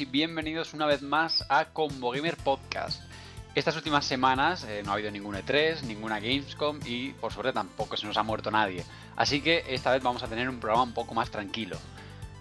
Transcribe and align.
y 0.00 0.04
bienvenidos 0.06 0.74
una 0.74 0.86
vez 0.86 1.02
más 1.02 1.44
a 1.48 1.66
Combo 1.66 2.12
Gamer 2.12 2.36
Podcast. 2.36 3.02
Estas 3.54 3.76
últimas 3.76 4.04
semanas 4.04 4.64
eh, 4.64 4.82
no 4.84 4.90
ha 4.90 4.94
habido 4.94 5.10
ningún 5.10 5.34
E3, 5.34 5.82
ninguna 5.82 6.20
Gamescom 6.20 6.78
y 6.86 7.10
por 7.12 7.32
suerte 7.32 7.52
tampoco 7.52 7.96
se 7.96 8.06
nos 8.06 8.16
ha 8.16 8.22
muerto 8.22 8.50
nadie. 8.50 8.84
Así 9.16 9.42
que 9.42 9.64
esta 9.68 9.90
vez 9.90 10.02
vamos 10.02 10.22
a 10.22 10.28
tener 10.28 10.48
un 10.48 10.60
programa 10.60 10.84
un 10.84 10.94
poco 10.94 11.14
más 11.14 11.30
tranquilo. 11.30 11.76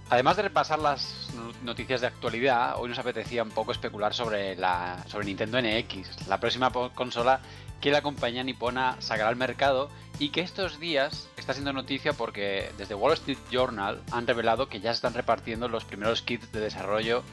Además 0.10 0.38
de 0.38 0.44
repasar 0.44 0.80
las 0.80 1.30
noticias 1.64 2.02
de 2.02 2.08
actualidad, 2.08 2.76
hoy 2.78 2.90
nos 2.90 3.00
apetecía 3.00 3.44
un 3.44 3.52
poco 3.52 3.72
especular 3.72 4.14
sobre, 4.14 4.56
la, 4.56 5.04
sobre 5.08 5.26
Nintendo 5.26 5.60
NX, 5.62 6.28
la 6.28 6.40
próxima 6.40 6.72
consola 6.94 7.42
que 7.82 7.92
la 7.92 8.02
compañía 8.02 8.44
nipona 8.44 8.96
sacará 9.00 9.30
al 9.30 9.36
mercado 9.36 9.90
y 10.20 10.30
que 10.30 10.42
estos 10.42 10.80
días 10.80 11.28
está 11.36 11.54
siendo 11.54 11.74
noticia 11.74 12.14
porque 12.14 12.72
desde 12.78 12.94
Wall 12.94 13.14
Street 13.14 13.40
Journal 13.52 14.02
han 14.12 14.28
revelado 14.28 14.70
que 14.70 14.80
ya 14.80 14.92
se 14.92 14.98
están 14.98 15.16
repartiendo 15.16 15.68
los 15.68 15.84
primeros 15.84 16.22
kits 16.22 16.52
de 16.52 16.60
desarrollo 16.60 17.24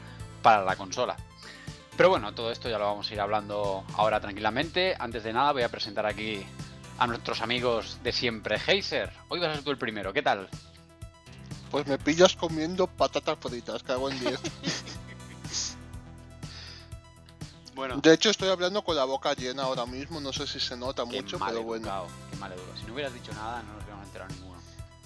para 0.41 0.63
la 0.63 0.75
consola. 0.75 1.15
Pero 1.95 2.09
bueno, 2.09 2.33
todo 2.33 2.51
esto 2.51 2.69
ya 2.69 2.79
lo 2.79 2.85
vamos 2.85 3.09
a 3.09 3.13
ir 3.13 3.21
hablando 3.21 3.83
ahora 3.95 4.19
tranquilamente. 4.19 4.95
Antes 4.97 5.23
de 5.23 5.33
nada 5.33 5.51
voy 5.51 5.63
a 5.63 5.69
presentar 5.69 6.05
aquí 6.05 6.43
a 6.97 7.05
nuestros 7.05 7.41
amigos 7.41 7.99
de 8.03 8.11
siempre. 8.11 8.57
Heiser, 8.65 9.11
hoy 9.27 9.39
vas 9.39 9.49
a 9.49 9.55
ser 9.55 9.63
tú 9.63 9.71
el 9.71 9.77
primero, 9.77 10.11
¿qué 10.11 10.23
tal? 10.23 10.49
Pues 11.69 11.85
me 11.85 11.99
pillas 11.99 12.35
comiendo 12.35 12.87
patatas 12.87 13.37
fritas, 13.39 13.83
cago 13.83 14.09
en 14.09 14.19
10. 14.19 14.39
bueno. 17.79 17.97
De 17.97 18.13
hecho 18.13 18.29
estoy 18.29 18.49
hablando 18.49 18.83
con 18.83 18.95
la 18.95 19.05
boca 19.05 19.33
llena 19.33 19.63
ahora 19.63 19.85
mismo, 19.85 20.19
no 20.19 20.33
sé 20.33 20.45
si 20.45 20.59
se 20.59 20.75
nota 20.75 21.05
mucho, 21.05 21.39
pero 21.39 21.63
bueno. 21.63 22.07
Qué 22.29 22.37
mal 22.37 22.53
Si 22.77 22.85
no 22.85 22.93
hubieras 22.93 23.13
dicho 23.13 23.31
nada, 23.33 23.63
no 23.63 23.73
nos 23.73 23.83
hubiéramos 23.83 24.05
enterado 24.05 24.31
ninguno. 24.33 24.59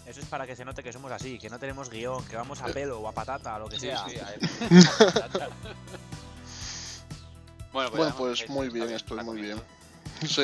Eso 0.05 0.19
es 0.19 0.25
para 0.25 0.45
que 0.45 0.55
se 0.55 0.65
note 0.65 0.83
que 0.83 0.91
somos 0.91 1.11
así, 1.11 1.39
que 1.39 1.49
no 1.49 1.59
tenemos 1.59 1.89
guion, 1.89 2.25
que 2.25 2.35
vamos 2.35 2.61
a 2.61 2.65
pelo 2.65 2.99
o 2.99 3.07
a 3.07 3.13
patata, 3.13 3.55
o 3.55 3.59
lo 3.59 3.69
que 3.69 3.79
sea. 3.79 4.05
Sí, 4.09 4.17
a 4.17 4.33
Bueno, 7.71 7.89
pues, 7.91 8.13
pues 8.13 8.49
muy 8.49 8.69
bien, 8.69 8.89
estoy 8.91 9.23
muy 9.23 9.41
bien. 9.41 9.61
Sí. 10.27 10.43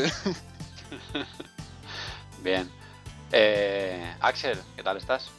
bien. 2.44 2.72
Eh, 3.32 4.16
Axel, 4.22 4.58
¿qué 4.76 4.82
tal 4.82 4.98
estás? 4.98 5.30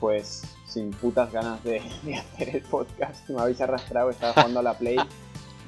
Pues 0.00 0.42
sin 0.66 0.90
putas 0.90 1.30
ganas 1.30 1.62
de, 1.62 1.78
hacer 2.34 2.56
el 2.56 2.62
podcast. 2.62 3.28
Me 3.28 3.40
habéis 3.40 3.60
arrastrado, 3.60 4.10
estaba 4.10 4.32
jugando 4.32 4.60
a 4.60 4.62
la 4.62 4.78
Play. 4.78 4.98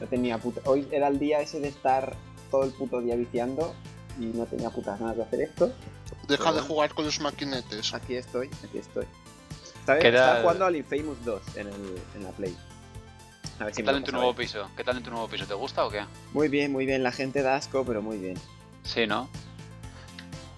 No 0.00 0.06
tenía 0.06 0.38
puta... 0.38 0.60
Hoy 0.64 0.86
era 0.90 1.08
el 1.08 1.18
día 1.18 1.40
ese 1.40 1.60
de 1.60 1.68
estar 1.68 2.16
todo 2.50 2.64
el 2.64 2.70
puto 2.70 3.00
día 3.00 3.16
viciando 3.16 3.74
y 4.18 4.26
no 4.26 4.46
tenía 4.46 4.70
putas 4.70 4.98
ganas 4.98 5.16
de 5.16 5.22
hacer 5.22 5.40
esto. 5.42 5.72
Deja 6.28 6.52
de 6.52 6.60
jugar 6.60 6.94
con 6.94 7.04
los 7.04 7.20
maquinetes. 7.20 7.94
Aquí 7.94 8.16
estoy, 8.16 8.50
aquí 8.64 8.78
estoy. 8.78 9.06
Estaba 9.86 10.40
jugando 10.40 10.64
al 10.64 10.76
Infamous 10.76 11.22
2 11.24 11.42
en, 11.56 11.66
el, 11.66 11.74
en 12.16 12.24
la 12.24 12.30
Play. 12.30 12.56
¿Qué 13.74 13.82
tal 13.82 13.96
en 13.96 14.04
tu 14.04 14.12
nuevo 14.12 14.34
piso? 14.34 14.68
¿Qué 14.76 14.82
tal 14.82 14.96
en 14.96 15.02
tu 15.02 15.10
nuevo 15.10 15.28
piso? 15.28 15.46
¿Te 15.46 15.54
gusta 15.54 15.84
o 15.84 15.90
qué? 15.90 16.04
Muy 16.32 16.48
bien, 16.48 16.72
muy 16.72 16.86
bien. 16.86 17.02
La 17.02 17.12
gente 17.12 17.42
da 17.42 17.56
asco, 17.56 17.84
pero 17.84 18.02
muy 18.02 18.18
bien. 18.18 18.36
Sí, 18.82 19.06
¿no? 19.06 19.28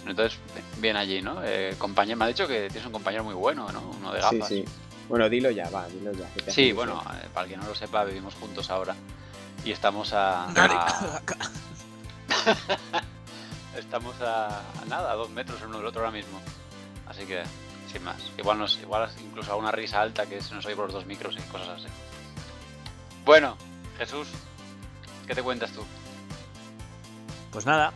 Entonces, 0.07 0.39
bien 0.79 0.97
allí, 0.97 1.21
¿no? 1.21 1.41
Eh, 1.45 1.75
compañero, 1.79 2.17
me 2.17 2.25
ha 2.25 2.29
dicho 2.29 2.47
que 2.47 2.69
tienes 2.69 2.87
un 2.87 2.93
compañero 2.93 3.25
muy 3.25 3.35
bueno, 3.35 3.71
¿no? 3.73 3.91
Uno 3.99 4.13
de 4.13 4.21
gafas. 4.21 4.49
Sí, 4.49 4.63
sí. 4.63 4.65
Bueno, 5.09 5.29
dilo 5.29 5.51
ya, 5.51 5.69
va, 5.71 5.89
dilo 5.89 6.13
ya. 6.13 6.29
Sí, 6.49 6.73
bueno, 6.73 7.03
eh, 7.15 7.29
para 7.35 7.45
el 7.47 7.53
que 7.53 7.57
no 7.57 7.67
lo 7.67 7.75
sepa, 7.75 8.05
vivimos 8.05 8.35
juntos 8.35 8.71
ahora. 8.71 8.95
Y 9.67 9.73
estamos 9.73 10.13
a. 10.13 10.47
estamos 13.77 14.15
a, 14.21 14.63
nada, 14.89 15.11
a 15.11 15.15
dos 15.17 15.29
metros 15.31 15.61
uno 15.67 15.79
del 15.79 15.87
otro 15.89 16.03
ahora 16.03 16.13
mismo. 16.13 16.41
Así 17.09 17.27
que, 17.27 17.43
sin 17.91 18.05
más. 18.05 18.17
Igual, 18.39 18.59
nos, 18.59 18.79
igual 18.79 19.11
incluso 19.21 19.51
a 19.51 19.57
una 19.57 19.73
risa 19.73 20.01
alta 20.01 20.27
que 20.27 20.41
se 20.41 20.55
nos 20.55 20.65
oye 20.67 20.77
por 20.77 20.85
los 20.85 20.95
dos 20.95 21.07
micros 21.07 21.37
y 21.37 21.41
cosas 21.51 21.81
así. 21.81 21.89
Bueno, 23.25 23.57
Jesús, 23.99 24.29
¿qué 25.27 25.35
te 25.35 25.43
cuentas 25.43 25.73
tú? 25.73 25.85
Pues 27.51 27.67
nada, 27.67 27.93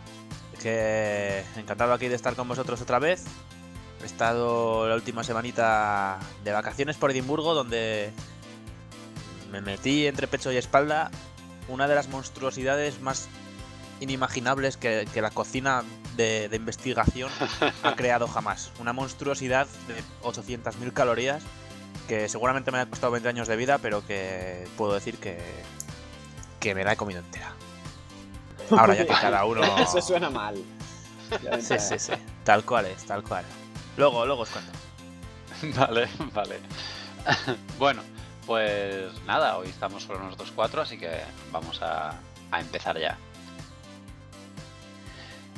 que 0.61 1.45
encantado 1.55 1.93
aquí 1.93 2.09
de 2.09 2.17
estar 2.17 2.35
con 2.35 2.49
vosotros 2.49 2.81
otra 2.81 2.99
vez. 2.99 3.27
He 4.03 4.07
estado 4.07 4.89
la 4.89 4.97
última 4.97 5.23
semanita 5.23 6.19
de 6.43 6.51
vacaciones 6.51 6.97
por 6.97 7.13
Edimburgo, 7.13 7.55
donde 7.55 8.13
me 9.53 9.61
metí 9.61 10.09
entre 10.09 10.27
pecho 10.27 10.51
y 10.51 10.57
espalda 10.57 11.13
una 11.71 11.89
de 11.89 11.95
las 11.95 12.09
monstruosidades 12.09 13.01
más 13.01 13.29
inimaginables 14.01 14.77
que, 14.77 15.07
la 15.15 15.31
cocina 15.31 15.83
de, 16.17 16.49
de, 16.49 16.57
investigación 16.57 17.31
ha 17.83 17.95
creado 17.95 18.27
jamás. 18.27 18.71
Una 18.79 18.93
monstruosidad 18.93 19.67
de 19.89 20.03
800.000 20.23 20.93
calorías 20.93 21.43
que 22.09 22.29
seguramente 22.29 22.73
me 22.73 22.79
ha 22.79 22.87
costado 22.87 23.13
20 23.13 23.29
años 23.29 23.49
de 23.49 23.57
vida, 23.57 23.79
pero 23.79 24.05
que 24.05 24.67
puedo 24.77 24.95
decir 24.95 25.19
que, 25.19 25.39
que 26.59 26.75
me 26.75 26.83
la 26.83 26.95
he 26.95 26.97
comido 26.97 27.21
entera. 27.21 27.53
Ahora 28.77 28.95
ya 28.95 29.07
que 29.07 29.13
cada 29.21 29.45
uno... 29.45 29.63
Eso 29.79 30.01
suena 30.01 30.29
mal. 30.29 30.57
Sí, 31.61 31.79
sí, 31.79 31.99
sí. 31.99 32.13
Tal 32.45 32.65
cual 32.65 32.87
es, 32.87 33.05
tal 33.05 33.23
cual. 33.23 33.45
Luego, 33.97 34.27
luego 34.27 34.43
os 34.43 34.51
cuento. 34.51 34.73
Vale, 35.79 36.09
vale. 36.33 36.59
bueno, 37.79 38.03
pues 38.51 39.13
nada, 39.27 39.59
hoy 39.59 39.69
estamos 39.69 40.03
solo 40.03 40.19
nosotros 40.19 40.51
cuatro, 40.53 40.83
así 40.83 40.99
que 40.99 41.09
vamos 41.53 41.81
a, 41.83 42.19
empezar 42.59 42.99
ya. 42.99 43.17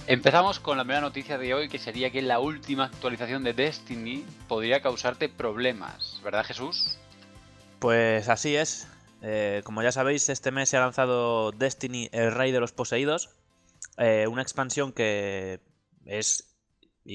Empezamos 0.06 0.60
con 0.60 0.76
la 0.76 0.84
primera 0.84 1.00
noticia 1.00 1.38
de 1.38 1.54
hoy, 1.54 1.70
que 1.70 1.78
sería 1.78 2.10
que 2.10 2.20
la 2.20 2.38
última 2.38 2.84
actualización 2.84 3.44
de 3.44 3.54
Destiny 3.54 4.26
podría 4.46 4.82
causarte 4.82 5.30
problemas, 5.30 6.20
¿verdad 6.22 6.44
Jesús? 6.44 6.98
Pues 7.78 8.28
así 8.28 8.56
es. 8.56 8.86
Eh, 9.22 9.62
como 9.64 9.82
ya 9.82 9.90
sabéis, 9.90 10.28
este 10.28 10.50
mes 10.50 10.68
se 10.68 10.76
ha 10.76 10.80
lanzado 10.80 11.50
Destiny, 11.50 12.10
el 12.12 12.30
Rey 12.30 12.52
de 12.52 12.60
los 12.60 12.72
Poseídos, 12.72 13.30
eh, 13.96 14.26
una 14.28 14.42
expansión 14.42 14.92
que 14.92 15.60
es 16.04 16.51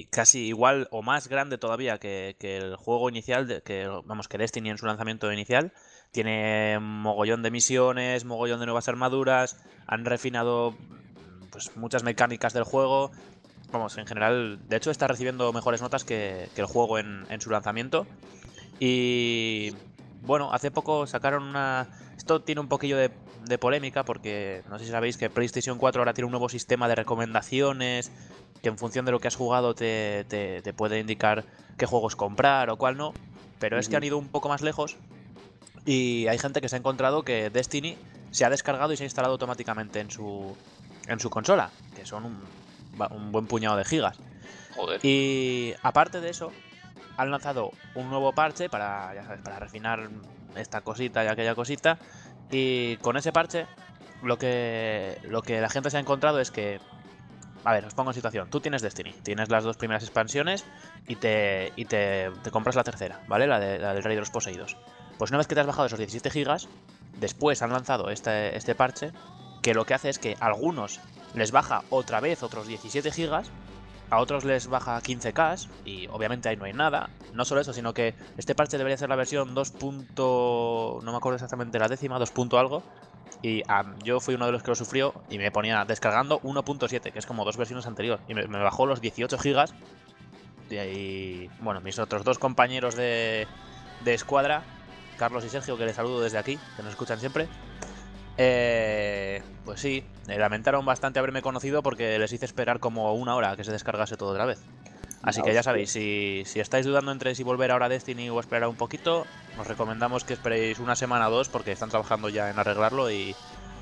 casi 0.09 0.47
igual 0.47 0.87
o 0.91 1.01
más 1.01 1.27
grande 1.27 1.57
todavía 1.57 1.97
que, 1.97 2.35
el 2.39 2.75
juego 2.75 3.09
inicial, 3.09 3.61
que 3.63 3.87
vamos, 4.05 4.27
que 4.27 4.37
Destiny 4.37 4.69
en 4.69 4.77
su 4.77 4.85
lanzamiento 4.85 5.31
inicial. 5.31 5.73
Tiene 6.11 6.79
mogollón 6.79 7.43
de 7.43 7.51
misiones, 7.51 8.25
mogollón 8.25 8.59
de 8.59 8.65
nuevas 8.65 8.87
armaduras, 8.87 9.59
han 9.85 10.05
refinado 10.05 10.75
pues, 11.51 11.75
muchas 11.75 12.03
mecánicas 12.03 12.53
del 12.53 12.63
juego. 12.63 13.11
Vamos, 13.71 13.97
en 13.97 14.07
general, 14.07 14.59
de 14.67 14.77
hecho 14.77 14.91
está 14.91 15.07
recibiendo 15.07 15.51
mejores 15.51 15.81
notas 15.81 16.03
que, 16.03 16.49
el 16.55 16.65
juego 16.65 16.99
en, 16.99 17.41
su 17.41 17.49
lanzamiento. 17.49 18.07
Y 18.79 19.71
bueno, 20.21 20.53
hace 20.53 20.71
poco 20.71 21.07
sacaron 21.07 21.43
una... 21.43 21.89
Esto 22.15 22.41
tiene 22.41 22.61
un 22.61 22.67
poquillo 22.67 22.97
de, 22.97 23.09
polémica 23.57 24.03
porque 24.03 24.61
no 24.69 24.77
sé 24.77 24.85
si 24.85 24.91
sabéis 24.91 25.17
que 25.17 25.29
PlayStation 25.29 25.77
4 25.77 26.01
ahora 26.01 26.13
tiene 26.13 26.25
un 26.25 26.31
nuevo 26.31 26.49
sistema 26.49 26.89
de 26.89 26.95
recomendaciones 26.95 28.11
que 28.67 28.71
en 28.71 28.77
función 28.77 29.05
de 29.05 29.13
lo 29.13 29.21
que 29.21 29.29
has 29.29 29.35
jugado 29.37 29.75
te, 29.75 30.25
te, 30.25 30.73
puede 30.73 30.99
indicar 30.99 31.45
qué 31.77 31.85
juegos 31.85 32.17
comprar 32.17 32.69
o 32.69 32.75
cuál 32.75 32.97
no. 32.97 33.13
Pero 33.59 33.79
es 33.79 33.87
que 33.87 33.95
han 33.95 34.03
ido 34.03 34.17
un 34.17 34.27
poco 34.27 34.49
más 34.49 34.61
lejos 34.61 34.97
y 35.85 36.27
hay 36.27 36.37
gente 36.37 36.59
que 36.59 36.67
se 36.67 36.75
ha 36.75 36.79
encontrado 36.79 37.23
que 37.23 37.49
Destiny 37.49 37.97
se 38.31 38.43
ha 38.43 38.49
descargado 38.49 38.91
y 38.91 38.97
se 38.97 39.03
ha 39.03 39.05
instalado 39.05 39.31
automáticamente 39.35 40.01
en 40.01 40.11
su, 40.11 40.53
en 41.07 41.17
su 41.21 41.29
consola, 41.29 41.69
que 41.95 42.05
son 42.05 42.25
un, 42.25 43.31
buen 43.31 43.47
puñado 43.47 43.77
de 43.77 43.85
gigas. 43.85 44.17
Joder. 44.75 44.99
Y 45.01 45.73
aparte 45.81 46.19
de 46.19 46.29
eso, 46.29 46.51
han 47.15 47.31
lanzado 47.31 47.71
un 47.95 48.09
nuevo 48.09 48.33
parche 48.33 48.69
para, 48.69 49.15
ya 49.15 49.23
sabes, 49.23 49.41
para 49.41 49.59
refinar 49.59 50.09
esta 50.57 50.81
cosita 50.81 51.23
y 51.23 51.27
aquella 51.27 51.55
cosita. 51.55 51.99
Y 52.51 52.97
con 52.97 53.15
ese 53.15 53.31
parche, 53.31 53.65
lo 54.23 54.37
que, 54.37 55.19
lo 55.23 55.41
que 55.41 55.61
la 55.61 55.69
gente 55.69 55.89
se 55.89 55.95
ha 55.95 56.01
encontrado 56.01 56.41
es 56.41 56.51
que. 56.51 56.81
A 57.63 57.73
ver, 57.73 57.85
os 57.85 57.93
pongo 57.93 58.11
en 58.11 58.15
situación. 58.15 58.49
Tú 58.49 58.59
tienes 58.59 58.81
Destiny, 58.81 59.13
tienes 59.23 59.49
las 59.49 59.63
dos 59.63 59.77
primeras 59.77 60.03
expansiones 60.03 60.65
y 61.07 61.15
te, 61.15 61.73
y 61.75 61.85
te, 61.85 62.31
compras 62.51 62.75
la 62.75 62.83
tercera, 62.83 63.21
¿vale? 63.27 63.47
La, 63.47 63.59
de, 63.59 63.79
del 63.79 64.03
Rey 64.03 64.15
de 64.15 64.21
los 64.21 64.29
Poseídos. 64.29 64.77
Pues 65.17 65.31
una 65.31 65.39
vez 65.39 65.47
que 65.47 65.55
te 65.55 65.61
has 65.61 65.67
bajado 65.67 65.87
esos 65.87 65.99
17 65.99 66.29
gigas, 66.29 66.67
después 67.19 67.61
han 67.61 67.71
lanzado 67.71 68.09
este, 68.09 68.55
este 68.55 68.75
parche 68.75 69.11
que 69.61 69.73
lo 69.73 69.85
que 69.85 69.93
hace 69.93 70.09
es 70.09 70.19
que 70.19 70.37
a 70.39 70.45
algunos 70.45 70.99
les 71.33 71.51
baja 71.51 71.83
otra 71.89 72.19
vez 72.19 72.43
otros 72.43 72.67
17 72.67 73.11
gigas, 73.11 73.51
a 74.09 74.19
otros 74.19 74.45
les 74.45 74.67
baja 74.67 75.01
15K 75.01 75.67
y 75.83 76.07
obviamente 76.07 76.49
ahí 76.49 76.55
no 76.55 76.65
hay 76.65 76.73
nada. 76.73 77.09
No 77.33 77.43
solo 77.43 77.61
eso, 77.61 77.73
sino 77.73 77.93
que 77.93 78.15
este 78.37 78.55
parche 78.55 78.77
debería 78.77 78.97
ser 78.97 79.09
la 79.09 79.15
versión 79.15 79.53
2. 79.53 79.73
no 79.81 81.01
me 81.03 81.17
acuerdo 81.17 81.35
exactamente 81.35 81.79
la 81.79 81.87
décima, 81.87 82.17
2. 82.17 82.31
algo. 82.53 82.83
Y 83.41 83.63
yo 84.03 84.19
fui 84.19 84.35
uno 84.35 84.47
de 84.47 84.51
los 84.51 84.63
que 84.63 84.71
lo 84.71 84.75
sufrió 84.75 85.13
y 85.29 85.37
me 85.37 85.51
ponía 85.51 85.85
descargando 85.85 86.41
1.7, 86.41 87.11
que 87.11 87.19
es 87.19 87.25
como 87.25 87.45
dos 87.45 87.57
versiones 87.57 87.85
anteriores. 87.85 88.23
Y 88.27 88.33
me, 88.33 88.45
bajó 88.45 88.85
los 88.85 89.01
18 89.01 89.37
gigas. 89.37 89.73
Y 90.69 91.47
bueno, 91.59 91.79
mis 91.81 91.97
otros 91.99 92.23
dos 92.23 92.39
compañeros 92.39 92.95
de, 92.95 93.47
de 94.03 94.13
escuadra, 94.13 94.63
Carlos 95.17 95.45
y 95.45 95.49
Sergio, 95.49 95.77
que 95.77 95.85
les 95.85 95.95
saludo 95.95 96.21
desde 96.21 96.37
aquí, 96.37 96.59
que 96.75 96.83
nos 96.83 96.91
escuchan 96.91 97.19
siempre. 97.19 97.47
Eh, 98.37 99.41
pues 99.65 99.81
sí, 99.81 100.03
lamentaron 100.27 100.85
bastante 100.85 101.19
haberme 101.19 101.41
conocido 101.41 101.81
porque 101.81 102.19
les 102.19 102.31
hice 102.31 102.45
esperar 102.45 102.79
como 102.79 103.13
una 103.13 103.35
hora 103.35 103.55
que 103.55 103.63
se 103.63 103.71
descargase 103.71 104.15
todo 104.15 104.29
otra 104.29 104.45
vez. 104.45 104.59
Así 105.27 105.41
que 105.41 105.53
ya 105.53 105.61
sabéis, 105.61 105.91
si, 105.91 106.43
estáis 106.55 106.85
dudando 106.85 107.11
entre 107.11 107.35
si 107.35 107.43
volver 107.43 107.71
ahora 107.71 107.87
a 107.87 107.89
Destiny 107.89 108.29
o 108.29 108.39
esperar 108.39 108.69
un 108.69 108.77
poquito, 108.77 109.25
os 109.59 109.67
recomendamos 109.67 110.23
que 110.23 110.31
esperéis 110.31 110.79
una 110.79 110.95
semana 110.95 111.27
o 111.27 111.31
dos 111.31 111.49
porque 111.49 111.73
están 111.73 111.89
trabajando 111.89 112.29
ya 112.29 112.49
en 112.49 112.57
arreglarlo 112.57 113.11
y 113.11 113.35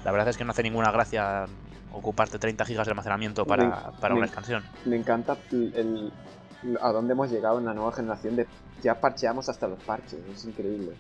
la 0.04 0.12
verdad 0.12 0.30
es 0.30 0.38
que 0.38 0.44
no 0.44 0.54
hace 0.54 0.64
ninguna 0.64 0.90
gracia 0.90 1.46
ocuparte 1.92 2.40
30 2.40 2.66
gigas 2.66 2.88
de 2.88 2.94
almacenamiento 2.94 3.46
para, 3.46 3.94
una 4.10 4.26
expansión. 4.26 4.64
Me 4.86 4.96
encanta 4.96 5.38
el, 5.52 6.12
a 6.82 6.92
dónde 6.92 7.14
hemos 7.14 7.30
llegado 7.30 7.60
en 7.60 7.66
la 7.66 7.76
nueva 7.76 7.92
generación 7.92 8.38
de 8.38 8.48
ya 8.82 9.00
parcheamos 9.00 9.48
hasta 9.48 9.68
los 9.68 9.78
parches, 9.84 10.20
es 10.28 10.46
increíble. 10.46 10.94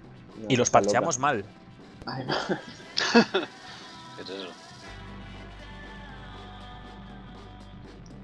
y 0.47 0.55
los 0.55 0.69
parcheamos 0.69 1.17
mal. 1.17 1.43
es 4.21 4.29
eso? 4.29 4.51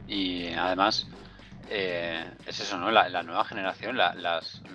Y 0.08 0.54
además, 0.54 1.08
eh, 1.74 2.26
es 2.46 2.60
eso, 2.60 2.78
¿no? 2.78 2.92
La, 2.92 3.24
nueva 3.24 3.46
generación, 3.46 3.98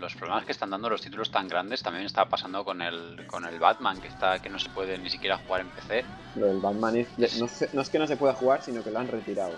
los 0.00 0.14
problemas 0.14 0.46
que 0.46 0.52
están 0.52 0.70
dando 0.70 0.88
los 0.88 1.02
títulos 1.02 1.30
tan 1.30 1.46
grandes 1.46 1.82
también 1.82 2.06
está 2.06 2.24
pasando 2.24 2.64
con 2.64 2.80
el, 2.80 3.26
con 3.26 3.44
el 3.44 3.58
Batman, 3.58 4.00
que 4.00 4.08
está 4.08 4.38
que 4.38 4.48
no 4.48 4.58
se 4.58 4.70
puede 4.70 4.96
ni 4.96 5.10
siquiera 5.10 5.36
jugar 5.36 5.60
en 5.60 5.68
PC. 5.68 6.04
Lo 6.36 6.46
del 6.46 6.58
Batman 6.58 6.96
es, 6.96 7.38
no, 7.38 7.82
es 7.82 7.90
que 7.90 7.98
no 7.98 8.06
se 8.06 8.16
pueda 8.16 8.32
jugar, 8.32 8.62
sino 8.62 8.82
que 8.82 8.90
lo 8.90 8.98
han 8.98 9.08
retirado. 9.08 9.52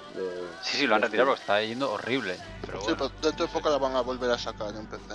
sí, 0.63 0.79
sí, 0.79 0.87
lo 0.89 0.97
han 0.97 1.03
retirado 1.03 1.29
porque 1.29 1.43
está 1.43 1.63
yendo 1.63 1.93
horrible. 1.93 2.37
Pero 2.67 2.81
sí, 2.81 2.87
pero 2.99 3.13
dentro 3.23 3.47
de 3.47 3.53
poco 3.53 3.71
la 3.71 3.79
van 3.79 3.95
a 3.95 4.01
volver 4.01 4.33
a 4.33 4.39
sacar 4.39 4.75
en 4.75 4.87
PC. 4.87 5.15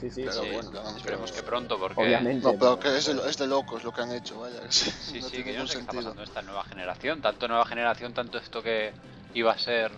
Sí, 0.00 0.10
sí, 0.10 0.24
pero 0.26 0.42
bueno, 0.52 0.96
esperemos 0.98 1.32
que 1.32 1.42
pronto, 1.42 1.78
porque... 1.78 2.02
Obviamente. 2.02 2.46
No, 2.46 2.58
pero 2.58 2.78
que 2.78 2.94
es 2.94 3.06
de, 3.06 3.30
es 3.30 3.38
de, 3.38 3.46
locos 3.46 3.84
lo 3.84 3.92
que 3.94 4.02
han 4.02 4.12
hecho, 4.12 4.38
vaya. 4.40 4.60
Sí, 4.68 5.22
sí, 5.22 5.42
que 5.42 5.54
yo 5.54 5.60
no 5.60 5.66
sé 5.66 5.76
qué 5.76 5.80
está 5.80 5.92
pasando 5.94 6.22
esta 6.22 6.42
nueva 6.42 6.64
generación. 6.64 7.22
Tanto 7.22 7.48
nueva 7.48 7.64
generación, 7.64 8.12
tanto 8.12 8.36
esto 8.36 8.62
que 8.62 8.92
iba 9.32 9.52
a 9.52 9.58
ser 9.58 9.92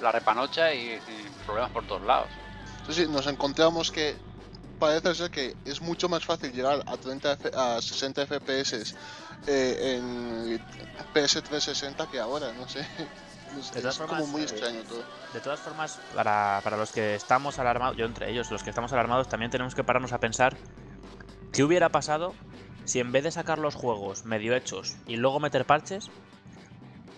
la, 0.00 0.12
repanocha 0.12 0.72
y, 0.74 1.00
problemas 1.44 1.70
por 1.70 1.86
todos 1.86 2.02
lados. 2.02 2.28
Sí, 2.86 2.94
sí, 2.94 3.06
nos 3.08 3.26
encontramos 3.26 3.90
que 3.90 4.16
parece 4.78 5.14
ser 5.14 5.30
que 5.30 5.56
es 5.64 5.80
mucho 5.80 6.08
más 6.08 6.24
fácil 6.24 6.52
llegar 6.52 6.82
a 6.86 6.96
30 6.96 7.38
a 7.54 7.82
60 7.82 8.26
FPS 8.26 8.94
eh, 9.46 9.96
en 9.96 10.60
PS360 11.14 12.08
que 12.10 12.20
ahora, 12.20 12.52
no 12.52 12.68
sé. 12.68 12.86
Es, 13.74 13.96
como 13.96 14.26
muy 14.26 14.42
extraño 14.42 14.82
todo. 14.82 15.02
De 15.32 15.40
todas 15.40 15.58
formas, 15.58 15.98
para, 16.14 16.60
para 16.62 16.76
los 16.76 16.92
que 16.92 17.14
estamos 17.14 17.58
alarmados, 17.58 17.96
yo 17.96 18.04
entre 18.04 18.30
ellos, 18.30 18.50
los 18.50 18.62
que 18.62 18.68
estamos 18.68 18.92
alarmados, 18.92 19.26
también 19.26 19.50
tenemos 19.50 19.74
que 19.74 19.82
pararnos 19.82 20.12
a 20.12 20.20
pensar 20.20 20.54
qué 21.50 21.64
hubiera 21.64 21.88
pasado 21.88 22.34
si 22.84 23.00
en 23.00 23.12
vez 23.12 23.24
de 23.24 23.30
sacar 23.30 23.58
los 23.58 23.74
juegos 23.74 24.24
medio 24.24 24.54
hechos 24.54 24.96
y 25.06 25.16
luego 25.16 25.40
meter 25.40 25.64
parches, 25.64 26.10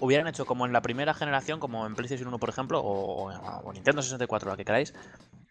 hubieran 0.01 0.27
hecho 0.27 0.47
como 0.47 0.67
en 0.67 0.73
la 0.73 0.83
primera 0.83 1.15
generación, 1.15 1.61
como 1.61 1.87
en 1.87 1.95
PlayStation 1.95 2.29
1, 2.29 2.39
por 2.39 2.49
ejemplo, 2.49 2.81
o, 2.83 3.73
Nintendo 3.73 4.03
64, 4.03 4.51
la 4.51 4.57
que 4.57 4.65
queráis, 4.65 4.95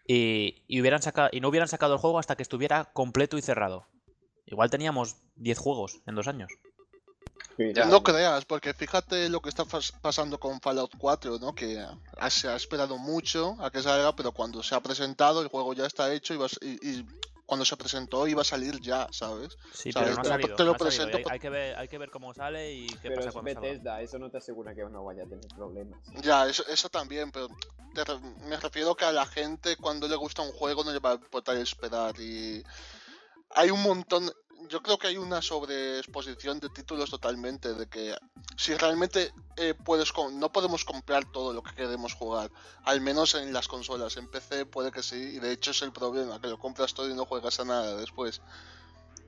y, 0.06 0.80
hubieran 0.80 1.02
sacado, 1.02 1.30
y 1.32 1.40
no 1.40 1.48
hubieran 1.48 1.68
sacado 1.68 1.94
el 1.94 2.00
juego 2.00 2.18
hasta 2.18 2.36
que 2.36 2.42
estuviera 2.42 2.86
completo 2.92 3.38
y 3.38 3.42
cerrado. 3.42 3.86
Igual 4.46 4.70
teníamos 4.70 5.16
10 5.36 5.58
juegos 5.58 6.00
en 6.06 6.14
dos 6.16 6.26
años. 6.26 6.50
no 7.58 8.02
creas, 8.02 8.44
porque 8.44 8.74
fíjate 8.74 9.28
lo 9.28 9.40
que 9.40 9.48
está 9.48 9.64
pasando 10.02 10.38
con 10.38 10.60
Fallout 10.60 10.92
4, 10.98 11.38
¿no? 11.38 11.54
Que 11.54 11.84
se 12.28 12.48
ha 12.48 12.56
esperado 12.56 12.98
mucho 12.98 13.56
a 13.60 13.70
que 13.70 13.82
salga, 13.82 14.16
pero 14.16 14.32
cuando 14.32 14.62
se 14.62 14.74
ha 14.74 14.80
presentado 14.80 15.40
el 15.42 15.48
juego 15.48 15.74
ya 15.74 15.86
está 15.86 16.12
hecho 16.12 16.34
y 16.34 17.06
cuando 17.50 17.64
se 17.64 17.76
presentó 17.76 18.28
iba 18.28 18.42
a 18.42 18.44
salir 18.44 18.80
ya, 18.80 19.08
¿sabes? 19.10 19.58
Sí, 19.72 19.90
pero 19.92 20.14
no 20.14 20.20
ha 20.20 20.24
salido, 20.24 20.54
te 20.54 20.62
lo 20.62 20.76
presento. 20.76 21.18
Hay, 21.28 21.40
que 21.40 21.50
ver, 21.50 21.76
hay 21.76 21.88
que 21.88 21.98
ver 21.98 22.08
cómo 22.08 22.32
sale 22.32 22.72
y 22.72 22.86
qué 22.86 23.08
pero 23.08 23.16
pasa 23.16 23.32
con 23.32 23.44
Bethesda, 23.44 24.00
eso 24.00 24.20
no 24.20 24.30
te 24.30 24.38
asegura 24.38 24.72
que 24.72 24.84
no 24.84 25.04
vaya 25.04 25.24
a 25.24 25.26
tener 25.26 25.48
problemas. 25.56 25.98
Ya, 26.22 26.48
eso, 26.48 26.64
eso 26.68 26.88
también, 26.88 27.32
pero 27.32 27.48
me 28.44 28.56
refiero 28.56 28.94
que 28.94 29.04
a 29.04 29.10
la 29.10 29.26
gente 29.26 29.76
cuando 29.76 30.06
le 30.06 30.14
gusta 30.14 30.42
un 30.42 30.52
juego 30.52 30.84
no 30.84 30.92
le 30.92 31.00
va 31.00 31.10
a 31.10 31.14
importar 31.14 31.56
esperar 31.56 32.20
y 32.20 32.62
hay 33.56 33.72
un 33.72 33.82
montón 33.82 34.30
yo 34.70 34.80
creo 34.82 34.98
que 34.98 35.08
hay 35.08 35.16
una 35.16 35.42
sobreexposición 35.42 36.60
de 36.60 36.68
títulos 36.68 37.10
totalmente, 37.10 37.74
de 37.74 37.88
que 37.88 38.14
si 38.56 38.74
realmente 38.76 39.34
eh, 39.56 39.74
puedes 39.74 40.12
no 40.32 40.52
podemos 40.52 40.84
comprar 40.84 41.24
todo 41.24 41.52
lo 41.52 41.60
que 41.60 41.74
queremos 41.74 42.14
jugar, 42.14 42.52
al 42.84 43.00
menos 43.00 43.34
en 43.34 43.52
las 43.52 43.66
consolas, 43.66 44.16
en 44.16 44.28
PC 44.28 44.66
puede 44.66 44.92
que 44.92 45.02
sí, 45.02 45.16
y 45.16 45.40
de 45.40 45.50
hecho 45.50 45.72
es 45.72 45.82
el 45.82 45.92
problema, 45.92 46.40
que 46.40 46.46
lo 46.46 46.58
compras 46.58 46.94
todo 46.94 47.10
y 47.10 47.14
no 47.14 47.26
juegas 47.26 47.58
a 47.58 47.64
nada 47.64 47.96
después. 47.96 48.40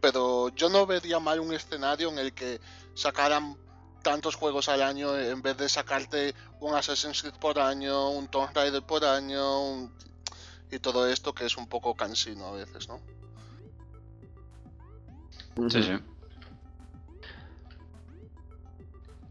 Pero 0.00 0.48
yo 0.50 0.68
no 0.68 0.86
vería 0.86 1.18
mal 1.18 1.40
un 1.40 1.52
escenario 1.52 2.10
en 2.10 2.20
el 2.20 2.32
que 2.32 2.60
sacaran 2.94 3.56
tantos 4.02 4.36
juegos 4.36 4.68
al 4.68 4.82
año 4.82 5.16
en 5.18 5.42
vez 5.42 5.56
de 5.56 5.68
sacarte 5.68 6.34
un 6.60 6.74
Assassin's 6.74 7.20
Creed 7.20 7.34
por 7.34 7.58
año, 7.58 8.10
un 8.10 8.28
Tomb 8.28 8.50
Raider 8.54 8.82
por 8.82 9.04
año 9.04 9.90
y 10.70 10.78
todo 10.78 11.08
esto 11.08 11.34
que 11.34 11.46
es 11.46 11.56
un 11.56 11.68
poco 11.68 11.94
cansino 11.94 12.46
a 12.46 12.52
veces, 12.52 12.88
¿no? 12.88 13.00
Sí, 15.68 15.82
sí. 15.82 15.92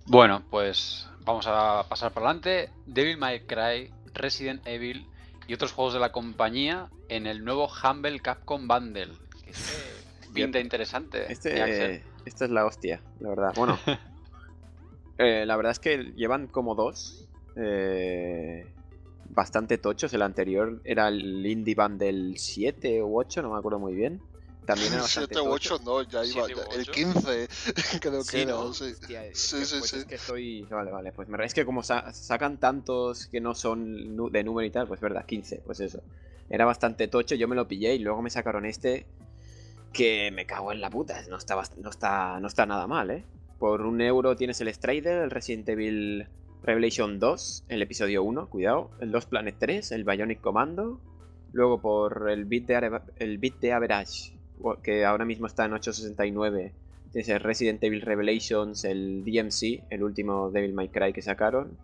Bueno, 0.06 0.44
pues 0.50 1.08
vamos 1.26 1.46
a 1.48 1.86
pasar 1.88 2.12
para 2.12 2.28
adelante. 2.28 2.70
Devil 2.86 3.18
May 3.18 3.42
Cry, 3.42 3.92
Resident 4.14 4.66
Evil 4.68 5.08
y 5.48 5.54
otros 5.54 5.72
juegos 5.72 5.94
de 5.94 6.00
la 6.00 6.12
compañía 6.12 6.90
en 7.10 7.28
el 7.28 7.44
nuevo 7.44 7.68
Humble 7.68 8.20
Capcom 8.20 8.68
Bundle. 8.68 9.14
Que 9.46 9.52
pinta 10.34 10.60
interesante. 10.60 11.32
Este, 11.32 12.04
esta 12.26 12.46
es 12.46 12.52
la 12.52 12.66
hostia, 12.66 13.02
la 13.20 13.30
verdad. 13.30 13.54
Bueno, 13.56 13.80
eh, 15.18 15.46
la 15.46 15.56
verdad 15.56 15.72
es 15.72 15.80
que 15.80 16.14
llevan 16.16 16.48
como 16.48 16.76
dos. 16.76 17.28
Eh, 17.56 18.72
bastante 19.30 19.78
tochos. 19.78 20.14
El 20.14 20.22
anterior 20.22 20.82
era 20.84 21.08
el 21.08 21.46
Indie 21.46 21.76
Bundle 21.76 22.38
7 22.38 23.02
u 23.04 23.20
8, 23.20 23.42
no 23.42 23.52
me 23.54 23.60
acuerdo 23.60 23.80
muy 23.80 23.94
bien. 23.94 24.22
También 24.66 24.94
era 24.94 25.04
7 25.04 25.42
u 25.42 25.50
8 25.50 25.80
no, 25.84 26.04
ya 26.04 26.24
iba. 26.24 26.46
El 26.76 26.86
15 26.86 27.48
creo 28.02 28.24
que 28.24 28.42
era. 28.44 28.56
Sí, 28.74 28.94
sí, 29.34 29.66
sí. 29.66 29.80
Pues 29.80 29.94
Es 29.94 30.06
que 30.06 30.16
estoy. 30.16 30.62
Vale, 30.64 30.92
vale. 30.92 31.12
Pues 31.12 31.28
es 31.44 31.54
que 31.54 31.66
como 31.66 31.82
sacan 31.84 32.58
tantos 32.58 33.28
que 33.28 33.42
no 33.42 33.56
son 33.56 34.32
de 34.32 34.44
número 34.44 34.66
y 34.66 34.70
tal, 34.70 34.88
pues 34.88 35.00
verdad, 35.00 35.26
15, 35.26 35.64
pues 35.66 35.80
eso. 35.80 36.02
Era 36.50 36.66
bastante 36.66 37.08
tocho, 37.08 37.36
yo 37.36 37.48
me 37.48 37.56
lo 37.56 37.68
pillé 37.68 37.96
y 37.96 38.00
luego 38.00 38.22
me 38.22 38.30
sacaron 38.30 38.66
este 38.66 39.06
que 39.94 40.32
me 40.32 40.46
cago 40.46 40.72
en 40.72 40.82
la 40.82 40.90
puta. 40.90 41.22
No 41.30 41.38
está, 41.38 41.56
no 41.78 41.90
está, 41.90 42.40
no 42.40 42.48
está 42.48 42.66
nada 42.66 42.88
mal, 42.88 43.10
¿eh? 43.10 43.26
Por 43.58 43.82
un 43.82 44.02
euro 44.02 44.36
tienes 44.36 44.60
el 44.62 44.74
Strider, 44.74 45.24
el 45.24 45.32
Resident 45.32 45.70
Evil 45.70 46.28
Revelation 46.64 47.20
2, 47.20 47.66
el 47.70 47.82
episodio 47.82 48.24
1, 48.24 48.50
cuidado, 48.50 48.92
el 49.00 49.12
2 49.12 49.26
Planet 49.26 49.56
3, 49.58 49.92
el 49.94 50.04
Bionic 50.04 50.42
Commando. 50.42 51.00
Luego 51.54 51.82
por 51.82 52.30
el 52.30 52.46
bit 52.46 52.68
de, 52.68 53.02
el 53.18 53.38
bit 53.38 53.60
de 53.60 53.74
Average 53.74 54.41
que 54.84 55.06
ahora 55.06 55.26
mismo 55.26 55.48
está 55.48 55.66
en 55.66 55.74
869. 55.74 56.74
Tienes 57.12 57.30
el 57.30 57.40
Resident 57.40 57.84
Evil 57.84 58.02
Revelations, 58.02 58.86
el 58.86 59.24
DMC, 59.26 59.84
el 59.90 60.04
último 60.04 60.50
Devil 60.50 60.74
May 60.74 60.90
Cry 60.90 61.12
que 61.12 61.22
sacaron, 61.22 61.78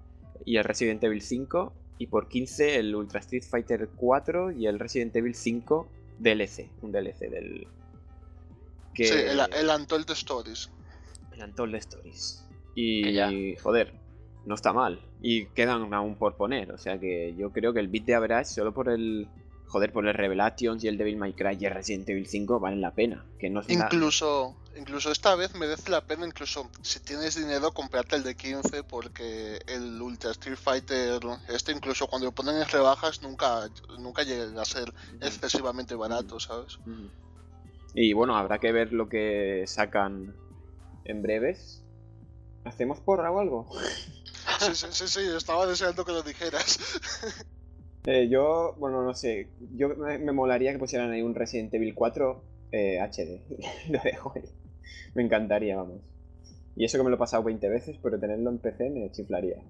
y 0.46 0.57
el 0.57 0.63
Resident 0.63 1.03
Evil 1.03 1.22
5, 1.22 1.74
y 1.98 2.07
por 2.07 2.29
15 2.29 2.77
el 2.77 2.96
Ultra 2.96 3.19
Street 3.19 3.43
Fighter 3.43 3.89
4 3.96 4.51
y 4.51 4.67
el 4.67 4.79
Resident 4.79 5.15
Evil 5.15 5.36
5 5.36 5.88
DLC, 6.19 6.69
un 6.81 6.91
DLC 6.91 7.29
del... 7.29 7.67
Que... 8.93 9.05
Sí, 9.05 9.13
el, 9.13 9.39
el 9.53 9.69
Untold 9.69 10.10
Stories. 10.12 10.72
El 11.34 11.43
Untold 11.43 11.75
Stories. 11.75 12.48
Y, 12.75 13.55
joder, 13.55 13.93
no 14.46 14.55
está 14.55 14.72
mal. 14.72 15.01
Y 15.22 15.48
quedan 15.48 15.93
aún 15.93 16.15
por 16.15 16.36
poner, 16.36 16.72
o 16.72 16.77
sea 16.77 17.00
que 17.00 17.34
yo 17.36 17.51
creo 17.51 17.74
que 17.74 17.79
el 17.79 17.88
bit 17.88 18.05
de 18.05 18.15
average, 18.15 18.46
solo 18.46 18.74
por 18.74 18.89
el 18.89 19.27
joder, 19.67 19.91
por 19.91 20.07
el 20.07 20.13
Revelations 20.13 20.83
y 20.83 20.88
el 20.88 20.97
Devil 20.97 21.17
May 21.17 21.33
Cry 21.33 21.57
y 21.59 21.65
el 21.65 21.74
Resident 21.74 22.09
Evil 22.09 22.27
5 22.27 22.59
valen 22.59 22.81
la 22.81 22.91
pena. 22.91 23.25
Que 23.38 23.50
no 23.50 23.62
incluso, 23.67 24.55
incluso 24.77 25.12
esta 25.12 25.36
vez 25.36 25.53
merece 25.55 25.91
la 25.91 26.01
pena, 26.01 26.25
incluso 26.25 26.69
si 26.81 27.00
tienes 27.01 27.36
dinero, 27.36 27.71
comprarte 27.71 28.15
el 28.15 28.24
de 28.24 28.36
15 28.36 28.83
porque 28.83 29.59
el 29.67 30.01
Ultra 30.01 30.31
Street 30.31 30.57
Fighter, 30.57 31.19
este 31.50 31.71
incluso 31.71 32.07
cuando 32.07 32.27
lo 32.27 32.31
ponen 32.31 32.57
en 32.57 32.67
rebajas, 32.67 33.21
nunca, 33.21 33.69
nunca 34.00 34.24
llega 34.24 34.62
a 34.62 34.65
ser 34.65 34.93
excesivamente 35.21 35.95
barato, 35.95 36.39
¿sabes? 36.39 36.79
Y 37.93 38.13
bueno, 38.13 38.38
habrá 38.38 38.59
que 38.59 38.71
ver 38.71 38.93
lo 38.93 39.09
que 39.09 39.65
sacan 39.67 40.36
en 41.03 41.21
breves. 41.21 41.83
¿Hacemos 42.63 43.00
porra 43.00 43.31
o 43.31 43.39
algo? 43.39 43.69
Sí, 44.59 44.75
sí, 44.75 44.88
sí, 44.91 45.07
sí, 45.07 45.21
estaba 45.36 45.65
deseando 45.65 46.03
que 46.03 46.12
lo 46.12 46.21
dijeras. 46.24 46.79
Eh, 48.08 48.30
yo, 48.30 48.74
bueno, 48.80 49.04
no 49.04 49.14
sé. 49.14 49.50
Yo 49.76 49.90
me, 49.90 50.32
molaría 50.32 50.72
que 50.72 50.80
pusieran 50.80 51.12
ahí 51.12 51.22
un 51.22 51.36
Resident 51.36 51.74
Evil 51.74 51.94
4 51.94 52.42
eh, 52.72 53.00
HD. 53.02 53.42
lo 53.90 54.00
dejo 54.02 54.32
ahí. 54.34 54.44
Me 55.14 55.24
encantaría, 55.24 55.76
vamos. 55.76 56.00
Y 56.78 56.86
eso 56.86 56.98
que 56.98 57.04
me 57.04 57.10
lo 57.10 57.18
he 57.18 57.20
pasado 57.20 57.44
20 57.44 57.68
veces, 57.68 57.98
pero 58.02 58.18
tenerlo 58.18 58.50
en 58.50 58.60
PC 58.60 58.90
me 58.92 59.12
chiflaría. 59.12 59.62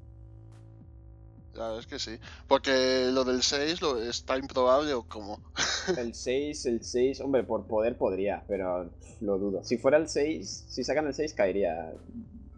Claro, 1.52 1.80
es 1.80 1.88
que 1.88 1.98
sí. 1.98 2.20
Porque 2.48 3.10
lo 3.12 3.24
del 3.24 3.42
6 3.42 3.82
lo, 3.82 4.00
está 4.04 4.38
improbable 4.38 4.94
o 4.94 5.02
cómo. 5.02 5.40
el 5.98 6.14
6, 6.14 6.66
el 6.68 6.84
6, 6.84 7.22
hombre, 7.22 7.44
por 7.44 7.66
poder 7.66 7.98
podría, 7.98 8.44
pero 8.48 8.92
lo 9.20 9.40
dudo. 9.40 9.64
Si 9.64 9.80
fuera 9.80 9.98
el 9.98 10.08
6, 10.08 10.66
si 10.70 10.84
sacan 10.84 11.08
el 11.08 11.16
6 11.16 11.34
caería 11.34 11.92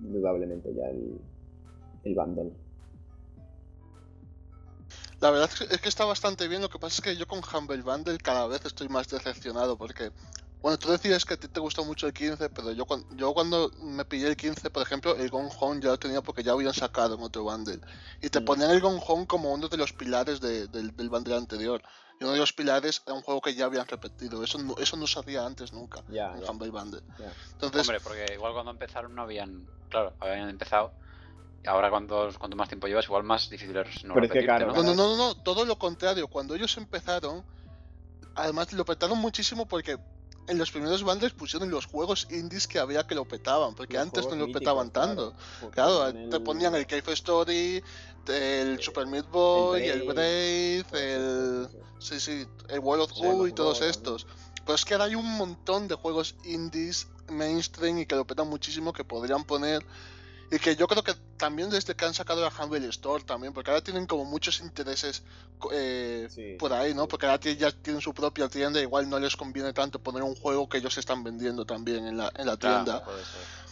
indudablemente 0.01 0.73
ya 0.75 0.89
el, 0.89 1.21
el 2.03 2.15
bundle. 2.15 2.51
La 5.21 5.31
verdad 5.31 5.49
es 5.69 5.81
que 5.81 5.89
está 5.89 6.05
bastante 6.05 6.47
bien, 6.47 6.61
lo 6.61 6.69
que 6.69 6.79
pasa 6.79 6.95
es 6.95 7.01
que 7.01 7.17
yo 7.17 7.27
con 7.27 7.41
Humble 7.53 7.81
Bundle 7.81 8.17
cada 8.19 8.47
vez 8.47 8.63
estoy 8.65 8.87
más 8.87 9.07
decepcionado 9.09 9.77
porque, 9.77 10.13
bueno, 10.61 10.77
tú 10.77 10.89
decías 10.91 11.25
que 11.25 11.33
a 11.33 11.37
ti 11.37 11.49
te 11.49 11.59
gustó 11.59 11.83
mucho 11.83 12.07
el 12.07 12.13
15, 12.13 12.49
pero 12.49 12.71
yo, 12.71 12.85
cuando, 12.85 13.05
yo 13.15 13.33
cuando 13.33 13.69
me 13.81 14.05
pillé 14.05 14.27
el 14.29 14.37
15, 14.37 14.69
por 14.69 14.81
ejemplo, 14.81 15.15
el 15.17 15.29
Gone 15.29 15.49
Home 15.59 15.81
ya 15.81 15.89
lo 15.89 15.97
tenía 15.99 16.21
porque 16.21 16.41
ya 16.41 16.53
habían 16.53 16.73
sacado 16.73 17.15
en 17.15 17.21
otro 17.21 17.43
bundle. 17.43 17.81
Y 18.21 18.29
te 18.29 18.39
Mm. 18.39 18.45
ponían 18.45 18.71
el 18.71 18.79
Gone 18.79 19.01
Home 19.07 19.27
como 19.27 19.51
uno 19.53 19.67
de 19.67 19.77
los 19.77 19.91
pilares 19.91 20.39
de- 20.39 20.67
del, 20.67 20.95
del 20.95 21.09
bundle 21.09 21.35
anterior. 21.35 21.81
Y 22.19 22.23
uno 22.23 22.33
de 22.33 22.39
los 22.39 22.53
pilares 22.53 23.01
era 23.05 23.13
un 23.15 23.21
juego 23.21 23.41
que 23.41 23.53
ya 23.55 23.65
habían 23.65 23.87
repetido. 23.87 24.41
Eso 24.43 24.57
no, 24.57 24.75
eso 24.77 24.95
no 24.95 25.05
se 25.07 25.19
hacía 25.19 25.45
antes 25.45 25.73
nunca 25.73 26.01
Ya, 26.07 26.33
en 26.33 26.49
Humble 26.49 26.69
Bundle. 26.69 27.01
Entonces, 27.53 27.81
Hombre, 27.81 27.99
porque 28.01 28.33
igual 28.33 28.53
cuando 28.53 28.71
empezaron 28.71 29.13
no 29.15 29.23
habían. 29.23 29.67
Claro, 29.89 30.15
habían 30.19 30.49
empezado. 30.49 30.93
Y 31.63 31.67
ahora, 31.67 31.89
cuanto, 31.89 32.29
cuanto 32.37 32.55
más 32.55 32.69
tiempo 32.69 32.87
llevas, 32.87 33.05
igual 33.05 33.23
más 33.23 33.49
difícil 33.49 33.75
es 33.77 34.03
no 34.03 34.15
repetirte, 34.15 34.45
claro, 34.45 34.67
¿no? 34.67 34.73
No, 34.75 34.83
no, 34.83 34.93
no, 34.95 35.09
no, 35.09 35.17
no, 35.17 35.35
todo 35.35 35.65
lo 35.65 35.77
contrario. 35.77 36.27
Cuando 36.27 36.55
ellos 36.55 36.77
empezaron, 36.77 37.43
además 38.35 38.71
lo 38.73 38.85
petaron 38.85 39.17
muchísimo 39.17 39.67
porque 39.67 39.97
en 40.47 40.57
los 40.57 40.71
primeros 40.71 41.03
bundles 41.03 41.33
pusieron 41.33 41.69
los 41.69 41.85
juegos 41.85 42.27
indies 42.31 42.67
que 42.67 42.79
había 42.79 43.05
que 43.05 43.13
lo 43.13 43.25
petaban, 43.27 43.75
porque 43.75 43.95
Los 43.95 44.03
antes 44.03 44.25
no 44.27 44.35
lo 44.35 44.51
petaban 44.51 44.87
míticos, 44.87 45.07
tanto. 45.07 45.33
Claro, 45.71 46.11
te 46.29 46.39
ponían 46.39 46.73
el 46.75 46.87
Cave 46.87 47.13
Story, 47.13 47.83
el 48.27 48.81
Super 48.81 49.05
Meat 49.05 49.29
Boy, 49.29 49.83
el 49.83 50.03
Brave, 50.03 50.85
el... 50.93 51.67
Sí, 51.99 52.19
sí, 52.19 52.47
el 52.69 52.79
World 52.79 53.03
of 53.03 53.11
Goo 53.11 53.47
y 53.47 53.51
todos 53.51 53.81
estos. 53.81 54.25
Pero 54.63 54.75
es 54.75 54.85
que 54.85 54.93
ahora 54.93 55.05
hay 55.05 55.15
un 55.15 55.37
montón 55.37 55.87
de 55.87 55.95
juegos 55.95 56.35
indies 56.45 57.07
mainstream 57.27 57.99
y 57.99 58.05
que 58.05 58.15
lo 58.15 58.25
petan 58.25 58.47
muchísimo 58.47 58.93
que 58.93 59.03
podrían 59.03 59.43
poner. 59.43 59.85
Y 60.51 60.57
que 60.57 60.75
yo 60.75 60.87
creo 60.87 61.03
que 61.03 61.13
también 61.37 61.69
desde 61.69 61.95
que 61.95 62.05
han 62.05 62.13
sacado 62.13 62.41
la 62.41 62.51
Humble 62.51 62.87
Store 62.87 63.23
también, 63.23 63.53
porque 63.53 63.69
ahora 63.69 63.83
tienen 63.83 64.07
como 64.07 64.25
muchos 64.25 64.61
intereses 64.61 65.23
eh, 65.71 66.27
Sí, 66.29 66.55
por 66.57 66.73
ahí, 66.73 66.93
¿no? 66.93 67.07
Porque 67.07 67.27
ahora 67.27 67.39
ya 67.39 67.71
tienen 67.71 68.01
su 68.01 68.13
propia 68.13 68.49
tienda, 68.49 68.81
igual 68.81 69.07
no 69.09 69.19
les 69.19 69.35
conviene 69.35 69.73
tanto 69.73 69.99
poner 69.99 70.23
un 70.23 70.35
juego 70.35 70.67
que 70.67 70.79
ellos 70.79 70.97
están 70.97 71.23
vendiendo 71.23 71.65
también 71.65 72.07
en 72.07 72.17
la, 72.17 72.31
en 72.35 72.47
la 72.47 72.57
Claro, 72.57 72.83
tienda. 72.83 73.05
ser. 73.05 73.68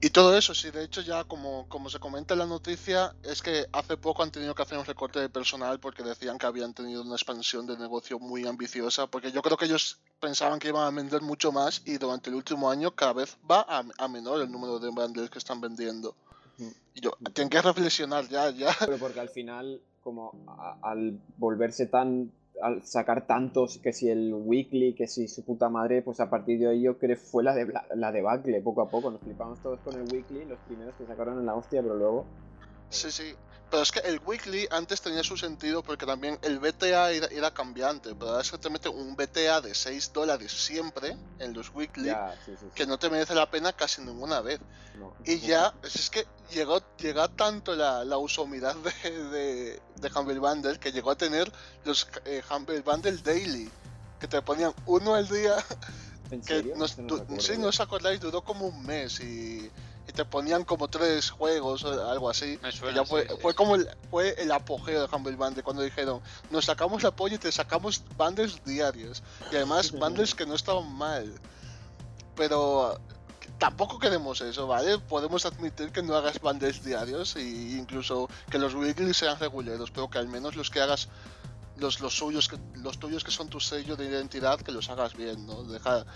Y 0.00 0.10
todo 0.10 0.36
eso, 0.38 0.54
sí, 0.54 0.70
de 0.70 0.84
hecho 0.84 1.00
ya 1.00 1.24
como, 1.24 1.66
como 1.68 1.90
se 1.90 1.98
comenta 1.98 2.34
en 2.34 2.38
la 2.38 2.46
noticia, 2.46 3.14
es 3.24 3.42
que 3.42 3.66
hace 3.72 3.96
poco 3.96 4.22
han 4.22 4.30
tenido 4.30 4.54
que 4.54 4.62
hacer 4.62 4.78
un 4.78 4.84
recorte 4.84 5.18
de 5.18 5.28
personal 5.28 5.80
porque 5.80 6.04
decían 6.04 6.38
que 6.38 6.46
habían 6.46 6.72
tenido 6.72 7.02
una 7.02 7.16
expansión 7.16 7.66
de 7.66 7.76
negocio 7.76 8.20
muy 8.20 8.46
ambiciosa, 8.46 9.08
porque 9.08 9.32
yo 9.32 9.42
creo 9.42 9.56
que 9.56 9.64
ellos 9.64 9.98
pensaban 10.20 10.60
que 10.60 10.68
iban 10.68 10.84
a 10.86 10.96
vender 10.96 11.20
mucho 11.22 11.50
más 11.50 11.82
y 11.84 11.98
durante 11.98 12.30
el 12.30 12.36
último 12.36 12.70
año 12.70 12.92
cada 12.94 13.12
vez 13.14 13.36
va 13.50 13.66
a, 13.68 13.82
a 13.98 14.06
menor 14.08 14.40
el 14.40 14.52
número 14.52 14.78
de 14.78 14.88
bundles 14.90 15.30
que 15.30 15.38
están 15.38 15.60
vendiendo. 15.60 16.14
Mm. 16.58 16.68
Y 16.94 17.00
yo, 17.00 17.10
tienen 17.34 17.50
que 17.50 17.60
reflexionar 17.60 18.28
ya, 18.28 18.50
ya. 18.50 18.76
Pero 18.78 18.98
porque 18.98 19.18
al 19.18 19.30
final, 19.30 19.80
como 20.04 20.32
a- 20.46 20.78
al 20.82 21.18
volverse 21.38 21.86
tan. 21.86 22.30
Al 22.62 22.82
sacar 22.82 23.26
tantos, 23.26 23.78
que 23.78 23.92
si 23.92 24.08
el 24.08 24.34
weekly, 24.34 24.94
que 24.94 25.06
si 25.06 25.28
su 25.28 25.44
puta 25.44 25.68
madre, 25.68 26.02
pues 26.02 26.20
a 26.20 26.30
partir 26.30 26.58
de 26.58 26.68
ahí 26.68 26.82
yo 26.82 26.98
creo 26.98 27.16
que 27.16 27.22
fue 27.22 27.42
la, 27.42 27.54
de, 27.54 27.72
la 27.94 28.12
debacle 28.12 28.60
poco 28.60 28.82
a 28.82 28.88
poco. 28.88 29.10
Nos 29.10 29.20
flipamos 29.20 29.60
todos 29.60 29.80
con 29.80 29.94
el 29.94 30.12
weekly, 30.12 30.44
los 30.44 30.58
primeros 30.60 30.94
que 30.96 31.06
sacaron 31.06 31.38
en 31.38 31.46
la 31.46 31.54
hostia, 31.54 31.82
pero 31.82 31.94
luego. 31.94 32.24
Sí, 32.90 33.10
sí. 33.10 33.34
Pero 33.70 33.82
es 33.82 33.92
que 33.92 34.00
el 34.00 34.20
weekly 34.24 34.66
antes 34.70 35.00
tenía 35.02 35.22
su 35.22 35.36
sentido 35.36 35.82
porque 35.82 36.06
también 36.06 36.38
el 36.42 36.58
BTA 36.58 37.12
era, 37.12 37.26
era 37.26 37.52
cambiante, 37.52 38.14
pero 38.14 38.30
ahora 38.30 38.42
es 38.42 38.50
que 38.50 38.58
te 38.58 38.70
mete 38.70 38.88
un 38.88 39.14
BTA 39.14 39.60
de 39.60 39.74
6 39.74 40.12
dólares 40.14 40.52
siempre 40.52 41.16
en 41.38 41.52
los 41.52 41.74
weekly. 41.74 42.06
Ya, 42.06 42.34
sí, 42.44 42.52
sí. 42.52 42.56
sí. 42.60 42.66
que 42.74 42.86
no 42.86 42.98
te 42.98 43.10
merece 43.10 43.34
la 43.34 43.50
pena 43.50 43.72
casi 43.72 44.00
ninguna 44.00 44.40
vez. 44.40 44.60
No. 44.98 45.14
Y 45.24 45.38
ya, 45.40 45.74
es 45.82 45.96
es 45.96 46.10
que 46.10 46.26
llegó, 46.50 46.82
llegó 46.96 47.28
tanto 47.28 47.74
la, 47.74 48.04
la 48.04 48.16
usomidad 48.16 48.74
de, 48.76 49.24
de, 49.24 49.82
de 49.96 50.10
Humble 50.14 50.38
Bundle 50.38 50.78
que 50.78 50.90
llegó 50.90 51.10
a 51.10 51.16
tener 51.16 51.52
los 51.84 52.08
eh, 52.24 52.42
Humble 52.50 52.80
Bundle 52.80 53.18
Daily, 53.18 53.70
que 54.18 54.28
te 54.28 54.40
ponían 54.42 54.72
uno 54.86 55.14
al 55.14 55.28
día, 55.28 55.56
¿En 56.30 56.40
que 56.40 56.54
serio? 56.54 56.74
nos, 56.76 56.98
no 56.98 57.16
recuerdo 57.16 57.42
sí, 57.42 57.58
no 57.58 57.68
os 57.68 57.80
acordáis, 57.80 58.20
duró 58.20 58.42
como 58.42 58.66
un 58.66 58.84
mes 58.84 59.20
y, 59.20 59.70
y 60.08 60.12
te 60.12 60.24
ponían 60.24 60.64
como 60.64 60.88
tres 60.88 61.30
juegos 61.30 61.84
o 61.84 62.08
algo 62.08 62.30
así. 62.30 62.58
Me 62.62 62.72
suena, 62.72 62.96
ya 62.96 63.04
fue, 63.04 63.22
sí, 63.22 63.28
sí, 63.30 63.36
fue 63.40 63.52
sí. 63.52 63.56
como 63.56 63.74
el, 63.76 63.88
fue 64.10 64.34
el 64.38 64.50
apogeo 64.50 65.06
de 65.06 65.14
Humble 65.14 65.36
Bundle 65.36 65.62
cuando 65.62 65.82
dijeron, 65.82 66.22
nos 66.50 66.64
sacamos 66.64 67.02
la 67.02 67.10
polla 67.10 67.34
y 67.34 67.38
te 67.38 67.52
sacamos 67.52 68.02
bundles 68.16 68.64
diarios. 68.64 69.22
Y 69.52 69.56
además 69.56 69.92
bundles 69.98 70.34
que 70.34 70.46
no 70.46 70.54
estaban 70.54 70.90
mal. 70.94 71.32
Pero 72.34 72.98
tampoco 73.58 73.98
queremos 73.98 74.40
eso, 74.40 74.66
¿vale? 74.66 74.98
Podemos 74.98 75.44
admitir 75.44 75.90
que 75.90 76.02
no 76.02 76.14
hagas 76.14 76.40
bundles 76.40 76.82
diarios 76.82 77.36
e 77.36 77.42
incluso 77.42 78.28
que 78.50 78.58
los 78.58 78.74
weekly 78.74 79.12
sean 79.12 79.38
reguleros, 79.38 79.90
pero 79.90 80.08
que 80.08 80.18
al 80.18 80.28
menos 80.28 80.56
los 80.56 80.70
que 80.70 80.80
hagas 80.80 81.08
los, 81.76 82.00
los 82.00 82.16
suyos, 82.16 82.48
que, 82.48 82.58
los 82.76 82.98
tuyos 82.98 83.24
que 83.24 83.30
son 83.30 83.48
tu 83.48 83.60
sello 83.60 83.96
de 83.96 84.06
identidad, 84.06 84.60
que 84.60 84.72
los 84.72 84.88
hagas 84.88 85.14
bien, 85.14 85.46
¿no? 85.46 85.64
Deja, 85.64 86.06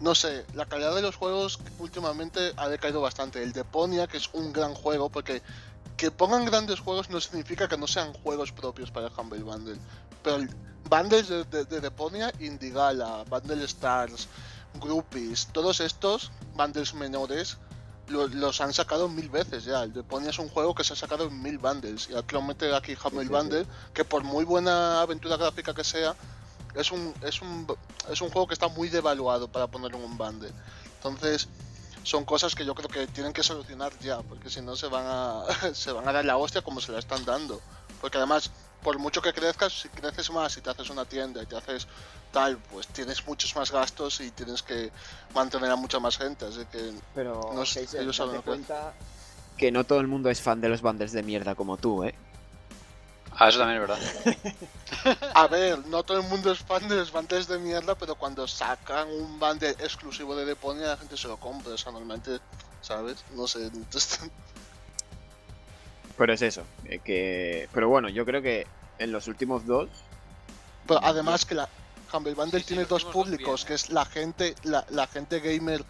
no 0.00 0.14
sé, 0.14 0.44
la 0.54 0.66
calidad 0.66 0.94
de 0.94 1.02
los 1.02 1.16
juegos 1.16 1.58
últimamente 1.78 2.52
ha 2.56 2.68
decaído 2.68 3.00
bastante. 3.00 3.42
El 3.42 3.52
Deponia, 3.52 4.06
que 4.06 4.16
es 4.16 4.28
un 4.32 4.52
gran 4.52 4.74
juego, 4.74 5.08
porque 5.10 5.42
que 5.96 6.10
pongan 6.10 6.44
grandes 6.46 6.80
juegos 6.80 7.10
no 7.10 7.20
significa 7.20 7.68
que 7.68 7.76
no 7.76 7.86
sean 7.86 8.12
juegos 8.14 8.52
propios 8.52 8.90
para 8.90 9.06
el 9.08 9.12
Humble 9.16 9.42
Bundle. 9.42 9.76
Pero 10.22 10.36
el 10.36 10.50
bundles 10.88 11.28
de, 11.28 11.44
de, 11.44 11.64
de 11.66 11.80
Deponia, 11.80 12.32
Indigala, 12.40 13.24
Bundle 13.28 13.62
Stars, 13.64 14.26
Groupies, 14.80 15.48
todos 15.52 15.80
estos 15.80 16.30
bundles 16.54 16.94
menores 16.94 17.58
lo- 18.08 18.26
los 18.28 18.60
han 18.60 18.72
sacado 18.72 19.08
mil 19.08 19.28
veces 19.28 19.64
ya. 19.64 19.82
El 19.82 19.92
Deponia 19.92 20.30
es 20.30 20.38
un 20.38 20.48
juego 20.48 20.74
que 20.74 20.84
se 20.84 20.94
ha 20.94 20.96
sacado 20.96 21.24
en 21.26 21.42
mil 21.42 21.58
bundles. 21.58 22.08
Y 22.08 22.16
aquí 22.16 22.34
lo 22.34 22.42
mete 22.42 22.74
aquí 22.74 22.92
Humble 22.94 23.22
sí, 23.22 23.26
sí. 23.28 23.32
Bundle, 23.34 23.66
que 23.92 24.04
por 24.04 24.24
muy 24.24 24.44
buena 24.44 25.00
aventura 25.02 25.36
gráfica 25.36 25.74
que 25.74 25.84
sea, 25.84 26.14
es 26.74 26.90
un, 26.90 27.14
es 27.22 27.40
un, 27.42 27.66
es 28.10 28.20
un 28.20 28.30
juego 28.30 28.46
que 28.46 28.54
está 28.54 28.68
muy 28.68 28.88
devaluado 28.88 29.48
para 29.48 29.66
ponerlo 29.66 29.98
en 29.98 30.04
un 30.04 30.18
bundle. 30.18 30.52
Entonces, 30.96 31.48
son 32.02 32.24
cosas 32.24 32.54
que 32.54 32.64
yo 32.64 32.74
creo 32.74 32.88
que 32.88 33.06
tienen 33.06 33.32
que 33.32 33.42
solucionar 33.42 33.92
ya, 34.00 34.20
porque 34.22 34.48
si 34.50 34.62
no 34.62 34.76
se 34.76 34.88
van 34.88 35.04
a 35.06 35.44
se 35.74 35.92
van 35.92 36.08
a 36.08 36.12
dar 36.12 36.24
la 36.24 36.36
hostia 36.36 36.62
como 36.62 36.80
se 36.80 36.92
la 36.92 36.98
están 36.98 37.24
dando. 37.24 37.60
Porque 38.00 38.16
además, 38.18 38.50
por 38.82 38.98
mucho 38.98 39.20
que 39.20 39.32
crezcas, 39.32 39.72
si 39.72 39.88
creces 39.88 40.30
más 40.30 40.56
y 40.56 40.62
te 40.62 40.70
haces 40.70 40.88
una 40.88 41.04
tienda 41.04 41.42
y 41.42 41.46
te 41.46 41.56
haces 41.56 41.86
tal, 42.32 42.56
pues 42.56 42.86
tienes 42.88 43.26
muchos 43.26 43.54
más 43.56 43.70
gastos 43.70 44.20
y 44.20 44.30
tienes 44.30 44.62
que 44.62 44.90
mantener 45.34 45.70
a 45.70 45.76
mucha 45.76 45.98
más 45.98 46.16
gente. 46.16 46.46
Así 46.46 46.64
que 46.72 46.94
Pero 47.14 47.50
No 47.52 47.62
ellos 47.62 48.16
saben 48.16 48.36
date 48.36 48.36
lo 48.36 48.42
que 48.42 48.42
cuenta 48.42 48.94
que 49.60 49.70
no 49.70 49.84
todo 49.84 50.00
el 50.00 50.06
mundo 50.06 50.30
es 50.30 50.40
fan 50.40 50.62
de 50.62 50.70
los 50.70 50.80
bundles 50.80 51.12
de 51.12 51.22
mierda 51.22 51.54
como 51.54 51.76
tú, 51.76 52.02
¿eh? 52.02 52.14
Ah, 53.40 53.48
eso 53.48 53.58
también 53.58 53.82
es 53.82 53.88
verdad. 53.88 55.26
A 55.34 55.46
ver, 55.46 55.86
no 55.86 56.02
todo 56.02 56.18
el 56.20 56.28
mundo 56.28 56.52
es 56.52 56.58
fan 56.58 56.86
de 56.88 56.96
los 56.96 57.10
bundles 57.10 57.48
de 57.48 57.58
mierda, 57.58 57.94
pero 57.94 58.14
cuando 58.14 58.46
sacan 58.46 59.08
un 59.08 59.38
bundle 59.40 59.70
exclusivo 59.70 60.36
de 60.36 60.44
Deponia, 60.44 60.88
la 60.88 60.96
gente 60.98 61.16
se 61.16 61.26
lo 61.26 61.38
compra. 61.38 61.72
O 61.72 61.78
sea, 61.78 61.90
normalmente, 61.90 62.38
¿sabes? 62.82 63.24
No 63.34 63.46
sé. 63.48 63.64
entonces- 63.66 64.20
Pero 66.18 66.34
es 66.34 66.42
eso, 66.42 66.64
eh, 66.84 67.00
que... 67.02 67.66
Pero 67.72 67.88
bueno, 67.88 68.10
yo 68.10 68.26
creo 68.26 68.42
que 68.42 68.66
en 68.98 69.10
los 69.10 69.26
últimos 69.26 69.64
dos... 69.64 69.88
Pero 70.86 71.00
además 71.02 71.46
que 71.46 71.54
la 71.54 71.66
Humble 72.12 72.34
Bundle 72.34 72.58
Sí, 72.60 72.64
sí, 72.64 72.68
tiene 72.74 72.84
dos 72.84 73.06
públicos, 73.06 73.64
bien, 73.64 73.66
que 73.68 73.72
¿eh? 73.72 73.76
es 73.76 73.88
la 73.90 74.04
gente, 74.04 74.54
la, 74.64 74.84
la 74.90 75.06
gente 75.06 75.40
gamer 75.40 75.82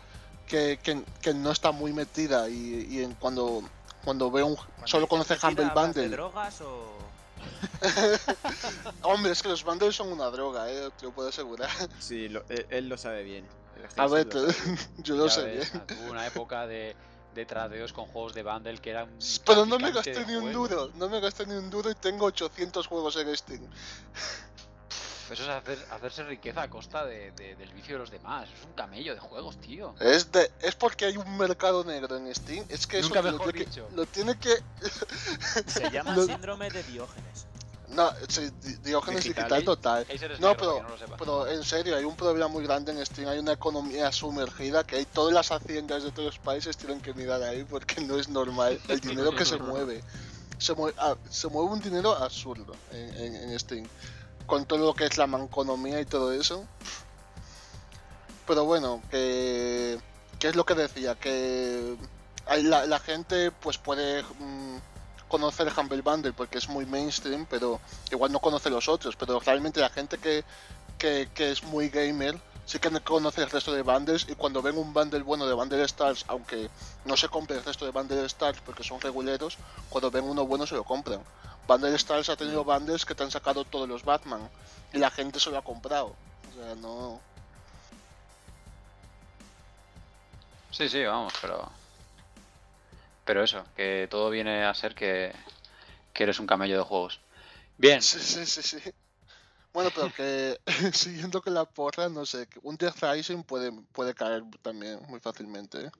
que, 0.47 0.79
que, 0.81 1.03
que 1.21 1.35
no 1.35 1.51
está 1.51 1.73
muy 1.73 1.93
metida 1.93 2.49
y, 2.49 2.87
y 2.91 3.03
en 3.03 3.15
cuando, 3.15 3.65
cuando 4.05 4.31
ve 4.31 4.45
un 4.45 4.55
Cuando 4.55 4.87
solo 4.87 5.09
conoce 5.09 5.35
Humble 5.35 5.65
¿hablas 5.65 5.95
¿De 5.97 6.03
Bundle. 6.03 6.09
drogas 6.17 6.61
o.? 6.61 7.10
Hombre, 9.03 9.33
es 9.33 9.43
que 9.43 9.49
los 9.49 9.65
bundles 9.65 9.95
son 9.97 10.13
una 10.13 10.27
droga, 10.31 10.71
eh, 10.71 10.91
te 10.99 11.07
lo 11.07 11.13
puedo 11.13 11.29
asegurar. 11.29 11.71
Sí, 11.99 12.29
lo- 12.29 12.45
él, 12.49 12.67
él 12.71 12.89
lo 12.89 12.97
sabe 12.97 13.23
bien. 13.23 13.47
A 13.97 14.05
Heiser 14.05 14.27
ver, 14.27 14.35
lo 14.35 14.53
yo 14.99 15.15
lo 15.17 15.27
Ya 15.27 15.33
sé 15.33 15.43
ves, 15.45 15.73
bien. 15.73 15.85
Hubo 16.03 16.11
una 16.11 16.27
época 16.27 16.67
de, 16.67 16.95
de 17.35 17.47
tradeos 17.47 17.93
con 17.93 18.07
juegos 18.07 18.35
de 18.35 18.43
bundle 18.43 18.79
que 18.79 18.91
eran. 18.91 19.09
Pero 19.47 19.65
no 19.67 19.79
me 19.79 19.91
gasté 19.93 20.25
ni 20.27 20.35
un 20.35 20.53
duro, 20.53 20.91
no 20.97 21.09
me 21.09 21.21
gasté 21.21 21.47
ni 21.47 21.55
un 21.55 21.71
duro 21.71 21.91
y 21.91 21.95
tengo 21.95 22.27
800 22.27 22.87
juegos 22.87 23.17
en 23.17 23.35
Steam. 23.37 23.67
Eso 25.31 25.45
es 25.45 25.49
hacer, 25.49 25.79
hacerse 25.93 26.25
riqueza 26.25 26.63
a 26.63 26.69
costa 26.69 27.07
de- 27.07 27.31
de- 27.31 27.55
del 27.55 27.73
vicio 27.73 27.95
de 27.95 28.01
los 28.01 28.11
demás. 28.11 28.49
Es 28.59 28.65
un 28.67 28.73
camello 28.73 29.15
de 29.15 29.21
juegos, 29.21 29.59
tío. 29.61 29.95
Es, 30.01 30.33
de, 30.33 30.51
es 30.61 30.75
porque 30.75 31.05
hay 31.05 31.17
un 31.19 31.39
mercado 31.39 31.85
negro 31.85 32.17
en 32.17 32.35
Steam, 32.35 32.65
es 32.69 32.85
que 32.89 32.99
eso 32.99 33.09
Nunca 33.11 33.23
lo 33.23 33.33
mejor 33.33 33.53
tiene, 33.53 33.65
que, 33.65 33.71
dicho. 33.71 33.89
lo 33.95 34.07
tiene 34.07 34.37
que... 34.39 34.57
Se 35.69 35.89
llama 35.91 36.17
Lo- 36.17 36.25
síndrome 36.27 36.69
de 36.71 36.83
Diógenes. 36.83 37.47
No, 37.91 38.11
sí, 38.29 38.51
Di- 38.63 38.77
Diógenes 38.85 39.25
Digital. 39.25 39.45
digital 39.49 39.65
total. 39.65 40.07
No, 40.39 40.57
pero, 40.57 40.83
no 40.83 41.17
pero 41.19 41.47
en 41.49 41.65
serio, 41.65 41.97
hay 41.97 42.05
un 42.05 42.15
problema 42.17 42.47
muy 42.49 42.63
grande 42.65 42.93
en 42.93 43.05
Steam. 43.05 43.29
Hay 43.29 43.39
una 43.39 43.53
economía 43.53 44.13
sumergida 44.13 44.85
que 44.85 44.97
hay 44.97 45.05
todas 45.07 45.35
las 45.35 45.51
haciendas 45.51 46.05
de 46.05 46.13
todos 46.13 46.27
los 46.27 46.39
países 46.39 46.77
tienen 46.77 47.01
que 47.01 47.13
mirar 47.15 47.43
ahí 47.43 47.65
porque 47.65 48.01
no 48.01 48.19
es 48.19 48.29
normal 48.29 48.81
el 48.89 49.01
dinero 49.01 49.33
que 49.35 49.45
se 49.45 49.57
mueve. 49.59 50.03
Se 50.59 50.75
mueve, 50.75 50.97
ah, 51.01 51.17
se 51.29 51.49
mueve 51.49 51.73
un 51.73 51.81
dinero 51.81 52.15
absurdo 52.17 52.75
en, 52.93 53.15
en- 53.17 53.35
en 53.51 53.59
Steam. 53.59 53.89
Con 54.47 54.65
todo 54.67 54.79
lo 54.79 54.95
que 54.95 55.07
es 55.07 55.17
la 55.19 55.27
manconomía 55.27 56.01
y 56.01 56.05
todo 56.05 56.33
eso. 56.33 56.65
Pero 58.47 58.65
bueno, 58.65 59.03
que, 59.11 59.99
que 60.39 60.49
es 60.49 60.57
lo 60.57 60.65
que 60.65 60.75
decía, 60.75 61.15
que 61.15 61.97
hay 62.47 62.63
la, 62.65 62.85
la 62.87 62.99
gente 62.99 63.53
pues 63.53 63.79
puede 63.79 64.23
mm, 64.23 64.77
conoce 65.31 65.63
el 65.63 65.73
Humble 65.75 66.03
Bundle 66.03 66.33
porque 66.35 66.59
es 66.59 66.69
muy 66.69 66.85
mainstream, 66.85 67.47
pero 67.49 67.81
igual 68.11 68.33
no 68.33 68.41
conoce 68.41 68.69
los 68.69 68.89
otros. 68.89 69.17
Pero 69.17 69.41
realmente 69.41 69.81
la 69.81 69.89
gente 69.89 70.19
que, 70.19 70.45
que, 70.99 71.51
es 71.51 71.63
muy 71.63 71.89
gamer 71.89 72.39
sí 72.67 72.79
que 72.79 72.91
conoce 73.01 73.41
el 73.43 73.51
resto 73.51 73.73
de 73.73 73.83
bundles 73.83 74.27
y 74.29 74.35
cuando 74.35 74.61
ven 74.61 74.77
un 74.77 74.93
bundle 74.93 75.23
bueno 75.23 75.47
de 75.47 75.55
Bundle 75.55 75.83
Stars, 75.85 76.25
aunque 76.29 76.69
no 77.05 77.17
se 77.17 77.29
compre 77.29 77.57
el 77.57 77.65
resto 77.65 77.87
de 77.87 77.91
Bundle 77.91 78.25
Stars 78.27 78.61
porque 78.65 78.85
son 78.85 79.01
reguleros, 79.01 79.57
cuando 79.89 80.11
ven 80.11 80.25
uno 80.25 80.47
bueno 80.47 80.67
se 80.67 80.75
lo 80.75 80.85
compran. 80.85 81.21
Bundle 81.67 81.95
Stars 81.95 82.29
ha 82.29 82.37
tenido 82.37 82.63
bundles 82.65 83.07
que 83.07 83.15
te 83.15 83.23
han 83.23 83.31
sacado 83.31 83.65
todos 83.65 83.89
los 83.89 84.05
Batman 84.05 84.49
y 84.93 84.99
la 84.99 85.11
gente 85.11 85.41
se 85.41 85.51
lo 85.51 85.59
ha 85.59 85.63
comprado. 85.63 86.15
O 86.51 86.55
sea, 86.55 86.75
no... 86.75 87.21
Sí, 90.71 90.89
sí, 90.89 91.03
vamos, 91.05 91.33
pero... 91.41 91.80
Pero 93.31 93.45
eso, 93.45 93.65
que 93.77 94.09
todo 94.11 94.29
viene 94.29 94.65
a 94.65 94.75
ser 94.75 94.93
que, 94.93 95.33
que 96.13 96.25
eres 96.25 96.41
un 96.41 96.49
camello 96.49 96.77
de 96.79 96.83
juegos. 96.83 97.21
Bien. 97.79 98.03
Sí, 98.03 98.19
sí, 98.19 98.45
sí, 98.45 98.61
sí. 98.61 98.91
Bueno, 99.73 99.93
pero 99.95 100.11
que 100.13 100.59
siguiendo 100.93 101.41
con 101.41 101.55
la 101.55 101.65
porra, 101.65 102.09
no 102.09 102.27
sé, 102.27 102.49
que 102.49 102.59
un 102.65 102.77
Death 102.77 102.97
Rising 103.01 103.45
puede, 103.45 103.71
puede 103.93 104.15
caer 104.15 104.43
también 104.63 104.99
muy 105.07 105.21
fácilmente. 105.21 105.79
¿eh? 105.79 105.91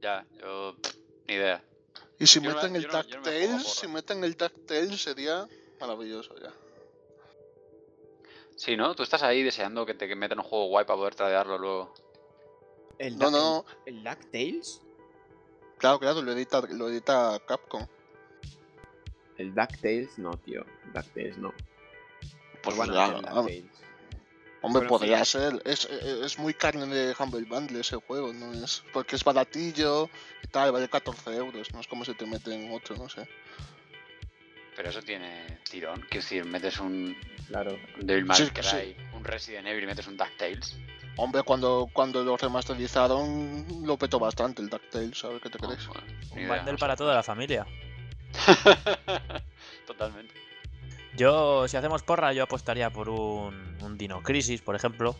Ya, 0.00 0.26
yo... 0.40 0.74
Ni 1.28 1.34
idea. 1.34 1.62
Y 2.18 2.26
si 2.26 2.40
Yo 2.40 2.54
meten 2.54 2.72
me- 2.72 2.78
el 2.78 2.84
yo 2.84 2.88
no- 2.88 3.58
si 3.60 3.88
meten 3.88 4.24
el 4.24 4.34
DuckTales 4.34 5.02
sería 5.02 5.46
maravilloso 5.78 6.34
ya. 6.42 6.54
Sí, 8.56 8.78
¿no? 8.78 8.94
Tú 8.94 9.02
estás 9.02 9.22
ahí 9.22 9.42
deseando 9.42 9.84
que 9.84 9.92
te 9.92 10.16
metan 10.16 10.38
un 10.38 10.44
juego 10.46 10.68
guay 10.68 10.86
para 10.86 10.96
poder 10.96 11.14
tradearlo 11.14 11.58
luego. 11.58 11.92
El 12.98 13.18
No, 13.18 13.26
Duck- 13.26 13.32
no, 13.32 13.64
¿El 13.84 14.02
DuckTales? 14.02 14.80
Claro, 15.78 15.98
claro, 15.98 16.22
lo 16.22 16.32
edita, 16.32 16.60
lo 16.70 16.88
edita 16.88 17.40
Capcom. 17.46 17.86
El 19.38 19.54
DuckTales 19.54 20.18
no, 20.18 20.30
tío. 20.38 20.64
DuckTales 20.94 21.38
no. 21.38 21.52
Pues 22.62 22.76
No 22.76 22.80
van 22.86 22.90
a 22.90 22.94
ya, 22.94 23.04
hacer 23.04 23.16
el 23.16 23.22
DuckTales. 23.34 23.64
Hombre, 24.62 24.80
Bueno, 24.80 24.88
podría 24.88 25.24
sí. 25.24 25.32
ser. 25.32 25.62
Es, 25.64 25.84
es, 25.84 26.02
es 26.02 26.38
muy 26.38 26.54
carne 26.54 26.86
de 26.86 27.14
Humble 27.18 27.44
Bundle 27.44 27.80
ese 27.80 27.96
juego, 27.96 28.32
¿no? 28.32 28.52
Es 28.54 28.82
porque 28.92 29.14
es 29.16 29.22
baratillo 29.22 30.08
y 30.42 30.48
tal, 30.48 30.72
vale 30.72 30.88
14 30.88 31.36
euros. 31.36 31.72
No 31.72 31.80
es 31.80 31.86
como 31.86 32.04
si 32.04 32.14
te 32.14 32.26
meten 32.26 32.72
otro, 32.72 32.96
no 32.96 33.08
sé. 33.08 33.28
Pero 34.74 34.88
eso 34.90 35.02
tiene 35.02 35.60
tirón. 35.70 36.00
Quiero 36.02 36.22
decir, 36.22 36.44
metes 36.46 36.78
un 36.80 37.16
Claro. 37.48 37.78
Devil 38.00 38.24
May 38.24 38.36
Sí, 38.38 38.50
Cry, 38.50 38.96
un 39.14 39.22
Resident 39.24 39.66
Evil 39.68 39.84
y 39.84 39.86
metes 39.86 40.06
un 40.06 40.16
DuckTales. 40.16 40.76
Hombre, 41.18 41.42
cuando, 41.42 41.88
cuando 41.92 42.22
lo 42.22 42.36
remasterizaron 42.36 43.64
lo 43.84 43.96
petó 43.96 44.18
bastante 44.18 44.60
el 44.62 44.68
DuckTales, 44.68 45.18
¿sabes 45.18 45.40
qué 45.42 45.48
te 45.50 45.58
crees? 45.58 45.86
bueno, 45.86 46.02
ni 46.06 46.32
Un 46.32 46.38
idea, 46.40 46.48
bundle 46.56 46.72
no 46.72 46.78
sé. 46.78 46.80
para 46.80 46.96
toda 46.96 47.14
la 47.14 47.22
familia. 47.22 47.66
Totalmente. 49.86 50.34
Yo, 51.16 51.66
si 51.68 51.76
hacemos 51.76 52.02
porra, 52.02 52.32
yo 52.34 52.42
apostaría 52.42 52.90
por 52.90 53.08
un, 53.08 53.76
un 53.80 53.96
Dino 53.96 54.22
Crisis, 54.22 54.60
por 54.60 54.76
ejemplo. 54.76 55.16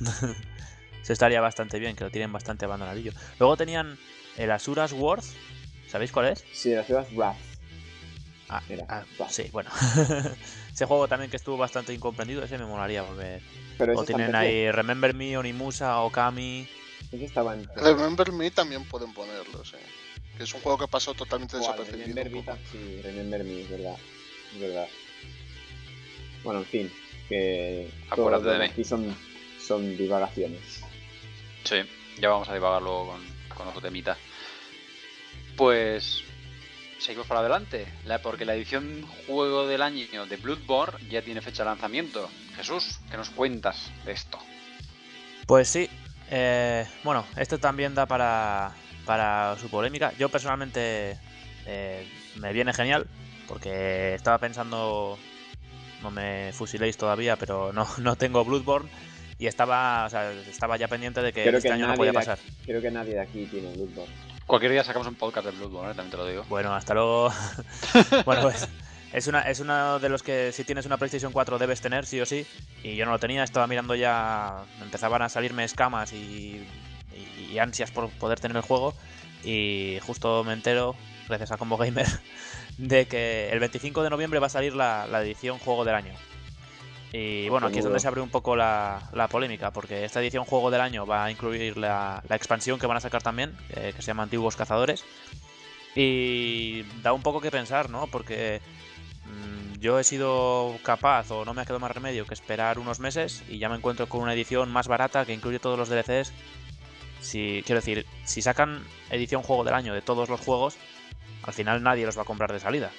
Se 1.02 1.12
estaría 1.12 1.40
bastante 1.40 1.80
bien, 1.80 1.96
que 1.96 2.04
lo 2.04 2.10
tienen 2.10 2.32
bastante 2.32 2.64
abandonadillo. 2.64 3.12
Luego 3.40 3.56
tenían 3.56 3.98
el 4.36 4.50
Asuras 4.52 4.92
Worth. 4.92 5.24
¿Sabéis 5.88 6.12
cuál 6.12 6.26
es? 6.28 6.44
Sí, 6.52 6.70
la 6.72 6.84
ciudad 6.84 7.06
Wrath. 7.12 7.36
Ah, 8.52 8.62
ah, 8.88 9.04
sí, 9.30 9.44
bueno. 9.50 9.70
ese 10.72 10.84
juego 10.84 11.08
también 11.08 11.30
que 11.30 11.38
estuvo 11.38 11.56
bastante 11.56 11.94
incomprendido, 11.94 12.44
ese 12.44 12.58
me 12.58 12.66
molaría 12.66 13.02
volver. 13.02 13.40
Pero 13.78 13.98
O 13.98 14.04
tienen 14.04 14.34
ahí 14.34 14.70
Remember 14.70 15.14
Me, 15.14 15.38
Onimusa, 15.38 16.00
Okami. 16.00 16.68
Ese 17.10 17.24
estaba 17.24 17.54
en. 17.54 17.66
Remember 17.74 18.30
Me 18.32 18.50
también 18.50 18.84
pueden 18.84 19.14
ponerlo, 19.14 19.64
sí. 19.64 19.76
Que 20.36 20.44
es 20.44 20.52
un 20.52 20.60
juego 20.60 20.76
que 20.76 20.88
pasó 20.88 21.14
totalmente 21.14 21.56
desapercibido. 21.56 22.08
Remember 22.14 22.30
Me, 22.30 22.58
sí, 22.70 23.00
Remember 23.02 23.44
Me, 23.44 23.60
es 23.62 23.70
verdad. 23.70 23.96
Es 24.54 24.60
verdad. 24.60 24.88
Bueno, 26.44 26.60
en 26.60 26.66
fin, 26.66 26.92
que 27.28 27.90
Acuérdate 28.10 28.48
de 28.50 28.58
mí. 28.58 28.64
aquí 28.66 28.84
son, 28.84 29.16
son 29.64 29.96
divagaciones. 29.96 30.82
Sí, 31.64 31.76
ya 32.20 32.28
vamos 32.28 32.48
a 32.50 32.54
divagar 32.54 32.82
luego 32.82 33.12
con, 33.12 33.20
con 33.56 33.68
otro 33.68 33.80
temita. 33.80 34.18
Pues 35.56 36.24
seguimos 37.02 37.26
para 37.26 37.40
adelante, 37.40 37.86
la- 38.06 38.20
porque 38.22 38.44
la 38.44 38.54
edición 38.54 39.02
juego 39.26 39.66
del 39.66 39.82
año 39.82 40.26
de 40.26 40.36
Bloodborne 40.36 40.98
ya 41.10 41.22
tiene 41.22 41.40
fecha 41.40 41.64
de 41.64 41.70
lanzamiento. 41.70 42.28
Jesús, 42.56 42.98
¿qué 43.10 43.16
nos 43.16 43.30
cuentas 43.30 43.90
de 44.04 44.12
esto? 44.12 44.38
Pues 45.46 45.68
sí. 45.68 45.88
eh, 46.30 46.86
bueno, 47.04 47.26
esto 47.36 47.58
también 47.58 47.94
da 47.94 48.06
para, 48.06 48.72
para 49.04 49.56
su 49.60 49.68
polémica. 49.68 50.12
Yo 50.18 50.28
personalmente 50.28 51.16
eh, 51.66 52.06
me 52.36 52.52
viene 52.52 52.72
genial, 52.72 53.06
porque 53.48 54.14
estaba 54.14 54.38
pensando, 54.38 55.18
no 56.02 56.10
me 56.10 56.52
fusiléis 56.52 56.96
todavía, 56.96 57.36
pero 57.36 57.72
no, 57.72 57.86
no 57.98 58.16
tengo 58.16 58.44
Bloodborne. 58.44 58.88
Y 59.38 59.46
estaba, 59.48 60.04
o 60.06 60.10
sea, 60.10 60.30
estaba 60.32 60.76
ya 60.76 60.86
pendiente 60.86 61.20
de 61.20 61.32
que 61.32 61.42
Creo 61.42 61.56
este 61.56 61.68
que 61.68 61.74
año 61.74 61.88
no 61.88 61.96
podía 61.96 62.12
pasar. 62.12 62.38
Creo 62.64 62.80
que 62.80 62.90
nadie 62.92 63.14
de 63.14 63.20
aquí 63.20 63.44
tiene 63.46 63.72
Bloodborne. 63.74 64.14
Cualquier 64.52 64.72
día 64.72 64.84
sacamos 64.84 65.08
un 65.08 65.14
podcast 65.14 65.46
de 65.46 65.52
Bloodborne, 65.52 65.92
¿eh? 65.92 65.94
también 65.94 66.10
te 66.10 66.16
lo 66.18 66.26
digo. 66.26 66.44
Bueno, 66.50 66.74
hasta 66.74 66.92
luego. 66.92 67.32
bueno, 68.26 68.42
pues 68.42 68.68
es, 69.14 69.26
una, 69.26 69.40
es 69.40 69.60
uno 69.60 69.98
de 69.98 70.10
los 70.10 70.22
que 70.22 70.52
si 70.52 70.62
tienes 70.62 70.84
una 70.84 70.98
PlayStation 70.98 71.32
4 71.32 71.56
debes 71.56 71.80
tener, 71.80 72.04
sí 72.04 72.20
o 72.20 72.26
sí. 72.26 72.46
Y 72.82 72.94
yo 72.94 73.06
no 73.06 73.12
lo 73.12 73.18
tenía, 73.18 73.44
estaba 73.44 73.66
mirando 73.66 73.94
ya, 73.94 74.62
empezaban 74.82 75.22
a 75.22 75.30
salirme 75.30 75.64
escamas 75.64 76.12
y, 76.12 76.66
y- 77.16 77.50
y 77.50 77.58
ansias 77.60 77.90
por 77.92 78.10
poder 78.10 78.40
tener 78.40 78.58
el 78.58 78.62
juego. 78.62 78.92
Y 79.42 79.96
justo 80.06 80.44
me 80.44 80.52
entero, 80.52 80.96
gracias 81.30 81.50
a 81.50 81.56
Combo 81.56 81.78
Gamer, 81.78 82.06
de 82.76 83.06
que 83.06 83.48
el 83.52 83.58
25 83.58 84.02
de 84.02 84.10
noviembre 84.10 84.38
va 84.38 84.48
a 84.48 84.50
salir 84.50 84.74
la, 84.76 85.06
la 85.06 85.22
edición 85.22 85.60
Juego 85.60 85.86
del 85.86 85.94
Año. 85.94 86.12
Y 87.12 87.50
bueno, 87.50 87.66
aquí 87.66 87.78
es 87.78 87.84
donde 87.84 88.00
se 88.00 88.08
abre 88.08 88.22
un 88.22 88.30
poco 88.30 88.56
la, 88.56 89.10
la 89.12 89.28
polémica, 89.28 89.70
porque 89.70 90.04
esta 90.04 90.20
edición 90.20 90.46
Juego 90.46 90.70
del 90.70 90.80
Año 90.80 91.06
va 91.06 91.24
a 91.24 91.30
incluir 91.30 91.76
la, 91.76 92.22
la 92.26 92.36
expansión 92.36 92.78
que 92.78 92.86
van 92.86 92.96
a 92.96 93.00
sacar 93.00 93.22
también, 93.22 93.54
eh, 93.70 93.92
que 93.94 94.00
se 94.00 94.06
llama 94.06 94.22
Antiguos 94.22 94.56
Cazadores. 94.56 95.04
Y 95.94 96.84
da 97.02 97.12
un 97.12 97.22
poco 97.22 97.42
que 97.42 97.50
pensar, 97.50 97.90
¿no? 97.90 98.06
Porque 98.06 98.62
mm, 99.26 99.78
yo 99.78 99.98
he 99.98 100.04
sido 100.04 100.74
capaz, 100.82 101.30
o 101.30 101.44
no 101.44 101.52
me 101.52 101.60
ha 101.60 101.64
quedado 101.64 101.80
más 101.80 101.90
remedio, 101.90 102.26
que 102.26 102.32
esperar 102.32 102.78
unos 102.78 102.98
meses 102.98 103.42
y 103.46 103.58
ya 103.58 103.68
me 103.68 103.76
encuentro 103.76 104.08
con 104.08 104.22
una 104.22 104.32
edición 104.32 104.70
más 104.70 104.88
barata 104.88 105.26
que 105.26 105.34
incluye 105.34 105.58
todos 105.58 105.78
los 105.78 105.90
DLCs. 105.90 106.32
Si, 107.20 107.62
quiero 107.66 107.82
decir, 107.82 108.06
si 108.24 108.40
sacan 108.40 108.82
edición 109.10 109.42
juego 109.42 109.64
del 109.64 109.74
año 109.74 109.92
de 109.92 110.00
todos 110.00 110.30
los 110.30 110.40
juegos, 110.40 110.78
al 111.42 111.52
final 111.52 111.82
nadie 111.82 112.06
los 112.06 112.16
va 112.16 112.22
a 112.22 112.26
comprar 112.26 112.52
de 112.52 112.58
salida. 112.58 112.90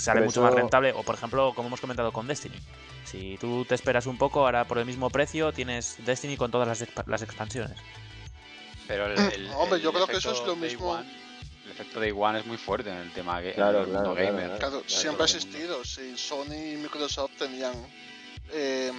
Sale 0.00 0.22
mucho 0.22 0.40
más 0.42 0.54
rentable, 0.54 0.92
o 0.92 1.02
por 1.02 1.14
ejemplo, 1.14 1.52
como 1.54 1.68
hemos 1.68 1.80
comentado 1.80 2.12
con 2.12 2.26
Destiny. 2.26 2.56
Si 3.04 3.36
tú 3.40 3.64
te 3.64 3.74
esperas 3.74 4.06
un 4.06 4.16
poco, 4.18 4.40
ahora 4.44 4.66
por 4.66 4.78
el 4.78 4.86
mismo 4.86 5.10
precio 5.10 5.52
tienes 5.52 5.96
Destiny 6.04 6.36
con 6.36 6.50
todas 6.50 6.66
las, 6.66 6.88
las 7.06 7.22
expansiones. 7.22 7.76
Pero 8.88 9.06
el, 9.06 9.18
el- 9.18 9.50
Hombre, 9.54 9.76
el 9.76 9.82
yo 9.82 9.92
creo 9.92 10.06
que 10.06 10.16
eso 10.16 10.30
efecto 10.30 10.42
es 10.42 10.46
lo 10.48 10.56
mismo. 10.56 10.90
One- 10.92 11.20
el 11.66 11.70
efecto 11.72 12.00
Day 12.00 12.10
One 12.16 12.40
es 12.40 12.46
muy 12.46 12.56
fuerte 12.56 12.90
en 12.90 12.96
el 12.96 13.12
tema 13.12 13.40
Claro, 13.54 13.78
en 13.78 13.84
el 13.84 13.90
mundo 13.92 14.14
claro, 14.14 14.14
gamer. 14.14 14.46
claro. 14.46 14.58
Claro, 14.58 14.70
Claro, 14.82 14.84
siempre 14.88 15.22
ha 15.22 15.26
el 15.28 15.34
existido. 15.36 15.84
Si 15.84 16.16
Sony 16.18 16.72
y 16.72 16.76
Microsoft 16.78 17.32
tenían 17.38 17.74
eh, 18.52 18.92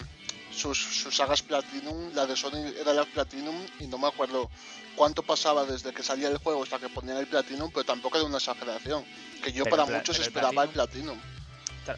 sus, 0.53 0.77
sus 0.77 1.15
sagas 1.15 1.41
Platinum, 1.41 2.13
la 2.13 2.25
de 2.25 2.35
Sony 2.35 2.71
era 2.79 2.93
la 2.93 3.05
Platinum 3.05 3.55
y 3.79 3.87
no 3.87 3.97
me 3.97 4.07
acuerdo 4.07 4.49
cuánto 4.95 5.23
pasaba 5.23 5.65
desde 5.65 5.91
que 5.93 6.03
salía 6.03 6.29
el 6.29 6.37
juego 6.37 6.63
hasta 6.63 6.79
que 6.79 6.87
ponían 6.89 7.17
el 7.17 7.27
Platinum, 7.27 7.69
pero 7.73 7.83
tampoco 7.83 8.17
era 8.17 8.25
una 8.27 8.37
exageración. 8.37 9.03
Que 9.43 9.51
yo 9.51 9.63
Pero 9.63 9.77
para 9.77 9.97
muchos 9.97 10.17
el 10.17 10.23
esperaba 10.23 10.63
el 10.63 10.69
Platinum. 10.69 11.17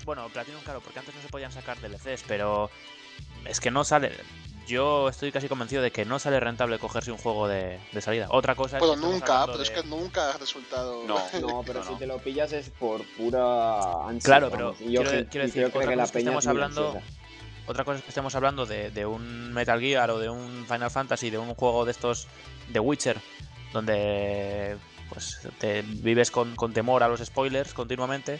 Bueno, 0.06 0.30
Platinum, 0.30 0.62
claro, 0.62 0.82
porque 0.82 1.00
antes 1.00 1.14
no 1.14 1.22
se 1.22 1.28
podían 1.28 1.52
sacar 1.52 1.78
DLCs, 1.82 2.24
pero 2.28 2.70
es 3.46 3.60
que 3.60 3.70
no 3.72 3.84
sale. 3.84 4.12
Yo 4.66 5.10
estoy 5.10 5.34
casi 5.34 5.50
convencido 5.50 5.82
de 5.82 5.92
que 5.92 6.06
no 6.06 6.20
sale 6.20 6.40
rentable 6.40 6.80
cogerse 6.80 7.12
un 7.12 7.18
juego 7.18 7.50
de, 7.50 7.82
de 7.92 8.02
salida. 8.02 8.28
Otra 8.30 8.56
cosa 8.56 8.78
es 8.78 8.82
Pero 8.82 8.94
que 8.96 9.02
nunca, 9.02 9.46
pero 9.46 9.62
es 9.62 9.70
que 9.70 9.84
nunca 9.84 10.30
ha 10.32 10.38
resultado. 10.38 11.04
No. 11.06 11.18
No, 11.42 11.64
pero 11.66 11.80
No, 11.80 11.86
si 11.86 11.92
no. 11.92 11.98
te 12.00 12.08
lo 12.08 12.18
pillas 12.20 12.54
es 12.54 12.70
por 12.70 13.04
pura 13.18 14.08
ansia. 14.08 14.26
Claro, 14.26 14.50
pero 14.50 14.72
yo 14.80 15.02
quiero- 15.04 15.12
que- 15.12 15.26
quiero 15.28 15.48
decir, 15.48 15.70
creo 15.70 15.90
que 15.90 15.96
la 15.96 16.04
cosa 16.04 16.04
es 16.06 16.12
que 16.12 16.18
peña 16.20 16.30
estamos 16.32 16.44
es 16.46 16.48
hablando- 16.48 16.88
ansiosa. 16.96 17.08
Otra 17.66 17.84
cosa 17.86 17.98
es 17.98 18.04
que 18.04 18.10
estemos 18.10 18.36
hablando 18.36 18.66
de, 18.66 18.90
de 18.92 19.06
un 19.06 19.52
Metal 19.54 19.80
Gear 19.80 20.10
o 20.12 20.20
de 20.20 20.30
un 20.30 20.66
Final 20.66 20.92
Fantasy, 20.92 21.30
de 21.30 21.38
un 21.38 21.54
juego 21.56 21.84
de 21.86 21.92
estos 21.92 22.28
de 22.70 22.80
Witcher, 22.80 23.20
donde 23.74 24.78
pues 25.10 25.40
te 25.60 25.82
vives 25.82 26.32
con, 26.32 26.56
con 26.56 26.74
temor 26.74 27.04
a 27.04 27.08
los 27.08 27.20
spoilers 27.20 27.74
continuamente. 27.74 28.40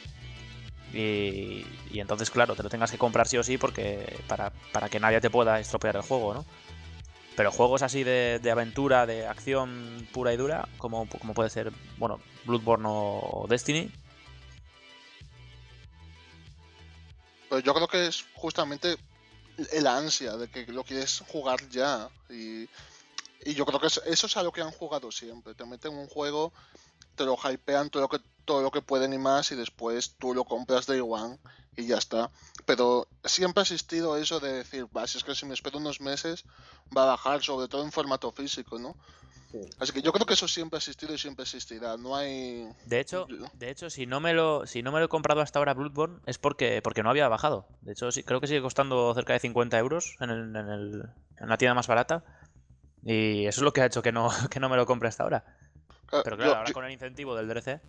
Y, 0.94 1.66
y 1.92 2.00
entonces, 2.00 2.30
claro, 2.30 2.56
te 2.56 2.64
lo 2.64 2.70
tengas 2.70 2.92
que 2.92 2.98
comprar 2.98 3.28
sí 3.28 3.38
o 3.38 3.44
sí 3.44 3.58
porque 3.58 4.20
para, 4.28 4.52
para 4.72 4.90
que 4.90 5.00
nadie 5.00 5.22
te 5.22 5.30
pueda 5.30 5.60
estropear 5.60 5.96
el 5.96 6.04
juego, 6.04 6.34
¿no? 6.34 6.46
Pero 7.36 7.52
juegos 7.52 7.82
así 7.82 8.04
de, 8.04 8.40
de 8.44 8.52
aventura, 8.52 9.08
de 9.08 9.26
acción 9.26 10.08
pura 10.12 10.34
y 10.34 10.38
dura, 10.38 10.68
como, 10.78 11.08
como 11.08 11.34
puede 11.34 11.50
ser, 11.50 11.72
bueno, 11.98 12.20
Bloodborne 12.46 12.86
o 12.88 13.48
Destiny, 13.50 13.92
Pero 17.54 17.66
yo 17.66 17.74
creo 17.76 17.88
que 17.88 18.08
es 18.08 18.26
justamente 18.34 18.98
el 19.74 19.86
ansia 19.86 20.38
de 20.38 20.48
que 20.48 20.66
lo 20.72 20.84
quieres 20.84 21.24
jugar 21.28 21.60
ya. 21.70 22.10
Y, 22.28 22.68
y 23.46 23.54
yo 23.56 23.66
creo 23.66 23.80
que 23.80 23.88
es- 23.88 24.02
eso 24.06 24.28
es 24.28 24.38
a 24.38 24.44
lo 24.44 24.52
que 24.52 24.62
han 24.62 24.72
jugado 24.72 25.12
siempre. 25.12 25.56
Te 25.56 25.66
meten 25.66 25.94
un 25.94 26.08
juego 26.08 26.54
te 27.16 27.26
lo 27.26 27.36
hypean 27.38 27.90
todo 27.92 28.02
lo 28.04 28.10
que 28.10 28.20
todo 28.46 28.62
lo 28.62 28.72
que 28.72 28.82
pueden 28.82 29.14
y 29.14 29.18
más 29.18 29.52
y 29.52 29.56
después 29.56 30.16
tú 30.18 30.34
lo 30.34 30.44
compras 30.44 30.86
de 30.88 30.98
igual 30.98 31.40
y 31.78 31.86
ya 31.88 31.98
está. 31.98 32.30
Pero 32.66 33.08
siempre 33.24 33.62
ha 33.62 33.64
existido 33.64 34.18
eso 34.18 34.40
de 34.40 34.52
decir, 34.52 34.86
va, 34.96 35.08
si 35.08 35.18
es 35.18 35.24
que 35.24 35.34
si 35.36 35.46
me 35.46 35.54
espero 35.54 35.78
unos 35.78 36.02
meses 36.02 36.44
va 36.96 37.04
a 37.04 37.08
bajar, 37.08 37.42
sobre 37.44 37.68
todo 37.68 37.84
en 37.84 37.92
formato 37.92 38.32
físico, 38.32 38.80
¿no? 38.80 38.98
Sí. 39.52 39.60
Así 39.80 39.92
que 39.94 40.02
yo 40.02 40.12
creo 40.12 40.26
que 40.26 40.34
eso 40.34 40.48
siempre 40.48 40.78
ha 40.78 40.80
existido 40.80 41.14
y 41.14 41.18
siempre 41.20 41.44
existirá. 41.44 41.96
No 41.96 42.16
hay... 42.16 42.68
De 42.86 43.00
hecho, 43.00 43.28
de 43.54 43.70
hecho, 43.70 43.90
si 43.92 44.08
no 44.08 44.20
me 44.20 44.34
lo, 44.34 44.66
si 44.66 44.82
no 44.82 44.92
me 44.92 45.00
lo 45.00 45.06
he 45.06 45.10
comprado 45.10 45.42
hasta 45.42 45.60
ahora 45.60 45.74
Bloodborne 45.76 46.20
es 46.26 46.38
porque, 46.40 46.82
porque 46.82 47.04
no 47.04 47.12
había 47.12 47.28
bajado. 47.30 47.68
De 47.82 47.94
hecho, 47.94 48.12
sí, 48.12 48.24
creo 48.24 48.42
que 48.42 48.48
sigue 48.48 48.62
costando 48.64 49.14
cerca 49.14 49.34
de 49.34 49.40
50 49.40 49.78
euros 49.78 50.16
en, 50.20 50.32
el, 50.32 50.40
en, 50.56 50.70
el, 50.70 51.04
en 51.38 51.46
una 51.46 51.58
tienda 51.58 51.76
más 51.76 51.88
barata. 51.88 52.24
Y 53.06 53.46
eso 53.46 53.62
es 53.62 53.64
lo 53.64 53.74
que 53.74 53.82
ha 53.82 53.86
hecho 53.86 54.02
que 54.02 54.12
no, 54.12 54.30
que 54.50 54.60
no 54.60 54.70
me 54.70 54.78
lo 54.78 54.86
compre 54.86 55.10
hasta 55.10 55.24
ahora. 55.24 55.44
Pero 56.24 56.38
claro, 56.38 56.56
ahora 56.56 56.72
con 56.72 56.86
el 56.86 56.92
incentivo 56.92 57.36
del 57.36 57.48
DLC. 57.48 57.82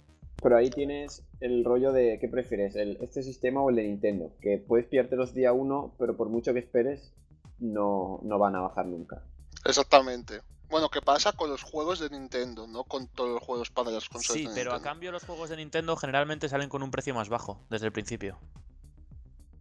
Pero 0.43 0.57
ahí 0.57 0.71
tienes 0.71 1.23
el 1.41 1.65
rollo 1.65 1.93
de 1.93 2.19
¿qué 2.21 2.29
prefieres? 2.29 2.75
El, 2.75 2.99
¿Este 3.01 3.23
sistema 3.23 3.63
o 3.63 3.71
el 3.71 3.77
de 3.77 3.85
Nintendo? 3.85 4.33
Que 4.41 4.59
puedes 4.59 4.87
pillarte 4.87 5.17
los 5.17 5.35
día 5.35 5.53
uno, 5.53 5.95
pero 5.99 6.17
por 6.17 6.29
mucho 6.29 6.53
que 6.53 6.59
esperes, 6.59 7.13
no, 7.61 8.21
no 8.23 8.39
van 8.39 8.57
a 8.57 8.61
bajar 8.61 8.87
nunca. 8.87 9.23
Exactamente. 9.65 10.41
Bueno, 10.69 10.89
¿qué 10.89 11.01
pasa 11.01 11.33
con 11.33 11.51
los 11.51 11.63
juegos 11.63 12.01
de 12.01 12.11
Nintendo? 12.11 12.67
No 12.67 12.85
con 12.85 13.07
todos 13.09 13.31
los 13.31 13.43
juegos 13.43 13.71
para 13.71 13.91
las 13.91 14.09
consolas 14.09 14.43
Sí, 14.43 14.49
de 14.49 14.55
pero 14.55 14.73
a 14.75 14.83
cambio 14.83 15.13
los 15.13 15.25
juegos 15.25 15.51
de 15.51 15.57
Nintendo 15.57 15.97
generalmente 15.97 16.49
salen 16.49 16.69
con 16.69 16.83
un 16.83 16.91
precio 16.91 17.15
más 17.15 17.29
bajo 17.29 17.61
desde 17.71 17.87
el 17.87 17.93
principio. 17.93 18.39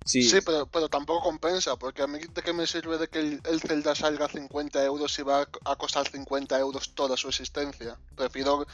Sí, 0.05 0.21
Sí, 0.23 0.39
pero, 0.45 0.65
pero 0.67 0.89
tampoco 0.89 1.21
compensa, 1.23 1.77
porque 1.77 2.01
a 2.01 2.07
mí 2.07 2.19
de 2.19 2.41
qué 2.41 2.51
me 2.51 2.67
sirve 2.67 2.97
de 2.97 3.07
que 3.07 3.19
el, 3.19 3.41
el 3.45 3.61
Zelda 3.61 3.95
salga 3.95 4.25
a 4.25 4.29
50 4.29 4.83
euros 4.83 5.13
si 5.13 5.21
va 5.23 5.47
a- 5.65 5.75
costar 5.77 6.07
50 6.07 6.59
euros 6.59 6.93
toda 6.93 7.15
su 7.15 7.29
existencia. 7.29 7.97
Prefiero, 8.15 8.65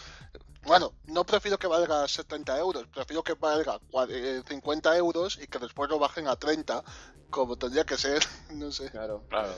bueno, 0.64 0.94
no 1.06 1.24
prefiero 1.26 1.60
que 1.60 1.68
valga 1.68 2.08
70 2.08 2.58
euros, 2.58 2.88
prefiero 2.88 3.24
que 3.24 3.34
valga 3.36 3.80
cua- 3.92 4.08
eh, 4.10 4.42
50 4.48 4.98
euros 4.98 5.38
y 5.42 5.46
que 5.48 5.60
después 5.60 5.88
lo 5.90 6.00
bajen 6.00 6.28
a 6.28 6.36
30, 6.36 6.84
como 7.30 7.56
tendría 7.58 7.86
que 7.86 7.98
ser, 7.98 8.24
no 8.52 8.72
sé. 8.72 8.90
claro. 8.90 9.24
Claro. 9.30 9.54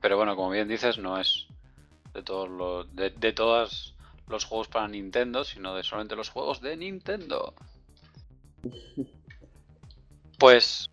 Pero 0.00 0.16
bueno, 0.16 0.36
como 0.36 0.50
bien 0.50 0.68
dices, 0.68 0.98
no 0.98 1.18
es 1.18 1.46
de 2.14 2.22
todos 2.22 2.48
los 2.48 2.94
de, 2.94 3.10
de 3.10 3.32
todos 3.32 3.94
los 4.28 4.44
juegos 4.44 4.68
para 4.68 4.88
Nintendo, 4.88 5.44
sino 5.44 5.74
de 5.74 5.82
solamente 5.82 6.16
los 6.16 6.30
juegos 6.30 6.60
de 6.60 6.76
Nintendo. 6.76 7.54
Pues 10.38 10.88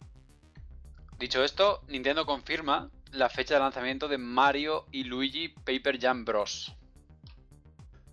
dicho 1.20 1.44
esto, 1.44 1.82
Nintendo 1.88 2.26
confirma 2.26 2.90
la 3.12 3.30
fecha 3.30 3.54
de 3.54 3.60
lanzamiento 3.60 4.08
de 4.08 4.18
Mario 4.18 4.88
y 4.92 5.04
Luigi 5.04 5.50
Paper 5.50 6.00
Jam 6.02 6.26
Bros. 6.26 6.74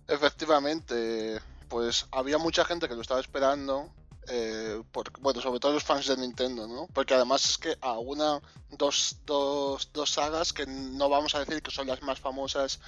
Efectivamente, 0.07 1.39
pues 1.69 2.05
había 2.11 2.37
mucha 2.37 2.65
gente 2.65 2.87
que 2.87 2.95
lo 2.95 3.01
estaba 3.01 3.19
esperando. 3.19 3.89
eh, 4.29 4.81
por- 4.93 5.11
bueno, 5.19 5.41
sobre 5.41 5.59
todo 5.59 5.73
los 5.73 5.83
fans 5.83 6.07
de 6.07 6.15
Nintendo, 6.15 6.65
¿no? 6.65 6.87
Porque 6.93 7.13
además 7.13 7.43
es 7.43 7.57
que 7.57 7.75
a 7.81 7.99
una, 7.99 8.39
dos, 8.69 9.17
dos, 9.25 9.91
dos 9.91 10.11
sagas 10.11 10.53
que 10.53 10.65
no 10.65 11.09
vamos 11.09 11.35
a 11.35 11.39
decir 11.39 11.61
que 11.61 11.71
son 11.71 11.87
las 11.87 12.01
más 12.03 12.21
famosas 12.21 12.79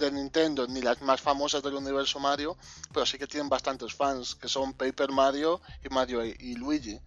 de 0.00 0.10
Nintendo 0.10 0.66
ni 0.66 0.80
las 0.80 1.00
más 1.02 1.20
famosas 1.20 1.62
del 1.62 1.74
universo 1.74 2.18
Mario, 2.18 2.56
pero 2.92 3.06
sí 3.06 3.18
que 3.18 3.26
tienen 3.26 3.48
bastantes 3.48 3.94
fans, 3.94 4.34
que 4.34 4.48
son 4.48 4.72
Paper 4.72 5.10
Mario 5.10 5.60
y 5.84 5.88
Mario 5.88 6.24
y, 6.24 6.54
Luigi. 6.56 6.98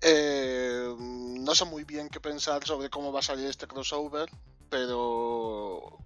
Eh, 0.00 0.94
no 0.98 1.54
sé 1.54 1.64
muy 1.64 1.84
bien 1.84 2.08
qué 2.08 2.20
pensar 2.20 2.64
sobre 2.64 2.90
cómo 2.90 3.12
va 3.12 3.20
a 3.20 3.22
salir 3.22 3.46
este 3.46 3.66
crossover, 3.66 4.30
pero 4.70 5.98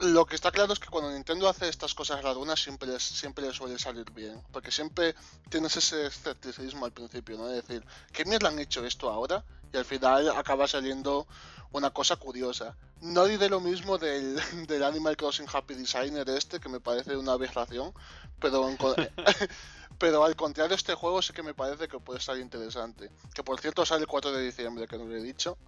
lo 0.00 0.26
que 0.26 0.36
está 0.36 0.50
claro 0.52 0.72
es 0.72 0.78
que 0.78 0.88
cuando 0.88 1.10
Nintendo 1.10 1.48
hace 1.48 1.68
estas 1.68 1.94
cosas 1.94 2.22
rarunas 2.22 2.60
siempre 2.60 2.98
siempre 3.00 3.52
suele 3.52 3.78
salir 3.78 4.10
bien. 4.12 4.42
Porque 4.52 4.70
siempre 4.70 5.14
tienes 5.48 5.76
ese 5.76 6.06
escepticismo 6.06 6.84
al 6.86 6.92
principio, 6.92 7.36
¿no? 7.36 7.46
De 7.46 7.56
decir, 7.56 7.84
¿qué 8.12 8.24
mierda 8.24 8.48
han 8.48 8.58
hecho 8.58 8.84
esto 8.84 9.10
ahora? 9.10 9.44
Y 9.72 9.76
al 9.76 9.84
final 9.84 10.30
acaba 10.30 10.68
saliendo 10.68 11.26
una 11.72 11.90
cosa 11.90 12.16
curiosa. 12.16 12.76
No 13.00 13.24
diré 13.26 13.48
lo 13.48 13.60
mismo 13.60 13.98
del, 13.98 14.36
del 14.66 14.82
Animal 14.82 15.16
Crossing 15.16 15.46
Happy 15.52 15.74
Designer 15.74 16.28
este, 16.30 16.60
que 16.60 16.68
me 16.68 16.80
parece 16.80 17.16
una 17.16 17.32
aberración, 17.32 17.92
pero, 18.40 18.68
en 18.68 18.78
pero 19.98 20.24
al 20.24 20.36
contrario 20.36 20.74
este 20.74 20.94
juego 20.94 21.22
sí 21.22 21.32
que 21.32 21.42
me 21.42 21.54
parece 21.54 21.88
que 21.88 21.98
puede 21.98 22.18
estar 22.18 22.38
interesante. 22.38 23.10
Que 23.34 23.42
por 23.42 23.60
cierto 23.60 23.84
sale 23.84 24.02
el 24.02 24.06
4 24.06 24.32
de 24.32 24.44
diciembre, 24.44 24.86
que 24.86 24.98
no 24.98 25.04
lo 25.04 25.16
he 25.16 25.22
dicho. 25.22 25.58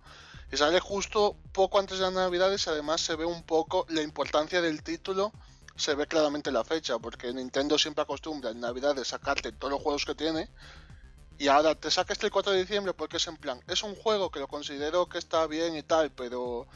Y 0.52 0.56
sale 0.56 0.80
justo 0.80 1.36
poco 1.52 1.78
antes 1.78 1.98
de 1.98 2.04
las 2.04 2.12
navidades 2.12 2.66
y 2.66 2.70
además 2.70 3.00
se 3.00 3.14
ve 3.14 3.24
un 3.24 3.44
poco 3.44 3.86
la 3.88 4.02
importancia 4.02 4.60
del 4.60 4.82
título, 4.82 5.32
se 5.76 5.94
ve 5.94 6.06
claramente 6.08 6.50
la 6.50 6.64
fecha, 6.64 6.98
porque 6.98 7.32
Nintendo 7.32 7.78
siempre 7.78 8.02
acostumbra 8.02 8.50
en 8.50 8.60
navidades 8.60 9.08
sacarte 9.08 9.52
todos 9.52 9.72
los 9.72 9.82
juegos 9.82 10.04
que 10.04 10.16
tiene. 10.16 10.48
Y 11.40 11.48
ahora 11.48 11.74
te 11.74 11.90
saca 11.90 12.12
este 12.12 12.26
el 12.26 12.32
4 12.32 12.52
de 12.52 12.58
diciembre 12.58 12.92
porque 12.92 13.16
es 13.16 13.26
en 13.26 13.38
plan, 13.38 13.62
es 13.66 13.82
un 13.82 13.94
juego 13.94 14.30
que 14.30 14.40
lo 14.40 14.46
considero 14.46 15.08
que 15.08 15.16
está 15.16 15.46
bien 15.46 15.74
y 15.74 15.82
tal, 15.82 16.10
pero 16.10 16.66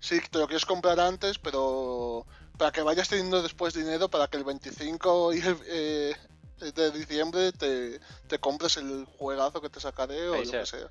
sí, 0.00 0.22
te 0.30 0.38
lo 0.38 0.46
quieres 0.46 0.64
comprar 0.64 0.98
antes, 0.98 1.38
pero 1.38 2.24
para 2.56 2.72
que 2.72 2.80
vayas 2.80 3.10
teniendo 3.10 3.42
después 3.42 3.74
dinero 3.74 4.08
para 4.08 4.28
que 4.28 4.38
el 4.38 4.44
25 4.44 5.34
y 5.34 5.40
el, 5.40 5.58
eh, 5.66 6.16
de 6.58 6.90
diciembre 6.92 7.52
te, 7.52 8.00
te 8.26 8.38
compres 8.38 8.78
el 8.78 9.04
juegazo 9.04 9.60
que 9.60 9.68
te 9.68 9.80
sacaré 9.80 10.30
o 10.30 10.42
lo 10.42 10.50
que 10.50 10.64
sea. 10.64 10.90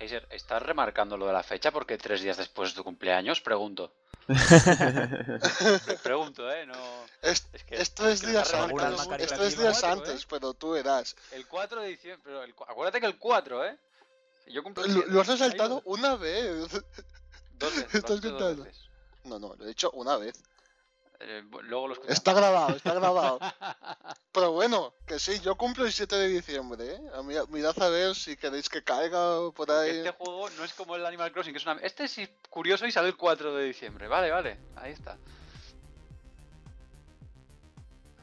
Heiser, 0.00 0.26
¿estás 0.30 0.62
remarcando 0.62 1.18
lo 1.18 1.26
de 1.26 1.34
la 1.34 1.42
fecha 1.42 1.72
porque 1.72 1.98
tres 1.98 2.22
días 2.22 2.38
después 2.38 2.70
de 2.70 2.76
tu 2.76 2.84
cumpleaños? 2.84 3.42
Pregunto. 3.42 3.92
Pre- 4.26 5.98
pregunto, 6.02 6.50
¿eh? 6.50 6.66
No... 6.66 6.74
Es, 7.22 7.46
Es 7.52 7.64
que- 7.64 7.76
es 7.82 7.94
tres 7.94 8.14
es 8.14 8.20
que 8.20 8.26
días 8.28 8.52
antes, 8.54 9.06
la 9.06 9.16
es 9.16 9.58
días 9.58 9.84
antes, 9.84 10.22
¿eh? 10.22 10.26
pero 10.30 10.54
tú 10.54 10.70
verás. 10.72 11.16
El 11.32 11.46
4 11.46 11.80
de 11.82 11.88
diciembre, 11.88 12.22
pero 12.24 12.42
el 12.42 12.54
cu- 12.54 12.64
acuérdate 12.64 13.00
que 13.00 13.06
el 13.06 13.18
4, 13.18 13.64
¿eh? 13.66 13.76
Yo 14.48 14.62
cumplo 14.62 14.84
Lo, 14.86 15.20
has 15.20 15.28
lo- 15.68 15.82
una 15.84 16.16
vez. 16.16 16.68
Estás 17.92 18.20
contando. 18.20 18.64
veces. 18.64 18.88
No, 19.24 19.38
no, 19.38 19.54
lo 19.54 19.64
he 19.64 19.68
dicho 19.68 19.90
una 19.92 20.16
vez. 20.16 20.34
Eh, 21.24 21.44
luego 21.62 21.88
lo 21.88 21.92
escuchamos. 21.94 22.18
Está 22.18 22.32
grabado, 22.32 22.76
está 22.76 22.94
grabado. 22.94 23.38
Pero 24.32 24.52
bueno, 24.52 24.94
que 25.06 25.18
sí, 25.18 25.38
yo 25.40 25.56
cumplo 25.56 25.84
el 25.84 25.92
7 25.92 26.16
de 26.16 26.28
diciembre, 26.28 26.94
¿eh? 26.94 27.00
Mirad 27.48 27.80
a 27.80 27.88
ver 27.88 28.14
si 28.14 28.36
queréis 28.36 28.68
que 28.68 28.82
caiga 28.82 29.50
por 29.52 29.70
ahí. 29.70 29.98
Este 29.98 30.10
juego 30.10 30.50
no 30.50 30.64
es 30.64 30.72
como 30.74 30.96
el 30.96 31.06
Animal 31.06 31.32
Crossing, 31.32 31.52
que 31.52 31.58
es 31.58 31.66
una... 31.66 31.80
Este 31.80 32.04
es 32.04 32.16
curioso 32.50 32.86
y 32.86 32.92
sale 32.92 33.08
el 33.08 33.16
4 33.16 33.54
de 33.54 33.64
diciembre. 33.64 34.08
Vale, 34.08 34.30
vale, 34.30 34.58
ahí 34.76 34.92
está. 34.92 35.16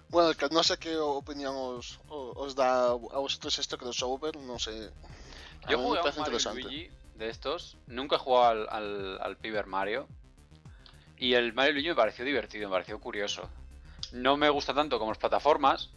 Bueno, 0.09 0.33
que 0.33 0.49
no 0.49 0.63
sé 0.63 0.77
qué 0.77 0.97
opinión 0.97 1.55
os, 2.07 2.55
da 2.55 2.87
a 2.87 2.93
vosotros 2.93 3.59
este 3.59 3.77
crossover, 3.77 4.35
no 4.37 4.57
sé. 4.57 4.91
A 5.63 5.71
Yo 5.71 5.77
jugué 5.77 5.99
a 5.99 6.03
un 6.03 6.17
Mario. 6.17 6.39
Luigi 6.53 6.89
de 7.15 7.29
estos. 7.29 7.77
Nunca 7.85 8.15
he 8.15 8.19
jugado 8.19 8.49
al, 8.49 8.69
al, 8.69 9.21
al 9.21 9.35
Paper 9.37 9.67
Mario. 9.67 10.07
Y 11.19 11.33
el 11.33 11.53
Mario 11.53 11.71
y 11.71 11.73
Luigi 11.73 11.89
me 11.89 11.95
pareció 11.95 12.23
divertido, 12.23 12.69
me 12.69 12.73
pareció 12.73 12.97
curioso. 12.99 13.49
No 14.13 14.37
me 14.37 14.49
gusta 14.49 14.73
tanto 14.73 14.97
como 14.97 15.11
las 15.11 15.17
plataformas. 15.17 15.91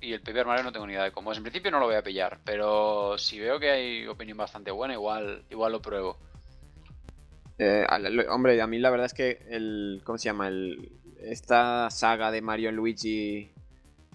Y 0.00 0.12
el 0.12 0.20
Paper 0.20 0.44
Mario 0.44 0.64
no 0.64 0.72
tengo 0.72 0.86
ni 0.86 0.92
idea 0.92 1.04
de 1.04 1.12
cómo 1.12 1.32
es. 1.32 1.38
En 1.38 1.44
principio 1.44 1.70
no 1.70 1.78
lo 1.78 1.86
voy 1.86 1.94
a 1.94 2.02
pillar. 2.02 2.38
Pero 2.44 3.16
si 3.16 3.38
veo 3.38 3.58
que 3.60 3.70
hay 3.70 4.06
opinión 4.06 4.36
bastante 4.36 4.72
buena, 4.72 4.94
igual, 4.94 5.44
igual 5.50 5.72
lo 5.72 5.80
pruebo. 5.80 6.18
Eh, 7.58 7.86
hombre, 8.28 8.60
a 8.60 8.66
mí 8.66 8.78
la 8.78 8.90
verdad 8.90 9.06
es 9.06 9.14
que 9.14 9.46
el. 9.48 10.02
¿Cómo 10.04 10.18
se 10.18 10.24
llama? 10.24 10.48
El, 10.48 10.92
esta 11.20 11.88
saga 11.90 12.30
de 12.30 12.42
Mario 12.42 12.70
y 12.70 12.72
Luigi 12.72 13.50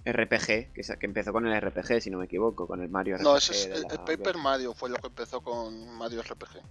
RPG, 0.05 0.73
que, 0.73 0.97
empezó 1.01 1.31
con 1.31 1.47
el 1.47 1.59
RPG, 1.59 2.01
si 2.01 2.09
no 2.09 2.19
me 2.19 2.25
equivoco, 2.25 2.67
con 2.67 2.81
el 2.81 2.89
Mario 2.89 3.15
RPG. 3.15 3.23
No, 3.23 3.37
ese 3.37 3.53
es 3.53 3.69
de 3.69 3.75
el, 3.75 3.81
la 3.83 3.93
el 3.93 3.99
Paper 3.99 4.37
Mario, 4.37 4.73
fue 4.73 4.89
lo 4.89 4.97
que 4.97 5.07
empezó 5.07 5.41
con 5.41 5.97
Mario 5.97 6.21
RPG. 6.21 6.61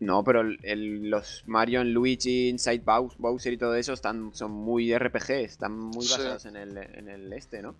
No, 0.00 0.24
pero 0.24 0.40
el- 0.40 0.58
el- 0.62 1.10
los 1.10 1.44
Mario 1.46 1.84
Luigi, 1.84 2.48
Inside 2.48 2.80
Bow- 2.84 3.12
Bowser 3.18 3.52
y 3.52 3.58
todo 3.58 3.74
eso 3.74 3.92
están, 3.92 4.34
son 4.34 4.50
muy 4.50 4.92
RPG, 4.92 5.30
están 5.44 5.78
muy 5.78 6.04
Sí. 6.06 6.12
basados 6.12 6.46
en, 6.46 6.56
el, 6.56 6.76
en 6.78 7.08
el 7.08 7.32
este, 7.34 7.60
¿no? 7.62 7.76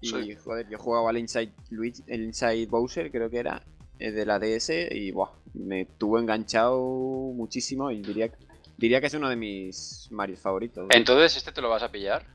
Y 0.00 0.08
Sí. 0.08 0.34
joder, 0.34 0.68
yo 0.68 0.78
jugaba 0.78 1.10
al 1.10 1.18
Inside 1.18 1.52
Luigi, 1.70 2.02
el 2.08 2.24
Inside 2.24 2.66
Bowser, 2.66 3.10
creo 3.10 3.30
que 3.30 3.38
era, 3.38 3.62
eh, 4.00 4.10
de 4.10 4.26
la 4.26 4.40
DS, 4.40 4.88
y 4.90 5.12
buah, 5.12 5.30
me 5.54 5.84
tuvo 5.86 6.18
enganchado 6.18 6.76
muchísimo 6.80 7.90
y 7.92 8.02
diría, 8.02 8.30
diría 8.76 9.00
que 9.00 9.06
es 9.06 9.14
uno 9.14 9.28
de 9.28 9.36
mis 9.36 10.08
Marios 10.10 10.40
favoritos. 10.40 10.88
Entonces, 10.90 11.36
¿este 11.36 11.52
te 11.52 11.62
lo 11.62 11.70
vas 11.70 11.84
a 11.84 11.92
pillar? 11.92 12.26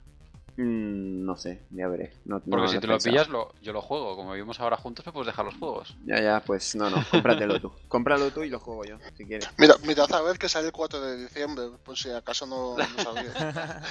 Mm, 0.62 1.24
no 1.26 1.38
sé, 1.38 1.62
ya 1.70 1.88
veré. 1.88 2.12
No, 2.26 2.42
Porque 2.42 2.66
no 2.66 2.68
si 2.68 2.80
te 2.80 2.88
lo 2.88 2.94
pensado. 2.96 3.14
pillas, 3.14 3.30
lo, 3.30 3.54
yo 3.62 3.72
lo 3.72 3.82
juego. 3.82 4.18
Como 4.18 4.34
vivimos 4.34 4.60
ahora 4.60 4.76
juntos, 4.76 5.06
me 5.06 5.14
puedes 5.14 5.28
dejar 5.28 5.46
los 5.46 5.56
juegos. 5.56 5.96
Ya, 6.06 6.22
ya, 6.22 6.44
pues 6.46 6.76
no, 6.76 6.90
no, 6.90 7.02
cómpratelo 7.10 7.62
tú. 7.62 7.72
Cómpralo 7.88 8.30
tú 8.32 8.44
y 8.44 8.50
lo 8.50 8.60
juego 8.60 8.84
yo, 8.84 8.98
si 9.16 9.26
quieres. 9.26 9.48
Mira, 9.58 9.76
mirad 9.88 10.12
a 10.14 10.22
ver 10.22 10.38
que 10.38 10.50
sale 10.50 10.68
el 10.68 10.74
4 10.74 11.00
de 11.00 11.16
diciembre, 11.16 11.70
por 11.86 11.98
si 11.98 12.12
acaso 12.12 12.46
no, 12.46 12.76
no 12.76 12.84
sabía. 13.04 13.82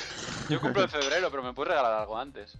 Yo 0.50 0.60
cumplo 0.60 0.82
en 0.82 0.90
febrero, 0.90 1.30
pero 1.30 1.42
me 1.42 1.54
puedes 1.54 1.70
regalar 1.70 1.94
algo 1.94 2.18
antes. 2.18 2.52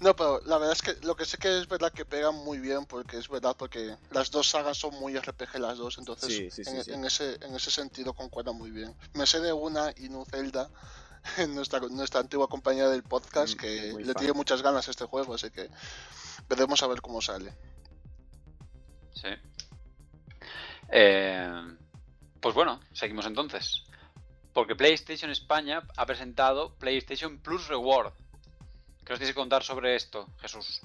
No, 0.00 0.14
pero 0.14 0.40
la 0.44 0.58
verdad 0.58 0.74
es 0.74 0.82
que 0.82 1.06
lo 1.06 1.14
que 1.16 1.24
sé 1.24 1.38
que 1.38 1.58
es 1.58 1.66
verdad 1.68 1.92
que 1.92 2.04
pegan 2.04 2.34
muy 2.34 2.58
bien, 2.58 2.84
porque 2.84 3.16
es 3.16 3.28
verdad, 3.28 3.54
porque 3.56 3.96
las 4.10 4.30
dos 4.30 4.48
sagas 4.48 4.76
son 4.76 4.94
muy 5.00 5.16
RPG 5.16 5.58
las 5.58 5.78
dos, 5.78 5.96
entonces 5.98 6.30
Sí, 6.34 6.50
sí, 6.50 6.64
sí, 6.64 6.70
en, 6.70 6.84
sí. 6.84 6.90
en 6.92 7.04
ese, 7.04 7.38
en 7.40 7.54
ese 7.54 7.70
sentido 7.70 8.12
concuerdan 8.12 8.56
muy 8.56 8.70
bien. 8.70 8.94
Me 9.14 9.26
sé 9.26 9.40
de 9.40 9.52
una, 9.52 9.92
Inu 9.96 10.24
Zelda, 10.26 10.68
nuestra, 11.48 11.80
nuestra 11.80 12.20
antigua 12.20 12.48
compañera 12.48 12.88
del 12.90 13.02
podcast, 13.02 13.54
Mm, 13.54 13.58
que 13.58 13.92
muy 13.92 14.04
le 14.04 14.12
fan. 14.12 14.20
tiene 14.20 14.32
muchas 14.34 14.62
ganas 14.62 14.88
a 14.88 14.90
este 14.90 15.04
juego, 15.04 15.34
así 15.34 15.50
que 15.50 15.68
veremos 16.48 16.82
a 16.82 16.86
ver 16.86 17.00
cómo 17.00 17.20
sale. 17.20 17.52
Sí. 19.14 19.28
Eh, 20.90 21.76
pues 22.40 22.54
bueno, 22.54 22.80
seguimos 22.92 23.26
entonces. 23.26 23.84
Porque 24.52 24.74
PlayStation 24.74 25.30
España 25.30 25.82
ha 25.96 26.06
presentado 26.06 26.74
PlayStation 26.76 27.38
Plus 27.38 27.68
Reward. 27.68 28.12
¿Qué 29.04 29.12
os 29.12 29.18
tienes 29.18 29.34
que 29.34 29.40
contar 29.40 29.62
sobre 29.62 29.94
esto, 29.94 30.26
Jesús? 30.40 30.80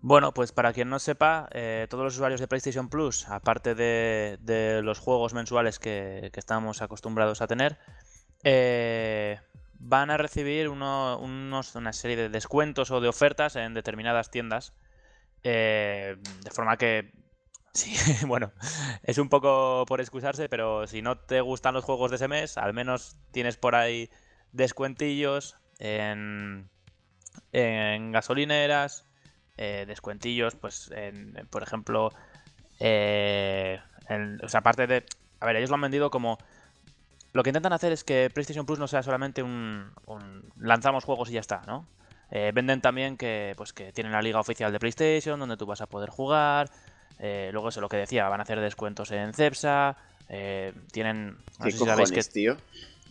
Bueno, 0.00 0.32
pues 0.32 0.52
para 0.52 0.72
quien 0.72 0.88
no 0.88 0.98
sepa, 0.98 1.48
eh, 1.52 1.86
todos 1.90 2.04
los 2.04 2.14
usuarios 2.14 2.40
de 2.40 2.46
PlayStation 2.48 2.88
Plus, 2.88 3.28
aparte 3.28 3.74
de, 3.74 4.38
de 4.40 4.82
los 4.82 4.98
juegos 4.98 5.32
mensuales 5.34 5.78
que, 5.78 6.30
que 6.32 6.38
estamos 6.40 6.82
acostumbrados 6.82 7.40
a 7.40 7.46
tener, 7.46 7.78
eh, 8.48 9.40
van 9.80 10.10
a 10.10 10.16
recibir 10.18 10.68
uno- 10.68 11.18
unos, 11.18 11.74
una 11.74 11.92
serie 11.92 12.16
de 12.16 12.28
descuentos 12.28 12.92
o 12.92 13.00
de 13.00 13.08
ofertas 13.08 13.56
en 13.56 13.74
determinadas 13.74 14.30
tiendas. 14.30 14.72
eh, 15.44 16.16
de 16.44 16.50
forma 16.52 16.76
que, 16.78 17.12
sí, 17.74 17.94
bueno, 18.26 18.52
es 19.04 19.18
un 19.18 19.28
poco 19.28 19.84
por 19.86 20.00
excusarse, 20.00 20.48
pero 20.48 20.86
si 20.86 21.02
no 21.02 21.18
te 21.18 21.40
gustan 21.42 21.74
los 21.74 21.84
juegos 21.84 22.10
de 22.10 22.16
ese 22.16 22.28
mes, 22.28 22.58
al 22.58 22.74
menos 22.74 23.16
tienes 23.32 23.56
por 23.56 23.74
ahí 23.76 24.10
descuentillos 24.52 25.56
en, 25.78 26.70
en 27.52 28.12
gasolineras, 28.12 29.06
eh, 29.56 29.84
descuentillos, 29.86 30.54
pues, 30.56 30.90
por 31.50 31.62
ejemplo, 31.62 32.12
eh, 32.80 33.80
en- 34.08 34.44
o 34.44 34.48
sea, 34.48 34.60
aparte 34.60 34.86
de... 34.86 35.04
A 35.40 35.46
ver, 35.46 35.56
ellos 35.56 35.70
lo 35.70 35.76
han 35.76 35.82
vendido 35.82 36.10
como... 36.10 36.38
Lo 37.36 37.42
que 37.42 37.50
intentan 37.50 37.74
hacer 37.74 37.92
es 37.92 38.02
que 38.02 38.30
PlayStation 38.32 38.64
Plus 38.64 38.78
no 38.78 38.88
sea 38.88 39.02
solamente 39.02 39.42
un, 39.42 39.90
un 40.06 40.42
lanzamos 40.58 41.04
juegos 41.04 41.28
y 41.28 41.34
ya 41.34 41.40
está, 41.40 41.62
¿no? 41.66 41.84
Eh, 42.30 42.50
venden 42.54 42.80
también 42.80 43.18
que, 43.18 43.52
pues, 43.58 43.74
que 43.74 43.92
tienen 43.92 44.12
la 44.12 44.22
liga 44.22 44.40
oficial 44.40 44.72
de 44.72 44.78
PlayStation, 44.78 45.38
donde 45.38 45.58
tú 45.58 45.66
vas 45.66 45.82
a 45.82 45.86
poder 45.86 46.08
jugar. 46.08 46.70
eh, 47.18 47.50
luego 47.52 47.68
eso 47.68 47.82
lo 47.82 47.88
que 47.90 47.98
decía, 47.98 48.26
van 48.30 48.40
a 48.40 48.44
hacer 48.44 48.58
descuentos 48.60 49.10
en 49.10 49.34
Cepsa. 49.34 49.96
eh, 50.30 50.72
tienen... 50.92 51.36
No 51.58 51.64
¿Qué 51.66 51.72
sé 51.72 51.78
si 51.78 51.84
sabéis 51.84 52.10
que 52.10 52.22
tío? 52.22 52.56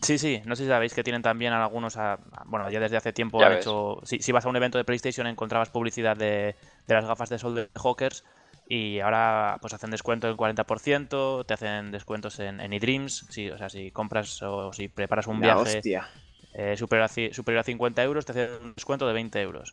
Sí, 0.02 0.18
sí, 0.18 0.42
no 0.44 0.54
sé 0.56 0.64
si 0.64 0.68
sabéis 0.68 0.92
que 0.92 1.02
tienen 1.02 1.22
también 1.22 1.52
algunos, 1.52 1.96
a- 1.96 2.18
bueno, 2.46 2.68
ya 2.70 2.80
desde 2.80 2.96
hace 2.96 3.12
tiempo 3.12 3.42
han 3.42 3.52
hecho, 3.52 4.00
si, 4.04 4.18
si 4.18 4.32
vas 4.32 4.44
a 4.44 4.48
un 4.48 4.56
evento 4.56 4.76
de 4.76 4.84
PlayStation 4.84 5.26
encontrabas 5.26 5.70
publicidad 5.70 6.16
de, 6.16 6.54
de 6.86 6.94
las 6.94 7.04
gafas 7.06 7.30
de 7.30 7.38
sol 7.38 7.54
de 7.54 7.68
Hawkers 7.74 8.24
y 8.68 9.00
ahora 9.00 9.58
pues 9.60 9.74
hacen 9.74 9.90
descuento 9.90 10.26
del 10.26 10.36
40%, 10.36 11.44
te 11.46 11.54
hacen 11.54 11.90
descuentos 11.92 12.38
en, 12.40 12.60
en 12.60 12.72
eDreams, 12.72 13.26
si, 13.30 13.48
o 13.50 13.58
sea, 13.58 13.68
si 13.68 13.90
compras 13.90 14.42
o 14.42 14.72
si 14.72 14.88
preparas 14.88 15.26
un 15.26 15.40
La 15.40 15.54
viaje 15.54 15.76
hostia. 15.78 16.08
eh, 16.54 16.76
superior, 16.76 17.04
a, 17.10 17.34
superior 17.34 17.60
a 17.60 17.64
50 17.64 18.02
euros, 18.02 18.24
te 18.26 18.32
hacen 18.32 18.50
un 18.62 18.74
descuento 18.74 19.06
de 19.06 19.12
20 19.14 19.40
euros. 19.40 19.72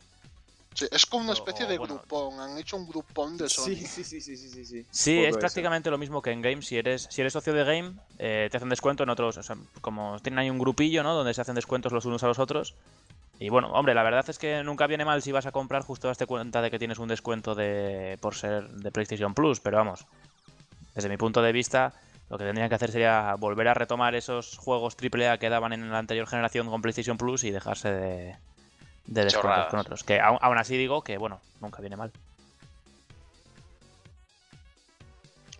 Sí, 0.74 0.86
es 0.90 1.06
como 1.06 1.22
una 1.22 1.34
especie 1.34 1.66
o, 1.66 1.68
de 1.68 1.78
bueno. 1.78 1.94
grupón, 1.94 2.40
han 2.40 2.58
hecho 2.58 2.76
un 2.76 2.88
grupón 2.88 3.36
de 3.36 3.48
Sony. 3.48 3.66
Sí, 3.66 3.76
sí, 3.76 4.02
sí, 4.02 4.20
sí, 4.20 4.36
sí, 4.36 4.48
sí, 4.48 4.64
sí. 4.64 4.86
Es 4.90 5.06
eso. 5.28 5.38
prácticamente 5.38 5.88
lo 5.88 5.98
mismo 5.98 6.20
que 6.20 6.32
en 6.32 6.42
Game. 6.42 6.62
Si 6.62 6.76
eres, 6.76 7.06
si 7.10 7.20
eres 7.20 7.32
socio 7.32 7.52
de 7.52 7.62
Game, 7.62 7.92
eh, 8.18 8.48
te 8.50 8.56
hacen 8.56 8.68
descuento 8.68 9.04
en 9.04 9.10
otros. 9.10 9.36
O 9.38 9.42
sea, 9.44 9.56
como 9.80 10.18
tienen 10.18 10.40
ahí 10.40 10.50
un 10.50 10.58
grupillo, 10.58 11.04
¿no? 11.04 11.14
Donde 11.14 11.32
se 11.32 11.40
hacen 11.40 11.54
descuentos 11.54 11.92
los 11.92 12.06
unos 12.06 12.24
a 12.24 12.26
los 12.26 12.40
otros. 12.40 12.74
Y 13.38 13.48
bueno, 13.48 13.68
hombre, 13.72 13.94
la 13.94 14.02
verdad 14.02 14.28
es 14.28 14.38
que 14.38 14.62
nunca 14.62 14.86
viene 14.86 15.04
mal 15.04 15.20
si 15.22 15.32
vas 15.32 15.46
a 15.46 15.52
comprar 15.52 15.82
justo 15.82 16.06
darte 16.06 16.26
cuenta 16.26 16.62
de 16.62 16.70
que 16.70 16.78
tienes 16.78 16.98
un 16.98 17.08
descuento 17.08 17.54
de 17.54 18.16
por 18.20 18.34
ser 18.34 18.68
de 18.70 18.90
PlayStation 18.92 19.34
Plus, 19.34 19.60
pero 19.60 19.78
vamos, 19.78 20.06
desde 20.94 21.08
mi 21.08 21.16
punto 21.16 21.42
de 21.42 21.52
vista, 21.52 21.92
lo 22.30 22.38
que 22.38 22.44
tendrían 22.44 22.68
que 22.68 22.76
hacer 22.76 22.92
sería 22.92 23.34
volver 23.34 23.68
a 23.68 23.74
retomar 23.74 24.14
esos 24.14 24.56
juegos 24.58 24.96
AAA 24.96 25.38
que 25.38 25.50
daban 25.50 25.72
en 25.72 25.90
la 25.90 25.98
anterior 25.98 26.26
generación 26.26 26.70
con 26.70 26.80
PlayStation 26.80 27.18
Plus 27.18 27.44
y 27.44 27.50
dejarse 27.50 27.90
de, 27.90 28.36
de 29.06 29.24
descuentos 29.24 29.32
Chorradas. 29.32 29.70
con 29.70 29.80
otros. 29.80 30.04
Que 30.04 30.20
aún, 30.20 30.58
así 30.58 30.76
digo 30.76 31.02
que, 31.02 31.18
bueno, 31.18 31.40
nunca 31.60 31.80
viene 31.80 31.96
mal. 31.96 32.12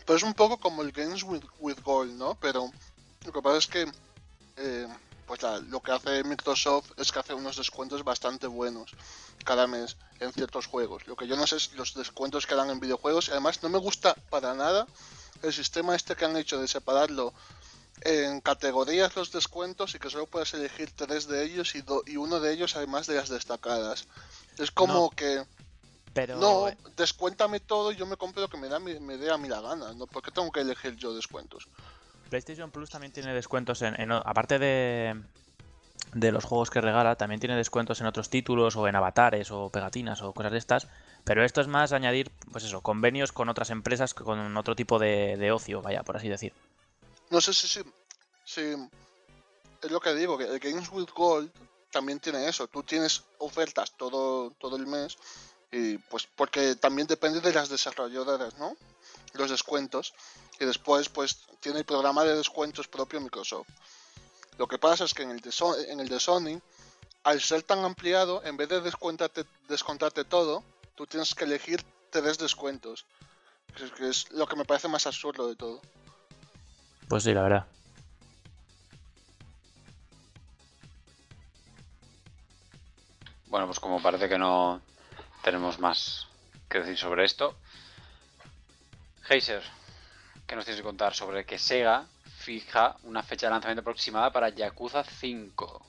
Pero 0.06 0.16
es 0.16 0.22
un 0.22 0.34
poco 0.34 0.58
como 0.58 0.82
el 0.82 0.92
Games 0.92 1.22
with, 1.22 1.44
with 1.60 1.78
Gold, 1.82 2.12
¿no? 2.18 2.34
Pero 2.36 2.70
lo 3.24 3.32
que 3.32 3.42
pasa 3.42 3.58
es 3.58 3.66
que 3.66 3.86
eh, 4.58 4.86
pues 5.26 5.42
la- 5.42 5.58
lo 5.58 5.80
que 5.80 5.92
hace 5.92 6.22
Microsoft 6.24 6.92
es 6.96 7.10
que 7.12 7.18
hace 7.18 7.34
unos 7.34 7.56
descuentos 7.56 8.04
bastante 8.04 8.46
buenos 8.46 8.92
cada 9.44 9.66
mes 9.66 9.96
en 10.20 10.32
ciertos 10.32 10.66
juegos. 10.66 11.06
Lo 11.06 11.16
que 11.16 11.26
yo 11.26 11.36
no 11.36 11.46
sé 11.46 11.56
es 11.56 11.72
los 11.74 11.94
descuentos 11.94 12.46
que 12.46 12.54
dan 12.54 12.70
en 12.70 12.80
videojuegos. 12.80 13.28
Y 13.28 13.32
además 13.32 13.62
no 13.62 13.68
me 13.68 13.78
gusta 13.78 14.14
para 14.30 14.54
nada 14.54 14.86
el 15.42 15.52
sistema 15.52 15.94
este 15.96 16.14
que 16.16 16.24
han 16.24 16.36
hecho 16.36 16.60
de 16.60 16.68
separarlo 16.68 17.32
en 18.02 18.40
categorías 18.40 19.14
los 19.16 19.32
descuentos 19.32 19.94
y 19.94 19.98
que 19.98 20.10
solo 20.10 20.26
puedes 20.26 20.52
elegir 20.54 20.90
tres 20.94 21.26
de 21.26 21.44
ellos 21.44 21.74
y, 21.74 21.82
do- 21.82 22.02
y 22.06 22.16
uno 22.16 22.40
de 22.40 22.52
ellos 22.52 22.76
además 22.76 23.06
de 23.06 23.14
las 23.16 23.28
destacadas. 23.28 24.06
Es 24.58 24.70
como 24.70 24.94
No. 24.94 25.10
que 25.10 25.44
Pero 26.12 26.36
no, 26.36 26.70
descuéntame 26.96 27.60
todo 27.60 27.92
y 27.92 27.96
yo 27.96 28.06
me 28.06 28.16
compro 28.16 28.42
lo 28.42 28.48
que 28.48 28.56
me, 28.56 28.68
da, 28.68 28.78
mi- 28.78 29.00
me 29.00 29.16
dé 29.16 29.30
a 29.30 29.38
mí 29.38 29.48
la 29.48 29.60
gana. 29.60 29.92
¿no? 29.94 30.06
¿Por 30.06 30.22
qué 30.22 30.30
tengo 30.30 30.50
que 30.52 30.60
elegir 30.60 30.96
yo 30.96 31.14
descuentos? 31.14 31.66
PlayStation 32.34 32.72
Plus 32.72 32.90
también 32.90 33.12
tiene 33.12 33.32
descuentos 33.32 33.80
en, 33.82 33.94
en 34.00 34.10
aparte 34.10 34.58
de, 34.58 35.22
de 36.14 36.32
los 36.32 36.42
juegos 36.44 36.68
que 36.68 36.80
regala, 36.80 37.14
también 37.14 37.38
tiene 37.38 37.54
descuentos 37.54 38.00
en 38.00 38.08
otros 38.08 38.28
títulos 38.28 38.74
o 38.74 38.88
en 38.88 38.96
avatares 38.96 39.52
o 39.52 39.70
pegatinas 39.70 40.20
o 40.20 40.32
cosas 40.32 40.50
de 40.50 40.58
estas. 40.58 40.88
Pero 41.22 41.44
esto 41.44 41.60
es 41.60 41.68
más 41.68 41.92
añadir, 41.92 42.32
pues 42.50 42.64
eso, 42.64 42.80
convenios 42.80 43.30
con 43.30 43.48
otras 43.48 43.70
empresas 43.70 44.14
con 44.14 44.56
otro 44.56 44.74
tipo 44.74 44.98
de, 44.98 45.36
de 45.36 45.52
ocio, 45.52 45.80
vaya, 45.80 46.02
por 46.02 46.16
así 46.16 46.28
decir. 46.28 46.52
No 47.30 47.40
sé 47.40 47.54
si, 47.54 47.68
si- 48.44 48.60
es 49.82 49.90
lo 49.92 50.00
que 50.00 50.12
digo, 50.14 50.36
que 50.36 50.44
el 50.46 50.58
Games 50.58 50.88
with 50.90 51.10
Gold 51.14 51.52
también 51.92 52.18
tiene 52.18 52.48
eso. 52.48 52.66
Tú 52.66 52.82
tienes 52.82 53.22
ofertas 53.38 53.92
todo, 53.96 54.50
todo 54.58 54.74
el 54.76 54.88
mes 54.88 55.16
y 55.70 55.98
pues 55.98 56.26
porque 56.34 56.74
también 56.74 57.06
depende 57.06 57.40
de 57.40 57.52
las 57.52 57.68
desarrolladoras, 57.68 58.58
¿no? 58.58 58.76
Los 59.34 59.50
descuentos. 59.50 60.12
Y 60.60 60.64
después 60.64 61.08
pues 61.08 61.46
tiene 61.60 61.80
el 61.80 61.84
programa 61.84 62.24
de 62.24 62.36
descuentos 62.36 62.86
propio 62.88 63.20
Microsoft. 63.20 63.68
Lo 64.58 64.66
que 64.68 64.78
pasa 64.78 65.04
es 65.04 65.14
que 65.14 65.22
en 65.24 65.30
el 65.30 65.40
de, 65.40 65.50
So- 65.50 65.76
en 65.78 65.98
el 66.00 66.08
de 66.08 66.20
Sony, 66.20 66.60
al 67.24 67.40
ser 67.40 67.62
tan 67.62 67.84
ampliado, 67.84 68.42
en 68.44 68.56
vez 68.56 68.68
de 68.68 68.80
descuentarte, 68.80 69.44
descontarte 69.68 70.24
todo, 70.24 70.62
tú 70.94 71.06
tienes 71.06 71.34
que 71.34 71.44
elegir 71.44 71.84
tres 72.10 72.38
descuentos. 72.38 73.04
Que 73.74 73.84
es- 73.84 73.90
que 73.92 74.08
es 74.08 74.30
lo 74.32 74.46
que 74.46 74.54
me 74.56 74.64
parece 74.64 74.86
más 74.86 75.06
absurdo 75.06 75.48
de 75.48 75.56
todo. 75.56 75.80
Pues 77.08 77.24
sí, 77.24 77.34
la 77.34 77.42
verdad. 77.42 77.66
Bueno, 83.48 83.66
pues 83.66 83.78
como 83.80 84.02
parece 84.02 84.28
que 84.28 84.38
no 84.38 84.80
tenemos 85.42 85.78
más 85.78 86.26
que 86.68 86.78
decir 86.80 86.98
sobre 86.98 87.24
esto. 87.24 87.54
Heiser, 89.28 89.62
¿qué 90.46 90.56
nos 90.56 90.64
tienes 90.64 90.80
que 90.80 90.86
contar 90.86 91.14
sobre 91.14 91.44
que 91.44 91.58
Sega 91.58 92.06
fija 92.38 92.96
una 93.04 93.22
fecha 93.22 93.46
de 93.46 93.52
lanzamiento 93.52 93.80
aproximada 93.80 94.32
para 94.32 94.48
Yakuza 94.48 95.04
5? 95.04 95.86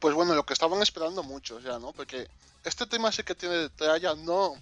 Pues 0.00 0.14
bueno, 0.14 0.34
lo 0.34 0.44
que 0.44 0.52
estaban 0.52 0.82
esperando 0.82 1.22
muchos 1.22 1.62
ya, 1.62 1.78
¿no? 1.78 1.92
Porque 1.92 2.28
este 2.64 2.86
tema 2.86 3.12
sí 3.12 3.22
que 3.22 3.34
tiene 3.34 3.68
tralla, 3.70 4.14
no, 4.14 4.54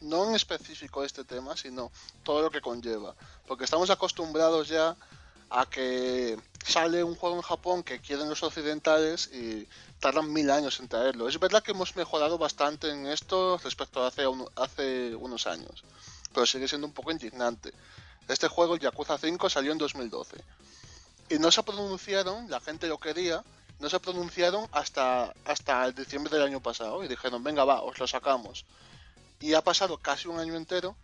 no 0.00 0.28
en 0.28 0.34
específico 0.34 1.04
este 1.04 1.24
tema, 1.24 1.56
sino 1.56 1.90
todo 2.22 2.42
lo 2.42 2.50
que 2.50 2.60
conlleva. 2.60 3.14
Porque 3.46 3.64
estamos 3.64 3.90
acostumbrados 3.90 4.68
ya 4.68 4.96
a 5.50 5.66
que 5.66 6.38
sale 6.64 7.04
un 7.04 7.14
juego 7.14 7.36
en 7.36 7.42
Japón 7.42 7.82
que 7.82 8.00
quieren 8.00 8.28
los 8.28 8.42
occidentales 8.42 9.28
y 9.32 9.68
tardan 10.00 10.32
mil 10.32 10.50
años 10.50 10.80
en 10.80 10.88
traerlo. 10.88 11.28
Es 11.28 11.38
verdad 11.38 11.62
que 11.62 11.70
hemos 11.70 11.94
mejorado 11.96 12.38
bastante 12.38 12.90
en 12.90 13.06
esto 13.06 13.58
respecto 13.62 14.02
a 14.02 14.08
hace 14.08 14.26
unos 15.14 15.46
años, 15.46 15.84
pero 16.36 16.46
sigue 16.46 16.68
siendo 16.68 16.86
un 16.86 16.92
poco 16.92 17.10
indignante. 17.10 17.72
Este 18.28 18.46
juego, 18.46 18.76
Yakuza 18.76 19.16
5, 19.16 19.48
salió 19.48 19.72
en 19.72 19.78
2012. 19.78 20.36
Y 21.30 21.38
no 21.38 21.50
se 21.50 21.62
pronunciaron, 21.62 22.50
la 22.50 22.60
gente 22.60 22.86
lo 22.88 22.98
quería, 22.98 23.42
no 23.80 23.88
se 23.88 23.98
pronunciaron 24.00 24.68
hasta, 24.70 25.32
hasta 25.46 25.86
el 25.86 25.94
diciembre 25.94 26.30
del 26.36 26.46
año 26.46 26.60
pasado 26.60 27.02
y 27.02 27.08
dijeron, 27.08 27.42
venga, 27.42 27.64
va, 27.64 27.80
os 27.80 27.98
lo 27.98 28.06
sacamos. 28.06 28.66
Y 29.40 29.54
ha 29.54 29.62
pasado 29.62 29.96
casi 29.96 30.28
un 30.28 30.38
año 30.38 30.54
entero. 30.56 30.94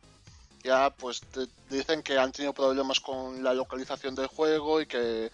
Ya 0.65 0.91
pues 0.91 1.23
te- 1.23 1.49
dicen 1.71 2.03
que 2.03 2.19
han 2.19 2.31
tenido 2.31 2.53
problemas 2.53 3.01
con 3.01 3.43
la 3.43 3.55
localización 3.55 4.15
del 4.15 4.27
juego 4.27 4.81
y 4.83 4.87
que 4.87 5.33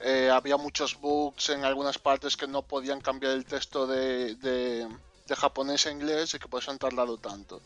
eh, 0.00 0.30
había 0.30 0.56
muchos 0.58 1.00
bugs 1.00 1.48
en 1.48 1.64
algunas 1.64 1.98
partes 1.98 2.36
que 2.36 2.46
no 2.46 2.60
podían 2.62 3.00
cambiar 3.00 3.32
el 3.32 3.44
texto 3.46 3.86
de, 3.86 4.34
de, 4.36 4.86
de 5.26 5.36
japonés 5.36 5.86
a 5.86 5.90
inglés 5.90 6.34
y 6.34 6.38
que 6.38 6.48
por 6.48 6.62
eso 6.62 6.70
han 6.70 6.78
tardado 6.78 7.16
tanto. 7.16 7.60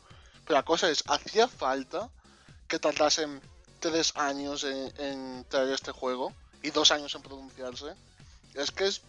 Pero 0.44 0.58
la 0.58 0.64
cosa 0.64 0.90
es, 0.90 1.04
¿hacía 1.06 1.48
falta 1.48 2.10
que 2.68 2.78
tardasen 2.78 3.40
tres 3.80 4.12
años 4.16 4.64
en, 4.64 5.44
traer 5.48 5.70
este 5.70 5.92
juego 5.92 6.32
y 6.62 6.70
dos 6.70 6.90
años 6.90 7.14
en 7.14 7.22
pronunciarse? 7.22 7.94
Es 8.54 8.70
que 8.70 8.86
es 8.86 9.02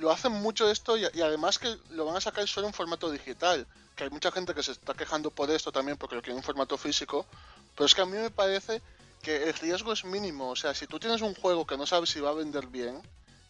lo 0.00 0.10
hacen 0.10 0.32
mucho 0.32 0.70
esto 0.70 0.96
y, 0.96 1.04
además 1.04 1.58
que 1.58 1.76
lo 1.90 2.06
van 2.06 2.16
a 2.16 2.20
sacar 2.20 2.48
solo 2.48 2.66
en 2.66 2.72
formato 2.72 3.10
digital. 3.10 3.66
Que 3.94 4.04
hay 4.04 4.10
mucha 4.10 4.32
gente 4.32 4.54
que 4.54 4.62
se 4.62 4.72
está 4.72 4.94
quejando 4.94 5.30
por 5.30 5.50
esto 5.50 5.70
también 5.70 5.98
porque 5.98 6.14
lo 6.14 6.22
quiere 6.22 6.38
en 6.38 6.42
formato 6.42 6.78
físico. 6.78 7.26
Pero 7.74 7.86
es 7.86 7.94
que 7.94 8.00
a 8.00 8.06
mí 8.06 8.16
me 8.16 8.30
parece 8.30 8.80
que 9.22 9.48
el 9.48 9.54
riesgo 9.54 9.92
es 9.92 10.04
mínimo. 10.04 10.48
O 10.48 10.56
sea, 10.56 10.74
si 10.74 10.86
tú 10.86 10.98
tienes 10.98 11.20
un 11.20 11.34
juego 11.34 11.66
que 11.66 11.76
no 11.76 11.86
sabes 11.86 12.08
si 12.08 12.20
va 12.20 12.30
a 12.30 12.34
vender 12.34 12.66
bien 12.66 13.00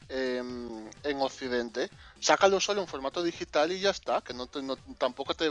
eh, 0.08 0.42
en 1.04 1.20
Occidente, 1.20 1.88
sácalo 2.20 2.58
solo 2.58 2.80
en 2.82 2.88
formato 2.88 3.22
digital 3.22 3.70
y 3.70 3.78
ya 3.78 3.90
está. 3.90 4.20
Que 4.20 4.34
no, 4.34 4.48
te, 4.48 4.60
no 4.60 4.76
tampoco 4.98 5.34
te. 5.34 5.48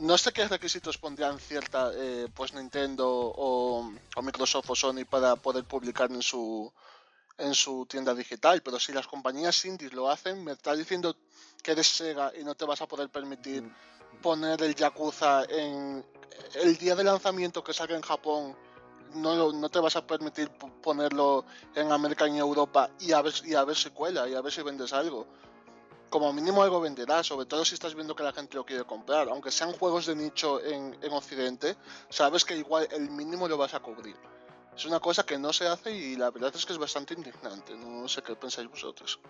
No 0.00 0.16
sé 0.16 0.32
qué 0.32 0.48
requisitos 0.48 0.96
pondrían 0.96 1.38
cierta, 1.38 1.90
eh, 1.94 2.26
pues 2.34 2.54
Nintendo 2.54 3.06
o, 3.06 3.92
o 4.16 4.22
Microsoft 4.22 4.70
o 4.70 4.74
Sony 4.74 5.04
para 5.08 5.36
poder 5.36 5.64
publicar 5.64 6.10
en 6.10 6.22
su 6.22 6.72
en 7.36 7.54
su 7.54 7.84
tienda 7.86 8.14
digital, 8.14 8.62
pero 8.62 8.78
si 8.78 8.92
las 8.92 9.06
compañías 9.06 9.62
indies 9.66 9.92
lo 9.92 10.10
hacen, 10.10 10.42
me 10.42 10.52
está 10.52 10.74
diciendo 10.74 11.14
que 11.62 11.72
eres 11.72 11.86
Sega 11.86 12.32
y 12.38 12.44
no 12.44 12.54
te 12.54 12.64
vas 12.64 12.80
a 12.80 12.88
poder 12.88 13.10
permitir 13.10 13.62
poner 14.22 14.62
el 14.62 14.74
Yakuza 14.74 15.44
en 15.44 16.04
el 16.54 16.76
día 16.78 16.94
de 16.94 17.04
lanzamiento 17.04 17.62
que 17.62 17.74
salga 17.74 17.94
en 17.94 18.02
Japón. 18.02 18.56
No, 19.14 19.52
no 19.52 19.68
te 19.68 19.80
vas 19.80 19.96
a 19.96 20.06
permitir 20.06 20.48
ponerlo 20.82 21.44
en 21.74 21.92
América 21.92 22.26
y 22.26 22.30
en 22.30 22.36
Europa 22.36 22.90
y 23.00 23.12
a 23.12 23.20
ver 23.20 23.34
y 23.44 23.54
a 23.54 23.64
ver 23.64 23.76
si 23.76 23.90
cuela 23.90 24.26
y 24.28 24.34
a 24.34 24.40
ver 24.40 24.52
si 24.52 24.62
vendes 24.62 24.94
algo. 24.94 25.26
Como 26.10 26.32
mínimo 26.32 26.62
algo 26.62 26.80
venderás, 26.80 27.26
sobre 27.28 27.46
todo 27.46 27.64
si 27.64 27.74
estás 27.74 27.94
viendo 27.94 28.14
que 28.14 28.22
la 28.22 28.32
gente 28.32 28.56
lo 28.56 28.66
quiere 28.66 28.84
comprar. 28.84 29.28
Aunque 29.28 29.50
sean 29.50 29.72
juegos 29.72 30.06
de 30.06 30.16
nicho 30.16 30.62
en, 30.62 30.96
en 31.00 31.12
Occidente, 31.12 31.76
sabes 32.08 32.44
que 32.44 32.56
igual 32.56 32.88
el 32.90 33.10
mínimo 33.10 33.48
lo 33.48 33.56
vas 33.56 33.74
a 33.74 33.80
cubrir. 33.80 34.16
Es 34.76 34.84
una 34.86 35.00
cosa 35.00 35.24
que 35.24 35.38
no 35.38 35.52
se 35.52 35.66
hace 35.68 35.92
y 35.92 36.16
la 36.16 36.30
verdad 36.30 36.52
es 36.54 36.66
que 36.66 36.72
es 36.72 36.78
bastante 36.78 37.14
indignante. 37.14 37.76
No 37.76 38.08
sé 38.08 38.22
qué 38.22 38.34
pensáis 38.34 38.68
vosotros. 38.68 39.20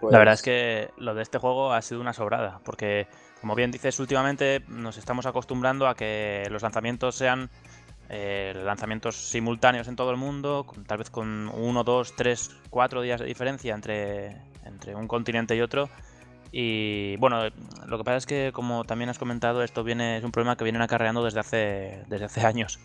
Pues... 0.00 0.12
La 0.12 0.18
verdad 0.18 0.34
es 0.34 0.42
que 0.42 0.90
lo 0.96 1.14
de 1.14 1.22
este 1.22 1.38
juego 1.38 1.72
ha 1.72 1.80
sido 1.82 2.00
una 2.00 2.12
sobrada, 2.12 2.60
porque 2.64 3.06
como 3.40 3.54
bien 3.54 3.70
dices, 3.70 3.98
últimamente 4.00 4.64
nos 4.68 4.96
estamos 4.96 5.26
acostumbrando 5.26 5.86
a 5.86 5.94
que 5.94 6.46
los 6.50 6.62
lanzamientos 6.62 7.14
sean 7.14 7.50
eh, 8.08 8.52
lanzamientos 8.64 9.16
simultáneos 9.16 9.88
en 9.88 9.96
todo 9.96 10.10
el 10.10 10.16
mundo, 10.16 10.66
tal 10.86 10.98
vez 10.98 11.10
con 11.10 11.48
uno, 11.48 11.84
dos, 11.84 12.14
tres, 12.16 12.50
cuatro 12.70 13.00
días 13.00 13.20
de 13.20 13.26
diferencia 13.26 13.74
entre, 13.74 14.42
entre 14.64 14.94
un 14.94 15.08
continente 15.08 15.56
y 15.56 15.60
otro. 15.60 15.88
Y 16.50 17.16
bueno, 17.16 17.48
lo 17.86 17.98
que 17.98 18.04
pasa 18.04 18.18
es 18.18 18.26
que, 18.26 18.50
como 18.52 18.84
también 18.84 19.08
has 19.08 19.18
comentado, 19.18 19.62
esto 19.62 19.84
viene, 19.84 20.18
es 20.18 20.24
un 20.24 20.32
problema 20.32 20.56
que 20.56 20.64
vienen 20.64 20.82
acarreando 20.82 21.24
desde 21.24 21.40
hace, 21.40 22.04
desde 22.08 22.26
hace 22.26 22.40
años. 22.46 22.78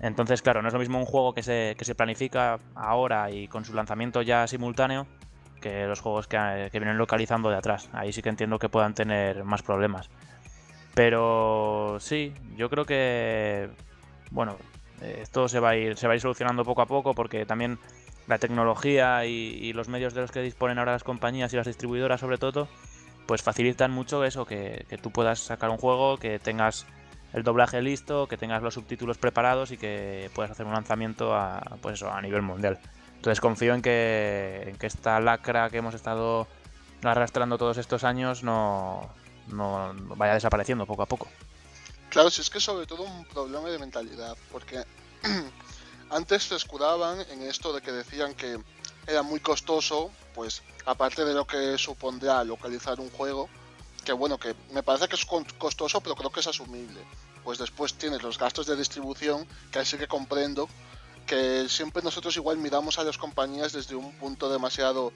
Entonces, 0.00 0.42
claro, 0.42 0.62
no 0.62 0.68
es 0.68 0.74
lo 0.74 0.80
mismo 0.80 0.98
un 0.98 1.04
juego 1.04 1.34
que 1.34 1.42
se, 1.42 1.74
que 1.78 1.84
se 1.84 1.94
planifica 1.94 2.58
ahora 2.74 3.30
y 3.30 3.48
con 3.48 3.64
su 3.64 3.74
lanzamiento 3.74 4.22
ya 4.22 4.46
simultáneo 4.46 5.06
que 5.60 5.84
los 5.86 6.00
juegos 6.00 6.26
que, 6.26 6.68
que, 6.72 6.78
vienen 6.80 6.96
localizando 6.96 7.50
de 7.50 7.56
atrás. 7.56 7.90
Ahí 7.92 8.12
sí 8.14 8.22
que 8.22 8.30
entiendo 8.30 8.58
que 8.58 8.70
puedan 8.70 8.94
tener 8.94 9.44
más 9.44 9.62
problemas. 9.62 10.08
Pero 10.94 11.98
sí, 12.00 12.32
yo 12.56 12.70
creo 12.70 12.86
que 12.86 13.68
bueno, 14.30 14.56
esto 15.00 15.48
se 15.48 15.60
va 15.60 15.70
a 15.70 15.76
ir, 15.76 15.96
se 15.96 16.06
va 16.06 16.12
a 16.12 16.16
ir 16.16 16.22
solucionando 16.22 16.64
poco 16.64 16.82
a 16.82 16.86
poco 16.86 17.14
porque 17.14 17.46
también 17.46 17.78
la 18.30 18.38
tecnología 18.38 19.26
y, 19.26 19.72
los 19.72 19.88
medios 19.88 20.14
de 20.14 20.22
los 20.22 20.30
que 20.30 20.40
disponen 20.40 20.78
ahora 20.78 20.92
las 20.92 21.04
compañías 21.04 21.52
y 21.52 21.56
las 21.56 21.66
distribuidoras 21.66 22.20
sobre 22.20 22.38
todo, 22.38 22.68
pues 23.26 23.42
facilitan 23.42 23.90
mucho 23.90 24.24
eso, 24.24 24.46
que, 24.46 24.86
que 24.88 24.96
tú 24.96 25.10
puedas 25.10 25.40
sacar 25.40 25.68
un 25.68 25.76
juego, 25.76 26.16
que 26.16 26.38
tengas 26.38 26.86
el 27.32 27.42
doblaje 27.42 27.82
listo, 27.82 28.28
que 28.28 28.36
tengas 28.36 28.62
los 28.62 28.74
subtítulos 28.74 29.18
preparados 29.18 29.72
y 29.72 29.76
que 29.76 30.30
puedas 30.34 30.52
hacer 30.52 30.64
un 30.64 30.72
lanzamiento 30.72 31.34
a, 31.34 31.60
pues 31.82 31.94
eso, 31.94 32.10
a 32.10 32.22
nivel 32.22 32.42
mundial. 32.42 32.78
Entonces 33.16 33.40
confío 33.40 33.74
en 33.74 33.82
que, 33.82 34.64
en 34.68 34.76
que 34.76 34.86
esta 34.86 35.20
lacra 35.20 35.68
que 35.68 35.78
hemos 35.78 35.94
estado 35.94 36.46
arrastrando 37.02 37.58
todos 37.58 37.78
estos 37.78 38.04
años 38.04 38.44
no, 38.44 39.10
no 39.48 39.92
vaya 40.16 40.34
desapareciendo 40.34 40.86
poco 40.86 41.02
a 41.02 41.06
poco. 41.06 41.28
Claro, 42.10 42.30
si 42.30 42.42
es 42.42 42.50
que 42.50 42.60
sobre 42.60 42.86
todo 42.86 43.02
un 43.02 43.24
problema 43.24 43.68
de 43.68 43.78
mentalidad, 43.78 44.36
porque 44.52 44.84
antes 46.10 46.44
se 46.44 46.56
escudaban 46.56 47.20
en 47.30 47.42
esto 47.42 47.72
de 47.72 47.80
que 47.80 47.92
decían 47.92 48.34
que 48.34 48.58
era 49.06 49.22
muy 49.22 49.40
costoso, 49.40 50.10
pues 50.34 50.62
aparte 50.84 51.24
de 51.24 51.34
lo 51.34 51.46
que 51.46 51.78
supondrá 51.78 52.44
localizar 52.44 53.00
un 53.00 53.10
juego, 53.10 53.48
que 54.04 54.12
bueno, 54.12 54.38
que 54.38 54.54
me 54.72 54.82
parece 54.82 55.08
que 55.08 55.16
es 55.16 55.24
costoso, 55.24 56.00
pero 56.00 56.14
creo 56.14 56.30
que 56.30 56.40
es 56.40 56.46
asumible. 56.46 57.00
Pues 57.44 57.58
después 57.58 57.94
tienes 57.94 58.22
los 58.22 58.38
gastos 58.38 58.66
de 58.66 58.76
distribución, 58.76 59.46
que 59.70 59.78
ahí 59.78 59.86
sí 59.86 59.96
que 59.96 60.08
comprendo, 60.08 60.68
que 61.26 61.68
siempre 61.68 62.02
nosotros 62.02 62.36
igual 62.36 62.58
miramos 62.58 62.98
a 62.98 63.04
las 63.04 63.16
compañías 63.16 63.72
desde 63.72 63.94
un 63.94 64.12
punto 64.18 64.50
demasiado... 64.50 65.12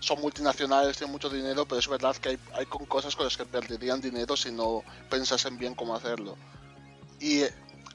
Son 0.00 0.20
multinacionales, 0.20 0.96
tienen 0.96 1.10
mucho 1.10 1.28
dinero, 1.28 1.66
pero 1.66 1.80
es 1.80 1.88
verdad 1.88 2.14
que 2.14 2.28
hay, 2.28 2.38
hay 2.54 2.66
cosas 2.66 3.16
con 3.16 3.24
las 3.24 3.36
que 3.36 3.44
perderían 3.44 4.00
dinero 4.00 4.36
si 4.36 4.52
no 4.52 4.84
pensasen 5.10 5.58
bien 5.58 5.74
cómo 5.74 5.96
hacerlo. 5.96 6.36
Y 7.18 7.42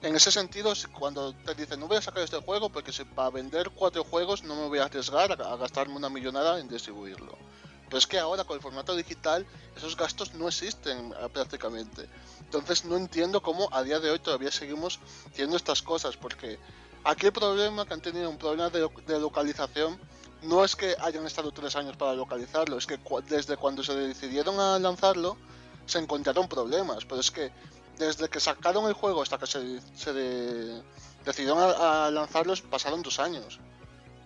en 0.04 0.16
ese 0.16 0.32
sentido, 0.32 0.74
cuando 1.00 1.34
te 1.34 1.56
dicen 1.56 1.80
no 1.80 1.88
voy 1.88 1.98
a 1.98 2.02
sacar 2.02 2.24
este 2.24 2.38
juego 2.38 2.70
porque 2.70 2.92
si 2.92 3.06
para 3.06 3.30
vender 3.30 3.72
cuatro 3.72 4.04
juegos 4.04 4.44
no 4.44 4.56
me 4.56 4.68
voy 4.68 4.80
a 4.80 4.86
arriesgar 4.86 5.42
a, 5.42 5.54
a 5.54 5.56
gastarme 5.56 5.96
una 5.96 6.10
millonada 6.10 6.60
en 6.60 6.68
distribuirlo. 6.68 7.38
Pero 7.86 7.98
es 7.98 8.06
que 8.06 8.20
ahora 8.20 8.44
con 8.44 8.58
el 8.58 8.62
formato 8.62 8.96
digital 8.96 9.46
esos 9.78 9.96
gastos 9.96 10.34
no 10.34 10.48
existen 10.48 11.14
prácticamente. 11.32 12.10
Entonces 12.42 12.84
no 12.84 12.98
entiendo 12.98 13.42
cómo 13.42 13.70
a 13.72 13.82
día 13.82 14.00
de 14.00 14.12
hoy 14.12 14.20
todavía 14.20 14.52
seguimos 14.52 15.00
teniendo 15.32 15.56
estas 15.56 15.82
cosas, 15.82 16.18
porque 16.18 16.60
aquí 17.06 17.28
el 17.28 17.34
problema 17.34 17.86
que 17.86 17.94
han 17.94 18.02
tenido 18.02 18.30
un 18.30 18.38
problema 18.38 18.70
de, 18.70 18.90
de 19.08 19.20
localización 19.20 19.98
no 20.42 20.66
es 20.66 20.76
que 20.76 20.96
hayan 21.00 21.26
estado 21.26 21.52
tres 21.52 21.78
años 21.78 21.96
para 21.96 22.14
localizarlo, 22.14 22.78
es 22.78 22.86
que 22.86 22.98
cu 22.98 23.22
desde 23.22 23.56
cuando 23.56 23.82
se 23.84 23.96
decidieron 23.96 24.60
a 24.60 24.78
lanzarlo 24.80 25.38
se 25.86 26.00
encontraron 26.00 26.50
problemas, 26.50 27.06
pero 27.06 27.22
es 27.22 27.32
que 27.32 27.52
desde 27.98 28.30
que 28.30 28.40
sacaron 28.40 28.88
el 28.88 28.94
juego 28.94 29.22
hasta 29.22 29.38
que 29.38 29.48
se, 29.48 29.82
se 29.96 30.14
de, 30.14 30.82
decidieron 31.26 31.60
a, 31.60 32.08
a, 32.08 32.12
lanzarlos 32.12 32.62
pasaron 32.62 33.02
dos 33.02 33.20
años. 33.20 33.60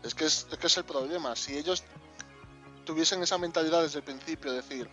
Es 0.03 0.15
que 0.15 0.25
es, 0.25 0.47
es 0.51 0.57
que 0.57 0.67
es 0.67 0.77
el 0.77 0.85
problema. 0.85 1.35
Si 1.35 1.57
ellos 1.57 1.83
tuviesen 2.85 3.21
esa 3.21 3.37
mentalidad 3.37 3.81
desde 3.81 3.99
el 3.99 4.05
principio, 4.05 4.53
decir, 4.53 4.89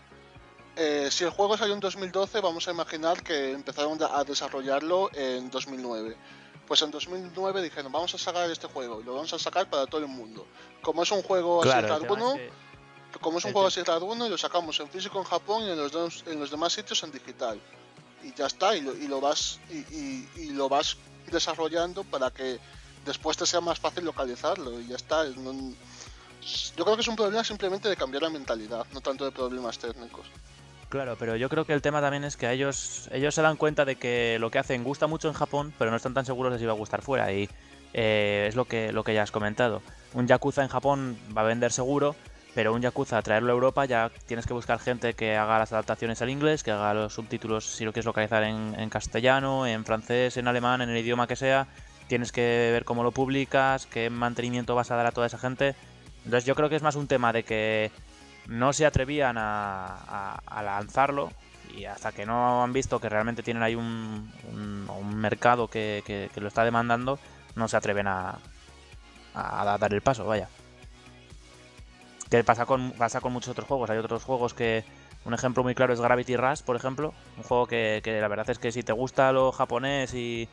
eh, 0.76 1.08
si 1.10 1.24
el 1.24 1.30
juego 1.30 1.56
salió 1.56 1.74
en 1.74 1.80
2012, 1.80 2.40
vamos 2.40 2.66
a 2.66 2.72
imaginar 2.72 3.22
que 3.22 3.52
empezaron 3.52 3.98
a 4.02 4.24
desarrollarlo 4.24 5.10
en 5.14 5.50
2009. 5.50 6.16
Pues 6.66 6.82
en 6.82 6.90
2009 6.90 7.62
dijeron, 7.62 7.92
vamos 7.92 8.14
a 8.14 8.18
sacar 8.18 8.50
este 8.50 8.66
juego 8.66 9.00
y 9.00 9.04
lo 9.04 9.14
vamos 9.14 9.32
a 9.32 9.38
sacar 9.38 9.70
para 9.70 9.86
todo 9.86 10.00
el 10.00 10.08
mundo. 10.08 10.46
Como 10.82 11.02
es 11.02 11.12
un 11.12 11.22
juego 11.22 11.60
claro, 11.60 11.94
así 11.94 12.02
que... 12.02 12.08
como 13.20 13.38
es 13.38 13.44
un 13.44 13.52
juego 13.52 13.68
así 13.68 13.80
y 13.80 14.28
lo 14.28 14.38
sacamos 14.38 14.80
en 14.80 14.88
físico 14.88 15.18
en 15.18 15.24
Japón 15.24 15.62
y 15.64 15.70
en 15.70 15.76
los, 15.76 15.92
dos, 15.92 16.24
en 16.26 16.40
los 16.40 16.50
demás 16.50 16.72
sitios 16.72 17.02
en 17.04 17.12
digital. 17.12 17.60
Y 18.24 18.32
ya 18.34 18.46
está, 18.46 18.76
y 18.76 18.80
lo, 18.80 18.94
y 18.96 19.06
lo 19.06 19.20
vas 19.20 19.60
y, 19.70 20.50
lo 20.52 20.68
vas 20.68 20.96
desarrollando 21.30 22.04
para 22.04 22.30
que 22.30 22.58
después 23.04 23.36
te 23.36 23.46
sea 23.46 23.60
más 23.60 23.78
fácil 23.78 24.04
localizarlo 24.04 24.80
y 24.80 24.88
ya 24.88 24.96
está. 24.96 25.26
Yo 25.26 26.84
creo 26.84 26.96
que 26.96 27.02
es 27.02 27.08
un 27.08 27.16
problema 27.16 27.44
simplemente 27.44 27.88
de 27.88 27.96
cambiar 27.96 28.22
la 28.22 28.30
mentalidad, 28.30 28.86
no 28.92 29.00
tanto 29.00 29.24
de 29.24 29.32
problemas 29.32 29.78
técnicos. 29.78 30.26
Claro, 30.88 31.16
pero 31.18 31.34
yo 31.34 31.48
creo 31.48 31.64
que 31.64 31.72
el 31.72 31.82
tema 31.82 32.00
también 32.00 32.24
es 32.24 32.36
que 32.36 32.50
ellos, 32.52 33.08
ellos 33.10 33.34
se 33.34 33.42
dan 33.42 33.56
cuenta 33.56 33.84
de 33.84 33.96
que 33.96 34.38
lo 34.38 34.50
que 34.50 34.58
hacen 34.60 34.84
gusta 34.84 35.06
mucho 35.06 35.28
en 35.28 35.34
Japón, 35.34 35.74
pero 35.78 35.90
no 35.90 35.96
están 35.96 36.14
tan 36.14 36.24
seguros 36.24 36.52
de 36.52 36.58
si 36.58 36.66
va 36.66 36.72
a 36.72 36.76
gustar 36.76 37.02
fuera. 37.02 37.32
Y 37.32 37.48
eh, 37.94 38.46
es 38.48 38.54
lo 38.54 38.66
que, 38.66 38.92
lo 38.92 39.02
que 39.02 39.14
ya 39.14 39.22
has 39.22 39.30
comentado. 39.30 39.82
Un 40.12 40.26
Yakuza 40.26 40.62
en 40.62 40.68
Japón 40.68 41.18
va 41.36 41.40
a 41.40 41.44
vender 41.44 41.72
seguro, 41.72 42.14
pero 42.54 42.72
un 42.72 42.80
Yakuza 42.80 43.20
traerlo 43.22 43.50
a 43.50 43.54
Europa 43.54 43.84
ya 43.84 44.10
tienes 44.26 44.46
que 44.46 44.52
buscar 44.52 44.78
gente 44.78 45.14
que 45.14 45.36
haga 45.36 45.58
las 45.58 45.72
adaptaciones 45.72 46.22
al 46.22 46.30
inglés, 46.30 46.62
que 46.62 46.70
haga 46.70 46.94
los 46.94 47.12
subtítulos 47.12 47.66
si 47.66 47.84
lo 47.84 47.92
quieres 47.92 48.06
localizar 48.06 48.44
en, 48.44 48.90
castellano, 48.90 49.66
en 49.66 49.84
francés, 49.84 50.36
en 50.36 50.46
alemán, 50.46 50.80
en 50.80 50.90
el 50.90 50.96
idioma 50.96 51.26
que 51.26 51.36
sea. 51.36 51.66
Tienes 52.06 52.30
que 52.30 52.70
ver 52.72 52.84
cómo 52.84 53.02
lo 53.02 53.10
publicas, 53.10 53.86
qué 53.86 54.08
mantenimiento 54.08 54.74
vas 54.74 54.90
a 54.90 54.96
dar 54.96 55.06
a 55.06 55.12
toda 55.12 55.26
esa 55.26 55.38
gente. 55.38 55.74
Entonces 56.24 56.44
yo 56.44 56.54
creo 56.54 56.68
que 56.68 56.76
es 56.76 56.82
más 56.82 56.94
un 56.94 57.08
tema 57.08 57.32
de 57.32 57.42
que 57.42 57.90
no 58.46 58.72
se 58.72 58.86
atrevían 58.86 59.36
a, 59.36 60.40
lanzarlo 60.62 61.32
y 61.76 61.86
hasta 61.86 62.12
que 62.12 62.24
no 62.24 62.62
han 62.62 62.72
visto 62.72 63.00
que 63.00 63.08
realmente 63.08 63.42
tienen 63.42 63.64
ahí 63.64 63.74
un, 63.74 64.30
un, 64.52 65.16
mercado 65.16 65.66
que, 65.66 66.30
lo 66.36 66.48
está 66.48 66.62
demandando, 66.62 67.18
no 67.56 67.66
se 67.66 67.76
atreven 67.76 68.06
a, 68.06 68.38
dar 69.34 69.92
el 69.92 70.02
paso, 70.02 70.24
vaya. 70.24 70.48
Que 72.30 72.42
pasa 72.44 72.66
con, 72.66 72.92
pasa 72.92 73.20
con 73.20 73.32
muchos 73.32 73.50
otros 73.50 73.66
juegos. 73.68 73.90
Hay 73.90 73.98
otros 73.98 74.24
juegos 74.24 74.54
que... 74.54 74.84
Un 75.24 75.32
ejemplo 75.32 75.62
muy 75.62 75.74
claro 75.74 75.94
es 75.94 76.00
Gravity 76.00 76.36
Rush, 76.36 76.62
por 76.62 76.76
ejemplo. 76.76 77.14
Un 77.38 77.44
juego 77.44 77.66
que, 77.66 78.00
que 78.04 78.20
la 78.20 78.28
verdad 78.28 78.50
es 78.50 78.58
que 78.58 78.72
si 78.72 78.82
te 78.82 78.92
gusta 78.92 79.32
lo 79.32 79.52
japonés 79.52 80.12
y, 80.12 80.48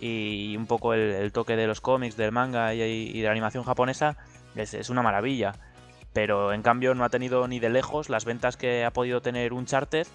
y 0.00 0.56
un 0.56 0.66
poco 0.66 0.94
el, 0.94 1.00
el, 1.00 1.32
toque 1.32 1.56
de 1.56 1.66
los 1.66 1.82
cómics, 1.82 2.16
del 2.16 2.32
manga 2.32 2.74
y, 2.74 2.80
y 2.80 3.20
de 3.20 3.26
la 3.26 3.32
animación 3.32 3.64
japonesa, 3.64 4.16
es, 4.54 4.72
es, 4.72 4.88
una 4.88 5.02
maravilla. 5.02 5.52
Pero 6.14 6.52
en 6.52 6.62
cambio 6.62 6.94
no 6.94 7.04
ha 7.04 7.10
tenido 7.10 7.46
ni 7.48 7.60
de 7.60 7.68
lejos 7.68 8.08
las 8.08 8.24
ventas 8.24 8.56
que 8.56 8.84
ha 8.84 8.92
podido 8.92 9.20
tener 9.20 9.52
un 9.52 9.60
Uncharted. 9.60 10.06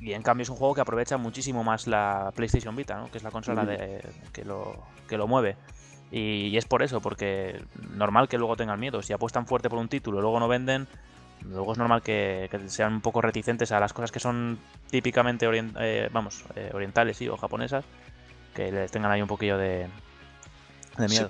Y 0.00 0.12
en 0.12 0.22
cambio 0.22 0.42
es 0.42 0.48
un 0.48 0.56
juego 0.56 0.74
que 0.74 0.80
aprovecha 0.80 1.16
muchísimo 1.16 1.64
más 1.64 1.86
la 1.86 2.32
PlayStation 2.34 2.74
Vita, 2.76 2.96
¿no? 2.96 3.10
que 3.10 3.18
es 3.18 3.24
la 3.24 3.30
consola 3.30 3.64
de, 3.64 4.02
que, 4.32 4.44
lo, 4.44 4.84
que 5.08 5.16
lo 5.16 5.26
mueve. 5.26 5.56
Y, 6.16 6.56
es 6.56 6.64
por 6.64 6.84
eso, 6.84 7.00
porque 7.00 7.60
normal 7.90 8.28
que 8.28 8.38
luego 8.38 8.54
tengan 8.54 8.78
miedo. 8.78 9.02
Si 9.02 9.12
apuestan 9.12 9.48
fuerte 9.48 9.68
por 9.68 9.80
un 9.80 9.88
título 9.88 10.18
y 10.18 10.22
luego 10.22 10.38
no 10.38 10.46
venden, 10.46 10.86
luego 11.42 11.72
es 11.72 11.78
normal 11.78 12.02
que, 12.02 12.48
sean 12.68 12.94
un 12.94 13.00
poco 13.00 13.20
reticentes 13.20 13.72
a 13.72 13.80
las 13.80 13.92
cosas 13.92 14.12
que 14.12 14.20
son 14.20 14.60
típicamente 14.90 15.44
eh, 15.80 16.08
vamos, 16.12 16.44
eh, 16.54 16.70
orientales 16.72 17.20
o 17.22 17.36
japonesas, 17.36 17.84
que 18.54 18.70
les 18.70 18.92
tengan 18.92 19.10
ahí 19.10 19.22
un 19.22 19.26
poquillo 19.26 19.58
de, 19.58 19.88
miedo. 20.98 21.28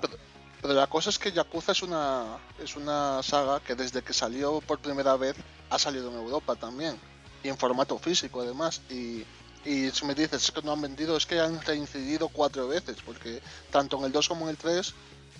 pero, 0.61 0.75
la 0.75 0.85
cosa 0.85 1.09
es 1.09 1.17
que 1.17 1.31
Yakuza 1.31 1.71
es 1.71 1.81
una, 1.81 2.37
es 2.63 2.75
una 2.75 3.23
saga 3.23 3.61
que 3.61 3.73
desde 3.73 4.03
que 4.03 4.13
salió 4.13 4.61
por 4.61 4.77
primera 4.77 5.15
vez 5.15 5.35
ha 5.71 5.79
salido 5.79 6.11
en 6.11 6.17
Europa 6.17 6.55
también. 6.55 6.95
Y 7.43 7.49
en 7.49 7.57
formato 7.57 7.97
físico 7.97 8.41
además. 8.41 8.83
Y 8.91 9.23
y 9.65 9.89
si 9.89 10.05
me 10.05 10.13
dices 10.13 10.51
que 10.51 10.61
no 10.61 10.73
han 10.73 10.81
vendido, 10.81 11.17
es 11.17 11.25
que 11.25 11.39
han 11.39 11.59
reincidido 11.61 12.29
cuatro 12.29 12.67
veces, 12.67 12.97
porque 13.03 13.41
tanto 13.71 13.97
en 13.97 14.05
el 14.05 14.11
2 14.11 14.27
como 14.29 14.45
en 14.45 14.51
el 14.51 14.57
3 14.57 14.93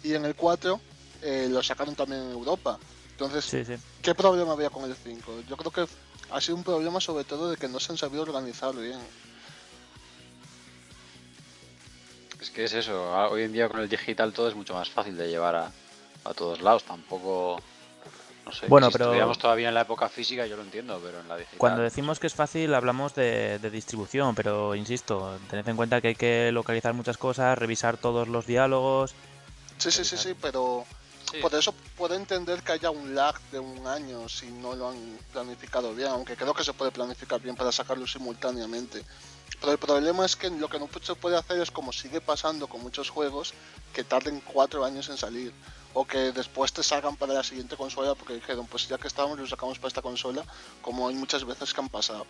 y 0.04 0.14
en 0.16 0.26
el 0.26 0.36
4 0.36 0.82
eh, 1.22 1.48
lo 1.50 1.62
sacaron 1.62 1.96
también 1.96 2.22
en 2.24 2.32
Europa. 2.32 2.80
Entonces, 3.12 3.80
¿qué 4.02 4.16
problema 4.16 4.54
había 4.54 4.70
con 4.70 4.84
el 4.84 4.96
5? 4.96 5.44
Yo 5.48 5.56
creo 5.56 5.72
que 5.72 5.88
ha 6.32 6.42
sido 6.42 6.58
un 6.58 6.64
problema 6.64 7.00
sobre 7.00 7.24
todo 7.24 7.52
de 7.52 7.58
que 7.58 7.68
no 7.68 7.80
se 7.80 7.92
han 7.92 7.98
sabido 7.98 8.24
organizar 8.24 8.76
bien. 8.76 9.00
Es 12.42 12.50
que 12.50 12.66
es 12.66 12.74
eso, 12.74 13.12
hoy 13.30 13.44
en 13.44 13.54
día 13.54 13.70
con 13.70 13.80
el 13.80 13.90
digital 13.90 14.34
todo 14.34 14.50
es 14.50 14.56
mucho 14.56 14.74
más 14.74 14.90
fácil 14.90 15.16
de 15.16 15.30
llevar 15.30 15.56
a, 15.56 15.72
a 16.26 16.34
todos 16.34 16.62
lados, 16.62 16.84
tampoco 16.84 17.62
no 18.46 18.52
sé, 18.52 18.68
bueno, 18.68 18.88
si 18.88 18.94
pero 18.94 19.06
estuviéramos 19.06 19.40
todavía 19.40 19.70
en 19.70 19.74
la 19.74 19.82
época 19.82 20.08
física, 20.08 20.46
yo 20.46 20.56
lo 20.56 20.62
entiendo, 20.62 21.00
pero 21.04 21.20
en 21.20 21.28
la 21.28 21.38
digital. 21.38 21.58
Cuando 21.58 21.82
decimos 21.82 22.20
que 22.20 22.28
es 22.28 22.34
fácil, 22.34 22.74
hablamos 22.74 23.16
de, 23.16 23.60
distribución, 23.72 24.36
pero 24.36 24.76
insisto, 24.76 25.40
tened 25.50 25.68
en 25.68 25.76
cuenta 25.76 26.00
que 26.02 26.10
hay 26.10 26.16
que 26.16 26.52
localizar 26.52 26.94
muchas 26.94 27.18
cosas, 27.18 27.58
revisar 27.58 27.98
todos 27.98 28.28
los 28.28 28.46
diálogos. 28.46 29.16
Sí, 29.78 29.92
sí, 29.92 30.06
sí, 30.06 30.16
sí, 30.16 30.36
pero 30.40 30.86
por 31.42 31.54
eso 31.56 31.74
puedo 31.98 32.16
entender 32.16 32.62
que 32.62 32.74
haya 32.74 32.92
un 32.92 33.16
lag 33.16 33.40
de 33.52 33.60
un 33.60 33.86
año 33.88 34.30
si 34.30 34.48
no 34.48 34.76
lo 34.76 34.90
han 34.90 35.18
planificado 35.34 35.94
bien, 35.94 36.10
aunque 36.10 36.36
creo 36.36 36.54
que 36.54 36.64
se 36.64 36.74
puede 36.74 36.92
planificar 36.92 37.42
bien 37.42 37.56
para 37.56 37.72
sacarlo 37.72 38.06
simultáneamente. 38.06 39.04
Pero 39.60 39.72
el 39.72 39.78
problema 39.78 40.26
es 40.26 40.36
que 40.36 40.50
lo 40.50 40.70
que 40.70 40.80
no 40.80 40.88
se 41.02 41.16
puede 41.16 41.38
hacer 41.38 41.60
es 41.60 41.72
como 41.72 41.92
sigue 41.92 42.22
pasando 42.22 42.68
con 42.68 42.82
muchos 42.82 43.10
juegos 43.10 43.54
que 43.94 44.04
tarden 44.04 44.42
cuatro 44.42 44.86
años 44.86 45.10
en 45.10 45.18
salir 45.18 45.54
o 45.96 46.06
que 46.06 46.34
después 46.34 46.74
te 46.74 46.84
salgan 46.84 47.16
para 47.16 47.34
la 47.34 47.44
siguiente 47.44 47.78
consola 47.78 48.16
porque 48.16 48.36
dijeron, 48.36 48.68
pues 48.68 48.88
ya 48.88 48.98
que 48.98 49.08
estábamos 49.08 49.40
lo 49.40 49.48
sacamos 49.48 49.80
para 49.80 49.88
esta 49.88 50.02
consola, 50.02 50.44
como 50.82 51.08
hay 51.08 51.16
muchas 51.16 51.46
veces 51.46 51.74
que 51.74 51.80
han 51.80 51.90
pasado. 51.90 52.28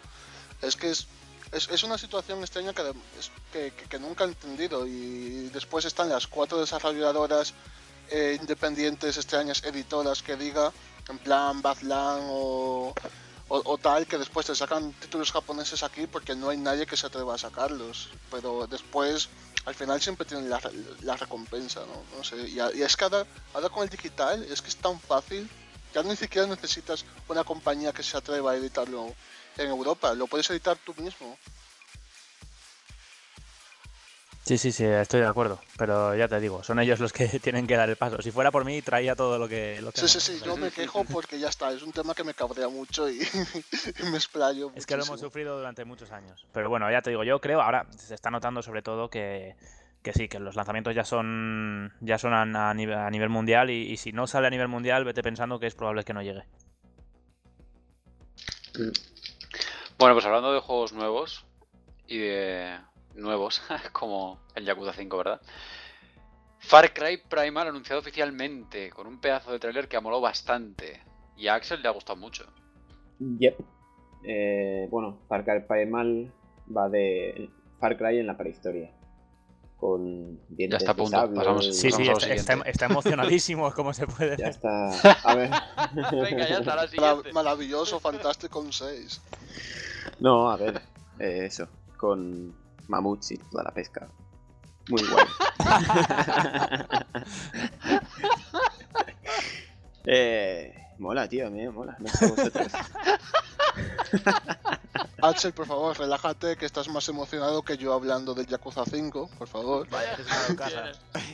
Es 0.62 0.76
que 0.76 0.92
es, 0.92 1.08
es, 1.52 1.84
una 1.84 1.98
situación 1.98 2.40
extraña 2.42 2.74
que, 2.74 3.74
que, 3.90 4.00
nunca 4.00 4.24
he 4.24 4.28
entendido 4.28 4.86
y 4.86 5.50
después 5.50 5.84
están 5.86 6.10
las 6.10 6.28
cuatro 6.28 6.60
desarrolladoras 6.60 7.56
eh, 8.12 8.38
independientes, 8.40 9.18
extrañas, 9.18 9.64
editoras 9.64 10.22
que 10.22 10.36
diga, 10.36 10.72
en 11.10 11.18
plan 11.18 11.64
Badland 11.64 12.28
o, 12.30 12.94
o, 13.48 13.78
tal, 13.80 14.06
que 14.06 14.20
después 14.20 14.46
te 14.46 14.54
sacan 14.56 14.94
títulos 14.94 15.32
japoneses 15.32 15.82
aquí 15.82 16.06
porque 16.06 16.36
no 16.36 16.50
hay 16.50 16.58
nadie 16.58 16.86
que 16.86 16.98
se 16.98 17.08
atreva 17.08 17.34
a 17.34 17.40
sacarlos. 17.40 18.10
Pero 18.30 18.68
después 18.68 19.30
al 19.66 19.76
final 19.76 20.02
siempre 20.02 20.26
tienen 20.26 20.50
la, 20.50 20.62
la 21.02 21.18
recompensa, 21.18 21.82
¿no? 21.82 22.18
No 22.18 22.24
sé, 22.24 22.38
y, 22.48 22.60
es 22.82 22.96
que 22.96 23.04
ahora, 23.04 23.26
con 23.72 23.84
el 23.84 23.90
digital 23.90 24.44
es 24.44 24.62
que 24.62 24.70
es 24.70 24.76
tan 24.76 25.00
fácil, 25.00 25.50
ya 25.94 26.04
ni 26.04 26.16
siquiera 26.16 26.48
necesitas 26.48 27.06
una 27.28 27.44
compañía 27.44 27.92
que 27.92 28.04
se 28.04 28.18
atreva 28.18 28.52
a 28.52 28.56
editarlo 28.56 29.14
en 29.58 29.70
Europa, 29.70 30.14
lo 30.14 30.28
puedes 30.28 30.50
editar 30.50 30.78
tú 30.78 30.94
mismo. 31.02 31.38
Sí, 34.46 34.60
sí, 34.60 34.72
sí, 34.72 34.86
estoy 34.86 35.22
de 35.22 35.26
acuerdo. 35.26 35.60
Pero 35.76 36.16
ya 36.16 36.28
te 36.28 36.40
digo, 36.40 36.62
son 36.62 36.80
ellos 36.80 37.00
los 37.00 37.12
que 37.12 37.28
tienen 37.40 37.66
que 37.66 37.76
dar 37.76 37.90
el 37.90 37.96
paso. 37.96 38.22
Si 38.22 38.30
fuera 38.30 38.52
por 38.52 38.64
mí, 38.64 38.80
traía 38.84 39.16
todo 39.16 39.40
lo 39.40 39.48
que. 39.48 39.82
Lo 39.82 39.92
que 39.92 40.02
sí, 40.02 40.08
sí, 40.08 40.20
sí, 40.20 40.40
yo 40.46 40.56
me 40.56 40.70
quejo 40.70 41.04
porque 41.04 41.40
ya 41.40 41.50
está. 41.50 41.72
Es 41.72 41.82
un 41.82 41.92
tema 41.92 42.14
que 42.14 42.24
me 42.24 42.36
cabrea 42.36 42.70
mucho 42.70 43.10
y, 43.10 43.20
me 44.12 44.18
explayo. 44.18 44.72
Es 44.76 44.86
que 44.86 44.98
lo 44.98 45.04
hemos 45.04 45.20
sufrido 45.20 45.58
durante 45.58 45.84
muchos 45.84 46.12
años. 46.12 46.46
Pero 46.52 46.70
bueno, 46.70 46.90
ya 46.92 47.02
te 47.02 47.10
digo, 47.10 47.24
yo 47.24 47.42
creo, 47.42 47.60
ahora 47.60 47.88
se 47.98 48.14
está 48.14 48.30
notando 48.30 48.62
sobre 48.62 48.84
todo 48.84 49.10
que, 49.10 49.56
que 50.04 50.14
sí, 50.14 50.28
que 50.28 50.38
los 50.38 50.56
lanzamientos 50.56 50.94
ya 50.94 51.06
son 51.06 51.92
ya 52.00 52.20
son 52.20 52.36
a, 52.36 52.74
nivel, 52.76 53.00
a 53.00 53.10
nivel, 53.10 53.30
mundial 53.30 53.72
y, 53.72 53.92
y, 53.92 53.98
si 53.98 54.12
no 54.12 54.28
sale 54.28 54.46
a 54.46 54.52
nivel 54.52 54.68
mundial, 54.68 55.06
vete 55.06 55.24
pensando 55.24 55.60
que 55.60 55.66
es 55.66 55.74
probable 55.74 56.04
que 56.04 56.14
no 56.14 56.22
llegue. 56.22 56.44
Bueno, 59.98 60.14
pues 60.14 60.26
hablando 60.26 60.54
de 60.54 60.60
juegos 60.60 60.94
nuevos 60.94 61.46
y 62.06 62.20
de 62.20 62.78
nuevos, 63.16 63.62
como 63.92 64.40
el 64.56 64.66
Yakuza 64.66 64.94
5, 64.94 65.18
¿verdad? 65.18 65.42
Far 66.60 66.94
Cry 66.94 67.18
Primal 67.30 67.68
anunciado 67.68 68.02
oficialmente, 68.02 68.90
con 68.90 69.08
un 69.08 69.20
pedazo 69.20 69.52
de 69.52 69.60
trailer 69.60 69.88
que 69.88 69.98
amoló 69.98 70.20
bastante. 70.20 71.02
Y 71.38 71.48
a 71.48 71.56
Axel 71.56 71.82
le 71.82 71.88
ha 71.88 71.92
gustado 71.92 72.18
mucho. 72.18 72.46
Yep. 73.20 73.56
Eh, 74.24 74.88
bueno, 74.90 75.20
Far 75.28 75.44
Cry 75.44 75.62
Primal 75.68 76.32
va 76.76 76.90
de 76.90 77.50
Far 77.80 77.98
Cry 77.98 78.20
en 78.20 78.28
la 78.28 78.38
prehistoria. 78.38 78.92
Con 79.78 80.40
dientes 80.50 80.80
ya 80.80 80.90
está 80.90 80.92
a 80.94 80.96
punto. 80.96 81.34
Pasamos, 81.36 81.76
sí, 81.76 81.92
sí, 81.92 82.04
está, 82.64 82.86
emocionadísimo, 82.86 83.72
como 83.74 83.94
se 83.94 84.08
puede 84.08 84.38
Ya 84.38 84.48
está. 84.48 84.90
A 85.24 85.36
ver. 85.36 85.50
Venga, 86.12 86.48
ya 86.48 86.60
está 86.60 86.76
la 86.76 86.88
siguiente. 86.88 87.32
Maravilloso, 87.34 88.00
fantástico, 88.00 88.62
un 88.62 88.72
6. 88.72 89.22
No, 90.20 90.50
a 90.50 90.56
ver. 90.56 90.82
Eh, 91.20 91.46
eso. 91.46 91.68
Con 91.98 92.56
mamuts 92.88 93.32
y 93.32 93.38
toda 93.38 93.64
la 93.64 93.72
pesca. 93.72 94.08
Muy 94.90 95.04
guay. 95.04 95.26
eh, 100.06 100.74
mola, 101.00 101.28
tío, 101.28 101.50
me 101.50 101.70
mola. 101.70 101.96
No 102.00 102.08
sé 102.08 102.28
vosotros. 102.28 102.72
Axel, 105.22 105.54
por 105.54 105.66
favor, 105.66 105.98
relájate, 105.98 106.56
que 106.56 106.66
estás 106.66 106.88
más 106.88 107.08
emocionado 107.10 107.64
que 107.64 107.78
yo 107.78 107.94
hablando 107.94 108.36
del 108.36 108.46
Yakuza 108.46 108.86
5, 108.86 109.32
por 109.38 109.48
favor. 109.48 109.90
Vaya, 109.90 110.16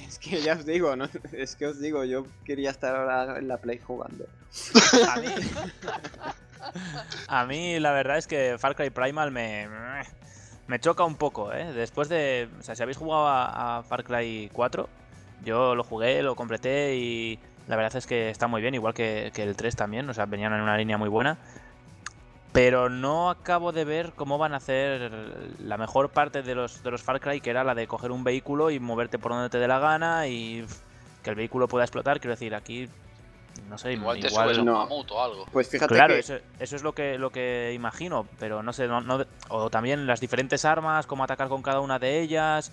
es 0.07 0.17
que 0.17 0.41
ya 0.41 0.53
os 0.53 0.65
digo, 0.65 0.95
¿no? 0.95 1.09
Es 1.33 1.55
que 1.55 1.67
os 1.67 1.79
digo, 1.79 2.05
yo 2.05 2.25
quería 2.45 2.69
estar 2.69 2.95
ahora 2.95 3.37
en 3.37 3.47
la 3.47 3.57
Play 3.57 3.79
jugando. 3.79 4.25
A 5.09 5.19
mí, 5.19 5.27
a 7.27 7.45
mí 7.45 7.79
la 7.79 7.91
verdad 7.91 8.17
es 8.17 8.27
que 8.27 8.57
Far 8.57 8.75
Cry 8.75 8.91
Primal 8.91 9.31
me 9.31 9.67
me 10.67 10.79
choca 10.79 11.03
un 11.03 11.15
poco, 11.15 11.53
¿eh? 11.53 11.73
Después 11.73 12.09
de... 12.09 12.49
O 12.59 12.63
sea, 12.63 12.75
si 12.75 12.83
habéis 12.83 12.97
jugado 12.97 13.27
a, 13.27 13.83
Far 13.83 14.03
Cry 14.03 14.49
4, 14.53 14.89
yo 15.43 15.75
lo 15.75 15.83
jugué, 15.83 16.21
lo 16.23 16.35
completé 16.35 16.95
y 16.95 17.39
la 17.67 17.75
verdad 17.75 17.95
es 17.95 18.07
que 18.07 18.29
está 18.29 18.47
muy 18.47 18.61
bien, 18.61 18.75
igual 18.75 18.93
que, 18.93 19.31
el 19.35 19.55
3 19.55 19.75
también, 19.75 20.09
o 20.09 20.13
sea, 20.13 20.25
venían 20.25 20.53
en 20.53 20.61
una 20.61 20.77
línea 20.77 20.97
muy 20.97 21.09
buena. 21.09 21.37
Pero 22.51 22.89
no 22.89 23.29
acabo 23.29 23.71
de 23.71 23.85
ver 23.85 24.11
cómo 24.13 24.37
van 24.37 24.53
a 24.53 24.57
hacer 24.57 25.11
la 25.59 25.77
mejor 25.77 26.09
parte 26.09 26.41
de 26.41 26.53
los, 26.53 26.83
de 26.83 26.91
los 26.91 27.01
Far 27.01 27.21
Cry, 27.21 27.39
que 27.39 27.49
era 27.49 27.63
la 27.63 27.75
de 27.75 27.87
coger 27.87 28.11
un 28.11 28.23
vehículo 28.25 28.71
y 28.71 28.79
moverte 28.79 29.19
por 29.19 29.31
donde 29.31 29.49
te 29.49 29.57
dé 29.57 29.67
la 29.67 29.79
gana 29.79 30.27
y 30.27 30.65
que 31.23 31.29
el 31.29 31.35
vehículo 31.35 31.67
pueda 31.69 31.85
explotar. 31.85 32.19
Quiero 32.19 32.33
decir, 32.33 32.53
aquí 32.53 32.89
no 33.71 33.77
sé, 33.77 33.93
igual 33.93 34.19
te 34.19 34.29
subes 34.29 34.57
un 34.57 34.65
mamut 34.65 35.09
o 35.11 35.23
algo. 35.23 35.45
Pues 35.49 35.69
fíjate 35.69 35.95
claro, 35.95 36.13
eso, 36.13 36.35
es 36.59 36.83
lo 36.83 36.93
que, 36.93 37.17
lo 37.17 37.29
que 37.29 37.71
imagino, 37.73 38.27
pero 38.37 38.61
no 38.61 38.73
sé, 38.73 38.85
o 39.47 39.69
también 39.69 40.05
las 40.05 40.19
diferentes 40.19 40.65
armas, 40.65 41.07
cómo 41.07 41.23
atacar 41.23 41.47
con 41.47 41.61
cada 41.61 41.79
una 41.79 41.97
de 41.97 42.19
ellas. 42.19 42.69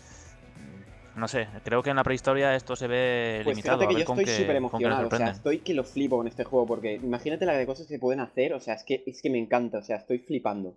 No 1.14 1.28
sé, 1.28 1.46
creo 1.64 1.84
que 1.84 1.90
en 1.90 1.96
la 1.96 2.02
prehistoria 2.02 2.56
esto 2.56 2.74
se 2.74 2.88
ve 2.88 3.42
pues 3.44 3.56
limitado. 3.56 3.78
Fíjate 3.78 3.94
que 3.94 4.04
yo 4.04 4.12
estoy 4.12 4.26
súper 4.26 4.56
emocionado, 4.56 5.06
o 5.06 5.16
sea, 5.16 5.30
estoy 5.30 5.60
que 5.60 5.72
lo 5.72 5.84
flipo 5.84 6.16
con 6.16 6.26
este 6.26 6.42
juego, 6.42 6.66
porque 6.66 6.94
imagínate 6.94 7.46
la 7.46 7.52
de 7.52 7.64
cosas 7.64 7.86
que 7.86 8.00
pueden 8.00 8.18
hacer, 8.18 8.52
o 8.52 8.60
sea, 8.60 8.74
es 8.74 8.82
que, 8.82 9.04
es 9.06 9.22
que 9.22 9.30
me 9.30 9.38
encanta, 9.38 9.78
o 9.78 9.82
sea, 9.82 9.98
estoy 9.98 10.18
flipando. 10.18 10.74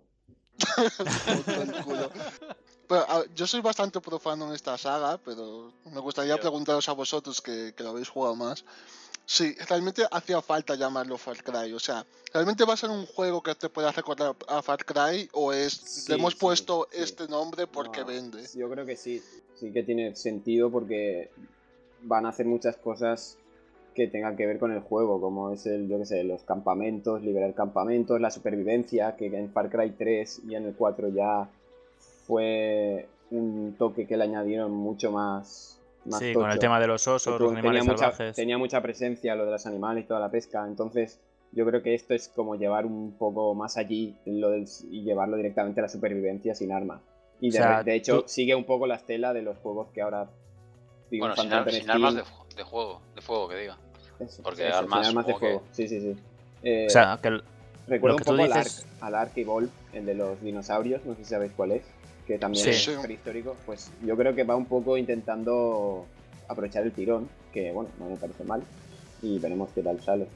yo 3.34 3.46
soy 3.46 3.60
bastante 3.60 4.00
profano 4.00 4.48
en 4.48 4.54
esta 4.54 4.76
saga, 4.76 5.18
pero 5.24 5.72
me 5.92 6.00
gustaría 6.00 6.38
preguntaros 6.38 6.88
a 6.88 6.92
vosotros 6.92 7.40
que, 7.40 7.72
que 7.76 7.82
lo 7.82 7.90
habéis 7.90 8.08
jugado 8.08 8.36
más. 8.36 8.64
Sí, 9.24 9.54
realmente 9.68 10.02
hacía 10.10 10.42
falta 10.42 10.74
llamarlo 10.74 11.16
Far 11.16 11.42
Cry. 11.42 11.72
O 11.72 11.78
sea, 11.78 12.04
¿realmente 12.32 12.64
va 12.64 12.74
a 12.74 12.76
ser 12.76 12.90
un 12.90 13.06
juego 13.06 13.42
que 13.42 13.54
te 13.54 13.68
pueda 13.68 13.92
recordar 13.92 14.34
a 14.48 14.62
Far 14.62 14.84
Cry 14.84 15.28
o 15.32 15.52
es 15.52 16.08
le 16.08 16.16
hemos 16.16 16.34
puesto 16.34 16.88
este 16.92 17.28
nombre 17.28 17.66
porque 17.66 18.02
vende? 18.02 18.44
Yo 18.54 18.68
creo 18.68 18.84
que 18.84 18.96
sí, 18.96 19.22
sí 19.54 19.72
que 19.72 19.82
tiene 19.84 20.16
sentido 20.16 20.70
porque 20.70 21.30
van 22.02 22.26
a 22.26 22.30
hacer 22.30 22.46
muchas 22.46 22.76
cosas 22.76 23.38
que 23.94 24.06
tengan 24.06 24.36
que 24.36 24.46
ver 24.46 24.58
con 24.58 24.72
el 24.72 24.80
juego, 24.80 25.20
como 25.20 25.52
es 25.52 25.66
el, 25.66 25.88
yo 25.88 25.98
qué 25.98 26.06
sé, 26.06 26.24
los 26.24 26.42
campamentos, 26.42 27.22
liberar 27.22 27.54
campamentos, 27.54 28.20
la 28.20 28.30
supervivencia, 28.30 29.16
que 29.16 29.26
en 29.26 29.52
Far 29.52 29.70
Cry 29.70 29.90
3 29.92 30.42
y 30.48 30.54
en 30.54 30.66
el 30.66 30.74
4 30.74 31.10
ya 31.10 31.48
fue 32.32 33.08
un 33.30 33.74
toque 33.78 34.06
que 34.06 34.16
le 34.16 34.24
añadieron 34.24 34.72
mucho 34.72 35.12
más 35.12 35.78
sí, 36.18 36.32
con 36.32 36.50
el 36.50 36.58
tema 36.58 36.80
de 36.80 36.86
los 36.86 37.06
osos, 37.06 37.38
los 37.38 37.52
animales 37.52 37.82
tenía 37.82 37.96
salvajes. 37.96 38.26
Mucha, 38.28 38.32
tenía 38.34 38.58
mucha 38.58 38.80
presencia 38.80 39.34
lo 39.34 39.44
de 39.44 39.50
los 39.50 39.66
animales 39.66 40.04
y 40.04 40.06
toda 40.08 40.18
la 40.20 40.30
pesca, 40.30 40.64
entonces 40.66 41.20
yo 41.52 41.66
creo 41.66 41.82
que 41.82 41.94
esto 41.94 42.14
es 42.14 42.28
como 42.28 42.56
llevar 42.56 42.86
un 42.86 43.12
poco 43.18 43.54
más 43.54 43.76
allí 43.76 44.16
lo 44.24 44.56
y 44.56 45.02
llevarlo 45.02 45.36
directamente 45.36 45.80
a 45.80 45.82
la 45.82 45.88
supervivencia 45.90 46.54
sin 46.54 46.72
armas. 46.72 47.02
Y 47.40 47.50
de, 47.50 47.94
hecho 47.94 48.24
sigue 48.26 48.54
un 48.54 48.64
poco 48.64 48.86
la 48.86 48.94
estela 48.94 49.34
de 49.34 49.42
los 49.42 49.58
juegos 49.58 49.88
que 49.92 50.00
ahora 50.00 50.30
y 51.10 51.18
Bueno, 51.18 51.36
sin, 51.36 51.52
ar- 51.52 51.68
armas 51.90 52.14
de, 52.56 52.62
juego, 52.62 53.02
de 53.14 53.20
fuego 53.20 53.48
que 53.48 53.56
diga. 53.56 53.76
Eso, 54.18 54.42
porque 54.42 54.68
eso, 54.68 54.78
armas, 54.78 55.00
sin 55.00 55.08
armas 55.10 55.26
de 55.26 55.32
supongo 55.34 55.40
que- 55.40 55.58
fuego. 55.58 55.62
Sí, 55.72 55.88
sí, 55.88 56.00
sí. 56.00 56.16
Eh, 56.62 56.86
O 56.86 56.90
sea, 56.90 57.18
que 57.20 57.28
el- 57.28 57.44
recuerdo 57.86 58.08
lo 58.08 58.14
un 58.14 58.18
que 58.18 58.24
tú 58.24 58.30
poco 58.30 58.42
al 58.44 58.52
dices- 58.52 58.78
Ark, 58.86 59.02
al 59.02 59.14
Ark 59.16 59.32
Evolve, 59.36 59.70
el 59.92 60.06
de 60.06 60.14
los 60.14 60.40
dinosaurios, 60.40 61.04
no 61.04 61.14
sé 61.16 61.24
si 61.24 61.30
sabéis 61.30 61.52
cuál 61.54 61.72
es, 61.72 61.82
que 62.26 62.38
también 62.38 62.64
Sí. 62.72 62.90
es 62.90 62.98
prehistórico. 62.98 63.56
Pues 63.66 63.90
yo 64.04 64.16
creo 64.16 64.34
que 64.34 64.44
va 64.44 64.56
un 64.56 64.66
poco 64.66 64.96
intentando 64.96 66.06
aprovechar 66.48 66.82
el 66.84 66.92
tirón, 66.92 67.28
que 67.52 67.72
bueno, 67.72 67.90
no 67.98 68.08
me 68.10 68.16
parece 68.16 68.44
mal. 68.44 68.62
Y 69.22 69.38
veremos 69.38 69.70
qué 69.74 69.82
tal 69.82 70.00
sale. 70.02 70.26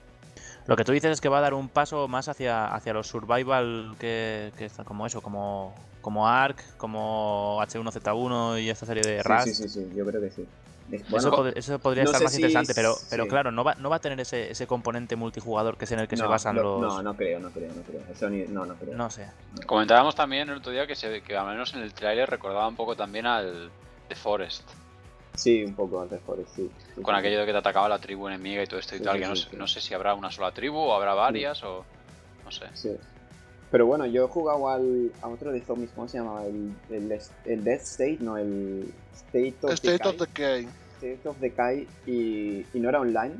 lo 0.67 0.77
que 0.77 0.85
tú 0.85 0.93
dices 0.93 1.11
es 1.13 1.21
que 1.21 1.29
va 1.29 1.39
a 1.39 1.43
dar 1.43 1.55
un 1.55 1.69
paso 1.69 2.09
más 2.09 2.29
hacia, 2.29 2.67
hacia 2.67 2.93
los 2.93 3.07
survival 3.07 3.95
que, 4.01 4.53
que 4.59 4.65
está 4.65 4.85
como 4.85 5.07
eso, 5.07 5.21
como, 5.21 5.75
como 6.01 6.27
Ark, 6.29 6.63
como 6.77 7.59
H1Z1 7.63 8.63
y 8.63 8.71
esta 8.71 8.87
serie 8.87 9.03
de 9.03 9.23
Sí, 9.23 9.55
sí, 9.55 9.69
sí, 9.69 9.69
sí, 9.69 9.91
yo 9.95 10.05
creo 10.07 10.21
que 10.21 10.31
sí. 10.31 10.47
Es- 10.91 11.01
Eso, 11.03 11.11
bueno, 11.11 11.31
pod- 11.33 11.53
eso 11.57 11.79
podría 11.81 12.05
no 12.05 12.11
estar 12.11 12.23
más 12.23 12.33
si 12.33 12.37
interesante, 12.39 12.75
pero, 12.75 12.93
es- 12.93 13.07
pero 13.11 13.25
sí. 13.25 13.29
claro, 13.31 13.51
no 13.51 13.65
va, 13.65 13.75
no 13.75 13.91
va 13.91 13.97
a 13.97 13.99
tener 14.01 14.21
ese, 14.21 14.51
ese 14.53 14.67
componente 14.69 15.17
multijugador 15.17 15.77
que 15.77 15.85
es 15.85 15.93
en 15.93 15.99
el 15.99 16.07
que 16.09 16.17
se 16.17 16.23
no, 16.23 16.29
basan 16.29 16.55
lo- 16.57 16.81
los. 16.81 16.95
No, 16.95 17.03
no 17.03 17.17
creo, 17.17 17.41
no 17.41 17.51
creo, 17.51 17.73
no 17.75 17.83
creo. 17.83 18.01
Eso 18.11 18.31
ni- 18.31 18.45
no, 18.47 18.65
no 18.65 18.75
creo. 18.77 18.95
No 18.95 19.11
sé. 19.11 19.29
Comentábamos 19.67 20.15
también 20.15 20.49
el 20.49 20.59
otro 20.59 20.71
día 20.73 20.87
que, 20.87 20.95
se, 20.95 21.23
que 21.23 21.37
al 21.37 21.47
menos 21.47 21.75
en 21.75 21.81
el 21.83 21.93
trailer 21.93 22.31
recordaba 22.31 22.69
un 22.69 22.77
poco 22.77 22.95
también 22.95 23.27
al 23.27 23.71
The 24.09 24.15
Forest. 24.15 24.63
Sí, 25.35 25.65
un 25.65 25.75
poco 25.75 26.01
antes 26.01 26.21
por 26.21 26.39
sí. 26.55 26.71
sí, 26.95 27.03
Con 27.03 27.15
sí. 27.15 27.19
aquello 27.19 27.41
de 27.41 27.47
que 27.47 27.53
te 27.53 27.59
atacaba 27.59 27.89
la 27.89 27.99
tribu 27.99 28.29
enemiga 28.29 28.63
y 28.63 28.67
todo 28.67 28.79
esto 28.81 28.95
y 28.95 28.99
Sí, 28.99 29.05
tal, 29.05 29.15
sí, 29.17 29.21
que 29.23 29.29
no, 29.29 29.37
sí, 29.37 29.43
sé, 29.43 29.51
sí. 29.51 29.57
no 29.57 29.67
sé 29.67 29.81
si 29.81 29.93
habrá 29.93 30.15
una 30.15 30.31
sola 30.31 30.53
tribu 30.53 30.79
o 30.79 30.95
habrá 30.95 31.13
varias 31.15 31.63
o... 31.65 31.85
No 32.45 32.51
sé. 32.53 32.67
Sí. 32.75 32.97
Pero 33.77 33.85
bueno, 33.85 34.07
yo 34.07 34.25
he 34.25 34.29
jugado 34.29 34.71
al, 34.71 35.13
a 35.21 35.29
otro 35.29 35.53
de 35.53 35.61
zombies, 35.61 35.91
¿cómo 35.95 36.09
se 36.09 36.17
llamaba? 36.17 36.47
El, 36.47 36.73
el, 36.89 37.21
el 37.45 37.63
Death 37.63 37.83
State, 37.83 38.17
no, 38.21 38.39
el 38.39 38.91
State 39.13 39.55
of 39.61 39.73
State 39.73 39.93
Decay. 39.99 40.09
of 40.09 40.19
Decay. 40.19 40.69
State 40.95 41.29
of 41.29 41.39
Decay 41.41 41.87
y, 42.07 42.65
y 42.73 42.81
no 42.81 42.89
era 42.89 43.01
online. 43.01 43.35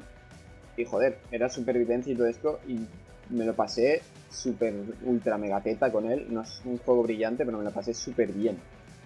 Y 0.77 0.85
joder, 0.85 1.17
era 1.31 1.49
supervivencia 1.49 2.13
y 2.13 2.17
todo 2.17 2.27
esto. 2.27 2.61
Y 2.69 2.81
me 3.31 3.47
lo 3.47 3.55
pasé 3.55 4.03
súper 4.31 4.75
ultra 5.07 5.39
mega 5.39 5.63
teta 5.63 5.91
con 5.91 6.05
él. 6.05 6.27
No 6.29 6.43
es 6.43 6.61
un 6.67 6.77
juego 6.77 7.05
brillante, 7.05 7.47
pero 7.47 7.57
me 7.57 7.65
lo 7.65 7.71
pasé 7.71 7.95
súper 7.95 8.31
bien. 8.31 8.59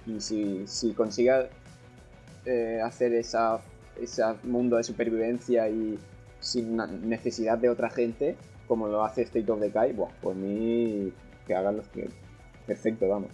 Y 0.08 0.20
si, 0.20 0.66
si 0.66 0.94
consiga 0.94 1.48
eh, 2.44 2.80
hacer 2.82 3.14
esa, 3.14 3.60
ese 4.02 4.24
mundo 4.42 4.78
de 4.78 4.82
supervivencia 4.82 5.68
y 5.68 5.96
sin 6.40 6.76
necesidad 7.08 7.56
de 7.56 7.68
otra 7.68 7.88
gente, 7.88 8.34
como 8.70 8.86
lo 8.86 9.02
hace 9.04 9.22
State 9.22 9.50
of 9.50 9.58
Decay, 9.58 9.92
buah, 9.94 10.10
por 10.22 10.36
mí 10.36 11.12
que 11.44 11.54
hagan 11.56 11.76
los 11.78 11.88
que. 11.88 12.08
Perfecto, 12.66 13.08
vamos. 13.08 13.30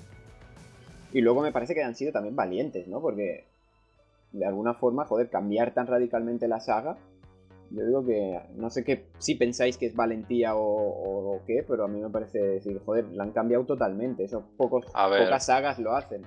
Y 1.12 1.20
luego 1.20 1.42
me 1.42 1.52
parece 1.52 1.74
que 1.74 1.82
han 1.84 1.94
sido 1.94 2.10
también 2.10 2.34
valientes, 2.34 2.88
¿no? 2.88 3.02
Porque 3.02 3.44
de 4.32 4.46
alguna 4.46 4.72
forma, 4.72 5.04
joder, 5.04 5.28
cambiar 5.28 5.74
tan 5.74 5.86
radicalmente 5.86 6.48
la 6.48 6.60
saga. 6.60 6.96
Yo 7.70 7.84
digo 7.84 8.06
que 8.06 8.40
no 8.54 8.70
sé 8.70 8.82
qué 8.82 9.04
si 9.18 9.34
pensáis 9.34 9.76
que 9.76 9.86
es 9.86 9.94
valentía 9.94 10.54
o, 10.56 10.62
o- 10.64 11.36
o 11.36 11.42
qué, 11.46 11.62
pero 11.68 11.84
a 11.84 11.88
mí 11.88 12.00
me 12.00 12.08
parece 12.08 12.38
decir, 12.38 12.80
joder, 12.86 13.04
la 13.12 13.24
han 13.24 13.32
cambiado 13.32 13.64
totalmente. 13.64 14.24
Esos 14.24 14.42
pocos, 14.56 14.86
A 14.94 15.08
ver. 15.08 15.24
pocas 15.24 15.44
sagas 15.46 15.78
lo 15.78 15.92
hacen. 15.94 16.22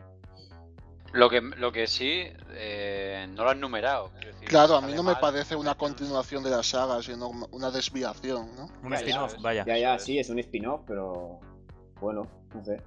Lo 1.12 1.30
que, 1.30 1.42
lo 1.42 1.72
que 1.72 1.88
sí, 1.88 2.24
eh, 2.52 3.28
no 3.32 3.44
lo 3.44 3.50
han 3.50 3.60
numerado. 3.60 4.12
decir, 4.24 4.48
Claro, 4.48 4.76
a 4.76 4.82
mí 4.82 4.94
no 4.94 5.02
me 5.04 5.14
mal, 5.14 5.20
parece 5.22 5.56
una 5.56 5.76
continuación 5.76 6.44
de 6.44 6.52
la 6.52 6.62
saga, 6.64 7.02
sino 7.02 7.30
una 7.52 7.72
desviación, 7.72 8.56
¿no? 8.56 8.66
Un 8.84 8.90
Ya, 8.92 8.96
ya, 8.96 8.98
spin-off, 9.00 9.36
vaya. 9.42 9.66
Ya, 9.66 9.78
ya, 9.78 10.00
sí, 10.00 10.20
es 10.20 10.30
un 10.30 10.40
spin-off, 10.40 10.82
pero 10.88 11.40
bueno, 12.00 12.28
no 12.54 12.64
sé. 12.64 12.82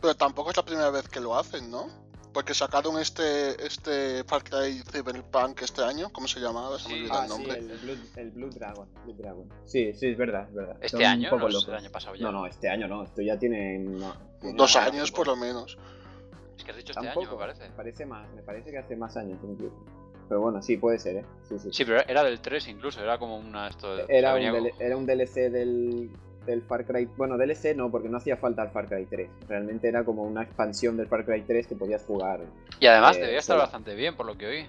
Pero 0.00 0.14
tampoco 0.14 0.50
es 0.50 0.56
la 0.56 0.64
primera 0.64 0.90
vez 0.90 1.08
que 1.08 1.20
lo 1.20 1.36
hacen, 1.36 1.70
¿no? 1.70 1.86
Porque 2.34 2.54
sacaron 2.54 2.98
este 2.98 3.62
este 3.66 4.24
Far 4.24 4.42
Cry 4.42 4.82
Cyberpunk 4.90 5.60
este 5.62 5.82
año, 5.84 6.08
¿cómo 6.10 6.26
se 6.26 6.40
llamaba? 6.40 6.78
Se 6.78 6.88
me 6.88 6.94
Sí. 6.94 7.00
olvidó 7.02 7.14
Ah, 7.14 7.22
el 7.24 7.30
sí, 7.30 7.36
nombre. 7.36 7.58
el 7.58 7.78
Blue, 7.78 7.98
el 8.16 8.30
Blue 8.30 8.50
Dragon, 8.50 8.88
Blue 9.04 9.14
Dragon. 9.14 9.48
Sí, 9.66 9.92
sí, 9.92 10.06
es 10.08 10.16
verdad, 10.16 10.48
es 10.48 10.54
verdad. 10.54 10.76
¿Este 10.76 10.88
Son 10.88 11.00
un 11.00 11.06
año? 11.06 11.30
poco 11.30 11.48
No, 11.50 11.58
el 11.68 11.74
año 11.74 11.90
pasado 11.90 12.14
ya. 12.16 12.22
No, 12.24 12.32
no, 12.32 12.46
este 12.46 12.68
año 12.70 12.88
no. 12.88 13.02
Esto 13.04 13.20
ya 13.22 13.38
tiene. 13.38 13.78
no, 13.80 14.14
tiene 14.40 14.56
Dos 14.56 14.76
años 14.76 15.10
tiempo. 15.12 15.16
por 15.16 15.26
lo 15.26 15.36
menos. 15.36 15.76
Es 16.62 16.64
que 16.66 16.70
has 16.70 16.76
dicho 16.76 16.92
este 16.92 17.08
año, 17.08 17.28
me 17.32 17.36
parece. 17.36 17.64
parece 17.76 18.06
más, 18.06 18.32
me 18.34 18.42
parece 18.42 18.70
que 18.70 18.78
hace 18.78 18.94
más 18.94 19.16
años 19.16 19.36
incluso. 19.42 19.74
Pero 20.28 20.40
bueno, 20.42 20.62
sí, 20.62 20.76
puede 20.76 20.98
ser, 21.00 21.16
¿eh? 21.16 21.24
Sí, 21.48 21.58
sí. 21.58 21.68
Sí, 21.72 21.84
pero 21.84 22.00
era 22.06 22.22
del 22.22 22.40
3 22.40 22.68
incluso, 22.68 23.02
era 23.02 23.18
como 23.18 23.36
una... 23.36 23.66
Esto, 23.66 24.08
Era, 24.08 24.34
un 24.36 24.46
como- 24.48 24.68
era 24.78 24.96
un 24.96 25.04
DLC 25.04 25.50
del, 25.50 26.08
del 26.46 26.62
Far 26.62 26.86
Cry. 26.86 27.06
Bueno, 27.16 27.36
DLC 27.36 27.74
no, 27.74 27.90
porque 27.90 28.08
no 28.08 28.18
hacía 28.18 28.36
falta 28.36 28.62
el 28.62 28.70
Far 28.70 28.86
Cry 28.88 29.06
3. 29.06 29.28
Realmente 29.48 29.88
era 29.88 30.04
como 30.04 30.22
una 30.22 30.44
expansión 30.44 30.96
del 30.96 31.08
Far 31.08 31.24
Cry 31.26 31.42
3 31.42 31.66
que 31.66 31.74
podías 31.74 32.04
jugar. 32.04 32.40
Y 32.78 32.86
además 32.86 33.16
eh, 33.16 33.22
debía 33.22 33.40
estar 33.40 33.58
bastante 33.58 33.96
bien, 33.96 34.14
por 34.16 34.24
lo 34.26 34.38
que 34.38 34.46
oí. 34.46 34.66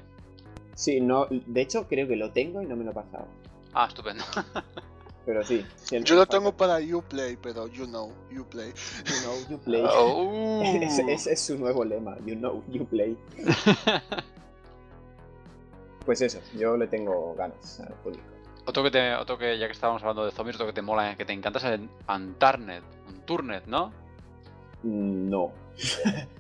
Sí, 0.73 0.99
no. 0.99 1.27
De 1.29 1.61
hecho, 1.61 1.87
creo 1.87 2.07
que 2.07 2.15
lo 2.15 2.31
tengo 2.31 2.61
y 2.61 2.65
no 2.65 2.75
me 2.75 2.83
lo 2.83 2.89
he 2.91 2.95
pasado. 2.95 3.27
Ah, 3.73 3.85
estupendo. 3.87 4.23
Pero 5.26 5.43
sí. 5.43 5.65
sí, 5.76 6.01
Yo 6.03 6.15
lo 6.15 6.26
tengo 6.26 6.51
para 6.55 6.80
Uplay, 6.80 7.38
pero 7.38 7.67
you 7.67 7.86
know, 7.86 8.11
Uplay. 8.38 8.74
You 9.05 9.21
know, 9.24 9.49
you 9.49 9.57
play. 9.57 9.84
Oh. 9.88 10.61
ese, 10.63 11.09
ese 11.11 11.34
es 11.34 11.39
su 11.41 11.57
nuevo 11.57 11.86
lema. 11.86 12.17
You 12.26 12.36
know, 12.36 12.63
you 12.69 12.86
play. 12.86 13.17
Pues 16.05 16.21
eso, 16.21 16.39
yo 16.57 16.76
le 16.76 16.88
tengo 16.88 17.34
ganas 17.36 17.80
al 17.80 17.93
público. 17.95 18.24
Otro 18.65 18.84
que, 18.84 18.91
te, 18.91 19.13
otro 19.15 19.38
que, 19.38 19.57
ya 19.57 19.67
que 19.67 19.74
estábamos 19.74 20.01
hablando 20.01 20.26
de 20.26 20.32
zombies, 20.32 20.55
otro 20.55 20.67
que 20.67 20.74
te 20.74 20.82
mola, 20.82 21.15
que 21.15 21.26
te 21.26 21.34
encanta 21.34 21.59
es 21.59 21.65
el 21.65 21.89
Antarnet. 22.07 22.84
Unturnet, 23.07 23.65
¿no? 23.67 23.91
Mm, 24.84 25.30
No. 25.30 25.51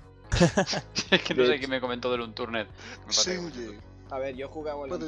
Es 1.11 1.21
que 1.21 1.35
no 1.35 1.45
sé 1.45 1.59
quién 1.59 1.69
me 1.69 1.79
comentó 1.79 2.11
del 2.11 2.21
Unturnet. 2.21 2.67
Shinji. 3.07 3.77
A 4.09 4.17
ver, 4.17 4.35
yo 4.35 4.47
he 4.47 4.49
jugado 4.49 4.85
el 4.85 4.99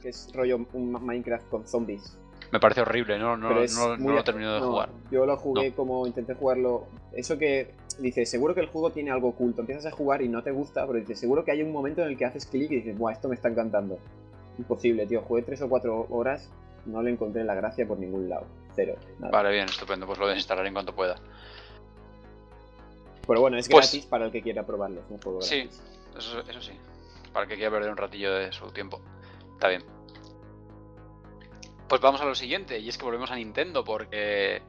que 0.00 0.08
es 0.08 0.30
rollo 0.32 0.64
un 0.72 0.92
Minecraft 0.92 1.48
con 1.48 1.66
zombies. 1.66 2.16
Me 2.50 2.60
parece 2.60 2.80
horrible, 2.80 3.18
no, 3.18 3.36
no, 3.36 3.60
es 3.60 3.76
no, 3.76 3.96
no 3.96 4.02
muy- 4.02 4.14
lo 4.14 4.20
he 4.20 4.24
terminado 4.24 4.54
de 4.56 4.60
jugar. 4.62 4.90
Yo 5.10 5.26
lo 5.26 5.36
jugué 5.36 5.72
como 5.72 6.06
intenté 6.06 6.34
jugarlo. 6.34 6.86
Eso 7.12 7.36
que 7.38 7.74
dices, 7.98 8.30
seguro 8.30 8.54
que 8.54 8.60
el 8.60 8.68
juego 8.68 8.90
tiene 8.90 9.10
algo 9.10 9.28
oculto. 9.28 9.60
Empiezas 9.60 9.86
a 9.86 9.90
jugar 9.90 10.22
y 10.22 10.28
no 10.28 10.42
te 10.42 10.50
gusta, 10.50 10.86
pero 10.86 10.98
dices, 10.98 11.18
seguro 11.20 11.44
que 11.44 11.50
hay 11.52 11.62
un 11.62 11.72
momento 11.72 12.02
en 12.02 12.08
el 12.08 12.16
que 12.16 12.24
haces 12.24 12.46
clic 12.46 12.70
y 12.70 12.76
dices, 12.76 12.96
buah, 12.96 13.12
esto 13.12 13.28
me 13.28 13.34
está 13.34 13.48
encantando. 13.48 13.98
Imposible, 14.58 15.06
tío. 15.06 15.22
Jugué 15.22 15.42
tres 15.42 15.60
o 15.62 15.68
cuatro 15.68 16.06
horas, 16.10 16.50
no 16.86 17.02
le 17.02 17.10
encontré 17.10 17.44
la 17.44 17.54
gracia 17.54 17.86
por 17.86 17.98
ningún 17.98 18.28
lado. 18.28 18.46
Cero. 18.74 18.94
nada. 19.18 19.30
Vale, 19.32 19.50
bien, 19.50 19.64
estupendo, 19.68 20.06
pues 20.06 20.18
lo 20.18 20.26
desinstalaré 20.28 20.68
en 20.68 20.74
cuanto 20.74 20.94
pueda. 20.94 21.16
Pero 23.26 23.40
bueno, 23.40 23.58
es 23.58 23.68
Pues- 23.68 23.90
gratis 23.92 24.06
para 24.06 24.26
el 24.26 24.32
que 24.32 24.40
quiera 24.42 24.64
probarlo. 24.64 25.00
Es 25.00 25.10
un 25.10 25.20
juego 25.20 25.42
Sí. 25.42 25.62
gratis. 25.62 25.82
Eso, 26.16 26.40
eso 26.48 26.62
sí. 26.62 26.72
Para 27.32 27.44
el 27.44 27.48
que 27.50 27.56
quiera 27.56 27.70
perder 27.70 27.90
un 27.90 27.96
ratillo 27.96 28.32
de 28.34 28.50
su 28.52 28.70
tiempo. 28.72 29.00
Está 29.54 29.68
bien. 29.68 29.82
Pues 31.88 32.00
vamos 32.00 32.20
a 32.20 32.24
lo 32.26 32.34
siguiente, 32.34 32.78
y 32.78 32.88
es 32.88 32.98
que 32.98 33.04
volvemos 33.04 33.30
a 33.30 33.36
Nintendo, 33.36 33.82
porque 33.84 34.62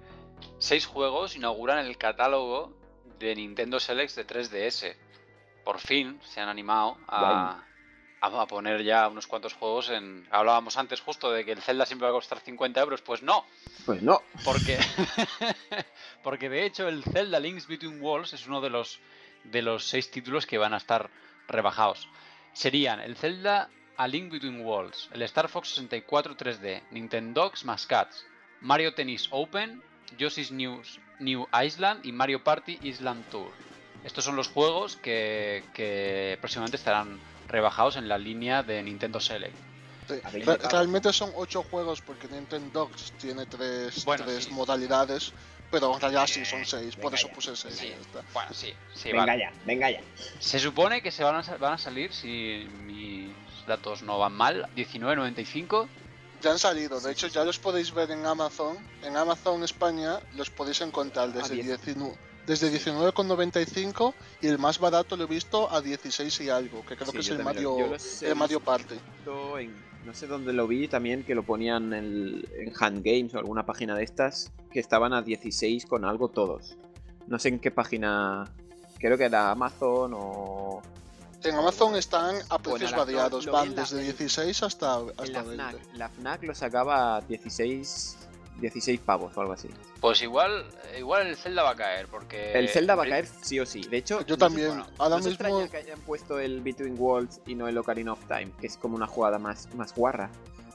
seis 0.57 0.85
juegos 0.85 1.35
inauguran 1.35 1.85
el 1.85 1.97
catálogo 1.97 2.73
de 3.19 3.35
Nintendo 3.35 3.79
Selects 3.79 4.15
de 4.15 4.25
3DS. 4.25 4.95
Por 5.65 5.79
fin 5.79 6.19
se 6.23 6.39
han 6.39 6.47
animado 6.47 6.97
a, 7.07 7.61
a, 8.21 8.27
a 8.41 8.47
poner 8.47 8.83
ya 8.83 9.07
unos 9.09 9.27
cuantos 9.27 9.53
juegos 9.53 9.89
en... 9.89 10.25
Hablábamos 10.31 10.77
antes 10.77 11.01
justo 11.01 11.29
de 11.31 11.43
que 11.43 11.51
el 11.51 11.61
Zelda 11.61 11.85
siempre 11.85 12.05
va 12.05 12.11
a 12.11 12.15
costar 12.15 12.39
50 12.39 12.79
euros, 12.79 13.01
pues 13.01 13.21
no, 13.21 13.45
Pues 13.85 14.01
no. 14.01 14.21
porque, 14.45 14.79
porque 16.23 16.47
de 16.49 16.65
hecho 16.65 16.87
el 16.87 17.03
Zelda 17.03 17.39
Links 17.41 17.67
Between 17.67 18.01
Worlds 18.01 18.33
es 18.33 18.47
uno 18.47 18.61
de 18.61 18.69
los, 18.69 18.99
de 19.43 19.61
los 19.61 19.83
seis 19.83 20.09
títulos 20.09 20.45
que 20.45 20.57
van 20.57 20.73
a 20.73 20.77
estar 20.77 21.09
rebajados. 21.49 22.07
Serían 22.53 23.01
el 23.01 23.17
Zelda 23.17 23.69
A 23.99 24.07
Link 24.07 24.31
Between 24.31 24.61
Worlds, 24.65 25.09
el 25.13 25.21
Star 25.23 25.49
Fox 25.49 25.69
64 25.69 26.35
3D, 26.37 26.83
Nintendogs 26.91 27.65
más 27.65 27.85
Cats, 27.85 28.25
Mario 28.61 28.93
Tennis 28.93 29.27
Open, 29.31 29.81
Yoshi's 30.17 30.51
News, 30.51 30.99
New 31.19 31.45
Island 31.65 32.05
y 32.05 32.11
Mario 32.13 32.43
Party 32.43 32.79
Island 32.81 33.25
Tour. 33.29 33.51
Estos 34.05 34.23
son 34.23 34.37
los 34.37 34.47
juegos 34.47 34.95
que, 34.95 35.63
que 35.73 36.37
próximamente 36.39 36.77
estarán 36.77 37.19
rebajados 37.49 37.97
en 37.97 38.07
la 38.07 38.17
línea 38.17 38.63
de 38.63 38.81
Nintendo 38.81 39.19
Select. 39.19 39.55
Sí. 40.07 40.15
Realmente 40.71 41.11
son 41.13 41.31
ocho 41.35 41.61
juegos 41.63 42.01
porque 42.01 42.27
Nintendo 42.29 42.89
tiene 43.19 43.45
tres, 43.45 44.05
Bueno, 44.05 44.23
tres 44.25 44.45
sí. 44.45 44.51
modalidades, 44.51 45.33
pero 45.69 45.93
en 45.93 45.99
realidad 45.99 46.25
sí 46.25 46.45
son 46.45 46.65
seis, 46.65 46.95
por 46.95 47.11
venga 47.11 47.17
eso 47.17 47.27
ya. 47.27 47.33
puse 47.33 47.55
seis. 47.55 47.75
Sí. 47.75 47.87
y 47.87 47.89
ya 47.89 47.95
está. 47.97 48.23
Bueno, 48.33 48.53
sí, 48.53 48.73
sí, 48.95 49.11
venga 49.11 49.25
vale. 49.25 49.39
ya, 49.41 49.51
venga 49.65 49.91
ya. 49.91 50.01
Se 50.39 50.57
supone 50.57 51.01
que 51.03 51.11
se 51.11 51.23
van 51.23 51.35
a, 51.35 51.57
van 51.57 51.73
a 51.73 51.77
salir, 51.77 52.11
si 52.13 52.65
mis 52.85 53.29
datos 53.69 54.03
no 54.03 54.19
van 54.19 54.33
mal, 54.33 54.67
19.95. 54.75 55.87
Ya 56.41 56.51
han 56.51 56.59
salido, 56.59 56.99
de 56.99 57.11
hecho 57.11 57.27
ya 57.27 57.43
los 57.45 57.59
podéis 57.59 57.93
ver 57.93 58.11
en 58.11 58.25
Amazon. 58.25 58.77
En 59.03 59.15
Amazon 59.17 59.63
España 59.63 60.19
los 60.35 60.49
podéis 60.49 60.81
encontrar 60.81 61.31
desde, 61.33 61.55
10. 61.55 61.65
19 61.85 62.15
desde 62.45 62.71
19,95 62.71 64.13
y 64.41 64.47
el 64.47 64.57
más 64.57 64.79
barato 64.79 65.15
lo 65.15 65.25
he 65.25 65.27
visto 65.27 65.71
a 65.71 65.81
16 65.81 66.41
y 66.41 66.49
algo, 66.49 66.83
que 66.85 66.95
creo 66.95 67.07
Sí, 67.07 67.13
que 67.13 67.19
es 67.19 67.29
el 67.29 67.43
Mario, 67.43 67.77
el 68.21 68.35
Mario 68.35 68.59
Party. 68.59 68.95
en- 69.59 69.89
no 70.05 70.13
sé 70.13 70.27
dónde 70.27 70.53
lo 70.53 70.65
vi 70.65 70.87
también 70.87 71.23
que 71.23 71.35
lo 71.35 71.43
ponían 71.43 71.93
en, 71.93 72.41
en 72.57 72.73
Hand 72.79 73.03
Games 73.03 73.35
o 73.35 73.37
alguna 73.37 73.65
página 73.65 73.95
de 73.95 74.03
estas 74.03 74.51
que 74.71 74.79
estaban 74.79 75.13
a 75.13 75.21
16 75.21 75.85
con 75.85 76.05
algo 76.05 76.29
todos. 76.29 76.77
No 77.27 77.37
sé 77.37 77.49
en 77.49 77.59
qué 77.59 77.69
página. 77.69 78.45
Creo 78.97 79.17
que 79.17 79.25
era 79.25 79.51
Amazon 79.51 80.13
o. 80.15 80.81
En 81.43 81.55
Amazon 81.55 81.95
están 81.95 82.35
a 82.49 82.59
precios 82.59 82.91
Bueno, 82.91 82.97
variados, 83.05 83.45
van 83.45 83.73
desde 83.73 83.99
en- 83.99 84.03
16 84.05 84.61
hasta, 84.63 84.95
hasta 84.95 85.25
la 85.25 85.43
20. 85.43 85.53
FNAC, 85.53 85.75
la 85.95 86.09
FNAC 86.09 86.43
lo 86.43 86.55
sacaba 86.55 87.17
a 87.17 87.21
16, 87.21 88.17
16 88.57 88.99
pavos 88.99 89.35
o 89.37 89.41
algo 89.41 89.53
así. 89.53 89.69
Pues 90.01 90.21
igual, 90.21 90.65
igual 90.97 91.27
el 91.27 91.37
Zelda 91.37 91.63
va 91.63 91.71
a 91.71 91.75
caer, 91.75 92.07
porque. 92.07 92.51
El 92.53 92.67
Zelda 92.67 92.95
va 92.95 93.03
a 93.03 93.07
caer 93.07 93.25
sí 93.41 93.57
o 93.59 93.65
sí. 93.65 93.81
De 93.81 93.97
hecho, 93.97 94.19
Yo 94.25 94.35
no 94.35 94.37
también, 94.37 94.67
bueno, 94.69 94.87
ahora 94.97 95.11
¿no 95.11 95.15
mismo... 95.17 95.31
extraña 95.31 95.67
que 95.69 95.77
hayan 95.77 95.99
puesto 96.01 96.39
el 96.39 96.59
Between 96.61 96.99
Worlds 96.99 97.39
y 97.45 97.55
no 97.55 97.67
el 97.69 97.77
Ocarina 97.77 98.11
of 98.13 98.25
Time? 98.27 98.51
Que 98.59 98.67
es 98.67 98.75
como 98.75 98.95
una 98.97 99.07
jugada 99.07 99.39
más, 99.39 99.73
más 99.75 99.93
guarra. 99.95 100.29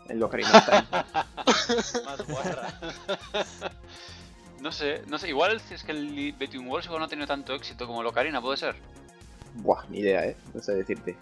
El 0.09 0.23
Ocarina 0.23 0.51
of 0.51 0.65
Time. 0.67 0.87
Más 2.05 2.27
guarra. 2.27 2.79
no 4.61 4.71
sé, 4.73 5.03
no 5.07 5.19
sé. 5.19 5.29
Igual 5.29 5.61
es 5.71 5.83
que 5.83 5.93
el 5.93 6.33
Between 6.39 6.67
Worlds 6.69 6.87
igual 6.87 7.01
no 7.01 7.07
ha 7.07 7.09
tenido 7.09 7.27
tanto 7.27 7.55
éxito 7.55 7.87
como 7.87 8.01
el 8.03 8.07
Ocarina, 8.07 8.41
puede 8.41 8.57
ser. 8.59 8.77
Buah, 9.55 9.85
ni 9.89 9.99
idea, 10.01 10.27
¿eh? 10.27 10.37
No 10.53 10.63
sé 10.63 10.75
decirte. 10.75 11.17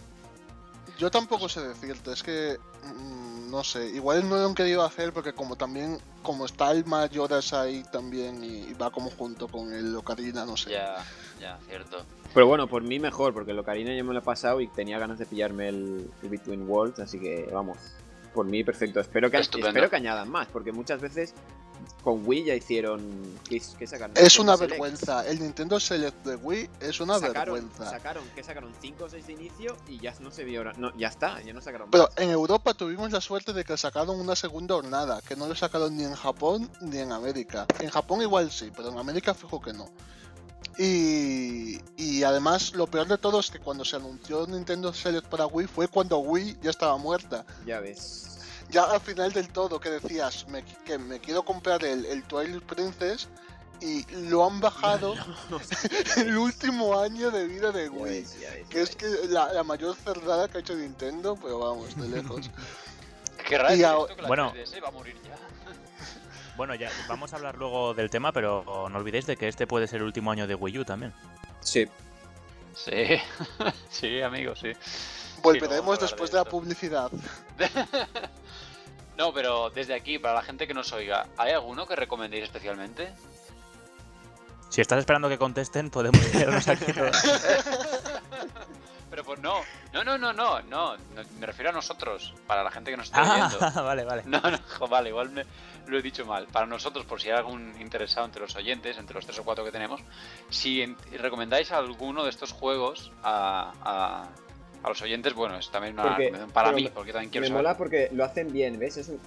Yo 0.99 1.11
tampoco 1.11 1.49
sé 1.49 1.61
decirte, 1.61 2.13
es 2.13 2.23
que 2.23 2.59
mm, 2.85 3.51
no 3.51 3.65
sé, 3.65 3.87
igual 3.89 4.29
no 4.29 4.37
lo 4.37 4.47
han 4.47 4.55
querido 4.55 4.83
hacer 4.83 5.13
porque 5.13 5.33
como 5.33 5.57
también, 5.57 5.99
como 6.23 6.47
está 6.47 6.71
el 6.71 6.85
Mayoras 6.85 7.53
ahí 7.53 7.83
también 7.91 8.43
y, 8.45 8.71
y 8.71 8.75
va 8.75 8.91
como 8.91 9.11
junto 9.11 9.49
con 9.49 9.73
el 9.73 9.95
Ocarina, 9.97 10.45
no 10.45 10.57
sé. 10.57 10.71
Ya, 10.71 10.97
ya, 11.41 11.59
cierto. 11.69 12.05
Pero 12.33 12.47
bueno, 12.47 12.67
por 12.67 12.83
mí 12.83 12.99
mejor, 12.99 13.35
porque 13.35 13.51
el 13.51 13.59
Ocarina 13.59 13.95
ya 13.95 14.05
me 14.05 14.13
lo 14.13 14.21
he 14.21 14.23
pasado 14.23 14.61
y 14.61 14.69
tenía 14.69 14.99
ganas 14.99 15.19
de 15.19 15.27
pillarme 15.27 15.69
el, 15.69 16.11
el 16.23 16.29
Between 16.29 16.69
Worlds, 16.69 17.01
así 17.01 17.19
que 17.19 17.49
vamos. 17.53 17.77
Por 18.33 18.47
mí, 18.47 18.65
perfecto. 18.65 19.01
Espero 19.01 19.31
que, 19.31 19.37
Estupendo. 19.37 19.69
espero 19.69 19.91
que 19.91 19.97
añadan 19.97 20.31
más, 20.31 20.47
porque 20.49 20.73
muchas 20.73 21.01
veces 21.01 21.35
con 22.03 22.27
Wii 22.27 22.45
ya 22.45 22.55
hicieron. 22.55 23.01
¿Qué, 23.49 23.63
qué 23.79 23.87
sacaron? 23.87 24.17
Es 24.17 24.39
una 24.39 24.57
Select. 24.57 24.71
vergüenza, 24.73 25.27
el 25.27 25.41
Nintendo 25.41 25.79
Select 25.79 26.25
de 26.25 26.37
Wii 26.37 26.71
es 26.81 27.01
una 27.01 27.19
sacaron, 27.19 27.55
vergüenza. 27.55 27.91
Sacaron, 27.91 28.25
que 28.35 28.43
sacaron 28.43 28.73
5 28.81 29.05
o 29.05 29.09
6 29.09 29.27
de 29.27 29.33
inicio 29.33 29.77
y 29.89 29.99
ya 30.01 30.15
no 30.21 30.31
se 30.31 30.45
vio. 30.45 30.65
No, 30.75 30.97
ya 30.97 31.09
está, 31.09 31.41
ya 31.43 31.53
no 31.53 31.61
sacaron 31.61 31.91
Pero 31.91 32.05
más. 32.05 32.19
en 32.19 32.31
Europa 32.31 32.75
tuvimos 32.75 33.11
la 33.13 33.21
suerte 33.21 33.53
de 33.53 33.65
que 33.65 33.77
sacaron 33.77 34.19
una 34.19 34.37
segunda 34.37 34.75
hornada, 34.77 35.21
que 35.23 35.37
no 35.37 35.47
lo 35.47 35.55
sacaron 35.55 35.97
ni 35.97 36.05
en 36.05 36.15
Japón 36.15 36.71
ni 36.81 36.99
en 36.99 37.13
América. 37.13 37.67
En 37.81 37.91
Japón 37.91 38.23
igual 38.23 38.51
sí, 38.51 38.71
pero 38.77 38.89
en 38.91 38.99
América 38.99 39.35
fijo 39.35 39.61
que 39.61 39.73
no. 39.73 39.89
Y, 40.79 41.81
y 41.97 42.23
además 42.23 42.73
lo 42.75 42.87
peor 42.87 43.07
de 43.07 43.19
todo 43.19 43.41
es 43.41 43.51
que 43.51 43.59
cuando 43.59 43.85
se 43.85 43.97
anunció 43.97 44.47
Nintendo 44.47 44.93
Select 44.93 45.27
para 45.29 45.47
Wii 45.47 45.67
fue 45.67 45.89
cuando 45.89 46.19
Wii 46.19 46.59
ya 46.63 46.71
estaba 46.71 46.97
muerta. 46.97 47.45
Ya 47.67 47.81
ves. 47.81 48.32
Ya 48.73 48.85
al 48.85 49.01
final 49.01 49.33
del 49.33 49.49
todo, 49.51 49.79
que 49.79 49.91
decías 49.91 50.49
me, 50.49 50.65
que 50.65 50.99
me 50.99 51.21
quiero 51.21 51.45
comprar 51.45 51.85
el, 51.85 52.05
el 52.07 52.23
Twilight 52.25 52.63
Princess 52.65 53.29
y 53.81 54.05
lo 54.29 54.47
han 54.47 54.61
bajado 54.61 55.15
el 56.17 56.37
último 56.39 56.99
año 56.99 57.31
de 57.31 57.47
vida 57.47 57.71
de 57.71 57.85
Ya 57.85 57.91
Wii. 57.91 58.21
ves, 58.23 58.41
ya 58.41 58.51
ves, 58.51 58.67
Que 58.69 58.77
ya 58.79 58.83
es 58.83 58.97
ves. 58.97 58.97
que 58.97 59.29
la, 59.29 59.53
la 59.53 59.63
mayor 59.63 59.95
cerdada 59.97 60.49
que 60.49 60.57
ha 60.59 60.61
hecho 60.61 60.75
Nintendo, 60.75 61.37
pero 61.41 61.59
vamos, 61.59 61.95
de 61.97 62.09
lejos. 62.09 62.51
Y 63.51 63.55
ahora- 63.55 63.73
esto 63.75 64.17
que 64.17 64.23
la 64.23 64.29
Bueno. 64.29 64.53
3DS 64.55 64.83
va 64.83 64.89
a 64.89 64.91
morir 64.93 65.17
ya. 65.25 65.37
Bueno, 66.57 66.75
ya 66.75 66.91
vamos 67.09 67.33
a 67.33 67.37
hablar 67.37 67.57
luego 67.59 67.93
del 67.93 68.09
tema, 68.09 68.33
pero 68.33 68.89
no 68.89 68.99
olvidéis 68.99 69.27
de 69.27 69.37
que 69.37 69.49
este 69.49 69.67
puede 69.67 69.87
ser 69.89 69.99
el 69.99 70.05
último 70.05 70.31
año 70.31 70.47
de 70.47 70.55
Wii 70.55 70.79
U 70.79 70.85
también. 70.85 71.13
Sí. 71.61 71.87
Sí, 72.75 73.19
sí, 73.91 74.23
amigo, 74.23 74.55
sí. 74.57 74.73
Volveremos 75.43 75.99
después 75.99 76.31
de 76.31 76.39
de 76.39 76.45
la 76.45 76.49
publicidad. 76.51 77.11
No, 79.17 79.33
pero 79.33 79.71
desde 79.71 79.95
aquí, 79.95 80.19
para 80.19 80.35
la 80.35 80.43
gente 80.43 80.67
que 80.67 80.75
nos 80.75 80.93
oiga, 80.93 81.27
¿hay 81.37 81.53
alguno 81.53 81.87
que 81.87 81.95
recomendéis 81.97 82.45
especialmente? 82.45 83.13
Si 84.71 84.81
estás 84.81 84.99
esperando 85.01 85.29
que 85.29 85.37
contesten, 85.39 85.91
podemos 85.91 86.21
quedarnos 86.33 86.67
aquí 86.69 86.93
todos. 86.93 87.17
Pero 89.11 89.25
pues 89.25 89.41
no, 89.41 89.61
no, 89.93 90.03
no, 90.05 90.17
no, 90.17 90.33
no, 90.33 90.63
no, 90.63 90.97
me 91.39 91.45
refiero 91.47 91.69
a 91.69 91.73
nosotros, 91.75 92.33
para 92.47 92.65
la 92.65 92.71
gente 92.71 92.91
que 92.91 92.97
nos 92.97 93.07
está 93.09 93.21
oyendo. 93.23 93.59
Ah, 93.61 93.83
vale, 93.83 94.05
vale. 94.05 94.23
No, 94.25 94.41
no, 94.41 94.89
vale, 94.89 95.11
igual 95.11 95.29
me 95.29 95.45
lo 95.87 95.99
he 95.99 96.01
dicho 96.03 96.25
mal. 96.25 96.47
Para 96.47 96.65
nosotros, 96.65 97.05
por 97.05 97.21
si 97.21 97.29
hay 97.29 97.37
algún 97.37 97.79
interesado 97.79 98.25
entre 98.25 98.41
los 98.41 98.57
oyentes, 98.57 98.97
entre 98.97 99.15
los 99.15 99.27
tres 99.27 99.39
o 99.39 99.45
cuatro 99.45 99.67
que 99.67 99.71
tenemos, 99.71 100.01
si 100.49 100.81
en- 100.81 100.97
recomendáis 101.19 101.71
alguno 101.73 102.25
de 102.25 102.31
estos 102.31 102.53
juegos 102.53 103.13
a, 103.23 104.25
a, 104.83 104.89
los 104.89 105.03
oyentes, 105.03 105.35
bueno, 105.35 105.57
es 105.59 105.71
también 105.71 105.95
una 105.95 106.17
Porque- 106.17 106.33
para 106.53 106.73
mí, 106.73 106.85
me- 106.85 106.91
porque 106.91 107.13
también 107.13 107.31
quiero 107.31 107.43
Me 107.45 107.49
saber. 107.49 107.63
mola 107.63 107.77
porque 107.77 108.09
lo 108.13 108.25
hacen 108.25 108.53
bien, 108.53 108.79
¿ves? 108.79 108.97
Es 108.97 109.09
un- 109.09 109.21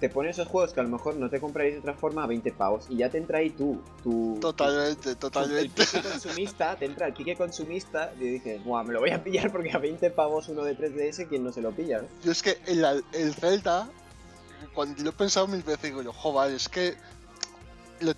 Te 0.00 0.08
ponen 0.10 0.32
esos 0.32 0.48
juegos 0.48 0.74
que 0.74 0.80
a 0.80 0.82
lo 0.82 0.88
mejor 0.90 1.14
no 1.14 1.30
te 1.30 1.40
compraréis 1.40 1.74
de 1.76 1.80
otra 1.80 1.94
forma 1.94 2.24
a 2.24 2.26
20 2.26 2.52
pavos 2.52 2.86
y 2.90 2.96
ya 2.96 3.08
te 3.08 3.16
entra 3.16 3.38
ahí 3.38 3.50
tú. 3.50 3.80
tu 4.02 4.36
Totalmente, 4.40 5.10
El 5.10 5.16
totalmente. 5.16 5.68
pique 5.84 6.02
consumista, 6.06 6.76
te 6.76 6.84
entra 6.84 7.06
el 7.06 7.14
pique 7.14 7.36
consumista 7.36 8.12
y 8.20 8.24
dices, 8.24 8.62
Buah, 8.64 8.82
me 8.82 8.92
lo 8.92 9.00
voy 9.00 9.10
a 9.10 9.22
pillar 9.22 9.50
porque 9.52 9.70
a 9.72 9.78
20 9.78 10.10
pavos 10.10 10.48
uno 10.48 10.62
de 10.64 10.74
3DS, 10.76 11.26
¿quién 11.28 11.44
no 11.44 11.52
se 11.52 11.62
lo 11.62 11.70
pilla? 11.70 12.02
no?". 12.02 12.08
Yo 12.24 12.32
es 12.32 12.42
que 12.42 12.58
el, 12.66 12.84
el 13.12 13.34
Zelda, 13.34 13.88
cuando 14.74 15.02
lo 15.02 15.10
he 15.10 15.12
pensado 15.12 15.46
mil 15.46 15.62
veces, 15.62 15.82
digo 15.84 16.02
yo, 16.02 16.12
joder, 16.12 16.54
es 16.54 16.68
que 16.68 16.94
le- 18.00 18.14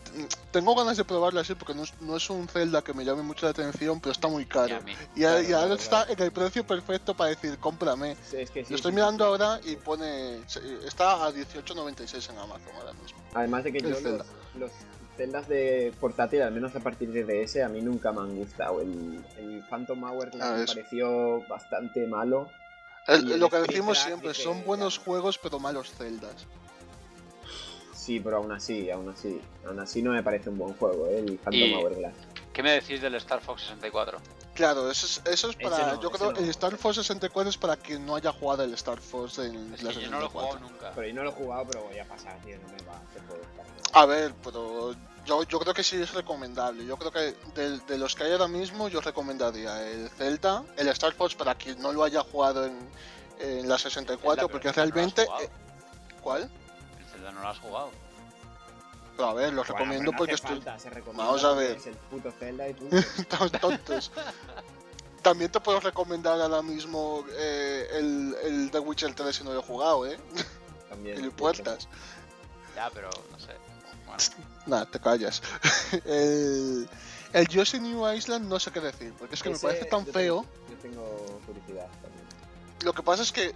tengo 0.51 0.75
ganas 0.75 0.97
de 0.97 1.05
probarlo 1.05 1.41
así 1.41 1.55
porque 1.55 1.75
no 1.75 1.83
es, 1.83 1.93
no 2.01 2.17
es 2.17 2.29
un 2.31 2.49
Zelda 2.49 2.83
que 2.83 2.93
me 2.95 3.05
llame 3.05 3.23
mucho 3.23 3.47
la 3.47 3.51
atención, 3.51 4.01
pero 4.01 4.13
está 4.13 4.29
muy 4.29 4.47
caro. 4.47 4.81
mí. 4.83 4.93
Y, 5.15 5.25
a- 5.25 5.41
y 5.43 5.47
Claro, 5.47 5.63
ahora 5.63 5.75
está 5.75 6.05
en 6.09 6.21
el 6.23 6.33
precio 6.33 6.67
perfecto 6.67 7.15
para 7.15 7.31
decir, 7.31 7.59
cómprame. 7.59 8.17
Sí, 8.31 8.37
Es 8.39 8.51
que 8.51 8.65
sí, 8.65 8.71
Lo 8.71 8.77
estoy 8.77 8.93
sí, 8.93 8.97
mirando 8.97 9.25
sí. 9.25 9.29
ahora 9.29 9.61
y 9.65 9.77
pone. 9.77 10.39
Está 10.87 11.25
a 11.27 11.33
18.96 11.33 12.31
en 12.31 12.39
Amazon 12.39 12.73
ahora 12.79 12.93
mismo. 12.95 13.19
Además 13.35 13.65
de 13.65 13.73
que 13.73 13.79
el 13.79 13.85
yo 13.85 13.91
los, 13.91 14.01
Zelda. 14.03 14.25
los 14.59 14.71
celdas 15.17 15.49
de 15.49 15.95
portátil, 16.01 16.43
al 16.43 16.53
menos 16.53 16.75
a 16.77 16.81
partir 16.81 17.11
de 17.11 17.25
DS, 17.25 17.63
a 17.63 17.69
mí 17.69 17.81
nunca 17.81 18.13
me 18.13 18.21
han 18.21 18.37
gustado. 18.37 18.81
El, 18.81 19.25
el 19.39 19.65
Phantom 19.69 20.03
Hourglass 20.05 20.43
Ah, 20.43 20.55
me 20.57 20.65
es- 20.65 20.71
pareció 20.75 21.43
bastante 21.49 22.07
malo. 22.07 22.51
El- 23.07 23.29
Y 23.29 23.33
el 23.35 23.41
lo 23.41 23.49
que 23.49 23.59
decimos 23.59 23.99
siempre, 23.99 24.31
dije, 24.31 24.43
son 24.43 24.65
buenos 24.65 24.97
ya. 24.99 25.05
juegos 25.05 25.39
pero 25.39 25.59
malos 25.61 25.93
Zeldas. 25.93 26.35
Sí, 28.07 28.21
pero 28.21 28.37
aún 28.37 28.53
así, 28.53 28.89
aún 28.89 29.09
así. 29.09 29.41
Aún 29.67 29.81
así 29.81 30.01
no 30.01 30.13
me 30.13 30.23
parece 30.23 30.49
un 30.51 30.59
buen 30.59 30.75
juego, 30.75 31.09
¿eh? 31.09 31.19
el 31.19 31.39
Phantom 31.39 31.73
Hourglass. 31.75 32.15
¿Qué 32.53 32.63
me 32.63 32.71
decís 32.71 33.01
del 33.01 33.17
Star 33.17 33.41
Fox 33.41 33.63
64? 33.63 34.19
Claro, 34.55 34.89
eso 34.91 35.07
es, 35.07 35.21
eso 35.31 35.51
es 35.51 35.57
para. 35.57 35.95
no, 35.95 36.01
yo 36.01 36.11
creo 36.13 36.33
no. 36.33 36.39
el 36.39 36.49
Star 36.51 36.77
Force 36.77 37.03
64 37.03 37.51
es 37.51 37.59
para 37.59 37.77
quien 37.77 38.07
no 38.07 38.15
haya 38.15 38.33
jugado 38.33 38.63
el 38.63 38.73
Star 38.75 38.99
Force 39.01 39.45
en 39.45 39.75
Es 39.75 39.83
la 39.83 39.91
que 39.93 40.03
yo 40.03 40.11
no 40.11 40.21
lo 40.21 40.27
he 40.27 40.29
64. 40.29 40.31
jugado 40.31 40.59
nunca. 40.61 40.93
Pero 40.95 41.09
yo 41.09 41.15
no 41.15 41.25
lo 41.25 41.31
he 41.31 41.33
jugado, 41.33 41.67
pero 41.71 41.85
voy 41.85 41.99
a 41.99 42.05
pasar, 42.07 42.39
tío, 42.45 42.57
no 42.59 42.69
me 42.69 42.83
va 42.85 42.93
a 42.95 43.01
hacer 43.11 43.23
juego. 43.27 43.43
A 43.93 44.07
ver, 44.07 44.33
pero 44.43 44.95
yo, 45.27 45.43
yo 45.43 45.59
creo 45.59 45.75
que 45.75 45.83
sí 45.83 46.01
es 46.01 46.15
recomendable. 46.15 46.87
Yo 46.87 46.97
creo 46.97 47.11
que 47.11 47.35
de, 47.61 47.79
de 47.81 47.99
los 47.99 48.15
que 48.15 48.23
hay 48.25 48.33
ahora 48.33 48.49
mismo, 48.49 48.89
yo 48.89 49.01
recomendaría 49.03 49.91
el 49.91 50.09
Zelda, 50.11 50.63
el 50.77 50.89
Star 50.89 51.13
Fox 51.13 51.35
para 51.35 51.57
quien 51.57 51.83
no 51.83 51.93
lo 51.93 52.05
haya 52.05 52.23
jugado 52.23 52.65
en, 52.65 52.79
en 53.41 53.69
la 53.69 53.77
64, 53.77 54.31
Zelda, 54.37 54.49
porque 54.53 54.71
pero 54.73 54.87
no 54.87 54.95
lo 54.95 55.01
has 55.03 55.15
realmente. 55.15 55.23
eh, 55.45 55.51
¿Cuál? 56.23 56.51
No 57.33 57.41
lo 57.43 57.49
has 57.49 57.59
jugado. 57.59 57.91
Pero 59.17 59.29
a 59.29 59.35
ver, 59.35 59.53
lo 59.53 59.63
recomiendo 59.63 60.13
porque 60.17 60.35
estoy. 60.35 60.63
Vamos 61.15 61.43
a 61.45 61.53
ver. 61.55 61.77
Es 61.77 61.87
el 61.87 61.95
puto 61.95 62.31
Zelda 62.39 62.69
y 62.69 62.75
punto. 62.75 62.97
Estamos 63.19 63.53
tontos. 63.53 64.11
También 65.23 65.51
te 65.51 65.59
puedo 65.61 65.81
recomendar 65.81 66.41
ahora 66.41 66.63
mismo 66.63 67.25
eh, 67.31 67.89
el, 67.95 68.37
el 68.45 68.71
The 68.71 68.79
Witcher 68.79 69.15
3 69.15 69.35
si 69.35 69.43
no 69.45 69.53
lo 69.55 69.61
he 69.61 69.63
jugado, 69.63 70.07
¿eh? 70.07 70.19
También. 70.89 71.25
Y 71.25 71.31
puertas. 71.31 71.89
Ya, 72.77 72.91
pero 72.91 73.09
no 73.33 73.41
sé. 73.41 73.53
Bueno, 74.07 74.23
Nada, 74.67 74.87
te 74.87 75.01
callas. 75.01 75.43
el, 76.05 76.89
el 77.33 77.49
Yoshi 77.49 77.81
New 77.81 78.07
Island 78.13 78.49
no 78.49 78.61
sé 78.61 78.71
qué 78.71 78.81
decir, 78.81 79.15
porque 79.19 79.35
es 79.35 79.43
que 79.43 79.51
me 79.51 79.59
parece 79.59 79.87
tan 79.87 80.05
yo 80.05 80.13
feo. 80.13 80.45
tengo- 80.45 80.69
yo 80.71 80.77
tengo 80.83 81.41
curiosidad 81.47 81.89
también. 82.03 82.25
Lo 82.85 82.93
que 82.93 83.03
pasa 83.03 83.23
es 83.23 83.33
que 83.33 83.53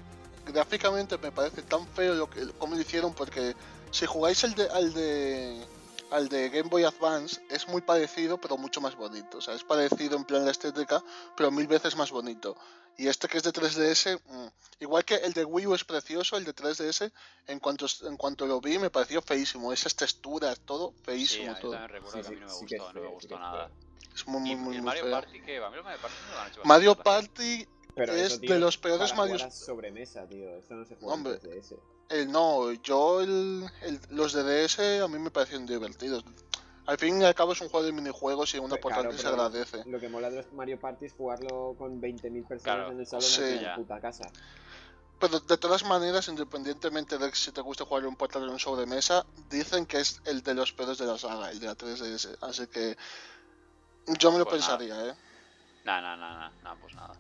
gráficamente 0.53 1.19
me 1.19 1.33
parece 1.33 1.63
tan 1.63 1.87
feo 1.89 2.15
lo 2.15 2.31
que, 2.31 2.47
como 2.59 2.75
lo 2.75 2.81
hicieron, 2.81 3.15
porque 3.15 3.55
si 3.91 4.07
jugáis 4.07 4.45
el 4.45 4.55
de, 4.55 4.69
al 4.71 4.93
de 4.95 5.67
al 6.11 6.29
de 6.29 6.49
Game 6.49 6.69
Boy 6.69 6.85
Advance 6.85 7.41
es 7.51 7.69
muy 7.69 7.83
parecido, 7.83 8.39
pero 8.39 8.57
mucho 8.57 8.81
más 8.81 8.97
bonito. 8.97 9.39
O 9.39 9.41
sea, 9.41 9.55
es 9.55 9.65
parecido 9.65 10.17
en 10.17 10.25
plan 10.25 10.45
la 10.45 10.51
estética, 10.51 11.03
pero 11.37 11.51
mil 11.51 11.67
veces 11.67 11.97
más 11.97 12.11
bonito. 12.11 12.57
Y 12.97 13.09
este 13.09 13.29
que 13.29 13.39
es 13.39 13.45
de 13.45 13.53
3DS, 13.53 14.21
mm, 14.27 14.47
igual 14.81 15.05
que 15.05 15.15
el 15.15 15.33
de 15.33 15.45
Wii 15.45 15.67
U 15.69 15.75
es 15.75 15.85
precioso, 15.85 16.37
el 16.37 16.45
de 16.45 16.55
3DS, 16.55 17.11
en 17.47 17.59
cuanto, 17.59 17.87
en 18.03 18.17
cuanto 18.17 18.47
lo 18.47 18.61
vi, 18.61 18.79
me 18.79 18.91
pareció 18.91 19.23
feísimo. 19.23 19.73
Esas 19.73 19.95
texturas, 19.95 20.61
todo 20.61 20.93
sí, 20.97 21.03
feísimo, 21.05 21.53
a 21.53 21.55
mí 21.55 21.61
todo. 21.61 21.73
Sí, 21.73 21.79
que 21.79 22.27
a 22.27 22.31
mí 22.31 22.37
no 22.41 22.47
me 22.47 22.53
sí, 22.53 22.67
sí 22.69 22.77
gustó, 22.77 22.77
es 22.77 22.81
no 22.81 22.87
me 22.87 22.93
feo, 22.93 23.09
sí 23.09 23.15
gustó 23.15 23.39
nada. 23.39 23.71
Es 24.15 24.27
muy, 24.27 24.41
muy, 24.41 24.51
¿Y 24.51 24.57
muy, 24.57 24.77
el 24.77 24.83
muy 24.83 24.87
Mario 24.87 25.03
feo. 25.05 25.13
Party 25.13 25.41
qué? 25.41 25.57
A 25.59 25.71
mí 25.71 25.77
Mario 25.83 26.01
Party 26.03 26.17
me 26.29 26.35
lo 26.35 26.41
han 26.41 26.51
hecho 26.51 26.61
Mario 26.65 26.95
bastante 26.97 27.69
Party, 27.91 28.13
Es 28.13 28.33
eso, 28.33 28.41
de 28.41 28.59
los 28.59 28.79
peores 28.79 29.13
a 29.13 29.51
sobremesa, 29.51 30.27
tío. 30.27 30.49
Esto 30.57 30.75
no 30.75 30.85
se 30.85 30.97
juega 30.97 31.15
Hombre. 31.15 31.33
en 31.35 31.41
3DS. 31.41 31.77
el 32.11 32.31
no, 32.33 32.73
yo 32.73 33.21
el, 33.21 33.65
el- 33.83 34.01
los 34.11 34.33
de 34.33 34.43
DS 34.43 35.01
a 35.03 35.09
mí 35.09 35.19
me 35.19 35.31
parecen 35.31 35.67
divertidos. 35.67 36.25
Al 36.87 36.99
fin 36.99 37.21
y 37.23 37.25
al 37.25 37.35
cabo 37.35 37.53
es 37.53 37.61
un 37.61 37.69
juego 37.69 37.87
de 37.87 37.93
minijuegos 37.93 38.53
y 38.55 38.59
una 38.59 38.71
Pero, 38.71 38.81
portátil 38.83 39.11
claro, 39.11 39.19
se 39.19 39.23
pero- 39.31 39.43
agradece. 39.43 39.85
Lo 39.91 40.01
que 40.01 40.09
mola 40.09 40.29
de 40.31 40.37
los 40.39 40.53
Mario 40.53 40.81
Party 40.81 41.07
es 41.07 41.13
jugarlo 41.13 41.75
con 41.79 42.01
20.000 42.01 42.47
personas 42.49 42.63
Claro, 42.77 42.93
en 42.93 42.99
el 43.01 43.07
salón 43.07 43.23
sí. 43.23 43.43
de 43.43 43.61
Ya. 43.61 43.75
puta 43.77 44.01
casa. 44.01 44.29
Pero 45.21 45.39
de 45.39 45.57
todas 45.59 45.85
maneras, 45.85 46.27
independientemente 46.29 47.19
de 47.19 47.31
si 47.35 47.53
te 47.53 47.61
gusta 47.61 47.85
jugar 47.85 48.07
un 48.07 48.17
portátil 48.17 48.49
o 48.49 48.53
en 48.53 48.59
sobremesa, 48.59 49.25
dicen 49.51 49.85
que 49.85 50.01
es 50.01 50.21
el 50.25 50.43
de 50.43 50.55
los 50.55 50.73
peores 50.73 50.97
de 50.99 51.05
la 51.07 51.19
saga, 51.19 51.51
el 51.51 51.61
de 51.61 51.67
la 51.67 51.75
3DS. 51.77 52.39
Así 52.41 52.67
que 52.69 52.97
yo 54.19 54.33
me 54.33 54.39
lo 54.39 54.47
Pues 54.47 54.63
nada. 54.63 54.79
pensaría, 54.79 55.11
¿eh? 55.11 55.15
Nah, 55.85 56.01
nah, 56.01 56.17
nah, 56.17 56.39
nah, 56.39 56.51
nah, 56.63 56.75
pues 56.81 56.95
nada. 56.95 57.15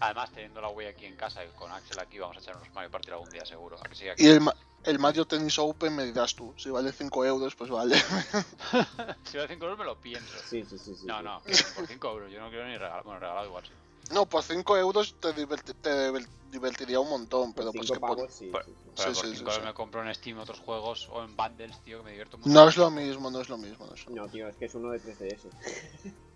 Además, 0.00 0.30
teniendo 0.32 0.60
la 0.60 0.68
Wii 0.68 0.86
aquí 0.88 1.06
en 1.06 1.16
casa 1.16 1.44
y 1.44 1.48
con 1.48 1.72
Axel 1.72 1.98
aquí, 1.98 2.18
vamos 2.18 2.36
a 2.36 2.40
echar 2.40 2.56
unos 2.56 2.72
Mario 2.72 2.90
Party 2.90 3.10
algún 3.10 3.30
día 3.30 3.44
seguro. 3.44 3.76
¿A 3.82 3.88
que 3.88 3.94
sí, 3.96 4.08
aquí? 4.08 4.24
Y 4.24 4.28
el, 4.28 4.40
Ma- 4.40 4.54
el 4.84 4.98
Mario 5.00 5.24
Tennis 5.26 5.58
Open 5.58 5.94
me 5.96 6.04
dirás 6.04 6.34
tú, 6.36 6.54
si 6.56 6.70
vale 6.70 6.92
5 6.92 7.24
euros, 7.24 7.54
pues 7.56 7.68
vale. 7.70 7.96
si 9.24 9.36
vale 9.36 9.48
5 9.48 9.64
euros 9.64 9.78
me 9.78 9.84
lo 9.84 10.00
pienso. 10.00 10.38
Sí, 10.48 10.64
sí, 10.64 10.78
sí. 10.78 10.94
sí, 10.94 11.06
No, 11.06 11.18
sí. 11.18 11.24
no, 11.24 11.42
que 11.42 11.52
por 11.74 11.86
5 11.86 12.08
euros. 12.10 12.32
Yo 12.32 12.40
no 12.40 12.48
quiero 12.48 12.66
ni 12.66 12.76
regalar. 12.76 13.02
Bueno, 13.02 13.18
regalado 13.20 13.46
igual. 13.46 13.64
sí. 13.66 13.72
No, 14.14 14.24
por 14.26 14.42
5 14.44 14.76
euros 14.78 15.16
te, 15.20 15.34
diverti- 15.34 15.74
te 15.80 15.90
diver- 16.12 16.28
divertiría 16.50 17.00
un 17.00 17.10
montón, 17.10 17.52
pero 17.52 17.72
Por 17.72 17.80
pues 17.80 17.90
que 17.90 17.98
por- 18.00 18.30
sí, 18.30 18.46
por- 18.50 18.64
sí, 18.64 18.72
sí. 18.72 18.90
Pero 18.96 19.14
Sí, 19.14 19.20
por 19.20 19.26
sí, 19.26 19.36
5 19.36 19.36
sí, 19.36 19.40
euros 19.40 19.56
sí. 19.56 19.62
me 19.62 19.74
compro 19.74 20.02
en 20.02 20.14
Steam 20.14 20.38
otros 20.38 20.60
juegos 20.60 21.08
o 21.10 21.24
en 21.24 21.36
bundles, 21.36 21.82
tío, 21.82 21.98
que 21.98 22.04
me 22.04 22.10
divierto 22.12 22.38
mucho. 22.38 22.48
No 22.48 22.68
es 22.68 22.76
lo 22.76 22.90
mismo, 22.90 23.30
no 23.32 23.40
es 23.40 23.48
lo 23.48 23.58
mismo. 23.58 23.84
No 23.86 23.94
es 23.94 24.06
lo 24.06 24.12
mismo. 24.12 24.24
No, 24.26 24.30
tío, 24.32 24.48
es 24.48 24.56
que 24.56 24.66
es 24.66 24.74
uno 24.76 24.90
de 24.92 25.00
3DS. 25.02 25.50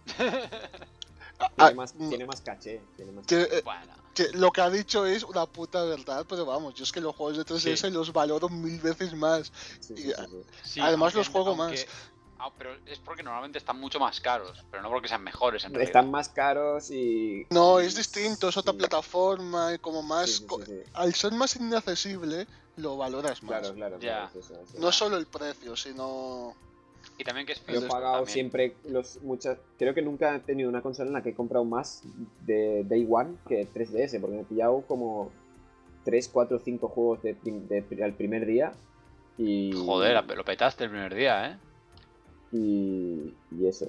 Ah, 1.42 1.66
Tiene 1.66 1.74
más, 1.74 1.94
mm, 1.94 2.08
tiene 2.08 2.26
más 2.26 2.40
caché. 2.40 2.82
Tiene 2.96 3.12
más 3.12 3.26
que, 3.26 3.36
caché. 3.44 3.58
eh, 3.58 3.62
Bueno, 3.64 3.94
que 4.14 4.28
lo 4.34 4.50
que 4.50 4.60
ha 4.60 4.70
dicho 4.70 5.06
es 5.06 5.22
una 5.24 5.46
puta 5.46 5.82
verdad, 5.84 6.24
pero 6.28 6.44
vamos, 6.44 6.74
yo 6.74 6.84
es 6.84 6.92
que 6.92 7.00
los 7.00 7.14
juegos 7.16 7.36
de 7.38 7.44
3DS 7.44 7.90
los 7.90 8.12
valoro 8.12 8.48
mil 8.48 8.78
veces 8.80 9.14
más. 9.14 9.52
Sí, 9.80 9.94
y- 9.94 9.96
sí, 9.96 10.02
sí, 10.04 10.12
sí. 10.30 10.44
sí, 10.64 10.80
además 10.80 11.06
aunque- 11.14 11.18
los 11.18 11.28
juego 11.28 11.50
aunque- 11.62 11.86
Ah, 12.44 12.52
pero 12.58 12.74
es 12.86 12.98
porque 12.98 13.22
normalmente 13.22 13.58
están 13.58 13.78
mucho 13.78 14.00
más 14.00 14.20
caros, 14.20 14.66
pero 14.68 14.82
no 14.82 14.88
porque 14.90 15.06
sean 15.06 15.22
mejores 15.22 15.64
en. 15.64 15.80
Están 15.80 16.10
más 16.10 16.28
caros 16.28 16.90
y. 16.90 17.46
No, 17.50 17.80
y- 17.80 17.86
es 17.86 17.94
distinto, 17.94 18.48
es 18.48 18.56
otra 18.56 18.72
sí, 18.72 18.78
plataforma 18.80 19.72
y 19.74 19.78
como 19.78 20.02
más... 20.02 20.28
sí, 20.28 20.38
sí, 20.38 20.46
co- 20.46 20.58
sí, 20.58 20.64
sí. 20.66 20.90
Al 20.94 21.14
ser 21.14 21.32
más 21.34 21.54
inaccesible, 21.54 22.48
lo 22.74 22.96
valoras 22.96 23.40
más. 23.44 23.60
Claro, 23.60 23.74
claro, 23.76 23.98
claro. 24.00 24.26
es 24.26 24.44
eso, 24.44 24.60
es 24.60 24.70
eso. 24.70 24.78
No 24.80 24.88
es 24.88 24.94
solo 24.96 25.18
el 25.18 25.26
precio, 25.28 25.76
sino... 25.76 26.56
Y 27.22 27.24
también 27.24 27.46
que 27.46 27.52
es 27.52 27.64
Yo 27.66 27.78
he 27.78 27.88
pagado 27.88 28.14
también. 28.14 28.32
siempre 28.32 28.74
los 28.88 29.22
muchas. 29.22 29.56
Creo 29.78 29.94
que 29.94 30.02
nunca 30.02 30.34
he 30.34 30.40
tenido 30.40 30.68
una 30.68 30.82
consola 30.82 31.06
en 31.06 31.14
la 31.14 31.22
que 31.22 31.28
he 31.28 31.34
comprado 31.34 31.64
más 31.64 32.02
de 32.44 32.82
Day 32.82 33.06
One 33.08 33.36
que 33.46 33.68
3DS, 33.72 34.20
porque 34.20 34.34
me 34.34 34.42
he 34.42 34.44
pillado 34.44 34.82
como 34.88 35.30
3, 36.04 36.28
4, 36.32 36.58
5 36.58 36.88
juegos 36.88 37.22
de, 37.22 38.02
al 38.02 38.14
primer 38.14 38.44
día. 38.44 38.72
Y. 39.38 39.70
Joder, 39.72 40.24
lo 40.34 40.44
petaste 40.44 40.82
el 40.82 40.90
primer 40.90 41.14
día, 41.14 41.52
¿eh? 41.52 41.58
Y. 42.50 43.34
Y 43.52 43.66
eso. 43.68 43.86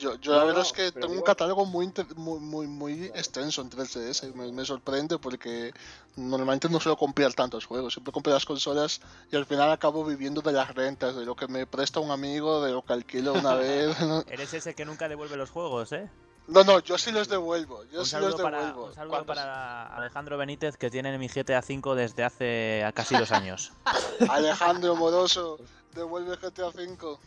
Yo, 0.00 0.14
yo 0.18 0.32
No, 0.32 0.38
la 0.38 0.44
verdad 0.44 0.60
no, 0.62 0.66
es 0.66 0.72
que 0.72 0.92
tengo 0.92 1.08
un 1.08 1.12
digo- 1.12 1.24
catálogo 1.24 1.66
muy, 1.66 1.84
inter- 1.84 2.16
muy, 2.16 2.40
muy, 2.40 2.66
muy 2.66 3.04
extenso 3.14 3.60
en 3.60 3.68
3DS. 3.70 4.34
Me, 4.34 4.50
me 4.50 4.64
sorprende 4.64 5.18
porque 5.18 5.72
normalmente 6.16 6.68
no 6.70 6.80
suelo 6.80 6.96
comprar 6.96 7.34
tantos 7.34 7.66
juegos. 7.66 7.92
Siempre 7.92 8.10
compro 8.12 8.32
las 8.32 8.46
consolas 8.46 9.00
y 9.30 9.36
al 9.36 9.44
final 9.44 9.70
acabo 9.70 10.04
viviendo 10.04 10.40
de 10.40 10.52
las 10.52 10.74
rentas, 10.74 11.14
de 11.16 11.26
lo 11.26 11.36
que 11.36 11.46
me 11.48 11.66
presta 11.66 12.00
un 12.00 12.10
amigo, 12.10 12.64
de 12.64 12.72
lo 12.72 12.82
que 12.82 12.94
alquilo 12.94 13.34
una 13.34 13.54
vez. 13.56 14.00
No, 14.00 14.22
Eres 14.26 14.54
ese 14.54 14.74
que 14.74 14.84
nunca 14.86 15.06
devuelve 15.08 15.36
los 15.36 15.50
juegos, 15.50 15.92
¿eh? 15.92 16.08
no, 16.48 16.64
no, 16.64 16.80
yo 16.80 16.96
sí 16.98 17.12
los 17.12 17.28
devuelvo. 17.28 17.84
Yo 17.92 18.00
un 18.00 18.06
sí 18.06 18.16
los 18.16 18.34
para, 18.40 18.58
devuelvo. 18.58 18.86
un 18.86 18.94
saludo 18.94 19.10
¿Cuántos? 19.18 19.36
para 19.36 19.86
Alejandro 19.96 20.36
Benítez, 20.38 20.76
que 20.76 20.90
tiene 20.90 21.16
mi 21.18 21.28
GTA 21.28 21.60
V 21.60 21.94
desde 21.94 22.24
hace 22.24 22.90
casi 22.94 23.16
dos 23.16 23.30
años. 23.30 23.70
Alejandro 24.28 24.96
Moroso, 24.96 25.58
devuelve 25.94 26.36
GTA 26.38 26.68
V. 26.70 27.18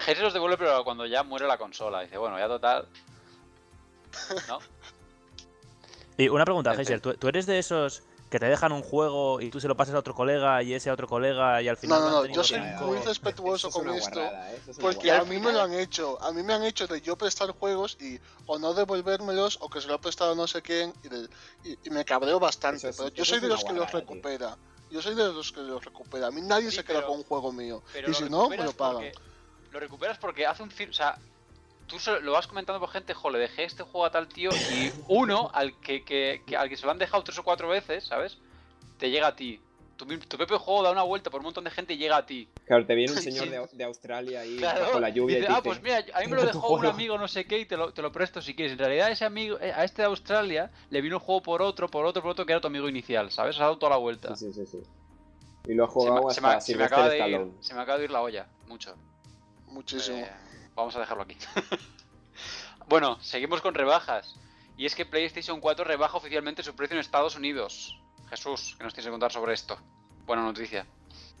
Jesse 0.00 0.20
los 0.20 0.32
devuelve, 0.32 0.56
pero 0.56 0.82
cuando 0.84 1.06
ya 1.06 1.22
muere 1.22 1.46
la 1.46 1.58
consola. 1.58 2.00
Dice, 2.02 2.16
bueno, 2.18 2.38
ya 2.38 2.48
total. 2.48 2.86
¿No? 4.48 4.58
Y 6.16 6.28
una 6.28 6.44
pregunta. 6.44 6.72
Heiser, 6.74 7.00
¿tú, 7.00 7.14
tú 7.14 7.26
eres 7.26 7.44
de 7.46 7.58
esos 7.58 8.02
que 8.30 8.38
te 8.38 8.46
dejan 8.46 8.70
un 8.70 8.82
juego 8.82 9.40
y 9.40 9.50
tú 9.50 9.58
se 9.60 9.66
lo 9.66 9.76
pasas 9.76 9.96
a 9.96 9.98
otro 9.98 10.14
colega 10.14 10.62
y 10.62 10.72
ese 10.72 10.88
a 10.88 10.92
otro 10.92 11.08
colega 11.08 11.60
y 11.60 11.66
al 11.68 11.76
final 11.76 12.00
No, 12.00 12.08
no, 12.10 12.20
no, 12.22 12.26
yo 12.26 12.44
soy 12.44 12.60
muy 12.60 12.98
respetuoso 12.98 13.66
es 13.68 13.74
con 13.74 13.88
esto. 13.90 14.20
¿eh? 14.20 14.60
Es 14.68 14.78
Porque 14.78 15.10
a 15.10 15.24
mí 15.24 15.38
me 15.40 15.52
lo 15.52 15.60
han 15.62 15.72
hecho, 15.74 16.20
a 16.22 16.30
mí 16.32 16.44
me 16.44 16.52
han 16.54 16.62
hecho 16.64 16.86
de 16.86 17.00
yo 17.00 17.16
prestar 17.16 17.50
juegos 17.50 17.96
y 18.00 18.20
o 18.46 18.58
no 18.60 18.74
devolvérmelos 18.74 19.58
o 19.60 19.68
que 19.68 19.80
se 19.80 19.88
lo 19.88 19.94
ha 19.94 20.00
prestado 20.00 20.36
no 20.36 20.46
sé 20.46 20.62
quién 20.62 20.92
y, 21.02 21.08
de- 21.08 21.28
y- 21.64 21.78
y 21.84 21.90
me 21.90 22.04
cabreo 22.04 22.38
bastante, 22.38 22.90
es- 22.90 22.96
pero 22.96 23.08
yo 23.10 23.24
soy 23.24 23.40
de 23.40 23.48
los 23.48 23.64
que 23.64 23.72
los 23.72 23.90
tío. 23.90 23.98
recupera. 24.00 24.56
Yo 24.92 25.02
soy 25.02 25.16
de 25.16 25.32
los 25.32 25.50
que 25.50 25.60
los 25.62 25.84
recupera. 25.84 26.28
A 26.28 26.30
mí 26.30 26.40
nadie 26.42 26.70
Sí, 26.70 26.76
se 26.76 26.84
queda 26.84 26.98
pero- 26.98 27.08
con 27.08 27.18
un 27.18 27.24
juego 27.24 27.50
mío. 27.52 27.82
Y 28.06 28.14
si 28.14 28.24
no, 28.30 28.48
me 28.48 28.56
lo 28.58 28.72
pagan. 28.72 28.94
porque- 28.96 29.14
Lo 29.74 29.80
recuperas 29.80 30.18
porque 30.18 30.46
hace 30.46 30.62
un 30.62 30.68
O 30.68 30.92
sea, 30.92 31.18
tú 31.86 31.96
lo 32.22 32.30
vas 32.30 32.46
comentando 32.46 32.78
por 32.78 32.90
gente, 32.90 33.12
jo, 33.12 33.28
le 33.28 33.40
dejé 33.40 33.64
este 33.64 33.82
juego 33.82 34.04
a 34.06 34.10
tal 34.12 34.28
tío 34.28 34.54
y 34.68 34.92
uno 35.08 35.50
al 35.52 35.80
que, 35.80 36.04
que- 36.04 36.44
que- 36.46 36.56
al 36.56 36.68
que 36.68 36.76
se 36.76 36.86
lo 36.86 36.92
han 36.92 36.98
dejado 36.98 37.24
tres 37.24 37.38
o 37.38 37.42
cuatro 37.42 37.66
veces, 37.66 38.04
¿sabes? 38.04 38.38
Te 38.98 39.10
llega 39.10 39.26
a 39.26 39.34
ti. 39.34 39.60
Tu, 39.96 40.06
tu 40.06 40.36
propio 40.36 40.60
juego 40.60 40.84
da 40.84 40.92
una 40.92 41.02
vuelta 41.02 41.28
por 41.28 41.40
un 41.40 41.46
montón 41.46 41.64
de 41.64 41.72
gente 41.72 41.94
y 41.94 41.96
llega 41.96 42.18
a 42.18 42.24
ti. 42.24 42.48
Claro, 42.66 42.86
te 42.86 42.94
viene 42.94 43.12
un 43.14 43.18
Sí. 43.22 43.32
señor 43.32 43.50
de, 43.50 43.76
de 43.76 43.82
Australia 43.84 44.42
ahí 44.42 44.56
Claro, 44.60 44.82
bajo 44.82 45.00
la 45.00 45.08
lluvia 45.08 45.38
y, 45.38 45.40
dice, 45.40 45.52
te 45.52 45.58
ah, 45.58 45.60
pues 45.64 45.82
mira, 45.82 45.96
a 45.96 46.00
mí 46.02 46.06
me 46.12 46.22
"Tengo 46.22 46.36
lo 46.36 46.46
dejó 46.46 46.68
un 46.68 46.78
juego". 46.78 46.94
amigo 46.94 47.18
no 47.18 47.26
sé 47.26 47.44
qué 47.44 47.58
y 47.58 47.66
te 47.66 47.76
lo, 47.76 47.92
te 47.92 48.00
lo 48.00 48.12
presto 48.12 48.40
si 48.40 48.54
quieres. 48.54 48.74
En 48.74 48.78
realidad 48.78 49.10
ese 49.10 49.24
amigo, 49.24 49.58
eh, 49.60 49.72
a 49.72 49.82
este 49.82 50.02
de 50.02 50.06
Australia 50.06 50.70
le 50.90 51.00
vino 51.00 51.16
el 51.16 51.20
juego 51.20 51.42
por 51.42 51.62
otro, 51.62 51.88
por 51.88 52.06
otro, 52.06 52.22
por 52.22 52.30
otro 52.30 52.46
que 52.46 52.52
era 52.52 52.60
tu 52.60 52.68
amigo 52.68 52.88
inicial, 52.88 53.32
¿sabes? 53.32 53.56
Has 53.56 53.60
dado 53.62 53.76
toda 53.78 53.90
la 53.90 53.96
vuelta. 53.96 54.36
Sí, 54.36 54.52
sí, 54.52 54.64
sí, 54.64 54.66
sí. 54.66 54.82
Y 55.66 55.74
lo 55.74 55.84
ha 55.84 55.86
Se 55.88 55.92
jugado 55.94 56.28
me, 56.28 56.34
se 56.34 56.40
me- 56.42 56.46
hasta 56.48 56.60
se 56.60 56.76
me 56.76 56.84
acaba 56.84 57.08
de 57.08 57.28
ir, 57.30 57.40
se 57.60 57.74
me 57.74 57.80
acaba 57.80 57.98
de 57.98 58.04
ir 58.04 58.10
la 58.10 58.20
olla, 58.20 58.46
mucho. 58.66 58.94
Muchísimo. 59.74 60.18
Eh, 60.18 60.30
vamos 60.76 60.94
a 60.94 61.00
dejarlo 61.00 61.24
aquí. 61.24 61.36
bueno, 62.88 63.18
seguimos 63.20 63.60
con 63.60 63.74
rebajas. 63.74 64.36
Y 64.76 64.86
es 64.86 64.94
que 64.94 65.04
PlayStation 65.04 65.60
4 65.60 65.84
rebaja 65.84 66.16
oficialmente 66.16 66.62
su 66.62 66.74
precio 66.74 66.94
en 66.94 67.00
Estados 67.00 67.36
Unidos. 67.36 68.00
Jesús, 68.30 68.76
¿qué 68.78 68.84
nos 68.84 68.94
tienes 68.94 69.06
que 69.06 69.10
contar 69.10 69.32
sobre 69.32 69.52
esto? 69.52 69.76
Buena 70.26 70.42
noticia. 70.42 70.86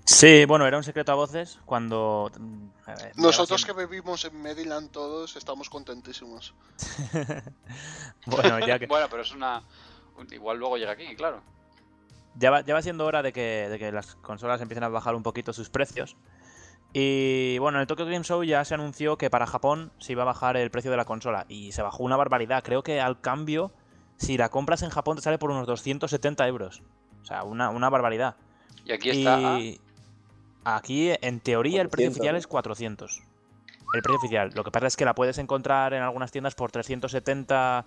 Sí, 0.04 0.44
bueno, 0.44 0.66
era 0.66 0.76
un 0.76 0.84
secreto 0.84 1.12
a 1.12 1.14
voces 1.14 1.58
cuando... 1.64 2.30
mm, 2.36 2.66
ver, 2.86 3.12
Nosotros 3.16 3.64
que 3.64 3.72
vivimos 3.72 4.24
en 4.24 4.42
Maryland 4.42 4.90
todos 4.90 5.36
estamos 5.36 5.70
contentísimos. 5.70 6.54
bueno, 8.26 8.58
ya 8.66 8.78
que... 8.78 8.86
Bueno, 8.86 9.06
pero 9.08 9.22
es 9.22 9.32
una... 9.32 9.62
Igual 10.30 10.58
luego 10.58 10.76
llega 10.76 10.92
aquí, 10.92 11.16
claro. 11.16 11.40
Ya 12.36 12.50
va, 12.50 12.60
ya 12.62 12.74
va 12.74 12.82
siendo 12.82 13.06
hora 13.06 13.22
de 13.22 13.32
que, 13.32 13.68
de 13.70 13.78
que 13.78 13.92
las 13.92 14.16
consolas 14.16 14.60
empiecen 14.60 14.84
a 14.84 14.88
bajar 14.88 15.14
un 15.14 15.22
poquito 15.22 15.52
sus 15.52 15.70
precios. 15.70 16.16
Y 16.96 17.58
bueno, 17.58 17.78
en 17.78 17.82
el 17.82 17.86
Tokyo 17.88 18.04
Game 18.06 18.22
Show 18.22 18.44
ya 18.44 18.64
se 18.64 18.72
anunció 18.74 19.18
que 19.18 19.28
para 19.28 19.46
Japón 19.46 19.90
se 19.98 20.12
iba 20.12 20.22
a 20.22 20.26
bajar 20.26 20.56
el 20.56 20.70
precio 20.70 20.92
de 20.92 20.96
la 20.96 21.04
consola. 21.04 21.44
Y 21.48 21.72
se 21.72 21.82
bajó 21.82 22.04
una 22.04 22.16
barbaridad. 22.16 22.62
Creo 22.62 22.84
que 22.84 23.00
al 23.00 23.20
cambio, 23.20 23.72
si 24.16 24.38
la 24.38 24.48
compras 24.48 24.82
en 24.82 24.90
Japón 24.90 25.16
te 25.16 25.22
sale 25.22 25.36
por 25.38 25.50
unos 25.50 25.66
270 25.66 26.46
euros. 26.46 26.82
O 27.22 27.26
sea, 27.26 27.42
una, 27.42 27.70
una 27.70 27.90
barbaridad. 27.90 28.36
Y 28.84 28.92
aquí 28.92 29.10
está... 29.10 29.56
ah, 29.56 30.76
aquí, 30.76 31.10
en 31.20 31.40
teoría, 31.40 31.82
el 31.82 31.88
precio 31.88 32.10
400, 32.12 32.20
oficial 32.20 32.36
es 32.36 32.46
400. 32.46 33.22
El 33.94 34.02
precio 34.02 34.18
oficial. 34.18 34.50
Lo 34.54 34.62
que 34.62 34.70
pasa 34.70 34.86
es 34.86 34.96
que 34.96 35.04
la 35.04 35.16
puedes 35.16 35.38
encontrar 35.38 35.94
en 35.94 36.02
algunas 36.02 36.30
tiendas 36.30 36.54
por 36.54 36.70
370 36.70 37.86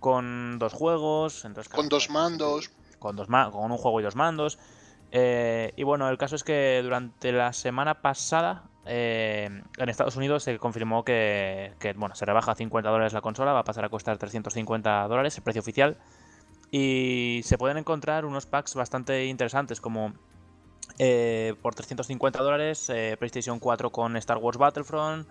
con 0.00 0.58
dos 0.58 0.72
juegos. 0.72 1.44
Entonces, 1.44 1.68
claro, 1.68 1.82
Con 1.82 1.88
dos 1.90 2.08
mandos. 2.08 2.70
con, 2.98 3.16
dos 3.16 3.28
ma- 3.28 3.50
con 3.50 3.70
un 3.70 3.76
juego 3.76 4.00
y 4.00 4.02
dos 4.02 4.16
mandos. 4.16 4.58
Eh, 5.12 5.72
y 5.76 5.82
bueno, 5.84 6.08
el 6.08 6.18
caso 6.18 6.36
es 6.36 6.44
que 6.44 6.80
durante 6.82 7.32
la 7.32 7.52
semana 7.52 8.02
pasada 8.02 8.64
eh, 8.88 9.48
en 9.78 9.88
Estados 9.88 10.16
Unidos 10.16 10.44
se 10.44 10.58
confirmó 10.58 11.04
que, 11.04 11.72
bueno, 11.96 12.14
se 12.14 12.24
rebaja 12.24 12.52
a 12.52 12.54
50 12.54 12.88
dólares 12.88 13.12
la 13.12 13.20
consola, 13.20 13.52
va 13.52 13.60
a 13.60 13.64
pasar 13.64 13.84
a 13.84 13.88
costar 13.88 14.16
350 14.16 15.08
dólares, 15.08 15.36
el 15.36 15.42
precio 15.42 15.60
oficial. 15.60 15.96
Y 16.70 17.40
se 17.44 17.58
pueden 17.58 17.78
encontrar 17.78 18.24
unos 18.24 18.46
packs 18.46 18.74
bastante 18.74 19.26
interesantes 19.26 19.80
como 19.80 20.12
eh, 20.98 21.54
por 21.62 21.74
350 21.74 22.42
dólares 22.42 22.88
eh, 22.90 23.16
PlayStation 23.18 23.58
4 23.58 23.90
con 23.90 24.16
Star 24.16 24.38
Wars 24.38 24.58
Battlefront 24.58 25.28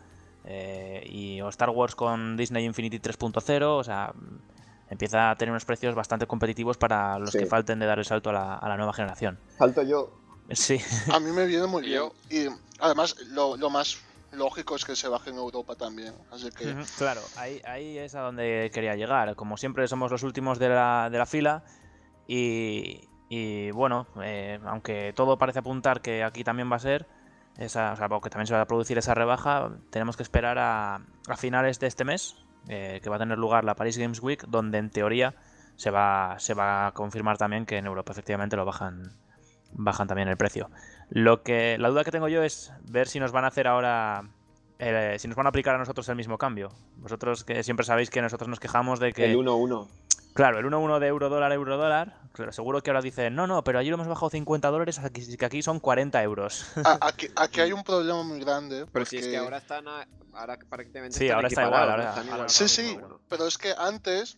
y 1.08 1.42
o 1.42 1.50
Star 1.50 1.72
Wars 1.72 1.96
con 1.96 2.38
Disney 2.38 2.66
Infinity 2.66 3.00
3.0, 3.00 3.64
o 3.64 3.84
sea, 3.84 4.14
empieza 4.90 5.32
a 5.32 5.36
tener 5.36 5.52
unos 5.52 5.66
precios 5.66 5.96
bastante 5.96 6.28
competitivos 6.28 6.78
para 6.78 7.18
los 7.20 7.32
Sí. 7.32 7.40
que 7.40 7.46
falten 7.46 7.80
de 7.80 7.86
dar 7.86 8.00
el 8.00 8.06
salto 8.06 8.30
a 8.30 8.34
la, 8.34 8.54
a 8.56 8.70
la 8.70 8.78
nueva 8.78 8.94
generación. 8.94 9.40
Falto 9.58 9.82
yo. 9.84 10.12
Sí, 10.52 10.80
A 11.14 11.20
mí 11.20 11.32
me 11.32 11.46
viene 11.48 11.66
muy 11.68 11.84
bien. 11.84 12.04
Y 12.30 12.46
además, 12.80 13.16
lo, 13.32 13.58
lo 13.58 13.70
más 13.70 13.98
lógico 14.32 14.76
es 14.76 14.86
que 14.86 14.96
se 14.96 15.08
baje 15.08 15.30
en 15.32 15.38
Europa 15.38 15.76
también. 15.76 16.14
Así 16.32 16.50
que 16.52 16.76
claro, 16.98 17.22
ahí, 17.38 17.62
ahí 17.66 17.98
es 17.98 18.14
a 18.16 18.22
donde 18.22 18.70
quería 18.74 18.96
llegar. 18.96 19.36
Como 19.36 19.58
siempre 19.58 19.88
somos 19.88 20.12
los 20.12 20.24
últimos 20.24 20.60
de 20.60 20.70
la, 20.70 21.10
de 21.10 21.18
la 21.18 21.26
fila 21.26 21.64
y, 22.28 23.08
y 23.30 23.72
bueno, 23.72 24.08
eh, 24.22 24.60
aunque 24.66 25.14
todo 25.16 25.38
parece 25.38 25.60
apuntar 25.60 26.02
que 26.02 26.24
aquí 26.24 26.44
también 26.44 26.72
va 26.72 26.76
a 26.76 26.80
ser, 26.80 27.08
esa, 27.58 27.94
o 27.94 27.96
sea, 27.96 28.10
que 28.22 28.30
también 28.30 28.48
se 28.48 28.54
va 28.54 28.62
a 28.62 28.68
producir 28.68 28.98
esa 28.98 29.14
rebaja, 29.14 29.72
tenemos 29.90 30.18
que 30.18 30.24
esperar 30.24 30.58
a, 30.60 30.96
a 31.28 31.38
finales 31.38 31.80
de 31.80 31.88
este 31.88 32.04
mes, 32.04 32.36
eh, 32.68 33.00
que 33.04 33.10
va 33.10 33.18
a 33.18 33.20
tener 33.20 33.38
lugar 33.38 33.64
la 33.64 33.76
Paris 33.76 33.98
Games 33.98 34.22
Week, 34.22 34.44
donde 34.48 34.78
en 34.78 34.90
teoría 34.90 35.34
se 35.76 35.92
va, 35.92 36.36
se 36.40 36.54
va 36.54 36.88
a 36.88 36.92
confirmar 36.94 37.38
también 37.38 37.66
que 37.66 37.78
en 37.78 37.86
Europa 37.86 38.12
efectivamente 38.12 38.56
lo 38.56 38.66
bajan, 38.66 39.12
bajan 39.74 40.08
también 40.08 40.28
el 40.28 40.38
precio. 40.38 40.70
Lo 41.10 41.44
que 41.44 41.78
la 41.78 41.90
duda 41.90 42.04
que 42.04 42.12
tengo 42.12 42.28
yo 42.28 42.44
es 42.44 42.72
ver 42.90 43.08
si 43.08 43.20
nos 43.20 43.32
van 43.32 43.46
a 43.46 43.48
hacer 43.48 43.68
ahora 43.68 44.24
eh, 44.80 45.16
si 45.20 45.28
nos 45.28 45.38
van 45.38 45.46
a 45.46 45.50
aplicar 45.50 45.76
a 45.76 45.78
nosotros 45.78 46.08
el 46.10 46.16
mismo 46.16 46.38
cambio. 46.38 46.70
Vosotros 46.98 47.44
que 47.44 47.64
siempre 47.64 47.86
sabéis 47.86 48.10
que 48.10 48.22
nosotros 48.22 48.50
nos 48.50 48.60
quejamos 48.60 49.00
de 49.00 49.14
que 49.14 49.26
El 49.26 49.38
1-1. 49.38 49.88
Claro, 50.36 50.60
el 50.60 50.66
1-1 50.66 51.00
de 51.00 51.08
euro 51.08 51.30
dólar 51.30 51.52
euro 51.52 51.78
dólar, 51.78 52.20
claro, 52.34 52.52
seguro 52.52 52.82
que 52.84 52.92
ahora 52.92 53.02
dicen, 53.02 53.34
"No, 53.34 53.48
no, 53.48 53.64
pero 53.64 53.80
allí 53.80 53.90
lo 53.90 53.96
hemos 53.96 54.08
bajado 54.08 54.30
50 54.30 54.70
dólares, 54.70 55.00
aquí 55.00 55.36
que 55.38 55.46
aquí 55.46 55.64
son 55.64 55.80
40 55.80 56.22
euros." 56.22 56.66
a- 56.84 57.00
aquí, 57.02 57.28
aquí 57.36 57.62
hay 57.62 57.72
un 57.72 57.84
problema 57.84 58.22
muy 58.22 58.40
grande. 58.40 58.86
Pero 58.92 59.06
si 59.06 59.18
es 59.18 59.28
que 59.28 59.38
ahora 59.38 59.58
están. 59.58 59.88
a- 59.88 60.08
ahora 60.34 60.60
prácticamente. 60.70 61.18
Sí, 61.18 61.26
están 61.26 61.36
ahora 61.38 61.48
está 61.48 61.64
igual, 61.66 61.90
ahora- 61.90 62.10
Están 62.10 62.24
ahora 62.26 62.36
igual 62.36 62.50
Sí, 62.52 62.68
sí, 62.68 62.82
el 62.92 63.02
1-1. 63.02 63.20
pero 63.30 63.48
es 63.48 63.58
que 63.58 63.74
antes 63.78 64.38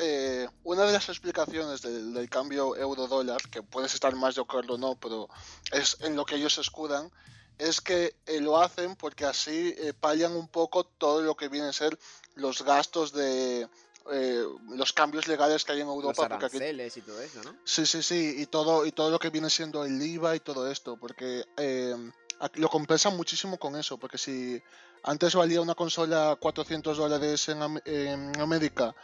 eh, 0.00 0.46
una 0.62 0.84
de 0.84 0.92
las 0.92 1.08
explicaciones 1.08 1.82
del, 1.82 2.14
del 2.14 2.28
cambio 2.30 2.76
euro-dólar, 2.76 3.40
que 3.50 3.62
puedes 3.64 3.94
estar 3.94 4.14
más 4.14 4.36
de 4.36 4.42
acuerdo 4.42 4.74
o 4.74 4.78
no, 4.78 4.94
pero 4.94 5.28
es 5.72 5.96
en 6.02 6.14
lo 6.14 6.24
que 6.24 6.36
ellos 6.36 6.54
se 6.54 6.60
escudan, 6.60 7.10
es 7.58 7.80
que 7.80 8.14
eh, 8.26 8.40
lo 8.40 8.60
hacen 8.60 8.94
porque 8.94 9.24
así 9.24 9.74
eh, 9.76 9.92
palian 9.98 10.34
un 10.36 10.46
poco 10.46 10.84
todo 10.84 11.22
lo 11.22 11.36
que 11.36 11.48
viene 11.48 11.66
a 11.66 11.72
ser 11.72 11.98
los 12.36 12.62
gastos 12.62 13.12
de 13.12 13.66
eh, 14.12 14.42
los 14.70 14.92
cambios 14.92 15.26
legales 15.28 15.64
que 15.64 15.72
hay 15.72 15.80
en 15.80 15.86
Los 15.86 15.96
Europa. 15.96 16.28
porque 16.28 16.46
aquí- 16.46 16.56
aranceles 16.56 16.96
y 16.96 17.02
todo 17.02 17.20
eso, 17.20 17.42
¿no? 17.44 17.54
Sí, 17.64 17.86
sí, 17.86 18.02
sí, 18.02 18.36
y 18.38 18.46
todo, 18.46 18.84
y 18.86 18.92
todo 18.92 19.10
lo 19.10 19.18
que 19.18 19.30
viene 19.30 19.50
siendo 19.50 19.84
el 19.84 20.00
IVA 20.00 20.36
y 20.36 20.40
todo 20.40 20.70
esto, 20.70 20.96
porque 20.96 21.44
eh, 21.56 21.94
aquí 22.40 22.60
lo 22.60 22.68
compensan 22.68 23.16
muchísimo 23.16 23.58
con 23.58 23.76
eso, 23.76 23.98
porque 23.98 24.18
si 24.18 24.62
antes 25.02 25.34
valía 25.34 25.60
una 25.60 25.74
consola 25.74 26.36
400 26.40 26.96
dólares 26.98 27.48
en, 27.48 27.80
en 27.84 28.40
América, 28.40 28.94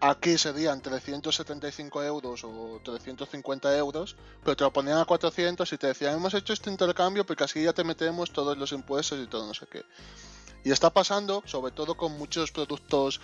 aquí 0.00 0.36
serían 0.38 0.80
375 0.82 2.02
euros 2.04 2.44
o 2.44 2.80
350 2.84 3.76
euros, 3.76 4.16
pero 4.44 4.56
te 4.56 4.64
lo 4.64 4.72
ponían 4.72 4.98
a 4.98 5.04
400 5.04 5.72
y 5.72 5.78
te 5.78 5.88
decían, 5.88 6.14
hemos 6.14 6.34
hecho 6.34 6.52
este 6.52 6.70
intercambio 6.70 7.24
porque 7.26 7.44
así 7.44 7.62
ya 7.62 7.72
te 7.72 7.84
metemos 7.84 8.32
todos 8.32 8.56
los 8.58 8.72
impuestos 8.72 9.18
y 9.18 9.26
todo 9.26 9.46
no 9.46 9.54
sé 9.54 9.66
qué. 9.66 9.82
Y 10.64 10.72
está 10.72 10.90
pasando, 10.90 11.42
sobre 11.46 11.72
todo 11.72 11.96
con 11.96 12.12
muchos 12.18 12.50
productos 12.52 13.20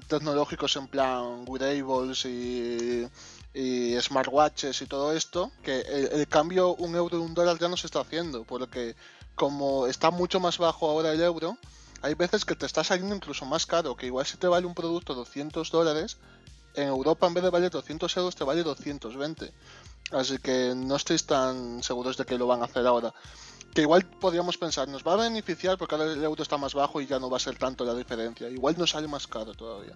tecnológicos 0.00 0.76
en 0.76 0.86
plan 0.88 1.44
wearables 1.46 2.24
y, 2.26 3.08
smartwatches 4.00 4.82
y 4.82 4.86
todo 4.86 5.12
esto, 5.12 5.52
que 5.62 5.80
el, 5.80 6.20
el 6.20 6.28
cambio 6.28 6.74
un 6.74 6.96
euro 6.96 7.20
un 7.22 7.34
dólar 7.34 7.58
ya 7.58 7.68
no 7.68 7.76
se 7.76 7.86
está 7.86 8.00
haciendo, 8.00 8.44
porque 8.44 8.96
como 9.34 9.86
está 9.86 10.10
mucho 10.10 10.40
más 10.40 10.58
bajo 10.58 10.90
ahora 10.90 11.12
el 11.12 11.20
euro, 11.20 11.56
hay 12.02 12.14
veces 12.14 12.44
que 12.44 12.54
te 12.54 12.66
está 12.66 12.84
saliendo 12.84 13.14
incluso 13.14 13.46
más 13.46 13.64
caro, 13.66 13.96
que 13.96 14.06
igual 14.06 14.26
si 14.26 14.36
te 14.36 14.46
vale 14.46 14.66
un 14.66 14.74
producto 14.74 15.14
200 15.14 15.70
dólares, 15.70 16.18
en 16.74 16.88
Europa 16.88 17.26
en 17.26 17.34
vez 17.34 17.44
de 17.44 17.50
valer 17.50 17.70
200 17.70 18.16
euros 18.16 18.34
te 18.34 18.44
vale 18.44 18.62
220. 18.62 19.52
Así 20.10 20.38
que 20.38 20.74
no 20.76 20.96
estéis 20.96 21.24
tan 21.24 21.82
seguros 21.82 22.16
de 22.16 22.24
que 22.24 22.36
lo 22.36 22.46
van 22.46 22.62
a 22.62 22.66
hacer 22.66 22.86
ahora. 22.86 23.14
Que 23.74 23.82
igual 23.82 24.04
podríamos 24.04 24.56
pensar, 24.56 24.86
nos 24.88 25.02
va 25.02 25.14
a 25.14 25.16
beneficiar 25.16 25.76
porque 25.76 25.96
ahora 25.96 26.12
el 26.12 26.22
euro 26.22 26.42
está 26.42 26.56
más 26.56 26.74
bajo 26.74 27.00
y 27.00 27.06
ya 27.06 27.18
no 27.18 27.28
va 27.28 27.38
a 27.38 27.40
ser 27.40 27.56
tanto 27.58 27.84
la 27.84 27.94
diferencia. 27.94 28.48
Igual 28.48 28.76
nos 28.78 28.90
sale 28.90 29.08
más 29.08 29.26
caro 29.26 29.52
todavía. 29.54 29.94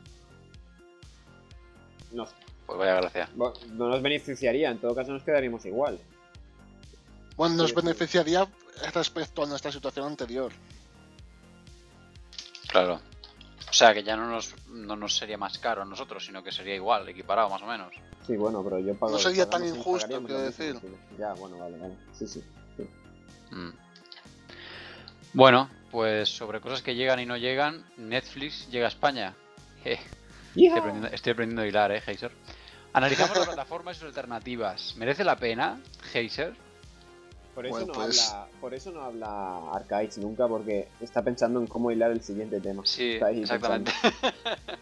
No, 2.12 2.26
Pues 2.66 2.78
vaya 2.78 2.96
gracia. 2.96 3.28
no 3.36 3.52
nos 3.88 4.02
beneficiaría, 4.02 4.70
en 4.70 4.78
todo 4.78 4.94
caso 4.94 5.12
nos 5.12 5.22
quedaríamos 5.22 5.64
igual. 5.64 5.98
Bueno, 7.36 7.54
nos 7.54 7.70
Sí, 7.70 7.76
sí. 7.76 7.82
beneficiaría 7.82 8.48
respecto 8.92 9.44
a 9.44 9.46
nuestra 9.46 9.70
situación 9.70 10.06
anterior. 10.06 10.50
Claro. 12.68 13.00
O 13.70 13.72
sea, 13.72 13.94
que 13.94 14.02
ya 14.02 14.16
no 14.16 14.28
nos, 14.28 14.54
no 14.68 14.96
nos 14.96 15.16
sería 15.16 15.38
más 15.38 15.58
caro 15.58 15.82
a 15.82 15.84
nosotros, 15.84 16.24
sino 16.24 16.42
que 16.42 16.50
sería 16.50 16.74
igual, 16.74 17.08
equiparado 17.08 17.48
más 17.50 17.62
o 17.62 17.66
menos. 17.66 17.92
Sí, 18.26 18.36
bueno, 18.36 18.62
pero 18.64 18.78
yo 18.80 18.94
pago. 18.96 19.12
No 19.12 19.18
sería 19.18 19.48
tan 19.48 19.64
injusto, 19.66 20.08
quiero 20.24 20.40
decir. 20.40 20.76
Ya, 21.18 21.34
bueno, 21.34 21.58
vale, 21.58 21.78
vale. 21.78 21.94
Sí, 22.18 22.26
sí. 22.26 22.42
Mm. 23.50 23.70
Bueno, 25.34 25.68
pues 25.90 26.28
sobre 26.28 26.60
cosas 26.60 26.82
que 26.82 26.94
llegan 26.94 27.20
y 27.20 27.26
no 27.26 27.36
llegan, 27.36 27.84
Netflix 27.96 28.68
llega 28.70 28.86
a 28.86 28.88
España. 28.88 29.34
Estoy 29.84 30.68
aprendiendo, 30.78 31.08
estoy 31.08 31.32
aprendiendo 31.32 31.62
a 31.62 31.66
hilar, 31.66 31.92
eh, 31.92 32.02
Heiser. 32.06 32.32
Analizamos 32.92 33.38
la 33.38 33.44
plataforma 33.44 33.92
y 33.92 33.94
sus 33.94 34.04
alternativas. 34.04 34.94
¿Merece 34.96 35.22
la 35.22 35.36
pena, 35.36 35.78
Heiser? 36.12 36.54
Por 37.54 37.66
eso, 37.66 37.74
Bueno, 37.76 37.86
no 37.88 37.92
pues- 37.94 38.30
habla, 38.30 38.46
por 38.60 38.74
eso 38.74 38.90
no 38.92 39.02
habla 39.02 39.70
Arcades 39.72 40.18
nunca, 40.18 40.48
porque 40.48 40.88
está 41.00 41.22
pensando 41.22 41.60
en 41.60 41.66
cómo 41.66 41.90
hilar 41.90 42.10
el 42.10 42.22
siguiente 42.22 42.60
tema. 42.60 42.82
Sí, 42.86 43.14
Está 43.14 43.26
ahí 43.26 43.42
exactamente. 43.42 43.92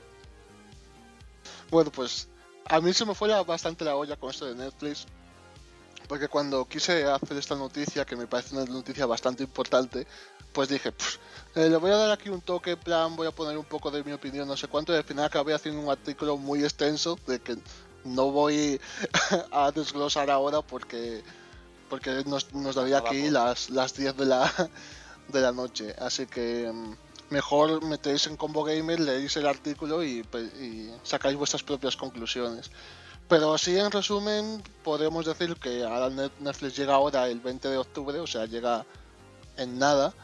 Bueno, 1.70 1.90
pues 1.90 2.28
a 2.66 2.80
mí 2.80 2.92
se 2.92 3.04
me 3.04 3.14
fue 3.14 3.28
la- 3.28 3.42
bastante 3.42 3.84
la 3.84 3.96
olla 3.96 4.16
con 4.16 4.30
esto 4.30 4.46
de 4.46 4.54
Netflix. 4.54 5.06
Porque 6.08 6.28
cuando 6.28 6.64
quise 6.66 7.04
hacer 7.04 7.36
esta 7.36 7.54
noticia, 7.54 8.04
que 8.04 8.16
me 8.16 8.26
parece 8.26 8.54
una 8.54 8.64
noticia 8.64 9.06
bastante 9.06 9.42
importante, 9.42 10.06
pues 10.52 10.68
dije, 10.68 10.92
"Pff, 10.92 11.16
eh, 11.56 11.68
le 11.68 11.76
voy 11.76 11.90
a 11.90 11.96
dar 11.96 12.10
aquí 12.10 12.28
un 12.28 12.40
toque, 12.40 12.76
plan, 12.76 13.16
voy 13.16 13.26
a 13.26 13.30
poner 13.30 13.58
un 13.58 13.64
poco 13.64 13.90
de 13.90 14.02
mi 14.04 14.12
opinión, 14.12 14.46
no 14.46 14.56
sé 14.56 14.68
cuánto, 14.68 14.92
y 14.92 14.96
al 14.96 15.04
final 15.04 15.24
acabé 15.24 15.54
haciendo 15.54 15.80
un 15.80 15.90
artículo 15.90 16.36
muy 16.36 16.62
extenso 16.64 17.18
de 17.26 17.40
que 17.40 17.56
no 18.04 18.30
voy 18.30 18.80
a 19.52 19.72
desglosar 19.72 20.30
ahora 20.30 20.62
porque 20.62 21.22
porque 21.88 22.24
nos, 22.26 22.52
nos 22.52 22.74
daría 22.74 22.98
aquí 22.98 23.20
pues. 23.20 23.32
las, 23.32 23.70
las 23.70 23.94
10 23.94 24.16
de 24.16 24.26
la, 24.26 24.52
de 25.28 25.40
la 25.40 25.52
noche. 25.52 25.94
Así 25.98 26.26
que 26.26 26.70
mm, 26.72 26.96
mejor 27.30 27.84
metéis 27.84 28.26
en 28.26 28.36
Combo 28.36 28.64
Gamer, 28.64 29.00
leéis 29.00 29.36
el 29.36 29.46
artículo 29.46 30.02
y, 30.04 30.24
y 30.60 30.90
sacáis 31.02 31.36
vuestras 31.36 31.62
propias 31.62 31.96
conclusiones. 31.96 32.70
Pero 33.28 33.54
así 33.54 33.76
en 33.76 33.90
resumen, 33.90 34.62
podemos 34.84 35.26
decir 35.26 35.56
que 35.56 35.82
ahora 35.84 36.08
Net- 36.10 36.38
Netflix 36.38 36.76
llega 36.76 36.94
ahora 36.94 37.28
el 37.28 37.40
20 37.40 37.68
de 37.68 37.76
octubre, 37.78 38.20
o 38.20 38.26
sea, 38.26 38.46
llega 38.46 38.84
en 39.56 39.78
nada. 39.78 40.14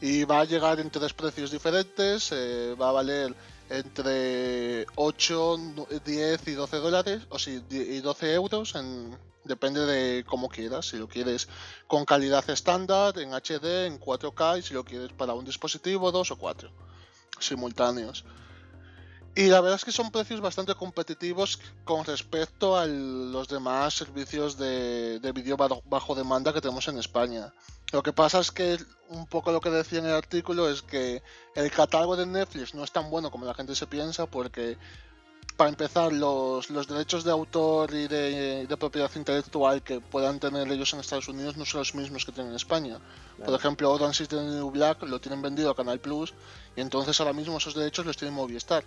Y 0.00 0.24
va 0.24 0.40
a 0.40 0.44
llegar 0.44 0.78
en 0.80 0.90
tres 0.90 1.12
precios 1.12 1.50
diferentes, 1.50 2.30
eh, 2.32 2.74
va 2.80 2.90
a 2.90 2.92
valer 2.92 3.34
entre 3.68 4.86
8, 4.94 5.56
nu- 5.58 5.86
10 6.04 6.46
y 6.46 6.52
12 6.52 6.76
dólares, 6.76 7.22
o 7.30 7.38
sí, 7.38 7.62
y 7.68 7.98
12 8.00 8.32
euros, 8.32 8.76
en, 8.76 9.18
depende 9.44 9.84
de 9.84 10.24
cómo 10.24 10.48
quieras, 10.48 10.86
si 10.86 10.96
lo 10.98 11.08
quieres 11.08 11.48
con 11.88 12.04
calidad 12.04 12.48
estándar, 12.48 13.18
en 13.18 13.34
HD, 13.34 13.86
en 13.86 13.98
4K, 13.98 14.58
y 14.58 14.62
si 14.62 14.72
lo 14.72 14.84
quieres 14.84 15.12
para 15.12 15.34
un 15.34 15.44
dispositivo, 15.44 16.12
dos 16.12 16.30
o 16.30 16.36
cuatro 16.36 16.70
simultáneos. 17.40 18.24
Y 19.38 19.46
la 19.46 19.60
verdad 19.60 19.76
es 19.76 19.84
que 19.84 19.92
son 19.92 20.10
precios 20.10 20.40
bastante 20.40 20.74
competitivos 20.74 21.60
con 21.84 22.04
respecto 22.04 22.76
a 22.76 22.86
los 22.86 23.46
demás 23.46 23.94
servicios 23.94 24.58
de, 24.58 25.20
de 25.20 25.30
vídeo 25.30 25.56
bajo, 25.56 26.16
demanda 26.16 26.52
que 26.52 26.60
tenemos 26.60 26.88
en 26.88 26.98
España. 26.98 27.52
Lo 27.92 28.02
que 28.02 28.12
pasa 28.12 28.40
es 28.40 28.50
que 28.50 28.78
un 29.10 29.28
poco 29.28 29.52
lo 29.52 29.60
que 29.60 29.70
decía 29.70 30.00
en 30.00 30.06
el 30.06 30.14
artículo 30.14 30.68
es 30.68 30.82
que 30.82 31.22
el 31.54 31.70
catálogo 31.70 32.16
de 32.16 32.26
Netflix 32.26 32.74
no 32.74 32.82
es 32.82 32.90
tan 32.90 33.10
bueno 33.10 33.30
como 33.30 33.44
la 33.44 33.54
gente 33.54 33.76
se 33.76 33.86
piensa 33.86 34.26
porque 34.26 34.76
para 35.56 35.70
empezar 35.70 36.12
los, 36.12 36.68
los 36.70 36.88
derechos 36.88 37.22
de 37.22 37.30
autor 37.30 37.94
y 37.94 38.08
de, 38.08 38.66
de 38.66 38.76
propiedad 38.76 39.10
intelectual 39.14 39.84
que 39.84 40.00
puedan 40.00 40.40
tener 40.40 40.66
ellos 40.66 40.92
en 40.94 40.98
Estados 40.98 41.28
Unidos 41.28 41.56
no 41.56 41.64
son 41.64 41.78
los 41.78 41.94
mismos 41.94 42.24
que 42.24 42.32
tienen 42.32 42.50
en 42.50 42.56
España. 42.56 42.98
Por 43.44 43.54
ejemplo, 43.54 43.92
Orange 43.92 44.24
is 44.24 44.28
the 44.28 44.42
New 44.42 44.72
Black 44.72 45.00
lo 45.04 45.20
tienen 45.20 45.40
vendido 45.40 45.70
a 45.70 45.76
Canal 45.76 46.00
Plus 46.00 46.34
y 46.74 46.80
entonces 46.80 47.20
ahora 47.20 47.32
mismo 47.32 47.56
esos 47.56 47.76
derechos 47.76 48.04
los 48.04 48.16
tiene 48.16 48.34
Movistar. 48.34 48.82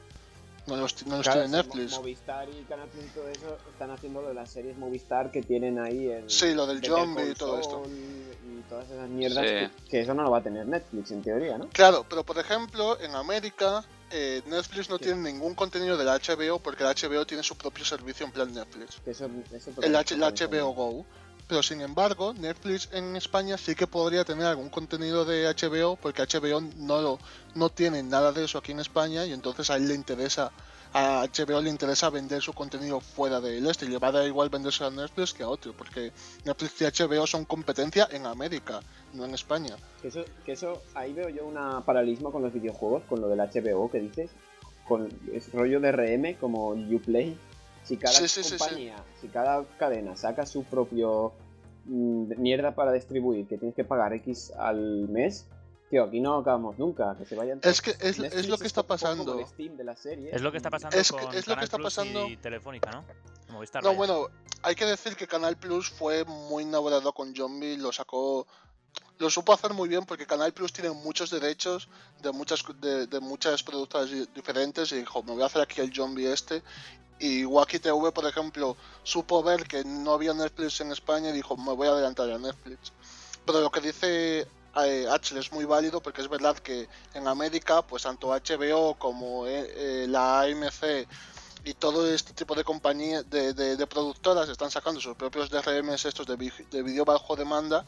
No 0.68 0.76
los, 0.78 1.06
no 1.08 1.18
los 1.18 1.26
Claro, 1.26 1.42
tiene 1.42 1.58
Netflix. 1.58 1.92
Mo- 1.94 1.98
Movistar 2.00 2.48
y 2.50 2.64
Canal 2.66 2.88
Plus 2.90 3.06
y 3.06 3.08
todo 3.10 3.28
eso 3.30 3.58
están 3.72 3.90
haciendo 3.92 4.22
lo 4.22 4.28
de 4.28 4.34
las 4.36 4.50
series 4.52 4.78
Movistar 4.78 5.32
que 5.32 5.42
tienen 5.42 5.80
ahí 5.80 6.10
en. 6.12 6.30
Sí, 6.30 6.54
lo 6.54 6.68
del 6.68 6.84
zombie 6.86 7.32
y 7.32 7.34
todo 7.34 7.60
esto. 7.60 7.82
Y 7.88 8.62
todas 8.70 8.90
esas 8.90 9.10
mierdas. 9.10 9.44
Sí. 9.44 9.50
Que, 9.86 9.90
que 9.90 10.00
eso 10.02 10.14
no 10.14 10.22
lo 10.24 10.30
va 10.32 10.38
a 10.38 10.44
tener 10.44 10.68
Netflix 10.68 11.12
en 11.12 11.24
teoría, 11.24 11.58
¿no? 11.58 11.68
Claro, 11.70 12.06
pero 12.08 12.24
por 12.24 12.38
ejemplo, 12.38 13.00
en 13.02 13.16
América 13.16 13.84
eh, 14.12 14.42
Netflix 14.46 14.90
no 14.90 14.98
Sí. 14.98 15.06
tiene 15.06 15.32
ningún 15.32 15.56
contenido 15.56 15.98
del 15.98 16.08
HBO 16.08 16.60
porque 16.60 16.84
el 16.84 16.90
HBO 16.90 17.26
tiene 17.26 17.42
su 17.44 17.56
propio 17.56 17.84
servicio 17.84 18.26
en 18.26 18.32
plan 18.32 18.54
Netflix. 18.54 19.00
Eso, 19.06 19.30
eso 19.52 19.72
El, 19.82 19.96
H- 19.96 20.14
el 20.14 20.22
HBO 20.22 20.74
Go. 20.74 21.06
Pero 21.52 21.64
sin 21.64 21.82
embargo, 21.82 22.34
Netflix 22.34 22.88
en 22.94 23.18
España 23.18 23.58
sí 23.58 23.76
que 23.76 23.86
podría 23.86 24.24
tener 24.24 24.46
algún 24.46 24.70
contenido 24.70 25.26
de 25.26 25.54
HBO 25.54 25.98
porque 25.98 26.22
HBO 26.22 26.62
no 26.78 27.02
lo, 27.02 27.20
no 27.56 27.68
tiene 27.68 28.02
nada 28.04 28.32
de 28.32 28.46
eso 28.46 28.58
aquí 28.58 28.72
en 28.72 28.80
España 28.80 29.26
y 29.26 29.34
entonces 29.34 29.70
a 29.70 29.76
él 29.76 29.90
le 29.90 29.94
interesa 29.94 30.54
a 30.94 31.28
HBO 31.28 31.62
le 31.62 31.70
interesa 31.70 32.10
vender 32.10 32.42
su 32.42 32.54
contenido 32.54 33.02
fuera 33.02 33.42
del 33.42 33.68
este 33.68 33.86
y 33.86 33.90
le 33.90 33.98
va 33.98 34.08
a 34.08 34.12
dar 34.14 34.26
igual 34.26 34.48
venderse 34.48 34.86
a 34.86 34.90
Netflix 34.92 35.34
que 35.34 35.44
a 35.44 35.50
otro 35.50 35.74
porque 35.74 36.14
Netflix 36.46 36.82
y 36.84 36.86
HBO 36.86 37.28
son 37.28 37.44
competencia 37.44 38.08
en 38.12 38.28
América, 38.28 38.80
no 39.12 39.26
en 39.26 39.34
España. 39.34 39.76
Que 40.02 40.08
eso, 40.08 40.24
que 40.46 40.54
eso, 40.54 40.82
ahí 40.94 41.12
veo 41.12 41.28
yo 41.28 41.46
un 41.46 41.84
paralelismo 41.84 42.32
con 42.32 42.44
los 42.44 42.54
videojuegos, 42.54 43.04
con 43.10 43.20
lo 43.20 43.28
del 43.28 43.40
HBO 43.40 43.92
que 43.92 44.00
dices, 44.00 44.32
con 44.88 45.10
es 45.34 45.52
rollo 45.52 45.82
de 45.82 45.92
RM 45.92 46.36
como 46.40 46.70
Uplay. 46.70 47.38
Si 47.84 47.98
cada 47.98 48.14
Sí, 48.14 48.28
sí, 48.28 48.44
sí, 48.44 48.50
sí. 48.52 48.58
compañía, 48.58 48.96
si 49.20 49.28
cada 49.28 49.66
cadena 49.78 50.16
saca 50.16 50.46
su 50.46 50.64
propio 50.64 51.34
mm, 51.86 52.40
mierda 52.40 52.76
para 52.76 52.92
distribuir, 52.92 53.48
que 53.48 53.58
tienes 53.58 53.76
que 53.76 53.84
pagar 53.84 54.14
X 54.14 54.52
al 54.58 55.10
mes, 55.10 55.48
tío, 55.90 56.04
aquí 56.04 56.22
no 56.22 56.38
acabamos 56.38 56.78
nunca, 56.78 57.16
que 57.18 57.26
se 57.26 57.36
vayan 57.36 57.60
Es 57.64 57.82
que 57.82 57.92
es, 58.00 58.18
lo 58.48 58.58
que 58.58 58.68
está 58.68 58.82
como 58.84 58.88
pasando. 58.90 59.40
el 59.40 59.46
Steam 59.48 59.76
de 59.78 59.84
la 59.84 59.96
serie. 59.96 60.30
Es 60.34 60.42
lo 60.42 60.52
que 60.52 60.58
está 60.58 60.70
pasando 60.70 60.96
Es 60.98 61.12
que- 61.12 61.18
con 61.26 61.36
es 61.36 61.48
lo 61.48 61.56
que 61.58 61.64
está 61.66 61.78
Plus 61.78 61.86
pasando- 61.96 62.28
y 62.28 62.38
Telefónica, 62.38 62.92
¿no? 62.92 63.04
Movistar, 63.52 63.84
No, 63.84 63.90
vaya. 63.90 63.98
bueno, 63.98 64.28
hay 64.64 64.76
que 64.76 64.86
decir 64.86 65.16
que 65.16 65.28
Canal 65.28 65.58
Plus 65.58 65.90
fue 65.90 66.24
muy 66.24 66.64
inaugurado 66.64 67.12
con 67.14 67.36
Zombie, 67.36 67.78
lo 67.78 67.92
sacó, 67.92 68.48
lo 69.22 69.30
supo 69.30 69.54
hacer 69.54 69.72
muy 69.72 69.88
bien 69.88 70.04
porque 70.04 70.26
Canal 70.26 70.52
Plus 70.52 70.74
tiene 70.74 70.90
muchos 70.90 71.30
derechos 71.30 71.88
de 72.24 72.32
muchas 72.32 72.64
de, 72.82 73.20
muchas 73.20 73.62
productoras 73.62 74.10
di- 74.10 74.28
diferentes 74.34 74.92
y 74.92 74.96
dijo, 74.96 75.22
me 75.22 75.34
voy 75.34 75.44
a 75.44 75.46
hacer 75.46 75.62
aquí 75.62 75.80
el 75.80 75.94
Zombie 75.94 76.34
este. 76.34 76.64
Y 77.20 77.46
Wacky 77.46 77.78
TV, 77.78 78.12
por 78.12 78.26
ejemplo, 78.26 78.76
supo 79.04 79.44
ver 79.44 79.68
que 79.68 79.84
no 79.84 80.14
había 80.14 80.34
Netflix 80.34 80.82
en 80.82 80.92
España 80.92 81.30
y 81.30 81.34
dijo, 81.34 81.56
me 81.56 81.72
voy 81.74 81.88
a 81.88 81.92
adelantar 81.92 82.32
a 82.32 82.40
Netflix. 82.40 82.94
Pero 83.46 83.62
lo 83.62 83.70
que 83.70 83.82
dice 83.82 84.48
eh, 84.84 85.08
Axel 85.08 85.38
es 85.38 85.52
muy 85.52 85.66
válido 85.66 86.02
porque 86.02 86.22
es 86.22 86.28
verdad 86.28 86.58
que 86.58 86.90
en 87.14 87.28
América, 87.28 87.84
pues 87.84 88.02
tanto 88.02 88.30
HBO 88.30 88.96
como 88.98 89.46
eh, 89.46 89.72
eh, 89.76 90.06
la 90.10 90.42
AMC 90.42 91.08
y 91.64 91.76
todo 91.76 92.12
este 92.12 92.34
tipo 92.34 92.56
de 92.56 92.64
compañías, 92.64 93.30
de, 93.30 93.54
de, 93.54 93.86
productoras 93.86 94.50
están 94.50 94.72
sacando 94.72 95.00
sus 95.00 95.16
propios 95.16 95.52
DRMs 95.52 96.06
estos 96.06 96.26
de, 96.26 96.52
de 96.72 96.82
vídeo 96.82 97.06
bajo 97.06 97.36
demanda 97.36 97.86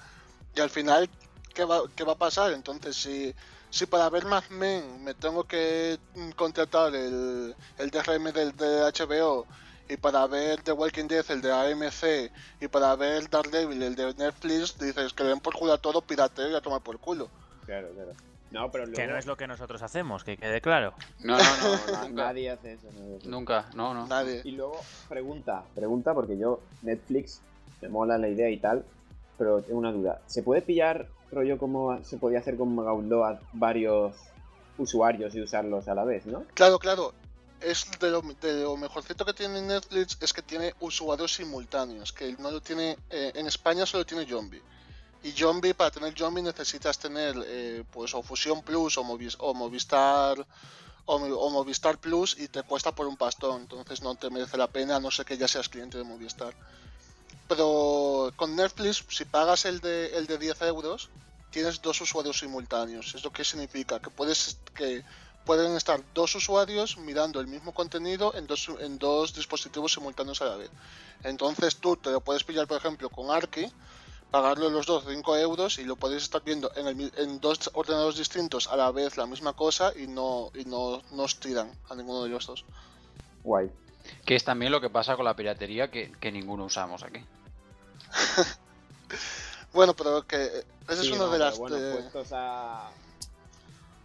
y 0.55 0.59
al 0.59 0.69
final, 0.69 1.09
¿qué 1.53 1.65
va, 1.65 1.81
qué 1.95 2.03
va 2.03 2.13
a 2.13 2.17
pasar? 2.17 2.53
Entonces, 2.53 2.95
si, 2.95 3.33
si 3.69 3.85
para 3.85 4.09
ver 4.09 4.25
Mad 4.25 4.43
Men 4.49 5.03
me 5.03 5.13
tengo 5.13 5.43
que 5.45 5.97
contratar 6.35 6.95
el, 6.95 7.55
el 7.77 7.89
DRM 7.89 8.31
del 8.31 8.55
de 8.55 8.91
HBO 8.91 9.45
y 9.89 9.97
para 9.97 10.25
ver 10.27 10.61
The 10.61 10.71
Walking 10.71 11.07
Dead 11.07 11.25
el 11.29 11.41
de 11.41 11.51
AMC 11.51 12.31
y 12.61 12.67
para 12.67 12.95
ver 12.95 13.29
Daredevil 13.29 13.81
el 13.83 13.95
de 13.95 14.13
Netflix, 14.13 14.77
dices 14.77 15.13
que 15.13 15.23
le 15.23 15.29
den 15.29 15.39
por 15.39 15.55
culo 15.55 15.73
a 15.73 15.77
todo, 15.77 16.01
pirateo 16.01 16.49
y 16.51 16.55
a 16.55 16.61
tomar 16.61 16.81
por 16.81 16.99
culo. 16.99 17.29
Claro, 17.65 17.89
claro. 17.93 18.11
No, 18.51 18.69
pero 18.69 18.85
luego 18.85 18.95
Que 18.95 19.07
no 19.07 19.17
es 19.17 19.25
lo 19.25 19.35
que 19.35 19.47
nosotros 19.47 19.81
hacemos, 19.81 20.23
que 20.23 20.37
quede 20.37 20.61
claro. 20.61 20.93
No, 21.19 21.35
no, 21.35 21.43
no, 21.43 22.07
nunca. 22.07 22.23
nadie 22.25 22.51
hace 22.51 22.73
eso. 22.73 22.87
Nunca, 23.25 23.65
no, 23.73 23.95
no. 23.95 24.05
Nadie. 24.05 24.41
Y 24.43 24.51
luego, 24.51 24.79
pregunta, 25.09 25.63
pregunta, 25.73 26.13
porque 26.13 26.37
yo, 26.37 26.61
Netflix, 26.83 27.41
me 27.81 27.89
mola 27.89 28.19
la 28.19 28.27
idea 28.27 28.49
y 28.51 28.57
tal, 28.57 28.85
pero 29.37 29.61
tengo 29.61 29.79
una 29.79 29.91
duda. 29.91 30.21
¿Se 30.27 30.43
puede 30.43 30.61
pillar 30.61 31.07
rollo 31.31 31.57
como 31.57 32.03
se 32.03 32.17
podía 32.17 32.39
hacer 32.39 32.57
con 32.57 32.75
Download 32.75 33.37
varios 33.53 34.15
usuarios 34.77 35.33
y 35.35 35.41
usarlos 35.41 35.87
a 35.87 35.95
la 35.95 36.03
vez, 36.03 36.25
no? 36.25 36.45
Claro, 36.53 36.79
claro. 36.79 37.13
Es 37.59 37.87
de 37.99 38.11
lo, 38.11 38.21
de 38.21 38.63
lo 38.63 38.75
mejorcito 38.75 39.23
que 39.23 39.33
tiene 39.33 39.61
Netflix 39.61 40.17
es 40.19 40.33
que 40.33 40.41
tiene 40.41 40.73
usuarios 40.81 41.33
simultáneos, 41.33 42.11
que 42.11 42.33
no 42.33 42.51
lo 42.51 42.59
tiene 42.59 42.97
eh, 43.09 43.31
en 43.35 43.47
España 43.47 43.85
solo 43.85 44.05
tiene 44.05 44.25
Zombie. 44.27 44.61
Y 45.23 45.31
Zombie, 45.31 45.73
para 45.73 45.89
tener 45.89 46.13
Zombie 46.17 46.41
necesitas 46.43 46.99
tener 46.99 47.33
eh, 47.45 47.83
pues 47.89 48.13
o 48.13 48.21
Fusion 48.21 48.61
Plus 48.63 48.97
o, 48.97 49.03
Movis- 49.05 49.37
o 49.39 49.53
Movistar 49.53 50.45
o, 51.05 51.19
Mo- 51.19 51.35
o 51.37 51.49
Movistar 51.51 51.97
Plus 51.97 52.37
y 52.37 52.49
te 52.49 52.63
cuesta 52.63 52.91
por 52.91 53.07
un 53.07 53.15
pastón, 53.15 53.61
entonces 53.61 54.01
no 54.01 54.15
te 54.15 54.29
merece 54.29 54.57
la 54.57 54.67
pena 54.67 54.97
a 54.97 54.99
no 54.99 55.09
ser 55.09 55.25
que 55.25 55.37
ya 55.37 55.47
seas 55.47 55.69
cliente 55.69 55.97
de 55.97 56.03
Movistar. 56.03 56.53
Pero 57.47 58.31
con 58.35 58.55
Netflix, 58.55 59.03
si 59.09 59.25
pagas 59.25 59.65
el 59.65 59.79
de, 59.79 60.17
el 60.17 60.27
de 60.27 60.37
10 60.37 60.61
euros, 60.63 61.09
tienes 61.51 61.81
dos 61.81 62.01
usuarios 62.01 62.39
simultáneos. 62.39 63.13
Es 63.15 63.23
lo 63.23 63.31
que 63.31 63.43
significa 63.43 63.99
que 63.99 64.09
puedes 64.09 64.57
que 64.73 65.03
pueden 65.45 65.75
estar 65.75 66.01
dos 66.13 66.35
usuarios 66.35 66.97
mirando 66.97 67.39
el 67.39 67.47
mismo 67.47 67.73
contenido 67.73 68.33
en 68.35 68.47
dos, 68.47 68.69
en 68.79 68.97
dos 68.97 69.33
dispositivos 69.33 69.93
simultáneos 69.93 70.41
a 70.41 70.45
la 70.45 70.55
vez. 70.55 70.71
Entonces 71.23 71.77
tú 71.77 71.95
te 71.97 72.11
lo 72.11 72.21
puedes 72.21 72.43
pillar, 72.43 72.67
por 72.67 72.77
ejemplo, 72.77 73.09
con 73.09 73.29
Arki, 73.29 73.71
pagarlo 74.31 74.69
los 74.69 74.85
dos 74.85 75.03
5 75.07 75.37
euros 75.37 75.77
y 75.77 75.83
lo 75.83 75.95
podéis 75.95 76.23
estar 76.23 76.43
viendo 76.43 76.71
en, 76.75 76.87
el 76.87 77.11
en 77.17 77.39
dos 77.39 77.69
ordenadores 77.73 78.17
distintos 78.17 78.67
a 78.67 78.75
la 78.75 78.91
vez 78.91 79.17
la 79.17 79.27
misma 79.27 79.53
cosa 79.53 79.93
y 79.95 80.07
no, 80.07 80.51
y 80.55 80.65
no, 80.65 81.01
no 81.11 81.23
os 81.23 81.39
tiran 81.39 81.71
a 81.89 81.95
ninguno 81.95 82.23
de 82.23 82.29
los 82.29 82.47
dos. 82.47 82.65
Guay. 83.43 83.69
Que 84.25 84.35
es 84.35 84.43
también 84.43 84.71
lo 84.71 84.79
que 84.81 84.89
pasa 84.89 85.15
con 85.15 85.25
la 85.25 85.35
piratería 85.35 85.89
que, 85.91 86.11
que 86.19 86.31
ninguno 86.31 86.65
usamos 86.65 87.03
aquí. 87.03 87.19
Bueno, 89.73 89.95
pero 89.95 90.21
que 90.27 90.35
eh, 90.35 90.63
esa 90.87 91.01
Sí, 91.01 91.07
es 91.09 91.15
una 91.17 91.25
no, 91.25 91.31
de 91.31 91.39
las... 91.39 91.57
Bueno, 91.57 91.77
de- 91.77 91.93
puestos 91.93 92.31
a. 92.31 92.87
A 92.87 92.91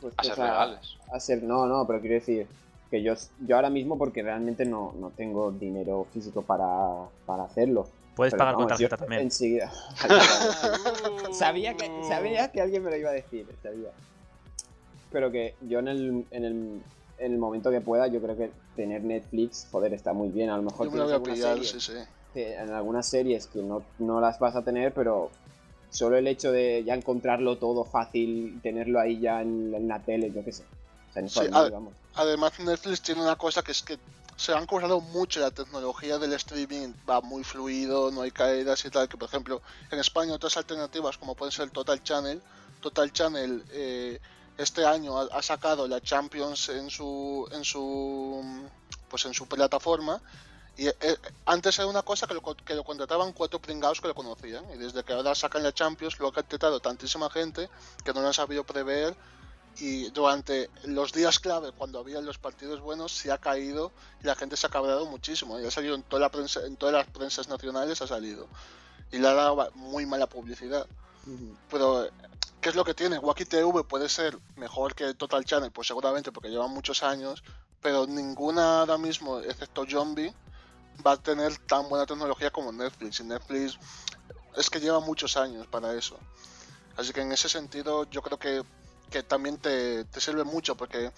puestos 0.00 0.26
ser 0.26 0.38
legales. 0.38 0.96
a 1.12 1.20
ser- 1.20 1.42
no, 1.42 1.66
no, 1.66 1.86
pero 1.86 2.00
quiero 2.00 2.14
decir 2.14 2.46
que 2.90 3.02
yo, 3.02 3.12
yo 3.40 3.56
ahora 3.56 3.68
mismo, 3.68 3.98
porque 3.98 4.22
realmente 4.22 4.64
no, 4.64 4.94
no 4.98 5.10
tengo 5.10 5.50
dinero 5.52 6.06
físico 6.12 6.40
para, 6.42 6.64
para 7.26 7.44
hacerlo. 7.44 7.86
Puedes 8.16 8.32
Pero 8.32 8.38
pagar 8.38 8.54
con 8.54 8.64
vamos, 8.64 8.78
yo 8.80 8.88
tarjeta 8.88 8.96
también. 9.04 9.22
Enseguida. 9.22 9.70
sabía, 11.32 11.74
que, 11.76 11.90
sabía 12.08 12.50
que 12.50 12.62
alguien 12.62 12.82
me 12.82 12.90
lo 12.90 12.96
iba 12.96 13.10
a 13.10 13.14
decir, 13.14 13.46
sabía. 13.62 13.90
Pero 15.12 15.30
que 15.30 15.54
yo 15.60 15.80
en 15.80 15.88
el, 15.88 16.26
en 16.30 16.44
el, 16.44 16.82
en 17.18 17.32
el 17.32 17.38
momento 17.38 17.70
que 17.70 17.80
pueda, 17.80 18.06
yo 18.06 18.20
creo 18.20 18.36
que 18.36 18.52
tener 18.74 19.02
Netflix, 19.02 19.68
joder, 19.70 19.92
está 19.94 20.12
muy 20.12 20.28
bien. 20.30 20.50
A 20.50 20.56
lo 20.56 20.62
mejor 20.62 20.86
Yo 20.86 20.92
me 20.92 20.98
lo 20.98 21.04
voy 21.04 21.14
a 21.14 21.18
tienes 21.18 21.44
algunas 21.44 21.58
pillar, 21.58 21.58
series 21.58 21.84
sí, 21.84 21.92
sí. 21.92 21.98
que 22.32 22.54
en 22.54 22.70
algunas 22.70 23.08
series 23.08 23.46
que 23.46 23.62
no, 23.62 23.82
no 23.98 24.20
las 24.20 24.38
vas 24.38 24.54
a 24.56 24.62
tener, 24.64 24.92
pero 24.94 25.30
solo 25.90 26.16
el 26.16 26.26
hecho 26.26 26.52
de 26.52 26.84
ya 26.84 26.94
encontrarlo 26.94 27.58
todo 27.58 27.84
fácil, 27.84 28.60
tenerlo 28.62 29.00
ahí 29.00 29.20
ya 29.20 29.40
en, 29.42 29.74
en 29.74 29.88
la 29.88 30.02
tele, 30.04 30.32
yo 30.32 30.44
qué 30.44 30.52
sé. 30.52 30.62
O 31.10 31.12
sea, 31.12 31.20
en 31.22 31.28
Sí, 31.28 31.38
español, 31.44 31.52
a- 31.52 31.70
vamos. 31.70 31.94
Además 32.14 32.58
Netflix 32.58 33.00
tiene 33.02 33.22
una 33.22 33.36
cosa 33.36 33.62
que 33.62 33.72
es 33.72 33.82
que 33.82 33.96
se 34.36 34.52
han 34.52 34.66
curado 34.66 35.00
mucho 35.00 35.40
la 35.40 35.50
tecnología 35.50 36.18
del 36.18 36.32
streaming, 36.34 36.94
va 37.08 37.20
muy 37.20 37.42
fluido, 37.44 38.10
no 38.10 38.22
hay 38.22 38.30
caídas 38.30 38.84
y 38.84 38.90
tal, 38.90 39.08
que 39.08 39.16
por 39.16 39.28
ejemplo 39.28 39.62
en 39.90 39.98
España 39.98 40.34
otras 40.34 40.56
alternativas 40.56 41.16
como 41.18 41.34
pueden 41.34 41.52
ser 41.52 41.70
Total 41.70 42.00
Channel, 42.02 42.40
Total 42.80 43.12
Channel 43.12 43.64
eh, 43.70 44.18
este 44.58 44.84
año 44.84 45.18
ha, 45.18 45.28
ha 45.32 45.42
sacado 45.42 45.88
la 45.88 46.00
Champions 46.00 46.68
en 46.68 46.90
su 46.90 47.48
en 47.52 47.64
su 47.64 48.44
pues 49.08 49.24
en 49.24 49.32
su 49.32 49.46
plataforma 49.46 50.20
y 50.76 50.86
eh, 50.86 50.94
antes 51.46 51.78
era 51.78 51.88
una 51.88 52.02
cosa 52.02 52.26
que 52.26 52.34
lo, 52.34 52.42
que 52.42 52.74
lo 52.74 52.84
contrataban 52.84 53.32
cuatro 53.32 53.58
pringados 53.58 54.00
que 54.00 54.08
lo 54.08 54.14
conocían 54.14 54.64
y 54.74 54.76
desde 54.76 55.02
que 55.02 55.12
ahora 55.12 55.34
sacan 55.34 55.62
la 55.62 55.72
Champions 55.72 56.18
lo 56.18 56.28
ha 56.28 56.32
contratado 56.32 56.78
tantísima 56.80 57.30
gente 57.30 57.70
que 58.04 58.12
no 58.12 58.20
lo 58.20 58.28
han 58.28 58.34
sabido 58.34 58.64
prever 58.64 59.16
y 59.80 60.10
durante 60.10 60.70
los 60.84 61.12
días 61.12 61.38
clave, 61.38 61.70
cuando 61.72 62.00
había 62.00 62.20
los 62.20 62.38
partidos 62.38 62.80
buenos, 62.80 63.12
se 63.12 63.30
ha 63.30 63.38
caído 63.38 63.92
y 64.20 64.26
la 64.26 64.34
gente 64.34 64.56
se 64.56 64.66
ha 64.66 64.70
cabreado 64.70 65.06
muchísimo. 65.06 65.60
Y 65.60 65.66
ha 65.66 65.70
salido 65.70 65.94
en 65.94 66.02
toda 66.02 66.20
la 66.20 66.30
prensa, 66.30 66.66
en 66.66 66.76
todas 66.76 66.94
las 66.94 67.06
prensas 67.06 67.48
nacionales, 67.48 68.02
ha 68.02 68.08
salido. 68.08 68.48
Y 69.12 69.18
le 69.18 69.28
ha 69.28 69.34
dado 69.34 69.70
muy 69.76 70.04
mala 70.04 70.26
publicidad. 70.26 70.86
Pero, 71.70 72.08
¿qué 72.60 72.68
es 72.70 72.74
lo 72.74 72.84
que 72.84 72.94
tiene? 72.94 73.18
Wacky 73.18 73.44
TV 73.44 73.84
puede 73.84 74.08
ser 74.08 74.38
mejor 74.56 74.94
que 74.94 75.14
Total 75.14 75.44
Channel, 75.44 75.70
pues 75.70 75.88
seguramente 75.88 76.32
porque 76.32 76.48
llevan 76.48 76.70
muchos 76.70 77.02
años, 77.02 77.42
pero 77.80 78.06
ninguna 78.06 78.80
ahora 78.80 78.98
mismo, 78.98 79.40
excepto 79.40 79.84
Zombie, 79.88 80.34
va 81.06 81.12
a 81.12 81.16
tener 81.16 81.56
tan 81.66 81.88
buena 81.88 82.06
tecnología 82.06 82.50
como 82.50 82.72
Netflix. 82.72 83.20
Y 83.20 83.24
Netflix 83.24 83.78
es 84.56 84.70
que 84.70 84.80
lleva 84.80 85.00
muchos 85.00 85.36
años 85.36 85.66
para 85.66 85.94
eso. 85.94 86.18
Así 86.96 87.12
que 87.12 87.20
en 87.20 87.32
ese 87.32 87.48
sentido 87.48 88.10
yo 88.10 88.22
creo 88.22 88.38
que, 88.38 88.62
que 89.10 89.22
también 89.22 89.58
te, 89.58 90.04
te 90.04 90.20
sirve 90.20 90.42
mucho 90.42 90.76
porque 90.76 91.12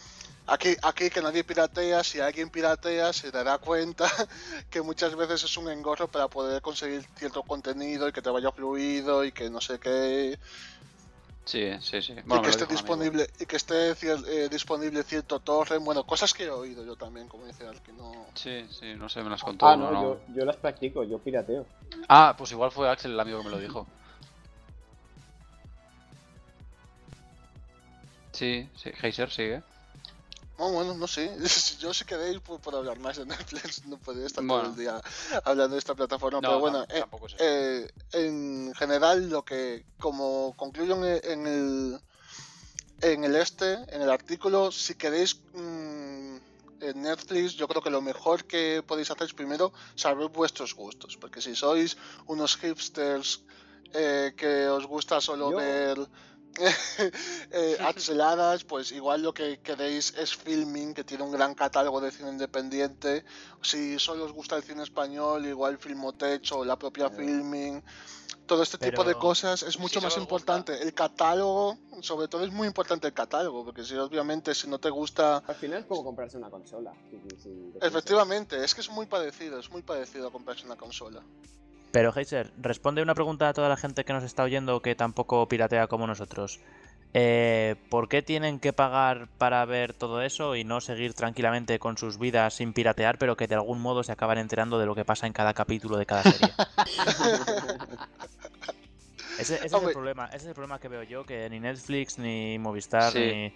aquí, 0.46 0.76
aquí 0.82 1.08
que 1.08 1.22
nadie 1.22 1.42
piratea, 1.42 2.04
si 2.04 2.20
alguien 2.20 2.50
piratea 2.50 3.14
se 3.14 3.30
dará 3.30 3.56
cuenta 3.56 4.06
que 4.70 4.82
muchas 4.82 5.16
veces 5.16 5.44
es 5.44 5.56
un 5.56 5.70
engorro 5.70 6.08
para 6.08 6.28
poder 6.28 6.60
conseguir 6.60 7.06
cierto 7.16 7.42
contenido 7.42 8.08
y 8.08 8.12
que 8.12 8.20
te 8.20 8.28
vaya 8.28 8.52
fluido 8.52 9.24
y 9.24 9.32
que 9.32 9.48
no 9.48 9.62
sé 9.62 9.78
qué 9.78 10.38
Sí, 11.50 11.68
sí, 11.80 12.00
sí. 12.00 12.12
y 12.12 12.40
que 12.42 12.50
esté 12.50 12.62
amigo. 12.62 12.66
disponible 12.68 13.26
y 13.40 13.44
que 13.44 13.56
esté 13.56 13.90
eh, 13.90 14.48
disponible 14.48 15.02
cierto 15.02 15.40
torrent, 15.40 15.84
bueno, 15.84 16.04
cosas 16.04 16.32
que 16.32 16.44
he 16.44 16.50
oído 16.50 16.84
yo 16.84 16.94
también, 16.94 17.26
como 17.26 17.44
dice 17.44 17.66
Al, 17.66 17.80
que 17.82 17.92
no 17.92 18.12
Sí, 18.34 18.64
sí, 18.70 18.94
no 18.94 19.08
sé, 19.08 19.20
me 19.24 19.30
las 19.30 19.42
contó. 19.42 19.66
Ah, 19.66 19.76
no, 19.76 19.90
no, 19.90 19.92
no. 19.92 20.02
Yo, 20.02 20.20
yo 20.32 20.44
las 20.44 20.56
practico, 20.58 21.02
yo 21.02 21.18
pirateo. 21.18 21.66
Ah, 22.08 22.36
pues 22.38 22.52
igual 22.52 22.70
fue 22.70 22.88
Axel 22.88 23.10
el 23.10 23.18
amigo 23.18 23.38
que 23.38 23.44
me 23.46 23.50
lo 23.50 23.58
dijo. 23.58 23.84
Sí, 28.32 28.70
sí, 28.76 28.90
Heiser 29.02 29.28
sigue. 29.28 29.60
Oh, 30.62 30.70
bueno, 30.72 30.92
no 30.92 31.06
sé. 31.08 31.34
Yo 31.80 31.94
si 31.94 32.04
queréis 32.04 32.38
puedo, 32.40 32.58
puedo 32.60 32.76
hablar 32.78 32.98
más 32.98 33.16
de 33.16 33.24
Netflix. 33.24 33.86
No 33.86 33.96
podría 33.98 34.26
estar 34.26 34.44
Bueno. 34.44 34.64
todo 34.64 34.72
el 34.72 34.78
día 34.78 35.00
hablando 35.44 35.74
de 35.74 35.78
esta 35.78 35.94
plataforma. 35.94 36.40
No, 36.42 36.48
pero 36.48 36.60
bueno, 36.60 36.84
eh, 36.90 37.02
es 37.24 37.34
eh, 37.38 37.90
en 38.12 38.74
general 38.74 39.30
lo 39.30 39.42
que, 39.42 39.86
como 39.98 40.54
concluyo 40.58 40.96
en 40.96 41.04
el, 41.04 41.20
en 41.24 41.46
el, 41.46 42.00
en 43.00 43.24
el 43.24 43.36
este, 43.36 43.72
en 43.88 44.02
el 44.02 44.10
artículo, 44.10 44.70
si 44.70 44.96
queréis 44.96 45.40
mm, 45.54 46.36
en 46.80 47.02
Netflix, 47.02 47.54
yo 47.54 47.66
creo 47.66 47.80
que 47.82 47.88
lo 47.88 48.02
mejor 48.02 48.44
que 48.44 48.82
podéis 48.86 49.10
hacer 49.10 49.28
es 49.28 49.32
primero 49.34 49.72
saber 49.94 50.28
vuestros 50.28 50.74
gustos. 50.74 51.16
Porque 51.16 51.40
si 51.40 51.56
sois 51.56 51.96
unos 52.26 52.56
hipsters 52.58 53.40
eh, 53.94 54.34
que 54.36 54.68
os 54.68 54.84
gusta 54.86 55.22
solo 55.22 55.50
Yo- 55.52 55.56
ver 55.56 55.98
eh, 57.52 57.76
axeladas, 57.80 58.64
pues 58.64 58.92
igual 58.92 59.22
lo 59.22 59.32
que 59.32 59.60
queréis 59.60 60.14
es 60.16 60.34
Filming, 60.36 60.94
que 60.94 61.04
tiene 61.04 61.22
un 61.24 61.32
gran 61.32 61.54
catálogo 61.54 62.00
de 62.00 62.10
cine 62.10 62.30
independiente. 62.30 63.24
Si 63.62 63.98
solo 63.98 64.24
os 64.24 64.32
gusta 64.32 64.56
el 64.56 64.62
cine 64.62 64.82
español, 64.82 65.46
igual 65.46 65.78
Filmotech 65.78 66.50
o 66.52 66.64
la 66.64 66.78
propia. 66.78 67.08
Filming. 67.10 67.82
Todo 68.46 68.62
este 68.64 68.78
tipo 68.78 69.04
de 69.04 69.10
Pero- 69.10 69.20
cosas 69.20 69.62
es 69.62 69.78
mucho 69.78 70.00
Si 70.00 70.04
más 70.04 70.12
os 70.14 70.18
gusta- 70.18 70.22
importante. 70.22 70.82
El 70.82 70.92
catálogo, 70.92 71.78
sobre 72.00 72.26
todo 72.26 72.44
es 72.44 72.52
muy 72.52 72.66
importante 72.66 73.06
el 73.06 73.12
catálogo, 73.14 73.64
porque 73.64 73.84
si 73.84 73.94
obviamente 73.94 74.54
si 74.56 74.66
no 74.68 74.78
te 74.80 74.90
gusta... 74.90 75.36
Al 75.46 75.54
final 75.54 75.80
es 75.80 75.86
como 75.86 76.02
comprarse 76.02 76.36
una 76.36 76.50
consola. 76.50 76.92
si- 77.10 77.16
si- 77.36 77.42
si 77.42 77.48
lo 77.50 77.54
piensas. 77.70 77.82
Efectivamente, 77.88 78.64
es 78.64 78.74
que 78.74 78.80
es 78.80 78.90
muy 78.90 79.06
parecido, 79.06 79.58
es 79.60 79.70
muy 79.70 79.82
parecido 79.82 80.28
a 80.28 80.32
comprarse 80.32 80.66
una 80.66 80.76
consola. 80.76 81.22
Pero 81.92 82.12
Heiser, 82.14 82.52
responde 82.56 83.02
una 83.02 83.14
pregunta 83.14 83.48
a 83.48 83.52
toda 83.52 83.68
la 83.68 83.76
gente 83.76 84.04
que 84.04 84.12
nos 84.12 84.24
está 84.24 84.44
oyendo 84.44 84.80
que 84.80 84.94
tampoco 84.94 85.48
piratea 85.48 85.86
como 85.88 86.06
nosotros. 86.06 86.60
Eh, 87.12 87.74
¿Por 87.88 88.08
qué 88.08 88.22
tienen 88.22 88.60
que 88.60 88.72
pagar 88.72 89.28
para 89.36 89.64
ver 89.64 89.94
todo 89.94 90.22
eso 90.22 90.54
y 90.54 90.62
no 90.62 90.80
seguir 90.80 91.14
tranquilamente 91.14 91.80
con 91.80 91.98
sus 91.98 92.18
vidas 92.18 92.54
sin 92.54 92.72
piratear, 92.72 93.18
pero 93.18 93.36
que 93.36 93.48
de 93.48 93.56
algún 93.56 93.80
modo 93.80 94.04
se 94.04 94.12
acaban 94.12 94.38
enterando 94.38 94.78
de 94.78 94.86
lo 94.86 94.94
que 94.94 95.04
pasa 95.04 95.26
en 95.26 95.32
cada 95.32 95.52
capítulo 95.52 95.96
de 95.96 96.06
cada 96.06 96.22
serie? 96.22 96.52
Ese, 99.38 99.54
ese 99.54 99.66
es 99.66 99.72
el 99.72 99.92
problema, 99.92 100.26
ese 100.26 100.36
es 100.36 100.46
el 100.46 100.54
problema 100.54 100.78
que 100.78 100.88
veo 100.88 101.02
yo, 101.02 101.24
que 101.24 101.48
ni 101.48 101.60
Netflix, 101.60 102.18
ni 102.18 102.58
Movistar, 102.58 103.10
Sí. 103.10 103.18
ni... 103.18 103.54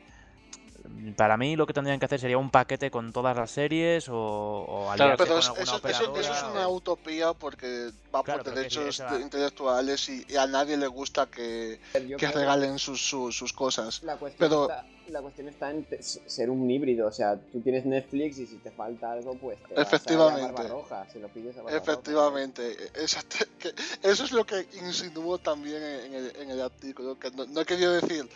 para 1.16 1.37
mí 1.37 1.57
lo 1.57 1.66
que 1.66 1.72
tendrían 1.72 1.99
que 1.99 2.07
hacer 2.07 2.20
sería 2.20 2.39
un 2.39 2.51
paquete 2.51 2.91
con 2.91 3.12
todas 3.12 3.37
las 3.37 3.51
series 3.51 4.09
o, 4.09 4.14
o 4.16 4.93
Claro, 4.95 5.16
Pero 5.16 5.30
con 5.30 5.39
es- 5.39 5.47
alguna 5.47 5.62
eso, 5.62 5.72
eso- 5.72 5.76
operadora 5.78 6.20
eso 6.20 6.32
es 6.32 6.43
o- 6.43 6.51
una 6.53 6.68
utopía 6.68 7.32
porque 7.32 7.91
va 8.14 8.22
Claro, 8.22 8.43
por 8.45 8.53
sí, 8.53 8.59
derechos 8.59 8.87
esa- 9.01 9.14
de- 9.16 9.22
intelectuales 9.22 10.09
y, 10.09 10.24
y 10.28 10.37
a 10.37 10.47
nadie 10.47 10.76
le 10.76 10.87
gusta 10.87 11.26
que, 11.26 11.80
que 12.18 12.28
regalen 12.28 12.78
sus, 12.78 13.01
sus, 13.01 13.37
sus 13.37 13.53
cosas. 13.53 14.03
La 14.03 14.16
cuestión, 14.16 14.49
Pero- 14.49 14.62
está, 14.64 14.87
la 15.09 15.20
cuestión 15.20 15.49
está 15.49 15.70
en 15.70 15.85
te- 15.85 16.03
ser 16.03 16.49
un 16.51 16.70
híbrido, 16.70 17.07
o 17.09 17.12
sea, 17.12 17.37
tú 17.53 17.61
tienes 17.61 17.85
Netflix 17.87 18.39
y 18.39 18.47
si 18.47 18.57
te 18.57 18.70
falta 18.70 19.12
algo, 19.12 19.35
pues 19.37 19.59
te 19.68 19.74
vas 19.74 19.78
a 19.78 19.82
Efectivamente. 19.82 20.53
Barbarroja, 20.53 21.07
se 21.11 21.18
lo 21.18 21.28
pides 21.28 21.57
a. 21.59 21.76
Efectivamente, 21.76 22.72
exacto, 22.95 23.37
que 23.59 23.74
eso 24.03 24.24
es 24.24 24.32
lo 24.32 24.45
que 24.45 24.66
insinuó 24.82 25.39
también 25.39 25.82
en 25.82 26.14
el, 26.14 26.37
en 26.37 26.51
el 26.51 26.61
artículo, 26.62 27.18
que 27.18 27.30
no, 27.30 27.45
no 27.47 27.61
he 27.61 27.64
querido 27.66 27.93
decir, 27.93 28.28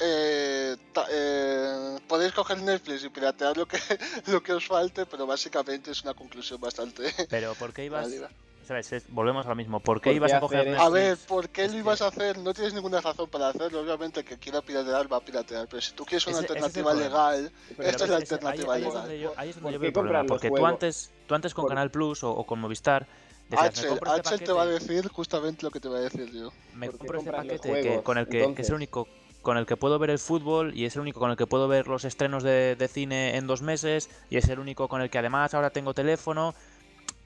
eh, 0.00 0.76
eh, 1.10 1.98
podéis 2.08 2.32
coger 2.32 2.60
Netflix 2.62 3.04
y 3.04 3.08
piratear 3.08 3.56
lo 3.56 3.66
que, 3.66 3.78
lo 4.26 4.42
que 4.42 4.52
os 4.52 4.66
falte, 4.66 5.06
pero 5.06 5.26
básicamente 5.26 5.90
es 5.90 6.02
una 6.02 6.14
conclusión 6.14 6.60
bastante 6.60 7.12
Pero 7.30 7.54
¿por 7.54 7.72
qué 7.72 7.84
ibas...? 7.84 8.04
válida. 8.04 8.30
¿Sabes? 8.66 8.90
Es- 8.92 9.04
volvemos 9.10 9.46
a 9.46 9.50
lo 9.50 9.54
mismo. 9.54 9.78
¿Por 9.78 10.00
qué 10.00 10.10
¿Por 10.10 10.16
ibas 10.16 10.30
qué 10.32 10.36
a 10.38 10.40
coger 10.40 10.66
eso? 10.66 10.70
A 10.82 10.90
Netflix? 10.90 10.92
ver, 10.92 11.18
¿por 11.28 11.48
qué 11.50 11.68
lo 11.68 11.74
ibas 11.78 12.02
a 12.02 12.08
hacer? 12.08 12.36
No 12.38 12.52
tienes 12.52 12.74
ninguna 12.74 13.00
razón 13.00 13.28
para 13.30 13.46
hacerlo. 13.50 13.78
Obviamente, 13.80 14.24
que 14.24 14.38
quiera 14.38 14.60
piratear, 14.60 15.10
va 15.12 15.18
a 15.18 15.20
piratear. 15.20 15.68
Pero 15.68 15.80
si 15.80 15.92
tú 15.92 16.04
quieres 16.04 16.26
una 16.26 16.38
Ese- 16.40 16.46
ese 16.46 16.52
es 16.58 16.58
el 16.58 16.64
alternativa 16.64 16.94
legal, 16.94 17.52
Pero 17.76 17.88
esta 17.88 18.04
es 18.04 18.10
la 18.10 18.16
ese- 18.18 18.34
ahí- 18.34 18.38
alternativa 18.40 18.74
ahí 18.74 18.80
es 18.80 18.86
legal. 18.88 19.02
donde 19.02 19.20
yo- 19.20 19.32
ahí 19.36 19.48
es 19.50 19.54
donde 19.54 19.66
¿Por 19.66 19.72
yo 19.72 19.78
qué 19.78 19.82
veo 19.82 19.88
el 19.88 19.92
problema, 19.92 20.24
porque 20.26 20.50
tú 20.50 20.66
antes, 20.66 21.10
tú 21.28 21.34
antes 21.36 21.54
con 21.54 21.62
Por- 21.62 21.68
Canal 21.70 21.90
Plus 21.92 22.24
o, 22.24 22.32
o 22.32 22.44
con 22.44 22.58
Movistar 22.58 23.06
decías, 23.48 23.68
Axel, 23.68 23.92
este 23.92 24.10
Axel 24.10 24.40
te 24.42 24.50
va 24.52 24.62
a 24.62 24.66
decir 24.66 25.08
justamente 25.10 25.62
lo 25.62 25.70
que 25.70 25.78
te 25.78 25.88
va 25.88 25.98
a 25.98 26.00
decir 26.00 26.28
yo. 26.32 26.50
me 26.74 26.86
¿por 26.86 26.94
qué 26.98 27.06
compro 27.06 27.18
este 27.20 27.30
paquete 27.30 27.82
que, 27.82 28.02
con 28.02 28.18
el 28.18 28.26
que, 28.26 28.52
que 28.52 28.62
es 28.62 28.68
el 28.68 28.74
único 28.74 29.06
con 29.46 29.58
el 29.58 29.64
que 29.64 29.76
puedo 29.76 30.00
ver 30.00 30.10
el 30.10 30.18
fútbol 30.18 30.74
y 30.74 30.86
es 30.86 30.96
el 30.96 31.02
único 31.02 31.20
con 31.20 31.30
el 31.30 31.36
que 31.36 31.46
puedo 31.46 31.68
ver 31.68 31.86
los 31.86 32.04
estrenos 32.04 32.42
de, 32.42 32.90
cine 32.92 33.36
en 33.36 33.46
dos 33.46 33.62
meses 33.62 34.10
y 34.28 34.38
es 34.38 34.48
el 34.48 34.58
único 34.58 34.88
con 34.88 35.02
el 35.02 35.08
que 35.08 35.18
además 35.18 35.54
ahora 35.54 35.70
tengo 35.70 35.94
teléfono 35.94 36.52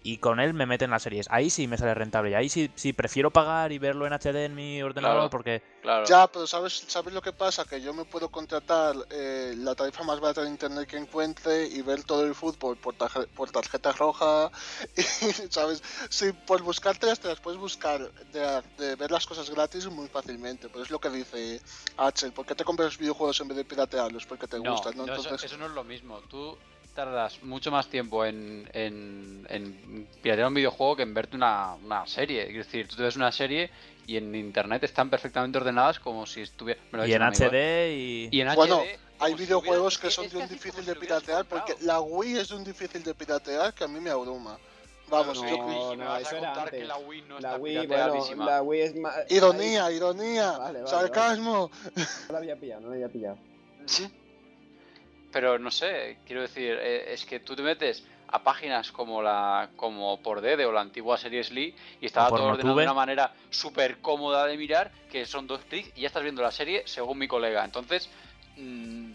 y 0.02 0.18
con 0.18 0.40
él 0.40 0.54
me 0.54 0.66
meten 0.66 0.90
las 0.90 1.02
series. 1.02 1.26
Ahí 1.30 1.50
sí 1.50 1.66
me 1.66 1.76
sale 1.76 1.94
rentable 1.94 2.34
ahí 2.36 2.48
sí, 2.48 2.70
sí 2.74 2.92
prefiero 2.92 3.30
pagar 3.30 3.72
y 3.72 3.78
verlo 3.78 4.06
en 4.06 4.12
HD 4.12 4.44
en 4.46 4.54
mi 4.54 4.82
ordenador 4.82 5.16
Claro. 5.16 5.30
porque 5.30 5.62
Claro. 5.82 6.04
Ya, 6.06 6.26
pero 6.26 6.46
¿sabes, 6.46 6.84
¿sabes 6.88 7.14
lo 7.14 7.22
que 7.22 7.32
pasa? 7.32 7.64
Que 7.64 7.80
yo 7.80 7.94
me 7.94 8.04
puedo 8.04 8.28
contratar 8.28 8.94
eh, 9.10 9.54
la 9.56 9.74
tarifa 9.74 10.02
más 10.04 10.20
barata 10.20 10.42
de 10.42 10.48
internet 10.50 10.86
que 10.86 10.98
encuentre 10.98 11.66
y 11.66 11.80
ver 11.80 12.04
todo 12.04 12.24
el 12.26 12.34
fútbol 12.34 12.76
por, 12.76 12.94
tarje- 12.96 13.26
por 13.28 13.50
tarjeta 13.50 13.92
roja. 13.92 14.50
Y, 14.96 15.02
¿sabes? 15.50 15.82
Sí, 16.10 16.32
por 16.46 16.62
buscártelas 16.62 17.18
te 17.20 17.28
las 17.28 17.40
puedes 17.40 17.58
buscar 17.58 18.12
de, 18.32 18.62
de 18.76 18.96
ver 18.96 19.10
las 19.10 19.26
cosas 19.26 19.48
gratis 19.50 19.86
muy 19.88 20.08
fácilmente. 20.08 20.68
Pero 20.68 20.84
es 20.84 20.90
lo 20.90 20.98
que 20.98 21.08
dice 21.10 21.60
Axel. 21.96 22.32
¿Por 22.32 22.44
qué 22.46 22.54
te 22.54 22.64
compras 22.64 22.98
videojuegos 22.98 23.40
en 23.40 23.48
vez 23.48 23.56
de 23.56 23.64
piratearlos? 23.64 24.26
Porque 24.26 24.46
te 24.46 24.58
No, 24.58 24.72
gustan, 24.72 24.96
¿no? 24.96 25.06
no, 25.06 25.12
eso- 25.14 25.22
Entonces, 25.22 25.50
eso, 25.50 25.58
no 25.58 25.66
es 25.66 25.72
lo 25.72 25.84
mismo. 25.84 26.18
Tú 26.28 26.58
tardas 26.90 27.42
mucho 27.42 27.70
más 27.70 27.88
tiempo 27.88 28.24
en, 28.24 28.68
en, 28.72 29.46
en 29.48 30.06
piratear 30.22 30.48
un 30.48 30.54
videojuego 30.54 30.96
que 30.96 31.02
en 31.02 31.14
verte 31.14 31.36
una, 31.36 31.74
una 31.84 32.06
serie. 32.06 32.48
Es 32.48 32.54
decir, 32.66 32.88
tú 32.88 32.96
te 32.96 33.02
ves 33.02 33.16
una 33.16 33.32
serie 33.32 33.70
y 34.06 34.16
en 34.16 34.34
internet 34.34 34.82
están 34.84 35.08
perfectamente 35.10 35.58
ordenadas 35.58 36.00
como 36.00 36.26
si 36.26 36.42
estuviera. 36.42 36.80
y 37.06 37.12
en 37.12 37.22
HD 37.22 37.92
y, 37.92 38.28
Y 38.32 38.40
en 38.40 38.54
Bueno, 38.54 38.80
HD, 38.82 38.98
hay 39.20 39.32
si 39.34 39.38
videojuegos 39.40 39.98
que 39.98 40.10
son 40.10 40.24
es 40.26 40.32
de 40.32 40.38
un 40.38 40.48
difícil 40.48 40.84
de 40.84 40.94
piratear 40.96 41.44
porque 41.44 41.74
la 41.82 42.00
Wii 42.00 42.38
es 42.38 42.48
de 42.48 42.56
un 42.56 42.64
difícil 42.64 43.02
de 43.02 43.14
piratear 43.14 43.72
que 43.74 43.84
a 43.84 43.88
mí 43.88 44.00
me 44.00 44.10
abruma. 44.10 44.58
Vamos, 45.08 45.40
Claro, 45.40 45.56
yo- 45.56 45.64
sí, 45.66 45.96
No, 45.96 45.96
no, 45.96 46.16
eso 46.18 46.36
era 46.36 46.64
que 46.70 46.84
la 46.84 46.96
Wii 46.96 47.22
no 47.22 47.40
la 47.40 47.56
Wii, 47.56 47.86
bueno, 47.86 48.44
la 48.44 48.62
Wii 48.62 48.80
es 48.80 48.94
más... 48.94 49.14
Ironía, 49.28 49.90
ironía, 49.90 50.52
Vale, 50.52 50.82
vale, 50.82 50.88
sarcasmo. 50.88 51.70
No 51.96 52.32
la 52.32 52.38
había 52.38 52.54
pillado, 52.56 52.80
no 52.82 52.88
la 52.90 52.94
había 52.94 53.08
pillado. 53.08 53.36
Sí. 53.86 54.06
Pero 55.32 55.58
no 55.58 55.70
sé, 55.70 56.18
quiero 56.26 56.42
decir, 56.42 56.78
eh, 56.80 57.12
es 57.12 57.24
que 57.24 57.40
tú 57.40 57.54
te 57.54 57.62
metes 57.62 58.04
a 58.32 58.42
páginas 58.42 58.92
como 58.92 59.22
la 59.22 59.70
como 59.76 60.20
por 60.22 60.40
Dede 60.40 60.64
o 60.64 60.72
la 60.72 60.80
antigua 60.80 61.18
serie 61.18 61.42
Slee 61.42 61.74
y 62.00 62.06
estaba 62.06 62.28
todo 62.28 62.44
ordenado 62.44 62.76
de 62.76 62.84
una 62.84 62.94
manera 62.94 63.32
súper 63.50 63.98
cómoda 64.00 64.46
de 64.46 64.56
mirar, 64.56 64.90
que 65.10 65.26
son 65.26 65.46
dos 65.46 65.60
clics 65.68 65.92
y 65.96 66.02
ya 66.02 66.06
estás 66.08 66.22
viendo 66.22 66.42
la 66.42 66.52
serie 66.52 66.82
según 66.86 67.18
mi 67.18 67.28
colega. 67.28 67.64
Entonces, 67.64 68.08
mm, 68.56 69.12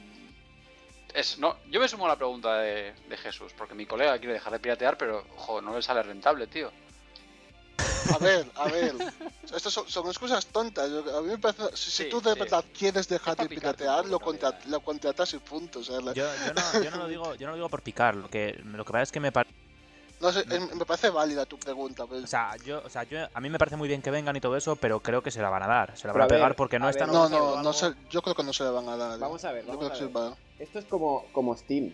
es, 1.14 1.38
no, 1.40 1.58
yo 1.70 1.80
me 1.80 1.88
sumo 1.88 2.06
a 2.06 2.10
la 2.10 2.18
pregunta 2.18 2.60
de, 2.60 2.94
de 3.08 3.18
Jesús, 3.18 3.54
porque 3.58 3.74
mi 3.74 3.86
colega 3.86 4.18
quiere 4.18 4.34
dejar 4.34 4.52
de 4.52 4.60
piratear, 4.60 4.98
pero 4.98 5.26
ojo, 5.38 5.62
no 5.62 5.76
le 5.76 5.82
sale 5.82 6.04
rentable, 6.04 6.48
tío. 6.48 6.72
A 8.14 8.18
ver, 8.20 8.46
a 8.56 8.68
ver. 8.70 8.96
Estas 9.44 9.74
son, 9.74 9.88
son 9.90 10.08
excusas 10.08 10.46
tontas. 10.48 10.90
A 10.92 11.22
mí 11.22 11.28
me 11.30 11.38
parece. 11.38 11.64
Si, 11.76 11.92
Sí, 11.92 12.10
tú 12.10 12.22
de 12.22 12.34
sí. 12.34 12.40
verdad 12.40 12.64
quieres 12.78 13.08
dejar 13.08 13.36
de 13.36 13.48
piratear, 13.50 14.06
lo, 14.06 14.20
contra- 14.20 14.60
lo 14.68 14.80
contratas 14.82 15.34
y 15.34 15.40
punto. 15.40 15.80
O 15.80 15.84
sea, 15.84 16.00
la- 16.02 16.14
yo, 16.14 16.26
yo 16.46 16.54
no, 16.54 16.84
yo 16.84 16.92
no 16.92 16.98
lo 16.98 17.08
digo 17.08 17.36
yo 17.36 17.48
no 17.48 17.52
lo 17.52 17.56
digo 17.58 17.70
por 17.70 17.82
picar 17.82 18.16
lo 18.16 18.30
que 18.30 18.60
lo 18.64 18.86
que 18.86 18.92
pasa 18.92 19.04
es 19.04 19.12
que 19.12 19.20
me 19.20 19.32
parece 19.32 19.54
no 20.22 20.32
sé, 20.32 20.46
es- 20.50 20.76
me 20.76 20.86
parece 20.86 21.10
válida 21.10 21.46
tu 21.46 21.58
pregunta. 21.60 22.06
Pero... 22.08 22.24
O 22.24 22.28
sea, 22.28 22.56
yo, 22.66 22.82
o 22.86 22.90
sea, 22.90 23.04
yo, 23.04 23.28
a 23.34 23.42
mí 23.42 23.50
me 23.50 23.58
parece 23.60 23.76
muy 23.76 23.88
bien 23.88 24.02
que 24.02 24.12
vengan 24.12 24.36
y 24.36 24.40
todo 24.42 24.56
eso, 24.56 24.76
pero 24.78 25.00
creo 25.02 25.22
que 25.22 25.30
se 25.30 25.42
la 25.42 25.50
van 25.50 25.64
a 25.64 25.68
dar. 25.68 25.98
Se 25.98 26.08
la 26.08 26.14
van 26.14 26.22
a 26.22 26.26
a 26.26 26.28
pegar 26.30 26.50
ver, 26.50 26.56
porque 26.56 26.80
no 26.80 26.90
están 26.90 27.12
no, 27.12 27.28
no, 27.28 27.62
no 27.62 27.74
sé. 27.74 27.94
Yo 28.10 28.22
creo 28.22 28.34
que 28.34 28.44
no 28.44 28.54
se 28.54 28.64
le 28.64 28.70
van 28.70 28.88
a 28.88 28.96
dar. 28.96 29.18
¿eh? 29.18 29.20
Vamos 29.22 29.44
a 29.44 29.52
ver, 29.52 29.66
Yo 29.66 29.74
vamos 29.74 29.84
creo 29.84 29.92
a 29.92 29.94
que 29.94 30.00
ver. 30.06 30.10
sí 30.10 30.14
va. 30.14 30.38
Esto 30.64 30.80
es 30.80 30.86
como, 30.86 31.26
como 31.34 31.56
Steam. 31.58 31.94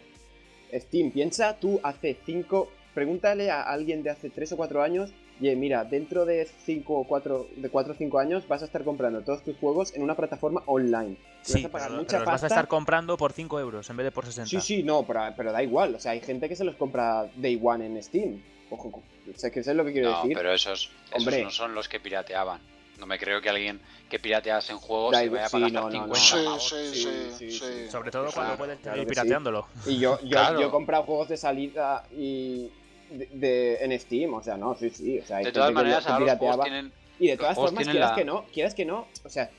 Steam, 0.71 1.11
piensa 1.11 1.57
tú 1.57 1.79
hace 1.83 2.17
5. 2.25 2.69
Pregúntale 2.93 3.49
a 3.49 3.63
alguien 3.63 4.03
de 4.03 4.11
hace 4.11 4.29
3 4.29 4.51
o 4.51 4.57
4 4.57 4.83
años. 4.83 5.09
Oye, 5.41 5.55
mira, 5.55 5.83
dentro 5.83 6.23
de 6.23 6.45
5 6.45 6.93
o 6.99 7.03
4 7.07 7.47
de 7.55 7.67
4 7.69 7.93
o 7.93 7.95
5 7.95 8.19
años 8.19 8.47
vas 8.47 8.61
a 8.61 8.65
estar 8.65 8.83
comprando 8.83 9.23
todos 9.23 9.43
tus 9.43 9.57
juegos 9.57 9.91
en 9.95 10.03
una 10.03 10.15
plataforma 10.15 10.61
online. 10.67 11.15
Sí, 11.41 11.53
vas 11.53 11.65
a 11.65 11.69
pagar 11.69 11.87
pero, 11.89 11.97
mucha 11.99 12.07
pero 12.09 12.19
los 12.19 12.25
vas 12.27 12.33
a 12.33 12.43
pasta. 12.43 12.47
estar 12.47 12.67
comprando 12.67 13.17
por 13.17 13.33
5 13.33 13.59
euros 13.59 13.89
en 13.89 13.97
vez 13.97 14.03
de 14.03 14.11
por 14.11 14.23
60. 14.27 14.47
Sí, 14.47 14.61
sí, 14.61 14.83
no, 14.83 15.03
pero, 15.03 15.21
pero 15.35 15.51
da 15.51 15.63
igual. 15.63 15.95
O 15.95 15.99
sea, 15.99 16.11
hay 16.11 16.21
gente 16.21 16.47
que 16.47 16.55
se 16.55 16.63
los 16.63 16.75
compra 16.75 17.27
Day 17.37 17.59
One 17.61 17.87
en 17.87 18.03
Steam. 18.03 18.39
Ojo, 18.69 19.01
sé 19.35 19.51
que 19.51 19.63
sé 19.63 19.73
lo 19.73 19.83
que 19.83 19.93
quiero 19.93 20.11
No, 20.11 20.21
decir. 20.21 20.37
pero 20.37 20.53
esos, 20.53 20.91
esos 21.09 21.17
Hombre. 21.19 21.43
no 21.43 21.49
son 21.49 21.73
los 21.73 21.89
que 21.89 21.99
pirateaban. 21.99 22.61
No 22.99 23.07
me 23.07 23.17
creo 23.17 23.41
que 23.41 23.49
alguien 23.49 23.81
que 24.11 24.19
piratease 24.19 24.73
en 24.73 24.77
juegos 24.77 25.17
se 25.17 25.27
vaya 25.27 25.45
a 25.45 25.49
sí, 25.49 25.53
pagar 25.53 25.71
no, 25.71 25.81
no, 25.89 25.91
50 25.91 26.43
no. 26.43 26.59
Sí, 26.59 26.75
sí, 26.75 26.93
Sí, 26.93 27.01
sí, 27.01 27.31
sí, 27.31 27.51
sí. 27.51 27.59
sí. 27.85 27.89
Sobre 27.89 28.11
todo 28.11 28.25
Claro, 28.25 28.35
cuando 28.35 28.57
puedes 28.57 28.79
claro 28.79 28.97
que 28.97 29.01
sí. 29.05 29.09
pirateándolo. 29.09 29.67
Y 29.87 29.97
yo, 29.97 30.19
yo, 30.21 30.29
Claro. 30.29 30.59
yo 30.61 30.67
he 30.67 30.69
comprado 30.69 31.03
juegos 31.05 31.29
de 31.29 31.37
salida 31.37 32.03
y 32.15 32.69
de, 33.11 33.27
de- 33.31 33.77
en 33.83 33.99
Steam, 33.99 34.33
o 34.33 34.43
sea, 34.43 34.57
no, 34.57 34.75
sí, 34.75 34.89
sí. 34.89 35.19
O 35.19 35.25
sea, 35.25 35.37
De 35.39 35.51
todas 35.51 35.71
maneras, 35.73 36.05
que 36.05 36.11
ahora 36.11 36.37
los 36.55 36.61
tienen 36.63 36.91
Y 37.19 37.27
de 37.27 37.37
todas 37.37 37.55
formas, 37.55 37.83
quieras 37.87 38.09
la- 38.11 38.15
que 38.15 38.25
no, 38.25 38.45
quieras 38.53 38.73
que 38.73 38.85
no, 38.85 39.07
o 39.23 39.29
sea, 39.29 39.49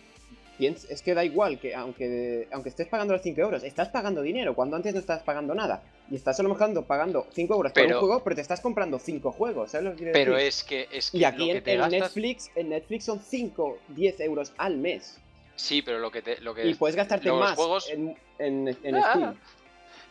es 0.59 1.03
que 1.03 1.15
da 1.15 1.25
igual 1.25 1.59
que 1.59 1.75
aunque, 1.75 2.47
aunque 2.53 2.69
estés 2.69 2.87
pagando 2.87 3.15
los 3.15 3.23
5 3.23 3.41
euros, 3.41 3.65
estás 3.65 3.89
pagando 3.89 4.23
dinero, 4.23 4.55
cuando 4.55 4.77
antes 4.77 4.95
no 4.95 5.01
estás 5.01 5.23
pagando 5.23 5.55
nada. 5.55 5.83
Y 6.11 6.15
estás 6.17 6.39
a 6.39 6.43
lo 6.45 6.51
mejor 6.51 6.85
pagando 6.85 7.27
5 7.33 7.55
euros 7.55 7.73
por 7.73 7.83
Pero- 7.83 7.97
un 7.97 8.07
juego, 8.07 8.23
pero 8.23 8.37
te 8.37 8.43
estás 8.43 8.61
comprando 8.61 8.99
5 8.99 9.33
juegos, 9.33 9.71
¿sabes 9.73 9.85
lo 9.87 9.91
que 9.93 9.97
quiero 9.99 10.13
Pero 10.13 10.33
decir? 10.35 10.49
es 10.49 10.65
que, 10.65 10.89
es 10.97 11.11
que 11.11 11.19
Y 11.19 11.25
aquí 11.25 11.39
lo 11.39 11.47
que 11.47 11.59
en, 11.59 11.65
te 11.65 11.73
en 11.73 11.79
gastas. 11.81 12.01
Netflix, 12.01 12.51
en 12.55 12.69
Netflix 12.69 13.05
son 13.05 13.21
5, 13.21 13.79
10 13.89 14.21
euros 14.21 14.53
al 14.59 14.77
mes. 14.77 15.19
Sí, 15.57 15.83
pero 15.83 15.99
lo 15.99 16.11
que 16.11 16.23
te. 16.23 16.41
Lo 16.41 16.55
que 16.55 16.67
Y 16.67 16.75
puedes 16.75 16.97
gastarte 16.97 17.31
más 17.33 17.57
juegos- 17.57 17.89
en, 17.91 18.17
en, 18.39 18.69
en 18.83 18.95
Ah, 18.97 19.11
Steam. 19.15 19.35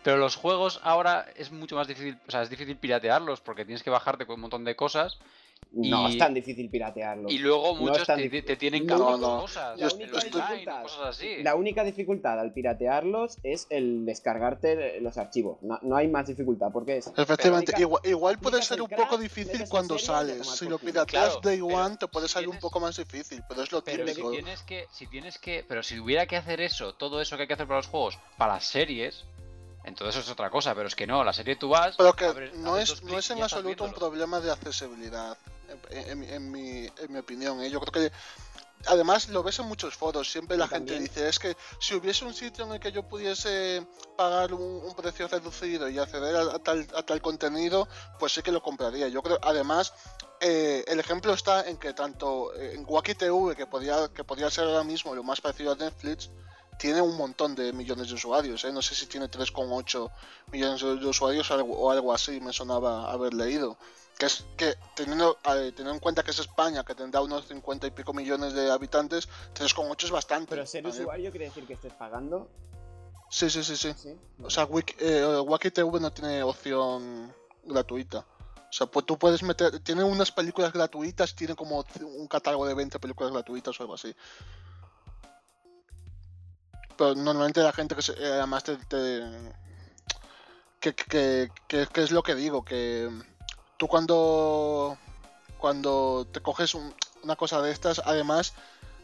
Pero 0.03 0.17
los 0.17 0.35
juegos 0.35 0.79
ahora 0.83 1.25
es 1.35 1.51
mucho 1.51 1.75
más 1.75 1.87
difícil. 1.87 2.17
O 2.27 2.31
sea, 2.31 2.41
es 2.41 2.49
difícil 2.49 2.77
piratearlos 2.77 3.41
porque 3.41 3.65
tienes 3.65 3.83
que 3.83 3.89
bajarte 3.89 4.25
con 4.25 4.35
un 4.35 4.41
montón 4.41 4.63
de 4.63 4.75
cosas. 4.75 5.17
No 5.73 6.09
y- 6.09 6.11
es 6.13 6.17
tan 6.17 6.33
difícil 6.33 6.69
piratearlo. 6.69 7.29
Y 7.29 7.37
luego 7.37 7.73
No 7.75 7.79
muchos 7.79 7.99
es 8.01 8.07
tan 8.07 8.17
te, 8.17 8.23
difícil. 8.23 8.45
te 8.45 8.55
tienen 8.57 8.85
No, 8.85 8.97
cargando 8.97 9.35
no. 9.35 9.41
cosas. 9.41 9.79
La 9.79 9.87
única 9.87 10.17
online, 10.17 10.25
dificultad- 10.57 10.81
cosas 10.81 10.99
así. 11.01 11.43
La 11.43 11.55
única 11.55 11.83
dificultad 11.85 12.39
al 12.41 12.51
piratearlos 12.51 13.37
es 13.43 13.67
el 13.69 14.05
descargarte 14.05 14.99
los 14.99 15.17
archivos. 15.17 15.59
No, 15.61 15.79
no 15.83 15.95
hay 15.95 16.09
más 16.09 16.27
dificultad, 16.27 16.71
porque 16.73 16.97
es... 16.97 17.07
Efectivamente, 17.15 17.71
Pero, 17.71 17.81
igual, 17.87 18.01
igual 18.03 18.39
puede 18.39 18.61
ser 18.63 18.81
un 18.81 18.89
poco 18.89 19.17
difícil 19.17 19.63
cuando 19.69 19.97
sales. 19.97 20.45
Si 20.45 20.67
lo 20.67 20.77
pirateas 20.77 21.37
Claro, 21.37 21.39
Day 21.41 21.61
One 21.61 21.95
te 21.95 22.07
puede 22.07 22.27
salir 22.27 22.49
un 22.49 22.59
poco 22.59 22.81
más 22.81 22.97
difícil, 22.97 23.41
pero 23.47 23.61
es 23.63 23.71
lo 23.71 23.81
Pero 23.81 24.05
si 24.07 24.21
tienes 24.21 24.63
que, 24.63 24.87
si 24.91 25.07
tienes 25.07 25.37
que, 25.39 25.63
pero 25.65 25.83
si 25.83 25.99
hubiera 25.99 26.25
que 26.25 26.35
hacer 26.35 26.59
eso, 26.59 26.95
todo 26.95 27.21
eso 27.21 27.37
que 27.37 27.43
hay 27.43 27.47
que 27.47 27.53
hacer 27.53 27.67
para 27.67 27.77
los 27.79 27.87
juegos, 27.87 28.19
para 28.37 28.55
las 28.55 28.65
series, 28.65 29.23
entonces 29.83 30.15
eso 30.15 30.25
es 30.25 30.31
otra 30.31 30.49
cosa. 30.49 30.73
Pero 30.75 30.87
es 30.87 30.95
que 30.95 31.07
no, 31.07 31.23
la 31.23 31.33
serie 31.33 31.55
tú 31.55 31.69
vas, 31.69 31.95
Pero 31.97 32.13
que 32.13 32.25
abres- 32.27 32.53
no 32.53 32.71
abres 32.71 32.89
es, 32.91 33.03
no 33.03 33.17
es 33.17 33.29
en 33.31 33.43
absoluto 33.43 33.83
un 33.85 33.93
problema 33.93 34.39
de 34.39 34.51
accesibilidad, 34.51 35.37
en, 35.89 36.09
en 36.09 36.19
mi- 36.19 36.27
en 36.29 36.51
mi, 36.51 36.85
en 36.97 37.11
mi 37.11 37.19
opinión. 37.19 37.61
¿eh? 37.61 37.69
Yo 37.69 37.79
creo 37.79 38.09
que, 38.09 38.15
además, 38.87 39.29
lo 39.29 39.43
ves 39.43 39.59
en 39.59 39.65
muchos 39.67 39.95
foros. 39.95 40.29
Siempre 40.31 40.57
la 40.57 40.67
gente 40.67 40.93
dice: 40.99 41.27
es 41.29 41.39
que 41.39 41.55
si 41.79 41.95
hubiese 41.95 42.25
un 42.25 42.33
sitio 42.33 42.65
en 42.65 42.73
el 42.73 42.79
que 42.79 42.91
yo 42.91 43.03
pudiese 43.03 43.85
pagar 44.17 44.53
un, 44.53 44.61
un 44.61 44.95
precio 44.95 45.27
reducido 45.27 45.89
y 45.89 45.97
acceder 45.99 46.35
a, 46.35 46.41
a 46.55 46.59
tal, 46.59 46.87
a 46.95 47.03
tal 47.03 47.21
contenido, 47.21 47.87
pues 48.19 48.33
sí 48.33 48.41
que 48.41 48.51
lo 48.51 48.61
compraría. 48.61 49.07
Yo 49.07 49.21
creo, 49.23 49.39
además, 49.41 49.93
eh, 50.39 50.83
el 50.87 50.99
ejemplo 50.99 51.33
está 51.33 51.67
en 51.69 51.77
que 51.77 51.93
tanto 51.93 52.53
eh, 52.55 52.73
en 52.75 52.83
Wacky 52.87 53.13
TV, 53.15 53.55
que 53.55 53.65
podría, 53.67 54.07
que 54.13 54.23
podría 54.23 54.49
ser 54.49 54.65
ahora 54.65 54.83
mismo 54.83 55.13
lo 55.15 55.23
más 55.23 55.39
parecido 55.39 55.71
a 55.71 55.75
Netflix, 55.75 56.29
tiene 56.81 56.99
un 56.99 57.15
montón 57.15 57.53
de 57.53 57.71
millones 57.73 58.07
de 58.07 58.15
usuarios. 58.15 58.63
¿eh? 58.63 58.71
No 58.73 58.81
sé 58.81 58.95
si 58.95 59.05
tiene 59.05 59.29
3,8 59.29 60.11
millones 60.51 60.81
de 60.81 61.05
usuarios 61.05 61.51
o 61.51 61.53
algo, 61.53 61.77
o 61.77 61.91
algo 61.91 62.11
así, 62.11 62.41
me 62.41 62.51
sonaba 62.51 63.11
haber 63.11 63.35
leído. 63.35 63.77
Que 64.17 64.25
es 64.25 64.47
que, 64.57 64.73
teniendo, 64.95 65.37
eh, 65.43 65.73
teniendo 65.75 65.91
en 65.91 65.99
cuenta 65.99 66.23
que 66.23 66.31
es 66.31 66.39
España, 66.39 66.83
que 66.83 66.95
tendrá 66.95 67.21
unos 67.21 67.47
50 67.47 67.85
y 67.85 67.91
pico 67.91 68.13
millones 68.13 68.53
de 68.53 68.71
habitantes, 68.71 69.29
3,8 69.53 70.05
es 70.05 70.09
bastante. 70.09 70.49
Pero 70.49 70.65
ser 70.65 70.87
usuario 70.87 71.29
quiere 71.29 71.45
decir 71.45 71.67
que 71.67 71.73
estés 71.73 71.93
pagando. 71.93 72.49
Sí, 73.29 73.51
sí, 73.51 73.63
sí, 73.63 73.77
sí. 73.77 73.93
¿Sí? 73.95 74.17
O 74.41 74.49
sea, 74.49 74.65
Wiki, 74.65 74.95
eh, 74.97 75.39
Wacky 75.39 75.69
TV 75.69 75.99
no 75.99 76.11
tiene 76.11 76.41
opción 76.41 77.31
gratuita. 77.63 78.25
O 78.57 78.73
sea, 78.73 78.87
pues 78.87 79.05
tú 79.05 79.19
puedes 79.19 79.43
meter. 79.43 79.81
Tiene 79.81 80.03
unas 80.03 80.31
películas 80.31 80.73
gratuitas, 80.73 81.35
tiene 81.35 81.55
como 81.55 81.85
un 82.01 82.27
catálogo 82.27 82.65
de 82.65 82.73
20 82.73 82.97
películas 82.97 83.31
gratuitas 83.31 83.79
o 83.79 83.83
algo 83.83 83.93
así. 83.93 84.15
Pero 87.01 87.15
normalmente 87.15 87.63
la 87.63 87.73
gente 87.73 87.95
que 87.95 88.03
se, 88.03 88.11
eh, 88.11 88.33
además 88.33 88.63
que- 91.67 91.87
que 91.91 92.03
es 92.03 92.11
lo 92.11 92.21
que 92.21 92.35
digo, 92.35 92.63
que 92.63 93.09
tú 93.77 93.87
cuando. 93.87 94.97
Cuando 95.57 96.27
te 96.31 96.41
coges 96.41 96.75
un- 96.75 96.93
una 97.23 97.35
cosa 97.35 97.59
de 97.61 97.71
estas, 97.71 98.01
además, 98.05 98.53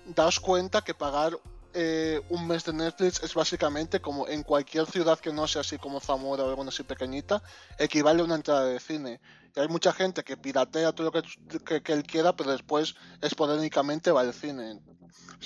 daos 0.06 0.40
cuenta 0.40 0.84
que 0.84 0.94
pagar 0.94 1.40
eh, 1.74 2.22
un 2.30 2.48
mes 2.48 2.64
de 2.66 2.74
Netflix 2.74 3.22
es 3.22 3.36
básicamente 3.36 4.00
como 4.00 4.28
en 4.28 4.42
cualquier 4.42 4.86
ciudad 4.88 5.20
que 5.20 5.32
no 5.32 5.48
sea 5.48 5.62
así 5.62 5.78
como 5.78 6.00
Zamora 6.00 6.44
o 6.44 6.50
alguna 6.50 6.70
así 6.70 6.82
pequeñita, 6.82 7.44
equivale 7.78 8.22
a 8.22 8.26
una 8.26 8.36
entrada 8.36 8.66
de 8.66 8.80
cine. 8.80 9.20
Y 9.58 9.60
hay 9.60 9.68
mucha 9.70 9.92
gente 9.92 10.24
que 10.24 10.38
piratea 10.38 10.92
todo 10.92 11.06
lo 11.08 11.12
que, 11.12 11.24
que- 11.66 11.82
que 11.82 11.92
él 11.94 12.04
quiera, 12.04 12.36
pero 12.36 12.52
después 12.52 12.94
esporádicamente 13.22 14.12
va 14.12 14.22
al 14.22 14.34
cine. 14.34 14.80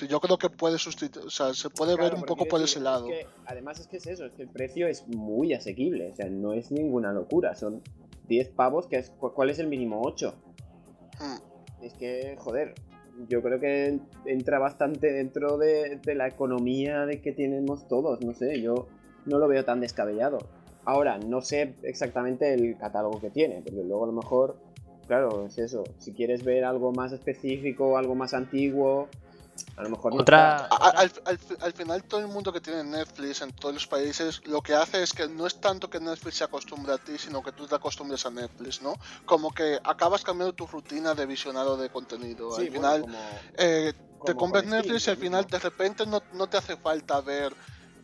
Yo 0.07 0.19
creo 0.19 0.37
que 0.37 0.49
puede 0.49 0.77
sustituir, 0.77 1.25
o 1.25 1.29
sea, 1.29 1.53
se 1.53 1.69
puede 1.69 1.95
ver 1.95 2.13
un 2.13 2.23
poco 2.23 2.45
por 2.45 2.59
decir, 2.59 2.77
ese 2.77 2.79
es 2.79 2.83
lado. 2.83 3.07
que- 3.07 3.25
además 3.45 3.79
es 3.79 3.87
que 3.87 3.97
es 3.97 4.07
eso, 4.07 4.25
es 4.25 4.33
que 4.33 4.43
el 4.43 4.49
precio 4.49 4.87
es 4.87 5.07
muy 5.07 5.53
asequible, 5.53 6.11
o 6.11 6.15
sea, 6.15 6.29
no 6.29 6.51
es 6.53 6.71
ninguna 6.71 7.11
locura, 7.13 7.55
son 7.55 7.81
10 8.27 8.49
pavos, 8.49 8.87
que 8.87 8.97
es, 8.97 9.09
cu- 9.11 9.33
¿cuál 9.33 9.49
es 9.49 9.59
el 9.59 9.67
mínimo? 9.67 10.01
8. 10.03 10.33
Mm. 11.19 11.83
Es 11.85 11.93
que, 11.93 12.35
joder, 12.37 12.75
yo 13.29 13.41
creo 13.41 13.59
que 13.59 13.99
entra 14.25 14.59
bastante 14.59 15.11
dentro 15.11 15.57
de, 15.57 15.99
de 16.03 16.15
la 16.15 16.27
economía 16.27 17.05
de 17.05 17.21
que 17.21 17.31
tenemos 17.31 17.87
todos, 17.87 18.21
no 18.21 18.33
sé, 18.33 18.61
yo 18.61 18.87
no 19.25 19.39
lo 19.39 19.47
veo 19.47 19.63
tan 19.65 19.79
descabellado. 19.81 20.39
Ahora, 20.85 21.17
no 21.19 21.41
sé 21.41 21.75
exactamente 21.83 22.53
el 22.53 22.77
catálogo 22.77 23.19
que 23.21 23.29
tiene, 23.29 23.61
porque 23.61 23.83
luego 23.83 24.03
a 24.03 24.07
lo 24.07 24.13
mejor, 24.13 24.57
claro, 25.07 25.45
es 25.45 25.57
eso, 25.57 25.83
si 25.99 26.11
quieres 26.13 26.43
ver 26.43 26.65
algo 26.65 26.91
más 26.91 27.11
específico, 27.11 27.97
algo 27.97 28.15
más 28.15 28.33
antiguo, 28.33 29.07
a 29.77 29.83
lo 29.83 29.89
mejor 29.89 30.13
no 30.15 30.21
Otra, 30.21 30.65
a- 30.65 30.89
Al, 30.89 31.11
al- 31.25 31.39
al 31.61 31.73
final 31.73 32.03
todo 32.03 32.21
el 32.21 32.27
mundo 32.27 32.51
que 32.51 32.61
tiene 32.61 32.83
Netflix 32.83 33.41
en 33.41 33.51
todos 33.51 33.73
los 33.73 33.85
países 33.87 34.41
lo 34.47 34.61
que 34.61 34.73
hace 34.73 35.03
es 35.03 35.13
que 35.13 35.27
no 35.27 35.45
es 35.45 35.59
tanto 35.59 35.89
que 35.89 35.99
Netflix 35.99 36.37
se 36.37 36.43
acostumbre 36.43 36.93
a 36.93 36.97
ti, 36.97 37.17
sino 37.17 37.43
que 37.43 37.51
tú 37.51 37.67
te 37.67 37.75
acostumbres 37.75 38.25
a 38.25 38.31
Netflix, 38.31 38.81
¿no? 38.81 38.95
Como 39.25 39.51
que 39.51 39.77
acabas 39.83 40.23
cambiando 40.23 40.53
tu 40.53 40.65
rutina 40.67 41.13
de 41.13 41.25
visionado 41.25 41.77
de 41.77 41.89
contenido. 41.89 42.55
Sí, 42.55 42.61
al 42.63 42.69
bueno, 42.71 42.73
final 42.89 43.01
como- 43.01 43.29
eh, 43.57 43.93
te 44.25 44.35
compras 44.35 44.65
Netflix 44.65 45.07
y 45.07 45.09
al 45.11 45.17
final 45.17 45.45
de 45.47 45.59
repente 45.59 46.05
no, 46.05 46.21
no 46.33 46.47
te 46.47 46.57
hace 46.57 46.75
falta 46.77 47.21
ver 47.21 47.53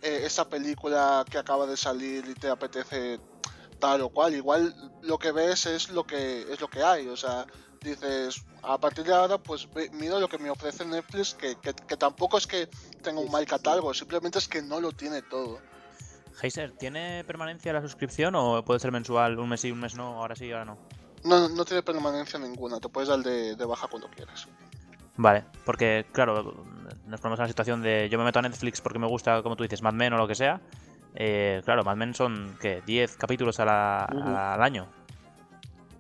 eh, 0.02 0.22
esa 0.24 0.48
película 0.50 1.26
que 1.30 1.38
acaba 1.38 1.66
de 1.66 1.78
salir 1.78 2.26
y 2.28 2.34
te 2.34 2.50
apetece 2.50 3.20
tal 3.80 4.02
o 4.02 4.10
cual. 4.10 4.34
Igual 4.34 4.74
lo 5.02 5.18
que 5.18 5.32
ves 5.32 5.66
es 5.66 5.90
lo 5.90 6.04
que 6.06 6.42
es 6.52 6.60
lo 6.60 6.68
que 6.68 6.84
hay. 6.84 7.08
O 7.08 7.18
sea, 7.18 7.46
dices, 7.82 8.44
a 8.64 8.78
partir 8.78 9.06
de 9.06 9.14
ahora 9.14 9.38
pues 9.38 9.68
miro 9.94 10.20
lo 10.20 10.28
que 10.28 10.38
me 10.38 10.50
ofrece 10.50 10.86
Netflix, 10.86 11.34
que, 11.34 11.56
que, 11.56 11.74
que 11.74 11.98
tampoco 11.98 12.38
es 12.38 12.48
que 12.48 12.68
tenga 13.02 13.20
un 13.20 13.32
mal 13.32 13.46
catálogo, 13.46 13.94
simplemente 13.94 14.40
es 14.40 14.48
que 14.48 14.62
no 14.62 14.80
lo 14.80 14.92
tiene 14.92 15.22
todo. 15.22 15.60
Heiser, 16.42 16.72
¿tiene 16.72 17.24
permanencia 17.24 17.74
la 17.74 17.82
suscripción 17.82 18.36
o 18.36 18.64
puede 18.64 18.80
ser 18.80 18.92
mensual? 18.92 19.40
Un 19.40 19.50
mes 19.50 19.62
sí, 19.62 19.72
un 19.72 19.80
mes 19.80 19.96
no, 19.96 20.22
ahora 20.22 20.36
sí, 20.36 20.52
ahora 20.52 20.66
no. 20.66 20.78
No, 21.24 21.50
no 21.50 21.66
tiene 21.66 21.82
permanencia 21.82 22.38
ninguna, 22.38 22.80
te 22.80 22.90
puedes 22.90 23.10
dar 23.10 23.20
de, 23.20 23.56
de 23.56 23.66
baja 23.66 23.88
cuando 23.88 24.08
quieras. 24.10 24.48
Vale, 25.16 25.46
porque 25.66 26.06
claro, 26.12 26.64
nos 27.06 27.20
ponemos 27.20 27.40
en 27.40 27.44
la 27.44 27.48
situación 27.48 27.82
de 27.82 28.08
yo 28.10 28.18
me 28.18 28.24
meto 28.26 28.40
a 28.40 28.42
Netflix 28.42 28.82
porque 28.82 29.00
me 29.00 29.08
gusta, 29.08 29.42
como 29.44 29.56
tú 29.56 29.64
dices, 29.64 29.82
Mad 29.82 29.94
Men 29.94 30.14
o 30.14 30.18
lo 30.18 30.28
que 30.28 30.36
sea. 30.36 30.62
Eh, 31.16 31.62
claro, 31.66 31.84
Mad 31.84 31.96
Men 31.98 32.14
son, 32.14 32.58
¿qué? 32.62 32.82
10 32.86 33.16
capítulos 33.18 33.60
a 33.60 33.66
la- 33.66 34.54
al 34.54 34.62
año. 34.64 34.88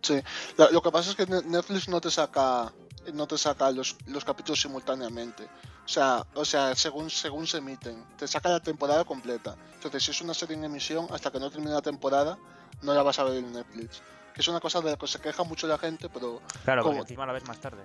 Sí, 0.02 0.22
la- 0.58 0.70
lo 0.72 0.82
que 0.82 0.92
pasa 0.92 1.10
es 1.12 1.16
que 1.16 1.26
Ne- 1.26 1.42
Netflix 1.44 1.88
no 1.90 2.00
te 2.02 2.12
saca 2.12 2.72
no 3.14 3.26
te 3.26 3.38
saca 3.38 3.72
los, 3.72 3.96
los 4.08 4.26
capítulos 4.26 4.60
simultáneamente. 4.60 5.44
O 5.86 5.88
sea, 5.88 6.26
o 6.34 6.44
sea, 6.44 6.76
según 6.76 7.10
según 7.10 7.48
se 7.48 7.60
emiten, 7.60 8.04
te 8.18 8.28
saca 8.28 8.50
la 8.50 8.60
temporada 8.60 9.06
completa. 9.06 9.56
Entonces, 9.76 10.04
si 10.04 10.12
es 10.12 10.22
una 10.22 10.34
serie 10.34 10.58
en 10.58 10.66
emisión, 10.66 11.08
hasta 11.12 11.32
que 11.32 11.40
no 11.40 11.50
termine 11.50 11.72
la 11.72 11.82
temporada, 11.82 12.38
no 12.82 12.94
la 12.94 13.04
vas 13.04 13.18
a 13.20 13.24
ver 13.24 13.38
en 13.38 13.54
Netflix. 13.54 14.02
Que 14.38 14.42
es 14.42 14.48
una 14.50 14.60
cosa 14.60 14.82
de 14.82 14.92
la 14.92 14.98
que 14.98 15.08
se 15.08 15.20
queja 15.20 15.42
mucho 15.44 15.66
la 15.66 15.80
gente, 15.80 16.10
pero 16.10 16.44
Claro, 16.64 16.84
porque 16.84 16.94
¿Cómo? 16.98 17.02
encima 17.02 17.26
la 17.26 17.34
ves 17.34 17.44
más 17.48 17.60
tarde. 17.60 17.84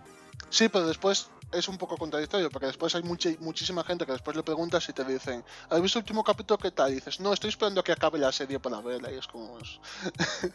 sí, 0.51 0.69
pero 0.69 0.87
después 0.87 1.31
es 1.51 1.67
un 1.67 1.79
poco 1.79 1.97
contradictorio, 1.97 2.51
porque 2.51 2.67
después 2.67 2.95
hay 2.95 3.03
mucha, 3.03 3.31
muchísima 3.41 3.83
gente 3.85 4.05
que 4.05 4.13
después 4.13 4.37
le 4.37 4.43
preguntas 4.43 4.87
y 4.87 4.93
te 4.93 5.03
dicen, 5.03 5.43
¿has 5.71 5.81
visto 5.81 5.99
el 5.99 6.03
último 6.03 6.23
capítulo 6.23 6.59
qué 6.59 6.71
tal? 6.71 6.93
Y 6.93 6.97
dices, 6.97 7.21
no, 7.21 7.33
estoy 7.33 7.49
esperando 7.49 7.81
a 7.81 7.85
que 7.85 7.93
acabe 7.93 8.19
la 8.19 8.31
serie 8.33 8.61
para 8.61 8.83
verla. 8.83 9.11
Y 9.11 9.17
es 9.17 9.27
como... 9.27 9.59
Es, 9.61 9.81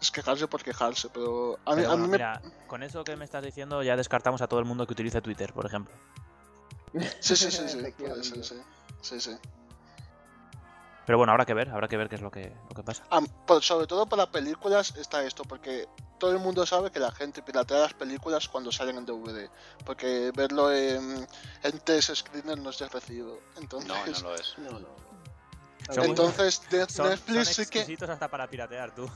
es 0.00 0.10
quejarse 0.10 0.48
por 0.48 0.64
quejarse, 0.64 1.08
pero 1.14 1.60
a 1.64 1.76
mí, 1.76 1.82
Pero 1.82 1.92
a 1.92 1.96
mí 1.96 2.00
bueno, 2.00 2.06
me 2.08 2.08
mira, 2.08 2.42
con 2.66 2.82
eso 2.82 3.04
que 3.04 3.14
me 3.14 3.24
estás 3.24 3.44
diciendo 3.44 3.84
ya 3.84 3.96
descartamos 3.96 4.42
a 4.42 4.48
todo 4.48 4.58
el 4.58 4.66
mundo 4.66 4.86
que 4.88 4.92
utilice 4.94 5.20
Twitter, 5.22 5.52
por 5.52 5.66
ejemplo. 5.66 5.94
Sí, 7.20 7.36
sí, 7.36 7.50
sí, 7.50 7.68
sí. 7.68 7.78
Sí, 9.02 9.20
sí. 9.20 9.30
Pero 11.10 11.18
bueno, 11.18 11.32
habrá 11.32 11.44
que 11.44 11.54
ver, 11.54 11.68
habrá 11.70 11.88
que 11.88 11.96
ver 11.96 12.08
qué 12.08 12.14
es 12.14 12.20
lo 12.20 12.30
que, 12.30 12.52
lo 12.68 12.74
que 12.76 12.84
pasa. 12.84 13.02
Ah, 13.10 13.20
por- 13.44 13.64
sobre 13.64 13.88
todo 13.88 14.06
para 14.06 14.30
películas 14.30 14.94
está 14.96 15.24
esto, 15.24 15.42
porque 15.42 15.88
todo 16.18 16.30
el 16.30 16.38
mundo 16.38 16.64
sabe 16.66 16.92
que 16.92 17.00
la 17.00 17.10
gente 17.10 17.42
piratea 17.42 17.78
las 17.80 17.94
películas 17.94 18.46
cuando 18.48 18.70
salen 18.70 18.96
en 18.98 19.06
DVD, 19.06 19.50
porque 19.84 20.30
verlo 20.36 20.72
en, 20.72 21.26
en 21.64 21.78
TS 21.80 22.12
Screener 22.14 22.58
no 22.60 22.70
es 22.70 22.78
de 22.78 22.88
recibo. 22.88 23.40
Entonces, 23.60 23.88
No, 23.88 24.06
no 24.06 24.28
lo 24.28 24.34
es. 24.36 24.54
No, 24.58 24.70
no. 24.78 24.86
Son- 25.92 26.04
entonces 26.04 26.62
de- 26.70 26.86
Son, 26.88 27.08
Netflix 27.08 27.44
son 27.46 27.54
sí 27.64 27.70
que 27.72 27.78
exquisitos 27.80 28.08
hasta 28.08 28.28
para 28.28 28.46
piratear, 28.46 28.94
tú. 28.94 29.10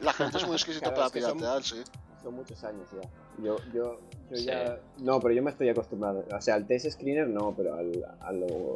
la 0.00 0.12
gente 0.12 0.36
es 0.36 0.46
muy 0.46 0.56
exquisita 0.56 0.88
Claro, 0.92 0.96
para 0.96 1.10
que 1.10 1.22
son- 1.22 1.38
piratear, 1.38 1.62
sí. 1.64 1.82
Son 2.22 2.34
muchos 2.34 2.62
años 2.64 2.86
ya. 2.92 3.08
Yo, 3.42 3.56
yo, 3.72 3.98
yo 4.30 4.36
Sí. 4.36 4.44
ya. 4.44 4.78
No, 4.98 5.20
pero 5.20 5.32
yo 5.32 5.42
me 5.42 5.50
estoy 5.52 5.70
acostumbrado. 5.70 6.22
O 6.30 6.40
sea, 6.42 6.56
al 6.56 6.66
TS 6.66 6.90
Screener 6.92 7.28
no, 7.28 7.54
pero 7.56 7.72
al, 7.76 8.04
a, 8.20 8.30
lo, 8.30 8.74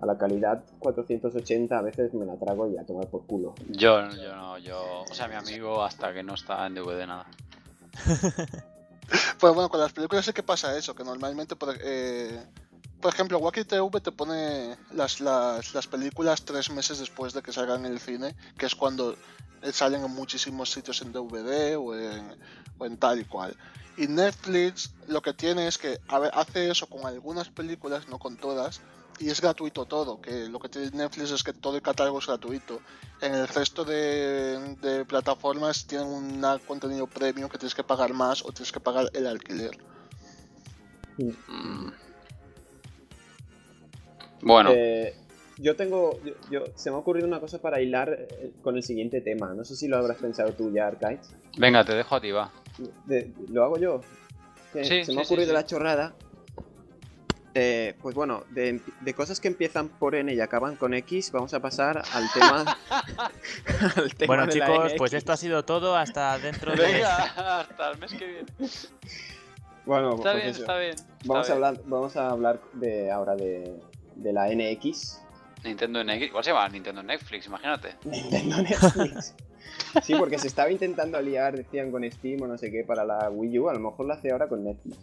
a 0.00 0.06
la 0.06 0.18
calidad 0.18 0.62
480 0.78 1.78
a 1.78 1.82
veces 1.82 2.12
me 2.14 2.26
la 2.26 2.36
trago 2.36 2.70
y 2.70 2.76
a 2.76 2.84
tomar 2.84 3.06
por 3.06 3.24
culo. 3.26 3.54
Yo, 3.68 4.08
yo 4.10 4.36
no, 4.36 4.58
yo. 4.58 5.04
O 5.10 5.14
sea, 5.14 5.28
mi 5.28 5.34
amigo 5.34 5.82
hasta 5.82 6.12
que 6.12 6.22
no 6.22 6.34
está 6.34 6.66
en 6.66 6.74
DVD 6.74 7.06
nada. 7.06 7.26
Pues 9.38 9.54
bueno, 9.54 9.68
con 9.68 9.80
las 9.80 9.92
películas 9.92 10.24
sí 10.24 10.32
que 10.32 10.42
pasa 10.42 10.76
eso, 10.76 10.94
que 10.94 11.04
normalmente, 11.04 11.54
por, 11.54 11.76
eh, 11.80 12.44
por 13.00 13.12
ejemplo, 13.12 13.38
Wacky 13.38 13.64
TV 13.64 14.00
te 14.00 14.10
pone 14.10 14.76
las, 14.92 15.20
las, 15.20 15.74
las 15.74 15.86
películas 15.86 16.44
tres 16.44 16.70
meses 16.70 16.98
después 16.98 17.32
de 17.32 17.42
que 17.42 17.52
salgan 17.52 17.86
en 17.86 17.92
el 17.92 18.00
cine, 18.00 18.34
que 18.58 18.66
es 18.66 18.74
cuando 18.74 19.16
eh, 19.62 19.72
salen 19.72 20.04
en 20.04 20.10
muchísimos 20.10 20.70
sitios 20.72 21.02
en 21.02 21.12
DVD 21.12 21.76
o 21.76 21.94
en, 21.94 22.36
o 22.78 22.86
en 22.86 22.96
tal 22.96 23.20
y 23.20 23.24
cual. 23.24 23.56
Y 23.96 24.08
Netflix 24.08 24.92
lo 25.06 25.22
que 25.22 25.32
tiene 25.32 25.68
es 25.68 25.78
que 25.78 26.00
a 26.08 26.18
ver, 26.18 26.30
hace 26.34 26.70
eso 26.70 26.86
con 26.86 27.06
algunas 27.06 27.48
películas, 27.48 28.08
no 28.08 28.18
con 28.18 28.36
todas, 28.36 28.80
y 29.18 29.30
es 29.30 29.40
gratuito 29.40 29.86
todo, 29.86 30.20
que 30.20 30.48
lo 30.48 30.58
que 30.58 30.68
tiene 30.68 30.90
Netflix 30.90 31.30
es 31.30 31.42
que 31.42 31.52
todo 31.52 31.76
el 31.76 31.82
catálogo 31.82 32.18
es 32.18 32.26
gratuito. 32.26 32.80
En 33.20 33.34
el 33.34 33.48
resto 33.48 33.84
de, 33.84 34.76
de 34.82 35.04
plataformas 35.04 35.86
tienen 35.86 36.06
un 36.08 36.44
contenido 36.66 37.06
premium 37.06 37.48
que 37.48 37.58
tienes 37.58 37.74
que 37.74 37.82
pagar 37.84 38.12
más 38.12 38.44
o 38.44 38.52
tienes 38.52 38.72
que 38.72 38.80
pagar 38.80 39.08
el 39.14 39.26
alquiler. 39.26 39.76
Mm. 41.16 41.88
Bueno, 44.42 44.70
Eh, 44.74 45.14
yo 45.58 45.74
tengo. 45.76 46.20
Yo, 46.22 46.32
yo- 46.50 46.64
se 46.74 46.90
me 46.90 46.96
ha 46.96 46.98
ocurrido 46.98 47.26
una 47.26 47.40
cosa 47.40 47.58
para 47.58 47.80
hilar 47.80 48.10
eh, 48.12 48.52
con 48.62 48.76
el 48.76 48.82
siguiente 48.82 49.20
tema. 49.22 49.54
No 49.54 49.64
sé 49.64 49.74
si 49.76 49.88
lo 49.88 49.96
habrás 49.96 50.18
pensado 50.18 50.52
tú 50.52 50.70
ya, 50.72 50.86
Arcades. 50.86 51.30
venga, 51.56 51.84
te 51.84 51.94
dejo 51.94 52.16
a 52.16 52.20
ti, 52.20 52.30
va. 52.32 52.52
De- 53.06 53.32
¿Lo 53.48 53.64
hago 53.64 53.78
yo? 53.78 54.00
Sí, 54.74 54.84
se 54.84 55.04
sí, 55.06 55.12
me 55.14 55.22
ha 55.22 55.24
sí, 55.24 55.32
ocurrido 55.32 55.48
sí. 55.48 55.54
la 55.54 55.64
chorrada. 55.64 56.14
Eh, 57.58 57.94
pues 58.02 58.14
bueno, 58.14 58.44
de, 58.50 58.82
de 59.00 59.14
cosas 59.14 59.40
que 59.40 59.48
empiezan 59.48 59.88
por 59.88 60.14
N 60.14 60.30
y 60.34 60.40
acaban 60.40 60.76
con 60.76 60.92
X, 60.92 61.32
vamos 61.32 61.54
a 61.54 61.60
pasar 61.60 62.02
al 62.12 62.30
tema. 62.34 62.76
al 63.96 64.14
tema 64.14 64.26
Bueno, 64.26 64.44
de 64.44 64.52
chicos, 64.52 64.92
pues 64.98 65.14
esto 65.14 65.32
ha 65.32 65.38
sido 65.38 65.64
todo 65.64 65.96
hasta 65.96 66.38
dentro 66.38 66.72
de. 66.76 66.82
Venga, 66.82 67.60
hasta 67.60 67.92
el 67.92 67.98
mes 67.98 68.12
que 68.12 68.26
viene. 68.26 68.46
Bueno, 69.86 70.16
Está 70.16 70.32
pues 70.32 70.34
bien, 70.34 70.48
eso. 70.48 70.60
está 70.60 70.78
bien. 70.78 70.90
está 70.96 71.06
Vamos 71.24 71.48
a 71.48 71.52
hablar, 71.54 71.80
vamos 71.86 72.16
a 72.18 72.28
hablar 72.28 72.60
de 72.74 73.10
ahora 73.10 73.34
de, 73.36 73.74
de 74.16 74.32
la 74.34 74.48
NX. 74.48 75.22
Nintendo 75.64 76.04
NX, 76.04 76.22
igual 76.26 76.44
se 76.44 76.50
llama 76.50 76.68
Nintendo 76.68 77.02
Netflix, 77.02 77.46
imagínate. 77.46 77.94
Nintendo 78.04 78.58
Netflix. 78.58 79.34
Sí, 80.02 80.14
porque 80.14 80.38
se 80.38 80.48
estaba 80.48 80.70
intentando 80.70 81.18
liar, 81.22 81.56
decían, 81.56 81.90
con 81.90 82.04
Steam 82.10 82.42
o 82.42 82.46
no 82.46 82.58
sé 82.58 82.70
qué 82.70 82.84
para 82.84 83.02
la 83.06 83.30
Wii 83.30 83.58
U. 83.60 83.70
A 83.70 83.72
lo 83.72 83.80
mejor 83.80 84.04
lo 84.04 84.12
hace 84.12 84.30
ahora 84.30 84.46
con 84.46 84.62
Netflix. 84.62 84.98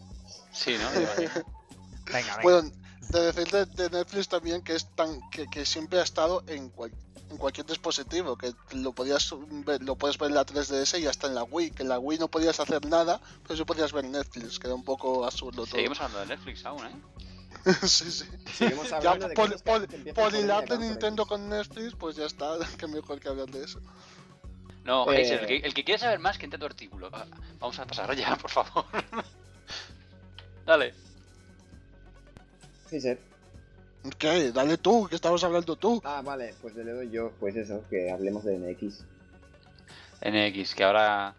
Sí, 0.52 0.76
¿no? 0.78 1.44
Venga, 2.06 2.38
venga. 2.38 2.42
Bueno, 2.44 2.72
de 3.10 3.32
decir 3.32 3.48
de, 3.52 3.66
de 3.66 3.90
Netflix 3.90 4.28
también 4.28 4.62
que 4.64 4.76
es 4.76 4.88
tan 4.96 5.20
que, 5.30 5.48
que 5.48 5.66
siempre 5.66 6.00
ha 6.00 6.04
estado 6.04 6.44
en, 6.48 6.70
cual- 6.70 6.94
en 7.30 7.38
cualquier 7.38 7.66
dispositivo, 7.66 8.38
que 8.38 8.54
lo 8.76 8.94
podías 8.94 9.30
ver, 9.66 9.82
lo 9.84 9.96
puedes 9.96 10.18
ver 10.18 10.30
en 10.30 10.36
la 10.36 10.46
3DS 10.46 11.00
y 11.02 11.08
hasta 11.08 11.28
en 11.28 11.36
la 11.36 11.44
Wii, 11.44 11.72
que 11.72 11.84
en 11.84 11.90
la 11.90 12.00
Wii 12.00 12.20
no 12.20 12.28
podías 12.28 12.60
hacer 12.60 12.86
nada, 12.88 13.20
pero 13.44 13.58
sí 13.58 13.64
podías 13.66 13.92
ver 13.92 14.06
Netflix, 14.06 14.60
que 14.60 14.68
era 14.68 14.76
un 14.76 14.84
poco 14.84 15.26
absurdo 15.26 15.64
todo. 15.66 15.76
Seguimos 15.76 16.00
hablando 16.02 16.20
de 16.20 16.26
Netflix 16.28 16.66
aún, 16.66 16.86
¿eh? 16.86 16.92
sí, 17.88 18.12
sí. 18.12 18.26
Seguimos 18.58 18.90
Ya, 18.90 18.98
hablando 18.98 19.28
de 19.30 19.36
por 19.36 19.48
N 19.48 19.58
y 19.98 20.04
de 20.04 20.14
por 20.14 20.80
Nintendo 20.80 21.26
con 21.26 21.50
Netflix, 21.50 21.96
pues 21.96 22.16
ya 22.16 22.26
está, 22.26 22.58
que 22.78 22.88
mejor 22.88 23.20
que 23.20 23.30
hablar 23.30 23.48
de 23.50 23.64
eso. 23.64 23.80
No, 24.84 25.10
Eh. 25.14 25.22
Hazel, 25.22 25.40
el, 25.40 25.46
que, 25.48 25.56
el 25.68 25.74
que 25.74 25.84
quiere 25.86 26.00
saber 26.00 26.20
más, 26.20 26.38
que 26.38 26.44
entre 26.46 26.60
tu 26.60 26.66
artículo. 26.66 27.10
Va- 27.10 27.26
Vamos 27.60 27.80
a 27.80 27.86
pasar 27.86 28.14
ya, 28.16 28.36
por 28.42 28.50
favor. 28.52 28.86
Dale. 30.66 30.94
¿Qué? 34.18 34.52
Dale 34.52 34.78
tú, 34.78 35.08
que 35.08 35.16
estabas 35.16 35.44
hablando 35.44 35.76
tú. 35.76 36.02
Ah, 36.04 36.22
vale, 36.24 36.54
pues 36.62 36.76
le 36.76 36.92
doy 36.92 37.10
yo, 37.10 37.32
pues 37.40 37.56
eso, 37.56 37.84
que 37.90 38.12
hablemos 38.12 38.44
de 38.44 38.58
NX. 38.58 39.06
NX, 40.22 40.76
que 40.76 40.84
ahora 40.84 41.36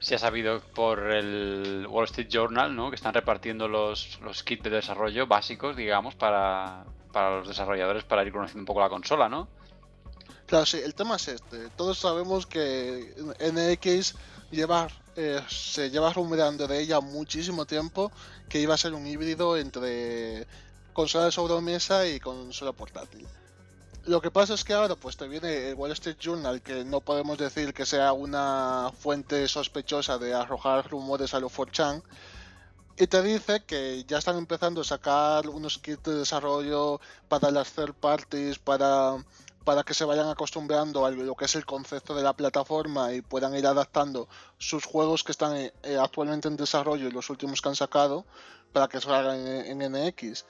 se 0.00 0.14
ha 0.14 0.18
sabido 0.18 0.60
por 0.74 1.10
el 1.10 1.86
Wall 1.88 2.06
Street 2.06 2.28
Journal, 2.28 2.74
¿no? 2.74 2.90
Que 2.90 2.96
están 2.96 3.14
repartiendo 3.14 3.68
los, 3.68 4.18
los 4.22 4.42
kits 4.42 4.64
de 4.64 4.70
desarrollo 4.70 5.26
básicos, 5.26 5.76
digamos, 5.76 6.14
para, 6.14 6.84
para 7.12 7.38
los 7.38 7.48
desarrolladores 7.48 8.04
para 8.04 8.24
ir 8.24 8.32
conociendo 8.32 8.62
un 8.62 8.66
poco 8.66 8.80
la 8.80 8.88
consola, 8.88 9.28
¿no? 9.28 9.48
Claro, 10.46 10.66
sí, 10.66 10.80
el 10.82 10.94
tema 10.94 11.16
es 11.16 11.28
este. 11.28 11.68
Todos 11.76 11.98
sabemos 11.98 12.46
que 12.46 13.14
NX 13.38 14.16
lleva, 14.50 14.88
eh, 15.16 15.40
se 15.48 15.90
lleva 15.90 16.12
rumoreando 16.12 16.66
de 16.66 16.80
ella 16.80 17.00
muchísimo 17.00 17.66
tiempo 17.66 18.10
que 18.48 18.60
iba 18.60 18.74
a 18.74 18.78
ser 18.78 18.94
un 18.94 19.06
híbrido 19.06 19.56
entre 19.56 20.46
consola 20.92 21.26
de 21.26 21.32
sobremesa 21.32 22.06
y 22.06 22.20
consola 22.20 22.72
portátil. 22.72 23.26
Lo 24.06 24.20
que 24.20 24.30
pasa 24.30 24.54
es 24.54 24.64
que 24.64 24.72
ahora 24.72 24.96
pues 24.96 25.16
te 25.16 25.28
viene 25.28 25.68
el 25.68 25.74
Wall 25.74 25.92
Street 25.92 26.16
Journal, 26.18 26.62
que 26.62 26.84
no 26.84 27.00
podemos 27.00 27.36
decir 27.38 27.74
que 27.74 27.84
sea 27.84 28.12
una 28.12 28.90
fuente 28.98 29.46
sospechosa 29.46 30.18
de 30.18 30.32
arrojar 30.32 30.90
rumores 30.90 31.34
a 31.34 31.40
lo 31.40 31.50
4chan, 31.50 32.02
y 32.96 33.06
te 33.06 33.22
dice 33.22 33.62
que 33.64 34.04
ya 34.04 34.18
están 34.18 34.36
empezando 34.36 34.80
a 34.80 34.84
sacar 34.84 35.48
unos 35.48 35.78
kits 35.78 36.02
de 36.02 36.14
desarrollo 36.16 37.00
para 37.28 37.50
las 37.50 37.72
third 37.72 37.94
parties, 37.94 38.58
para 38.58 39.16
para 39.64 39.82
que 39.82 39.94
se 39.94 40.04
vayan 40.04 40.28
acostumbrando 40.28 41.04
a 41.04 41.10
lo 41.10 41.34
que 41.34 41.44
es 41.44 41.54
el 41.54 41.66
concepto 41.66 42.14
de 42.14 42.22
la 42.22 42.32
plataforma 42.34 43.12
y 43.12 43.22
puedan 43.22 43.54
ir 43.54 43.66
adaptando 43.66 44.28
sus 44.58 44.84
juegos 44.84 45.22
que 45.24 45.32
están 45.32 45.56
eh, 45.56 45.72
actualmente 46.00 46.48
en 46.48 46.56
desarrollo 46.56 47.08
y 47.08 47.12
los 47.12 47.28
últimos 47.30 47.60
que 47.60 47.68
han 47.68 47.76
sacado 47.76 48.24
para 48.72 48.88
que 48.88 49.00
salgan 49.00 49.38
en, 49.46 49.82
en 49.82 49.92
NX. 49.92 50.44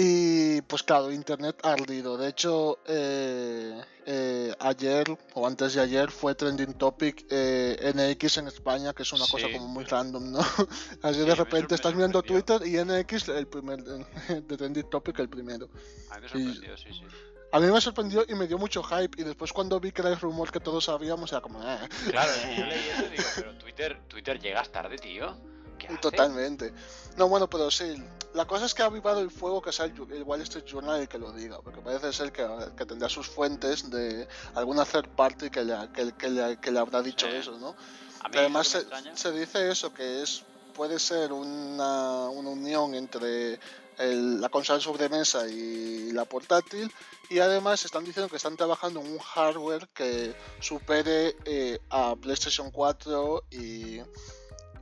Y 0.00 0.60
pues 0.62 0.84
claro, 0.84 1.10
Internet 1.10 1.58
ha 1.64 1.72
ardido. 1.72 2.16
De 2.16 2.28
hecho, 2.28 2.78
eh, 2.86 3.80
eh, 4.06 4.54
ayer 4.60 5.18
o 5.34 5.44
antes 5.46 5.74
de 5.74 5.80
ayer 5.80 6.12
fue 6.12 6.36
trending 6.36 6.74
topic 6.74 7.26
eh, 7.30 7.92
NX 7.96 8.36
en 8.38 8.46
España, 8.46 8.92
que 8.92 9.02
es 9.02 9.12
una 9.12 9.26
cosa 9.26 9.48
como 9.50 9.66
muy 9.66 9.82
random, 9.84 10.30
¿no? 10.30 10.38
Así 11.02 11.20
Sí, 11.20 11.26
de 11.26 11.34
repente 11.34 11.74
estás 11.74 11.94
sorprendió. 11.94 12.22
Twitter 12.22 12.64
y 12.64 12.76
NX 12.84 13.28
el 13.30 13.48
primer 13.48 13.82
de 13.82 14.56
trending 14.56 14.88
topic 14.88 15.18
el 15.18 15.28
primero. 15.28 15.68
A 16.10 16.20
mí 16.20 16.20
me 16.20 16.26
Y- 16.26 16.44
sorprendió, 16.54 16.76
sí, 16.76 16.88
sí. 16.92 17.04
A 17.50 17.60
mí 17.60 17.66
me 17.66 17.80
sorprendió 17.80 18.24
y 18.28 18.34
me 18.34 18.46
dio 18.46 18.58
mucho 18.58 18.82
hype 18.82 19.20
y 19.20 19.24
después 19.24 19.52
cuando 19.52 19.80
vi 19.80 19.90
que 19.92 20.02
era 20.02 20.10
el 20.10 20.20
rumor 20.20 20.50
que 20.52 20.60
todos 20.60 20.84
sabíamos 20.84 21.32
era 21.32 21.40
como... 21.40 21.60
"Ah". 21.62 21.78
Claro, 22.10 22.30
yo 22.56 22.66
leí 22.66 22.88
eso 22.94 23.06
y 23.06 23.08
digo, 23.10 23.24
pero 23.36 23.54
Twitter, 23.58 24.00
Twitter 24.08 24.38
llegas 24.38 24.70
tarde, 24.70 24.98
tío. 24.98 25.34
¿Qué? 25.78 25.88
Totalmente. 26.02 26.72
No, 27.16 27.28
bueno, 27.28 27.48
pero 27.48 27.70
sí. 27.70 28.02
La 28.34 28.44
cosa 28.46 28.66
es 28.66 28.74
que 28.74 28.82
ha 28.82 28.86
avivado 28.86 29.20
el 29.20 29.30
fuego 29.30 29.62
que 29.62 29.72
sea 29.72 29.86
el, 29.86 30.22
Wall 30.24 30.42
Street 30.42 30.64
Journal 30.66 31.00
el 31.00 31.08
que 31.08 31.18
lo 31.18 31.32
diga, 31.32 31.60
porque 31.62 31.80
parece 31.80 32.12
ser 32.12 32.32
que, 32.32 32.46
que 32.76 32.84
tendrá 32.84 33.08
sus 33.08 33.26
fuentes 33.28 33.88
de 33.90 34.28
alguna 34.54 34.84
third 34.84 35.08
party 35.08 35.48
que 35.48 35.64
le, 35.64 35.74
que, 35.94 36.12
que 36.12 36.28
le, 36.28 36.56
que 36.58 36.70
le 36.70 36.78
habrá 36.80 37.00
dicho 37.00 37.26
Sí. 37.30 37.36
eso, 37.36 37.58
¿no? 37.58 37.74
A 38.20 38.28
mí 38.28 38.36
además 38.36 38.66
se, 38.68 38.84
se 39.14 39.32
dice 39.32 39.70
eso, 39.70 39.94
que 39.94 40.22
es 40.22 40.42
puede 40.74 40.98
ser 40.98 41.32
una, 41.32 42.28
una 42.28 42.50
unión 42.50 42.94
entre 42.94 43.58
el- 43.98 44.40
la 44.40 44.48
consola 44.48 44.78
de 44.78 44.84
sobremesa 44.84 45.46
y 45.48 46.12
la 46.12 46.24
portátil 46.24 46.92
y 47.30 47.38
además 47.40 47.84
están 47.84 48.04
diciendo 48.04 48.28
que 48.30 48.36
están 48.36 48.56
trabajando 48.56 49.00
en 49.00 49.12
un 49.12 49.18
hardware 49.18 49.88
que 49.94 50.34
supere 50.60 51.36
eh, 51.44 51.78
a 51.90 52.14
PlayStation 52.16 52.70
4 52.70 53.44
y, 53.50 54.00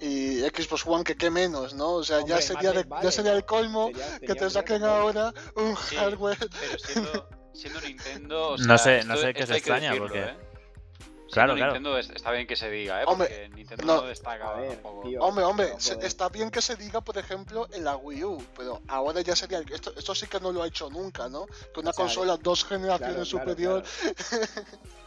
y 0.01 0.41
Xbox 0.41 0.87
One, 0.87 1.05
que 1.05 1.17
qué 1.17 1.31
menos, 1.31 1.75
¿no? 1.75 1.95
O 1.95 2.05
sea, 2.05 2.25
ya, 2.25 2.41
sería 2.41 2.73
de- 2.73 2.85
vale. 2.85 3.05
ya 3.05 3.11
sería 3.11 3.33
el 3.33 3.45
colmo 3.45 3.89
Sería- 3.89 4.19
que 4.21 4.35
te 4.35 4.51
saquen 4.51 4.85
ahora 4.85 5.33
un 5.57 5.77
Sí. 5.77 5.97
hardware. 5.97 6.39
Pero 6.39 6.79
siendo, 6.79 7.29
siendo 7.55 7.81
Nintendo. 8.29 8.49
o 8.51 8.57
No 8.59 8.79
sé- 8.79 9.05
no 9.05 9.17
sé 9.17 9.33
qué 9.35 9.47
se 9.47 9.57
extraña, 9.57 9.91
decirlo, 9.93 10.07
porque- 10.09 10.21
¿eh? 10.25 10.37
Claro, 11.33 11.55
claro. 11.55 11.73
Nintendo 11.73 11.99
es- 11.99 12.11
está 12.11 12.31
bien 12.31 12.47
que 12.47 12.57
se 12.57 12.71
diga, 12.71 13.03
¿eh? 13.03 13.05
Hombre, 13.07 13.29
Porque 13.29 13.49
Nintendo 13.57 13.85
no. 13.85 13.97
no, 13.97 14.03
destaca 14.07 14.53
ver, 14.55 14.71
tampoco. 14.75 15.09
tío. 15.09 15.21
Hombre, 15.23 15.45
hombre, 15.45 15.71
No 15.73 15.81
se- 15.81 15.95
puede. 15.97 16.07
está 16.07 16.29
bien 16.29 16.51
que 16.51 16.63
se 16.63 16.77
diga, 16.77 17.01
por 17.01 17.19
ejemplo, 17.19 17.67
en 17.73 17.85
la 17.85 17.97
Wii 17.97 18.25
U, 18.25 18.47
pero 18.57 18.81
ahora 18.89 19.21
ya 19.23 19.35
sería. 19.37 19.61
Esto, 19.73 19.93
esto 19.97 20.15
sí 20.15 20.27
que 20.29 20.39
no 20.41 20.53
lo 20.53 20.63
ha 20.63 20.67
hecho 20.69 20.89
nunca, 20.91 21.29
¿no? 21.29 21.47
Que 21.75 21.81
una 21.81 21.91
O 21.91 21.93
sea, 21.93 22.05
consola 22.05 22.37
dos 22.37 22.65
generaciones 22.65 23.15
claro, 23.15 23.25
superior 23.25 23.85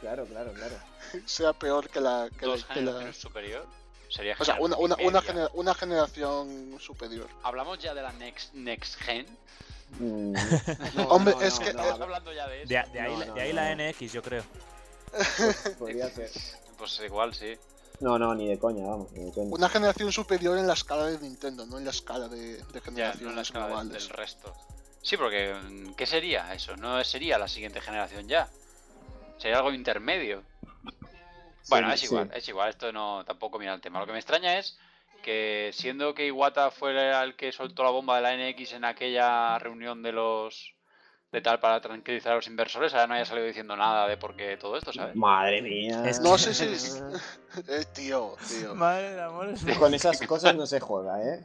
Claro, 0.02 0.26
claro, 0.26 0.54
claro. 0.54 0.76
sea 1.26 1.54
peor 1.54 1.90
que 1.90 2.00
la. 2.02 2.30
Que, 2.38 2.46
Dos 2.46 2.62
la- 2.62 2.68
que 2.68 2.74
la- 2.82 2.86
generaciones 2.91 3.18
superior. 3.18 3.66
Sería 4.10 4.36
o 4.40 4.44
sea, 4.44 4.56
una, 4.60 4.76
generación 4.76 5.08
una, 5.08 5.20
una, 5.32 5.50
una 5.54 5.74
generación 5.76 6.78
superior. 6.80 7.28
Hablamos 7.44 7.78
ya 7.80 7.94
de 7.94 8.02
la 8.02 8.12
next, 8.14 8.54
next 8.56 8.96
gen. 8.96 9.26
Mm, 10.00 10.34
No, 10.96 11.04
Hombre, 11.10 11.36
no, 11.36 11.41
es 11.41 11.60
no, 11.60 11.66
que- 11.66 11.74
no, 11.74 11.80
Estamos 11.82 12.02
hablando 12.02 12.34
ya 12.34 12.48
de 12.48 12.64
eso. 12.64 12.70
De, 12.70 12.84
de 12.91 13.00
ahí, 13.02 13.12
No, 13.14 13.20
la- 13.20 13.26
no, 13.28 13.34
de 13.36 13.41
ahí 13.41 13.50
no, 13.50 13.56
la 13.56 13.76
no. 13.76 13.84
NX, 13.90 14.12
yo 14.12 14.22
creo. 14.24 14.44
podría 15.80 16.10
ser. 16.10 16.30
Pues 16.77 16.99
igual 17.06 17.34
sí. 17.34 17.57
No, 17.99 18.18
no, 18.18 18.34
ni 18.34 18.48
de 18.48 18.57
coña, 18.57 18.86
vamos, 18.88 19.11
ni 19.11 19.26
de 19.26 19.31
coña. 19.34 19.49
Una 19.53 19.68
generación 19.69 20.11
superior 20.11 20.57
en 20.57 20.68
la 20.68 20.73
escala 20.73 21.06
de 21.07 21.19
Nintendo, 21.19 21.65
no 21.65 21.77
en 21.77 21.84
la 21.86 21.91
escala 21.91 22.27
de, 22.30 22.57
de 22.64 22.81
Ya, 22.94 23.14
no 23.15 23.30
en 23.30 23.36
la 23.36 23.44
generaciones 23.44 23.48
escala 23.48 23.65
del- 23.65 23.73
globales. 23.76 24.03
del 24.07 24.10
resto. 24.18 24.56
Sí, 25.02 25.18
porque 25.18 25.56
¿qué 25.98 26.06
sería 26.06 26.53
eso? 26.53 26.76
No 26.77 27.03
sería 27.03 27.38
la 27.38 27.48
siguiente 27.48 27.81
generación 27.81 28.27
ya. 28.27 28.49
Sería 29.38 29.57
algo 29.57 29.72
intermedio. 29.73 30.44
Bueno, 31.69 31.88
Sí, 31.90 31.94
es 31.94 31.99
sí. 32.02 32.06
igual, 32.07 32.31
es 32.34 32.48
igual, 32.49 32.69
esto 32.69 32.91
no 32.91 33.23
tampoco 33.26 33.60
mira 33.60 33.73
el 33.73 33.81
tema. 33.81 33.99
Lo 33.99 34.06
que 34.06 34.11
me 34.14 34.18
extraña 34.19 34.57
es 34.57 34.77
que 35.23 35.72
siendo 35.73 36.14
que 36.14 36.26
Iwata 36.27 36.72
fue 36.72 36.91
el 37.23 37.36
que 37.36 37.52
soltó 37.52 37.84
la 37.84 37.90
bomba 37.91 38.15
de 38.15 38.22
la 38.22 38.34
NX 38.52 38.73
en 38.73 38.86
aquella 38.86 39.60
reunión 39.60 40.02
de 40.02 40.14
los 40.14 40.73
de 41.31 41.41
tal 41.41 41.60
para 41.60 41.80
tranquilizar 41.80 42.34
a 42.34 42.35
los 42.35 42.47
inversores, 42.47 42.93
ahora 42.93 43.07
no 43.07 43.14
haya 43.14 43.26
salido 43.26 43.45
diciendo 43.45 43.76
nada 43.76 44.07
de 44.07 44.18
por 44.18 44.35
qué 44.35 44.57
todo 44.57 44.77
esto, 44.77 44.91
¿sabes? 44.91 45.15
Madre 45.15 45.61
mía. 45.61 46.03
Es 46.06 46.19
No, 46.19 46.38
sí, 46.38 46.53
sí. 46.53 46.99
Eh, 47.68 47.84
tío, 47.93 48.35
tío. 48.47 48.76
Madre 48.76 49.14
de 49.14 49.22
amor. 49.22 49.53
Con 49.80 49.93
esas 49.93 50.19
cosas 50.22 50.56
no 50.56 50.68
se 50.68 50.80
juega, 50.80 51.19
¿eh? 51.22 51.43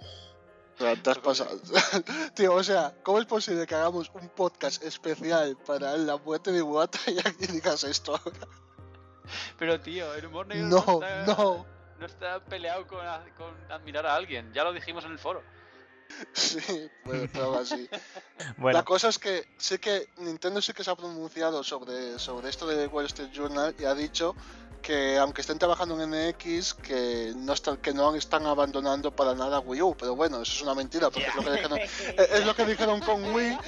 Te 0.77 1.11
has 1.11 1.19
pasado. 1.19 1.51
Tío, 2.35 2.53
o 2.53 2.63
sea, 2.63 2.93
¿cómo 3.05 3.21
es 3.21 3.27
posible 3.27 3.65
que 3.67 3.75
hagamos 3.77 4.11
un 4.13 4.29
podcast 4.29 4.83
especial 4.83 5.57
para 5.65 5.97
la 5.97 6.17
muerte 6.17 6.51
de 6.51 6.59
Iwata 6.59 6.99
y 7.07 7.19
aquí 7.21 7.47
digas 7.47 7.85
esto 7.85 8.17
ahora? 8.17 8.49
Pero 9.57 9.81
tío, 9.81 10.13
el 10.15 10.27
humor 10.27 10.49
negro 10.49 10.67
No, 10.67 10.79
está, 10.79 11.27
no. 11.27 11.67
no 11.99 12.07
está 12.07 12.41
peleado 12.41 12.87
con, 12.87 12.99
con 13.37 13.55
admirar 13.73 14.05
a 14.05 14.17
alguien, 14.17 14.53
ya 14.53 14.65
lo 14.65 14.73
dijimos 14.73 15.05
en 15.05 15.13
el 15.13 15.19
foro. 15.19 15.43
Sí, 16.33 16.59
bueno, 17.05 17.29
pero 17.33 17.45
aún 17.47 17.57
así. 17.59 17.89
Bueno, 18.57 18.79
La 18.79 18.85
cosa 18.85 19.09
es 19.09 19.19
que 19.19 19.45
sí 19.57 19.79
que 19.79 20.09
Nintendo 20.19 20.61
sí 20.63 20.73
que 20.73 20.85
se 20.85 20.91
ha 20.91 20.97
pronunciado 20.97 21.63
sobre, 21.63 22.19
sobre 22.19 22.49
esto 22.49 22.67
del 22.67 22.89
Wall 22.89 23.07
Street 23.07 23.31
Journal 23.33 23.75
y 23.79 23.85
ha 23.85 23.95
dicho 23.95 24.35
que 24.83 25.17
aunque 25.17 25.41
estén 25.41 25.59
trabajando 25.59 25.99
en 26.03 26.11
NX, 26.11 26.75
que 26.75 27.33
no 27.37 27.55
están, 27.55 27.79
que 27.79 27.95
no 27.95 28.15
están 28.15 28.45
abandonando 28.47 29.11
para 29.11 29.35
nada 29.35 29.59
Wii 29.61 29.81
U, 29.81 29.97
pero 29.99 30.15
bueno, 30.15 30.43
eso 30.43 30.53
es 30.53 30.61
una 30.63 30.75
mentira, 30.75 31.09
porque 31.11 31.27
es, 31.27 31.35
lo 31.35 31.43
que 31.43 31.51
dijeron, 31.53 31.79
es- 32.19 32.45
lo 32.47 32.55
que 32.55 32.67
dijeron 32.67 33.01
con 33.01 33.25
Wii. 33.35 33.59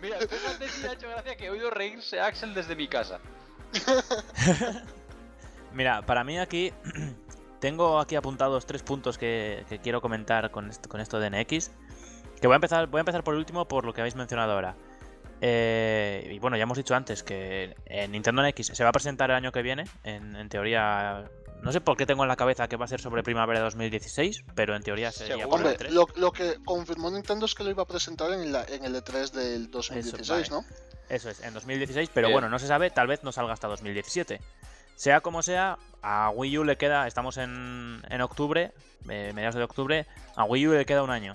Mira, 0.00 0.18
fíjate 0.20 0.68
si 0.68 0.86
ha 0.86 0.92
hecho 0.92 1.08
gracia 1.08 1.36
que 1.36 1.46
he 1.46 1.50
oído 1.50 1.70
reírse 1.70 2.20
a 2.20 2.26
Axel 2.26 2.54
desde 2.54 2.76
mi 2.76 2.86
casa. 2.86 3.18
mira, 5.72 6.02
para 6.06 6.22
mí 6.24 6.38
aquí 6.38 6.72
tengo 7.62 8.00
aquí 8.00 8.16
apuntados 8.16 8.66
tres 8.66 8.82
puntos 8.82 9.16
que, 9.18 9.64
que 9.68 9.78
quiero 9.78 10.00
comentar 10.00 10.50
con 10.50 10.68
esto, 10.68 10.88
con 10.88 11.00
esto 11.00 11.20
de 11.20 11.30
NX. 11.30 11.70
Que 12.40 12.48
voy 12.48 12.54
a 12.54 12.56
empezar, 12.56 12.88
voy 12.88 12.98
a 12.98 13.02
empezar 13.02 13.22
por 13.22 13.36
último, 13.36 13.68
por 13.68 13.84
lo 13.84 13.92
que 13.94 14.00
habéis 14.00 14.16
mencionado 14.16 14.52
ahora. 14.52 14.74
Eh, 15.40 16.28
y 16.34 16.40
bueno, 16.40 16.56
ya 16.56 16.64
hemos 16.64 16.76
dicho 16.76 16.96
antes 16.96 17.22
que 17.22 17.76
eh, 17.86 18.08
Nintendo 18.08 18.42
NX 18.42 18.66
se 18.66 18.82
va 18.82 18.90
a 18.90 18.92
presentar 18.92 19.30
el 19.30 19.36
año 19.36 19.52
que 19.52 19.62
viene. 19.62 19.84
En, 20.02 20.34
en 20.34 20.48
teoría, 20.48 21.30
no 21.62 21.70
sé 21.70 21.80
por 21.80 21.96
qué 21.96 22.04
tengo 22.04 22.24
en 22.24 22.28
la 22.28 22.34
cabeza 22.34 22.66
que 22.66 22.76
va 22.76 22.86
a 22.86 22.88
ser 22.88 23.00
sobre 23.00 23.22
primavera 23.22 23.60
de 23.60 23.64
2016, 23.66 24.44
pero 24.56 24.74
en 24.74 24.82
teoría 24.82 25.12
sería 25.12 25.36
Seguro. 25.36 25.50
por 25.50 25.60
el 25.60 25.66
Hombre, 25.68 25.88
E3. 25.88 25.90
lo, 25.92 26.06
lo 26.16 26.32
que 26.32 26.56
confirmó 26.64 27.12
Nintendo 27.12 27.46
es 27.46 27.54
que 27.54 27.62
lo 27.62 27.70
iba 27.70 27.84
a 27.84 27.86
presentar 27.86 28.32
en, 28.32 28.50
la, 28.50 28.64
en 28.64 28.84
el 28.84 28.96
E3 28.96 29.30
del 29.30 29.70
2016, 29.70 30.28
vale. 30.28 30.48
¿no? 30.50 30.64
Eso 31.08 31.30
es, 31.30 31.40
en 31.44 31.54
2016, 31.54 32.10
pero 32.12 32.26
Bien. 32.26 32.34
bueno, 32.34 32.48
no 32.48 32.58
se 32.58 32.66
sabe, 32.66 32.90
tal 32.90 33.06
vez 33.06 33.22
no 33.22 33.30
salga 33.30 33.52
hasta 33.52 33.68
2017. 33.68 34.40
Sea 34.96 35.20
como 35.20 35.42
sea, 35.42 35.78
a 36.02 36.30
Wii 36.30 36.58
U 36.58 36.64
le 36.64 36.76
queda, 36.76 37.06
estamos 37.06 37.36
en, 37.36 38.02
en 38.08 38.20
octubre, 38.20 38.72
eh, 39.08 39.32
mediados 39.34 39.54
de 39.54 39.64
octubre, 39.64 40.06
a 40.36 40.44
Wii 40.44 40.68
U 40.68 40.72
le 40.72 40.84
queda 40.86 41.02
un 41.02 41.10
año. 41.10 41.34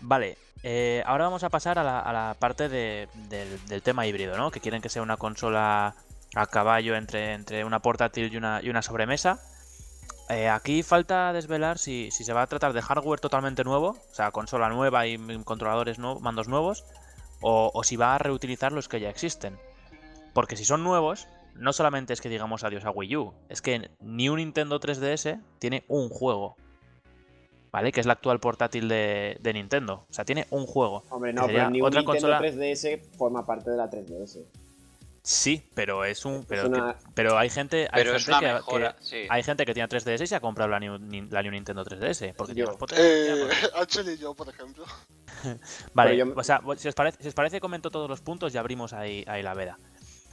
Vale, 0.00 0.38
eh, 0.62 1.02
ahora 1.06 1.24
vamos 1.24 1.44
a 1.44 1.50
pasar 1.50 1.78
a 1.78 1.84
la, 1.84 2.00
a 2.00 2.12
la 2.12 2.36
parte 2.38 2.68
de- 2.68 3.08
del, 3.28 3.82
tema 3.82 4.06
híbrido, 4.06 4.36
¿no? 4.36 4.50
Que 4.50 4.60
quieren 4.60 4.80
que 4.82 4.88
sea 4.88 5.02
una 5.02 5.16
consola 5.16 5.94
a 6.34 6.46
caballo 6.46 6.94
entre, 6.96 7.34
entre 7.34 7.64
una 7.64 7.80
portátil 7.80 8.32
y 8.32 8.36
una, 8.36 8.60
y 8.62 8.70
una 8.70 8.82
sobremesa. 8.82 9.40
Eh, 10.28 10.48
aquí 10.48 10.82
falta 10.82 11.32
desvelar 11.32 11.78
si, 11.78 12.10
si 12.10 12.22
se 12.22 12.34
va 12.34 12.42
a 12.42 12.46
tratar 12.46 12.74
de 12.74 12.82
hardware 12.82 13.18
totalmente 13.20 13.64
nuevo, 13.64 13.96
o 14.10 14.14
sea, 14.14 14.30
consola 14.30 14.68
nueva 14.68 15.06
y 15.06 15.16
controladores 15.44 15.98
nuevos, 15.98 16.20
mandos 16.22 16.48
nuevos, 16.48 16.84
o 17.40 17.82
si 17.84 17.96
va 17.96 18.14
a 18.14 18.18
reutilizar 18.18 18.72
los 18.72 18.88
que 18.88 19.00
ya 19.00 19.08
existen. 19.08 19.58
Porque 20.34 20.56
si 20.56 20.64
son 20.64 20.84
nuevos, 20.84 21.28
no 21.58 21.72
solamente 21.72 22.12
es 22.12 22.20
que 22.20 22.28
digamos 22.28 22.64
adiós 22.64 22.84
a 22.84 22.90
Wii 22.90 23.16
U, 23.16 23.34
es 23.48 23.60
que 23.62 23.90
ni 24.00 24.28
un 24.28 24.36
Nintendo 24.36 24.80
3DS 24.80 25.40
tiene 25.58 25.84
un 25.88 26.08
juego. 26.08 26.56
¿Vale? 27.70 27.92
Que 27.92 28.00
es 28.00 28.06
la 28.06 28.14
actual 28.14 28.40
portátil 28.40 28.88
de, 28.88 29.36
de 29.40 29.52
Nintendo. 29.52 30.06
O 30.08 30.12
sea, 30.12 30.24
tiene 30.24 30.46
un 30.48 30.66
juego. 30.66 31.04
Hombre, 31.10 31.34
no, 31.34 31.46
pero 31.46 31.68
ni 31.68 31.82
un 31.82 31.86
otra 31.88 32.00
Nintendo 32.00 32.28
consola- 32.28 32.40
3DS 32.40 33.02
forma 33.18 33.44
parte 33.44 33.70
de 33.70 33.76
la 33.76 33.90
3DS. 33.90 34.38
Sí, 35.22 35.62
pero 35.74 36.06
es 36.06 36.24
un. 36.24 36.44
Pero, 36.46 36.68
una- 36.68 36.94
que- 36.94 37.04
pero 37.14 37.36
hay 37.36 37.50
gente, 37.50 37.82
hay 37.92 38.02
Pero 38.04 38.16
es 38.16 38.24
gente 38.24 38.38
una 38.38 38.48
que, 38.48 38.54
mejora, 38.54 38.96
que- 38.96 39.04
sí. 39.04 39.16
hay 39.28 39.42
gente 39.42 39.66
que 39.66 39.74
tiene 39.74 39.86
3DS 39.86 40.22
y 40.22 40.26
se 40.26 40.34
ha 40.36 40.40
comprado 40.40 40.70
la 40.70 40.80
New, 40.80 40.96
la 41.30 41.42
New 41.42 41.52
Nintendo 41.52 41.84
3DS. 41.84 42.32
Porque 42.34 42.54
tiene 42.54 42.66
Yo. 42.66 42.72
más 42.72 42.78
potencia. 42.78 43.04
Eh, 43.06 43.36
porque- 43.38 43.54
Axel 43.82 44.08
y 44.08 44.16
yo, 44.16 44.32
por 44.34 44.48
ejemplo. 44.48 44.84
Vale, 45.92 46.16
yo- 46.16 46.32
o 46.34 46.42
sea, 46.42 46.62
si 46.78 46.88
os, 46.88 46.94
parece, 46.94 47.22
si 47.22 47.28
os 47.28 47.34
parece, 47.34 47.60
comento 47.60 47.90
todos 47.90 48.08
los 48.08 48.22
puntos 48.22 48.54
y 48.54 48.58
abrimos 48.58 48.94
ahí, 48.94 49.24
ahí 49.28 49.42
la 49.42 49.52
veda. 49.52 49.78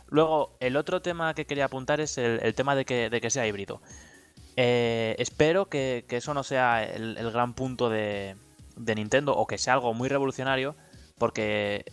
Luego, 0.08 0.56
el 0.60 0.78
otro 0.78 1.02
tema 1.02 1.34
que 1.34 1.46
quería 1.46 1.66
apuntar 1.66 2.00
es 2.00 2.18
el, 2.18 2.40
el 2.44 2.54
tema 2.56 2.76
de 2.76 2.86
que, 2.86 3.10
de 3.10 3.22
que 3.22 3.30
sea 3.30 3.48
híbrido. 3.48 3.82
Eh, 4.58 5.16
espero 5.20 5.66
que, 5.68 6.06
que 6.08 6.18
eso 6.18 6.34
no 6.34 6.44
sea 6.44 6.84
el, 6.84 7.18
el 7.18 7.32
gran 7.32 7.54
punto 7.54 7.90
de, 7.90 8.36
de 8.78 8.96
Nintendo 8.96 9.36
o 9.36 9.48
que 9.48 9.58
sea 9.58 9.74
algo 9.74 9.94
muy 9.94 10.08
revolucionario, 10.08 10.76
porque 11.18 11.84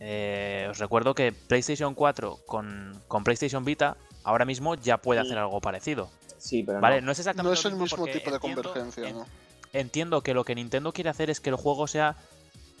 eh, 0.00 0.66
os 0.70 0.78
recuerdo 0.78 1.14
que 1.14 1.32
PlayStation 1.32 1.94
4 1.94 2.38
con, 2.46 3.00
con 3.06 3.22
PlayStation 3.24 3.64
Vita 3.64 3.96
ahora 4.24 4.44
mismo 4.44 4.74
ya 4.74 4.96
puede 4.98 5.20
hacer 5.20 5.38
algo 5.38 5.60
parecido. 5.60 6.10
Sí, 6.38 6.62
pero 6.62 6.80
¿Vale? 6.80 7.00
no. 7.00 7.06
No 7.06 7.12
es 7.12 7.18
exactamente 7.18 7.48
No 7.48 7.52
es 7.54 7.64
el 7.64 7.74
mismo 7.76 8.06
tipo 8.06 8.30
de 8.30 8.36
entiendo- 8.36 8.62
convergencia, 8.62 9.08
en- 9.08 9.16
¿no? 9.18 9.26
entiendo 9.72 10.22
que 10.22 10.34
lo 10.34 10.44
que 10.44 10.54
Nintendo 10.56 10.92
quiere 10.92 11.10
hacer 11.10 11.30
es 11.30 11.38
que 11.40 11.50
el 11.50 11.56
juego 11.56 11.86
sea 11.86 12.16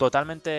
totalmente 0.00 0.50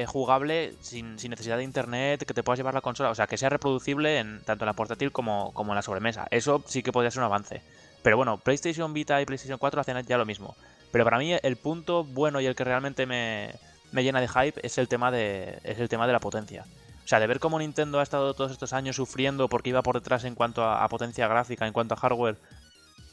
eh, 0.00 0.06
jugable 0.06 0.74
sin, 0.78 1.16
necesidad 1.16 1.56
de 1.56 1.64
internet, 1.64 2.24
que 2.24 2.32
te 2.32 2.44
puedas 2.44 2.60
llevar 2.60 2.72
la 2.72 2.82
consola, 2.82 3.10
o 3.10 3.16
sea, 3.16 3.26
que 3.26 3.36
sea 3.36 3.48
reproducible 3.48 4.20
en, 4.20 4.42
tanto 4.44 4.62
en 4.64 4.66
la 4.66 4.74
portátil 4.74 5.10
como, 5.10 5.52
en 5.58 5.74
la 5.74 5.82
sobremesa. 5.82 6.28
Eso 6.30 6.62
sí 6.68 6.84
que 6.84 6.92
podría 6.92 7.10
ser 7.10 7.18
un 7.18 7.24
avance. 7.24 7.62
Pero 8.04 8.16
bueno, 8.16 8.38
PlayStation 8.38 8.92
Vita 8.94 9.20
y 9.20 9.26
PlayStation 9.26 9.58
4 9.58 9.80
hacen 9.80 10.06
ya 10.06 10.16
lo 10.16 10.24
mismo. 10.24 10.54
Pero 10.92 11.02
para 11.02 11.18
mí 11.18 11.34
el 11.42 11.56
punto 11.56 12.04
bueno 12.04 12.40
y 12.40 12.46
el 12.46 12.54
que 12.54 12.62
realmente 12.62 13.06
me, 13.06 13.56
me 13.90 14.04
llena 14.04 14.20
de 14.20 14.28
hype 14.28 14.64
es 14.64 14.78
el 14.78 14.86
tema 14.86 15.10
de, 15.10 15.58
es 15.64 15.80
el 15.80 15.88
tema 15.88 16.06
de 16.06 16.12
la 16.12 16.20
potencia. 16.20 16.64
O 17.04 17.08
sea, 17.08 17.18
de 17.18 17.26
ver 17.26 17.40
cómo 17.40 17.58
Nintendo 17.58 17.98
ha 17.98 18.04
estado 18.04 18.34
todos 18.34 18.52
estos 18.52 18.72
años 18.72 18.94
sufriendo 18.94 19.48
porque 19.48 19.70
iba 19.70 19.82
por 19.82 19.96
detrás 19.96 20.22
en 20.22 20.36
cuanto 20.36 20.62
a, 20.62 20.88
potencia 20.88 21.26
gráfica, 21.26 21.66
en 21.66 21.72
cuanto 21.72 21.94
a 21.94 21.96
hardware, 21.96 22.36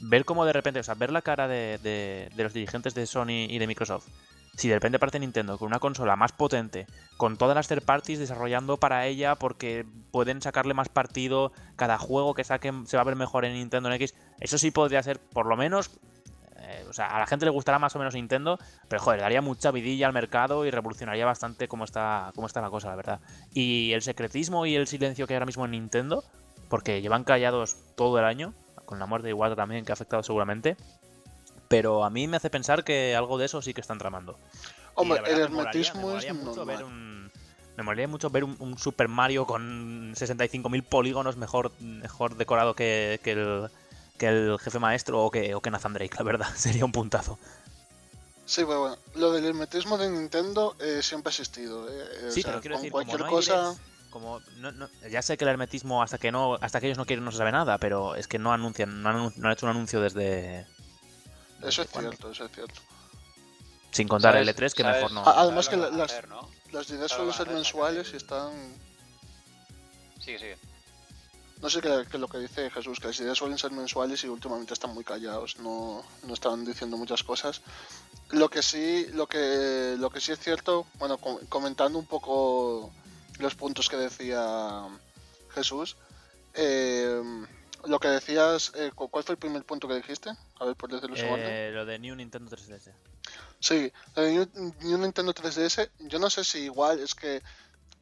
ver 0.02 0.24
cómo 0.24 0.46
de 0.46 0.54
repente, 0.54 0.82
o 0.82 0.84
sea, 0.84 0.94
ver 0.94 1.12
la 1.12 1.24
cara 1.24 1.48
de- 1.48 1.80
de 2.32 2.44
los 2.44 2.54
dirigentes 2.54 2.94
de 2.94 3.08
Sony 3.08 3.48
y 3.50 3.58
de 3.58 3.66
Microsoft. 3.66 4.06
Si 4.56 4.68
de 4.68 4.76
repente 4.76 5.00
parte 5.00 5.20
Nintendo 5.20 5.58
con 5.58 5.68
una 5.68 5.80
consola 5.80 6.16
más 6.16 6.32
potente, 6.32 6.86
con 7.18 7.38
todas 7.38 7.56
las 7.56 7.68
third 7.68 7.84
parties 7.84 8.20
desarrollando 8.20 8.78
para 8.78 9.08
ella 9.08 9.36
porque 9.36 9.86
pueden 10.12 10.42
sacarle 10.42 10.76
más 10.76 10.90
partido, 10.90 11.52
cada 11.76 11.98
juego 11.98 12.36
que 12.36 12.44
saquen 12.44 12.86
se 12.86 12.98
va 12.98 13.02
a 13.02 13.06
ver 13.06 13.16
mejor 13.16 13.46
en 13.46 13.54
Nintendo 13.54 13.90
en 13.90 13.96
X, 13.96 14.14
eso 14.40 14.60
sí 14.60 14.70
podría 14.70 15.02
ser 15.02 15.20
por 15.20 15.48
lo 15.48 15.58
menos 15.58 15.90
eh, 16.64 16.86
o 16.90 16.94
sea, 16.94 17.08
a 17.08 17.20
la 17.20 17.28
gente 17.28 17.46
le 17.46 17.52
gustará 17.52 17.78
más 17.78 17.96
o 17.96 18.00
menos 18.00 18.14
Nintendo, 18.14 18.58
pero 18.88 19.02
joder, 19.02 19.20
daría 19.20 19.42
mucha 19.42 19.72
vidilla 19.72 20.08
al 20.08 20.14
mercado 20.14 20.66
y 20.66 20.72
revolucionaría 20.72 21.26
bastante 21.26 21.68
cómo 21.68 21.84
está, 21.84 22.32
cómo 22.36 22.48
está 22.48 22.62
la 22.62 22.70
cosa, 22.70 22.90
la 22.90 22.96
verdad. 22.96 23.20
Y 23.54 23.92
el 23.92 24.02
secretismo 24.02 24.66
y 24.66 24.76
el 24.76 24.88
silencio 24.88 25.28
que 25.28 25.34
hay 25.34 25.36
ahora 25.38 25.46
mismo 25.46 25.66
en 25.66 25.72
Nintendo, 25.72 26.24
porque 26.70 27.02
llevan 27.02 27.26
callados 27.26 27.76
todo 27.96 28.18
el 28.18 28.26
año, 28.26 28.54
con 28.86 28.98
la 29.00 29.06
muerte 29.06 29.28
de 29.28 29.32
Iwata 29.32 29.56
también, 29.56 29.84
que 29.84 29.92
ha 29.92 29.94
afectado 29.94 30.24
seguramente. 30.24 30.78
Pero 31.74 32.04
a 32.06 32.10
mí 32.12 32.28
me 32.28 32.38
hace 32.38 32.52
pensar 32.52 32.84
que 32.84 33.16
algo 33.16 33.40
de 33.40 33.46
eso 33.46 33.62
sí 33.64 33.74
que 33.74 33.82
están 33.82 33.98
tramando. 33.98 34.38
Hombre, 34.94 35.22
verdad 35.22 35.38
el 35.44 35.50
me 35.50 35.56
molaría- 35.56 35.82
hermetismo 35.90 36.02
me 36.02 36.08
es 36.20 36.34
molaría 36.34 36.34
mucho 36.36 36.66
ver 36.66 36.84
un 36.84 37.32
me 37.76 37.84
molaría 37.84 38.08
mucho 38.08 38.30
ver 38.30 38.44
un, 38.44 38.56
un 38.60 38.78
Super 38.78 39.08
Mario 39.08 39.48
con 39.48 40.14
65.000 40.16 40.84
polígonos 40.84 41.36
mejor, 41.38 41.72
mejor 41.82 42.36
decorado 42.36 42.76
que, 42.76 43.20
que 43.24 43.32
el, 43.32 43.70
que 44.20 44.28
el 44.28 44.60
jefe 44.60 44.78
maestro 44.78 45.24
o 45.24 45.32
que, 45.32 45.56
o 45.56 45.62
que 45.62 45.72
Nathan 45.72 45.94
Drake, 45.94 46.16
la 46.16 46.24
verdad. 46.24 46.48
Sería 46.56 46.86
un 46.86 46.92
puntazo. 46.92 47.40
Sí, 48.46 48.62
pero 48.68 48.80
bueno, 48.82 48.98
lo 49.16 49.32
del 49.32 49.46
hermetismo 49.46 49.98
de 49.98 50.10
Nintendo 50.12 50.76
eh, 50.80 51.00
siempre 51.02 51.30
ha 51.30 51.32
existido. 51.32 51.90
eh, 51.90 51.94
eh, 52.22 52.26
o 52.28 52.32
Sí, 52.32 52.44
sea, 52.44 52.52
pero 52.52 52.62
quiero 52.62 52.76
con 52.76 52.82
decir, 52.82 52.92
cualquier 52.92 53.18
como 53.18 53.32
no 53.32 53.36
cosa. 53.36 53.76
como 54.12 54.40
no- 54.58 54.72
no- 54.74 54.90
ya 55.10 55.24
sé 55.24 55.38
que 55.38 55.44
el 55.46 55.50
hermetismo 55.50 56.04
hasta 56.04 56.20
que 56.20 56.32
no 56.32 56.60
hasta 56.62 56.80
que 56.80 56.86
ellos 56.86 57.00
no 57.00 57.06
quieren 57.08 57.26
no 57.26 57.32
se 57.32 57.40
sabe 57.40 57.52
nada, 57.52 57.80
pero 57.80 58.14
es 58.14 58.28
que 58.28 58.38
no 58.38 58.54
anuncian, 58.54 59.02
no 59.02 59.10
han, 59.10 59.16
anun- 59.16 59.36
no 59.38 59.48
han 59.48 59.54
hecho 59.54 59.66
un 59.66 59.72
anuncio 59.72 60.00
desde 60.02 60.68
Eso 61.68 61.82
es 61.84 61.90
cierto, 61.90 62.32
eso 62.32 62.46
es 62.46 62.52
cierto. 62.52 62.82
sin 63.92 64.08
contar 64.08 64.36
el 64.38 64.46
¿Sabes- 64.48 64.56
E3 64.58 64.74
que 64.74 64.84
sabes- 64.84 64.96
mejor 65.04 65.12
no. 65.12 65.24
Ah, 65.26 65.34
además 65.38 65.70
que 65.70 65.78
las- 65.78 65.92
hacer, 66.12 66.28
¿no? 66.28 66.50
Las 66.72 66.90
ideas 66.90 67.12
suelen 67.12 67.34
ser 67.34 67.50
mensuales 67.52 68.10
y 68.14 68.18
están. 68.18 68.52
Sigue, 70.20 70.40
sigue. 70.40 70.58
No 71.62 71.70
sé 71.70 71.80
qué 71.80 72.02
es 72.02 72.14
lo 72.20 72.28
que 72.28 72.40
dice 72.40 72.70
Jesús, 72.72 73.00
que 73.00 73.08
las 73.08 73.20
ideas 73.20 73.38
suelen 73.38 73.58
ser 73.58 73.72
mensuales 73.72 74.22
y 74.24 74.28
últimamente 74.28 74.74
están 74.74 74.94
muy 74.94 75.04
callados, 75.06 75.58
no, 75.60 76.04
no 76.24 76.34
están 76.34 76.66
diciendo 76.66 76.98
muchas 76.98 77.24
cosas. 77.24 77.62
Lo 78.32 78.50
que 78.50 78.62
sí, 78.64 79.08
lo 79.14 79.28
que, 79.28 79.96
lo 79.98 80.10
que 80.10 80.20
sí 80.20 80.32
es 80.34 80.40
cierto, 80.40 80.86
bueno, 80.96 81.18
com- 81.20 81.40
comentando 81.48 82.00
un 82.00 82.06
poco 82.08 82.92
los 83.40 83.56
puntos 83.56 83.88
que 83.88 83.96
decía 83.96 84.88
Jesús, 85.54 85.96
eh, 86.56 87.22
lo 87.86 88.00
que 88.00 88.08
decías, 88.10 88.72
eh, 88.76 88.92
cu- 88.94 89.08
¿cuál 89.10 89.24
fue 89.24 89.34
el 89.34 89.40
primer 89.40 89.64
punto 89.64 89.88
que 89.88 89.96
dijiste? 89.96 90.32
A 90.64 90.66
ver, 90.68 90.76
por 90.78 90.90
su 90.92 91.26
orden. 91.26 91.46
Eh, 91.46 91.72
lo 91.74 91.86
de 91.86 92.00
New 92.00 92.16
Nintendo 92.16 92.50
3DS. 92.50 92.92
Sí, 93.60 93.92
la 94.16 94.24
de 94.24 94.32
New, 94.32 94.74
New 94.82 94.98
Nintendo 94.98 95.34
3DS, 95.34 95.90
yo 96.00 96.20
no 96.20 96.30
sé 96.30 96.46
si 96.46 96.60
igual, 96.60 97.00
es 97.00 97.14
que 97.14 97.42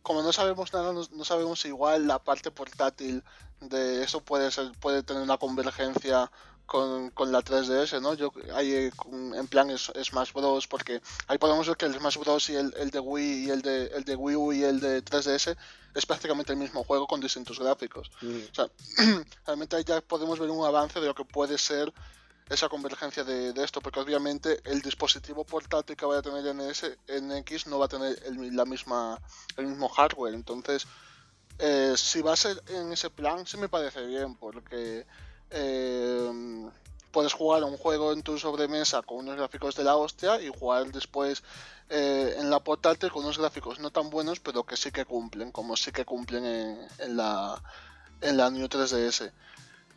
como 0.04 0.22
no 0.22 0.32
sabemos 0.32 0.72
nada, 0.72 0.94
no, 0.94 1.02
no 1.12 1.26
sabemos 1.26 1.60
si 1.62 1.70
igual 1.70 2.08
la 2.08 2.20
parte 2.20 2.52
portátil 2.52 3.24
de 3.62 4.04
eso 4.04 4.22
puede 4.22 4.52
ser, 4.52 4.72
puede 4.80 5.02
tener 5.02 5.24
una 5.24 5.38
convergencia 5.38 6.32
con, 6.68 7.10
con 7.12 7.32
la 7.32 7.42
3DS, 7.42 8.00
¿no? 8.00 8.14
Yo 8.14 8.32
ahí 8.54 8.92
con- 8.96 9.34
en 9.34 9.48
plan 9.48 9.70
es 9.72 9.92
Smash 10.04 10.32
Bros. 10.34 10.68
porque 10.68 11.02
ahí 11.28 11.38
podemos 11.40 11.68
ver 11.68 11.78
que 11.78 11.86
el 11.88 11.96
Smash 11.96 12.18
Bros. 12.18 12.50
y 12.50 12.56
el, 12.56 12.74
el 12.78 12.92
de 12.92 13.00
Wii 13.00 13.46
y 13.46 13.50
el 13.50 13.62
de, 13.64 13.86
el 13.88 14.04
de 14.04 14.16
Wii 14.16 14.36
U 14.36 14.54
y 14.54 14.64
el 14.64 14.80
de 14.80 15.04
3DS 15.04 15.56
es 15.96 16.06
prácticamente 16.06 16.54
el 16.54 16.60
mismo 16.60 16.84
juego 16.84 17.08
con 17.08 17.20
distintos 17.22 17.60
gráficos. 17.60 18.10
Mm, 18.22 18.42
O 18.52 18.56
sea, 18.56 18.70
realmente 19.46 19.76
ahí 19.76 19.84
ya 19.84 20.00
podemos 20.02 20.38
ver 20.40 20.50
un 20.52 20.64
avance 20.66 21.00
de 21.00 21.08
lo 21.08 21.16
que 21.16 21.26
puede 21.26 21.58
ser 21.58 21.92
esa 22.52 22.68
convergencia 22.68 23.23
de, 23.23 23.53
esto, 23.64 23.82
porque 23.82 24.02
obviamente 24.02 24.60
el 24.65 24.82
dispositivo 24.82 25.45
portátil 25.45 25.95
que 25.95 26.06
vaya 26.06 26.19
a 26.19 26.22
tener 26.22 26.53
NS, 26.53 26.98
NX 27.07 27.68
no 27.68 27.80
va 27.80 27.86
a 27.86 27.90
tener 27.90 28.22
el, 28.26 28.56
la 28.56 28.65
misma, 28.65 29.19
el 29.56 29.68
mismo 29.68 29.88
hardware. 29.88 30.34
Entonces, 30.34 30.86
eh, 31.60 31.94
si 31.95 32.22
va 32.22 32.34
a 32.34 32.36
ser 32.36 32.61
en 32.68 32.91
ese 32.91 33.10
plan, 33.10 33.48
sí 33.48 33.56
me 33.56 33.69
parece 33.69 34.06
bien, 34.06 34.36
porque 34.36 35.06
eh, 35.49 36.69
puedes 37.11 37.32
jugar 37.32 37.64
un 37.64 37.78
juego 37.78 38.11
en 38.11 38.22
tu 38.22 38.38
sobremesa 38.38 39.02
con 39.02 39.19
unos 39.19 39.38
gráficos 39.38 39.76
de 39.76 39.86
la 39.86 39.95
hostia 39.95 40.41
y 40.41 40.49
jugar 40.49 40.91
después 40.91 41.44
eh, 41.90 42.36
en 42.38 42.49
la 42.49 42.60
portátil 42.60 43.11
con 43.11 43.23
unos 43.23 43.38
gráficos 43.38 43.80
no 43.80 43.91
tan 43.91 44.10
buenos, 44.10 44.41
pero 44.41 44.65
que 44.65 44.76
sí 44.76 44.91
que 44.91 45.06
cumplen, 45.06 45.52
como 45.52 45.78
sí 45.78 45.94
que 45.94 46.03
cumplen 46.03 46.45
en, 46.45 46.88
en 46.99 47.15
la, 47.15 47.61
en 48.19 48.36
la 48.36 48.49
New 48.49 48.68
3DS. 48.68 49.32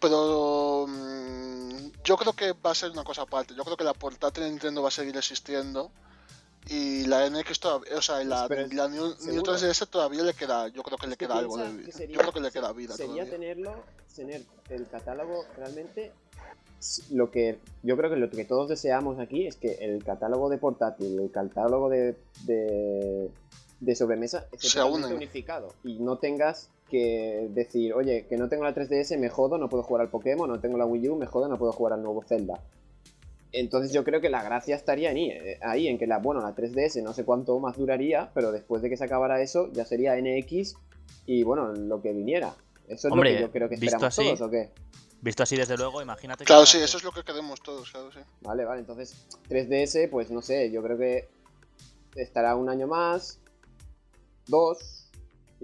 Pero 0.04 0.86
mm, 0.86 2.02
yo 2.04 2.16
creo 2.16 2.32
que 2.34 2.52
va 2.52 2.72
a 2.72 2.74
ser 2.74 2.90
una 2.90 3.04
cosa 3.04 3.22
aparte. 3.22 3.54
Yo 3.54 3.64
creo 3.64 3.76
que 3.76 3.84
la 3.84 3.94
portátil 3.94 4.44
de 4.44 4.50
Nintendo 4.50 4.82
va 4.82 4.88
a 4.88 4.92
seguir 4.92 5.16
existiendo. 5.16 5.90
Y 6.68 7.04
la 7.06 7.28
NX 7.28 7.60
todavía, 7.60 7.96
o 7.96 8.02
sea, 8.02 8.22
la, 8.24 8.46
Pero 8.48 8.66
la 8.72 8.88
New, 8.88 9.04
New 9.06 9.16
seguro. 9.16 9.52
3DS 9.56 9.86
todavía 9.88 10.22
le 10.22 10.32
queda, 10.32 10.68
yo 10.68 10.82
creo 10.82 10.96
que 10.96 11.06
le 11.06 11.16
queda 11.16 11.38
algo 11.38 11.58
de 11.58 11.70
vida. 11.72 11.92
sería- 11.92 12.14
Yo 12.16 12.20
creo 12.20 12.32
que 12.32 12.40
le 12.40 12.50
queda 12.50 12.72
vida 12.72 12.94
Sería 12.96 13.12
todavía. 13.24 13.30
tenerlo, 13.30 13.84
tener 14.16 14.42
el 14.70 14.88
catálogo 14.88 15.44
realmente. 15.58 16.12
Lo 17.10 17.30
que 17.30 17.58
yo 17.82 17.96
creo 17.98 18.10
que 18.10 18.16
lo 18.16 18.30
que 18.30 18.44
todos 18.46 18.68
deseamos 18.68 19.18
aquí 19.18 19.46
es 19.46 19.56
que 19.56 19.72
el 19.80 20.02
catálogo 20.04 20.48
de 20.50 20.56
portátil, 20.58 21.18
el 21.20 21.30
catálogo 21.30 21.88
de, 21.90 22.16
de, 22.44 23.30
de 23.80 23.96
sobremesa 23.96 24.46
esté 24.52 24.82
unificado 24.82 25.68
y 25.82 25.98
no 25.98 26.16
tengas 26.18 26.68
que 26.94 27.48
decir, 27.50 27.92
oye, 27.94 28.26
que 28.28 28.36
no 28.36 28.48
tengo 28.48 28.62
la 28.64 28.72
3DS, 28.74 29.18
me 29.18 29.28
jodo, 29.28 29.58
no 29.58 29.68
puedo 29.68 29.82
jugar 29.82 30.02
al 30.02 30.10
Pokémon, 30.10 30.48
no 30.48 30.60
tengo 30.60 30.78
la 30.78 30.86
Wii 30.86 31.08
U, 31.08 31.16
me 31.16 31.26
jodo, 31.26 31.48
no 31.48 31.58
puedo 31.58 31.72
jugar 31.72 31.94
al 31.94 32.02
nuevo 32.02 32.22
Zelda. 32.22 32.60
Entonces 33.52 33.92
yo 33.92 34.04
creo 34.04 34.20
que 34.20 34.30
la 34.30 34.42
gracia 34.42 34.74
estaría 34.76 35.10
ahí, 35.10 35.30
eh, 35.30 35.58
ahí 35.62 35.88
en 35.88 35.98
que 35.98 36.06
la, 36.06 36.18
bueno, 36.18 36.40
la 36.40 36.54
3DS 36.54 37.02
no 37.02 37.12
sé 37.12 37.24
cuánto 37.24 37.58
más 37.58 37.76
duraría, 37.76 38.30
pero 38.34 38.52
después 38.52 38.82
de 38.82 38.90
que 38.90 38.96
se 38.96 39.04
acabara 39.04 39.40
eso 39.42 39.70
ya 39.72 39.84
sería 39.84 40.16
NX 40.16 40.74
y 41.26 41.42
bueno, 41.42 41.72
lo 41.72 42.00
que 42.00 42.12
viniera. 42.12 42.54
Eso 42.88 43.08
es 43.08 43.12
Hombre, 43.12 43.30
lo 43.32 43.36
que 43.36 43.42
yo 43.42 43.50
creo 43.50 43.68
que 43.68 43.74
esperamos 43.76 44.04
así- 44.04 44.24
todos, 44.24 44.40
¿o 44.40 44.50
qué? 44.50 44.70
Visto 45.20 45.42
así 45.42 45.56
desde 45.56 45.76
luego, 45.76 46.02
imagínate 46.02 46.44
que 46.44 46.46
Claro, 46.48 46.66
sí, 46.66 46.78
eso 46.78 46.98
es 46.98 47.04
lo 47.04 47.10
que 47.12 47.22
queremos 47.22 47.60
todos, 47.62 47.90
claro, 47.90 48.12
sí. 48.12 48.20
Vale, 48.42 48.64
vale, 48.64 48.80
entonces 48.80 49.26
3DS, 49.48 50.08
pues 50.10 50.30
no 50.30 50.42
sé, 50.42 50.70
yo 50.70 50.82
creo 50.82 50.98
que 50.98 51.28
estará 52.14 52.54
un 52.56 52.68
año 52.68 52.86
más, 52.86 53.40
dos, 54.46 55.03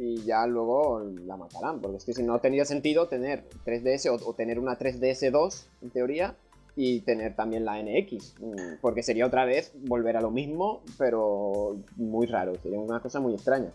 y 0.01 0.23
ya 0.23 0.47
luego 0.47 1.03
la 1.27 1.37
matarán, 1.37 1.79
porque 1.81 1.99
es 1.99 2.05
que 2.07 2.15
si 2.15 2.23
no 2.23 2.39
tendría 2.39 2.65
sentido 2.65 3.07
tener 3.07 3.45
3DS 3.67 4.09
o, 4.09 4.31
o 4.31 4.33
tener 4.33 4.59
una 4.59 4.79
3DS 4.79 5.31
2, 5.31 5.67
en 5.83 5.91
teoría, 5.91 6.35
y 6.75 7.01
tener 7.01 7.37
también 7.37 7.67
la 7.67 7.83
NX, 7.83 8.37
mm, 8.41 8.81
porque 8.81 9.03
sería 9.03 9.27
otra 9.27 9.45
vez 9.45 9.73
volver 9.75 10.17
a 10.17 10.23
lo 10.23 10.31
mismo, 10.31 10.83
pero 10.97 11.77
muy 11.97 12.27
raro, 12.27 12.55
sería 12.63 12.79
una 12.79 13.01
cosa 13.01 13.21
muy 13.21 13.35
extraña. 13.35 13.69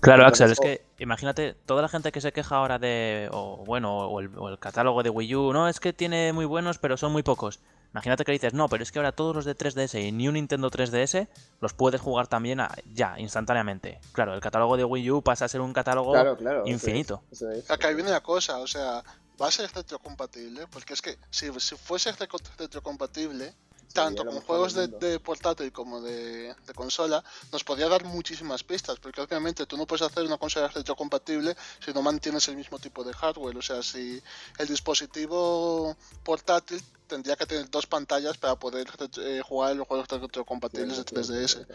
Claro, 0.00 0.22
Entonces, 0.22 0.52
Axel, 0.52 0.52
es 0.52 0.78
que 0.78 1.02
imagínate 1.02 1.54
toda 1.66 1.82
la 1.82 1.88
gente 1.88 2.10
que 2.10 2.22
se 2.22 2.32
queja 2.32 2.56
ahora 2.56 2.78
de, 2.78 3.28
o 3.32 3.62
bueno, 3.66 4.08
o 4.08 4.20
el, 4.20 4.30
o 4.38 4.48
el 4.48 4.58
catálogo 4.58 5.02
de 5.02 5.10
Wii 5.10 5.34
U, 5.34 5.52
no, 5.52 5.68
es 5.68 5.78
que 5.78 5.92
tiene 5.92 6.32
muy 6.32 6.46
buenos, 6.46 6.78
pero 6.78 6.96
son 6.96 7.12
muy 7.12 7.22
pocos. 7.22 7.60
Imagínate 7.96 8.26
que 8.26 8.32
dices, 8.32 8.52
no, 8.52 8.68
pero 8.68 8.82
es 8.82 8.92
que 8.92 8.98
ahora 8.98 9.12
todos 9.12 9.34
los 9.34 9.46
de 9.46 9.56
3DS 9.56 9.94
y 10.06 10.12
New 10.12 10.30
Nintendo 10.30 10.68
3DS 10.70 11.28
los 11.62 11.72
puedes 11.72 11.98
jugar 11.98 12.26
también 12.26 12.60
a- 12.60 12.70
ya, 12.92 13.18
instantáneamente. 13.18 14.00
Claro, 14.12 14.34
el 14.34 14.40
catálogo 14.42 14.76
de 14.76 14.84
Wii 14.84 15.10
U 15.12 15.22
pasa 15.22 15.46
a 15.46 15.48
ser 15.48 15.62
un 15.62 15.72
catálogo 15.72 16.12
Claro, 16.12 16.36
claro. 16.36 16.58
eso 16.58 16.66
es, 16.66 16.72
infinito. 16.74 17.22
Eso 17.32 17.50
es. 17.50 17.70
Acá 17.70 17.88
viene 17.92 18.10
la 18.10 18.20
cosa, 18.20 18.58
o 18.58 18.66
sea, 18.66 19.02
va 19.40 19.48
a 19.48 19.50
ser 19.50 19.70
retrocompatible, 19.74 20.66
porque 20.68 20.94
es 20.94 21.02
que 21.02 21.18
si, 21.30 21.50
si 21.60 21.76
fuese 21.76 22.12
retro- 22.12 22.40
retrocompatible, 22.58 23.54
tanto 23.92 24.24
lo 24.24 24.30
con 24.30 24.40
mejor 24.40 24.46
juegos 24.46 24.74
de, 24.74 25.20
portátil 25.20 25.72
como 25.72 26.00
de, 26.02 26.54
de 26.66 26.74
consola, 26.74 27.22
nos 27.52 27.64
podría 27.64 27.88
dar 27.88 28.04
muchísimas 28.04 28.62
pistas, 28.62 28.98
porque 28.98 29.20
obviamente 29.22 29.64
tú 29.66 29.76
no 29.76 29.86
puedes 29.86 30.02
hacer 30.02 30.24
una 30.24 30.36
consola 30.36 30.68
retrocompatible 30.68 31.56
si 31.84 31.92
no 31.92 32.02
mantienes 32.02 32.46
el 32.48 32.56
mismo 32.56 32.78
tipo 32.78 33.04
de 33.04 33.12
hardware, 33.14 33.56
o 33.56 33.62
sea, 33.62 33.82
si 33.82 34.20
el 34.58 34.66
dispositivo 34.68 35.96
portátil 36.24 36.82
tendría 37.06 37.36
que 37.36 37.46
tener 37.46 37.70
dos 37.70 37.86
pantallas 37.86 38.36
para 38.36 38.56
poder 38.56 38.86
eh, 39.18 39.40
jugar 39.46 39.76
los 39.76 39.86
juegos 39.86 40.08
retrocompatibles 40.08 40.96
de 40.98 41.04
3DS. 41.04 41.66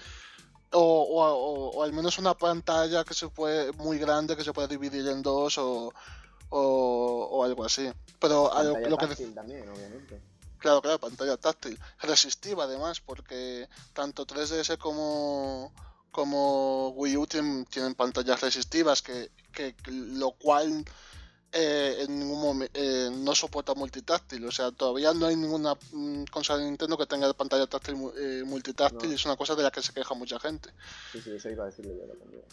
O, 0.73 0.79
o, 0.79 1.25
o- 1.25 1.69
o 1.77 1.83
al 1.83 1.91
menos 1.91 2.17
una 2.17 2.33
pantalla 2.33 3.03
que 3.03 3.13
se 3.13 3.27
puede 3.29 3.71
muy 3.73 3.97
grande 3.97 4.37
que 4.37 4.43
se 4.43 4.53
puede 4.53 4.67
dividir 4.69 5.07
en 5.07 5.21
dos 5.21 5.57
o, 5.57 5.93
o, 6.51 7.29
o 7.31 7.43
algo 7.43 7.63
así. 7.65 7.91
Pero 8.19 8.53
a 8.53 8.63
lo, 8.63 8.79
lo 8.79 8.97
que 8.97 9.07
táctil 9.07 9.33
también, 9.33 9.67
obviamente. 9.67 10.21
claro, 10.59 10.81
claro, 10.81 10.99
pantalla 10.99 11.37
táctil, 11.37 11.79
resistiva 12.01 12.65
además, 12.65 13.01
porque 13.01 13.67
tanto 13.93 14.27
3DS 14.27 14.77
como 14.77 15.73
como 16.11 16.89
Wii 16.89 17.17
U 17.17 17.25
tienen, 17.25 17.65
tienen 17.65 17.95
pantallas 17.95 18.41
resistivas 18.41 19.01
que, 19.01 19.31
que 19.53 19.73
lo 19.87 20.31
cual 20.31 20.83
eh, 21.53 21.97
en 22.01 22.19
ningún 22.19 22.41
momento 22.41 22.79
no 23.11 23.33
soporta 23.35 23.73
multitáctil, 23.73 24.45
o 24.45 24.51
sea, 24.51 24.71
todavía 24.71 25.13
no 25.13 25.25
hay 25.25 25.35
ninguna 25.35 25.75
mm, 25.91 26.25
consola 26.25 26.59
de 26.59 26.65
Nintendo 26.65 26.97
que 26.97 27.05
tenga 27.05 27.31
pantalla 27.33 27.67
táctil 27.67 27.95
eh, 28.17 28.43
multitáctil 28.45 29.07
No. 29.07 29.11
y 29.11 29.15
es 29.15 29.25
una 29.25 29.35
cosa 29.35 29.55
de 29.55 29.63
la 29.63 29.71
que 29.71 29.81
se 29.81 29.93
queja 29.93 30.13
mucha 30.15 30.39
gente. 30.39 30.69
Sí, 31.11 31.21
sí, 31.21 31.31
eso 31.31 31.49
iba 31.49 31.63
a 31.63 31.67
decirle 31.67 31.95
yo 31.97 32.13
también. 32.13 32.43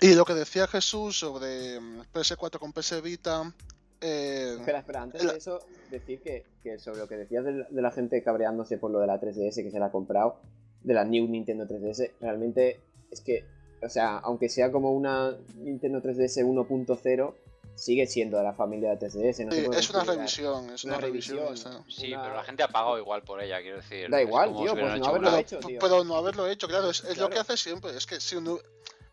Y 0.00 0.14
lo 0.14 0.24
que 0.24 0.34
decía 0.34 0.66
Jesús 0.66 1.18
sobre 1.18 1.80
mm, 1.80 2.02
PS4 2.12 2.58
con 2.58 2.72
PS 2.72 3.00
Vita. 3.02 3.52
eh, 4.00 4.56
Espera, 4.58 4.78
espera, 4.80 5.02
antes 5.02 5.22
la- 5.24 5.32
de 5.32 5.38
eso, 5.38 5.60
decir 5.90 6.20
que, 6.22 6.44
que 6.62 6.78
sobre 6.78 6.98
lo 6.98 7.08
que 7.08 7.16
decías 7.16 7.44
de, 7.44 7.64
de 7.68 7.82
la 7.82 7.90
gente 7.90 8.22
cabreándose 8.22 8.78
por 8.78 8.90
lo 8.90 8.98
de 9.00 9.06
la 9.06 9.20
3DS 9.20 9.62
que 9.62 9.70
se 9.70 9.78
la 9.78 9.86
ha 9.86 9.92
comprado, 9.92 10.36
de 10.82 10.94
la 10.94 11.04
New 11.04 11.26
Nintendo 11.28 11.66
3DS, 11.66 12.10
realmente 12.20 12.80
es 13.10 13.20
que, 13.20 13.44
o 13.82 13.88
sea, 13.88 14.18
aunque 14.18 14.48
sea 14.48 14.72
como 14.72 14.92
una 14.92 15.36
Nintendo 15.56 16.00
3DS 16.02 16.44
1.0, 16.44 17.34
sigue 17.74 18.06
siendo 18.06 18.36
de 18.38 18.42
la 18.44 18.52
familia 18.54 18.90
de 18.96 19.06
3DS. 19.08 19.44
No 19.46 19.52
se 19.52 19.60
sí, 19.60 19.66
puede 19.66 19.80
es 19.80 19.90
una 19.90 20.04
revisión, 20.04 20.70
es 20.70 20.84
una, 20.84 20.94
una 20.96 21.00
revisión. 21.06 21.38
revisión. 21.38 21.72
está. 21.74 21.84
Sí, 21.90 22.12
Una- 22.12 22.22
pero 22.22 22.34
la 22.36 22.44
gente 22.44 22.62
ha 22.64 22.68
pagado 22.68 22.98
igual 22.98 23.22
por 23.22 23.40
ella, 23.42 23.60
quiero 23.62 23.76
decir. 23.78 24.10
Da 24.10 24.20
igual, 24.20 24.54
tío, 24.56 24.72
pues 24.74 24.98
no 25.00 25.06
haberlo 25.06 25.28
una- 25.28 25.40
hecho, 25.40 25.58
tío. 25.60 25.78
Pero 25.80 26.02
no 26.04 26.16
haberlo 26.16 26.46
hecho, 26.48 26.66
claro, 26.68 26.90
es, 26.90 27.02
es 27.04 27.16
lo 27.18 27.30
que 27.30 27.38
hace 27.38 27.56
siempre. 27.56 27.96
Es 27.96 28.06
que 28.06 28.20
si 28.20 28.36
uno- 28.36 28.58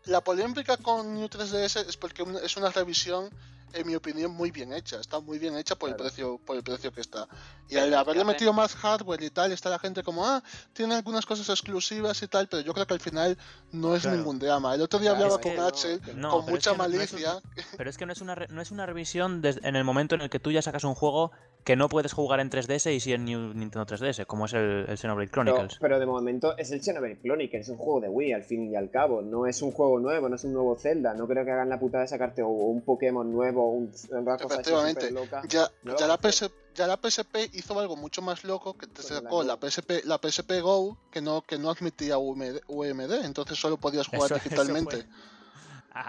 la 0.04 0.20
polémica 0.22 0.76
con 0.76 1.14
New 1.14 1.28
3DS 1.28 1.86
es 1.88 1.96
porque 1.96 2.24
es 2.42 2.56
una 2.56 2.70
revisión, 2.70 3.28
en 3.72 3.86
mi 3.86 3.94
opinión, 3.94 4.32
muy 4.32 4.50
bien 4.50 4.72
hecha. 4.72 4.98
Está 4.98 5.20
muy 5.20 5.38
bien 5.38 5.56
hecha 5.56 5.76
por 5.76 5.90
Claro. 5.90 6.02
el 6.02 6.10
precio 6.10 6.40
por 6.44 6.56
el 6.56 6.62
precio 6.64 6.90
que 6.92 7.00
está. 7.00 7.28
Y 7.68 7.76
al 7.76 7.94
haberle 7.94 8.24
metido 8.24 8.52
más 8.52 8.74
hardware 8.74 9.22
y 9.22 9.30
tal, 9.30 9.52
está 9.52 9.70
la 9.70 9.78
gente 9.78 10.02
como, 10.02 10.26
ah, 10.26 10.42
tiene 10.72 10.96
algunas 10.96 11.24
cosas 11.24 11.48
exclusivas 11.50 12.20
y 12.22 12.26
tal, 12.26 12.48
pero 12.48 12.62
yo 12.62 12.74
creo 12.74 12.84
que 12.86 12.94
al 12.94 13.00
final 13.00 13.38
no 13.70 13.94
es 13.94 14.02
Claro. 14.02 14.16
ningún 14.16 14.40
drama. 14.40 14.74
El 14.74 14.82
otro 14.82 14.98
día 14.98 15.10
Claro, 15.10 15.24
hablaba 15.34 15.40
con 15.40 15.54
no, 15.54 15.66
Axel 15.68 16.00
no, 16.16 16.30
con 16.30 16.44
pero 16.46 16.56
es 16.58 16.66
mucha 16.66 16.70
que 16.72 16.76
no- 16.78 16.82
no 16.88 16.90
es 17.00 17.12
un- 17.12 17.20
malicia. 17.20 17.42
Pero 17.76 17.90
es 17.90 17.96
que 17.96 18.06
no 18.06 18.12
es 18.12 18.20
una, 18.20 18.34
re- 18.34 18.48
no 18.50 18.60
es 18.60 18.70
una 18.72 18.86
revisión 18.86 19.40
en 19.44 19.76
el 19.76 19.84
momento 19.84 20.16
en 20.16 20.22
el 20.22 20.30
que 20.30 20.40
tú 20.40 20.50
ya 20.50 20.62
sacas 20.62 20.82
un 20.82 20.96
juego 20.96 21.30
que 21.64 21.76
no 21.76 21.88
puedes 21.88 22.12
jugar 22.12 22.40
en 22.40 22.50
3DS 22.50 22.92
y 22.94 23.00
sí 23.00 23.12
en 23.12 23.24
New 23.24 23.54
Nintendo 23.54 23.84
3DS, 23.86 24.26
como 24.26 24.46
es 24.46 24.52
el, 24.54 24.86
el 24.88 24.96
Xenoblade 24.98 25.30
Chronicles. 25.30 25.76
pero 25.80 25.98
de 25.98 26.06
momento 26.06 26.56
es 26.56 26.70
el 26.70 26.82
Xenoblade 26.82 27.20
Chronicles, 27.22 27.62
es 27.62 27.68
un 27.68 27.76
juego 27.76 28.00
de 28.00 28.08
Wii 28.08 28.32
al 28.32 28.42
fin 28.44 28.70
y 28.70 28.76
al 28.76 28.90
cabo, 28.90 29.22
no 29.22 29.46
es 29.46 29.60
un 29.62 29.72
juego 29.72 29.98
nuevo, 29.98 30.28
no 30.28 30.36
es 30.36 30.44
un 30.44 30.52
nuevo 30.52 30.76
Zelda, 30.76 31.14
no 31.14 31.26
creo 31.26 31.44
que 31.44 31.50
hagan 31.50 31.68
la 31.68 31.78
putada 31.78 32.02
de 32.02 32.08
sacarte 32.08 32.42
o 32.42 32.48
un 32.48 32.82
Pokémon 32.82 33.30
nuevo, 33.30 33.70
un, 33.70 33.92
una 34.10 34.36
cosa 34.38 34.44
así 34.60 34.70
Efectivamente. 34.70 35.14
Ya, 35.48 35.68
No 35.82 35.94
la. 36.06 36.16
PS, 36.18 36.50
ya 36.74 36.86
la 36.86 36.96
PSP 36.96 37.36
hizo 37.52 37.78
algo 37.78 37.96
mucho 37.96 38.22
más 38.22 38.44
loco 38.44 38.74
que 38.76 38.86
te 38.86 39.02
la 39.02 39.08
sacó 39.08 39.42
la. 39.42 39.56
PSP, 39.56 40.04
la 40.04 40.18
PSP 40.18 40.60
Go 40.62 40.96
que 41.10 41.20
no, 41.20 41.42
que 41.42 41.58
no 41.58 41.70
admitía 41.70 42.16
UMD, 42.18 42.60
UMD, 42.68 43.24
entonces 43.24 43.58
solo 43.58 43.76
podías 43.76 44.06
jugar 44.06 44.26
Eso- 44.32 44.34
digitalmente. 44.42 45.06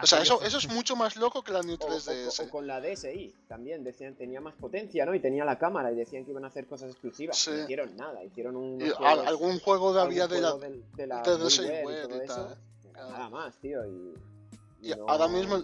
O 0.04 0.06
sea, 0.06 0.22
eso, 0.22 0.42
eso 0.44 0.58
es 0.60 0.68
mucho 0.70 0.96
más 0.96 1.16
loco 1.16 1.44
que 1.44 1.52
la 1.52 1.62
New 1.64 1.78
O, 1.80 1.86
o- 1.86 1.90
3DS. 1.90 2.40
o 2.46 2.50
con 2.50 2.68
la 2.68 2.80
DSi 2.80 3.34
también, 3.48 3.84
decían 3.84 4.16
tenía 4.16 4.40
más 4.42 4.54
potencia, 4.56 5.06
¿no? 5.06 5.16
Y 5.16 5.20
tenía 5.20 5.44
la 5.44 5.58
cámara 5.58 5.92
y 5.92 5.96
decían 5.96 6.24
que 6.26 6.32
iban 6.32 6.44
a 6.46 6.48
hacer 6.48 6.68
cosas 6.68 6.92
exclusivas. 6.92 7.38
Sí. 7.38 7.52
No 7.52 7.64
hicieron 7.64 7.96
nada, 7.98 8.24
hicieron 8.24 8.56
un. 8.56 8.80
Y 8.82 8.92
algún 9.04 9.60
juego 9.60 9.94
de 9.94 10.02
había 10.02 10.28
de 10.28 10.40
la, 10.42 10.54
de, 10.56 10.84
de 10.96 11.08
la 11.08 11.22
de 11.24 11.32
WiiWare 11.36 11.46
DSiWare 11.46 12.00
y 12.06 12.08
todo 12.08 12.22
y 12.22 12.26
eso. 12.26 12.36
tal. 12.36 12.58
pero 12.94 13.10
Nada 13.10 13.30
más, 13.30 13.56
tío. 13.58 13.86
Y, 13.86 14.14
Y 14.82 14.90
no- 14.96 15.06
ahora 15.10 15.28
mismo 15.28 15.64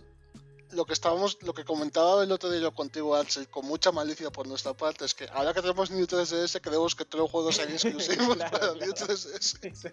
lo 0.71 0.85
que 0.85 0.91
estábamos, 0.93 1.37
lo 1.43 1.53
que 1.53 1.63
comentaba 1.63 2.23
el 2.23 2.31
otro 2.31 2.49
día 2.51 2.59
yo 2.59 2.73
contigo, 2.73 3.15
Axel, 3.15 3.47
con 3.47 3.65
mucha 3.65 3.91
malicia 3.93 4.29
por 4.31 4.47
nuestra 4.47 4.73
parte, 4.73 5.05
es 5.05 5.13
que 5.13 5.25
ahora 5.31 5.53
que 5.53 5.61
tenemos 5.61 5.89
New 5.91 6.05
3DS 6.05 6.59
queremos 6.59 6.93
que 6.93 7.05
todos 7.05 7.21
los 7.23 7.31
juegos 7.31 7.55
sean 7.55 7.69
exclusivos 7.71 8.35
Claro, 8.35 8.51
para 8.51 8.73
claro. 8.73 8.75
New 8.75 8.91
3DS. 8.93 9.63
Eso 9.63 9.89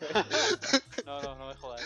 No, 1.06 1.22
no, 1.22 1.34
no 1.36 1.46
me 1.48 1.54
jodas. 1.54 1.80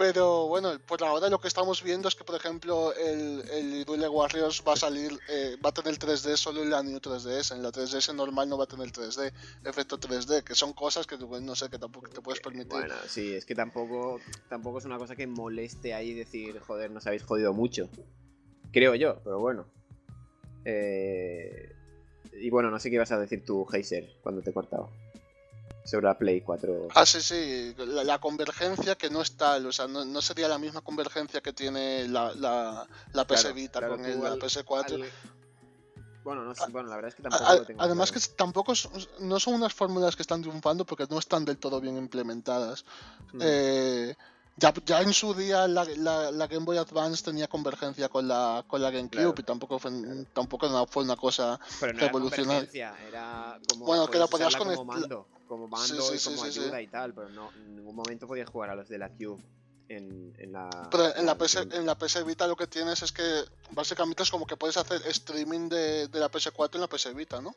Pero 0.00 0.48
bueno, 0.48 0.78
por 0.86 1.04
ahora 1.04 1.28
lo 1.28 1.38
que 1.38 1.48
estamos 1.48 1.82
viendo 1.82 2.08
es 2.08 2.14
que, 2.14 2.24
por 2.24 2.34
ejemplo, 2.34 2.94
el, 2.94 3.44
el 3.50 3.84
Warriors 4.08 4.64
va 4.66 4.72
a 4.72 4.76
salir, 4.76 5.12
eh, 5.28 5.58
va 5.62 5.68
a 5.68 5.72
tener 5.72 5.98
3D 5.98 6.38
solo 6.38 6.62
en 6.62 6.70
la 6.70 6.82
New 6.82 6.96
3DS. 6.96 7.54
En 7.54 7.62
la 7.62 7.70
3DS 7.70 8.14
normal 8.14 8.48
no 8.48 8.56
va 8.56 8.64
a 8.64 8.66
tener 8.66 8.90
3D, 8.90 9.30
efecto 9.62 10.00
3D, 10.00 10.42
que 10.42 10.54
son 10.54 10.72
cosas 10.72 11.06
que 11.06 11.18
no 11.18 11.54
sé, 11.54 11.68
que 11.68 11.78
tampoco 11.78 12.08
te 12.08 12.22
puedes 12.22 12.40
permitir. 12.40 12.70
Bueno, 12.70 12.94
sí, 13.08 13.34
es 13.34 13.44
que 13.44 13.54
tampoco, 13.54 14.18
tampoco 14.48 14.78
es 14.78 14.86
una 14.86 14.96
cosa 14.96 15.14
que 15.14 15.26
moleste 15.26 15.92
ahí 15.92 16.14
decir, 16.14 16.58
joder, 16.60 16.90
nos 16.90 17.06
habéis 17.06 17.24
jodido 17.24 17.52
mucho. 17.52 17.90
Creo 18.72 18.94
yo, 18.94 19.20
pero 19.22 19.38
bueno. 19.38 19.66
Eh, 20.64 21.76
y 22.40 22.48
bueno, 22.48 22.70
no 22.70 22.78
sé 22.78 22.88
qué 22.88 22.94
ibas 22.94 23.12
a 23.12 23.18
decir 23.18 23.44
tú, 23.44 23.66
Heiser, 23.70 24.16
cuando 24.22 24.40
te 24.40 24.48
he 24.48 24.54
cortado. 24.54 24.88
Sobre 25.90 26.06
la 26.06 26.16
Play 26.16 26.40
4. 26.42 26.88
Ah, 26.94 27.04
sí, 27.04 27.20
sí, 27.20 27.74
la, 27.78 28.04
la 28.04 28.18
convergencia 28.20 28.94
que 28.94 29.10
no 29.10 29.22
es 29.22 29.36
tal, 29.36 29.66
o 29.66 29.72
sea, 29.72 29.88
no, 29.88 30.04
no 30.04 30.22
sería 30.22 30.46
la 30.46 30.58
misma 30.58 30.82
convergencia 30.82 31.40
que 31.40 31.52
tiene 31.52 32.06
la, 32.08 32.32
la, 32.34 32.86
la 33.12 33.24
PS 33.26 33.40
Claro, 33.40 33.54
Vita 33.54 33.78
claro, 33.80 33.96
con 33.96 34.04
el, 34.04 34.22
la 34.22 34.28
al- 34.28 34.38
PS4. 34.38 34.92
al- 34.94 35.10
Bueno, 36.22 36.44
no 36.44 36.54
sé, 36.54 36.64
bueno, 36.70 36.88
la 36.90 36.96
verdad 36.96 37.08
es 37.08 37.14
que 37.16 37.22
tampoco 37.22 37.44
a- 37.44 37.54
lo 37.56 37.64
tengo 37.64 37.82
además 37.82 38.12
claro. 38.12 38.26
que 38.28 38.34
tampoco 38.36 38.74
son- 38.74 38.92
no 39.20 39.40
son 39.40 39.54
unas 39.54 39.72
fórmulas 39.74 40.14
que 40.14 40.22
están 40.22 40.42
triunfando 40.42 40.84
porque 40.86 41.06
no 41.10 41.18
están 41.18 41.44
del 41.44 41.58
todo 41.58 41.80
bien 41.80 41.96
implementadas. 41.96 42.84
Mm. 43.32 43.38
Eh, 43.42 44.16
ya, 44.60 44.72
ya 44.86 45.00
en 45.02 45.12
su 45.12 45.34
día 45.34 45.66
la, 45.66 45.84
la- 45.96 46.30
la 46.30 46.46
Game 46.46 46.64
Boy 46.64 46.76
Advance 46.76 47.24
tenía 47.24 47.48
convergencia 47.48 48.08
con 48.08 48.28
la, 48.28 48.64
con 48.68 48.80
la 48.82 48.90
GameCube 48.90 49.10
Claro. 49.10 49.34
y 49.36 49.42
tampoco 49.42 49.78
fue, 49.78 49.90
tampoco 50.32 50.86
fue 50.86 51.02
una 51.02 51.16
cosa... 51.16 51.58
Pero 51.80 51.92
no 51.94 51.98
era 53.08 53.58
como. 53.68 53.86
Bueno, 53.86 54.06
que 54.08 54.18
la 54.18 54.26
podías 54.26 54.54
como 54.54 54.84
mando, 54.84 55.26
como 55.48 55.66
mando 55.66 56.02
Sí, 56.02 56.18
sí, 56.18 56.30
y 56.30 56.34
como 56.36 56.50
sí, 56.50 56.60
ayuda 56.60 56.80
y 56.82 56.86
tal, 56.88 57.12
pero 57.14 57.28
no, 57.30 57.50
en 57.52 57.76
ningún 57.76 57.96
momento 57.96 58.26
podías 58.26 58.48
jugar 58.48 58.70
a 58.70 58.74
los 58.76 58.88
de 58.88 58.98
la 58.98 59.08
Cube 59.08 59.42
en, 59.88 60.34
en 60.38 60.52
la. 60.52 60.68
Pero 60.90 61.16
en 61.16 61.26
la, 61.26 61.36
PS, 61.36 61.56
en 61.72 61.86
la 61.86 61.96
PS 61.98 62.24
Vita 62.24 62.46
lo 62.46 62.54
que 62.56 62.66
tienes 62.66 63.02
es 63.02 63.10
que 63.12 63.24
básicamente 63.72 64.22
es 64.22 64.30
como 64.30 64.46
que 64.46 64.56
puedes 64.56 64.76
hacer 64.76 65.00
streaming 65.06 65.68
de, 65.68 66.06
de 66.08 66.20
la 66.20 66.30
PS4 66.30 66.74
en 66.76 66.80
la 66.82 66.86
PS 66.86 67.14
Vita, 67.14 67.40
¿no? 67.40 67.54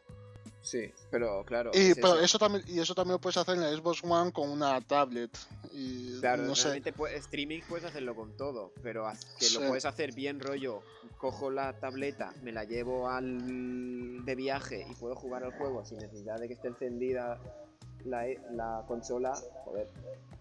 Sí, 0.64 0.92
pero 1.12 1.44
claro. 1.46 1.72
Y, 1.74 1.78
es 1.92 1.96
pero 1.96 2.18
eso. 2.20 2.40
también, 2.40 2.64
y 2.68 2.80
eso 2.80 2.96
también 2.96 3.14
lo 3.14 3.20
puedes 3.20 3.36
hacer 3.38 3.56
en 3.56 3.62
la 3.62 3.72
Xbox 3.76 4.02
One 4.04 4.32
con 4.32 4.50
una 4.50 4.80
tablet. 4.82 5.30
Y 5.74 6.20
Claro, 6.22 6.44
no 6.44 6.56
sé. 6.56 6.70
realmente 6.70 6.94
pu- 6.96 7.10
streaming 7.10 7.60
puedes 7.68 7.84
hacerlo 7.86 8.16
con 8.16 8.36
todo, 8.38 8.72
pero 8.82 9.06
que 9.38 9.46
Sí. 9.46 9.60
lo 9.60 9.68
puedes 9.68 9.84
hacer 9.86 10.14
bien 10.14 10.40
rollo. 10.40 10.82
Cojo 11.18 11.52
la 11.52 11.74
tableta, 11.80 12.34
me 12.44 12.52
la 12.54 12.64
llevo 12.64 13.10
al 13.10 14.24
de 14.24 14.36
viaje 14.36 14.86
y 14.90 14.96
puedo 14.96 15.16
jugar 15.16 15.44
al 15.44 15.52
juego 15.58 15.84
sin 15.86 15.98
necesidad 16.00 16.40
de 16.40 16.48
que 16.48 16.54
esté 16.54 16.70
encendida 16.70 17.40
la, 18.06 18.28
e- 18.28 18.40
la 18.52 18.86
consola. 18.88 19.34
Joder, 19.66 19.90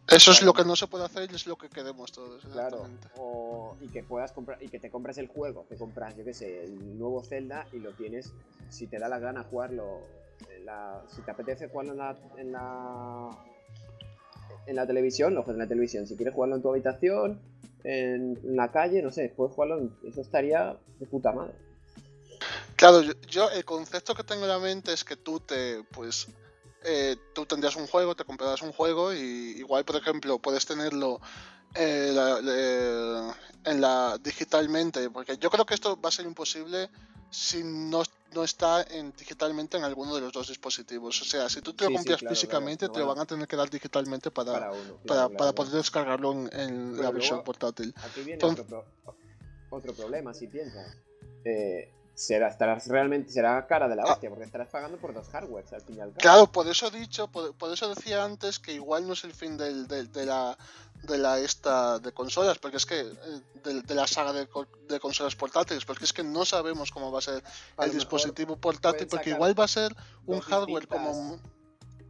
Eso 0.08 0.32
es 0.32 0.42
lo 0.42 0.52
que 0.52 0.64
no 0.64 0.74
se 0.76 0.86
puede 0.88 1.04
hacer 1.04 1.30
y 1.30 1.34
es 1.34 1.46
lo 1.46 1.56
que 1.56 1.68
queremos 1.68 2.12
todos. 2.12 2.42
claro. 2.52 2.86
O, 3.16 3.76
y 3.80 3.88
que 3.88 4.02
puedas 4.02 4.32
comprar 4.32 4.62
y 4.62 4.68
que 4.68 4.78
te 4.78 4.90
compras 4.90 5.16
el 5.18 5.28
juego, 5.28 5.64
te 5.68 5.76
compras, 5.76 6.16
yo 6.16 6.24
qué 6.24 6.34
sé, 6.34 6.64
el 6.64 6.98
nuevo 6.98 7.22
Zelda 7.24 7.66
y 7.72 7.78
lo 7.78 7.92
tienes, 7.92 8.32
si 8.68 8.86
te 8.88 8.98
da 8.98 9.08
la 9.08 9.18
gana 9.20 9.44
jugarlo, 9.44 10.00
en 10.54 10.66
la- 10.66 11.02
si 11.14 11.22
te 11.22 11.30
apetece 11.30 11.68
jugarlo 11.68 11.92
en 11.92 11.98
la, 11.98 12.16
en 12.36 12.52
la 12.52 13.30
en 14.66 14.76
la 14.76 14.86
televisión, 14.86 15.34
lo 15.34 15.42
juegas 15.42 15.56
en 15.56 15.64
la 15.64 15.68
televisión. 15.68 16.06
Si 16.06 16.14
quieres 16.16 16.34
jugarlo 16.34 16.56
en 16.56 16.62
tu 16.62 16.70
habitación, 16.70 17.40
en, 17.84 18.38
en 18.44 18.56
la 18.56 18.70
calle, 18.70 19.02
no 19.02 19.10
sé, 19.10 19.32
puedes 19.36 19.54
jugarlo, 19.54 19.78
en- 19.78 19.96
eso 20.04 20.20
estaría 20.20 20.76
de 21.00 21.06
puta 21.06 21.32
madre. 21.32 21.54
Claro, 22.76 23.02
yo, 23.02 23.12
yo 23.28 23.50
el 23.50 23.64
concepto 23.64 24.14
que 24.14 24.24
tengo 24.24 24.42
en 24.42 24.48
la 24.48 24.58
mente 24.58 24.92
es 24.92 25.04
que 25.04 25.16
tú 25.16 25.40
te, 25.40 25.82
pues, 25.92 26.26
eh, 26.84 27.16
tú 27.34 27.46
tendrías 27.46 27.76
un 27.76 27.86
juego, 27.86 28.14
te 28.14 28.24
comprarás 28.24 28.62
un 28.62 28.72
juego 28.72 29.12
y 29.12 29.18
igual, 29.58 29.84
por 29.84 29.96
ejemplo, 29.96 30.38
puedes 30.38 30.66
tenerlo 30.66 31.20
eh, 31.74 32.10
la- 32.12 33.36
en 33.64 33.80
la 33.80 34.18
digitalmente, 34.22 35.08
porque 35.10 35.38
yo 35.38 35.50
creo 35.50 35.64
que 35.64 35.74
esto 35.74 35.98
va 36.00 36.08
a 36.10 36.12
ser 36.12 36.26
imposible 36.26 36.90
si 37.30 37.62
no, 37.64 38.02
no 38.34 38.44
está 38.44 38.82
en, 38.82 39.12
digitalmente 39.16 39.78
en 39.78 39.84
alguno 39.84 40.14
de 40.14 40.20
los 40.20 40.32
dos 40.34 40.48
dispositivos. 40.48 41.22
O 41.22 41.24
sea, 41.24 41.48
si 41.48 41.62
tú 41.62 41.72
te 41.72 41.84
lo 41.84 41.88
Sí, 41.88 41.92
sí, 41.92 41.96
compras 41.98 42.18
claro, 42.20 42.34
físicamente, 42.34 42.78
claro, 42.86 42.92
te 42.92 43.00
lo 43.00 43.06
van 43.06 43.18
a 43.20 43.24
tener 43.24 43.48
que 43.48 43.56
dar 43.56 43.70
digitalmente 43.70 44.30
para, 44.30 44.52
Para 44.52 44.72
uno. 44.72 44.82
para, 44.82 44.98
claro, 44.98 45.28
para 45.28 45.36
claro. 45.38 45.54
poder 45.54 45.72
descargarlo 45.72 46.32
en, 46.32 46.50
en 46.60 46.96
la 47.00 47.10
versión 47.10 47.36
luego- 47.36 47.44
portátil. 47.44 47.94
Aquí 48.04 48.20
viene 48.20 48.32
Entonces- 48.34 48.66
otro, 48.66 48.84
pro- 49.04 49.16
otro 49.70 49.94
problema, 49.94 50.34
si 50.34 50.46
piensas. 50.48 50.94
Eh, 51.44 51.90
será, 52.14 52.48
estarás 52.48 52.86
realmente, 52.88 53.32
será 53.32 53.66
cara 53.66 53.88
de 53.88 53.96
la 53.96 54.02
Ah. 54.06 54.12
hostia, 54.12 54.28
porque 54.28 54.44
estarás 54.44 54.68
pagando 54.68 54.98
por 54.98 55.14
dos 55.14 55.28
hardwares 55.28 55.72
al 55.72 55.80
fin 55.82 55.96
y 55.96 56.00
al 56.00 56.08
cabo. 56.10 56.20
Claro, 56.20 56.46
por 56.52 56.66
eso 56.68 56.88
he 56.88 56.90
dicho, 56.90 57.26
por, 57.28 57.54
por 57.54 57.72
eso 57.72 57.88
decía 57.94 58.24
antes 58.24 58.58
que 58.58 58.72
igual 58.74 59.06
no 59.06 59.14
es 59.14 59.24
el 59.24 59.32
fin 59.32 59.56
del, 59.56 59.86
del- 59.88 60.10
de 60.12 60.26
la 60.26 60.56
de 61.02 61.18
la 61.18 61.40
esta 61.40 61.98
de 61.98 62.12
consolas, 62.12 62.58
porque 62.60 62.76
es 62.76 62.86
que 62.86 63.00
eh, 63.00 63.14
de, 63.64 63.82
de 63.82 63.94
la 63.96 64.06
saga 64.06 64.32
de, 64.32 64.46
co- 64.46 64.68
de 64.88 65.00
consolas 65.00 65.34
portátiles, 65.34 65.84
porque 65.84 66.04
es 66.04 66.12
que 66.12 66.22
no 66.22 66.44
sabemos 66.44 66.92
cómo 66.92 67.10
va 67.10 67.18
a 67.18 67.22
ser 67.22 67.42
A 67.76 67.86
el 67.86 67.92
dispositivo 67.92 68.54
portátil, 68.56 69.08
porque 69.08 69.30
igual 69.30 69.58
va 69.58 69.64
a 69.64 69.68
ser 69.68 69.92
un 70.26 70.38
hardware 70.38 70.86
como 70.86 71.40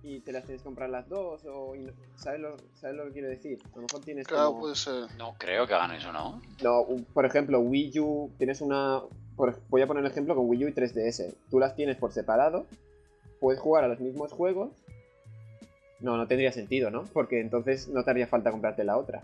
Y 0.02 0.20
te 0.20 0.30
las 0.32 0.44
tienes 0.44 0.60
que 0.60 0.64
comprar 0.66 0.90
las 0.90 1.08
dos, 1.08 1.40
o 1.46 1.72
¿sabes, 2.16 2.40
lo, 2.40 2.56
¿sabes 2.78 2.96
lo 2.96 3.04
que 3.06 3.12
quiero 3.12 3.28
decir? 3.28 3.58
A 3.72 3.76
lo 3.76 3.82
mejor 3.82 4.00
tienes 4.04 4.26
claro, 4.26 4.48
como- 4.48 4.60
puede 4.60 4.74
ser. 4.76 5.06
No 5.16 5.36
creo 5.38 5.66
que 5.66 5.72
hagan 5.72 5.92
eso, 5.92 6.12
¿no? 6.12 6.42
No, 6.62 6.82
un- 6.82 7.04
por 7.04 7.24
ejemplo, 7.24 7.60
Wii 7.60 7.98
U, 8.00 8.30
tienes 8.36 8.60
una... 8.60 9.00
por- 9.36 9.60
voy 9.68 9.82
a 9.82 9.86
poner 9.86 10.02
un 10.04 10.10
ejemplo 10.10 10.34
con 10.34 10.48
Wii 10.48 10.64
U 10.64 10.68
y 10.68 10.72
3DS. 10.72 11.34
Tú 11.50 11.59
las 11.59 11.74
tienes 11.76 11.96
por 11.96 12.12
separado, 12.12 12.66
puedes 13.40 13.60
jugar 13.60 13.84
a 13.84 13.88
los 13.88 14.00
mismos 14.00 14.32
juegos. 14.32 14.70
No, 16.00 16.16
no 16.16 16.26
tendría 16.26 16.50
sentido, 16.52 16.90
¿no? 16.90 17.04
Porque 17.12 17.40
entonces 17.40 17.88
no 17.88 18.02
te 18.04 18.10
haría 18.10 18.26
falta 18.26 18.50
comprarte 18.50 18.82
la 18.84 18.96
otra. 18.98 19.22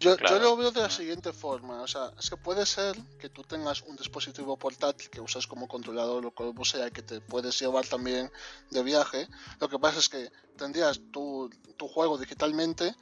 Yo, 0.00 0.16
Claro. 0.16 0.36
yo 0.38 0.42
lo 0.42 0.56
veo 0.56 0.72
de 0.72 0.80
la 0.80 0.90
siguiente 0.90 1.32
forma, 1.32 1.80
o 1.82 1.86
sea, 1.86 2.10
es 2.18 2.28
que 2.28 2.36
puede 2.36 2.66
ser 2.66 2.96
que 3.20 3.28
tú 3.28 3.44
tengas 3.44 3.82
un 3.82 3.94
dispositivo 3.96 4.56
portátil 4.56 5.08
que 5.10 5.20
usas 5.20 5.46
como 5.46 5.68
controlador 5.68 6.26
o 6.26 6.32
como 6.32 6.64
sea, 6.64 6.90
que 6.90 7.02
te 7.02 7.20
puedes 7.20 7.56
llevar 7.60 7.86
también 7.86 8.28
de 8.72 8.82
viaje. 8.82 9.28
Lo 9.60 9.68
que 9.68 9.78
pasa 9.78 10.00
es 10.00 10.08
que 10.08 10.28
tendrías 10.58 11.00
tu, 11.12 11.48
tu 11.76 11.86
juego 11.86 12.18
digitalmente 12.18 12.92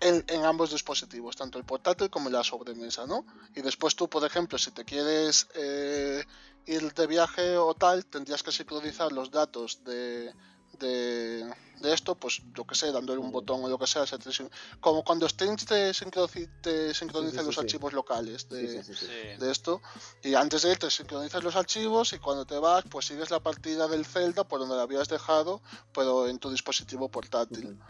en, 0.00 0.24
en 0.28 0.44
ambos 0.44 0.70
dispositivos, 0.70 1.36
tanto 1.36 1.58
el 1.58 1.64
portátil 1.64 2.10
como 2.10 2.30
la 2.30 2.44
sobremesa, 2.44 3.06
¿no? 3.06 3.24
Y 3.54 3.62
después 3.62 3.96
tú, 3.96 4.08
por 4.08 4.24
ejemplo, 4.24 4.58
si 4.58 4.70
te 4.70 4.84
quieres 4.84 5.48
eh, 5.54 6.24
ir 6.66 6.92
de 6.94 7.06
viaje 7.06 7.56
o 7.56 7.74
tal, 7.74 8.06
tendrías 8.06 8.42
que 8.42 8.52
sincronizar 8.52 9.10
los 9.12 9.30
datos 9.30 9.82
de, 9.84 10.32
de, 10.72 11.52
de 11.80 11.92
esto, 11.94 12.14
pues 12.14 12.42
yo 12.54 12.64
que 12.64 12.74
sé, 12.74 12.92
dándole 12.92 13.18
un 13.18 13.32
botón 13.32 13.64
o 13.64 13.68
lo 13.68 13.78
que 13.78 13.86
sea, 13.86 14.06
se 14.06 14.18
te 14.18 14.32
sin- 14.32 14.50
como 14.80 15.02
cuando 15.02 15.28
Steam 15.28 15.56
te, 15.56 15.92
sincroniza, 15.94 16.38
te 16.60 16.94
sincroniza 16.94 17.40
sí, 17.40 17.46
los 17.46 17.54
sí. 17.54 17.60
archivos 17.60 17.92
locales 17.92 18.48
de, 18.48 18.68
Sí, 18.68 18.82
sí, 18.82 18.94
sí, 18.94 19.06
sí. 19.06 19.40
de 19.40 19.50
esto, 19.50 19.80
y 20.22 20.34
antes 20.34 20.62
de 20.62 20.72
ir 20.72 20.78
te 20.78 20.90
sincronizas 20.90 21.42
los 21.42 21.56
archivos 21.56 22.12
y 22.12 22.18
cuando 22.18 22.44
te 22.44 22.58
vas, 22.58 22.84
pues 22.88 23.06
sigues 23.06 23.30
la 23.30 23.40
partida 23.40 23.88
del 23.88 24.04
Zelda 24.04 24.44
por 24.46 24.60
donde 24.60 24.76
la 24.76 24.82
habías 24.82 25.08
dejado, 25.08 25.62
pero 25.92 26.28
en 26.28 26.38
tu 26.38 26.50
dispositivo 26.50 27.08
portátil. 27.08 27.80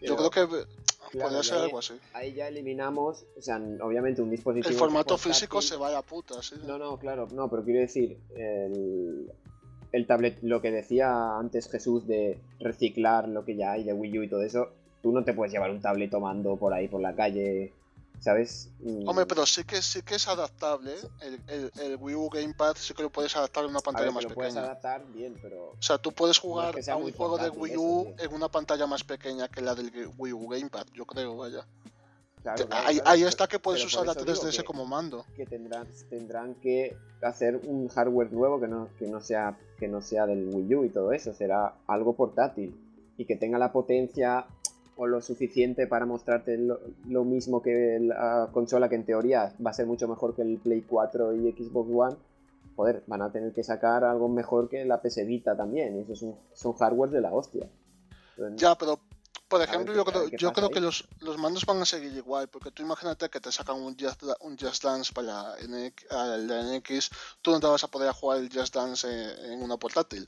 Yo 0.00 0.16
creo 0.16 0.30
que 0.30 0.66
claro, 1.12 1.28
podría 1.28 1.42
ser 1.44 1.58
ahí- 1.58 1.64
algo 1.64 1.78
así. 1.78 1.94
Ahí 2.14 2.34
ya 2.34 2.48
eliminamos, 2.48 3.24
o 3.38 3.40
sea, 3.40 3.60
obviamente 3.82 4.20
un 4.22 4.30
dispositivo. 4.30 4.70
El 4.70 4.76
formato 4.76 5.16
físico 5.16 5.62
se 5.62 5.76
va 5.76 5.88
a 5.88 5.92
la 5.92 6.02
puta, 6.02 6.42
sí. 6.42 6.56
No, 6.66 6.78
no, 6.78 6.98
claro, 6.98 7.28
no, 7.32 7.48
pero 7.48 7.62
quiero 7.64 7.80
decir, 7.80 8.18
el, 8.34 9.30
el 9.92 10.06
tablet, 10.06 10.38
lo 10.42 10.60
que 10.60 10.70
decía 10.70 11.36
antes 11.38 11.70
Jesús 11.70 12.06
de 12.06 12.38
reciclar 12.60 13.28
lo 13.28 13.44
que 13.44 13.56
ya 13.56 13.72
hay 13.72 13.84
de 13.84 13.92
Wii 13.92 14.18
U 14.18 14.22
y 14.24 14.28
todo 14.28 14.42
eso, 14.42 14.70
tú 15.02 15.12
no 15.12 15.22
te 15.24 15.34
puedes 15.34 15.52
llevar 15.52 15.70
un 15.70 15.80
tablet 15.80 16.10
tomando 16.10 16.56
por 16.56 16.72
ahí 16.72 16.88
por 16.88 17.00
la 17.00 17.14
calle, 17.14 17.72
¿sabes? 18.22 18.70
Hombre, 19.06 19.26
pero 19.26 19.44
sí 19.44 19.64
que 19.64 19.82
sí 19.82 20.00
que 20.02 20.14
es 20.14 20.26
adaptable. 20.28 20.92
¿eh? 20.94 21.08
El, 21.20 21.40
el, 21.48 21.72
el 21.82 21.96
Wii 21.96 22.14
U 22.14 22.30
Gamepad 22.30 22.76
sí 22.76 22.94
que 22.94 23.02
lo 23.02 23.10
puedes 23.10 23.36
adaptar 23.36 23.64
en 23.64 23.70
una 23.70 23.80
a 23.80 23.82
pantalla 23.82 24.06
ver, 24.06 24.14
más 24.14 24.24
lo 24.24 24.30
puedes 24.30 24.54
pequeña. 24.54 24.70
adaptar 24.70 25.04
bien, 25.12 25.36
pero 25.42 25.72
O 25.72 25.76
sea, 25.82 25.98
tú 25.98 26.12
puedes 26.12 26.38
jugar 26.38 26.74
que 26.74 26.90
a 26.90 26.96
un 26.96 27.12
juego 27.12 27.36
de 27.36 27.50
Wii 27.50 27.76
U 27.76 28.14
tío. 28.16 28.24
en 28.26 28.32
una 28.34 28.48
pantalla 28.48 28.86
más 28.86 29.04
pequeña 29.04 29.48
que 29.48 29.60
la 29.60 29.74
del 29.74 29.90
Wii 30.16 30.32
U 30.32 30.48
Gamepad, 30.48 30.86
yo 30.94 31.04
creo, 31.04 31.36
vaya. 31.36 31.66
claro, 32.42 32.66
claro, 32.66 32.86
ahí, 32.88 32.96
claro, 32.96 33.10
ahí 33.10 33.22
está 33.24 33.46
que 33.46 33.58
puedes 33.58 33.84
usar 33.84 34.06
la 34.06 34.12
eso 34.12 34.24
digo 34.24 34.40
3DS 34.40 34.56
que- 34.58 34.64
como 34.64 34.86
mando. 34.86 35.24
que 35.36 35.44
tendrán, 35.46 35.86
tendrán 36.08 36.54
que 36.56 36.96
hacer 37.22 37.60
un 37.66 37.88
hardware 37.88 38.32
nuevo 38.32 38.60
que 38.60 38.68
no, 38.68 38.88
que 38.98 39.06
no 39.06 39.20
sea 39.20 39.56
que 39.78 39.88
no 39.88 40.00
sea 40.00 40.26
del 40.26 40.48
Wii 40.52 40.74
U 40.76 40.84
y 40.84 40.90
todo 40.90 41.12
eso, 41.12 41.34
será 41.34 41.74
algo 41.88 42.14
portátil 42.14 42.72
y 43.16 43.24
que 43.24 43.34
tenga 43.36 43.58
la 43.58 43.72
potencia 43.72 44.46
o 45.02 45.06
lo 45.08 45.20
suficiente 45.20 45.88
para 45.88 46.06
mostrarte 46.06 46.56
lo, 46.56 46.78
lo 47.08 47.24
mismo 47.24 47.60
que 47.60 47.98
la 48.00 48.48
consola 48.52 48.88
que 48.88 48.94
en 48.94 49.04
teoría 49.04 49.52
va 49.64 49.70
a 49.70 49.74
ser 49.74 49.86
mucho 49.86 50.06
mejor 50.06 50.34
que 50.36 50.42
el 50.42 50.58
Play 50.58 50.82
4 50.82 51.34
y 51.34 51.50
Xbox 51.52 51.90
One. 51.92 52.16
Joder, 52.76 53.02
van 53.08 53.20
a 53.22 53.32
tener 53.32 53.52
que 53.52 53.64
sacar 53.64 54.04
algo 54.04 54.28
mejor 54.28 54.68
que 54.68 54.84
la 54.84 55.02
PS 55.02 55.24
Vita 55.24 55.56
también, 55.56 55.96
y 55.98 56.00
eso 56.02 56.12
es 56.12 56.22
un- 56.22 56.36
son 56.54 56.72
hardware 56.74 57.10
de 57.10 57.20
la 57.20 57.32
hostia. 57.32 57.68
Entonces, 58.36 58.60
Ya, 58.60 58.76
pero 58.76 59.00
por 59.48 59.60
ejemplo, 59.60 59.92
yo 59.92 60.04
creo, 60.04 60.28
yo 60.28 60.52
creo 60.52 60.70
que 60.70 60.80
los, 60.80 61.06
los 61.20 61.36
mandos 61.36 61.66
van 61.66 61.82
a 61.82 61.84
seguir 61.84 62.12
igual, 62.16 62.48
porque 62.48 62.70
tú 62.70 62.82
imagínate 62.84 63.28
que 63.28 63.40
te 63.40 63.50
sacan 63.52 63.76
un 63.82 63.96
Just, 63.98 64.22
un 64.40 64.56
Just 64.56 64.84
Dance 64.84 65.12
para 65.12 65.56
NX, 65.60 66.06
la 66.10 66.62
NX, 66.78 67.10
tú 67.42 67.50
no 67.50 67.58
te 67.60 67.66
vas 67.66 67.82
a 67.84 67.88
poder 67.88 68.12
jugar 68.12 68.38
el 68.38 68.48
Just 68.50 68.74
Dance 68.74 69.06
en, 69.06 69.52
en 69.52 69.62
una 69.62 69.76
portátil. 69.76 70.26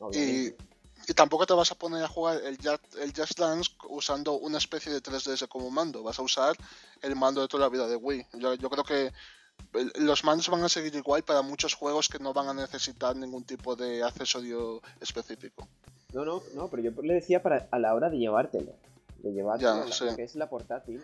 Obviamente. 0.00 0.56
y 0.58 0.70
tampoco 1.14 1.46
te 1.46 1.54
vas 1.54 1.70
a 1.72 1.74
poner 1.74 2.02
a 2.04 2.08
jugar 2.08 2.40
el 2.44 2.56
Just, 2.56 2.96
el 3.00 3.12
Just 3.14 3.38
Dance 3.38 3.70
usando 3.88 4.34
una 4.34 4.58
especie 4.58 4.92
de 4.92 5.02
3DS 5.02 5.48
como 5.48 5.70
mando, 5.70 6.02
vas 6.02 6.18
a 6.18 6.22
usar 6.22 6.56
el 7.02 7.16
mando 7.16 7.40
de 7.40 7.48
toda 7.48 7.62
la 7.64 7.68
vida 7.68 7.86
de 7.88 7.96
Wii. 7.96 8.26
Yo, 8.34 8.54
yo 8.54 8.70
creo 8.70 8.84
que 8.84 9.12
los 10.00 10.24
mandos 10.24 10.48
van 10.48 10.62
a 10.64 10.68
seguir 10.68 10.94
igual 10.94 11.22
para 11.22 11.42
muchos 11.42 11.74
juegos 11.74 12.08
que 12.08 12.18
no 12.18 12.32
van 12.32 12.48
a 12.48 12.54
necesitar 12.54 13.14
ningún 13.16 13.44
tipo 13.44 13.76
de 13.76 14.02
accesorio 14.02 14.80
específico. 15.00 15.68
No, 16.12 16.24
no, 16.24 16.42
no, 16.54 16.68
pero 16.68 16.82
yo 16.82 17.02
le 17.02 17.14
decía 17.14 17.42
para 17.42 17.68
a 17.70 17.78
la 17.78 17.94
hora 17.94 18.10
de 18.10 18.18
llevártelo. 18.18 18.72
De 19.18 19.32
llevártelo, 19.32 19.82
Ya, 19.82 19.86
la- 19.86 19.92
sí. 19.94 20.06
que 20.16 20.24
es 20.24 20.34
la 20.34 20.48
portátil. 20.48 21.02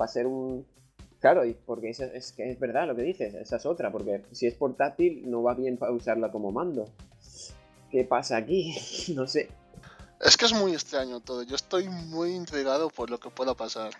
Va 0.00 0.06
a 0.06 0.08
ser 0.08 0.26
un. 0.26 0.66
Claro, 1.20 1.44
y 1.44 1.52
porque 1.52 1.90
es, 1.90 2.00
es 2.00 2.32
que 2.32 2.50
es 2.50 2.58
verdad 2.58 2.86
lo 2.86 2.96
que 2.96 3.02
dices, 3.02 3.34
esa 3.34 3.56
es 3.56 3.66
otra, 3.66 3.92
porque 3.92 4.24
si 4.32 4.46
es 4.46 4.54
portátil 4.54 5.30
no 5.30 5.42
va 5.42 5.52
bien 5.54 5.76
para 5.76 5.92
usarla 5.92 6.32
como 6.32 6.50
mando. 6.50 6.86
¿Qué 7.90 8.04
pasa 8.04 8.36
aquí? 8.36 8.74
no 9.14 9.26
sé. 9.26 9.50
Es 10.20 10.36
que 10.36 10.44
es 10.44 10.52
muy 10.52 10.72
extraño 10.72 11.20
todo. 11.20 11.42
Yo 11.42 11.56
estoy 11.56 11.88
muy 11.88 12.32
intrigado 12.34 12.90
por 12.90 13.10
lo 13.10 13.18
que 13.18 13.30
pueda 13.30 13.54
pasar. 13.54 13.90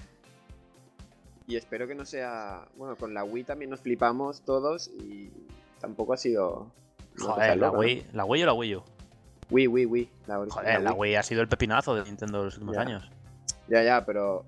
Y 1.47 1.57
espero 1.57 1.89
que 1.89 1.95
no 1.95 2.05
sea. 2.05 2.69
Bueno, 2.77 2.97
con 2.97 3.15
la 3.15 3.25
Wii 3.25 3.45
también 3.45 3.71
nos 3.71 3.81
flipamos 3.81 4.43
todos 4.43 4.89
y 4.89 5.31
tampoco 5.81 6.13
ha 6.13 6.17
sido. 6.17 6.71
Joder, 7.19 7.49
la 7.49 7.57
loca, 7.57 7.73
¿no? 7.73 7.79
Wii, 7.81 8.07
la 8.13 8.25
Wii 8.25 8.43
o 8.43 8.47
la 8.47 8.53
Wii 8.53 8.75
U. 8.77 8.83
Wii, 9.51 9.67
Wii, 9.67 9.87
Wii. 9.87 10.11
La, 10.27 10.37
Joder, 10.49 10.81
la 10.83 10.93
Wii 10.93 11.17
ha 11.17 11.23
sido 11.25 11.41
el 11.43 11.49
pepinazo 11.49 11.95
de 11.97 12.05
Nintendo 12.05 12.39
de 12.39 12.45
los 12.45 12.55
últimos 12.55 12.77
Ya. 12.77 12.83
años. 12.83 13.11
Ya, 13.69 13.83
ya, 13.83 14.05
pero. 14.05 14.45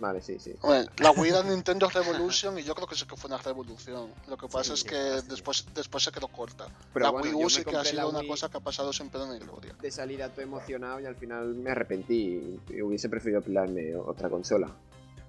Vale, 0.00 0.22
sí, 0.22 0.38
sí. 0.38 0.54
La 0.98 1.10
Wii 1.10 1.30
era 1.30 1.42
Nintendo 1.42 1.88
Revolution 1.90 2.58
y 2.58 2.62
yo 2.62 2.74
creo 2.74 2.86
que 2.86 2.94
sí 2.94 3.04
que 3.04 3.16
fue 3.16 3.28
una 3.28 3.38
revolución. 3.38 4.10
Lo 4.28 4.36
que 4.36 4.46
pasa 4.46 4.74
Sí, 4.76 4.82
es 4.82 4.84
que 4.84 5.20
sí, 5.20 5.26
después, 5.28 5.66
después 5.74 6.04
se 6.04 6.12
quedó 6.12 6.28
corta. 6.28 6.66
Pero 6.92 7.04
la 7.06 7.10
bueno, 7.10 7.36
Wii 7.36 7.44
U 7.46 7.50
sí 7.50 7.64
que 7.64 7.76
ha 7.76 7.84
sido 7.84 8.02
la 8.02 8.06
una 8.08 8.20
Wii- 8.20 8.28
cosa 8.28 8.48
que 8.48 8.56
ha 8.58 8.60
pasado 8.60 8.92
sin 8.92 9.08
pena 9.10 9.26
ni 9.32 9.38
gloria. 9.40 9.74
de 9.80 9.90
salida 9.90 10.28
todo 10.28 10.42
emocionado 10.42 11.00
y 11.00 11.06
al 11.06 11.16
final 11.16 11.54
me 11.54 11.70
arrepentí 11.72 12.60
y 12.70 12.80
hubiese 12.80 13.08
preferido 13.08 13.40
pillarme 13.42 13.96
otra 13.96 14.28
consola. 14.30 14.70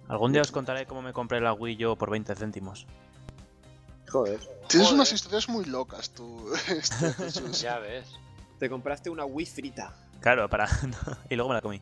Algún 0.08 0.32
día 0.34 0.42
os 0.42 0.52
contaré 0.52 0.86
cómo 0.86 1.02
me 1.02 1.14
compré 1.14 1.40
la 1.42 1.54
Wii 1.54 1.76
yo 1.78 1.96
por 1.96 2.10
20 2.12 2.36
céntimos. 2.36 2.86
Joder. 4.10 4.40
Tienes 4.68 4.88
Joder. 4.88 4.94
unas 4.96 5.12
historias 5.14 5.50
muy 5.50 5.66
locas 5.66 6.10
tú, 6.12 6.52
este. 6.68 7.14
Ya 7.62 7.78
ves. 7.80 8.08
Te 8.58 8.70
compraste 8.70 9.10
una 9.10 9.26
Wii 9.26 9.46
frita. 9.46 9.94
Claro, 10.20 10.50
para. 10.50 10.68
y 11.30 11.36
luego 11.36 11.50
me 11.50 11.56
la 11.56 11.62
comí. 11.62 11.82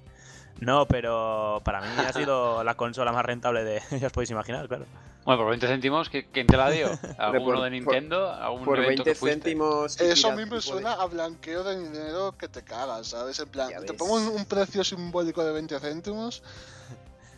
No, 0.59 0.87
pero 0.87 1.61
para 1.63 1.81
mí 1.81 1.87
ha 1.97 2.11
sido 2.13 2.63
la 2.63 2.75
consola 2.75 3.11
más 3.11 3.25
rentable 3.25 3.63
de. 3.63 3.81
ya 3.99 4.07
os 4.07 4.13
podéis 4.13 4.31
imaginar, 4.31 4.67
claro. 4.67 4.85
Bueno, 5.25 5.41
por 5.41 5.49
20 5.49 5.67
céntimos, 5.67 6.09
¿qui- 6.11 6.25
¿quién 6.31 6.47
te 6.47 6.55
la 6.55 6.69
dio? 6.69 6.87
¿Alguno 7.17 7.55
por- 7.57 7.63
de 7.65 7.69
Nintendo? 7.71 8.31
¿Algún 8.31 8.63
Por 8.63 8.77
evento 8.79 9.03
20 9.03 9.11
que 9.11 9.15
fuiste? 9.15 9.41
céntimos. 9.41 9.99
Eso 9.99 10.29
a 10.29 10.35
mí 10.35 10.45
me 10.45 10.61
suena 10.61 10.93
a 10.93 11.05
blanqueo 11.05 11.63
de 11.65 11.77
dinero 11.79 12.35
que 12.37 12.47
te 12.47 12.63
cagas, 12.63 13.07
¿sabes? 13.07 13.37
En 13.39 13.49
plan, 13.49 13.69
Ya 13.69 13.79
te 13.81 13.87
ves. 13.91 13.93
pongo 13.93 14.15
un, 14.15 14.27
un 14.29 14.45
precio 14.45 14.83
simbólico 14.85 15.43
de 15.43 15.51
20 15.51 15.79
céntimos. 15.81 16.41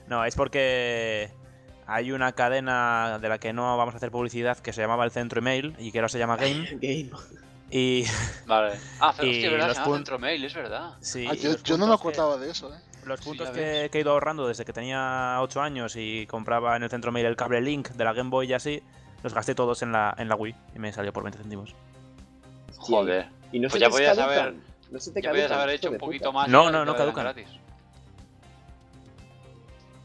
No, 0.08 0.24
es 0.24 0.36
porque 0.36 1.32
hay 1.88 2.12
una 2.12 2.32
cadena 2.34 3.18
de 3.20 3.28
la 3.28 3.40
que 3.40 3.54
no 3.54 3.76
vamos 3.78 3.96
a 3.96 3.98
hacer 3.98 4.12
publicidad 4.12 4.58
que 4.60 4.72
se 4.72 4.82
llamaba 4.82 5.04
el 5.06 5.12
Centro 5.12 5.40
Email 5.40 5.76
y 5.80 5.92
que 5.92 5.98
ahora 5.98 6.10
se 6.10 6.20
llama 6.20 6.38
Game. 6.38 6.68
Game. 6.80 7.10
Y 7.72 8.04
Vale. 8.48 8.74
Ah, 9.00 9.14
pero 9.16 9.28
Y 9.28 9.36
hostia, 9.36 9.50
¿verdad? 9.52 9.68
los 9.68 9.76
Se 9.78 9.82
llama 9.82 9.92
pun- 9.94 9.98
Centro 9.98 10.20
Mail, 10.20 10.46
es 10.46 10.54
verdad. 10.54 10.92
sí, 11.02 11.28
Ah, 11.30 11.34
yo, 11.34 11.78
no 11.78 11.86
me 11.88 11.92
que- 11.94 11.96
acordaba 12.00 12.38
de 12.38 12.50
eso, 12.52 12.74
¿eh? 12.74 12.80
Los 13.06 13.22
puntos 13.22 13.50
que, 13.50 13.90
he 13.92 14.00
ido 14.00 14.12
ahorrando 14.12 14.48
desde 14.48 14.66
que 14.66 14.74
tenía 14.74 15.38
8 15.42 15.62
años 15.62 15.96
y 15.96 16.28
compraba 16.28 16.76
en 16.76 16.84
el 16.84 16.90
Centro 16.90 17.12
Mail 17.12 17.26
el 17.26 17.36
cable 17.36 17.62
Link 17.62 17.90
de 17.90 18.04
la 18.04 18.14
Game 18.14 18.30
Boy 18.30 18.48
y 18.50 18.54
así, 18.54 18.84
los 19.24 19.34
gasté 19.34 19.56
todos 19.56 19.82
en 19.82 19.92
la, 19.92 20.14
en 20.18 20.30
la 20.30 20.36
Wii 20.36 20.56
y 20.76 20.80
me 20.80 20.92
salió 20.94 21.12
por 21.14 21.24
20 21.24 21.40
céntimos. 21.40 21.74
Joder. 22.78 23.28
Y 23.52 23.60
no 23.60 23.68
Pues 23.70 23.74
se 23.74 23.80
ya 23.80 23.86
te 23.88 23.92
podías 23.92 24.18
haber- 24.20 24.56
No 24.92 25.00
se 25.00 25.12
te 25.12 25.22
Ya 25.22 25.30
podías 25.32 25.52
haber 25.52 25.70
hecho 25.76 25.90
un 25.92 25.98
poquito 25.98 26.30
puta. 26.30 26.40
más. 26.40 26.50
No, 26.50 26.70
no, 26.72 26.86
no 26.86 26.96
caducan. 26.96 27.24
gratis. 27.24 27.48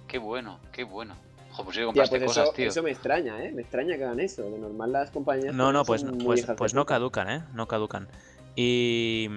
Qué 0.08 0.18
bueno, 0.18 0.60
qué 0.72 0.84
bueno. 0.84 1.14
Joder, 1.50 1.64
pues 1.64 1.74
sí 1.76 1.80
Tía, 1.80 1.86
compraste 1.86 2.16
pues 2.18 2.26
cosas, 2.28 2.44
eso, 2.44 2.52
tío. 2.54 2.68
eso 2.68 2.82
me 2.82 2.90
extraña, 2.90 3.42
¿eh? 3.44 3.52
Me 3.52 3.62
extraña 3.62 3.96
que 3.96 4.04
hagan 4.04 4.20
eso. 4.20 4.42
De 4.42 4.58
normal 4.58 4.92
las 4.92 5.10
compañías... 5.10 5.54
No, 5.54 5.72
no, 5.72 5.84
pues, 5.84 6.04
pues, 6.24 6.40
hijas 6.40 6.50
de 6.50 6.54
pues 6.56 6.74
no 6.74 6.82
puta. 6.82 6.94
caducan, 6.94 7.30
¿eh? 7.30 7.42
No 7.52 7.66
caducan. 7.68 8.08
Y... 8.56 9.28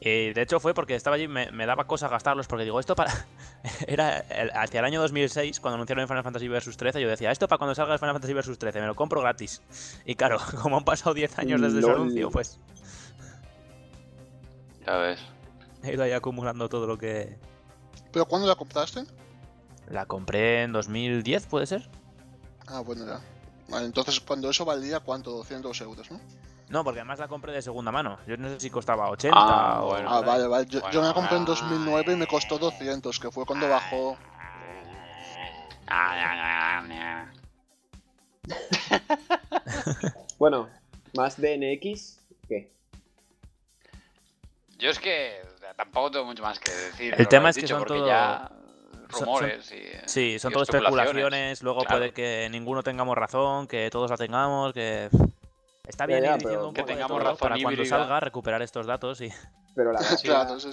eh, 0.00 0.32
de 0.34 0.42
hecho 0.42 0.60
fue 0.60 0.74
porque 0.74 0.94
estaba 0.94 1.16
allí, 1.16 1.28
me, 1.28 1.50
me 1.52 1.66
daba 1.66 1.86
cosa 1.86 2.08
gastarlos, 2.08 2.46
porque 2.46 2.64
digo, 2.64 2.78
esto 2.80 2.94
para... 2.94 3.26
Era 3.86 4.18
el- 4.20 4.50
hacia 4.54 4.80
el 4.80 4.86
año 4.86 5.00
2006, 5.00 5.60
cuando 5.60 5.76
anunciaron 5.76 6.02
el 6.02 6.08
Final 6.08 6.22
Fantasy 6.24 6.48
Vs 6.48 6.76
13, 6.76 7.00
yo 7.00 7.08
decía, 7.08 7.30
esto 7.30 7.48
para 7.48 7.58
cuando 7.58 7.74
salga 7.74 7.94
el 7.94 7.98
Final 7.98 8.14
Fantasy 8.14 8.34
Vs 8.34 8.58
13, 8.58 8.80
me 8.80 8.86
lo 8.86 8.94
compro 8.94 9.20
gratis. 9.20 9.62
Y 10.04 10.14
claro, 10.14 10.38
como 10.62 10.76
han 10.76 10.84
pasado 10.84 11.14
10 11.14 11.38
años 11.38 11.60
desde 11.60 11.78
ese 11.80 11.90
anuncio, 11.90 12.30
pues 12.30 12.58
Ya 14.86 14.96
ves. 14.98 15.20
he 15.82 15.92
ido 15.94 16.02
ahí 16.02 16.12
acumulando 16.12 16.68
todo 16.68 16.86
lo 16.86 16.98
que... 16.98 17.38
¿Pero 18.12 18.26
cuándo 18.26 18.46
la 18.46 18.54
compraste? 18.54 19.04
La 19.88 20.06
compré 20.06 20.62
en 20.62 20.72
2010, 20.72 21.46
¿puede 21.46 21.66
ser? 21.66 21.88
Ah, 22.66 22.80
bueno, 22.80 23.04
ya. 23.06 23.20
Vale, 23.68 23.86
entonces 23.86 24.20
cuando 24.20 24.48
eso 24.50 24.64
valía, 24.64 25.00
¿cuánto? 25.00 25.30
200 25.30 25.80
euros, 25.80 26.10
¿no? 26.10 26.20
No, 26.68 26.82
porque 26.82 27.00
además 27.00 27.18
la 27.18 27.28
compré 27.28 27.52
de 27.52 27.62
segunda 27.62 27.92
mano. 27.92 28.18
Yo 28.26 28.36
no 28.36 28.48
sé 28.48 28.58
si 28.60 28.70
costaba 28.70 29.08
80 29.10 29.36
Ah, 29.38 29.82
o... 29.82 29.86
bueno. 29.88 30.08
Ah, 30.10 30.20
vale, 30.22 30.46
vale. 30.46 30.66
Yo, 30.66 30.80
me 31.00 31.06
la 31.08 31.14
compré 31.14 31.36
en 31.36 31.42
ah, 31.42 31.46
2009 31.46 32.12
y 32.12 32.16
me 32.16 32.26
costó 32.26 32.58
200, 32.58 33.18
que 33.20 33.30
fue 33.30 33.44
cuando 33.44 33.68
bajó. 33.68 34.16
Bueno, 40.38 40.68
más 41.14 41.40
DNX, 41.40 42.20
¿qué? 42.48 42.70
Yo 44.78 44.90
es 44.90 44.98
que 44.98 45.40
tampoco 45.76 46.10
tengo 46.10 46.24
mucho 46.26 46.42
más 46.42 46.58
que 46.58 46.70
decir. 46.70 47.14
El 47.16 47.28
tema 47.28 47.50
es 47.50 47.56
que 47.56 47.62
dicho, 47.62 47.78
son 47.78 47.86
todo- 47.86 48.06
ya 48.06 48.50
son- 49.10 49.24
rumores 49.26 49.72
y 49.72 49.82
Sí, 50.06 50.38
son 50.38 50.50
y 50.50 50.54
todo 50.54 50.62
especulaciones. 50.64 51.06
especulaciones, 51.08 51.62
luego 51.62 51.80
Claro. 51.82 51.96
puede 51.98 52.12
que 52.12 52.48
ninguno 52.50 52.82
tengamos 52.82 53.16
razón, 53.16 53.66
que 53.66 53.88
todos 53.90 54.10
la 54.10 54.16
tengamos, 54.16 54.72
que... 54.74 55.08
Está 55.86 56.06
bien 56.06 56.22
ya, 56.22 56.32
ir 56.34 56.38
diciendo 56.38 56.68
un 56.68 56.74
Que 56.74 56.82
poco 56.82 56.88
de 56.88 56.94
tengamos 56.94 57.22
todo 57.22 57.36
para 57.36 57.56
cuando 57.60 57.84
salga 57.84 58.20
recuperar 58.20 58.62
estos 58.62 58.86
datos 58.86 59.20
y... 59.20 59.28
Pero 59.74 59.92
la 59.92 60.00
gracia, 60.00 60.30
Claro, 60.30 60.60
sí. 60.60 60.70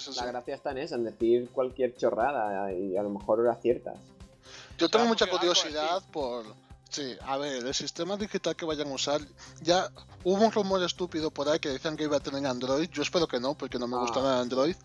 está 0.51 0.71
en 0.71 0.77
eso, 0.77 0.95
en 0.95 1.03
decir 1.03 1.49
cualquier 1.51 1.95
chorrada 1.95 2.71
y 2.71 2.95
a 2.95 3.01
lo 3.03 3.09
mejor 3.09 3.47
aciertas. 3.49 3.95
Yo 4.77 4.88
tengo 4.89 4.89
Claro, 4.89 5.07
mucha 5.09 5.27
curiosidad 5.27 6.03
por... 6.11 6.45
Sí, 6.89 7.15
a 7.25 7.38
ver, 7.38 7.65
el 7.65 7.73
sistema 7.73 8.15
digital 8.17 8.55
que 8.55 8.65
vayan 8.65 8.89
a 8.89 8.93
usar, 8.93 9.21
ya 9.61 9.89
hubo 10.23 10.43
un 10.43 10.51
rumor 10.51 10.83
estúpido 10.83 11.31
por 11.31 11.47
ahí 11.49 11.57
que 11.59 11.69
decían 11.69 11.95
que 11.95 12.03
iba 12.03 12.17
a 12.17 12.19
tener 12.19 12.45
Android, 12.45 12.89
yo 12.89 13.01
espero 13.01 13.27
que 13.27 13.39
no, 13.39 13.53
porque 13.55 13.79
no 13.79 13.88
me 13.88 13.97
gusta 13.97 14.19
Ah. 14.19 14.23
nada 14.23 14.41
Android. 14.41 14.75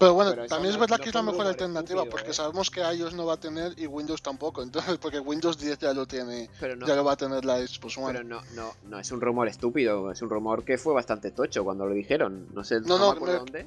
Pero 0.00 0.14
bueno, 0.14 0.30
Pero 0.30 0.46
también 0.46 0.72
es 0.72 0.80
verdad 0.80 0.96
no 0.96 1.02
que 1.04 1.10
es 1.10 1.14
la 1.14 1.22
mejor 1.22 1.46
alternativa, 1.46 2.00
estúpido, 2.00 2.10
porque 2.10 2.30
¿eh? 2.30 2.34
sabemos 2.34 2.70
que 2.70 2.80
iOS 2.80 3.12
no 3.12 3.26
va 3.26 3.34
a 3.34 3.36
tener 3.36 3.78
y 3.78 3.86
Windows 3.86 4.22
tampoco, 4.22 4.62
entonces, 4.62 4.96
porque 4.96 5.20
Windows 5.20 5.58
10 5.58 5.78
ya 5.78 5.92
lo 5.92 6.06
tiene, 6.06 6.48
Pero 6.58 6.74
no, 6.74 6.86
ya 6.86 6.96
lo 6.96 7.04
va 7.04 7.12
a 7.12 7.16
tener 7.16 7.44
la 7.44 7.58
Xbox 7.58 7.98
One. 7.98 8.06
pero 8.06 8.24
no, 8.24 8.40
no, 8.54 8.72
no 8.84 8.98
es 8.98 9.12
un 9.12 9.20
rumor 9.20 9.46
estúpido, 9.48 10.10
es 10.10 10.22
un 10.22 10.30
rumor 10.30 10.64
que 10.64 10.78
fue 10.78 10.94
bastante 10.94 11.32
tocho 11.32 11.62
cuando 11.64 11.84
lo 11.84 11.92
dijeron. 11.94 12.48
No 12.54 12.64
sé, 12.64 12.80
No, 12.80 12.96
no, 12.96 12.98
no, 12.98 13.06
me 13.10 13.16
acuerdo 13.16 13.32
me- 13.34 13.38
dónde. 13.40 13.66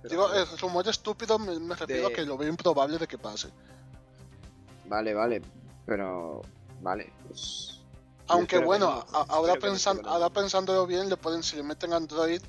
pero 0.00 0.08
Digo, 0.08 0.32
el 0.32 0.58
rumor 0.58 0.88
estúpido 0.88 1.38
me, 1.38 1.60
me 1.60 1.74
refiero 1.76 2.08
De- 2.08 2.14
a 2.14 2.16
que 2.16 2.24
lo 2.24 2.38
veo 2.38 2.48
improbable 2.48 2.96
de 2.96 3.06
que 3.06 3.18
pase. 3.18 3.50
Vale, 4.86 5.12
vale, 5.12 5.42
pero 5.84 6.40
vale, 6.80 7.12
pues 7.28 7.80
Aunque 8.28 8.56
bueno, 8.58 9.04
ahora, 9.28 9.54
pensan- 9.56 10.00
ahora 10.06 10.30
pensándolo 10.30 10.86
bien, 10.86 11.10
le 11.10 11.18
pueden, 11.18 11.42
si 11.42 11.56
le 11.56 11.62
meten 11.62 11.92
Android, 11.92 12.40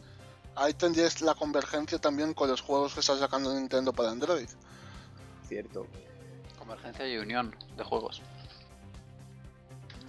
ahí 0.56 0.74
tendrías 0.74 1.22
la 1.22 1.34
convergencia 1.36 2.00
también 2.00 2.34
con 2.34 2.50
los 2.50 2.62
juegos 2.62 2.94
que 2.94 3.00
está 3.02 3.18
sacando 3.18 3.54
Nintendo 3.54 3.92
para 3.94 4.12
Android. 4.12 4.50
cierto. 5.48 5.88
Convergencia 6.58 7.08
y 7.08 7.18
unión 7.18 7.56
de 7.78 7.84
juegos. 7.84 8.22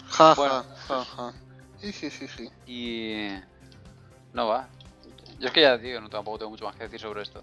Ja, 0.08 0.34
Bueno. 0.34 0.64
ja, 0.88 1.04
ja, 1.04 1.04
ja. 1.04 1.32
Jijijiji. 1.80 2.50
Y... 2.66 3.28
No 4.32 4.46
va. 4.48 4.68
Yo 5.38 5.48
es 5.48 5.52
que 5.52 5.60
ya 5.62 5.76
digo, 5.76 6.00
no 6.00 6.08
tampoco 6.08 6.38
tengo 6.38 6.50
mucho 6.50 6.64
más 6.64 6.76
que 6.76 6.84
decir 6.84 7.00
sobre 7.00 7.22
esto. 7.22 7.42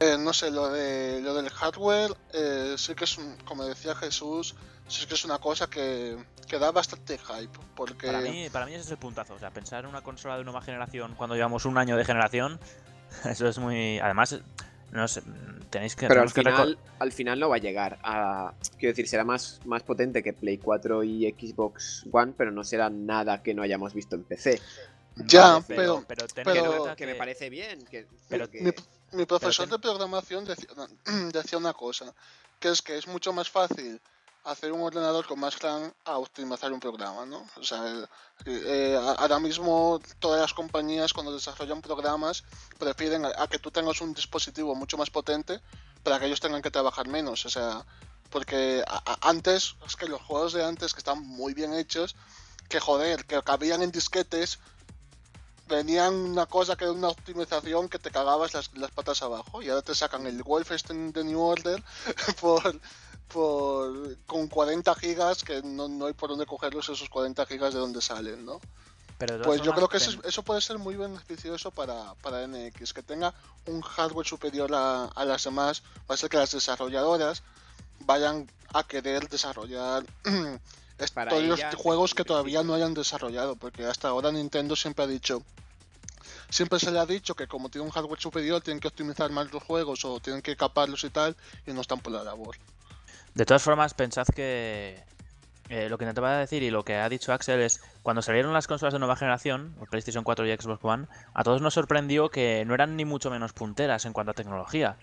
Eh, 0.00 0.16
no 0.18 0.32
sé, 0.32 0.50
lo, 0.50 0.68
de, 0.68 1.20
lo 1.22 1.32
del 1.34 1.48
hardware, 1.48 2.14
eh, 2.34 2.74
sí 2.76 2.94
que 2.94 3.04
es, 3.04 3.16
un- 3.18 3.36
como 3.46 3.64
decía 3.64 3.94
Jesús, 3.94 4.54
sí 4.88 5.06
que 5.06 5.14
es 5.14 5.24
una 5.24 5.38
cosa 5.38 5.68
que, 5.70 6.16
que 6.46 6.58
da 6.58 6.70
bastante 6.70 7.18
hype, 7.18 7.58
porque... 7.74 8.06
Para 8.06 8.20
mí, 8.20 8.48
para 8.50 8.66
mí 8.66 8.72
ese 8.74 8.82
es 8.82 8.90
el 8.90 8.98
puntazo. 8.98 9.34
O 9.34 9.38
sea, 9.38 9.50
pensar 9.50 9.84
en 9.84 9.90
una 9.90 10.02
consola 10.02 10.36
de 10.38 10.44
nueva 10.44 10.62
generación 10.62 11.14
cuando 11.16 11.34
llevamos 11.36 11.64
un 11.64 11.78
año 11.78 11.96
de 11.96 12.04
generación, 12.04 12.58
eso 13.24 13.48
es 13.48 13.58
muy... 13.58 13.98
Además, 14.00 14.38
no 14.90 15.08
sé, 15.08 15.22
tenéis 15.70 15.96
que... 15.96 16.06
Pero 16.08 16.22
al 16.22 16.32
que 16.32 16.42
final, 16.42 16.78
al 16.98 17.12
final 17.12 17.40
no 17.40 17.48
va 17.48 17.56
a 17.56 17.58
llegar 17.58 17.98
a. 18.02 18.52
Quiero 18.78 18.92
decir, 18.92 19.08
será 19.08 19.24
más, 19.24 19.60
más 19.64 19.82
potente 19.82 20.22
que 20.22 20.32
Play 20.34 20.58
4 20.58 21.02
y 21.04 21.30
Xbox 21.32 22.04
One, 22.12 22.34
pero 22.36 22.50
no 22.50 22.62
será 22.64 22.90
nada 22.90 23.42
que 23.42 23.54
no 23.54 23.62
hayamos 23.62 23.94
visto 23.94 24.16
en 24.16 24.24
PC. 24.24 24.60
Ya, 25.16 25.52
Vale, 25.54 25.64
pero- 25.68 26.04
pero, 26.06 26.26
pero- 26.34 26.66
cuenta 26.66 26.96
Que 26.96 27.06
me 27.06 27.14
parece 27.14 27.48
bien. 27.50 27.84
Que, 27.86 28.06
Pero 28.28 28.50
que- 28.50 28.60
Mi, 28.62 28.70
mi 29.18 29.26
profesor 29.26 29.66
ten- 29.66 29.72
de 29.72 29.78
programación 29.78 30.44
decía, 30.44 30.68
decía 31.32 31.58
una 31.58 31.72
cosa, 31.74 32.12
que 32.58 32.68
es 32.70 32.80
que 32.82 32.96
es 32.96 33.06
mucho 33.08 33.32
más 33.32 33.50
fácil 33.50 34.00
hacer 34.44 34.72
un 34.72 34.80
ordenador 34.82 35.26
con 35.26 35.38
más 35.38 35.58
RAM 35.60 35.92
a 36.04 36.18
optimizar 36.18 36.72
un 36.72 36.80
programa, 36.80 37.24
¿no? 37.26 37.46
O 37.60 37.62
sea, 37.64 38.08
eh, 38.44 38.98
ahora 39.18 39.38
mismo 39.38 40.00
todas 40.18 40.40
las 40.40 40.52
compañías 40.54 41.12
cuando 41.12 41.32
desarrollan 41.32 41.80
programas 41.80 42.42
prefieren 42.78 43.24
a, 43.24 43.46
que 43.48 43.58
tú 43.58 43.70
tengas 43.70 44.00
un 44.00 44.12
dispositivo 44.14 44.74
mucho 44.74 44.96
más 44.98 45.10
potente 45.10 45.60
para 46.02 46.18
que 46.18 46.26
ellos 46.26 46.40
tengan 46.40 46.62
que 46.62 46.70
trabajar 46.70 47.06
menos, 47.06 47.46
o 47.46 47.50
sea, 47.50 47.84
porque 48.30 48.82
a- 48.86 49.28
antes, 49.28 49.76
es 49.86 49.94
que 49.96 50.06
los 50.08 50.20
juegos 50.22 50.52
de 50.52 50.64
antes 50.64 50.92
que 50.92 50.98
están 50.98 51.20
muy 51.22 51.54
bien 51.54 51.72
hechos, 51.74 52.16
que 52.68 52.80
joder, 52.80 53.24
que 53.26 53.40
cabían 53.42 53.82
en 53.82 53.92
disquetes, 53.92 54.58
venían 55.68 56.14
una 56.14 56.46
cosa 56.46 56.76
que 56.76 56.84
era 56.84 56.92
una 56.92 57.08
optimización 57.08 57.88
que 57.88 57.98
te 57.98 58.10
cagabas 58.10 58.52
las, 58.54 58.74
las 58.76 58.90
patas 58.90 59.22
abajo 59.22 59.62
y 59.62 59.68
ahora 59.70 59.82
te 59.82 59.94
sacan 59.94 60.26
el 60.26 60.42
Wolfenstein 60.42 61.12
de 61.12 61.24
New 61.24 61.40
Order 61.40 61.82
por, 62.40 62.78
por 63.28 64.16
con 64.26 64.48
40 64.48 64.94
gigas 64.94 65.42
que 65.42 65.62
no, 65.62 65.88
no 65.88 66.06
hay 66.06 66.12
por 66.12 66.30
dónde 66.30 66.46
cogerlos 66.46 66.88
esos 66.88 67.08
40 67.08 67.46
gigas 67.46 67.74
de 67.74 67.80
donde 67.80 68.00
salen, 68.00 68.44
¿no? 68.44 68.60
pero 69.18 69.40
Pues 69.42 69.62
yo 69.62 69.72
creo 69.72 69.88
que 69.88 69.98
eso, 69.98 70.20
eso 70.24 70.42
puede 70.42 70.60
ser 70.60 70.78
muy 70.78 70.96
beneficioso 70.96 71.70
para, 71.70 72.14
para 72.22 72.46
NX, 72.46 72.92
que 72.92 73.02
tenga 73.02 73.32
un 73.66 73.80
hardware 73.80 74.26
superior 74.26 74.74
a, 74.74 75.04
a 75.04 75.24
las 75.24 75.44
demás, 75.44 75.82
va 76.10 76.14
a 76.14 76.18
ser 76.18 76.28
que 76.28 76.38
las 76.38 76.50
desarrolladoras 76.50 77.42
vayan 78.00 78.50
a 78.72 78.82
querer 78.82 79.28
desarrollar 79.28 80.04
Para 81.14 81.30
todos 81.30 81.44
los 81.44 81.60
juegos 81.76 82.14
que 82.14 82.24
todavía 82.24 82.62
no 82.62 82.74
hayan 82.74 82.94
desarrollado, 82.94 83.56
porque 83.56 83.84
hasta 83.84 84.08
ahora 84.08 84.30
Nintendo 84.30 84.76
siempre 84.76 85.04
ha 85.04 85.08
dicho, 85.08 85.42
siempre 86.48 86.78
se 86.78 86.90
le 86.90 87.00
ha 87.00 87.06
dicho 87.06 87.34
que 87.34 87.48
como 87.48 87.70
tiene 87.70 87.86
un 87.86 87.90
hardware 87.90 88.20
superior 88.20 88.60
tienen 88.60 88.80
que 88.80 88.88
optimizar 88.88 89.30
más 89.30 89.52
los 89.52 89.62
juegos 89.62 90.04
o 90.04 90.20
tienen 90.20 90.42
que 90.42 90.56
caparlos 90.56 91.02
y 91.04 91.10
tal, 91.10 91.36
y 91.66 91.72
no 91.72 91.80
están 91.80 92.00
por 92.00 92.12
la 92.12 92.22
labor. 92.22 92.56
De 93.34 93.46
todas 93.46 93.62
formas, 93.62 93.94
pensad 93.94 94.26
que 94.26 95.02
eh, 95.68 95.88
lo 95.88 95.96
que 95.96 96.04
intentaba 96.04 96.36
decir 96.36 96.62
y 96.62 96.70
lo 96.70 96.84
que 96.84 96.96
ha 96.96 97.08
dicho 97.08 97.32
Axel 97.32 97.60
es 97.60 97.80
cuando 98.02 98.20
salieron 98.20 98.52
las 98.52 98.66
consolas 98.66 98.92
de 98.92 98.98
nueva 98.98 99.16
generación, 99.16 99.74
PlayStation 99.90 100.22
4 100.22 100.46
y 100.46 100.52
Xbox 100.54 100.84
One, 100.84 101.06
a 101.32 101.42
todos 101.44 101.62
nos 101.62 101.72
sorprendió 101.72 102.28
que 102.28 102.64
no 102.66 102.74
eran 102.74 102.94
ni 102.94 103.06
mucho 103.06 103.30
menos 103.30 103.54
punteras 103.54 104.04
en 104.04 104.12
cuanto 104.12 104.32
a 104.32 104.34
tecnología. 104.34 104.96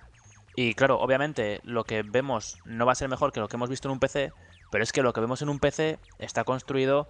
Y 0.56 0.76
claro, 0.76 1.00
obviamente 1.00 1.60
lo 1.64 1.86
que 1.86 2.04
vemos 2.04 2.60
no 2.66 2.86
va 2.86 2.92
a 2.92 2.96
ser 2.96 3.10
mejor 3.10 3.32
que 3.32 3.40
lo 3.40 3.48
que 3.48 3.56
hemos 3.56 3.70
visto 3.70 3.88
en 3.88 3.94
un 3.94 4.00
PC, 4.00 4.32
pero 4.70 4.84
es 4.84 4.92
que 4.92 5.02
lo 5.02 5.12
que 5.12 5.22
vemos 5.22 5.42
en 5.42 5.50
un 5.50 5.60
PC 5.60 5.98
está 6.20 6.44
construido 6.44 7.08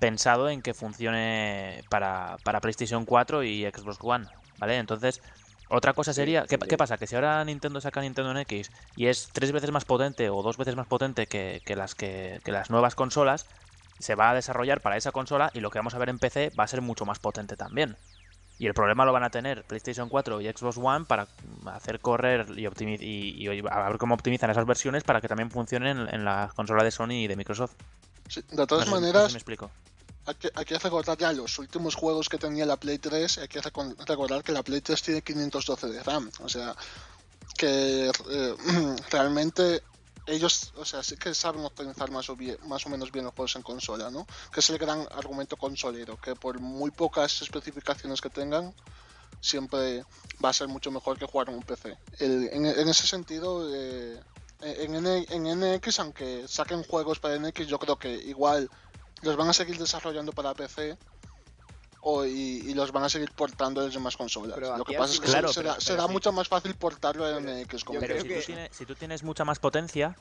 pensado 0.00 0.48
en 0.48 0.62
que 0.62 0.74
funcione 0.74 1.84
para, 1.90 2.36
para 2.42 2.60
PlayStation 2.60 3.04
4 3.04 3.44
y 3.44 3.64
Xbox 3.64 3.98
One, 4.00 4.26
¿vale? 4.58 4.76
Entonces, 4.78 5.22
otra 5.68 5.92
cosa 5.94 6.12
sería, 6.12 6.46
¿qué, 6.46 6.58
pasa? 6.76 6.96
Que 6.98 7.06
si 7.06 7.14
ahora 7.14 7.44
Nintendo 7.44 7.80
saca 7.80 8.00
Nintendo 8.00 8.30
en 8.30 8.38
X 8.38 8.70
y 8.96 9.06
es 9.06 9.30
tres 9.32 9.52
veces 9.52 9.70
más 9.70 9.84
potente 9.84 10.30
o 10.30 10.42
dos 10.42 10.56
veces 10.56 10.76
más 10.76 10.86
potente 10.86 11.26
que, 11.26 11.62
que 11.64 11.76
las, 11.76 11.94
que, 11.94 12.40
que 12.44 12.52
las 12.52 12.70
nuevas 12.70 12.94
consolas, 12.94 13.46
se 13.98 14.14
va 14.14 14.30
a 14.30 14.34
desarrollar 14.34 14.80
para 14.80 14.96
esa 14.96 15.12
consola 15.12 15.50
y 15.54 15.60
lo 15.60 15.70
que 15.70 15.78
vamos 15.78 15.94
a 15.94 15.98
ver 15.98 16.08
en 16.08 16.18
PC 16.18 16.50
va 16.58 16.64
a 16.64 16.68
ser 16.68 16.80
mucho 16.82 17.04
más 17.04 17.18
potente 17.18 17.56
también. 17.56 17.96
Y 18.60 18.66
el 18.66 18.74
problema 18.74 19.04
lo 19.04 19.12
van 19.12 19.22
a 19.22 19.30
tener 19.30 19.64
PlayStation 19.64 20.08
4 20.08 20.40
y 20.40 20.48
Xbox 20.48 20.78
One 20.78 21.04
para 21.04 21.28
hacer 21.66 22.00
correr 22.00 22.46
y, 22.56 22.66
y, 22.66 23.48
y 23.48 23.62
a 23.70 23.88
ver 23.88 23.98
cómo 23.98 24.14
optimizan 24.14 24.50
esas 24.50 24.66
versiones 24.66 25.04
para 25.04 25.20
que 25.20 25.28
también 25.28 25.50
funcionen 25.50 25.98
en, 25.98 26.14
en 26.14 26.24
la 26.24 26.50
consola 26.56 26.82
de 26.82 26.90
Sony 26.90 27.12
y 27.12 27.26
de 27.28 27.36
Microsoft. 27.36 27.74
Sí, 28.28 28.40
de 28.50 28.56
No 28.56 28.66
todas 28.66 28.84
sé- 28.86 28.90
no 28.90 28.96
sé 28.96 29.06
si 29.06 29.06
maneras, 29.12 29.32
me 29.32 29.38
explico. 29.38 29.70
Hay 30.28 30.34
que, 30.34 30.50
hay 30.54 30.64
recordar 30.78 31.16
ya 31.16 31.32
los 31.32 31.58
últimos 31.58 31.94
juegos 31.94 32.28
que 32.28 32.36
tenía 32.36 32.66
la 32.66 32.76
Play 32.76 32.98
3, 32.98 33.38
hay 33.38 33.48
que 33.48 33.60
recordar 33.62 34.42
que 34.42 34.52
la 34.52 34.62
Play 34.62 34.82
3 34.82 35.00
tiene 35.02 35.22
512 35.22 35.86
de 35.86 36.02
RAM, 36.02 36.30
o 36.40 36.48
sea, 36.50 36.76
que 37.56 38.10
eh, 38.30 38.56
realmente 39.10 39.82
ellos, 40.26 40.74
o 40.76 40.84
sea, 40.84 41.02
sí 41.02 41.16
que 41.16 41.34
saben 41.34 41.64
optimizar 41.64 42.10
más 42.10 42.28
o, 42.28 42.36
más 42.66 42.84
o 42.84 42.90
menos 42.90 43.10
bien 43.10 43.24
los 43.24 43.32
juegos 43.32 43.56
en 43.56 43.62
consola, 43.62 44.10
¿no? 44.10 44.26
Que 44.52 44.60
es 44.60 44.68
el 44.68 44.76
gran 44.76 45.08
argumento 45.12 45.56
consolero, 45.56 46.20
que 46.20 46.34
por 46.36 46.60
muy 46.60 46.90
pocas 46.90 47.40
especificaciones 47.40 48.20
que 48.20 48.28
tengan, 48.28 48.74
siempre 49.40 50.04
va 50.44 50.50
a 50.50 50.52
ser 50.52 50.68
mucho 50.68 50.90
mejor 50.90 51.18
que 51.18 51.24
jugar 51.24 51.48
en 51.48 51.54
un 51.54 51.62
PC. 51.62 51.96
En, 52.18 52.66
en 52.66 52.88
ese 52.88 53.06
sentido, 53.06 53.74
eh, 53.74 54.20
en, 54.60 54.94
N- 54.96 55.26
en 55.30 55.46
NX, 55.46 56.00
aunque 56.00 56.46
saquen 56.46 56.82
juegos 56.82 57.18
para 57.18 57.36
NX, 57.38 57.66
yo 57.66 57.78
creo 57.78 57.96
que 57.96 58.12
igual 58.12 58.68
los 59.22 59.36
van 59.36 59.48
a 59.48 59.52
seguir 59.52 59.78
desarrollando 59.78 60.32
para 60.32 60.54
PC 60.54 60.96
o, 62.00 62.24
y, 62.24 62.62
y 62.66 62.74
los 62.74 62.92
van 62.92 63.04
a 63.04 63.08
seguir 63.08 63.30
portando 63.32 63.84
desde 63.84 63.98
más 63.98 64.16
consolas. 64.16 64.54
Pero 64.54 64.76
Lo 64.76 64.84
que 64.84 64.96
pasa 64.96 65.14
es 65.14 65.20
que 65.20 65.26
será, 65.26 65.40
Claro, 65.40 65.52
pero- 65.54 65.80
será 65.80 65.96
pero 65.96 66.06
sí. 66.08 66.12
mucho 66.12 66.32
más 66.32 66.48
fácil 66.48 66.74
portarlo 66.74 67.24
a 67.24 67.40
NX. 67.40 67.84
Como 67.84 67.98
Pero 68.00 68.20
si, 68.20 68.28
que- 68.28 68.34
tú 68.40 68.46
tienes, 68.46 68.76
si 68.76 68.86
tú 68.86 68.94
tienes 68.94 69.22
mucha 69.24 69.44
más 69.44 69.58
potencia, 69.58 70.16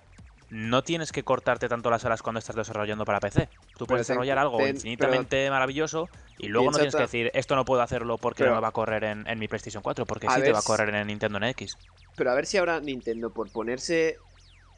no 0.50 0.82
tienes 0.84 1.12
que 1.12 1.24
cortarte 1.24 1.68
tanto 1.70 1.90
las 1.92 2.04
horas 2.06 2.22
cuando 2.22 2.40
estás 2.40 2.56
desarrollando 2.56 3.04
para 3.06 3.20
PC. 3.20 3.50
Tú 3.78 3.86
puedes 3.86 4.08
desarrollar 4.08 4.38
algo 4.40 4.58
ten- 4.58 4.76
infinitamente 4.76 5.50
maravilloso 5.50 6.10
y 6.40 6.48
luego 6.48 6.72
no 6.72 6.78
tienes 6.78 6.96
que 6.96 7.02
decir 7.02 7.32
esto 7.34 7.56
no 7.56 7.66
puedo 7.66 7.82
hacerlo 7.82 8.18
porque 8.18 8.40
Pero- 8.40 8.52
no 8.52 8.56
me 8.58 8.62
va 8.62 8.70
a 8.70 8.72
correr 8.72 9.04
en, 9.04 9.28
en 9.28 9.38
mi 9.40 9.48
PlayStation 9.48 9.84
4, 9.84 10.06
porque 10.06 10.28
A 10.28 10.36
sí 10.36 10.42
te 10.42 10.52
va 10.54 10.60
a 10.60 10.64
correr 10.64 10.90
en 10.90 10.96
el 10.96 11.08
Nintendo 11.08 11.40
NX. 11.40 11.78
Pero 12.16 12.32
a 12.32 12.34
ver 12.34 12.46
si 12.48 12.58
ahora 12.58 12.80
Nintendo, 12.80 13.30
por 13.30 13.52
ponerse. 13.52 14.18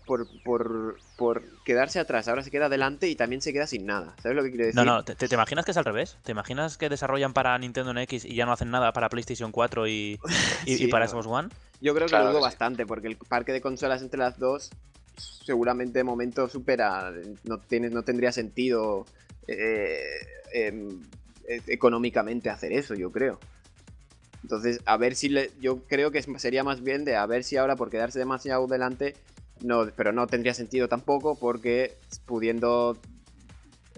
Por, 0.10 0.26
por, 0.41 0.98
por 1.18 1.44
quedarse 1.64 1.99
atrás, 1.99 2.27
ahora 2.27 2.41
se 2.44 2.49
queda 2.49 2.65
adelante 2.65 3.07
y 3.07 3.14
también 3.14 3.44
se 3.44 3.53
queda 3.53 3.68
sin 3.68 3.86
nada. 3.86 4.15
¿Sabes 4.23 4.36
lo 4.36 4.41
que 4.41 4.49
quiero 4.49 4.65
decir? 4.65 4.84
No, 4.84 4.84
no, 4.84 5.03
¿te, 5.03 5.14
te 5.14 5.31
imaginas 5.31 5.65
que 5.65 5.69
es 5.69 5.77
al 5.77 5.86
revés? 5.86 6.18
¿Te 6.23 6.31
imaginas 6.31 6.80
que 6.80 6.90
desarrollan 6.90 7.31
para 7.31 7.56
Nintendo 7.60 7.91
NX 7.91 8.26
y 8.26 8.34
ya 8.34 8.48
no 8.48 8.52
hacen 8.52 8.72
nada 8.72 8.91
para 8.91 9.07
PlayStation 9.07 9.52
4 9.52 9.88
y, 9.88 10.19
y- 10.65 10.88
para. 10.88 11.07
Xbox 11.07 11.27
One? 11.27 11.49
Yo 11.80 11.94
creo 11.94 12.07
que 12.07 12.11
Claro 12.11 12.26
lo 12.26 12.31
dudo 12.31 12.40
sí. 12.40 12.45
bastante, 12.45 12.88
porque 12.88 13.07
el 13.07 13.18
parque 13.18 13.52
de 13.53 13.61
consolas 13.61 14.02
entre 14.02 14.18
las 14.19 14.40
dos 14.40 14.72
seguramente 15.15 15.99
de 15.99 16.03
momento 16.03 16.49
supera. 16.49 17.14
No, 17.44 17.60
tiene, 17.60 17.91
no 17.91 18.02
tendría 18.02 18.31
sentido 18.31 19.06
eh, 19.48 20.02
em, 20.53 20.99
e- 21.48 21.61
económicamente 21.68 22.49
hacer 22.49 22.73
eso, 22.73 22.95
yo 22.95 23.11
creo. 23.11 23.40
Entonces, 24.41 24.81
a 24.86 24.98
ver 24.98 25.15
si 25.15 25.30
le, 25.30 25.52
yo 25.61 25.80
creo 25.88 26.11
que 26.11 26.22
sería 26.40 26.64
más 26.64 26.81
bien 26.81 27.06
de 27.06 27.15
a 27.15 27.26
ver 27.26 27.44
si 27.44 27.57
ahora 27.57 27.76
por 27.76 27.90
quedarse 27.90 28.19
demasiado 28.19 28.65
delante, 28.68 29.15
no, 29.61 29.88
pero 29.95 30.11
no 30.11 30.27
tendría 30.27 30.53
sentido 30.53 30.88
tampoco 30.88 31.36
porque 31.36 31.98
pudiendo, 32.26 32.98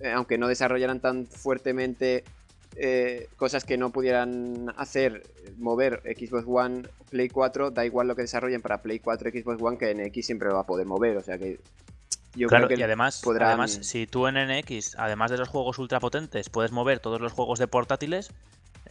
eh, 0.01 0.11
aunque 0.11 0.37
no 0.37 0.47
desarrollaran 0.47 0.99
tan 0.99 1.27
fuertemente 1.27 2.23
eh, 2.77 3.27
cosas 3.35 3.65
que 3.65 3.77
no 3.77 3.91
pudieran 3.91 4.73
hacer, 4.77 5.23
mover 5.57 6.01
Xbox 6.17 6.45
One, 6.47 6.87
Play 7.09 7.27
4, 7.29 7.71
da 7.71 7.85
igual 7.85 8.07
lo 8.07 8.15
que 8.15 8.21
desarrollen 8.21 8.61
para 8.61 8.81
Play 8.81 8.99
4, 8.99 9.29
Xbox 9.29 9.61
One, 9.61 9.77
que 9.77 9.89
en 9.91 9.99
X 9.99 10.25
siempre 10.25 10.47
lo 10.47 10.55
va 10.55 10.61
a 10.61 10.65
poder 10.65 10.85
mover, 10.87 11.17
o 11.17 11.21
sea 11.21 11.37
que 11.37 11.59
yo 12.33 12.47
claro, 12.47 12.67
creo 12.67 12.77
que 12.77 12.81
y 12.81 12.83
además, 12.83 13.21
podrán- 13.21 13.49
además, 13.49 13.79
si 13.81 14.07
tú 14.07 14.25
en 14.27 14.35
NX, 14.37 14.95
además 14.97 15.31
de 15.31 15.37
los 15.37 15.49
juegos 15.49 15.77
ultra 15.79 15.99
potentes, 15.99 16.49
puedes 16.49 16.71
mover 16.71 16.99
todos 17.01 17.19
los 17.19 17.33
juegos 17.33 17.59
de 17.59 17.67
portátiles, 17.67 18.31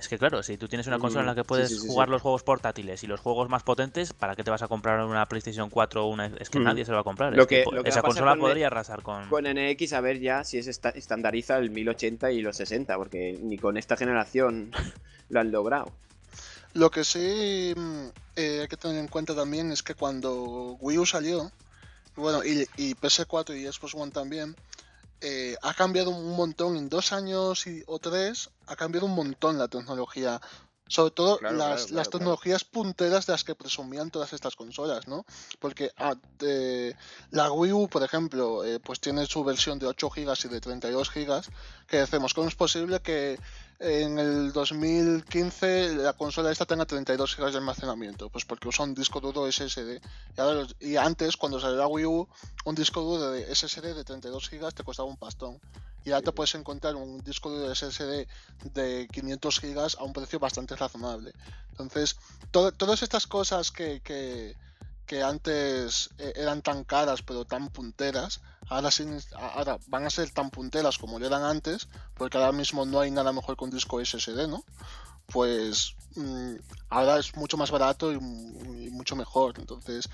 es 0.00 0.08
que 0.08 0.18
claro, 0.18 0.42
si 0.42 0.56
tú 0.56 0.66
tienes 0.66 0.86
una 0.86 0.98
consola 0.98 1.20
en 1.20 1.26
la 1.26 1.32
Mm, 1.32 1.36
que 1.36 1.42
sí, 1.42 1.48
puedes 1.48 1.68
sí, 1.68 1.78
sí, 1.80 1.86
jugar 1.86 2.08
sí. 2.08 2.12
los 2.12 2.22
juegos 2.22 2.42
portátiles 2.42 3.04
y 3.04 3.06
los 3.06 3.20
juegos 3.20 3.48
más 3.48 3.62
potentes, 3.62 4.12
¿para 4.12 4.34
qué 4.34 4.42
te 4.42 4.50
vas 4.50 4.62
a 4.62 4.68
comprar 4.68 5.04
una 5.04 5.26
PlayStation 5.26 5.70
4 5.70 6.06
o 6.06 6.08
una? 6.08 6.26
Es 6.26 6.50
que 6.50 6.58
Mm. 6.58 6.64
nadie 6.64 6.84
se 6.84 6.90
lo 6.90 6.96
va 6.96 7.02
a 7.02 7.04
comprar. 7.04 7.34
Lo 7.34 7.42
es 7.42 7.48
que 7.48 7.58
que- 7.58 7.64
po- 7.64 7.72
lo 7.72 7.82
que 7.82 7.90
va 7.90 7.92
esa 7.94 8.02
consola 8.02 8.32
con 8.32 8.40
podría 8.40 8.66
arrasar 8.68 9.02
con... 9.02 9.28
con 9.28 9.44
NX 9.46 9.92
a 9.92 10.00
ver 10.00 10.18
ya 10.20 10.42
si 10.44 10.58
es 10.58 10.66
esta- 10.66 10.90
estandariza 10.90 11.58
el 11.58 11.70
1080 11.70 12.32
y 12.32 12.40
los 12.40 12.56
60, 12.56 12.96
porque 12.96 13.38
ni 13.42 13.58
con 13.58 13.76
esta 13.76 13.96
generación 13.96 14.72
lo 15.28 15.40
han 15.40 15.52
logrado. 15.52 15.92
Lo 16.74 16.90
que 16.90 17.04
sí 17.04 17.74
mm, 17.76 18.06
eh, 18.36 18.58
hay 18.62 18.68
que 18.68 18.76
tener 18.76 18.98
en 18.98 19.08
cuenta 19.08 19.34
también 19.34 19.70
es 19.72 19.82
que 19.82 19.94
cuando 19.94 20.76
Wii 20.80 20.98
U 20.98 21.06
salió, 21.06 21.50
bueno, 22.16 22.44
y, 22.44 22.66
y 22.76 22.94
PS4 22.94 23.54
y 23.56 23.66
Xbox 23.70 23.94
One 23.94 24.12
también, 24.12 24.56
eh, 25.20 25.56
ha 25.62 25.74
cambiado 25.74 26.10
un 26.10 26.36
montón 26.36 26.76
en 26.76 26.88
dos 26.88 27.12
años 27.12 27.66
y, 27.66 27.82
o 27.86 27.98
tres, 27.98 28.50
ha 28.66 28.76
cambiado 28.76 29.06
un 29.06 29.14
montón 29.14 29.58
la 29.58 29.68
tecnología. 29.68 30.40
Sobre 30.86 31.12
todo 31.12 31.38
Claro, 31.38 31.56
las, 31.56 31.86
claro, 31.86 31.94
claro, 31.94 32.10
tecnologías 32.10 32.64
punteras 32.64 33.26
de 33.26 33.32
las 33.32 33.44
que 33.44 33.54
presumían 33.54 34.10
todas 34.10 34.32
estas 34.32 34.56
consolas, 34.56 35.06
¿no? 35.06 35.24
Porque 35.60 35.92
ah, 35.98 36.16
eh, 36.40 36.94
la 37.30 37.52
Wii 37.52 37.72
U, 37.72 37.88
por 37.88 38.02
ejemplo, 38.02 38.64
eh, 38.64 38.80
pues 38.80 38.98
tiene 38.98 39.24
su 39.26 39.44
versión 39.44 39.78
de 39.78 39.86
8 39.86 40.10
GB 40.10 40.34
y 40.44 40.48
de 40.48 40.60
32 40.60 41.10
GB, 41.14 41.42
que 41.86 41.98
decimos, 41.98 42.34
¿cómo 42.34 42.48
es 42.48 42.56
posible 42.56 42.98
que 42.98 43.38
en 43.80 44.18
el 44.18 44.52
2015 44.52 45.94
la 45.96 46.12
consola 46.12 46.52
esta 46.52 46.66
tenga 46.66 46.84
32 46.84 47.36
GB 47.36 47.50
de 47.50 47.58
almacenamiento? 47.58 48.28
Pues 48.28 48.44
porque 48.44 48.68
usa 48.68 48.84
un 48.84 48.94
disco 48.94 49.20
duro 49.20 49.46
SSD. 49.50 50.00
Y, 50.36 50.40
ahora 50.40 50.54
los- 50.60 50.76
y 50.80 50.96
antes, 50.96 51.36
cuando 51.36 51.58
salió 51.58 51.76
la 51.78 51.86
Wii 51.86 52.04
U, 52.04 52.28
un 52.66 52.74
disco 52.74 53.00
duro 53.00 53.30
de 53.30 53.50
SSD 53.50 53.94
de 53.94 54.04
32 54.04 54.50
GB 54.50 54.72
te 54.72 54.84
costaba 54.84 55.08
un 55.08 55.16
pastón. 55.16 55.58
Y 56.04 56.12
ahora 56.12 56.22
te 56.24 56.32
puedes 56.32 56.54
encontrar 56.54 56.94
un 56.94 57.18
disco 57.24 57.50
duro 57.50 57.68
de 57.68 57.74
SSD 57.74 58.26
de 58.74 59.08
500 59.10 59.60
GB 59.60 59.96
a 59.98 60.04
un 60.04 60.12
precio 60.12 60.38
bastante 60.38 60.76
razonable. 60.76 61.32
Entonces, 61.70 62.16
to- 62.50 62.72
todas 62.72 63.02
estas 63.02 63.26
cosas 63.26 63.70
que, 63.70 64.00
que, 64.02 64.56
que 65.06 65.22
antes 65.22 66.10
eh, 66.18 66.32
eran 66.36 66.62
tan 66.62 66.84
caras 66.84 67.22
pero 67.22 67.44
tan 67.46 67.68
punteras, 67.70 68.40
ahora, 68.70 68.90
sí- 68.90 69.04
ahora 69.36 69.76
van 69.88 70.06
a 70.06 70.10
ser 70.10 70.30
tan 70.30 70.50
punteras 70.50 70.96
como 70.96 71.18
lo 71.18 71.26
eran 71.26 71.42
antes, 71.44 71.88
porque 72.14 72.38
ahora 72.38 72.52
mismo 72.52 72.86
no 72.86 73.00
hay 73.00 73.10
nada 73.10 73.32
mejor 73.32 73.56
un 73.60 73.70
disco 73.70 74.00
SSD, 74.00 74.48
¿no? 74.48 74.64
Pues 75.26 75.94
mm, 76.16 76.54
ahora 76.88 77.18
es 77.18 77.36
mucho 77.36 77.56
más 77.56 77.70
barato 77.70 78.10
y, 78.12 78.16
y 78.16 78.90
mucho 78.90 79.14
mejor. 79.16 79.54
Entonces, 79.58 80.08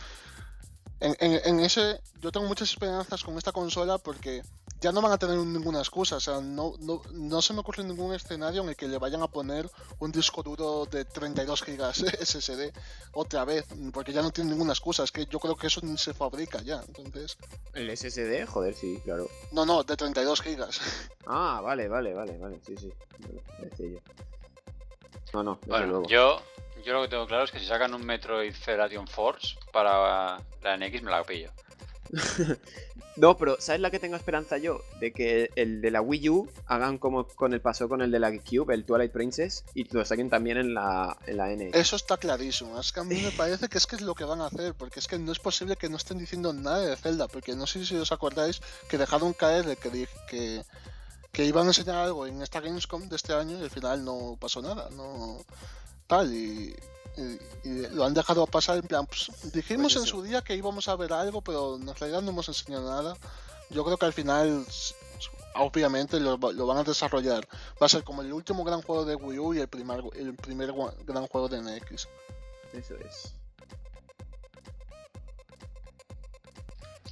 en, 1.00 1.16
en- 1.20 1.40
en 1.44 1.60
ese, 1.60 2.00
yo 2.20 2.30
tengo 2.32 2.46
muchas 2.46 2.70
esperanzas 2.70 3.22
con 3.22 3.36
esta 3.36 3.52
consola 3.52 3.98
porque 3.98 4.42
ya 4.80 4.92
no 4.92 5.00
van 5.00 5.12
a 5.12 5.18
tener 5.18 5.36
ninguna 5.38 5.78
excusa. 5.78 6.16
O 6.16 6.20
sea, 6.20 6.40
no, 6.40 6.74
no, 6.80 7.00
no 7.12 7.40
se 7.42 7.52
me 7.54 7.60
ocurre 7.60 7.82
ningún 7.84 8.14
escenario 8.14 8.62
en 8.62 8.68
el 8.70 8.76
que 8.76 8.88
le 8.88 8.98
vayan 8.98 9.22
a 9.22 9.26
poner 9.28 9.68
un 9.98 10.12
disco 10.12 10.42
duro 10.42 10.86
de 10.86 11.04
32 11.04 11.62
GB 11.64 11.92
SSD 12.24 12.72
otra 13.12 13.44
vez, 13.44 13.64
porque 13.92 14.12
ya 14.12 14.22
no 14.22 14.30
tiene 14.30 14.50
ninguna 14.50 14.72
excusa. 14.72 15.02
Es 15.04 15.12
que 15.12 15.26
yo 15.26 15.38
creo 15.38 15.56
que 15.56 15.66
eso 15.68 15.80
ni 15.82 15.96
se 15.98 16.12
fabrica 16.14 16.60
ya. 16.62 16.82
Entonces, 16.86 17.36
El 17.74 17.90
SSD, 17.96 18.46
joder, 18.46 18.74
sí, 18.74 19.00
claro. 19.04 19.28
no, 19.52 19.64
no, 19.66 19.82
de 19.82 19.96
32 19.96 20.42
GB. 20.42 20.66
Ah, 21.28 21.60
vale, 21.60 21.88
vale, 21.88 22.14
vale, 22.14 22.38
vale, 22.38 22.60
sí, 22.64 22.76
sí. 22.78 22.88
Vale, 23.18 23.42
decía 23.70 23.88
yo. 23.90 23.98
No, 25.32 25.42
no, 25.42 25.54
desde 25.56 25.70
Bueno, 25.70 25.86
luego. 25.88 26.06
yo, 26.08 26.40
yo 26.84 26.92
lo 26.94 27.02
que 27.02 27.08
tengo 27.08 27.26
claro 27.26 27.44
es 27.44 27.50
que 27.50 27.58
si 27.58 27.66
sacan 27.66 27.94
un 27.94 28.04
Metroid 28.04 28.52
Federation 28.54 29.06
Force 29.08 29.56
para 29.72 30.38
la 30.62 30.76
NX 30.76 31.02
me 31.02 31.10
la 31.10 31.22
pillo. 31.24 31.50
No, 33.16 33.34
pero 33.38 33.56
¿sabes 33.60 33.80
la 33.80 33.90
que 33.90 33.98
tengo 33.98 34.14
esperanza 34.14 34.58
yo? 34.58 34.82
De 35.00 35.10
que 35.10 35.48
el 35.56 35.80
de 35.80 35.90
la 35.90 36.02
Wii 36.02 36.28
U 36.28 36.50
hagan 36.66 36.98
como 36.98 37.26
con 37.26 37.54
el 37.54 37.62
pasó 37.62 37.88
con 37.88 38.02
el 38.02 38.10
de 38.10 38.18
la 38.18 38.30
Cube, 38.30 38.74
el 38.74 38.84
Twilight 38.84 39.10
Princess, 39.10 39.64
y 39.74 39.84
lo 39.90 40.04
saquen 40.04 40.28
también 40.28 40.58
en 40.58 40.74
la, 40.74 41.16
en 41.26 41.38
la 41.38 41.48
NX. 41.48 41.74
Eso 41.74 41.96
está 41.96 42.18
clarísimo. 42.18 42.78
Es 42.78 42.92
que 42.92 43.00
a 43.00 43.04
mí 43.04 43.18
me 43.22 43.30
parece 43.30 43.68
que 43.70 43.78
es 43.78 43.86
que 43.86 43.96
es 43.96 44.02
lo 44.02 44.14
que 44.14 44.24
van 44.24 44.42
a 44.42 44.46
hacer, 44.48 44.74
porque 44.74 45.00
es 45.00 45.08
que 45.08 45.18
no 45.18 45.32
es 45.32 45.38
posible 45.38 45.76
que 45.76 45.88
no 45.88 45.96
estén 45.96 46.18
diciendo 46.18 46.52
nada 46.52 46.80
de 46.80 46.94
Zelda, 46.96 47.26
porque 47.26 47.54
no 47.56 47.66
sé 47.66 47.86
si 47.86 47.96
os 47.96 48.12
acordáis 48.12 48.60
que 48.90 48.98
dejaron 48.98 49.32
caer 49.32 49.64
de 49.64 49.76
que, 49.76 49.88
di- 49.88 50.08
que, 50.28 50.62
que 51.32 51.44
iban 51.46 51.64
a 51.64 51.68
enseñar 51.70 51.96
algo 51.96 52.26
en 52.26 52.42
esta 52.42 52.60
Gamescom 52.60 53.08
de 53.08 53.16
este 53.16 53.32
año 53.32 53.58
y 53.58 53.62
al 53.62 53.70
final 53.70 54.04
no 54.04 54.36
pasó 54.38 54.60
nada, 54.60 54.90
no 54.90 55.38
tal 56.06 56.32
y, 56.32 56.76
y- 57.16 57.38
y 57.68 57.86
lo 57.88 58.04
han 58.04 58.14
dejado 58.14 58.46
pasar 58.46 58.76
en 58.78 58.82
plan, 58.86 59.06
pues, 59.06 59.30
dijimos 59.52 59.94
Pues 59.94 60.04
en 60.04 60.10
su 60.10 60.22
día 60.22 60.42
que 60.42 60.54
íbamos 60.54 60.86
a 60.88 60.96
ver 60.96 61.12
algo, 61.12 61.40
pero 61.42 61.76
en 61.76 61.86
realidad 61.94 62.22
no 62.22 62.30
hemos 62.30 62.48
enseñado 62.48 62.88
nada. 62.88 63.16
Yo 63.70 63.84
creo 63.84 63.96
que 63.96 64.06
al 64.06 64.12
final 64.12 64.64
obviamente 65.54 66.20
lo, 66.20 66.38
va- 66.38 66.52
lo 66.52 66.66
van 66.66 66.78
a 66.78 66.84
desarrollar. 66.84 67.48
Va 67.82 67.86
a 67.86 67.88
ser 67.88 68.04
como 68.04 68.22
el 68.22 68.32
último 68.32 68.62
gran 68.64 68.82
juego 68.82 69.04
de 69.04 69.14
Wii 69.16 69.38
U 69.38 69.54
y 69.54 69.60
el 69.60 69.68
primer, 69.68 70.02
el 70.14 70.34
primer 70.34 70.72
gran 71.04 71.26
juego 71.26 71.48
de 71.48 71.60
NX. 71.62 72.06
Eso 72.74 72.94
es. 72.96 73.32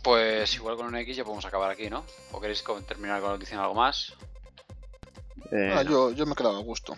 Pues 0.02 0.54
igual 0.56 0.76
con 0.76 0.86
un 0.86 0.96
X 0.96 1.16
ya 1.16 1.24
podemos 1.24 1.46
acabar 1.46 1.70
aquí, 1.70 1.88
¿no? 1.88 2.04
¿O 2.32 2.40
queréis 2.40 2.62
terminar 2.86 3.22
con 3.22 3.40
diciendo 3.40 3.62
algo 3.62 3.74
más? 3.74 4.12
Eh, 5.50 5.72
Ah, 5.74 5.82
no. 5.84 5.90
yo, 5.90 6.10
yo 6.12 6.26
me 6.26 6.34
quedaba 6.34 6.58
a 6.58 6.62
gusto. 6.62 6.94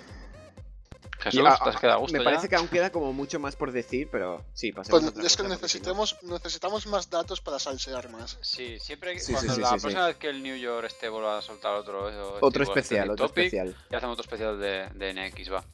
Jesús, 1.18 1.40
Y, 1.40 1.42
¿te 1.42 1.70
has 1.70 1.76
quedado 1.80 1.96
a 1.96 2.00
gusto 2.00 2.12
Me 2.18 2.22
ya? 2.22 2.30
parece 2.30 2.48
que 2.48 2.56
aún 2.56 2.68
queda 2.68 2.90
como 2.90 3.12
mucho 3.12 3.38
más 3.40 3.56
por 3.56 3.72
decir, 3.72 4.08
pero 4.12 4.44
sí, 4.52 4.70
pasemos 4.72 5.00
Pues 5.00 5.04
a 5.04 5.08
otra 5.16 5.26
es 5.26 5.36
que 5.36 5.42
no- 5.44 5.48
necesitamos, 5.48 6.16
necesitamos 6.22 6.86
más 6.86 7.08
datos 7.08 7.40
para 7.40 7.58
salsear 7.58 8.10
más. 8.10 8.38
Sí, 8.42 8.78
siempre 8.80 9.14
que- 9.14 9.20
Sí, 9.20 9.32
cuando 9.32 9.54
sí, 9.54 9.60
la 9.60 9.68
sí, 9.68 9.74
sí. 9.76 9.80
próxima 9.80 10.06
vez 10.08 10.16
que 10.16 10.28
el 10.28 10.42
New 10.42 10.56
York 10.56 10.86
este 10.88 11.08
vuelva 11.08 11.38
a 11.38 11.42
soltar 11.42 11.74
otro 11.74 12.06
Otro 12.40 12.50
tipo 12.50 12.62
especial, 12.78 13.10
otro 13.10 13.28
Topic, 13.28 13.44
especial. 13.46 13.76
Y 13.90 13.94
hacemos 13.96 14.12
otro 14.18 14.22
especial 14.24 14.60
de, 14.60 14.88
de 14.94 15.12
NX, 15.30 15.52
va. 15.52 15.64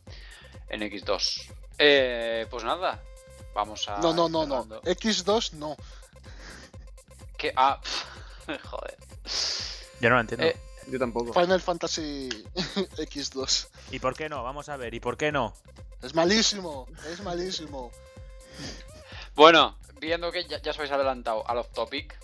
NX2. 0.71 1.51
Eh, 1.79 2.47
pues 2.51 2.63
nada, 2.65 3.03
vamos 3.55 3.89
a. 3.89 3.99
No, 3.99 4.15
no, 4.15 4.29
no, 4.29 4.47
no. 4.47 4.63
cerrando. 4.63 4.83
X2 4.83 5.53
no. 5.55 5.77
¿Qué? 7.37 7.53
Ah, 7.57 7.81
joder. 8.71 8.97
Yo 10.01 10.09
no 10.09 10.15
lo 10.17 10.21
entiendo. 10.21 10.47
Eh, 10.47 10.57
Yo 10.89 10.99
tampoco. 10.99 11.33
Final 11.33 11.61
Fantasy 11.61 12.29
X2. 12.55 13.69
¿Y 13.93 13.99
por 13.99 14.15
qué 14.15 14.29
no? 14.29 14.43
Vamos 14.43 14.69
a 14.69 14.77
ver, 14.77 14.95
¿y 14.95 15.01
por 15.01 15.17
qué 15.17 15.33
no? 15.33 15.55
Es 16.03 16.15
malísimo, 16.15 16.87
es 17.11 17.23
malísimo. 17.23 17.91
Bueno, 19.35 19.79
viendo 20.01 20.31
que 20.33 20.45
ya, 20.45 20.61
ya 20.61 20.73
os 20.73 20.79
habéis 20.79 20.93
adelantado 20.93 21.49
al 21.49 21.59
off 21.59 21.69
topic, 21.73 22.19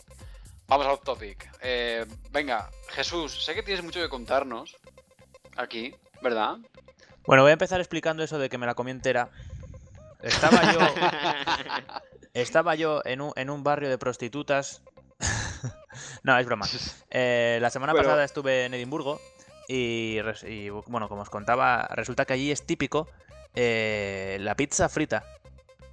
Vamos 0.69 0.87
al 0.87 1.01
topic. 1.01 1.51
Eh, 1.63 2.05
venga, 2.31 2.71
Jesús, 2.89 3.43
sé 3.43 3.55
que 3.55 3.63
tienes 3.63 3.83
mucho 3.83 4.01
que 4.01 4.11
contarnos 4.11 4.77
aquí, 5.57 5.95
¿verdad? 6.21 6.59
Bueno, 7.27 7.43
voy 7.43 7.51
a 7.51 7.55
empezar 7.55 7.81
explicando 7.81 8.23
eso 8.23 8.39
de 8.39 8.51
que 8.51 8.59
me 8.59 8.67
la 8.67 8.75
comí 8.75 8.91
entera. 8.91 9.31
Estaba 10.21 10.73
yo. 10.73 10.81
estaba 12.35 12.75
yo 12.75 13.01
en 13.07 13.23
un, 13.23 13.33
en 13.37 13.49
un 13.49 13.65
barrio 13.65 13.89
de 13.89 13.97
prostitutas. 13.97 14.83
No, 16.23 16.39
es 16.39 16.47
broma. 16.47 16.67
Eh, 17.11 17.59
la 17.61 17.71
semana 17.71 17.93
Bueno. 17.93 18.07
pasada 18.09 18.25
estuve 18.25 18.67
en 18.67 18.75
Edimburgo 18.75 19.21
y, 19.67 20.19
bueno, 20.87 21.09
como 21.09 21.23
os 21.23 21.31
contaba, 21.31 21.87
resulta 21.93 22.25
que 22.25 22.33
allí 22.35 22.51
es 22.51 22.65
típico 22.65 23.09
eh, 23.55 24.39
la 24.41 24.55
pizza 24.55 24.89
frita. 24.89 25.25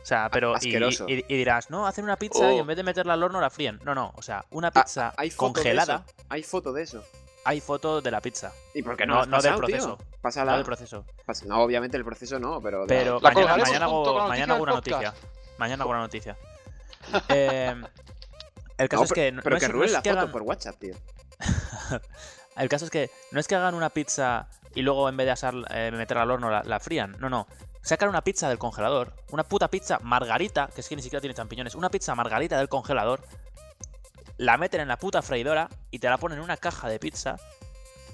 O 0.02 0.06
sea, 0.06 0.30
pero. 0.32 0.54
y-. 0.62 0.76
Y, 1.08 1.26
y 1.28 1.38
dirás, 1.38 1.70
no, 1.72 1.88
hacen 1.88 2.04
una 2.04 2.16
pizza 2.16 2.52
y 2.54 2.58
Oh. 2.58 2.62
en 2.62 2.68
vez 2.68 2.78
de 2.78 2.84
meterla 2.84 3.14
al 3.14 3.24
horno 3.24 3.42
la 3.42 3.50
fríen. 3.50 3.80
No, 3.84 3.96
no, 3.96 4.14
o 4.16 4.22
sea, 4.22 4.46
una 4.52 4.68
Ah, 4.68 4.72
pizza 4.84 5.14
hay 5.18 5.32
congelada. 5.32 6.06
Hay 6.30 6.44
foto 6.44 6.72
de 6.74 6.84
eso. 6.84 7.04
Hay 7.44 7.60
foto 7.62 8.02
de 8.02 8.12
la 8.12 8.22
pizza. 8.22 8.52
¿Y 8.74 8.82
por 8.84 8.96
qué 8.98 9.06
no, 9.06 9.14
No, 9.16 9.26
lo 9.26 9.38
has 9.38 9.44
no 9.46 9.52
del 9.52 9.54
tío? 9.54 9.60
proceso. 9.68 9.98
Pásala. 10.22 10.52
No 10.52 10.58
del 10.58 10.66
proceso. 10.66 11.06
No, 11.46 11.62
obviamente 11.62 11.98
el 11.98 12.06
proceso 12.06 12.40
no, 12.40 12.62
pero. 12.62 12.86
Pero 12.88 13.20
La 13.20 13.32
mañana, 13.32 13.58
mañana 13.58 13.86
hago, 13.86 14.28
mañana 14.28 14.54
hago 14.54 14.64
una 14.64 14.74
noticia 14.74 15.14
Mañana 15.58 15.84
hago 15.84 15.92
una 15.92 16.00
noticia. 16.08 16.38
Eh, 17.30 17.76
el 18.78 18.90
caso 18.90 19.02
No, 19.02 19.06
es 19.06 19.14
que. 19.14 19.32
no- 19.32 19.42
pero 19.42 19.56
no 19.56 19.60
que 19.60 19.68
la 19.68 20.02
que 20.02 20.10
foto 20.10 20.20
hagan- 20.22 20.32
por 20.32 20.42
WhatsApp, 20.44 20.76
tío. 20.80 20.96
El 22.58 22.70
caso 22.70 22.86
es 22.86 22.92
que 22.92 23.12
no 23.32 23.40
es 23.40 23.48
que 23.48 23.56
hagan 23.56 23.76
una 23.76 23.90
pizza 23.90 24.48
y 24.74 24.82
luego 24.82 25.10
en 25.10 25.18
vez 25.18 25.26
de 25.26 25.32
asar, 25.32 25.54
eh, 25.72 25.92
meterla 25.94 26.24
al 26.24 26.32
horno 26.32 26.50
la, 26.50 26.64
la 26.64 26.80
frían. 26.80 27.16
No, 27.20 27.30
no. 27.30 27.48
Sacan 27.82 28.08
una 28.10 28.24
pizza 28.24 28.48
del 28.50 28.58
congelador. 28.58 29.14
Una 29.32 29.44
puta 29.44 29.70
pizza 29.70 30.00
margarita, 30.02 30.70
que 30.74 30.82
es 30.82 30.88
que 30.90 30.96
ni 30.96 31.02
siquiera 31.02 31.20
tiene 31.22 31.34
champiñones. 31.36 31.76
Una 31.76 31.90
pizza 31.90 32.16
margarita 32.16 32.58
del 32.58 32.70
congelador. 32.70 33.22
La 34.38 34.58
meten 34.58 34.82
en 34.82 34.88
la 34.88 34.98
puta 34.98 35.22
freidora 35.22 35.70
y 35.92 36.00
te 36.00 36.10
la 36.10 36.18
ponen 36.18 36.38
en 36.40 36.44
una 36.44 36.58
caja 36.58 36.88
de 36.90 36.98
pizza. 37.00 37.36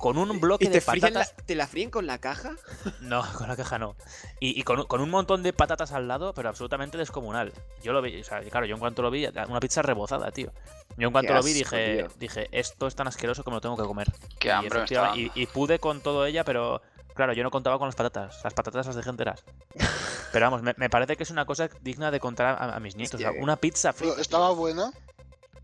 Con 0.01 0.17
un 0.17 0.39
bloque 0.41 0.65
¿Y 0.65 0.69
de 0.69 0.81
te, 0.81 0.85
la, 0.85 0.93
patatas. 0.93 1.35
te 1.45 1.53
la 1.55 1.67
fríen 1.67 1.91
con 1.91 2.07
la 2.07 2.17
caja? 2.17 2.55
No, 3.01 3.23
con 3.37 3.47
la 3.47 3.55
caja 3.55 3.77
no. 3.77 3.95
Y, 4.39 4.59
y 4.59 4.63
con, 4.63 4.83
con 4.87 4.99
un 4.99 5.09
montón 5.11 5.43
de 5.43 5.53
patatas 5.53 5.91
al 5.91 6.07
lado, 6.07 6.33
pero 6.33 6.49
absolutamente 6.49 6.97
descomunal. 6.97 7.53
Yo 7.83 7.93
lo 7.93 8.01
vi, 8.01 8.19
o 8.19 8.23
sea, 8.23 8.41
claro, 8.41 8.65
yo 8.65 8.73
en 8.73 8.79
cuanto 8.79 9.03
lo 9.03 9.11
vi, 9.11 9.27
una 9.27 9.59
pizza 9.59 9.81
rebozada, 9.83 10.31
tío. 10.31 10.51
Yo 10.97 11.07
en 11.07 11.11
cuanto 11.11 11.29
Qué 11.33 11.37
lo 11.37 11.43
vi 11.43 11.53
dije, 11.53 11.97
tío. 11.97 12.07
dije, 12.17 12.47
esto 12.51 12.87
es 12.87 12.95
tan 12.95 13.07
asqueroso 13.07 13.43
que 13.43 13.51
me 13.51 13.57
lo 13.57 13.61
tengo 13.61 13.77
que 13.77 13.83
comer. 13.83 14.11
Qué 14.39 14.47
Y 14.47 14.51
hambre 14.51 14.85
y, 15.15 15.31
y 15.35 15.45
pude 15.45 15.77
con 15.77 16.01
todo 16.01 16.25
ella, 16.25 16.43
pero 16.43 16.81
claro, 17.13 17.33
yo 17.33 17.43
no 17.43 17.51
contaba 17.51 17.77
con 17.77 17.87
las 17.87 17.95
patatas. 17.95 18.39
Las 18.43 18.53
patatas 18.55 18.87
las 18.87 18.95
dejé 18.95 19.09
enteras. 19.11 19.43
Pero 20.31 20.45
vamos, 20.45 20.61
me, 20.61 20.73
me 20.77 20.89
parece 20.89 21.17
que 21.17 21.23
es 21.23 21.29
una 21.29 21.45
cosa 21.45 21.69
digna 21.81 22.09
de 22.09 22.19
contar 22.21 22.47
a, 22.47 22.75
a 22.75 22.79
mis 22.79 22.95
nietos. 22.95 23.15
Hostia, 23.15 23.27
o 23.29 23.31
sea, 23.33 23.37
que- 23.37 23.43
una 23.43 23.57
pizza 23.57 23.91
Pero 23.91 24.11
frita. 24.11 24.21
estaba 24.21 24.47
tío. 24.47 24.55
buena. 24.55 24.91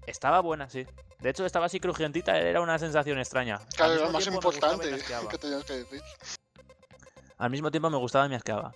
Estaba 0.05 0.41
buena, 0.41 0.69
sí. 0.69 0.85
De 1.19 1.29
hecho, 1.29 1.45
estaba 1.45 1.65
así 1.65 1.79
crujientita, 1.79 2.37
era 2.37 2.61
una 2.61 2.77
sensación 2.77 3.17
extraña. 3.19 3.55
Al 3.55 3.67
Claro, 3.75 3.93
era 3.93 4.01
mismo 4.03 4.13
más 4.13 4.23
tiempo 4.23 4.41
me 4.41 4.45
gustaba 4.47 4.73
y 4.73 4.77
me 4.77 4.83
importante 4.85 5.27
que 5.29 5.37
tenías 5.37 5.63
que 5.63 5.73
decir. 5.73 6.01
Al 7.37 7.49
mismo 7.49 7.71
tiempo 7.71 7.89
me 7.89 7.97
gustaba 7.97 8.25
y 8.25 8.29
me 8.29 8.35
asqueaba. 8.35 8.75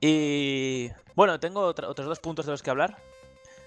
Y 0.00 0.90
bueno, 1.14 1.38
tengo 1.40 1.60
otros 1.62 2.06
dos 2.06 2.20
puntos 2.20 2.46
de 2.46 2.52
los 2.52 2.62
que 2.62 2.70
hablar. 2.70 2.96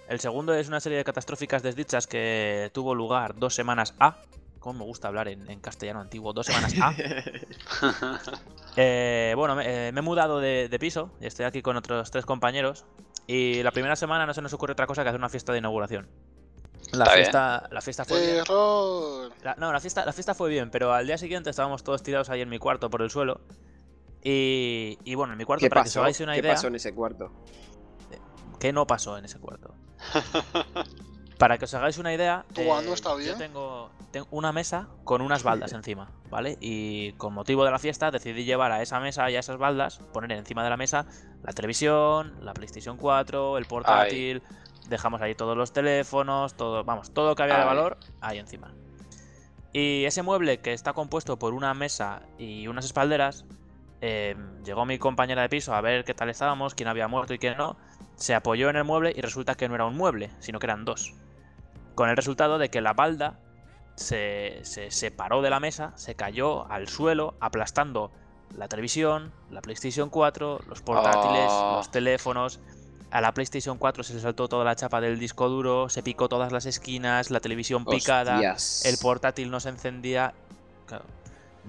El 0.09 0.19
segundo 0.19 0.53
es 0.53 0.67
una 0.67 0.79
serie 0.79 0.97
de 0.97 1.03
catastróficas 1.03 1.63
desdichas 1.63 2.05
que 2.07 2.69
tuvo 2.73 2.93
lugar 2.93 3.35
dos 3.35 3.55
semanas 3.55 3.93
A. 3.99 4.17
Cómo 4.59 4.79
me 4.79 4.85
gusta 4.85 5.07
hablar 5.07 5.27
en, 5.27 5.49
en 5.49 5.59
castellano 5.59 6.01
antiguo, 6.01 6.33
dos 6.33 6.47
semanas 6.47 6.73
A. 6.81 6.93
Eh, 8.77 9.33
bueno, 9.37 9.55
me, 9.55 9.87
eh, 9.87 9.91
me 9.93 9.99
he 9.99 10.03
mudado 10.03 10.41
de, 10.41 10.67
de 10.67 10.79
piso 10.79 11.09
y 11.21 11.27
estoy 11.27 11.45
aquí 11.45 11.61
con 11.61 11.77
otros 11.77 12.11
tres 12.11 12.25
compañeros. 12.25 12.83
Y 13.25 13.63
la 13.63 13.71
primera 13.71 13.95
semana 13.95 14.25
no 14.25 14.33
se 14.33 14.41
nos 14.41 14.51
ocurre 14.51 14.73
otra 14.73 14.85
cosa 14.85 15.01
que 15.03 15.09
hacer 15.09 15.19
una 15.21 15.29
fiesta 15.29 15.53
de 15.53 15.59
inauguración. 15.59 16.09
La 16.91 17.05
fiesta, 17.07 17.67
la 17.71 17.81
fiesta 17.81 18.05
fue 18.05 18.21
bien. 18.21 18.37
Error. 18.37 19.31
La- 19.43 19.55
no, 19.55 19.71
la 19.73 19.79
fiesta, 19.79 20.05
la 20.05 20.13
fiesta 20.13 20.33
fue 20.33 20.49
bien, 20.49 20.69
pero 20.71 20.93
al 20.93 21.05
día 21.07 21.17
siguiente 21.17 21.49
estábamos 21.49 21.83
todos 21.83 22.03
tirados 22.03 22.29
ahí 22.29 22.41
en 22.41 22.49
mi 22.49 22.59
cuarto 22.59 22.89
por 22.89 23.01
el 23.01 23.09
suelo. 23.09 23.41
Y, 24.23 24.97
y 25.03 25.15
bueno, 25.15 25.33
en 25.33 25.37
mi 25.37 25.45
cuarto, 25.45 25.63
¿Qué 25.65 25.69
para 25.69 25.83
que 25.83 25.89
os 25.89 25.97
hagáis 25.97 26.19
una 26.19 26.33
¿Qué 26.33 26.39
idea, 26.39 26.53
pasó 26.55 26.67
en 26.67 26.75
ese 26.75 26.93
cuarto? 26.93 27.31
¿qué 28.59 28.73
no 28.73 28.87
pasó 28.87 29.17
en 29.17 29.25
ese 29.25 29.39
cuarto? 29.39 29.75
Para 31.37 31.57
que 31.57 31.65
os 31.65 31.73
hagáis 31.73 31.97
una 31.97 32.13
idea, 32.13 32.45
¿Tu 32.53 32.61
eh, 32.61 32.93
está 32.93 33.19
yo 33.21 33.35
tengo, 33.35 33.91
tengo 34.11 34.27
una 34.31 34.53
mesa 34.53 34.87
con 35.03 35.21
unas 35.21 35.43
baldas 35.43 35.73
encima, 35.73 36.09
¿vale? 36.29 36.57
Y 36.61 37.11
con 37.13 37.33
motivo 37.33 37.65
de 37.65 37.71
la 37.71 37.79
fiesta 37.79 38.09
decidí 38.09 38.45
llevar 38.45 38.71
a 38.71 38.81
esa 38.81 39.01
mesa 39.01 39.29
y 39.29 39.35
a 39.35 39.39
esas 39.39 39.57
baldas, 39.57 39.99
poner 40.13 40.31
encima 40.31 40.63
de 40.63 40.69
la 40.69 40.77
mesa 40.77 41.05
la 41.43 41.51
televisión, 41.51 42.33
la 42.41 42.53
PlayStation 42.53 42.95
4, 42.97 43.57
el 43.57 43.65
portátil, 43.65 44.41
dejamos 44.89 45.21
ahí 45.21 45.35
todos 45.35 45.57
los 45.57 45.73
teléfonos, 45.73 46.55
todo, 46.55 46.83
vamos, 46.83 47.11
todo 47.13 47.29
lo 47.29 47.35
que 47.35 47.43
había 47.43 47.59
de 47.59 47.65
valor 47.65 47.97
ahí 48.21 48.37
encima. 48.39 48.73
Y 49.73 50.05
ese 50.05 50.23
mueble 50.23 50.59
que 50.59 50.73
está 50.73 50.93
compuesto 50.93 51.37
por 51.37 51.53
una 51.53 51.73
mesa 51.73 52.21
y 52.37 52.67
unas 52.67 52.85
espalderas, 52.85 53.45
eh, 54.01 54.35
llegó 54.63 54.85
mi 54.85 54.97
compañera 54.97 55.41
de 55.41 55.49
piso 55.49 55.73
a 55.73 55.81
ver 55.81 56.05
qué 56.05 56.13
tal 56.13 56.29
estábamos, 56.29 56.75
quién 56.75 56.87
había 56.87 57.07
muerto 57.07 57.33
y 57.33 57.39
quién 57.39 57.57
no, 57.57 57.75
se 58.15 58.33
apoyó 58.35 58.69
en 58.69 58.77
el 58.77 58.83
mueble 58.85 59.13
y 59.15 59.21
resulta 59.21 59.55
que 59.55 59.67
no 59.67 59.75
era 59.75 59.85
un 59.85 59.97
mueble, 59.97 60.29
sino 60.39 60.59
que 60.59 60.67
eran 60.67 60.85
dos. 60.85 61.13
Con 61.95 62.09
el 62.09 62.15
resultado 62.15 62.57
de 62.57 62.69
que 62.69 62.79
la 62.81 62.93
balda 62.93 63.39
se, 63.95 64.59
se 64.63 64.91
separó 64.91 65.41
de 65.41 65.49
la 65.49 65.59
mesa, 65.59 65.91
se 65.95 66.15
cayó 66.15 66.69
al 66.71 66.87
suelo, 66.87 67.35
aplastando 67.39 68.11
la 68.55 68.67
televisión, 68.67 69.33
la 69.49 69.61
PlayStation 69.61 70.09
4, 70.09 70.59
los 70.67 70.81
portátiles, 70.81 71.47
Oh. 71.49 71.73
los 71.77 71.91
teléfonos. 71.91 72.59
A 73.11 73.21
la 73.21 73.33
PlayStation 73.33 73.77
4 73.77 74.03
se 74.03 74.13
le 74.13 74.19
saltó 74.19 74.47
toda 74.47 74.65
la 74.65 74.75
chapa 74.75 74.99
del 74.99 75.19
disco 75.19 75.47
duro, 75.47 75.89
se 75.89 76.03
picó 76.03 76.27
todas 76.27 76.51
las 76.51 76.65
esquinas, 76.65 77.31
la 77.31 77.39
televisión 77.39 77.85
picada, 77.85 78.35
Hostias. 78.35 78.85
el 78.85 78.97
portátil 78.97 79.49
no 79.51 79.59
se 79.59 79.69
encendía. 79.69 80.33
Claro, 80.87 81.05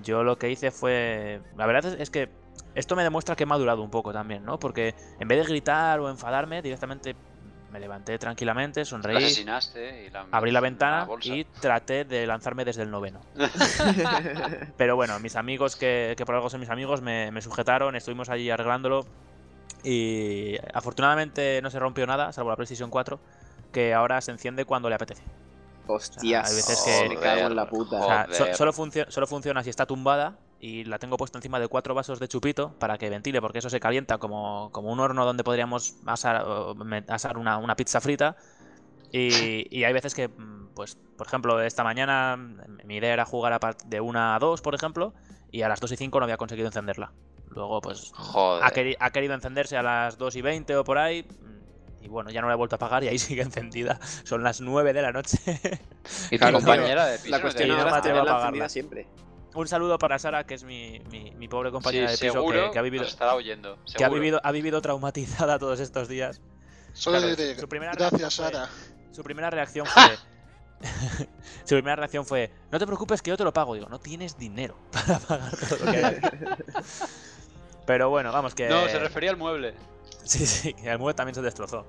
yo 0.02 0.24
lo 0.24 0.38
que 0.38 0.50
hice 0.50 0.70
fue. 0.70 1.40
La 1.56 1.66
verdad 1.66 1.92
es, 1.92 2.00
es 2.00 2.10
que 2.10 2.28
esto 2.74 2.96
me 2.96 3.02
demuestra 3.04 3.36
que 3.36 3.44
he 3.44 3.46
madurado 3.46 3.82
un 3.82 3.90
poco 3.90 4.12
también, 4.12 4.44
¿no? 4.44 4.58
Porque 4.58 4.94
en 5.20 5.28
vez 5.28 5.38
de 5.38 5.44
gritar 5.44 6.00
o 6.00 6.10
enfadarme, 6.10 6.62
directamente 6.62 7.14
me 7.72 7.80
levanté 7.80 8.18
tranquilamente, 8.18 8.80
La 8.80 8.84
sonreí, 8.84 9.16
asesinaste 9.16 10.06
y 10.06 10.10
la 10.10 10.26
abrí 10.30 10.50
la 10.50 10.60
ventana 10.60 11.06
y 11.22 11.44
traté 11.44 12.04
de 12.04 12.26
lanzarme 12.26 12.64
desde 12.64 12.82
el 12.82 12.90
noveno. 12.90 13.20
Pero 14.76 14.96
bueno, 14.96 15.18
mis 15.20 15.36
amigos, 15.36 15.76
que, 15.76 16.14
que 16.16 16.24
por 16.24 16.34
algo 16.34 16.50
son 16.50 16.60
mis 16.60 16.70
amigos, 16.70 17.02
me, 17.02 17.30
me 17.32 17.42
sujetaron, 17.42 17.96
estuvimos 17.96 18.28
allí 18.28 18.50
arreglándolo. 18.50 19.06
Y 19.88 20.56
afortunadamente 20.74 21.60
no 21.62 21.70
se 21.70 21.78
rompió 21.78 22.06
nada, 22.08 22.32
salvo 22.32 22.50
la 22.50 22.56
PlayStation 22.56 22.90
4, 22.90 23.20
que 23.72 23.94
ahora 23.94 24.20
se 24.20 24.32
enciende 24.32 24.64
cuando 24.64 24.88
le 24.88 24.96
apetece. 24.96 25.22
Hostias. 25.86 26.50
hay 26.50 26.56
veces 26.56 26.82
que- 26.84 27.08
Me 27.08 27.16
cago 27.20 27.46
en 27.46 27.54
la 27.54 27.68
puta. 27.68 28.00
O 28.00 28.04
sea, 28.06 28.26
so- 28.32 28.52
solo, 28.54 28.72
funcio- 28.72 29.08
solo 29.08 29.28
funciona 29.28 29.62
si 29.62 29.70
está 29.70 29.86
tumbada 29.86 30.36
y 30.58 30.82
la 30.84 30.98
tengo 30.98 31.16
puesta 31.16 31.38
encima 31.38 31.60
de 31.60 31.68
cuatro 31.68 31.94
vasos 31.94 32.18
de 32.18 32.26
chupito 32.26 32.72
para 32.80 32.98
que 32.98 33.08
ventile, 33.10 33.40
porque 33.40 33.60
eso 33.60 33.70
se 33.70 33.78
calienta 33.78 34.18
como, 34.18 34.70
como 34.72 34.90
un 34.90 34.98
horno 34.98 35.24
donde 35.24 35.44
podríamos 35.44 35.94
asar, 36.06 36.42
o 36.44 36.74
una, 37.36 37.58
una 37.58 37.76
pizza 37.76 38.00
frita. 38.00 38.36
Y, 39.12 39.68
y 39.70 39.84
hay 39.84 39.92
veces 39.92 40.16
que, 40.16 40.28
pues, 40.74 40.98
por 41.16 41.28
ejemplo, 41.28 41.60
esta 41.62 41.84
mañana 41.84 42.36
mm, 42.36 42.84
mi 42.86 42.96
idea 42.96 43.12
era 43.12 43.24
jugar 43.24 43.52
a 43.52 43.60
de 43.86 44.00
1 44.00 44.34
a 44.34 44.38
2, 44.40 44.62
por 44.62 44.74
ejemplo, 44.74 45.14
y 45.56 45.62
a 45.62 45.68
las 45.68 45.80
2 45.80 45.92
y 45.92 45.96
5 45.96 46.18
no 46.20 46.24
había 46.24 46.36
conseguido 46.36 46.68
encenderla. 46.68 47.12
Luego, 47.48 47.80
pues, 47.80 48.12
Joder. 48.14 48.62
ha, 48.64 48.70
queri- 48.70 48.96
ha 49.00 49.10
querido 49.10 49.34
encenderse 49.34 49.76
a 49.76 49.82
las 49.82 50.18
2 50.18 50.36
y 50.36 50.42
20 50.42 50.76
o 50.76 50.84
por 50.84 50.98
ahí. 50.98 51.22
mm, 51.22 52.04
Y 52.04 52.08
bueno, 52.08 52.30
ya 52.30 52.40
no 52.42 52.46
la 52.48 52.52
he 52.54 52.56
vuelto 52.56 52.74
a 52.74 52.76
apagar 52.76 53.02
y 53.04 53.08
ahí 53.08 53.18
sigue 53.18 53.42
encendida. 53.42 53.98
Son 54.24 54.42
las 54.42 54.60
9 54.60 54.92
de 54.92 55.02
la 55.02 55.12
noche. 55.12 55.38
Y 56.30 56.38
tu 56.38 56.52
compañera 56.52 57.06
de 57.06 57.18
piso 57.18 57.30
La 57.30 57.40
cuestión 57.40 57.68
no 57.68 57.96
es 57.96 58.02
tenerla 58.02 58.68
siempre. 58.68 59.06
Un 59.54 59.66
saludo 59.66 59.98
para 59.98 60.18
Sara, 60.18 60.44
que 60.44 60.52
es 60.54 60.64
mi, 60.64 61.00
mi, 61.10 61.30
mi 61.30 61.48
pobre 61.48 61.70
compañera 61.70 62.08
Sí, 62.08 62.26
de 62.26 62.30
piso, 62.32 62.46
que, 62.46 62.70
que 62.72 62.78
ha 62.78 62.82
vivido, 62.82 63.04
estará 63.04 63.34
oyendo. 63.34 63.78
que 63.96 64.04
ha 64.04 64.10
vivido, 64.10 64.38
ha 64.44 64.52
vivido 64.52 64.82
traumatizada 64.82 65.58
todos 65.58 65.80
estos 65.80 66.08
días. 66.08 66.42
Solo 66.92 67.18
Claro, 67.18 67.34
diré, 67.34 67.58
su 67.58 67.66
primera 67.66 67.92
gracias, 67.92 68.36
fue- 68.36 68.44
Sara. 68.44 68.68
Su 69.12 69.22
primera 69.22 69.48
reacción 69.48 69.86
fue. 69.86 70.02
su 71.64 71.74
primera 71.74 71.96
reacción 71.96 72.24
fue: 72.26 72.50
No 72.70 72.78
te 72.78 72.86
preocupes, 72.86 73.22
que 73.22 73.30
yo 73.30 73.36
te 73.36 73.44
lo 73.44 73.52
pago. 73.52 73.74
Digo, 73.74 73.88
no 73.88 73.98
tienes 73.98 74.36
dinero 74.38 74.76
para 74.92 75.18
pagar 75.18 75.56
todo 75.56 75.84
lo 75.84 75.90
que 75.92 75.96
hay 75.98 76.04
aquí". 76.16 76.28
Pero 77.86 78.10
bueno, 78.10 78.32
vamos, 78.32 78.54
que. 78.54 78.68
No, 78.68 78.88
se 78.88 78.98
refería 78.98 79.30
al 79.30 79.36
mueble. 79.36 79.74
Sí, 80.24 80.44
sí, 80.46 80.74
que 80.74 80.90
el 80.90 80.98
mueble 80.98 81.14
también 81.14 81.34
se 81.34 81.42
destrozó. 81.42 81.86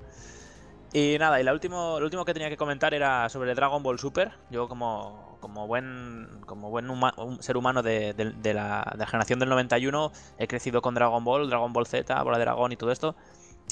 Y 0.92 1.16
nada, 1.18 1.38
y 1.40 1.44
la 1.44 1.52
último, 1.52 1.98
lo 1.98 2.04
último 2.06 2.24
que 2.24 2.32
tenía 2.32 2.48
que 2.48 2.56
comentar 2.56 2.94
era 2.94 3.28
sobre 3.28 3.54
Dragon 3.54 3.82
Ball 3.82 3.98
Super. 3.98 4.32
Yo 4.50 4.68
como, 4.68 5.36
como 5.40 5.66
buen, 5.66 6.40
como 6.46 6.70
buen 6.70 6.88
huma- 6.88 7.12
un 7.18 7.42
ser 7.42 7.56
humano 7.58 7.82
de, 7.82 8.14
de- 8.14 8.30
de 8.30 8.54
la, 8.54 8.88
de 8.92 8.98
la 8.98 9.06
generación 9.06 9.38
del 9.38 9.50
91 9.50 10.12
he 10.38 10.46
crecido 10.46 10.80
con 10.80 10.94
Dragon 10.94 11.22
Ball, 11.24 11.50
Dragon 11.50 11.72
Ball 11.74 11.86
Z, 11.86 12.22
Bola 12.22 12.38
de 12.38 12.44
Dragón 12.44 12.72
y 12.72 12.76
todo 12.76 12.90
esto. 12.90 13.16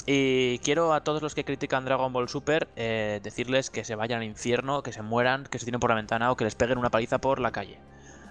Y 0.09 0.59
quiero 0.59 0.93
a 0.93 1.03
todos 1.03 1.21
los 1.21 1.35
que 1.35 1.43
critican 1.43 1.83
Dragon 1.83 2.13
Ball 2.13 2.29
Super 2.29 2.69
eh, 2.77 3.19
decirles 3.21 3.69
que 3.69 3.83
se 3.83 3.95
vayan 3.95 4.19
al 4.19 4.25
infierno, 4.25 4.81
que 4.81 4.93
se 4.93 5.01
mueran, 5.01 5.43
que 5.43 5.59
se 5.59 5.65
tiren 5.65 5.81
por 5.81 5.89
la 5.89 5.97
ventana 5.97 6.31
o 6.31 6.37
que 6.37 6.45
les 6.45 6.55
peguen 6.55 6.77
una 6.77 6.89
paliza 6.89 7.19
por 7.19 7.41
la 7.41 7.51
calle. 7.51 7.81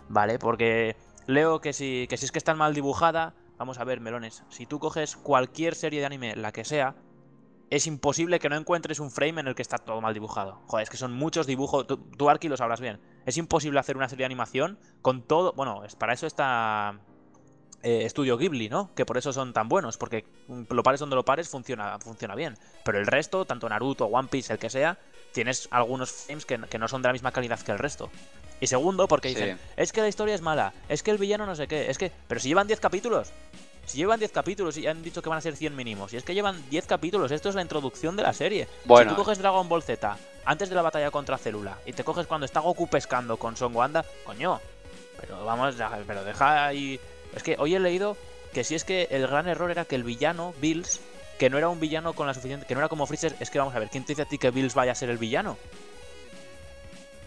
¿Vale? 0.09 0.39
Porque 0.39 0.97
leo 1.27 1.61
que 1.61 1.75
si, 1.75 2.07
que 2.09 2.17
si 2.17 2.25
es 2.25 2.33
que 2.33 2.39
está 2.39 2.55
mal 2.55 2.73
dibujada, 2.73 3.35
vamos 3.59 3.79
a 3.79 3.85
ver, 3.85 4.01
melones. 4.01 4.43
Si 4.49 4.65
tú 4.65 4.79
coges 4.79 5.17
cualquier 5.17 5.75
serie 5.75 6.01
de 6.01 6.07
anime, 6.07 6.35
la 6.35 6.51
que 6.51 6.65
sea, 6.65 6.95
es 7.69 7.87
imposible 7.87 8.39
que 8.39 8.49
no 8.49 8.57
encuentres 8.57 8.99
un 8.99 9.11
frame 9.11 9.43
en 9.43 9.49
el 9.49 9.55
que 9.55 9.61
está 9.61 9.77
todo 9.77 10.01
mal 10.01 10.15
dibujado. 10.15 10.63
Joder, 10.69 10.85
es 10.85 10.89
que 10.89 10.97
son 10.97 11.13
muchos 11.13 11.47
dibujos. 11.47 11.87
Tú, 11.87 11.99
tú 11.99 12.31
Arki, 12.31 12.49
lo 12.49 12.57
sabrás 12.57 12.81
bien. 12.81 13.03
Es 13.27 13.37
imposible 13.37 13.79
hacer 13.81 13.99
una 13.99 14.09
serie 14.09 14.23
de 14.23 14.27
animación 14.27 14.79
con 15.03 15.21
todo. 15.21 15.53
Bueno, 15.53 15.83
para 15.99 16.15
eso 16.15 16.27
está 16.27 17.01
eh, 17.83 18.09
Studio 18.09 18.37
Ghibli, 18.37 18.69
¿no? 18.69 18.91
Que 18.95 19.05
por 19.07 19.17
eso 19.19 19.33
son 19.33 19.53
tan 19.53 19.69
buenos, 19.69 19.97
porque 19.97 20.25
lo 20.71 20.83
pares 20.83 21.01
donde 21.01 21.17
lo 21.17 21.25
pares 21.25 21.49
funciona, 21.49 21.99
funciona 21.99 22.35
bien. 22.35 22.57
Pero 22.85 22.99
el 22.99 23.07
resto, 23.07 23.45
tanto 23.45 23.69
Naruto, 23.69 24.07
One 24.07 24.29
Piece, 24.29 24.53
el 24.53 24.59
que 24.59 24.71
sea, 24.71 24.99
tienes 25.33 25.69
algunos 25.71 26.11
frames 26.11 26.47
que, 26.47 26.59
que 26.59 26.79
no 26.79 26.89
son 26.89 27.03
de 27.03 27.09
la 27.09 27.13
misma 27.13 27.33
calidad 27.33 27.61
que 27.61 27.73
el 27.73 27.79
resto. 27.79 28.11
Y 28.61 28.67
segundo, 28.69 29.07
porque 29.07 29.29
Sí. 29.29 29.35
dicen, 29.35 29.59
es 29.77 29.93
que 29.93 30.01
la 30.01 30.09
historia 30.09 30.35
es 30.35 30.41
mala, 30.41 30.73
es 30.89 31.03
que 31.03 31.11
el 31.11 31.19
villano 31.19 31.45
no 31.47 31.55
sé 31.55 31.69
qué, 31.69 31.91
es 31.91 31.99
que... 31.99 32.11
Pero 32.27 32.41
si 32.41 32.49
llevan 32.49 32.67
10 32.67 32.81
capítulos, 32.81 33.31
si 33.85 33.99
llevan 33.99 34.19
10 34.19 34.33
capítulos 34.33 34.77
y 34.79 34.87
han 34.87 35.03
dicho 35.03 35.21
que 35.21 35.29
van 35.29 35.39
a 35.39 35.43
ser 35.43 35.55
100 35.57 35.77
mínimos, 35.77 36.13
y 36.15 36.17
es 36.17 36.25
que 36.25 36.33
llevan 36.35 36.65
10 36.71 36.87
capítulos, 36.87 37.31
esto 37.33 37.51
es 37.51 37.55
la 37.55 37.61
introducción 37.63 38.17
de 38.17 38.23
la 38.23 38.33
serie. 38.33 38.67
Bueno. 38.87 39.11
Si 39.11 39.15
tú 39.17 39.23
coges 39.23 39.39
Dragon 39.39 39.69
Ball 39.69 39.83
Z 39.83 40.17
antes 40.47 40.71
de 40.71 40.75
la 40.75 40.81
batalla 40.83 41.11
contra 41.11 41.37
Célula 41.37 41.77
y 41.85 41.93
te 41.93 42.03
coges 42.03 42.27
cuando 42.27 42.47
está 42.47 42.61
Goku 42.61 42.89
pescando 42.89 43.37
con 43.37 43.57
Son 43.59 43.77
Wanda, 43.77 44.05
coño, 44.25 44.59
pero 45.21 45.45
vamos, 45.45 45.75
pero 46.07 46.25
deja 46.25 46.67
ahí... 46.67 46.99
Es 47.35 47.43
que 47.43 47.57
hoy 47.59 47.75
he 47.75 47.81
leído 47.81 48.17
que 48.53 48.65
si 48.65 48.75
es 48.75 48.85
que 48.85 49.09
el 49.11 49.27
gran 49.27 49.49
error 49.49 49.71
era 49.71 49.85
que 49.85 49.97
el 49.97 50.05
villano, 50.05 50.55
Bills, 50.61 51.01
que 51.39 51.51
no 51.51 51.59
era 51.59 51.69
un 51.69 51.81
villano 51.81 52.15
con 52.15 52.27
la 52.27 52.35
suficiente... 52.35 52.67
que 52.67 52.75
no 52.75 52.81
era 52.81 52.89
como 52.89 53.07
Freezer, 53.07 53.35
es 53.41 53.51
que 53.51 53.59
vamos 53.59 53.75
a 53.75 53.79
ver, 53.79 53.89
¿quién 53.89 54.05
te 54.05 54.13
dice 54.13 54.23
a 54.23 54.25
ti 54.25 54.39
que 54.39 54.51
Bills 54.51 54.75
vaya 54.75 54.93
a 54.93 54.95
ser 54.95 55.11
el 55.11 55.19
villano? 55.19 55.59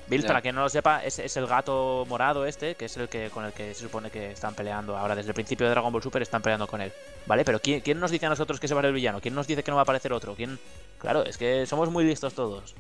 Bills, 0.09 0.25
para 0.25 0.41
quien 0.41 0.55
no 0.55 0.61
lo 0.61 0.69
sepa, 0.69 1.03
es, 1.05 1.19
es 1.19 1.37
el 1.37 1.45
gato 1.45 2.03
morado 2.09 2.47
este, 2.47 2.73
que 2.73 2.85
es 2.85 2.97
el 2.97 3.07
que 3.07 3.29
con 3.29 3.45
el 3.45 3.53
que 3.53 3.75
se 3.75 3.81
supone 3.81 4.09
que 4.09 4.31
están 4.31 4.55
peleando 4.55 4.97
ahora. 4.97 5.13
Desde 5.13 5.29
el 5.29 5.35
principio 5.35 5.67
de 5.67 5.71
Dragon 5.71 5.93
Ball 5.93 6.01
Super 6.01 6.23
están 6.23 6.41
peleando 6.41 6.65
con 6.65 6.81
él. 6.81 6.91
¿Vale? 7.27 7.45
Pero 7.45 7.59
¿quién, 7.59 7.81
quién 7.81 7.99
nos 7.99 8.09
dice 8.09 8.25
a 8.25 8.29
nosotros 8.29 8.59
que 8.59 8.67
se 8.67 8.73
va 8.73 8.79
a 8.79 8.83
ser 8.83 8.87
el 8.87 8.95
villano? 8.95 9.21
¿Quién 9.21 9.35
nos 9.35 9.45
dice 9.45 9.61
que 9.61 9.69
no 9.69 9.75
va 9.75 9.81
a 9.81 9.83
aparecer 9.83 10.11
otro? 10.11 10.33
¿Quién? 10.33 10.57
Claro, 10.97 11.23
es 11.23 11.37
que 11.37 11.67
somos 11.67 11.91
muy 11.91 12.05
listos 12.05 12.33
todos. 12.33 12.73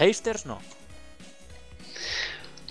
Hasters 0.00 0.46
no. 0.46 0.58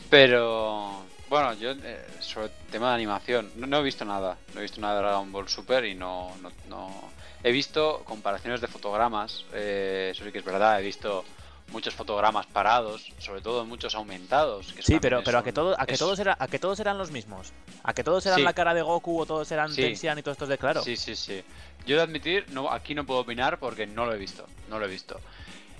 Pero 0.09 1.03
bueno, 1.33 1.53
yo 1.53 1.71
eh, 1.71 2.05
sobre 2.19 2.45
el 2.47 2.51
tema 2.71 2.89
de 2.89 2.95
animación, 2.95 3.51
no, 3.55 3.65
no 3.67 3.79
he 3.79 3.83
visto 3.83 4.05
nada. 4.05 4.37
No 4.53 4.59
he 4.59 4.63
visto 4.63 4.79
nada 4.79 4.95
de 4.95 5.01
Dragon 5.01 5.31
Ball 5.31 5.49
Super 5.49 5.83
y 5.85 5.95
no. 5.95 6.31
no, 6.41 6.51
no- 6.69 7.11
He 7.45 7.51
visto 7.51 8.03
comparaciones 8.05 8.61
de 8.61 8.67
fotogramas, 8.67 9.43
eh, 9.51 10.11
eso 10.13 10.23
sí 10.23 10.31
que 10.31 10.37
es 10.39 10.45
verdad. 10.45 10.79
He 10.79 10.83
visto 10.83 11.25
muchos 11.71 11.93
fotogramas 11.93 12.45
parados, 12.45 13.11
sobre 13.17 13.41
todo 13.41 13.65
muchos 13.65 13.95
aumentados. 13.95 14.71
Que 14.73 14.81
Sí, 14.83 14.97
pero, 15.01 15.23
pero 15.25 15.39
a 15.39 15.43
que, 15.43 15.51
todo, 15.51 15.75
a, 15.77 15.85
que 15.85 15.93
es- 15.95 15.99
todos 15.99 16.19
era, 16.19 16.37
a 16.39 16.47
que 16.47 16.59
todos 16.59 16.79
eran 16.79 16.97
los 16.97 17.11
mismos. 17.11 17.51
A 17.83 17.93
que 17.93 18.03
todos 18.03 18.25
eran 18.27 18.37
Sí. 18.39 18.43
la 18.45 18.53
cara 18.53 18.73
de 18.73 18.81
Goku 18.81 19.19
o 19.21 19.25
todos 19.25 19.51
eran 19.51 19.73
Sí. 19.73 19.81
Tensian 19.81 20.17
y 20.19 20.21
todos 20.21 20.35
estos 20.35 20.47
de 20.49 20.57
claro. 20.57 20.83
Sí, 20.83 20.95
sí, 20.95 21.15
sí. 21.15 21.43
Yo 21.85 21.97
de 21.97 22.03
admitir, 22.03 22.45
no, 22.51 22.71
aquí 22.71 22.95
no 22.95 23.05
puedo 23.05 23.19
opinar 23.21 23.57
porque 23.59 23.85
no 23.87 24.05
lo 24.05 24.13
he 24.13 24.17
visto. 24.17 24.45
No 24.69 24.79
lo 24.79 24.85
he 24.85 24.89
visto. 24.89 25.19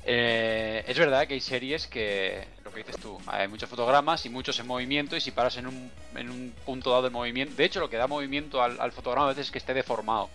Eh, 0.06 0.84
es 0.86 1.00
verdad 1.00 1.26
que 1.28 1.36
hay 1.36 1.40
series 1.40 1.88
que, 1.88 2.46
lo 2.66 2.72
que 2.72 2.80
dices 2.80 2.98
tú, 2.98 3.18
hay 3.28 3.48
muchos 3.48 3.70
fotogramas 3.70 4.26
y 4.26 4.30
muchos 4.30 4.60
en 4.60 4.68
movimiento 4.68 5.16
y 5.16 5.22
si 5.22 5.32
paras 5.32 5.56
en 5.58 5.68
un, 5.68 5.92
en 6.16 6.30
un 6.30 6.54
punto 6.66 6.90
dado 6.90 7.04
del 7.04 7.12
movimiento, 7.12 7.56
de 7.56 7.64
hecho 7.64 7.80
lo 7.80 7.90
que 7.90 7.96
da 7.98 8.08
movimiento 8.08 8.62
al, 8.62 8.80
al 8.82 8.92
fotograma 8.92 9.28
a 9.28 9.30
veces 9.30 9.46
es 9.48 9.52
que 9.52 9.60
esté 9.60 9.74
deformado, 9.74 10.30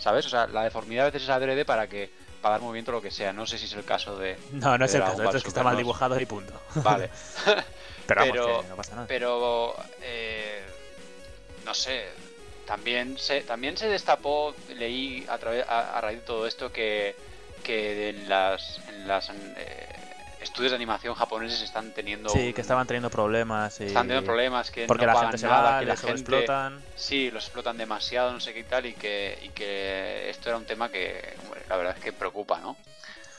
¿sabes? 0.00 0.26
O 0.26 0.28
sea, 0.30 0.48
la 0.48 0.64
deformidad 0.64 1.04
a 1.06 1.10
veces 1.10 1.22
es 1.22 1.28
adrede 1.28 1.64
para 1.64 1.86
que 1.88 2.10
para 2.42 2.54
dar 2.56 2.60
movimiento 2.62 2.92
lo 2.92 3.00
que 3.00 3.10
sea, 3.10 3.32
no 3.32 3.46
sé 3.46 3.56
si 3.56 3.64
es 3.66 3.72
el 3.72 3.84
caso 3.84 4.18
de... 4.18 4.36
No, 4.52 4.76
no 4.76 4.84
es 4.84 4.92
el 4.94 5.00
caso, 5.02 5.22
esto 5.22 5.36
es 5.38 5.42
que 5.44 5.48
está 5.48 5.62
mal 5.62 5.76
dibujado 5.78 6.20
y 6.20 6.26
punto. 6.26 6.52
Vale, 6.76 7.08
Pero 8.06 8.20
vamos, 8.20 8.32
Pero- 8.32 8.60
que 8.62 8.68
no 8.68 8.76
pasa 8.76 8.94
nada. 8.96 9.06
pero... 9.06 9.74
eh, 10.02 10.62
no 11.64 11.72
sé, 11.72 12.04
también 12.66 13.16
se, 13.16 13.40
también 13.42 13.78
se 13.78 13.88
destapó, 13.88 14.54
leí 14.76 15.24
a, 15.30 15.38
través, 15.38 15.66
a, 15.66 15.96
a 15.96 16.00
raíz 16.02 16.18
de 16.18 16.26
todo 16.26 16.46
esto 16.46 16.70
que, 16.70 17.14
que 17.62 18.10
en 18.10 18.28
las, 18.28 18.82
las 19.06 19.30
eh, 19.30 19.88
estudios 20.40 20.72
de 20.72 20.76
animación 20.76 21.14
japoneses 21.14 21.60
están 21.62 21.92
teniendo 21.92 22.28
Sí, 22.30 22.48
un- 22.48 22.52
que 22.52 22.60
estaban 22.60 22.86
teniendo 22.86 23.10
problemas. 23.10 23.80
Y... 23.80 23.84
están 23.84 24.06
teniendo 24.06 24.26
problemas 24.26 24.70
que 24.70 24.86
Porque 24.86 25.02
no 25.06 25.08
la 25.08 25.14
pagan 25.14 25.28
gente 25.30 25.38
se 25.38 25.46
nada, 25.46 25.70
va, 25.72 25.80
que 25.80 25.86
la 25.86 25.96
gente 25.96 26.12
explotan. 26.20 26.82
sí 26.96 27.30
los 27.30 27.44
explotan 27.44 27.76
demasiado 27.78 28.32
no 28.32 28.40
sé 28.40 28.52
qué 28.52 28.60
y 28.60 28.64
tal 28.64 28.86
y 28.86 28.92
que 28.94 29.38
y 29.42 29.48
que 29.50 30.28
esto 30.30 30.48
era 30.50 30.58
un 30.58 30.64
tema 30.66 30.88
que 30.90 31.34
la 31.68 31.76
verdad 31.76 31.94
es 31.96 32.02
que 32.04 32.12
preocupa 32.12 32.58
no 32.60 32.76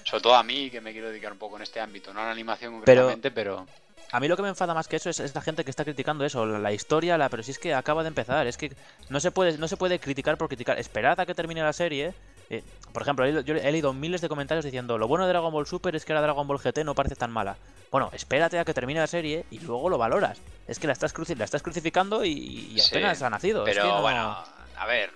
sobre 0.04 0.22
todo 0.22 0.36
a 0.36 0.44
mí 0.44 0.70
que 0.70 0.82
me 0.82 0.92
quiero 0.94 1.10
dedicar 1.10 1.32
un 1.32 1.38
poco 1.40 1.56
en 1.58 1.64
este 1.64 1.80
ámbito 1.80 2.14
no 2.14 2.22
a 2.22 2.26
la 2.26 2.32
animación 2.32 2.82
Pero- 2.86 3.02
concretamente 3.04 3.32
pero, 3.32 3.68
A 4.12 4.20
mí 4.20 4.28
lo 4.28 4.36
que 4.38 4.44
me 4.44 4.50
enfada 4.50 4.74
más 4.74 4.88
que 4.88 4.96
eso 4.98 5.10
es, 5.10 5.20
es 5.20 5.34
la 5.36 5.42
gente 5.42 5.64
que 5.64 5.72
está 5.72 5.84
criticando 5.84 6.24
eso, 6.26 6.46
la, 6.46 6.60
la 6.60 6.72
historia, 6.72 7.18
la, 7.18 7.28
pero 7.30 7.42
si 7.44 7.52
es 7.52 7.60
que 7.60 7.74
acaba 7.74 8.04
de 8.04 8.10
empezar, 8.10 8.46
es 8.48 8.56
que 8.56 8.72
no 9.10 9.20
se 9.20 9.32
puede, 9.32 9.58
no 9.58 9.68
se 9.68 9.78
puede 9.78 10.00
criticar 10.00 10.38
por 10.38 10.48
criticar. 10.48 10.78
Esperad 10.80 11.20
a 11.20 11.26
que 11.26 11.34
termine 11.34 11.62
la 11.64 11.74
serie. 11.74 12.14
Eh, 12.50 12.64
por 12.94 13.02
ejemplo, 13.02 13.26
he 13.26 13.30
leído- 13.32 13.42
yo 13.42 13.56
he 13.56 13.72
leído 13.72 13.94
miles 13.94 14.22
de 14.22 14.30
comentarios 14.30 14.64
diciendo 14.66 14.98
lo 14.98 15.08
bueno 15.08 15.26
de 15.26 15.32
Dragon 15.32 15.52
Ball 15.52 15.68
Super 15.68 15.96
es 15.96 16.06
que 16.06 16.14
la 16.14 16.22
Dragon 16.22 16.48
Ball 16.48 16.60
GT 16.60 16.84
no 16.84 16.96
parece 16.96 17.16
tan 17.16 17.32
mala. 17.32 17.58
Bueno, 17.92 18.10
espérate 18.14 18.58
a 18.60 18.66
que 18.66 18.74
termine 18.74 19.00
la 19.00 19.08
serie 19.08 19.46
y 19.52 19.60
luego 19.60 19.90
lo 19.90 19.98
valoras. 19.98 20.40
Es 20.68 20.80
que 20.80 20.88
la 20.88 20.94
estás, 20.94 21.14
cruci- 21.14 21.36
la 21.38 21.46
estás 21.46 21.62
crucificando 21.62 22.24
y, 22.26 22.32
y 22.32 22.80
Sí, 22.80 22.90
apenas 22.96 23.22
ha 23.22 23.30
nacido. 23.30 23.66
es 23.68 23.74
pero 23.76 23.84
que 23.88 23.94
no- 23.96 24.02
bueno 24.02 24.38
a 24.78 24.86
ver 24.86 25.12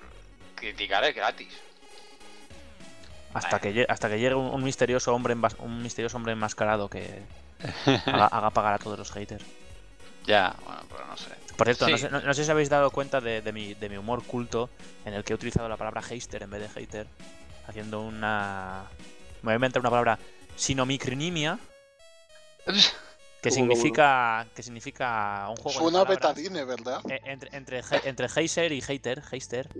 criticar 0.56 1.04
es 1.06 1.16
gratis 1.16 1.50
hasta 3.34 3.60
que, 3.60 3.74
lle- 3.74 3.86
hasta 3.88 4.10
que 4.10 4.20
llegue 4.20 4.36
un, 4.36 4.48
un 4.54 4.64
misterioso 4.64 5.14
hombre 5.14 5.36
un 5.60 5.82
misterioso 5.84 6.18
hombre 6.18 6.34
enmascarado 6.34 6.90
que 6.90 7.22
haga, 8.06 8.26
haga 8.28 8.50
pagar 8.50 8.74
a 8.74 8.78
todos 8.80 8.98
los 8.98 9.12
haters. 9.12 9.44
ya 10.26 10.56
bueno 10.66 10.82
pero 10.90 11.06
no 11.06 11.16
sé 11.18 11.30
Por 11.60 11.68
cierto, 11.68 11.90
no, 11.90 11.98
sé, 11.98 12.10
no- 12.10 12.22
no 12.22 12.34
sé 12.34 12.46
si 12.46 12.52
habéis 12.52 12.70
dado 12.70 12.90
cuenta 12.90 13.20
de, 13.20 13.42
de 13.42 13.52
mi, 13.52 13.74
de 13.74 13.90
mi 13.90 13.98
humor 13.98 14.24
culto 14.26 14.70
en 15.04 15.14
el 15.14 15.26
que 15.26 15.34
he 15.34 15.36
utilizado 15.36 15.68
la 15.68 15.76
palabra 15.76 16.02
hater 16.02 16.44
en 16.44 16.50
vez 16.50 16.62
de 16.62 16.70
hater, 16.70 17.06
haciendo 17.68 18.00
una... 18.02 18.86
Me 19.42 19.48
voy 19.48 19.52
a 19.52 19.56
inventar 19.56 19.82
una 19.82 19.90
palabra 19.90 20.18
sinomicrinimia, 20.56 21.60
que 23.42 23.52
significa 23.52 24.48
que 24.56 24.64
significa 24.64 25.48
un 25.50 25.58
juego 25.58 25.80
Suena 25.80 26.00
de 26.00 26.02
a 26.02 26.08
palabras 26.08 26.36
betadine, 26.36 26.64
¿verdad? 26.64 27.02
eh, 27.10 27.20
entre, 27.26 27.50
entre, 27.56 27.82
entre 28.06 28.28
heiser 28.34 28.72
y 28.72 28.82
hater, 28.82 29.22
heister. 29.30 29.70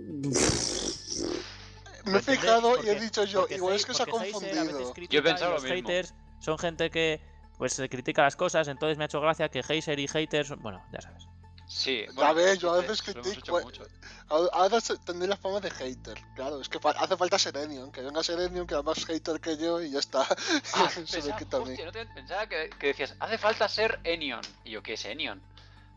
Me 2.04 2.18
he 2.18 2.22
fijado 2.22 2.82
y 2.82 2.88
he 2.90 3.00
dicho 3.00 3.24
yo, 3.24 3.46
igual 3.50 3.76
es 3.76 3.86
que 3.86 3.94
se 3.94 4.02
ha 4.02 4.06
confundido. 4.06 4.94
Yo 5.08 5.20
he 5.20 5.22
pensado 5.22 5.50
y 5.52 5.54
lo 5.54 5.54
los 5.54 5.62
mismo. 5.62 5.76
haters 5.88 6.14
son 6.40 6.58
gente 6.58 6.90
que 6.90 7.20
pues 7.58 7.72
se 7.74 7.88
critica 7.88 8.22
las 8.22 8.36
cosas, 8.36 8.68
entonces 8.68 8.98
me 8.98 9.04
ha 9.04 9.06
hecho 9.06 9.20
gracia 9.20 9.48
que 9.50 9.60
heiser 9.66 9.98
y 9.98 10.08
haters, 10.08 10.50
bueno, 10.58 10.82
ya 10.92 11.00
sabes. 11.00 11.26
Sí 11.72 12.04
Ya 12.16 12.32
ves, 12.32 12.58
yo 12.58 12.72
a 12.72 12.80
sí, 12.82 12.86
veces 12.88 13.08
hecho 13.36 13.52
mucho. 13.60 13.84
Ahora- 14.28 14.50
Ahora 14.52 14.80
se- 14.80 14.98
tendré 14.98 15.28
la 15.28 15.36
fama 15.36 15.60
de 15.60 15.70
hater, 15.70 16.18
claro, 16.34 16.60
es 16.60 16.68
que 16.68 16.78
fa- 16.80 16.90
hace 16.98 17.16
falta 17.16 17.38
Serenion, 17.38 17.90
que 17.92 18.00
venga 18.02 18.22
Serenion, 18.22 18.66
que 18.66 18.76
es 18.76 18.84
más 18.84 19.04
hater 19.06 19.40
que 19.40 19.56
yo 19.56 19.80
y 19.80 19.90
ya 19.90 19.98
está. 20.00 20.26
Ah, 20.74 20.88
se 20.90 21.00
me 21.00 21.06
pensaba, 21.06 21.36
quita 21.36 21.56
a 21.56 21.60
mí. 21.60 21.70
hostia, 21.70 21.84
no 21.86 21.92
te- 21.92 22.06
pensaba 22.06 22.46
que, 22.48 22.70
que 22.78 22.86
decías, 22.88 23.14
hace 23.20 23.38
falta 23.38 23.68
ser 23.68 24.00
Enion. 24.04 24.40
Y 24.64 24.70
yo, 24.72 24.82
¿qué 24.82 24.94
es 24.94 25.04
Enion? 25.04 25.40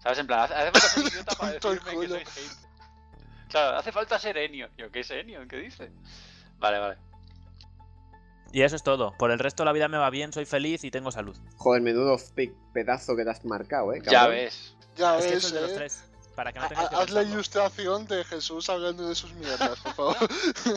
¿Sabes? 0.01 0.19
En 0.19 0.27
plan, 0.27 0.41
hace, 0.41 0.53
hace 0.53 0.71
falta 0.71 0.87
ser 0.89 1.07
idiota 1.07 1.35
para 1.35 1.51
decirme 1.53 1.89
que 1.89 1.95
culo. 1.95 2.07
soy 2.15 2.25
hater. 2.25 2.57
Claro, 3.49 3.77
hace 3.77 3.91
falta 3.91 4.19
ser 4.19 4.37
Enion. 4.37 4.69
Yo, 4.77 4.91
¿qué 4.91 4.99
es 5.01 5.11
Enion? 5.11 5.47
¿Qué 5.47 5.57
dice? 5.57 5.91
Vale, 6.59 6.79
vale. 6.79 6.97
Y 8.51 8.61
eso 8.61 8.75
es 8.75 8.83
todo. 8.83 9.13
Por 9.17 9.31
el 9.31 9.39
resto 9.39 9.65
la 9.65 9.73
vida 9.73 9.87
me 9.87 9.97
va 9.97 10.09
bien, 10.11 10.31
soy 10.31 10.45
feliz 10.45 10.83
y 10.83 10.91
tengo 10.91 11.11
salud. 11.11 11.35
Joder, 11.57 11.81
menudo 11.81 12.17
pe- 12.35 12.53
pedazo 12.71 13.15
que 13.15 13.23
te 13.23 13.29
has 13.31 13.43
marcado, 13.45 13.93
eh. 13.93 14.01
Ya 14.05 14.11
cabrón. 14.11 14.35
ves. 14.35 14.75
Ya 14.97 15.17
es 15.17 15.25
que 15.25 15.31
ves, 15.35 15.43
es 15.43 15.49
el 15.51 15.55
de 15.55 15.61
los 15.61 15.71
eh. 15.71 15.75
tres. 15.75 16.03
Para 16.35 16.51
que 16.51 16.59
no 16.59 16.65
Ha- 16.65 16.69
tengáis 16.69 16.89
que 16.89 16.95
Haz 16.95 16.99
la 17.01 17.05
pensarlo. 17.05 17.33
ilustración 17.33 18.07
de 18.07 18.23
Jesús 18.23 18.69
hablando 18.69 19.07
de 19.07 19.13
sus 19.15 19.31
mierdas, 19.33 19.79
por 19.79 19.93
favor. 19.93 20.17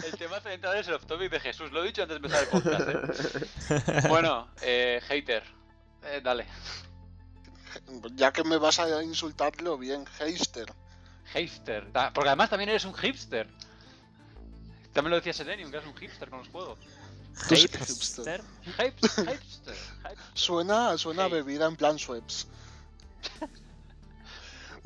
El 0.05 0.19
tema 0.19 0.39
central 0.41 0.77
es 0.77 0.89
el 0.89 0.95
off-topic 0.95 1.31
de 1.31 1.41
Jesús. 1.41 1.73
Lo 1.73 1.83
he 1.83 1.87
dicho 1.87 2.03
antes 2.03 2.21
de 2.21 2.27
empezar 2.27 2.43
el 2.43 2.49
podcast, 2.51 2.89
¿eh? 2.89 4.03
Bueno, 4.09 4.49
eh, 4.61 5.01
hater. 5.09 5.43
Eh, 6.05 6.21
dale. 6.23 6.47
ya 8.15 8.33
que 8.33 8.45
me 8.45 8.59
vas 8.59 8.79
a 8.79 9.03
insultarlo 9.03 9.79
bien, 9.79 10.05
Heister. 10.21 10.73
Hipster. 11.35 11.91
Ta- 11.93 12.13
Porque 12.13 12.29
además 12.29 12.51
también 12.51 12.69
eres 12.71 12.85
un 12.85 12.95
hipster. 12.95 13.49
También 14.93 15.11
lo 15.11 15.17
decía 15.17 15.33
Selenium, 15.33 15.71
que 15.71 15.79
eres 15.79 15.89
un 15.89 15.97
hipster 15.97 16.29
con 16.31 16.39
los 16.41 16.49
juegos. 16.49 16.79
Hipster. 17.49 17.81
hipster. 17.87 18.43
Hipster. 18.65 18.83
hipster. 18.87 19.39
hipster. 19.39 19.77
Suena, 20.35 20.97
suena 20.99 21.25
a 21.25 21.29
bebida 21.29 21.67
en 21.67 21.77
plan 21.77 21.99
Schweppes. 21.99 22.47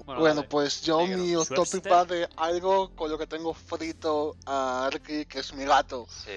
Bueno, 0.07 0.43
pues 0.49 0.83
yo 0.83 0.99
Negro. 1.07 1.23
mi 1.23 1.47
topic 1.47 1.91
va 1.91 2.05
de 2.05 2.29
algo 2.37 2.95
con 2.95 3.11
lo 3.11 3.19
que 3.19 3.27
tengo 3.27 3.55
frito 3.55 4.37
a 4.47 4.87
Arki, 4.87 5.25
que 5.27 5.41
es 5.41 5.53
mi 5.55 5.65
gato. 5.65 6.07
Sí. 6.09 6.31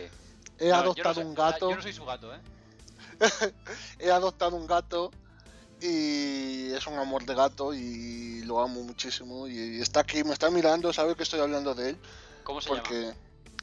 He 0.60 0.70
No, 0.70 0.70
yo 0.70 0.76
no 0.76 0.80
adoptado 0.82 1.16
soy- 1.16 1.24
un 1.26 1.32
ah, 1.38 1.52
gato, 1.52 1.70
Yo 1.70 1.76
no 1.76 1.82
soy 1.82 1.94
su 1.94 2.06
gato, 2.06 2.34
¿eh? 2.34 2.40
he 4.00 4.12
adoptado 4.12 4.56
un 4.56 4.68
gato 4.68 5.12
y 5.82 6.72
es 6.74 6.88
un 6.88 6.98
amor 6.98 7.26
de 7.26 7.36
gato 7.36 7.74
y 7.74 8.42
lo 8.44 8.62
amo 8.62 8.82
muchísimo 8.84 9.48
y 9.48 9.82
está 9.82 10.02
aquí, 10.02 10.24
me 10.24 10.34
está 10.34 10.50
mirando, 10.50 10.94
sabe 10.94 11.16
que 11.16 11.24
estoy 11.24 11.40
hablando 11.42 11.76
de 11.76 11.90
él 11.92 12.00
¿Cómo 12.44 12.62
se 12.62 12.70
llama? 12.70 12.82
porque 12.84 13.14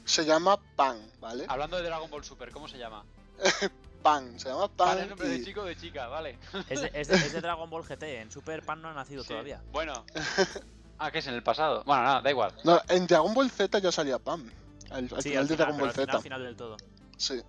se 0.05 0.25
llama 0.25 0.59
Pan, 0.75 1.11
¿vale? 1.19 1.45
Hablando 1.47 1.77
de 1.77 1.83
Dragon 1.83 2.09
Ball 2.09 2.23
Super, 2.23 2.51
¿cómo 2.51 2.67
se 2.67 2.77
llama? 2.77 3.03
Pan, 4.01 4.39
se 4.39 4.49
llama 4.49 4.67
Pan 4.67 4.87
Vale, 4.89 5.07
nombre 5.07 5.27
de 5.29 5.43
chico 5.43 5.61
o 5.61 5.65
de 5.65 5.75
chica, 5.77 6.07
vale. 6.07 6.37
Es 6.69 6.81
de, 6.81 6.91
es 6.93 7.07
de- 7.07 7.15
es 7.15 7.33
de 7.33 7.41
Dragon 7.41 7.69
Ball 7.69 7.83
GT. 7.83 8.03
En 8.21 8.31
Super 8.31 8.63
Pan 8.63 8.81
no 8.81 8.89
ha 8.89 8.93
nacido 8.93 9.23
Sí. 9.23 9.29
todavía. 9.29 9.61
Bueno. 9.71 9.93
Ah, 11.03 11.09
¿qué 11.09 11.17
es 11.17 11.25
en 11.25 11.33
el 11.33 11.41
pasado? 11.41 11.83
Bueno, 11.83 12.03
nada, 12.03 12.21
da 12.21 12.29
igual. 12.29 12.53
No, 12.63 12.79
en 12.87 13.07
Dragon 13.07 13.33
Ball 13.33 13.49
Z 13.49 13.79
ya 13.79 13.91
salía 13.91 14.19
Pan, 14.19 14.45
al, 14.91 15.05
al 15.11 15.23
Sí, 15.23 15.29
final 15.29 15.41
al 15.41 15.47
de 15.47 15.55
Dragon 15.55 15.77
Ball 15.79 15.87
al 15.89 15.95
Z. 15.95 16.11
al 16.15 16.21
final 16.21 16.43
del 16.43 16.55
todo. 16.55 16.77
Sí. 17.17 17.41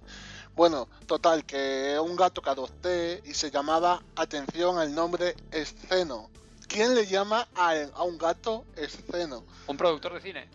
Bueno, 0.57 0.89
total, 1.05 1.45
que 1.45 1.99
un 2.03 2.17
gato 2.17 2.41
que 2.41 2.49
adopté 2.49 3.23
y 3.27 3.35
se 3.35 3.51
llamaba, 3.51 4.03
atención 4.17 4.79
al 4.79 4.95
nombre, 4.95 5.37
Esceno. 5.51 6.31
¿Quién 6.67 6.95
le 6.95 7.05
llama 7.07 7.47
a, 7.55 7.75
a 7.95 8.03
un 8.05 8.17
gato 8.17 8.65
Esceno? 8.75 9.45
Un 9.67 9.77
productor 9.77 10.15
de 10.15 10.23
cine. 10.23 10.49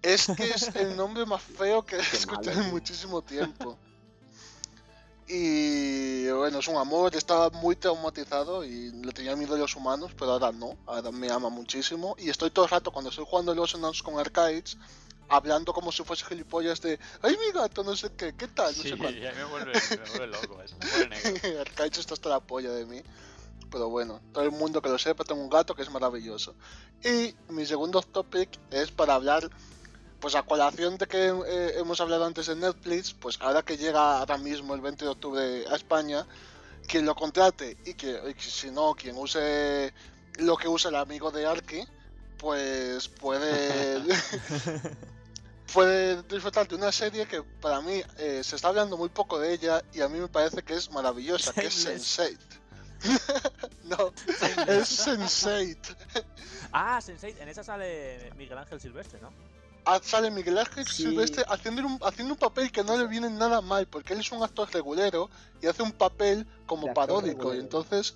Es 0.00 0.28
que 0.36 0.44
es 0.50 0.72
el 0.76 0.96
nombre 0.96 1.26
más 1.26 1.42
feo 1.42 1.82
que 1.84 1.96
he 1.96 2.00
escuchado 2.00 2.60
en 2.60 2.70
muchísimo 2.70 3.22
tiempo. 3.22 3.76
Y 5.28 6.28
bueno, 6.30 6.58
es 6.58 6.68
un 6.68 6.76
amor, 6.76 7.14
estaba 7.14 7.48
muy 7.50 7.76
traumatizado 7.76 8.64
y 8.64 8.90
le 8.90 9.12
tenía 9.12 9.36
miedo 9.36 9.54
a 9.54 9.58
los 9.58 9.76
humanos, 9.76 10.12
pero 10.18 10.32
ahora 10.32 10.52
no, 10.52 10.76
ahora 10.86 11.10
me 11.12 11.30
ama 11.30 11.48
muchísimo. 11.48 12.16
Y 12.18 12.28
estoy 12.28 12.50
todo 12.50 12.64
el 12.64 12.70
rato 12.70 12.90
cuando 12.90 13.10
estoy 13.10 13.24
jugando 13.28 13.54
los 13.54 13.74
Enons 13.74 14.02
con 14.02 14.18
Arcades, 14.18 14.76
hablando 15.28 15.72
como 15.72 15.92
si 15.92 16.02
fuese 16.02 16.24
gilipollas 16.26 16.80
de 16.82 16.98
¡Ay, 17.22 17.36
mi 17.38 17.52
gato! 17.52 17.82
No 17.84 17.96
sé 17.96 18.10
qué, 18.16 18.34
¿qué 18.36 18.48
tal? 18.48 18.76
No 18.76 18.82
Sí, 18.82 18.90
sé 18.90 18.96
cuánto. 18.98 19.18
ya 19.20 19.32
me 19.32 19.44
vuelve, 19.44 19.72
me 19.72 20.18
vuelve 20.18 20.26
loco 20.26 20.58
negro. 21.08 21.60
Arcades 21.60 21.98
está 21.98 22.14
hasta 22.14 22.28
la 22.28 22.40
polla 22.40 22.70
de 22.72 22.84
mí. 22.84 23.00
Pero 23.70 23.88
bueno, 23.88 24.20
todo 24.32 24.44
el 24.44 24.50
mundo 24.50 24.82
que 24.82 24.90
lo 24.90 24.98
sepa, 24.98 25.24
tengo 25.24 25.40
un 25.40 25.48
gato 25.48 25.74
que 25.74 25.80
es 25.82 25.90
maravilloso. 25.90 26.54
Y 27.02 27.34
mi 27.48 27.64
segundo 27.64 28.02
topic 28.02 28.50
es 28.70 28.90
para 28.90 29.14
hablar, 29.14 29.48
pues 30.22 30.36
a 30.36 30.44
colación 30.44 30.96
de 30.98 31.06
que 31.08 31.26
eh, 31.26 31.72
hemos 31.78 32.00
hablado 32.00 32.24
antes 32.24 32.46
de 32.46 32.54
Netflix, 32.54 33.12
pues 33.12 33.36
ahora 33.40 33.62
que 33.62 33.76
llega 33.76 34.20
ahora 34.20 34.38
mismo 34.38 34.72
el 34.72 34.80
20 34.80 35.04
de 35.04 35.10
octubre 35.10 35.64
a 35.68 35.74
España, 35.74 36.24
quien 36.86 37.04
lo 37.04 37.16
contrate 37.16 37.76
y 37.84 37.94
que, 37.94 38.36
si 38.38 38.70
no, 38.70 38.94
quien 38.94 39.16
use 39.16 39.92
lo 40.38 40.56
que 40.56 40.68
usa 40.68 40.90
el 40.90 40.94
amigo 40.94 41.32
de 41.32 41.44
Arki, 41.44 41.84
pues 42.38 43.08
puede 43.08 44.00
puede 45.74 46.22
disfrutar 46.22 46.68
de 46.68 46.76
una 46.76 46.92
serie 46.92 47.26
que 47.26 47.42
para 47.42 47.80
mí 47.80 48.00
eh, 48.18 48.42
se 48.44 48.54
está 48.54 48.68
hablando 48.68 48.96
muy 48.96 49.08
poco 49.08 49.40
de 49.40 49.52
ella 49.52 49.82
y 49.92 50.02
a 50.02 50.08
mí 50.08 50.20
me 50.20 50.28
parece 50.28 50.62
que 50.62 50.74
es 50.74 50.88
maravillosa, 50.92 51.52
que 51.52 51.66
es 51.66 51.74
Shameless. 51.74 52.18
Sense8. 52.18 52.38
no, 53.84 54.12
es 54.68 55.08
Sense8. 55.08 55.96
Ah, 56.70 57.00
Sensei, 57.00 57.34
en 57.40 57.48
esa 57.48 57.64
sale 57.64 58.32
Miguel 58.36 58.58
Ángel 58.58 58.80
Silvestre, 58.80 59.20
¿no? 59.20 59.51
Sale 60.02 60.30
Miguel 60.30 60.58
Ángel 60.58 60.86
Sí. 60.86 61.04
Silvestre 61.04 61.44
haciendo 61.48 61.86
un, 61.86 61.98
haciendo 62.02 62.34
un 62.34 62.38
papel 62.38 62.70
que 62.70 62.84
no 62.84 62.96
le 62.96 63.06
viene 63.06 63.30
nada 63.30 63.60
mal, 63.60 63.86
porque 63.86 64.14
él 64.14 64.20
es 64.20 64.30
un 64.32 64.42
actor 64.42 64.68
regulero 64.72 65.28
y 65.60 65.66
hace 65.66 65.82
un 65.82 65.92
papel 65.92 66.46
como 66.66 66.92
paródico, 66.94 67.54
y 67.54 67.58
entonces 67.58 68.14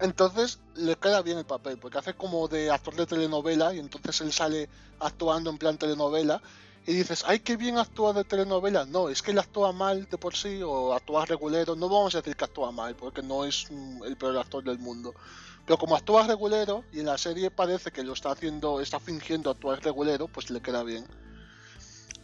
entonces 0.00 0.58
le 0.74 0.96
queda 0.96 1.22
bien 1.22 1.38
el 1.38 1.46
papel, 1.46 1.78
porque 1.78 1.98
hace 1.98 2.14
como 2.14 2.48
de 2.48 2.70
actor 2.70 2.94
de 2.94 3.06
telenovela 3.06 3.74
y 3.74 3.78
entonces 3.78 4.20
él 4.20 4.32
sale 4.32 4.68
actuando 5.00 5.50
en 5.50 5.58
plan 5.58 5.78
telenovela 5.78 6.42
y 6.86 6.92
dices, 6.92 7.24
ay, 7.26 7.40
qué 7.40 7.56
bien 7.56 7.78
actúa 7.78 8.12
de 8.12 8.22
telenovela. 8.22 8.84
No, 8.84 9.08
es 9.08 9.20
que 9.20 9.32
él 9.32 9.38
actúa 9.40 9.72
mal 9.72 10.06
de 10.08 10.18
por 10.18 10.36
sí 10.36 10.60
o 10.62 10.94
actúa 10.94 11.26
regulero. 11.26 11.74
No 11.74 11.88
vamos 11.88 12.14
a 12.14 12.18
decir 12.18 12.36
que 12.36 12.44
actúa 12.44 12.70
mal, 12.70 12.94
porque 12.94 13.22
no 13.22 13.44
es 13.44 13.66
el 14.04 14.16
peor 14.16 14.38
actor 14.38 14.62
del 14.62 14.78
mundo. 14.78 15.12
Pero 15.66 15.78
como 15.78 15.96
actúa 15.96 16.26
regulero 16.26 16.84
y 16.92 17.00
en 17.00 17.06
la 17.06 17.18
serie 17.18 17.50
parece 17.50 17.90
que 17.90 18.04
lo 18.04 18.12
está 18.12 18.30
haciendo, 18.30 18.80
está 18.80 19.00
fingiendo 19.00 19.50
actuar 19.50 19.82
regulero, 19.82 20.28
pues 20.28 20.48
le 20.50 20.60
queda 20.60 20.82
bien. 20.84 21.06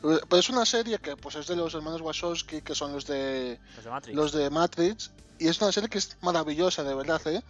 Pero 0.00 0.36
es 0.38 0.48
una 0.48 0.64
serie 0.66 0.98
que 0.98 1.16
pues 1.16 1.34
es 1.36 1.46
de 1.46 1.56
los 1.56 1.74
hermanos 1.74 2.00
Wachowski, 2.00 2.62
que 2.62 2.74
son 2.74 2.92
los 2.92 3.06
de 3.06 3.60
Los 3.76 3.84
de 3.84 3.90
Matrix. 3.90 4.16
los 4.16 4.32
de 4.32 4.50
Matrix, 4.50 5.10
y 5.38 5.48
es 5.48 5.60
una 5.60 5.70
serie 5.72 5.88
que 5.88 5.98
es 5.98 6.16
maravillosa, 6.20 6.82
de 6.82 6.94
verdad, 6.94 7.20
¿eh? 7.26 7.42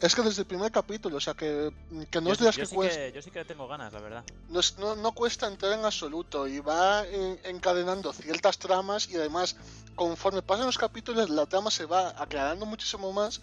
Es 0.00 0.14
que 0.14 0.22
desde 0.22 0.42
el 0.42 0.46
primer 0.46 0.72
capítulo, 0.72 1.18
o 1.18 1.20
sea, 1.20 1.34
que, 1.34 1.70
que 2.10 2.20
no 2.20 2.28
yo, 2.28 2.32
es 2.32 2.38
de 2.38 2.44
las 2.46 2.56
que 2.56 2.64
sí 2.66 2.74
cuesta, 2.74 2.96
que, 2.98 3.12
yo 3.12 3.22
sí 3.22 3.30
que 3.30 3.44
tengo 3.44 3.68
ganas, 3.68 3.92
la 3.92 4.00
verdad. 4.00 4.24
no, 4.48 4.60
es- 4.60 4.78
no- 4.78 4.96
no 4.96 5.12
cuesta 5.12 5.46
entrar 5.46 5.72
en 5.72 5.84
absoluto 5.84 6.48
y 6.48 6.58
va 6.60 7.06
en- 7.06 7.38
encadenando 7.44 8.12
ciertas 8.12 8.56
tramas 8.58 9.08
y 9.10 9.16
además 9.16 9.56
conforme 9.96 10.40
pasan 10.42 10.66
los 10.66 10.78
capítulos 10.78 11.28
la 11.28 11.44
trama 11.46 11.70
se 11.70 11.84
va 11.84 12.14
aclarando 12.16 12.64
muchísimo 12.66 13.12
más 13.12 13.40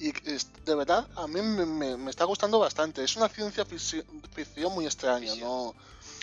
y 0.00 0.12
de 0.12 0.74
verdad 0.74 1.06
a 1.16 1.26
mí 1.26 1.40
me, 1.42 1.66
me- 1.66 1.96
me 1.96 2.10
está 2.10 2.24
gustando 2.24 2.58
bastante. 2.58 3.02
Es 3.02 3.16
una 3.16 3.28
ciencia 3.28 3.64
ficción, 3.64 4.04
ficción 4.32 4.72
muy 4.72 4.84
extraña, 4.86 5.32
Ficción. 5.32 5.48
no 5.48 5.74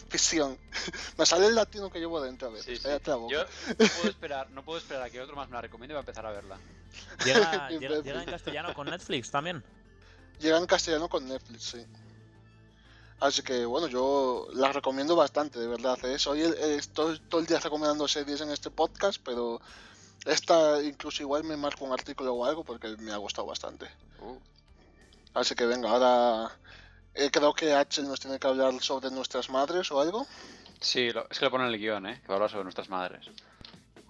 ficción. 0.08 0.58
me 1.18 1.26
sale 1.26 1.48
el 1.48 1.56
latino 1.56 1.92
que 1.92 2.00
llevo 2.00 2.22
dentro 2.22 2.48
a 2.48 2.52
veces. 2.52 2.80
Sí, 2.82 2.88
sí. 2.90 3.02
la 3.06 3.16
boca. 3.16 3.34
Yo 3.34 3.44
no 3.80 3.88
puedo 3.98 4.10
esperar, 4.10 4.50
no 4.52 4.64
puedo 4.64 4.78
esperar 4.80 5.04
a 5.04 5.10
que 5.10 5.20
otro 5.20 5.36
más 5.36 5.50
me 5.50 5.56
la 5.56 5.62
recomiende 5.62 5.94
para 5.94 6.02
empezar 6.02 6.26
a 6.26 6.32
verla. 6.32 6.58
Llega, 7.26 7.70
en 8.22 8.26
castellano 8.26 8.74
con 8.74 8.88
Netflix 8.88 9.30
también. 9.32 9.64
Llega 10.40 10.58
en 10.58 10.66
castellano 10.66 11.10
con 11.10 11.28
Netflix, 11.28 11.64
sí. 11.64 11.86
Así 13.20 13.42
que 13.42 13.66
bueno, 13.66 13.88
yo 13.88 14.48
la 14.54 14.72
recomiendo 14.74 15.16
bastante, 15.16 15.60
de 15.60 15.68
verdad. 15.68 15.98
¿eh? 16.06 16.20
Soy 16.20 16.42
el- 16.42 16.54
eh, 16.54 16.76
estoy 16.76 17.20
todo 17.30 17.40
el 17.42 17.48
día 17.48 17.60
recomendando 17.60 18.08
series 18.08 18.42
en 18.42 18.52
este 18.52 18.70
podcast, 18.70 19.22
pero 19.24 19.60
esta 20.26 20.82
incluso 20.84 21.24
igual 21.24 21.44
me 21.44 21.56
marco 21.58 21.86
un 21.86 21.94
artículo 21.94 22.34
o 22.34 22.46
algo 22.46 22.64
porque 22.64 22.96
me 22.98 23.12
ha 23.12 23.18
gustado 23.18 23.48
bastante. 23.48 23.86
Uh, 24.20 24.38
Así 25.34 25.54
que 25.56 25.66
venga, 25.66 25.90
ahora 25.90 26.52
eh, 27.14 27.30
creo 27.32 27.54
que 27.54 27.74
Axel 27.74 28.08
nos 28.08 28.20
tiene 28.20 28.40
que 28.40 28.48
hablar 28.48 28.74
sobre 28.82 29.12
nuestras 29.12 29.50
madres 29.50 29.92
o 29.92 30.00
algo. 30.00 30.26
Sí, 30.80 31.12
lo- 31.12 31.28
es 31.30 31.40
que 31.40 31.46
lo 31.46 31.52
pone 31.52 31.66
en 31.68 31.74
el 31.74 31.80
guion, 31.80 32.06
¿eh? 32.08 32.22
Que 32.22 32.28
va 32.28 32.34
a 32.34 32.38
hablar 32.38 32.50
sobre 32.50 32.64
nuestras 32.64 32.90
madres. 32.90 33.28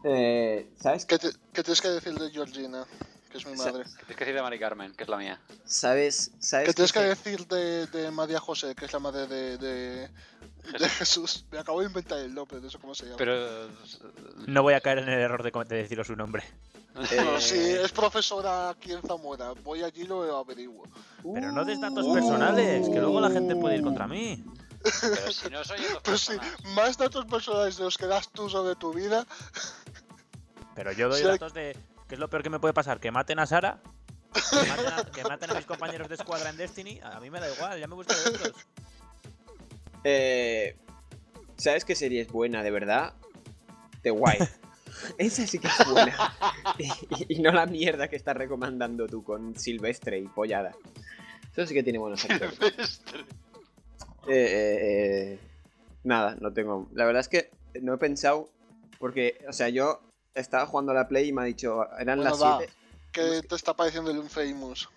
Eh, 0.03 0.69
¿Sabes 0.79 1.05
¿Qué, 1.05 1.17
te- 1.17 1.31
qué 1.53 1.63
tienes 1.63 1.81
que 1.81 1.87
decir 1.89 2.13
de 2.17 2.29
Georgina, 2.31 2.85
que 3.43 3.49
es 3.49 3.57
mi 3.57 3.57
madre? 3.57 3.83
¿Qué 3.83 3.89
tienes 4.05 4.15
que 4.17 4.25
decir 4.25 4.35
de 4.35 4.41
Mari 4.41 4.59
Carmen, 4.59 4.93
que 4.93 5.03
es 5.03 5.09
la 5.09 5.17
mía? 5.17 5.39
¿Sabes? 5.65 6.31
¿Sabes 6.39 6.67
¿Qué 6.67 6.73
tienes 6.73 6.93
que 6.93 6.99
decir 7.01 7.47
de, 7.47 7.87
de 7.87 8.11
María 8.11 8.39
José, 8.39 8.75
que 8.75 8.85
es 8.85 8.93
la 8.93 8.99
madre 8.99 9.27
de, 9.27 9.57
de, 9.57 10.09
de 10.79 10.89
Jesús? 10.89 11.45
Me 11.51 11.59
acabo 11.59 11.81
de 11.81 11.87
inventar 11.87 12.19
el 12.19 12.33
nombre, 12.33 12.59
de 12.61 12.67
eso 12.67 12.79
cómo 12.79 12.95
se 12.95 13.05
llama. 13.05 13.17
Pero... 13.17 13.67
No 14.47 14.63
voy 14.63 14.73
a 14.73 14.81
caer 14.81 14.99
en 14.99 15.09
el 15.09 15.19
error 15.19 15.43
de, 15.43 15.51
de 15.51 15.75
deciros 15.81 16.07
su 16.07 16.15
nombre. 16.15 16.43
Eh, 17.11 17.35
Sí, 17.39 17.59
es 17.59 17.91
profesora 17.91 18.69
aquí 18.69 18.93
en 18.93 19.01
Zamora. 19.01 19.51
Voy 19.63 19.83
allí 19.83 20.03
y 20.03 20.07
lo 20.07 20.37
averiguo. 20.37 20.83
Pero 21.33 21.51
no 21.51 21.65
des 21.65 21.81
datos 21.81 22.05
Uh. 22.05 22.13
personales, 22.13 22.87
que 22.87 22.99
luego 23.01 23.19
la 23.19 23.29
gente 23.31 23.55
puede 23.57 23.75
ir 23.75 23.81
contra 23.81 24.07
mí. 24.07 24.43
Pero 25.01 25.31
si 25.31 25.49
no 25.49 25.63
soy 25.63 25.77
yo 25.81 25.89
dos 25.89 26.01
Pues 26.03 26.21
sí, 26.21 26.33
más 26.75 26.97
datos 26.97 27.25
personales 27.25 27.75
de 27.77 27.83
los 27.83 27.97
que 27.97 28.05
das 28.05 28.29
tú 28.29 28.49
sobre 28.49 28.75
tu 28.75 28.93
vida. 28.93 29.25
Pero 30.75 30.91
yo 30.93 31.09
doy 31.09 31.19
Sí, 31.21 31.27
datos 31.27 31.53
de 31.53 31.75
qué 32.07 32.15
es 32.15 32.19
lo 32.19 32.29
peor 32.29 32.43
que 32.43 32.49
me 32.49 32.59
puede 32.59 32.73
pasar, 32.73 32.99
que 32.99 33.11
maten 33.11 33.39
a 33.39 33.45
Sara, 33.45 33.81
que 34.33 34.69
maten 34.69 34.93
a, 34.93 35.11
que 35.11 35.23
maten 35.23 35.51
a 35.51 35.53
mis 35.55 35.65
compañeros 35.65 36.09
de 36.09 36.15
escuadra 36.15 36.49
en 36.49 36.57
Destiny, 36.57 36.99
a 37.03 37.19
mí 37.19 37.29
me 37.29 37.39
da 37.39 37.51
igual, 37.53 37.79
ya 37.79 37.87
me 37.87 37.95
busco 37.95 38.13
de 38.13 38.29
otros. 38.29 38.53
Eh, 40.03 40.75
¿Sabes 41.57 41.85
qué 41.85 41.95
serie 41.95 42.21
es 42.21 42.27
buena, 42.27 42.61
de 42.63 42.71
verdad? 42.71 43.13
The 44.03 44.11
Wild. 44.11 44.47
Esa 45.17 45.45
sí 45.47 45.59
que 45.59 45.67
es 45.67 45.91
buena. 45.91 46.15
y, 46.77 47.37
y 47.37 47.41
no 47.41 47.51
la 47.51 47.65
mierda 47.65 48.07
que 48.07 48.15
estás 48.15 48.37
recomendando 48.37 49.07
tú 49.07 49.23
con 49.23 49.57
Silvestre 49.57 50.19
y 50.19 50.27
Pollada. 50.27 50.75
Eso 51.55 51.65
sí 51.67 51.73
que 51.73 51.83
tiene 51.83 51.99
buenos 51.99 52.23
actores. 52.25 53.01
Eh, 54.27 54.33
eh, 54.33 54.79
eh, 54.81 55.39
nada, 56.03 56.35
no 56.41 56.51
tengo. 56.51 56.89
La 56.93 57.05
verdad 57.05 57.21
es 57.21 57.29
que 57.29 57.49
no 57.81 57.93
he 57.93 57.97
pensado. 57.97 58.49
Porque, 58.99 59.37
o 59.47 59.53
sea, 59.53 59.69
yo 59.69 60.01
estaba 60.35 60.65
jugando 60.67 60.91
a 60.91 60.95
la 60.95 61.07
Play 61.07 61.29
y 61.29 61.33
me 61.33 61.41
ha 61.41 61.45
dicho. 61.45 61.83
Eran 61.97 62.17
Bueno, 62.19 62.23
las 62.31 62.41
va. 62.43 62.57
7. 62.59 62.73
¿Qué 63.11 63.41
te 63.47 63.55
está 63.55 63.73
pareciendo 63.73 64.11
el 64.11 64.17
Infamous? 64.17 64.89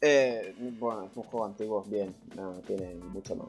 Eh, 0.00 0.54
bueno, 0.78 1.08
es 1.10 1.16
un 1.16 1.22
juego 1.24 1.46
antiguo, 1.46 1.82
bien. 1.84 2.14
No, 2.34 2.52
tiene 2.66 2.94
mucho 2.94 3.34
más. 3.34 3.48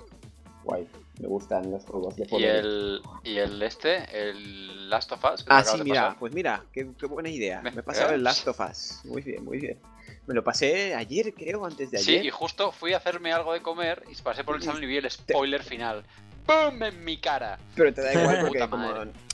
Guay. 0.64 0.88
Me 1.20 1.28
gustan 1.28 1.70
los 1.72 1.84
juegos 1.86 2.16
de 2.16 2.28
Y 2.30 2.44
el, 2.44 3.02
y 3.24 3.38
el 3.38 3.62
este, 3.62 4.06
el 4.30 4.90
Last 4.90 5.12
of 5.12 5.24
Us. 5.34 5.46
Ah, 5.48 5.64
sí, 5.64 5.78
mira, 5.84 6.02
pasar. 6.04 6.20
pues 6.20 6.34
mira, 6.34 6.64
qué, 6.72 6.88
qué 6.98 7.06
buena 7.06 7.30
idea. 7.30 7.62
Me 7.62 7.70
he 7.70 7.84
pasado 7.84 8.14
el. 8.14 8.24
Last 8.24 8.48
of 8.48 8.60
Us. 8.60 9.02
Muy 9.06 9.22
bien, 9.22 9.44
muy 9.44 9.60
bien. 9.60 9.78
Me 10.26 10.34
lo 10.34 10.44
pasé 10.44 10.94
ayer, 10.96 11.34
creo, 11.34 11.66
antes 11.66 11.92
de 11.92 11.98
Sí, 12.00 12.12
ayer. 12.14 12.26
y 12.26 12.30
justo 12.32 12.72
fui 12.72 12.94
a 12.94 12.98
hacerme 12.98 13.32
algo 13.34 13.54
de 13.54 13.62
comer 13.62 14.04
y 14.10 14.16
pasé 14.22 14.44
por 14.44 14.56
el 14.56 14.62
salón 14.64 14.84
y 14.84 14.88
vi 14.88 14.98
el 14.98 15.10
spoiler 15.10 15.64
final. 15.64 16.04
¡Pum! 16.46 16.82
En 16.84 17.04
mi 17.04 17.18
cara. 17.18 17.58
Pero 17.76 17.94
te 17.94 18.02
da 18.02 18.14
igual 18.14 18.40
porque 18.42 18.60
Puta 18.60 18.70
como. 18.70 18.88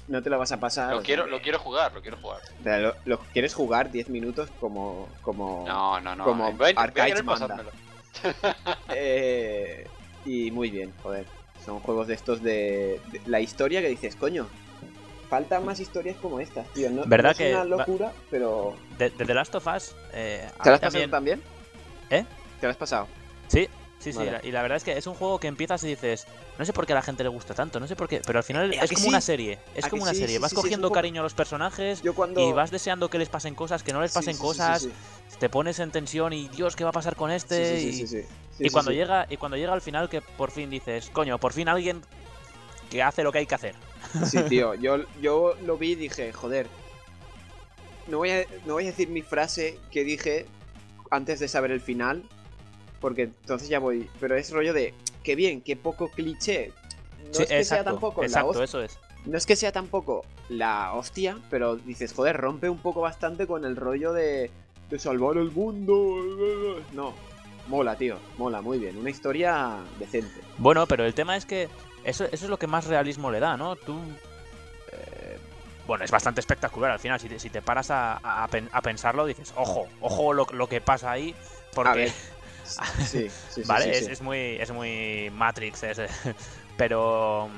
No 0.07 0.21
te 0.21 0.29
lo 0.29 0.37
vas 0.37 0.51
a 0.51 0.59
pasar. 0.59 0.93
Lo 0.93 1.01
quiero, 1.01 1.27
lo 1.27 1.41
quiero 1.41 1.59
jugar, 1.59 1.93
lo 1.93 2.01
quiero 2.01 2.17
jugar. 2.17 2.39
o 2.59 2.63
sea, 2.63 2.77
lo, 2.79 2.93
lo 3.05 3.19
quieres 3.31 3.53
jugar 3.53 3.91
10 3.91 4.09
minutos 4.09 4.49
como. 4.59 5.09
como 5.21 5.65
No, 5.67 5.99
no, 6.01 6.15
no. 6.15 6.23
Como 6.25 6.51
voy 6.53 6.71
a, 6.71 6.73
voy 6.73 7.23
manda. 7.23 7.23
pasármelo. 7.25 7.71
eh, 8.95 9.87
y 10.25 10.51
muy 10.51 10.69
bien, 10.69 10.93
joder. 11.01 11.25
Son 11.63 11.79
juegos 11.79 12.07
de 12.07 12.13
estos 12.15 12.41
de, 12.41 13.01
de 13.11 13.21
la 13.25 13.39
historia 13.39 13.81
que 13.81 13.87
dices, 13.89 14.15
coño. 14.15 14.49
Faltan 15.29 15.65
más 15.65 15.79
historias 15.79 16.17
como 16.17 16.39
estas, 16.39 16.71
tío. 16.73 16.89
No, 16.91 17.05
¿Verdad 17.07 17.29
no 17.29 17.31
es 17.31 17.37
que 17.37 17.49
una 17.49 17.59
va- 17.59 17.65
locura, 17.65 18.13
pero. 18.29 18.77
De, 18.97 19.09
de 19.09 19.25
The 19.25 19.33
Last 19.33 19.55
of 19.55 19.65
Us, 19.65 19.95
eh, 20.13 20.47
¿Te 20.61 20.69
lo 20.69 20.75
has 20.75 20.81
pasado 20.81 21.09
también? 21.09 21.41
¿Eh? 22.09 22.25
¿Te 22.59 22.67
lo 22.67 22.71
has 22.71 22.77
pasado? 22.77 23.07
Sí, 23.47 23.67
sí, 24.03 24.11
sí. 24.11 24.17
Vale. 24.19 24.31
la- 24.31 24.41
Y 24.43 24.51
la 24.51 24.61
verdad 24.61 24.77
es 24.77 24.83
que 24.83 24.97
es 24.97 25.07
un 25.07 25.15
juego 25.15 25.39
que 25.39 25.47
empiezas 25.47 25.83
y 25.83 25.87
dices, 25.87 26.27
no 26.59 26.65
sé 26.65 26.73
por 26.73 26.85
qué 26.85 26.93
a 26.93 26.95
la 26.95 27.01
gente 27.01 27.23
le 27.23 27.29
gusta 27.29 27.53
tanto, 27.53 27.79
no 27.79 27.87
sé 27.87 27.95
por 27.95 28.07
qué, 28.07 28.21
pero 28.25 28.39
al 28.39 28.43
final 28.43 28.73
Eh, 28.73 28.77
¿a 28.79 28.83
es 28.83 28.91
como 28.91 29.03
sí? 29.05 29.09
una 29.09 29.21
serie, 29.21 29.59
es 29.75 29.85
¿A 29.85 29.89
como 29.89 30.03
una 30.03 30.13
sí? 30.13 30.19
serie, 30.19 30.39
vas 30.39 30.49
sí, 30.51 30.55
cogiendo 30.55 30.89
poco- 30.89 30.95
cariño 30.95 31.21
a 31.21 31.23
los 31.23 31.33
personajes 31.33 32.01
Yo 32.01 32.13
cuando. 32.13 32.41
y 32.41 32.51
vas 32.53 32.69
deseando 32.71 33.09
que 33.09 33.17
les 33.17 33.29
pasen 33.29 33.55
cosas, 33.55 33.81
que 33.83 33.93
no 33.93 34.01
les 34.01 34.11
pasen 34.11 34.37
cosas, 34.37 34.87
te 35.39 35.49
pones 35.49 35.79
en 35.79 35.91
tensión 35.91 36.33
y 36.33 36.47
Dios, 36.49 36.75
¿qué 36.75 36.83
va 36.83 36.91
a 36.91 36.93
pasar 36.93 37.15
con 37.15 37.31
este? 37.31 37.79
Sí, 37.79 37.87
y 37.87 37.91
sí, 37.93 38.07
sí, 38.07 38.07
sí, 38.07 38.21
sí. 38.21 38.27
Sí, 38.57 38.63
y 38.65 38.69
cuando 38.69 38.91
llega 38.91 39.25
y 39.29 39.37
cuando 39.37 39.57
llega 39.57 39.73
al 39.73 39.81
final 39.81 40.09
que 40.09 40.21
por 40.21 40.51
fin 40.51 40.69
dices, 40.69 41.09
coño, 41.11 41.39
por 41.39 41.53
fin 41.53 41.67
alguien 41.69 42.01
que 42.91 43.01
hace 43.01 43.23
lo 43.23 43.31
que 43.31 43.39
hay 43.39 43.47
que 43.47 43.55
hacer. 43.55 43.75
Sí, 44.29 44.43
tío, 44.47 44.75
yo, 44.75 44.97
yo 45.21 45.55
lo 45.63 45.77
vi 45.77 45.91
y 45.93 45.95
dije, 45.95 46.31
joder. 46.33 46.67
No 48.07 48.17
voy, 48.17 48.29
a, 48.31 48.45
no 48.65 48.73
voy 48.73 48.83
a 48.83 48.87
decir 48.87 49.07
mi 49.09 49.21
frase 49.21 49.79
que 49.89 50.03
dije 50.03 50.45
antes 51.09 51.39
de 51.39 51.47
saber 51.47 51.71
el 51.71 51.79
final, 51.81 52.21
porque 53.03 53.23
entonces 53.23 53.67
ya 53.67 53.79
voy. 53.79 54.09
Pero 54.21 54.37
es 54.37 54.49
rollo 54.49 54.73
de, 54.73 54.93
qué 55.23 55.35
bien, 55.35 55.61
qué 55.61 55.75
poco 55.75 56.07
cliché. 56.07 56.71
No 57.27 57.33
Sí, 57.33 57.43
es 57.43 57.49
que 57.49 57.63
sea 57.65 57.83
tampoco 57.83 58.21
la 58.21 58.27
exacto, 58.27 58.47
hostia. 58.49 58.63
eso 58.63 58.81
es. 58.81 58.97
No 59.25 59.37
es 59.37 59.45
que 59.45 59.55
sea 59.57 59.71
tampoco 59.73 60.23
la 60.49 60.93
hostia, 60.93 61.37
pero 61.49 61.75
dices, 61.75 62.13
joder, 62.13 62.37
rompe 62.37 62.69
un 62.69 62.77
poco 62.79 63.01
bastante 63.01 63.45
con 63.45 63.65
el 63.65 63.75
rollo 63.75 64.13
de, 64.13 64.49
de 64.89 64.99
salvar 64.99 65.35
el 65.37 65.51
mundo. 65.51 66.15
No, 66.93 67.13
mola, 67.67 67.97
tío, 67.97 68.17
mola, 68.37 68.61
muy 68.61 68.79
bien. 68.79 68.97
Una 68.97 69.09
historia 69.09 69.77
decente. 69.99 70.39
Bueno, 70.57 70.87
pero 70.87 71.03
el 71.05 71.13
tema 71.13 71.35
es 71.35 71.45
que 71.45 71.67
eso, 72.05 72.23
eso 72.25 72.45
es 72.45 72.49
lo 72.49 72.57
que 72.57 72.67
más 72.67 72.85
realismo 72.87 73.31
le 73.31 73.41
da, 73.41 73.57
¿no? 73.57 73.75
Tú. 73.75 73.99
eh, 74.91 75.37
bueno, 75.87 76.05
es 76.05 76.11
bastante 76.11 76.39
espectacular 76.39 76.91
al 76.91 76.99
final. 76.99 77.19
Si 77.19 77.27
te, 77.27 77.39
si 77.39 77.49
te 77.49 77.61
paras 77.61 77.91
a, 77.91 78.43
a 78.43 78.47
pen- 78.47 78.69
a 78.71 78.81
pensarlo, 78.81 79.25
dices, 79.25 79.53
ojo, 79.57 79.87
ojo 79.99 80.31
lo, 80.33 80.45
lo 80.53 80.67
que 80.67 80.79
pasa 80.81 81.11
ahí. 81.11 81.35
Porque. 81.73 81.89
A 81.89 81.95
ver, 81.95 82.11
Sí, 83.05 83.27
vale, 83.65 83.93
sí, 83.93 84.05
es, 84.05 84.11
es 84.13 84.21
muy. 84.21 84.57
Es 84.59 84.71
muy 84.71 85.29
Matrix. 85.31 85.83
es- 85.83 86.01
pero. 86.77 87.49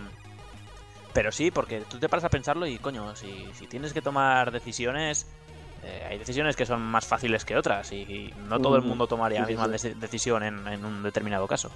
Pero 1.14 1.32
sí, 1.32 1.50
porque 1.50 1.82
tú 1.90 1.98
te 1.98 2.10
paras 2.10 2.26
a 2.26 2.30
pensarlo 2.30 2.68
y, 2.68 2.78
coño, 2.78 3.16
si, 3.16 3.46
si 3.54 3.68
tienes 3.68 3.94
que 3.94 4.02
tomar 4.02 4.52
decisiones. 4.52 5.26
eh, 5.82 6.04
hay 6.10 6.18
decisiones 6.18 6.56
que 6.58 6.66
son 6.66 6.82
más 6.82 7.06
fáciles 7.06 7.46
que 7.46 7.56
otras 7.56 7.92
y, 7.94 8.02
y 8.02 8.34
no 8.50 8.60
todo 8.60 8.76
el 8.76 8.82
mundo 8.82 9.08
tomaría 9.08 9.42
la 9.42 9.48
misma 9.48 9.68
decisión 9.68 10.44
en, 10.44 10.68
en 10.68 10.84
un 10.84 11.04
determinado 11.04 11.48
caso. 11.48 11.72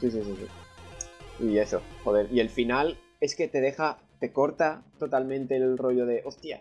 Sí, 0.00 0.10
sí, 0.10 0.22
sí, 0.22 0.36
sí. 0.36 1.46
Y 1.46 1.58
eso, 1.58 1.82
joder. 2.04 2.28
Y 2.30 2.40
el 2.40 2.50
final 2.50 2.98
es 3.20 3.34
que 3.36 3.48
te 3.48 3.60
deja, 3.60 3.98
te 4.20 4.32
corta 4.32 4.82
totalmente 4.98 5.56
el 5.56 5.78
rollo 5.78 6.04
de, 6.04 6.22
hostia. 6.26 6.60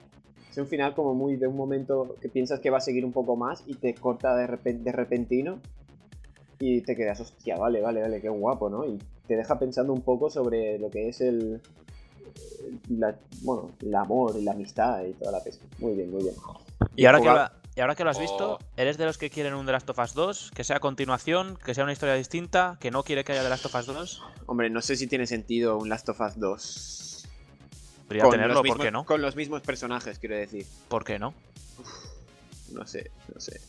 Es 0.51 0.57
un 0.57 0.67
final 0.67 0.93
como 0.93 1.13
muy 1.15 1.37
de 1.37 1.47
un 1.47 1.55
momento 1.55 2.17
que 2.21 2.27
piensas 2.29 2.59
que 2.59 2.69
va 2.69 2.77
a 2.77 2.81
seguir 2.81 3.05
un 3.05 3.13
poco 3.13 3.35
más 3.37 3.63
y 3.67 3.75
te 3.75 3.93
corta 3.95 4.35
de, 4.35 4.47
repen- 4.47 4.83
de 4.83 4.91
repentino 4.91 5.59
y 6.59 6.81
te 6.81 6.95
quedas, 6.95 7.19
hostia, 7.21 7.57
vale, 7.57 7.81
vale, 7.81 8.01
vale, 8.01 8.21
qué 8.21 8.29
guapo, 8.29 8.69
¿no? 8.69 8.85
Y 8.85 8.99
te 9.27 9.35
deja 9.37 9.57
pensando 9.57 9.93
un 9.93 10.01
poco 10.01 10.29
sobre 10.29 10.77
lo 10.77 10.89
que 10.91 11.07
es 11.07 11.21
el, 11.21 11.61
la- 12.89 13.17
bueno, 13.43 13.71
el 13.81 13.95
amor 13.95 14.35
y 14.37 14.43
la 14.43 14.51
amistad 14.51 15.03
y 15.05 15.13
toda 15.13 15.31
la 15.31 15.41
pesca. 15.43 15.65
Muy 15.79 15.95
bien, 15.95 16.11
muy 16.11 16.21
bien. 16.23 16.35
Y 16.95 17.05
ahora, 17.05 17.19
que 17.21 17.79
y 17.79 17.81
ahora 17.81 17.95
que 17.95 18.03
lo 18.03 18.09
has 18.09 18.19
visto. 18.19 18.59
¿eres 18.75 18.97
de 18.97 19.05
los 19.05 19.17
que 19.17 19.29
quieren 19.29 19.53
un 19.53 19.65
The 19.65 19.71
Last 19.71 19.89
of 19.89 19.99
Us 19.99 20.13
2? 20.13 20.51
Que 20.53 20.63
sea 20.65 20.77
a 20.77 20.79
continuación, 20.81 21.57
que 21.63 21.73
sea 21.73 21.85
una 21.85 21.93
historia 21.93 22.15
distinta, 22.15 22.77
que 22.81 22.91
no 22.91 23.03
quiere 23.03 23.23
que 23.23 23.31
haya 23.31 23.43
The 23.43 23.49
Last 23.49 23.65
of 23.67 23.75
Us 23.75 23.85
2? 23.85 24.21
Hombre, 24.47 24.69
no 24.69 24.81
sé 24.81 24.97
si 24.97 25.07
tiene 25.07 25.25
sentido 25.27 25.77
un 25.77 25.87
Last 25.87 26.09
of 26.09 26.19
Us 26.19 26.37
2. 26.37 27.20
Podría 28.11 28.23
Con 28.23 28.31
tenerlo, 28.31 28.53
los 28.55 28.59
¿por 28.61 28.65
mismos- 28.77 28.83
qué 28.83 28.91
no? 28.91 29.05
Con 29.05 29.21
los 29.21 29.35
mismos 29.37 29.61
personajes, 29.61 30.19
quiero 30.19 30.35
decir. 30.35 30.65
¿Por 30.89 31.05
qué 31.05 31.17
no? 31.17 31.33
No 32.73 32.85
sé, 32.85 33.09
no 33.33 33.39
sé. 33.39 33.61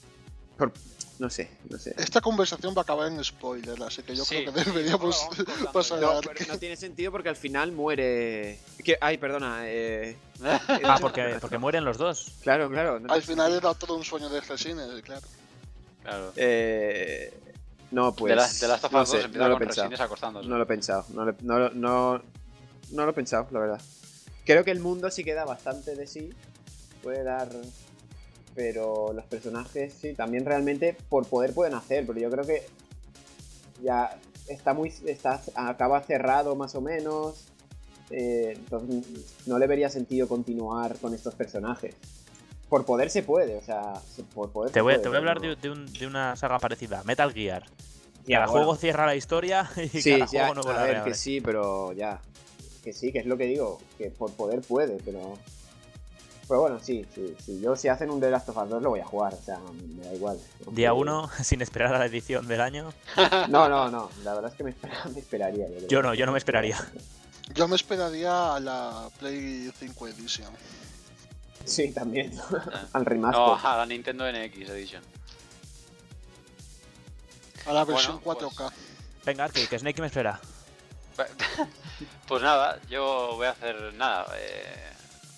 Por- 0.58 0.72
No 1.20 1.30
sé, 1.30 1.48
no 1.70 1.78
sé. 1.78 1.94
Esta 1.96 2.20
conversación 2.20 2.74
va 2.74 2.80
a 2.80 2.82
acabar 2.82 3.06
en 3.12 3.22
spoiler, 3.22 3.80
así 3.84 4.02
que 4.02 4.16
yo 4.16 4.24
Sí. 4.24 4.38
creo 4.42 4.52
que 4.52 4.64
deberíamos 4.64 5.16
cortando 5.36 5.70
pasar. 5.70 6.00
No, 6.00 6.20
pero 6.20 6.44
no 6.48 6.58
tiene 6.58 6.74
sentido 6.74 7.12
porque 7.12 7.28
al 7.28 7.36
final 7.36 7.70
muere. 7.70 8.58
¿Qué? 8.82 8.96
Ay, 9.00 9.18
perdona. 9.18 9.60
Eh... 9.66 10.16
Ah, 10.42 10.98
porque, 11.00 11.36
porque 11.40 11.58
mueren 11.58 11.84
los 11.84 11.98
dos. 11.98 12.32
Claro, 12.42 12.68
claro. 12.68 12.98
no 12.98 13.12
Al 13.12 13.22
final 13.22 13.52
era 13.52 13.72
todo 13.74 13.94
un 13.94 14.02
sueño 14.02 14.28
de 14.28 14.40
Resines, 14.40 14.88
claro. 15.02 15.24
claro. 16.02 16.32
Eh... 16.34 17.32
No, 17.92 18.12
pues. 18.12 18.30
de, 18.30 18.36
las 18.36 18.58
de 18.58 18.66
Us 18.66 18.82
no 18.90 18.98
2 18.98 19.08
sé, 19.08 19.28
no 19.28 19.48
lo 19.48 19.56
he 19.56 19.60
pensado. 19.60 19.90
No 20.42 20.56
lo 20.56 20.62
he 20.64 20.66
pensado. 20.66 21.04
No 21.10 21.24
lo, 21.26 21.36
no, 21.42 21.68
no, 21.70 22.22
no 22.90 23.04
lo 23.04 23.10
he 23.10 23.14
pensado, 23.14 23.46
la 23.52 23.60
verdad. 23.60 23.82
Creo 24.44 24.64
que 24.64 24.70
el 24.70 24.80
mundo 24.80 25.10
sí 25.10 25.24
queda 25.24 25.44
bastante 25.44 25.94
de 25.96 26.06
sí. 26.06 26.30
Puede 27.02 27.22
dar. 27.24 27.48
Pero 28.54 29.12
los 29.12 29.24
personajes 29.24 29.94
sí, 29.98 30.12
también 30.14 30.44
realmente 30.44 30.96
por 31.08 31.26
poder 31.26 31.54
pueden 31.54 31.74
hacer. 31.74 32.06
Pero 32.06 32.18
yo 32.20 32.30
creo 32.30 32.44
que 32.44 32.66
ya 33.82 34.18
está 34.48 34.74
muy. 34.74 34.92
Está, 35.06 35.40
acaba 35.54 36.00
cerrado 36.02 36.54
más 36.56 36.74
o 36.74 36.80
menos. 36.80 37.46
eh, 38.10 38.52
entonces 38.58 39.06
no 39.46 39.58
le 39.58 39.66
vería 39.66 39.88
sentido 39.88 40.28
continuar 40.28 40.96
con 40.98 41.14
estos 41.14 41.34
personajes. 41.34 41.94
Por 42.68 42.84
poder 42.84 43.08
se 43.10 43.22
puede, 43.22 43.56
o 43.56 43.62
sea, 43.62 43.94
se- 44.14 44.22
por 44.22 44.50
poder 44.50 44.70
Te 44.70 44.80
voy, 44.82 44.92
puede, 44.94 45.02
te 45.02 45.08
voy 45.08 45.16
a 45.16 45.18
hablar 45.20 45.40
no. 45.40 45.48
de, 45.48 45.56
de 45.56 45.70
un- 45.70 45.90
de 45.92 46.06
una 46.06 46.36
saga 46.36 46.58
parecida, 46.58 47.02
Metal 47.04 47.32
Gear. 47.32 47.64
Ya, 48.26 48.36
cada 48.36 48.46
bueno. 48.46 48.52
juego 48.66 48.76
cierra 48.76 49.06
la 49.06 49.16
historia 49.16 49.70
y 49.76 49.88
Sí, 49.88 50.10
cada 50.20 50.26
ya, 50.26 50.46
juego 50.46 50.54
nuevo 50.62 50.70
a 50.78 50.82
ver, 50.84 51.02
que 51.04 51.14
sí, 51.14 51.40
pero 51.40 51.92
ya. 51.94 52.20
Que 52.82 52.92
sí, 52.92 53.12
que 53.12 53.20
es 53.20 53.26
lo 53.26 53.36
que 53.36 53.44
digo, 53.44 53.80
que 53.98 54.10
por 54.10 54.32
poder 54.32 54.60
puede, 54.62 54.98
pero... 55.04 55.38
Pero 56.48 56.60
bueno, 56.62 56.80
sí, 56.82 57.06
sí, 57.14 57.34
sí. 57.42 57.60
Yo 57.60 57.76
si 57.76 57.86
hacen 57.88 58.10
un 58.10 58.20
The 58.20 58.28
Last 58.30 58.48
of 58.48 58.56
Us 58.56 58.68
2 58.68 58.82
lo 58.82 58.90
voy 58.90 59.00
a 59.00 59.04
jugar, 59.06 59.32
o 59.32 59.40
sea, 59.42 59.58
me 59.96 60.04
da 60.04 60.12
igual. 60.12 60.38
Día 60.72 60.90
Aunque- 60.90 61.10
1, 61.12 61.30
sin 61.44 61.62
esperar 61.62 61.94
a 61.94 61.98
la 62.00 62.06
edición 62.06 62.46
del 62.48 62.60
año. 62.60 62.92
No, 63.48 63.68
no, 63.68 63.88
no, 63.90 64.10
la 64.24 64.34
verdad 64.34 64.50
es 64.50 64.56
que 64.56 64.64
me, 64.64 64.70
espera- 64.70 65.04
me 65.14 65.20
esperaría. 65.20 65.66
creo. 65.66 65.88
Yo 65.88 66.02
no, 66.02 66.12
yo 66.14 66.26
no 66.26 66.32
me 66.32 66.38
esperaría. 66.38 66.76
Yo 67.54 67.68
me 67.68 67.76
esperaría 67.76 68.56
a 68.56 68.60
la 68.60 69.08
Play 69.20 69.70
5 69.78 70.08
Edition. 70.08 70.48
Sí, 71.64 71.92
también. 71.92 72.32
Ah. 72.50 72.86
Al 72.94 73.06
remaster. 73.06 73.40
No, 73.40 73.54
a 73.56 73.76
la 73.78 73.86
Nintendo 73.86 74.24
NX 74.30 74.68
Edition. 74.70 75.02
A 77.66 77.72
la 77.72 77.84
versión 77.84 78.20
Bueno, 78.24 78.40
pues- 78.40 78.56
4K. 78.56 78.72
Venga, 79.24 79.48
que, 79.48 79.66
que 79.68 79.78
Snake 79.78 80.00
me 80.00 80.08
espera. 80.08 80.40
Pues 82.26 82.42
nada, 82.42 82.80
yo 82.88 83.32
voy 83.36 83.46
a 83.46 83.50
hacer 83.50 83.94
nada. 83.94 84.26
eh, 84.36 84.92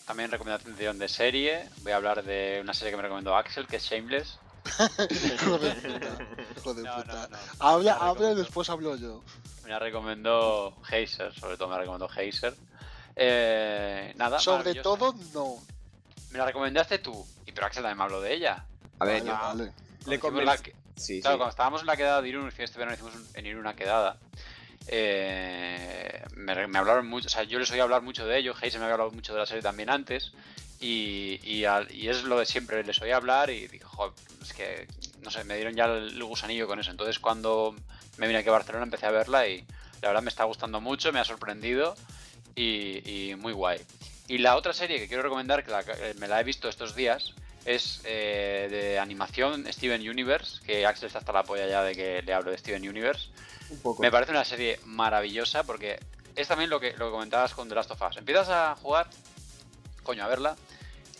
también 0.07 0.31
recomendación 0.31 0.99
de 0.99 1.09
serie. 1.09 1.69
Voy 1.83 1.93
a 1.93 1.97
hablar 1.97 2.23
de 2.23 2.61
una 2.63 2.75
serie 2.75 2.91
que 2.93 2.97
me 2.97 3.03
recomendó 3.03 3.35
Axel, 3.37 3.67
que 3.67 3.77
es 3.77 3.83
Shameless. 3.85 4.39
Hijo 5.35 5.59
de 5.59 5.71
puta. 5.75 6.19
Hijo 6.57 6.75
de 6.75 6.83
No, 6.83 6.97
puta. 6.97 7.13
no, 7.15 7.29
no. 7.29 7.39
Habla, 7.59 7.95
La 7.99 8.07
habla 8.09 8.31
y 8.33 8.35
después 8.35 8.69
hablo 8.71 8.97
yo. 8.97 9.23
Me 9.65 9.71
la 9.71 9.79
recomendó 9.79 10.77
Heiser, 10.91 11.35
sobre 11.35 11.57
todo 11.57 11.69
me 11.69 11.75
la 11.75 11.81
recomendó 11.81 12.09
Heiser. 12.15 12.55
Eh, 13.17 14.13
nada, 14.17 14.39
Sobre 14.39 14.75
todo, 14.77 15.15
no. 15.33 15.57
Me 16.31 16.39
la 16.39 16.47
recomendaste 16.47 16.99
tú. 16.99 17.27
Y 17.47 17.53
pero 17.53 17.67
Axel 17.67 17.83
también 17.83 17.99
me 17.99 18.05
habló 18.05 18.21
de 18.21 18.35
ella. 18.35 18.65
A 18.99 19.05
ver, 19.05 19.23
Vale, 19.23 19.31
yo 19.31 19.33
vale. 19.33 19.73
le 20.37 20.45
la 20.45 20.59
que- 20.59 20.75
Sí, 20.97 21.21
Claro, 21.21 21.35
sí. 21.35 21.39
cuando 21.39 21.51
estábamos 21.51 21.81
en 21.81 21.87
la 21.89 21.97
quedada 21.97 22.23
de 22.23 22.29
Irún, 22.29 22.53
este 22.57 22.79
verano 22.79 22.95
hicimos 22.95 23.15
un- 23.17 23.27
en 23.35 23.47
Irún 23.47 23.61
una 23.63 23.75
quedada. 23.75 24.17
Eh, 24.89 26.23
me, 26.37 26.53
hablaron 26.79 27.07
mucho, 27.07 27.27
o 27.27 27.31
sea, 27.31 27.45
yo 27.45 27.59
les 27.59 27.71
oí 27.71 27.81
hablar 27.81 28.03
mucho 28.03 28.27
de 28.27 28.39
ello, 28.39 28.55
Heise 28.61 28.79
me 28.79 28.85
había 28.85 28.95
hablado 28.95 29.11
mucho 29.11 29.33
de 29.33 29.41
la 29.41 29.47
serie 29.47 29.63
también 29.63 29.91
antes, 29.91 30.33
y, 30.81 31.65
es 31.65 32.25
lo 32.25 32.39
de 32.39 32.47
siempre, 32.47 32.85
les 32.85 33.01
oí 33.01 33.11
hablar 33.11 33.49
y 33.49 33.69
dije, 33.69 33.85
"Jo, 33.85 34.13
es 34.45 34.53
que, 34.53 34.87
no 35.23 35.31
sé, 35.31 35.43
me 35.45 35.57
dieron 35.57 35.75
ya 35.75 35.87
el, 35.87 36.23
gusanillo 36.23 36.67
con 36.67 36.79
eso. 36.79 36.91
Entonces 36.91 37.19
cuando 37.19 37.75
me 38.19 38.27
vine 38.27 38.39
aquí 38.39 38.49
a 38.49 38.53
Barcelona 38.53 38.85
empecé 38.85 39.07
a 39.07 39.11
verla 39.11 39.49
y 39.49 39.65
la 40.03 40.09
verdad 40.09 40.23
me 40.23 40.29
está 40.29 40.45
gustando 40.45 40.81
mucho, 40.81 41.13
me 41.13 41.21
ha 41.21 41.25
sorprendido 41.25 41.97
y, 42.55 43.35
muy 43.39 43.53
guay. 43.53 43.81
Y 44.29 44.39
la 44.39 44.57
otra 44.57 44.73
serie 44.73 44.99
que 44.99 45.09
quiero 45.09 45.23
recomendar, 45.23 45.65
que 45.65 45.73
que 45.73 46.15
me 46.19 46.29
la 46.29 46.41
he 46.41 46.45
visto 46.45 46.69
estos 46.69 46.95
días, 46.95 47.35
es 47.65 48.03
eh, 48.05 48.69
de 48.71 48.99
animación 48.99 49.67
Steven 49.73 50.09
Universe, 50.09 50.61
que 50.65 50.87
Axel 50.87 51.07
está 51.07 51.21
hasta 51.21 51.33
la 51.33 51.45
polla 51.45 51.67
ya 51.67 51.83
de 51.83 51.95
que 51.95 52.23
le 52.23 52.35
hablo 52.35 52.51
de 52.51 52.59
Steven 52.59 52.87
Universe. 52.87 53.29
Me 53.99 54.11
parece 54.11 54.33
una 54.33 54.45
serie 54.45 54.81
maravillosa 54.85 55.63
porque 55.65 56.01
es 56.37 56.49
también 56.49 56.71
lo 56.71 56.81
que, 56.81 56.93
lo 56.93 57.07
que 57.07 57.13
comentabas 57.13 57.55
con 57.55 57.69
The 57.69 57.75
Last 57.75 57.91
of 57.91 58.03
Us. 58.03 58.17
Empiezas 58.17 58.49
a 58.49 58.77
jugar, 58.77 59.09
coño, 60.03 60.25
a 60.25 60.29
verla, 60.29 60.57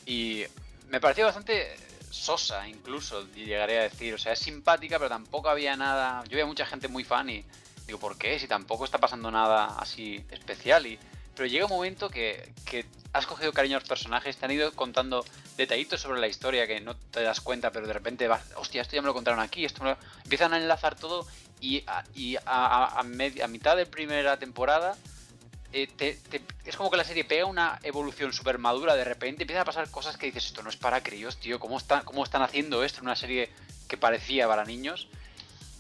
y 0.07 0.45
me 0.89 1.01
pareció 1.01 1.27
bastante 1.27 1.77
sosa 2.11 2.69
incluso, 2.69 3.27
llegaría 3.35 3.81
a 3.81 3.83
decir. 3.85 4.15
O 4.15 4.19
sea, 4.19 4.33
es 4.33 4.39
simpática, 4.39 4.99
pero 4.99 5.09
tampoco 5.09 5.49
había 5.49 5.77
nada... 5.77 6.23
Yo 6.25 6.33
veía 6.33 6.47
mucha 6.47 6.67
gente 6.67 6.89
muy 6.89 7.05
fan 7.05 7.29
y 7.29 7.45
digo, 7.87 7.99
¿por 7.99 8.17
qué? 8.17 8.39
Si 8.39 8.47
tampoco 8.47 8.85
está 8.85 8.99
pasando 8.99 9.31
nada 9.31 9.77
así 9.79 10.25
especial. 10.31 10.87
Y... 10.87 10.99
Pero 11.35 11.47
llega 11.47 11.67
un 11.67 11.73
momento 11.73 12.09
que, 12.09 12.53
que 12.65 12.87
has 13.13 13.27
cogido 13.27 13.53
cariño 13.53 13.77
a 13.77 13.81
los 13.81 13.89
personajes, 13.89 14.37
te 14.37 14.45
han 14.45 14.53
ido 14.53 14.73
contando 14.73 15.25
detallitos 15.57 16.01
sobre 16.01 16.21
la 16.21 16.29
historia 16.29 16.67
que 16.67 16.81
no 16.81 16.97
te 16.97 17.23
das 17.23 17.41
cuenta, 17.41 17.71
pero 17.71 17.87
de 17.87 17.93
repente 17.93 18.29
vas, 18.29 18.43
hostia, 18.57 18.83
esto 18.83 18.97
ya 18.97 19.03
me 19.03 19.07
lo 19.07 19.15
contaron 19.15 19.41
aquí, 19.41 19.65
esto 19.65 19.83
me 19.83 19.91
lo-". 19.91 19.99
empiezan 20.23 20.53
a 20.55 20.59
enlazar 20.59 20.97
todo 20.97 21.27
y 21.61 21.83
a, 21.87 22.05
y 22.15 22.37
a, 22.37 22.43
a- 22.47 23.01
a 23.01 23.03
medi- 23.05 23.43
a 23.43 23.49
mitad 23.49 23.77
de 23.77 23.87
primera 23.87 24.37
temporada 24.39 24.97
eh, 25.73 25.89
te- 25.89 26.15
te- 26.31 26.41
es 26.67 26.77
como 26.77 26.89
que 26.91 26.97
la 26.97 27.03
serie 27.05 27.25
pega 27.25 27.47
una 27.47 27.81
evolución 27.83 28.33
súper 28.33 28.59
madura, 28.59 28.95
de 28.95 29.03
repente 29.05 29.43
empiezan 29.43 29.63
a 29.63 29.65
pasar 29.65 29.91
cosas 29.91 30.17
que 30.17 30.27
dices, 30.27 30.47
esto 30.47 30.63
no 30.63 30.71
es 30.71 30.77
para 30.77 31.03
críos, 31.03 31.37
tío, 31.39 31.59
¿cómo 31.59 31.79
están, 31.79 32.05
cómo 32.05 32.23
están 32.23 32.43
haciendo 32.43 32.85
esto 32.85 33.01
en 33.01 33.07
una 33.07 33.17
serie 33.17 33.51
que 33.89 33.97
parecía 33.97 34.47
para 34.47 34.65
niños? 34.65 35.09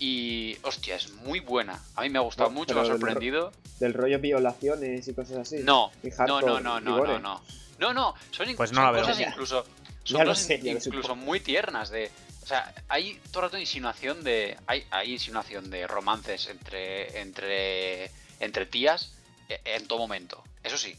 Y, 0.00 0.58
hostia, 0.62 0.96
es 0.96 1.12
muy 1.12 1.38
buena. 1.38 1.80
A 1.94 2.02
mí 2.02 2.08
me 2.10 2.18
ha 2.18 2.22
gustado 2.22 2.50
No, 2.50 2.56
mucho, 2.56 2.74
me 2.74 2.80
ha 2.80 2.82
pero 2.82 2.94
del 2.94 3.00
ro- 3.00 3.06
sorprendido. 3.08 3.52
Del 3.78 3.94
rollo 3.94 4.18
violaciones 4.18 5.06
y 5.06 5.14
cosas 5.14 5.36
así. 5.38 5.58
No, 5.62 5.92
Y 6.02 6.08
no, 6.26 6.40
no, 6.40 6.60
no, 6.60 6.80
no, 6.80 7.04
no, 7.04 7.18
no. 7.20 7.42
No, 7.78 7.94
no, 7.94 8.14
son, 8.32 8.54
Pues 8.56 8.72
no 8.72 8.82
son 8.82 8.92
veo. 8.94 9.02
cosas 9.02 9.20
incluso, 9.20 9.64
son 10.02 10.24
cosas 10.24 10.38
sé, 10.44 10.60
incluso 10.64 11.14
muy 11.14 11.38
tiernas 11.40 11.90
de, 11.90 12.10
o 12.44 12.46
sea, 12.46 12.74
hay 12.88 13.18
todo 13.32 13.40
el 13.44 13.48
rato 13.48 13.58
insinuación 13.58 14.22
de, 14.22 14.54
hay, 14.66 14.86
hay 14.90 15.12
insinuación 15.12 15.70
de 15.70 15.86
romances 15.86 16.46
entre, 16.48 17.18
entre, 17.22 18.10
entre 18.38 18.66
tías 18.66 19.14
eh, 19.48 19.60
en 19.64 19.88
todo 19.88 19.98
momento. 19.98 20.44
eso 20.62 20.76
sí, 20.76 20.94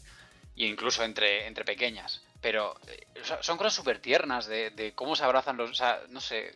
y 0.56 0.66
incluso 0.66 1.04
entre, 1.04 1.46
entre 1.46 1.64
pequeñas. 1.64 2.20
Pero 2.40 2.74
eh, 2.88 3.06
son 3.42 3.56
cosas 3.58 3.74
súper 3.74 4.00
tiernas 4.00 4.46
de, 4.46 4.70
de 4.70 4.92
cómo 4.92 5.14
se 5.14 5.22
abrazan 5.24 5.56
los. 5.56 5.70
O 5.70 5.74
sea, 5.74 6.00
no 6.08 6.20
sé. 6.20 6.52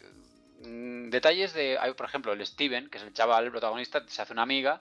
mm, 0.63 1.11
Detalles 1.11 1.53
de. 1.55 1.79
hay, 1.79 1.95
Por 1.95 2.07
ejemplo, 2.07 2.33
el 2.33 2.45
Steven, 2.45 2.91
que 2.91 2.99
es 2.99 3.05
el 3.05 3.15
chaval, 3.15 3.45
el 3.45 3.51
protagonista, 3.53 4.03
se 4.09 4.23
hace 4.23 4.33
una 4.33 4.43
amiga 4.43 4.81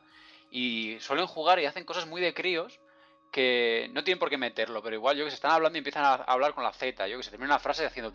y 0.51 0.97
suelen 1.01 1.27
jugar 1.27 1.59
y 1.59 1.67
hacen 1.67 1.85
cosas 1.85 2.07
muy 2.07 2.19
de 2.19 2.33
críos 2.33 2.79
que 3.31 3.89
no 3.93 4.03
tienen 4.03 4.17
por 4.17 4.31
qué 4.31 4.37
meterlo, 4.37 4.81
pero 4.81 4.95
igual 4.95 5.15
yo 5.15 5.23
que 5.25 5.29
se 5.31 5.35
están 5.35 5.51
hablando 5.51 5.77
y 5.77 5.79
empiezan 5.79 6.03
a 6.03 6.15
hablar 6.15 6.55
con 6.55 6.63
la 6.63 6.73
Z. 6.73 7.07
Yo 7.07 7.17
que 7.17 7.23
se 7.23 7.29
termina 7.29 7.53
una 7.53 7.59
frase 7.59 7.85
haciendo. 7.85 8.11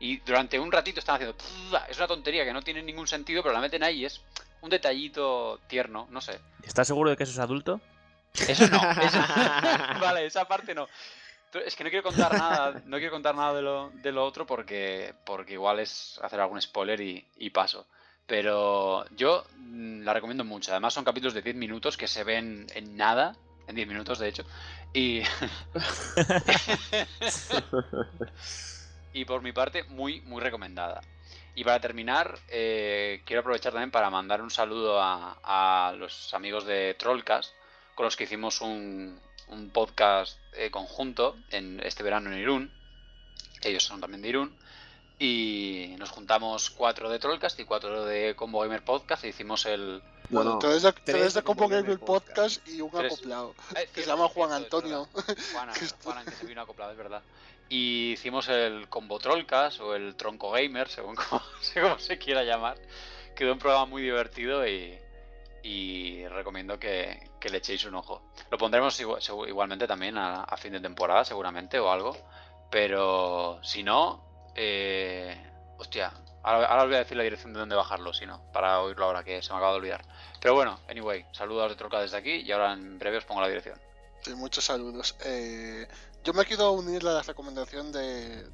Y 0.00 0.16
durante 0.18 0.58
un 0.58 0.72
ratito 0.72 0.98
están 0.98 1.16
haciendo. 1.16 1.36
Es 1.88 1.96
una 1.98 2.06
tontería 2.08 2.44
que 2.44 2.52
no 2.52 2.62
tiene 2.62 2.82
ningún 2.82 3.06
sentido, 3.06 3.42
pero 3.42 3.52
la 3.54 3.60
meten 3.60 3.82
ahí 3.82 4.00
y 4.00 4.04
es 4.06 4.20
un 4.62 4.70
detallito 4.70 5.60
tierno, 5.66 6.06
no 6.10 6.20
sé. 6.20 6.40
¿Estás 6.62 6.86
seguro 6.86 7.10
de 7.10 7.16
que 7.16 7.22
eso 7.24 7.32
es 7.32 7.38
adulto? 7.38 7.80
Eso 8.48 8.66
no. 8.68 8.80
eso- 9.02 9.18
vale, 10.00 10.26
esa 10.26 10.46
parte 10.48 10.74
no. 10.74 10.88
Es 11.66 11.74
que 11.76 11.82
no 11.84 11.90
quiero 11.90 12.04
contar 12.04 12.32
nada, 12.32 12.80
no 12.86 12.96
quiero 12.98 13.12
contar 13.12 13.34
nada 13.34 13.52
de 13.54 13.62
lo, 13.62 13.90
de 13.90 14.12
lo 14.12 14.24
otro 14.24 14.46
porque, 14.46 15.14
porque 15.26 15.54
igual 15.54 15.80
es 15.80 16.18
hacer 16.22 16.40
algún 16.40 16.62
spoiler 16.62 17.00
y, 17.00 17.26
y 17.38 17.50
paso. 17.50 17.86
Pero 18.26 19.04
yo 19.16 19.44
mm, 19.58 20.02
la 20.02 20.14
recomiendo 20.14 20.44
mucho. 20.44 20.70
Además 20.70 20.94
son 20.94 21.04
capítulos 21.04 21.34
de 21.34 21.42
10 21.42 21.56
minutos 21.56 21.96
que 21.96 22.06
se 22.06 22.22
ven 22.22 22.66
en 22.74 22.96
nada, 22.96 23.34
en 23.66 23.74
10 23.74 23.88
minutos 23.88 24.20
de 24.20 24.28
hecho. 24.28 24.44
Y, 24.94 25.22
y 29.12 29.24
por 29.24 29.42
mi 29.42 29.52
parte, 29.52 29.84
muy, 29.84 30.20
muy 30.22 30.40
recomendada. 30.40 31.00
Y 31.54 31.64
para 31.64 31.80
terminar, 31.80 32.38
eh, 32.48 33.22
quiero 33.24 33.40
aprovechar 33.40 33.72
también 33.72 33.90
para 33.90 34.08
mandar 34.10 34.40
un 34.40 34.50
saludo 34.50 35.00
a, 35.00 35.38
a 35.42 35.92
los 35.92 36.32
amigos 36.34 36.64
de 36.64 36.94
Trollcast, 36.98 37.52
con 37.94 38.04
los 38.04 38.16
que 38.16 38.24
hicimos 38.24 38.60
un, 38.60 39.20
un 39.48 39.70
podcast 39.70 40.38
eh, 40.54 40.70
conjunto 40.70 41.36
en 41.50 41.80
este 41.84 42.02
verano 42.02 42.32
en 42.32 42.38
Irún. 42.38 42.72
Ellos 43.62 43.84
son 43.84 44.00
también 44.00 44.22
de 44.22 44.28
Irún. 44.28 44.56
Y 45.18 45.96
nos 45.98 46.08
juntamos 46.10 46.70
cuatro 46.70 47.10
de 47.10 47.18
Trollcast 47.18 47.60
y 47.60 47.64
cuatro 47.64 48.06
de 48.06 48.34
Combo 48.36 48.60
Gamer 48.60 48.82
Podcast 48.82 49.22
e 49.24 49.28
hicimos 49.28 49.66
el... 49.66 50.02
Bueno, 50.30 50.56
Bueno, 50.56 50.58
tres 50.60 50.82
de, 50.82 50.92
tres 50.92 51.04
tres 51.04 51.34
de 51.34 51.40
de 51.40 51.44
Combo 51.44 51.68
Gamer 51.68 51.82
Gamer 51.84 52.00
Podcast 52.00 52.66
y 52.66 52.80
un 52.80 52.90
Tres. 52.90 53.12
acoplado. 53.12 53.54
Eh, 53.76 53.86
Que 53.92 54.00
se 54.00 54.06
llama 54.06 54.28
Juan 54.28 54.52
Antonio. 54.52 55.08
Juana, 55.52 55.72
que 56.24 56.30
se 56.30 56.46
vino 56.46 56.62
acoplado, 56.62 56.92
es 56.92 56.96
verdad. 56.96 57.22
Y 57.72 58.14
hicimos 58.14 58.48
el 58.48 58.88
Combo 58.88 59.20
Trollcast 59.20 59.78
o 59.80 59.94
el 59.94 60.16
Tronco 60.16 60.50
Gamer, 60.50 60.88
según 60.88 61.14
como, 61.74 61.98
se 62.00 62.18
quiera 62.18 62.42
llamar. 62.42 62.76
Quedó 63.36 63.52
un 63.52 63.60
programa 63.60 63.86
muy 63.86 64.02
divertido 64.02 64.66
y, 64.66 66.26
recomiendo 66.26 66.80
que, 66.80 67.30
le 67.48 67.56
echéis 67.56 67.84
un 67.84 67.94
ojo. 67.94 68.32
Lo 68.50 68.58
pondremos 68.58 68.98
igualmente 69.00 69.86
también 69.86 70.18
a, 70.18 70.44
fin 70.56 70.72
de 70.72 70.80
temporada, 70.80 71.24
seguramente, 71.24 71.78
o 71.78 71.92
algo. 71.92 72.16
Pero 72.72 73.60
si 73.62 73.84
no, 73.84 74.50
eh, 74.56 75.40
hostia, 75.78 76.12
ahora, 76.42 76.82
os 76.82 76.86
voy 76.86 76.96
a 76.96 76.98
decir 76.98 77.16
la 77.16 77.22
dirección 77.22 77.52
de 77.52 77.60
dónde 77.60 77.76
bajarlo, 77.76 78.12
si 78.12 78.26
no, 78.26 78.50
para 78.52 78.80
oírlo 78.80 79.04
ahora 79.04 79.22
que 79.22 79.42
se 79.42 79.52
me 79.52 79.58
acaba 79.58 79.72
de 79.72 79.78
olvidar. 79.78 80.04
Pero 80.40 80.54
bueno, 80.54 80.80
anyway, 80.88 81.24
saludos 81.30 81.70
de 81.70 81.76
Trollcast 81.76 82.02
desde 82.02 82.16
aquí 82.16 82.42
y 82.44 82.50
ahora 82.50 82.72
en 82.72 82.98
breve 82.98 83.18
os 83.18 83.24
pongo 83.24 83.40
la 83.40 83.48
dirección. 83.48 83.78
Sí, 84.22 84.34
muchos 84.34 84.64
saludos. 84.64 85.16
Eh, 85.24 85.86
yo 86.22 86.32
me 86.34 86.44
quiero 86.44 86.72
unir 86.72 87.06
a 87.06 87.14
la 87.14 87.22
recomendación 87.22 87.92
de, 87.92 88.46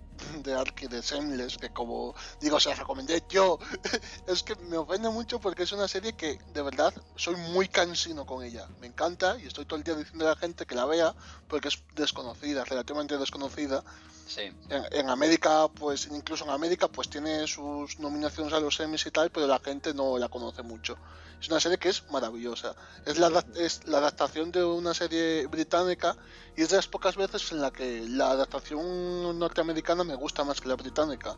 de 0.43 0.55
Arky 0.55 0.87
de 0.87 1.01
Shameless, 1.01 1.59
que 1.59 1.71
como 1.71 2.15
digo, 2.41 2.61
se 2.61 2.69
la 2.69 2.77
recomendé 2.77 3.23
yo. 3.29 3.59
es 4.27 4.43
que 4.43 4.55
me 4.57 4.77
ofende 4.77 5.09
mucho 5.11 5.41
porque 5.41 5.65
es 5.65 5.73
una 5.73 5.89
serie 5.89 6.13
que 6.13 6.39
de 6.55 6.63
verdad 6.63 6.95
soy 7.17 7.37
muy 7.37 7.69
cansino 7.69 8.25
con 8.25 8.45
ella. 8.45 8.69
Me 8.81 8.87
encanta 8.87 9.37
y 9.39 9.47
estoy 9.47 9.65
todo 9.65 9.79
el 9.79 9.85
día 9.85 9.97
diciendo 9.97 10.27
a 10.27 10.31
la 10.31 10.37
gente 10.37 10.67
que 10.67 10.75
la 10.75 10.87
vea 10.87 11.15
porque 11.49 11.69
es 11.69 11.83
desconocida, 11.95 12.65
relativamente 12.65 13.19
desconocida. 13.19 13.83
Sí. 14.27 14.53
En, 14.69 14.85
en 14.91 15.09
América, 15.09 15.69
pues 15.69 16.09
incluso 16.11 16.45
en 16.45 16.51
América, 16.51 16.89
pues 16.89 17.09
tiene 17.09 17.47
sus 17.47 17.99
nominaciones 18.01 18.53
a 18.53 18.61
los 18.61 18.79
Emmys 18.81 19.07
y 19.07 19.11
tal, 19.11 19.31
pero 19.31 19.47
la 19.47 19.61
gente 19.61 19.95
no 19.95 20.19
la 20.19 20.29
conoce 20.29 20.63
mucho. 20.63 20.97
Es 21.41 21.49
una 21.49 21.61
serie 21.61 21.79
que 21.79 21.91
es 21.91 22.09
maravillosa. 22.11 22.75
Es 23.05 23.19
la, 23.19 23.45
es 23.57 23.87
la 23.87 23.99
adaptación 23.99 24.51
de 24.51 24.65
una 24.65 24.95
serie 24.95 25.47
británica 25.47 26.17
y 26.57 26.63
es 26.63 26.71
de 26.71 26.77
las 26.77 26.89
pocas 26.89 27.17
veces 27.17 27.53
en 27.53 27.61
la 27.61 27.71
que 27.71 28.07
la 28.09 28.31
adaptación 28.31 29.39
norteamericana 29.39 30.03
me 30.03 30.15
gusta 30.15 30.45
más 30.45 30.61
que 30.61 30.69
la 30.69 30.77
británica. 30.77 31.37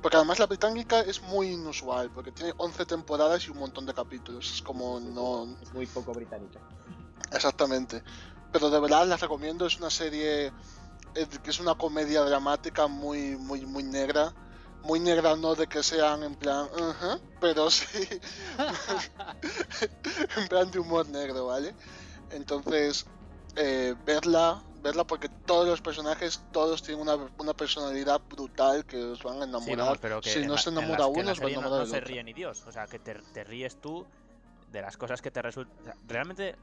Porque 0.00 0.16
además 0.16 0.38
la 0.38 0.46
británica 0.46 1.00
es 1.00 1.20
muy 1.22 1.48
inusual, 1.48 2.10
porque 2.10 2.32
tiene 2.32 2.52
11 2.56 2.86
temporadas 2.86 3.46
y 3.46 3.50
un 3.50 3.58
montón 3.58 3.86
de 3.86 3.94
capítulos. 3.94 4.52
Es 4.54 4.62
como 4.62 4.98
no, 5.00 5.56
Es 5.62 5.72
muy 5.72 5.86
poco 5.86 6.12
británica. 6.12 6.60
Exactamente. 7.32 8.02
Pero 8.52 8.70
de 8.70 8.80
verdad 8.80 9.06
la 9.06 9.16
recomiendo, 9.16 9.66
es 9.66 9.78
una 9.78 9.90
serie 9.90 10.52
es 11.16 11.60
una 11.60 11.74
comedia 11.74 12.22
dramática 12.22 12.86
muy, 12.86 13.36
muy, 13.36 13.64
muy 13.66 13.82
negra. 13.82 14.32
Muy 14.82 15.00
negra 15.00 15.34
no 15.34 15.54
de 15.56 15.66
que 15.66 15.82
sean 15.82 16.22
en 16.22 16.36
plan, 16.36 16.68
pero 17.40 17.68
sí 17.70 17.86
en 20.36 20.48
plan 20.48 20.70
de 20.70 20.78
humor 20.78 21.08
negro, 21.08 21.46
¿vale? 21.46 21.74
Entonces, 22.30 23.04
eh, 23.56 23.94
verla, 24.04 24.62
verla 24.82 25.02
porque 25.04 25.28
todos 25.44 25.66
los 25.66 25.80
personajes, 25.80 26.40
todos 26.52 26.82
tienen 26.82 27.02
una, 27.02 27.16
una 27.38 27.52
personalidad 27.52 28.20
brutal 28.30 28.84
que 28.84 28.96
os 29.02 29.22
van 29.24 29.36
a 29.36 29.44
Sí, 29.44 29.48
enamorar. 29.48 29.78
vamos, 29.86 29.98
pero 30.00 30.20
que 30.20 30.30
si 30.34 30.40
en 30.40 30.46
no 30.48 30.54
la- 30.54 30.60
se 30.60 30.70
en 30.70 30.76
enamora 30.78 30.98
las- 30.98 31.06
que 31.08 31.20
en 31.20 31.24
uno, 31.24 31.32
os 31.32 31.40
va 31.40 31.46
a 31.46 31.46
no, 31.46 31.50
enamorar 31.52 31.80
no 31.80 31.84
el 31.86 31.90
se 31.90 32.00
ríe 32.00 32.22
ni 32.22 32.32
Dios. 32.32 32.62
O 32.66 32.72
sea, 32.72 32.86
que 32.86 32.98
te, 33.00 33.14
te 33.32 33.42
ríes 33.44 33.80
tú 33.80 34.06
de 34.70 34.82
las 34.82 34.96
cosas 34.96 35.20
que 35.20 35.30
te 35.32 35.42
resultan. 35.42 35.94
realmente, 36.06 36.54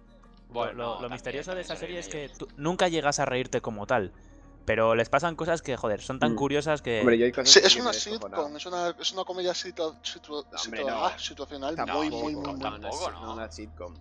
lo- 0.49 0.53
Bueno, 0.53 0.73
lo, 0.73 0.85
lo 0.85 0.95
también, 0.95 1.11
misterioso 1.11 1.55
de 1.55 1.61
esa 1.61 1.75
se 1.75 1.81
serie 1.81 1.99
es 1.99 2.07
que 2.07 2.29
tú 2.29 2.47
nunca 2.55 2.87
llegas 2.87 3.19
a 3.19 3.25
reírte 3.25 3.59
como 3.59 3.85
tal. 3.85 4.13
Pero 4.65 4.95
les 4.95 5.09
pasan 5.09 5.35
cosas 5.35 5.61
que, 5.61 5.75
joder, 5.75 6.01
son 6.01 6.19
tan 6.19 6.33
Mm. 6.33 6.37
curiosas 6.37 6.81
que. 6.81 7.01
Hombre, 7.01 7.17
yo 7.17 7.25
hay 7.25 7.31
cosas 7.31 7.53
Sí, 7.53 7.59
que 7.61 7.67
es 7.67 7.75
una 7.75 7.91
sitcom, 7.93 8.55
es 8.55 8.65
una, 8.65 8.95
es 8.99 9.11
una 9.11 9.23
comedia 9.25 9.53
situ- 9.53 9.95
situ- 10.03 10.35
hombre, 10.35 10.79
situ- 10.81 10.87
no. 10.89 11.05
ah, 11.05 11.13
situacional 11.17 11.75
No, 11.77 11.87
muy, 11.87 12.09
no, 12.09 12.17
muy, 12.17 12.33
no, 12.33 12.41
muy, 12.41 12.53
muy- 12.53 12.59
tampoco, 12.59 13.11
no, 13.11 13.21
¿no? 13.21 13.33
una 13.33 13.51
sitcom. 13.51 13.93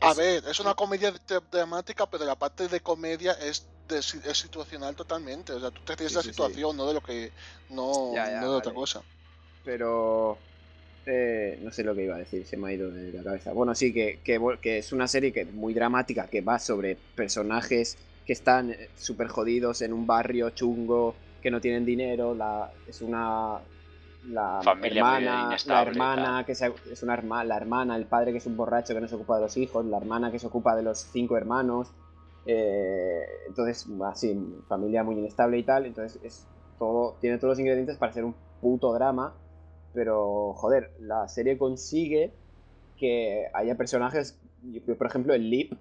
A 0.00 0.10
Es- 0.10 0.16
ver, 0.16 0.44
es 0.48 0.58
una 0.58 0.74
comedia 0.74 1.14
dramática, 1.50 2.06
pero 2.06 2.24
la 2.24 2.34
parte 2.34 2.66
de 2.66 2.80
comedia 2.80 3.32
es, 3.34 3.68
de 3.86 3.98
es 3.98 4.38
situacional 4.38 4.96
totalmente. 4.96 5.52
O 5.52 5.60
sea, 5.60 5.70
tú 5.70 5.82
te 5.84 5.94
ríes 5.94 6.10
Sí, 6.10 6.16
la 6.16 6.22
sí, 6.22 6.28
sí. 6.28 6.34
situación, 6.34 6.76
no 6.76 6.86
de 6.88 6.94
lo 6.94 7.00
que. 7.00 7.32
No, 7.68 8.12
Ya, 8.14 8.28
ya, 8.28 8.40
no 8.40 8.50
de 8.52 8.56
otra 8.58 8.72
cosa. 8.74 9.04
Pero 9.64 10.38
eh, 11.06 11.58
no 11.62 11.70
sé 11.70 11.84
lo 11.84 11.94
que 11.94 12.04
iba 12.04 12.16
a 12.16 12.18
decir, 12.18 12.44
se 12.46 12.56
me 12.56 12.68
ha 12.70 12.72
ido 12.72 12.90
de 12.90 13.12
la 13.12 13.22
cabeza. 13.22 13.52
Bueno, 13.52 13.74
sí, 13.74 13.92
que, 13.92 14.20
que, 14.24 14.40
que 14.60 14.78
es 14.78 14.92
una 14.92 15.06
serie 15.06 15.32
que 15.32 15.44
muy 15.44 15.74
dramática, 15.74 16.26
que 16.26 16.40
va 16.40 16.58
sobre 16.58 16.96
personajes 16.96 17.98
que 18.24 18.32
están 18.32 18.74
súper 18.94 19.28
jodidos 19.28 19.82
en 19.82 19.92
un 19.92 20.06
barrio 20.06 20.50
chungo, 20.50 21.16
que 21.40 21.50
no 21.50 21.60
tienen 21.60 21.84
dinero, 21.84 22.34
la, 22.34 22.72
es 22.86 23.00
una... 23.02 23.60
La 24.24 24.60
Familia 24.62 25.00
hermana, 25.00 25.48
la 25.66 25.82
hermana 25.82 26.44
que 26.46 26.54
se- 26.54 26.72
es 26.92 27.02
una 27.02 27.14
hermana, 27.14 27.44
la 27.44 27.56
hermana, 27.56 27.96
el 27.96 28.06
padre 28.06 28.30
que 28.30 28.38
es 28.38 28.46
un 28.46 28.56
borracho 28.56 28.94
que 28.94 29.00
no 29.00 29.08
se 29.08 29.16
ocupa 29.16 29.34
de 29.36 29.42
los 29.42 29.56
hijos, 29.56 29.84
la 29.86 29.96
hermana 29.96 30.30
que 30.30 30.38
se 30.38 30.46
ocupa 30.46 30.76
de 30.76 30.84
los 30.84 31.00
cinco 31.00 31.36
hermanos, 31.36 31.92
eh, 32.44 33.24
entonces 33.48 33.84
así, 34.04 34.62
familia 34.68 35.02
muy 35.02 35.16
inestable 35.18 35.58
y 35.58 35.64
tal, 35.64 35.86
entonces 35.86 36.22
es 36.22 36.46
todo, 36.78 37.18
tiene 37.20 37.38
todos 37.38 37.50
los 37.52 37.58
ingredientes 37.58 37.96
para 37.98 38.12
ser 38.12 38.24
un 38.24 38.36
puto 38.60 38.92
drama, 38.94 39.34
pero 39.92 40.52
joder, 40.54 40.92
la 41.00 41.26
serie 41.26 41.58
consigue 41.58 42.32
que 42.96 43.46
haya 43.54 43.76
personajes, 43.76 44.38
yo- 44.62 44.96
por 44.96 45.08
ejemplo 45.08 45.34
el 45.34 45.50
Lip, 45.50 45.72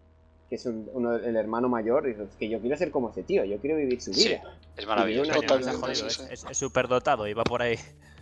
que 0.52 0.56
es 0.56 0.66
un- 0.66 0.90
uno, 0.92 1.16
el 1.16 1.38
hermano 1.38 1.70
mayor, 1.70 2.06
y 2.06 2.10
dices, 2.10 2.28
es 2.32 2.36
que 2.36 2.50
yo 2.50 2.60
quiero 2.60 2.76
ser 2.76 2.92
como 2.92 3.10
ese 3.10 3.24
tío, 3.24 3.46
yo 3.46 3.58
quiero 3.60 3.78
vivir 3.78 4.02
su 4.02 4.14
Sí, 4.14 4.28
vida. 4.32 4.44
es 4.76 4.86
maravilloso. 4.86 5.32
Jodido, 5.34 6.10
sí, 6.10 6.24
es- 6.30 6.40
sí. 6.42 6.46
es 6.50 6.58
súper 6.58 6.90
dotado 6.90 7.26
y 7.26 7.34
va 7.34 7.46
por 7.46 7.62
ahí. 7.62 7.78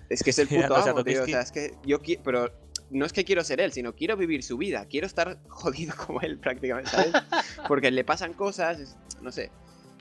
Es 0.10 0.22
que 0.22 0.30
es 0.30 0.38
el 0.38 0.48
puto 0.70 0.76
amo, 0.76 1.04
tío, 1.04 1.24
o 1.24 1.26
sea, 1.26 1.42
es 1.42 1.52
que 1.52 1.74
yo 1.84 2.00
quiero, 2.02 2.22
pero 2.24 2.52
no 2.92 3.08
es 3.08 3.14
que 3.14 3.26
quiero 3.26 3.44
ser 3.44 3.60
él, 3.62 3.72
sino 3.72 3.96
quiero 3.96 4.16
vivir 4.16 4.44
su 4.44 4.60
vida, 4.60 4.86
quiero 4.86 5.08
estar 5.08 5.40
jodido 5.48 5.96
como 6.06 6.22
él 6.22 6.38
prácticamente, 6.38 6.92
¿sabes? 6.92 7.14
Porque 7.68 7.90
le 7.90 8.04
pasan 8.04 8.34
cosas, 8.34 8.80
es- 8.80 8.96
no 9.24 9.32
sé. 9.32 9.50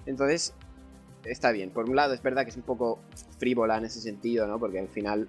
Entonces, 0.05 0.53
está 1.25 1.51
bien. 1.51 1.71
Por 1.71 1.89
un 1.89 1.97
lado, 1.97 2.13
es 2.13 2.23
verdad 2.23 2.45
que 2.45 2.51
es 2.51 2.57
un 2.59 2.63
poco 2.63 2.99
frívola 3.39 3.79
en 3.79 3.87
ese 3.87 4.03
sentido, 4.03 4.47
¿no? 4.47 4.59
Porque 4.59 4.81
al 4.81 4.89
final 4.89 5.29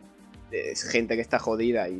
es 0.52 0.84
gente 0.84 1.16
que 1.16 1.22
está 1.22 1.40
jodida 1.40 1.88
y, 1.88 1.94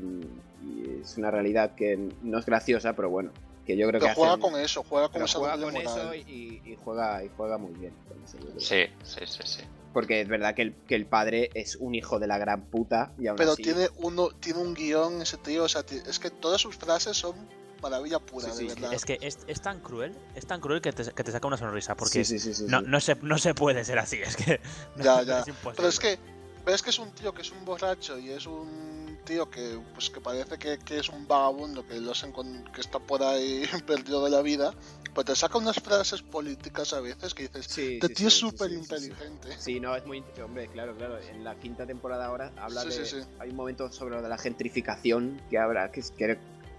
y 0.62 1.00
es 1.02 1.18
una 1.18 1.32
realidad 1.32 1.74
que 1.76 1.98
no 2.22 2.38
es 2.38 2.46
graciosa, 2.46 2.98
pero 2.98 3.10
bueno, 3.10 3.32
que 3.70 3.78
yo 3.78 3.88
creo 3.88 4.00
Pero 4.02 4.14
que 4.14 4.16
juega 4.16 4.34
hacen- 4.34 4.42
con 4.42 4.60
eso, 4.60 4.84
juega 4.84 5.10
con 5.10 5.22
esa 5.22 5.38
juega 5.38 5.60
con 5.62 5.76
eso 5.78 6.16
y, 6.16 6.60
y 6.66 6.76
juega, 6.84 7.24
y 7.24 7.30
juega 7.38 7.58
muy 7.60 7.72
bien. 7.76 7.94
Sí, 8.58 8.86
sí, 9.04 9.20
sí, 9.28 9.44
sí. 9.46 9.62
Porque 9.94 10.22
es 10.22 10.28
verdad 10.28 10.56
que 10.56 10.64
el, 10.64 10.76
que 10.88 10.96
el 10.96 11.06
padre 11.06 11.52
es 11.54 11.76
un 11.76 11.94
hijo 11.94 12.18
de 12.20 12.26
la 12.26 12.40
gran 12.40 12.64
puta 12.66 13.14
y 13.20 13.28
aún 13.28 13.38
Pero 13.38 13.52
así- 13.52 13.62
tiene 13.64 13.88
uno, 13.98 14.30
tiene 14.40 14.60
un 14.60 14.74
guion 14.74 15.22
ese 15.22 15.38
tío, 15.38 15.64
o 15.66 15.70
sea, 15.70 15.84
es 16.08 16.18
que 16.18 16.32
todas 16.32 16.60
sus 16.62 16.78
frases 16.78 17.16
son 17.16 17.36
maravilla 17.82 18.18
pura, 18.20 18.50
Sí, 18.50 18.58
sí, 18.58 18.64
de 18.68 18.70
sí. 18.74 18.82
verdad. 18.82 18.94
Es 18.96 19.06
que 19.06 19.20
es, 19.22 19.38
es 19.46 19.62
tan 19.62 19.80
cruel, 19.82 20.16
es 20.36 20.48
tan 20.48 20.60
cruel 20.62 20.82
que 20.82 20.92
te, 20.92 21.12
que 21.12 21.24
te 21.24 21.32
saca 21.32 21.48
una 21.48 21.58
sonrisa. 21.58 21.96
Porque 21.96 22.26
Sí, 22.26 22.40
sí, 22.40 22.40
sí, 22.40 22.56
sí, 22.56 22.64
no, 22.68 22.80
sí. 22.80 22.86
no, 22.88 23.00
se, 23.00 23.16
no 23.22 23.38
se 23.38 23.54
puede 23.54 23.86
ser 23.86 24.00
así, 24.00 24.18
es 24.18 24.36
que. 24.36 24.60
no- 24.96 25.04
Ya, 25.04 25.22
ya. 25.24 25.40
Es 25.42 25.48
imposible. 25.48 25.76
Pero 25.78 25.88
es 25.90 26.00
que 26.00 26.18
ves 26.66 26.82
que 26.82 26.90
es 26.90 27.00
un 27.00 27.12
tío 27.12 27.34
que 27.34 27.42
es 27.44 27.52
un 27.52 27.64
borracho 27.66 28.18
y 28.20 28.32
es 28.32 28.46
un 28.48 28.99
tío 29.30 29.48
que 29.50 29.80
pues 29.94 30.10
que 30.10 30.20
parece 30.20 30.58
que, 30.58 30.80
que 30.80 30.98
es 30.98 31.08
un 31.10 31.28
vagabundo 31.28 31.86
que 31.86 32.00
lo 32.02 32.12
hacen 32.12 32.32
con, 32.32 32.64
que 32.74 32.82
está 32.82 32.98
por 32.98 33.22
ahí 33.22 33.64
perdido 33.86 34.24
de 34.26 34.32
la 34.32 34.42
vida, 34.42 34.74
pues 35.14 35.28
te 35.28 35.36
saca 35.36 35.60
unas 35.60 35.76
frases 35.78 36.24
políticas 36.24 36.94
a 36.94 37.00
veces 37.00 37.36
que 37.36 37.44
dices, 37.44 37.68
Sí, 37.68 37.94
este 37.96 38.08
sí, 38.08 38.14
tío 38.16 38.28
es 38.28 38.34
sí, 38.34 38.40
súper 38.40 38.70
sí, 38.70 38.76
sí, 38.78 38.84
sí. 38.88 39.06
inteligente. 39.06 39.48
Sí, 39.60 39.80
no, 39.80 39.96
es 39.96 40.04
muy. 40.08 40.24
Hombre, 40.44 40.68
claro, 40.68 40.96
claro. 40.96 41.20
En 41.20 41.44
la 41.44 41.56
quinta 41.60 41.86
temporada 41.86 42.26
ahora 42.26 42.52
habla 42.58 42.82
Sí, 42.82 42.88
de. 42.90 43.06
sí, 43.06 43.22
sí. 43.22 43.28
Hay 43.38 43.52
un 43.52 43.56
momento 43.56 43.92
sobre 43.92 44.16
lo 44.16 44.22
de 44.24 44.30
la 44.30 44.38
gentrificación 44.40 45.40
que 45.50 45.60
habrá. 45.60 45.92
Que, 45.92 46.02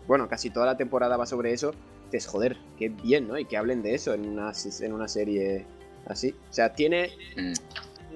bueno, 0.08 0.28
casi 0.28 0.50
toda 0.50 0.66
la 0.66 0.76
temporada 0.76 1.16
va 1.16 1.26
sobre 1.26 1.52
eso. 1.52 1.72
Es 2.10 2.26
joder, 2.26 2.56
qué 2.76 2.88
bien, 2.88 3.28
¿no? 3.28 3.38
Y 3.38 3.44
que 3.44 3.56
hablen 3.56 3.82
de 3.82 3.94
eso 3.94 4.12
en 4.12 4.28
una, 4.28 4.52
en 4.80 4.92
una 4.92 5.06
serie 5.06 5.66
así. 6.06 6.34
O 6.50 6.52
sea, 6.52 6.74
tiene. 6.74 7.12
Mm. 7.36 7.52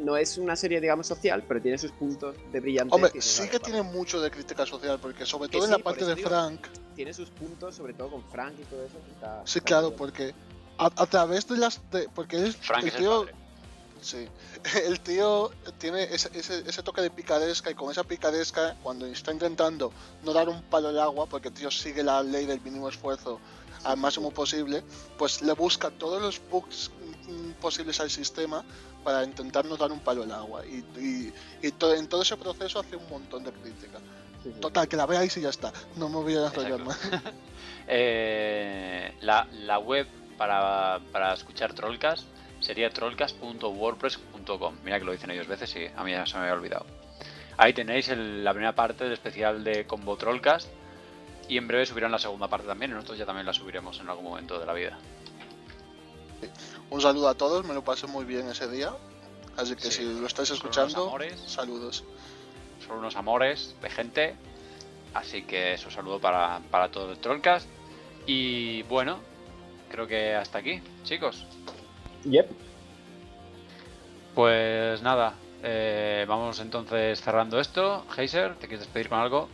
No 0.03 0.17
es 0.17 0.39
una 0.39 0.57
serie, 0.57 0.81
digamos, 0.81 1.07
social, 1.07 1.45
pero 1.47 1.61
tiene 1.63 1.79
sus 1.79 1.93
puntos 1.93 2.35
de 2.53 2.61
brillante. 2.61 2.95
Hombre, 2.95 3.13
sí 3.21 3.49
que 3.49 3.59
tiene 3.61 3.83
mucho 3.83 4.21
de 4.21 4.31
crítica 4.31 4.67
social, 4.67 4.99
porque 5.01 5.25
sobre 5.25 5.49
Que 5.49 5.57
todo 5.59 5.65
en 5.67 5.71
la 5.71 5.79
parte 5.79 6.05
de 6.05 6.15
digo. 6.15 6.29
Frank, 6.29 6.61
Tiene 6.97 7.15
sus 7.15 7.31
puntos, 7.31 7.75
sobre 7.77 7.95
todo 7.95 8.11
con 8.11 8.23
Frank 8.25 8.55
y 8.61 8.65
todo 8.65 8.85
eso. 8.85 8.95
que 9.05 9.11
está- 9.13 9.43
sí, 9.45 9.59
está 9.59 9.67
claro, 9.67 9.95
porque 9.95 10.35
a, 10.79 10.87
a 10.87 11.07
través 11.07 11.47
de 11.49 11.57
las... 11.57 11.81
De, 11.91 12.09
porque 12.15 12.37
él, 12.39 12.53
Frank 12.53 12.83
el 12.83 12.89
es 12.89 12.95
el 12.95 13.01
tío, 13.01 13.21
padre. 13.21 13.35
Sí, 14.03 14.29
el 14.85 15.01
tío 15.01 15.51
tiene 15.79 16.03
ese, 16.05 16.29
ese, 16.35 16.63
ese 16.69 16.83
toque 16.83 17.01
de 17.01 17.11
picaresca 17.11 17.71
y 17.71 17.75
con 17.75 17.91
esa 17.91 18.05
picaresca, 18.05 18.77
cuando 18.83 19.07
está 19.07 19.33
intentando 19.33 19.93
no 20.25 20.33
dar 20.33 20.49
un 20.49 20.61
palo 20.63 20.89
al 20.89 20.99
agua, 20.99 21.27
porque 21.27 21.49
el 21.49 21.55
tío 21.55 21.71
sigue 21.71 22.03
la 22.03 22.23
ley 22.23 22.45
del 22.47 22.61
mínimo 22.61 22.89
esfuerzo 22.89 23.41
al 23.85 23.97
máximo 23.97 24.31
posible, 24.31 24.83
pues 25.19 25.41
le 25.43 25.53
busca 25.55 25.91
todos 25.91 26.21
los 26.21 26.41
bugs 26.51 26.91
posibles 27.61 27.99
al 28.01 28.11
sistema 28.11 28.65
para 29.03 29.25
intentar 29.25 29.65
no 29.65 29.77
dar 29.77 29.93
un 29.93 30.01
palo 30.01 30.23
al 30.23 30.33
agua. 30.33 30.65
Y, 30.67 30.85
y, 30.99 31.33
y 31.63 31.71
to- 31.73 31.95
en 31.95 32.07
todo 32.09 32.23
ese 32.23 32.37
proceso 32.37 32.81
hace 32.81 32.97
un 32.97 33.09
montón 33.09 33.45
de 33.45 33.53
crítica. 33.53 33.99
Sí, 34.43 34.51
sí, 34.53 34.61
Total, 34.61 34.87
que 34.89 34.97
la 34.97 35.07
veáis 35.07 35.37
y 35.37 35.41
ya 35.41 35.49
está. 35.51 35.73
No 35.97 36.09
me 36.09 36.17
voy 36.17 36.37
a 36.37 36.47
enrollar 36.47 36.81
más. 36.85 36.99
Eh, 37.87 39.13
la, 39.21 39.47
la 39.53 39.79
web 39.79 40.07
para, 40.39 41.01
para 41.13 41.35
escuchar 41.35 41.75
Trollcast 41.75 42.25
sería 42.61 42.89
trollcast.wordpress.com. 42.91 44.77
Mira 44.85 44.99
que 44.99 45.05
lo 45.05 45.13
dicen 45.13 45.31
ellos 45.31 45.47
veces 45.47 45.75
y 45.77 45.87
a 45.95 46.03
mí 46.03 46.13
ya 46.13 46.25
se 46.25 46.35
me 46.37 46.41
había 46.45 46.55
olvidado. 46.55 46.87
Ahí 47.59 47.75
tenéis 47.75 48.09
el- 48.09 48.43
la 48.43 48.53
primera 48.55 48.75
parte 48.75 49.05
del 49.05 49.13
especial 49.13 49.63
de 49.65 49.87
Combo 49.87 50.17
Trollcast 50.17 50.69
y 51.47 51.59
en 51.59 51.69
breve 51.69 51.85
subirán 51.85 52.11
la 52.11 52.19
segunda 52.19 52.49
parte 52.49 52.67
también 52.67 52.91
y 52.93 52.95
nosotros 52.95 53.19
ya 53.19 53.27
también 53.27 53.45
la 53.47 53.53
subiremos 53.53 54.01
en 54.01 54.09
algún 54.09 54.25
momento 54.25 54.59
de 54.59 54.65
la 54.67 54.73
vida. 54.73 54.99
Un 56.95 57.01
saludo 57.01 57.29
a 57.29 57.35
todos, 57.35 57.67
me 57.67 57.75
lo 57.75 57.83
pasé 57.83 58.07
muy 58.07 58.25
bien 58.25 58.49
ese 58.49 58.69
día. 58.69 58.93
Así 59.57 59.75
que 59.75 59.83
Sí, 59.91 59.91
si 59.91 60.03
lo 60.21 60.29
estáis 60.29 60.49
son 60.49 60.59
unos 60.59 60.65
escuchando, 60.79 61.09
amores. 61.09 61.41
saludos. 61.45 62.05
Son 62.87 62.99
unos 62.99 63.17
amores 63.17 63.75
de 63.83 63.91
gente. 63.91 64.37
Así 65.13 65.43
que 65.43 65.75
eso 65.75 65.91
saludo 65.91 66.21
para, 66.21 66.61
para 66.71 66.93
todo 66.93 67.11
el 67.11 67.19
Trollcast. 67.19 67.67
Y 68.29 68.83
bueno, 68.85 69.19
creo 69.91 70.07
que 70.07 70.37
hasta 70.37 70.59
aquí, 70.59 70.81
chicos. 71.03 71.45
Yep. 72.27 72.49
Pues 74.37 75.03
nada, 75.03 75.35
eh, 75.65 76.25
vamos 76.29 76.61
entonces 76.61 77.21
cerrando 77.21 77.59
esto. 77.59 78.05
Heiser, 78.17 78.55
¿te 78.55 78.69
quieres 78.69 78.87
despedir 78.87 79.09
con 79.09 79.19
algo? 79.19 79.49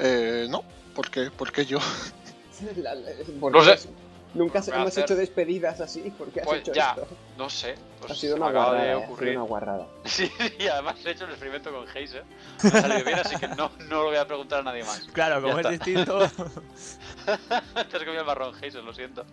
Eh, 0.00 0.48
no, 0.50 0.64
¿por 0.92 1.08
qué? 1.08 1.30
¿Por 1.30 1.52
qué 1.52 1.64
yo? 1.66 1.78
La- 2.78 2.94
la- 2.96 3.10
No 3.10 3.38
porque 3.40 3.76
sé. 3.78 3.88
Nunca 4.36 4.62
se- 4.62 4.70
hemos 4.72 4.88
hacer- 4.88 5.04
hecho 5.04 5.16
despedidas 5.16 5.80
así. 5.80 6.00
¿Por 6.16 6.28
qué 6.30 6.40
has 6.40 6.46
Pues 6.46 6.60
hecho 6.60 6.72
ya, 6.72 6.90
esto? 6.90 7.08
no 7.38 7.48
sé. 7.50 7.74
Pues 8.00 8.12
ha 8.12 8.14
sido 8.14 8.36
una 8.36 8.50
guarrada. 8.50 8.72
de 8.74 8.78
eh, 8.88 8.92
ha 8.92 8.96
sido 8.96 9.06
ocurrir. 9.06 9.36
una 9.36 9.46
guarrada. 9.46 9.86
Sí, 10.04 10.30
y 10.58 10.66
además 10.68 10.96
he 11.04 11.10
hecho 11.10 11.24
el 11.24 11.30
experimento 11.30 11.72
con 11.72 11.86
Heiser. 11.96 12.24
Me 12.62 12.68
ha 12.68 12.82
salido 12.82 13.04
bien, 13.04 13.18
así 13.18 13.36
que 13.36 13.48
no, 13.48 13.70
no 13.88 14.02
lo 14.02 14.04
voy 14.04 14.16
a 14.16 14.26
preguntar 14.26 14.60
a 14.60 14.62
nadie 14.62 14.84
más. 14.84 15.00
Claro, 15.12 15.40
como 15.42 15.60
Ya 15.60 15.68
es 15.70 15.74
está. 15.74 15.84
distinto. 15.84 16.18
Te 17.74 17.96
has 17.96 18.02
comido 18.04 18.20
el 18.20 18.26
marrón, 18.26 18.54
Heiser, 18.62 18.84
lo 18.84 18.92
siento. 18.94 19.24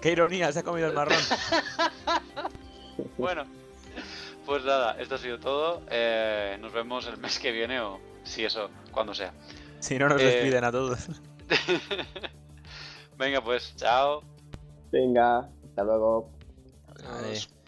Qué 0.00 0.10
ironía, 0.12 0.50
se 0.52 0.58
ha 0.60 0.62
comido 0.62 0.88
el 0.88 0.94
marrón. 0.94 1.18
Bueno, 3.18 3.44
pues 4.46 4.64
nada, 4.64 4.96
esto 5.00 5.14
ha 5.14 5.18
sido 5.18 5.38
todo. 5.38 5.82
Eh, 5.90 6.56
nos 6.60 6.72
vemos 6.72 7.06
el 7.06 7.18
mes 7.18 7.38
que 7.38 7.52
viene 7.52 7.80
o 7.80 8.00
si 8.24 8.44
eso, 8.44 8.70
cuando 8.90 9.14
sea. 9.14 9.32
Si 9.80 9.98
no, 9.98 10.08
nos 10.08 10.20
Eh, 10.20 10.24
despiden 10.24 10.64
a 10.64 10.72
todos. 10.72 11.06
Venga, 13.22 13.40
pues, 13.40 13.72
chao. 13.76 14.20
Venga, 14.90 15.48
hasta 15.64 15.84
luego. 15.84 16.28
Adiós. 16.88 17.48
Vale. 17.48 17.61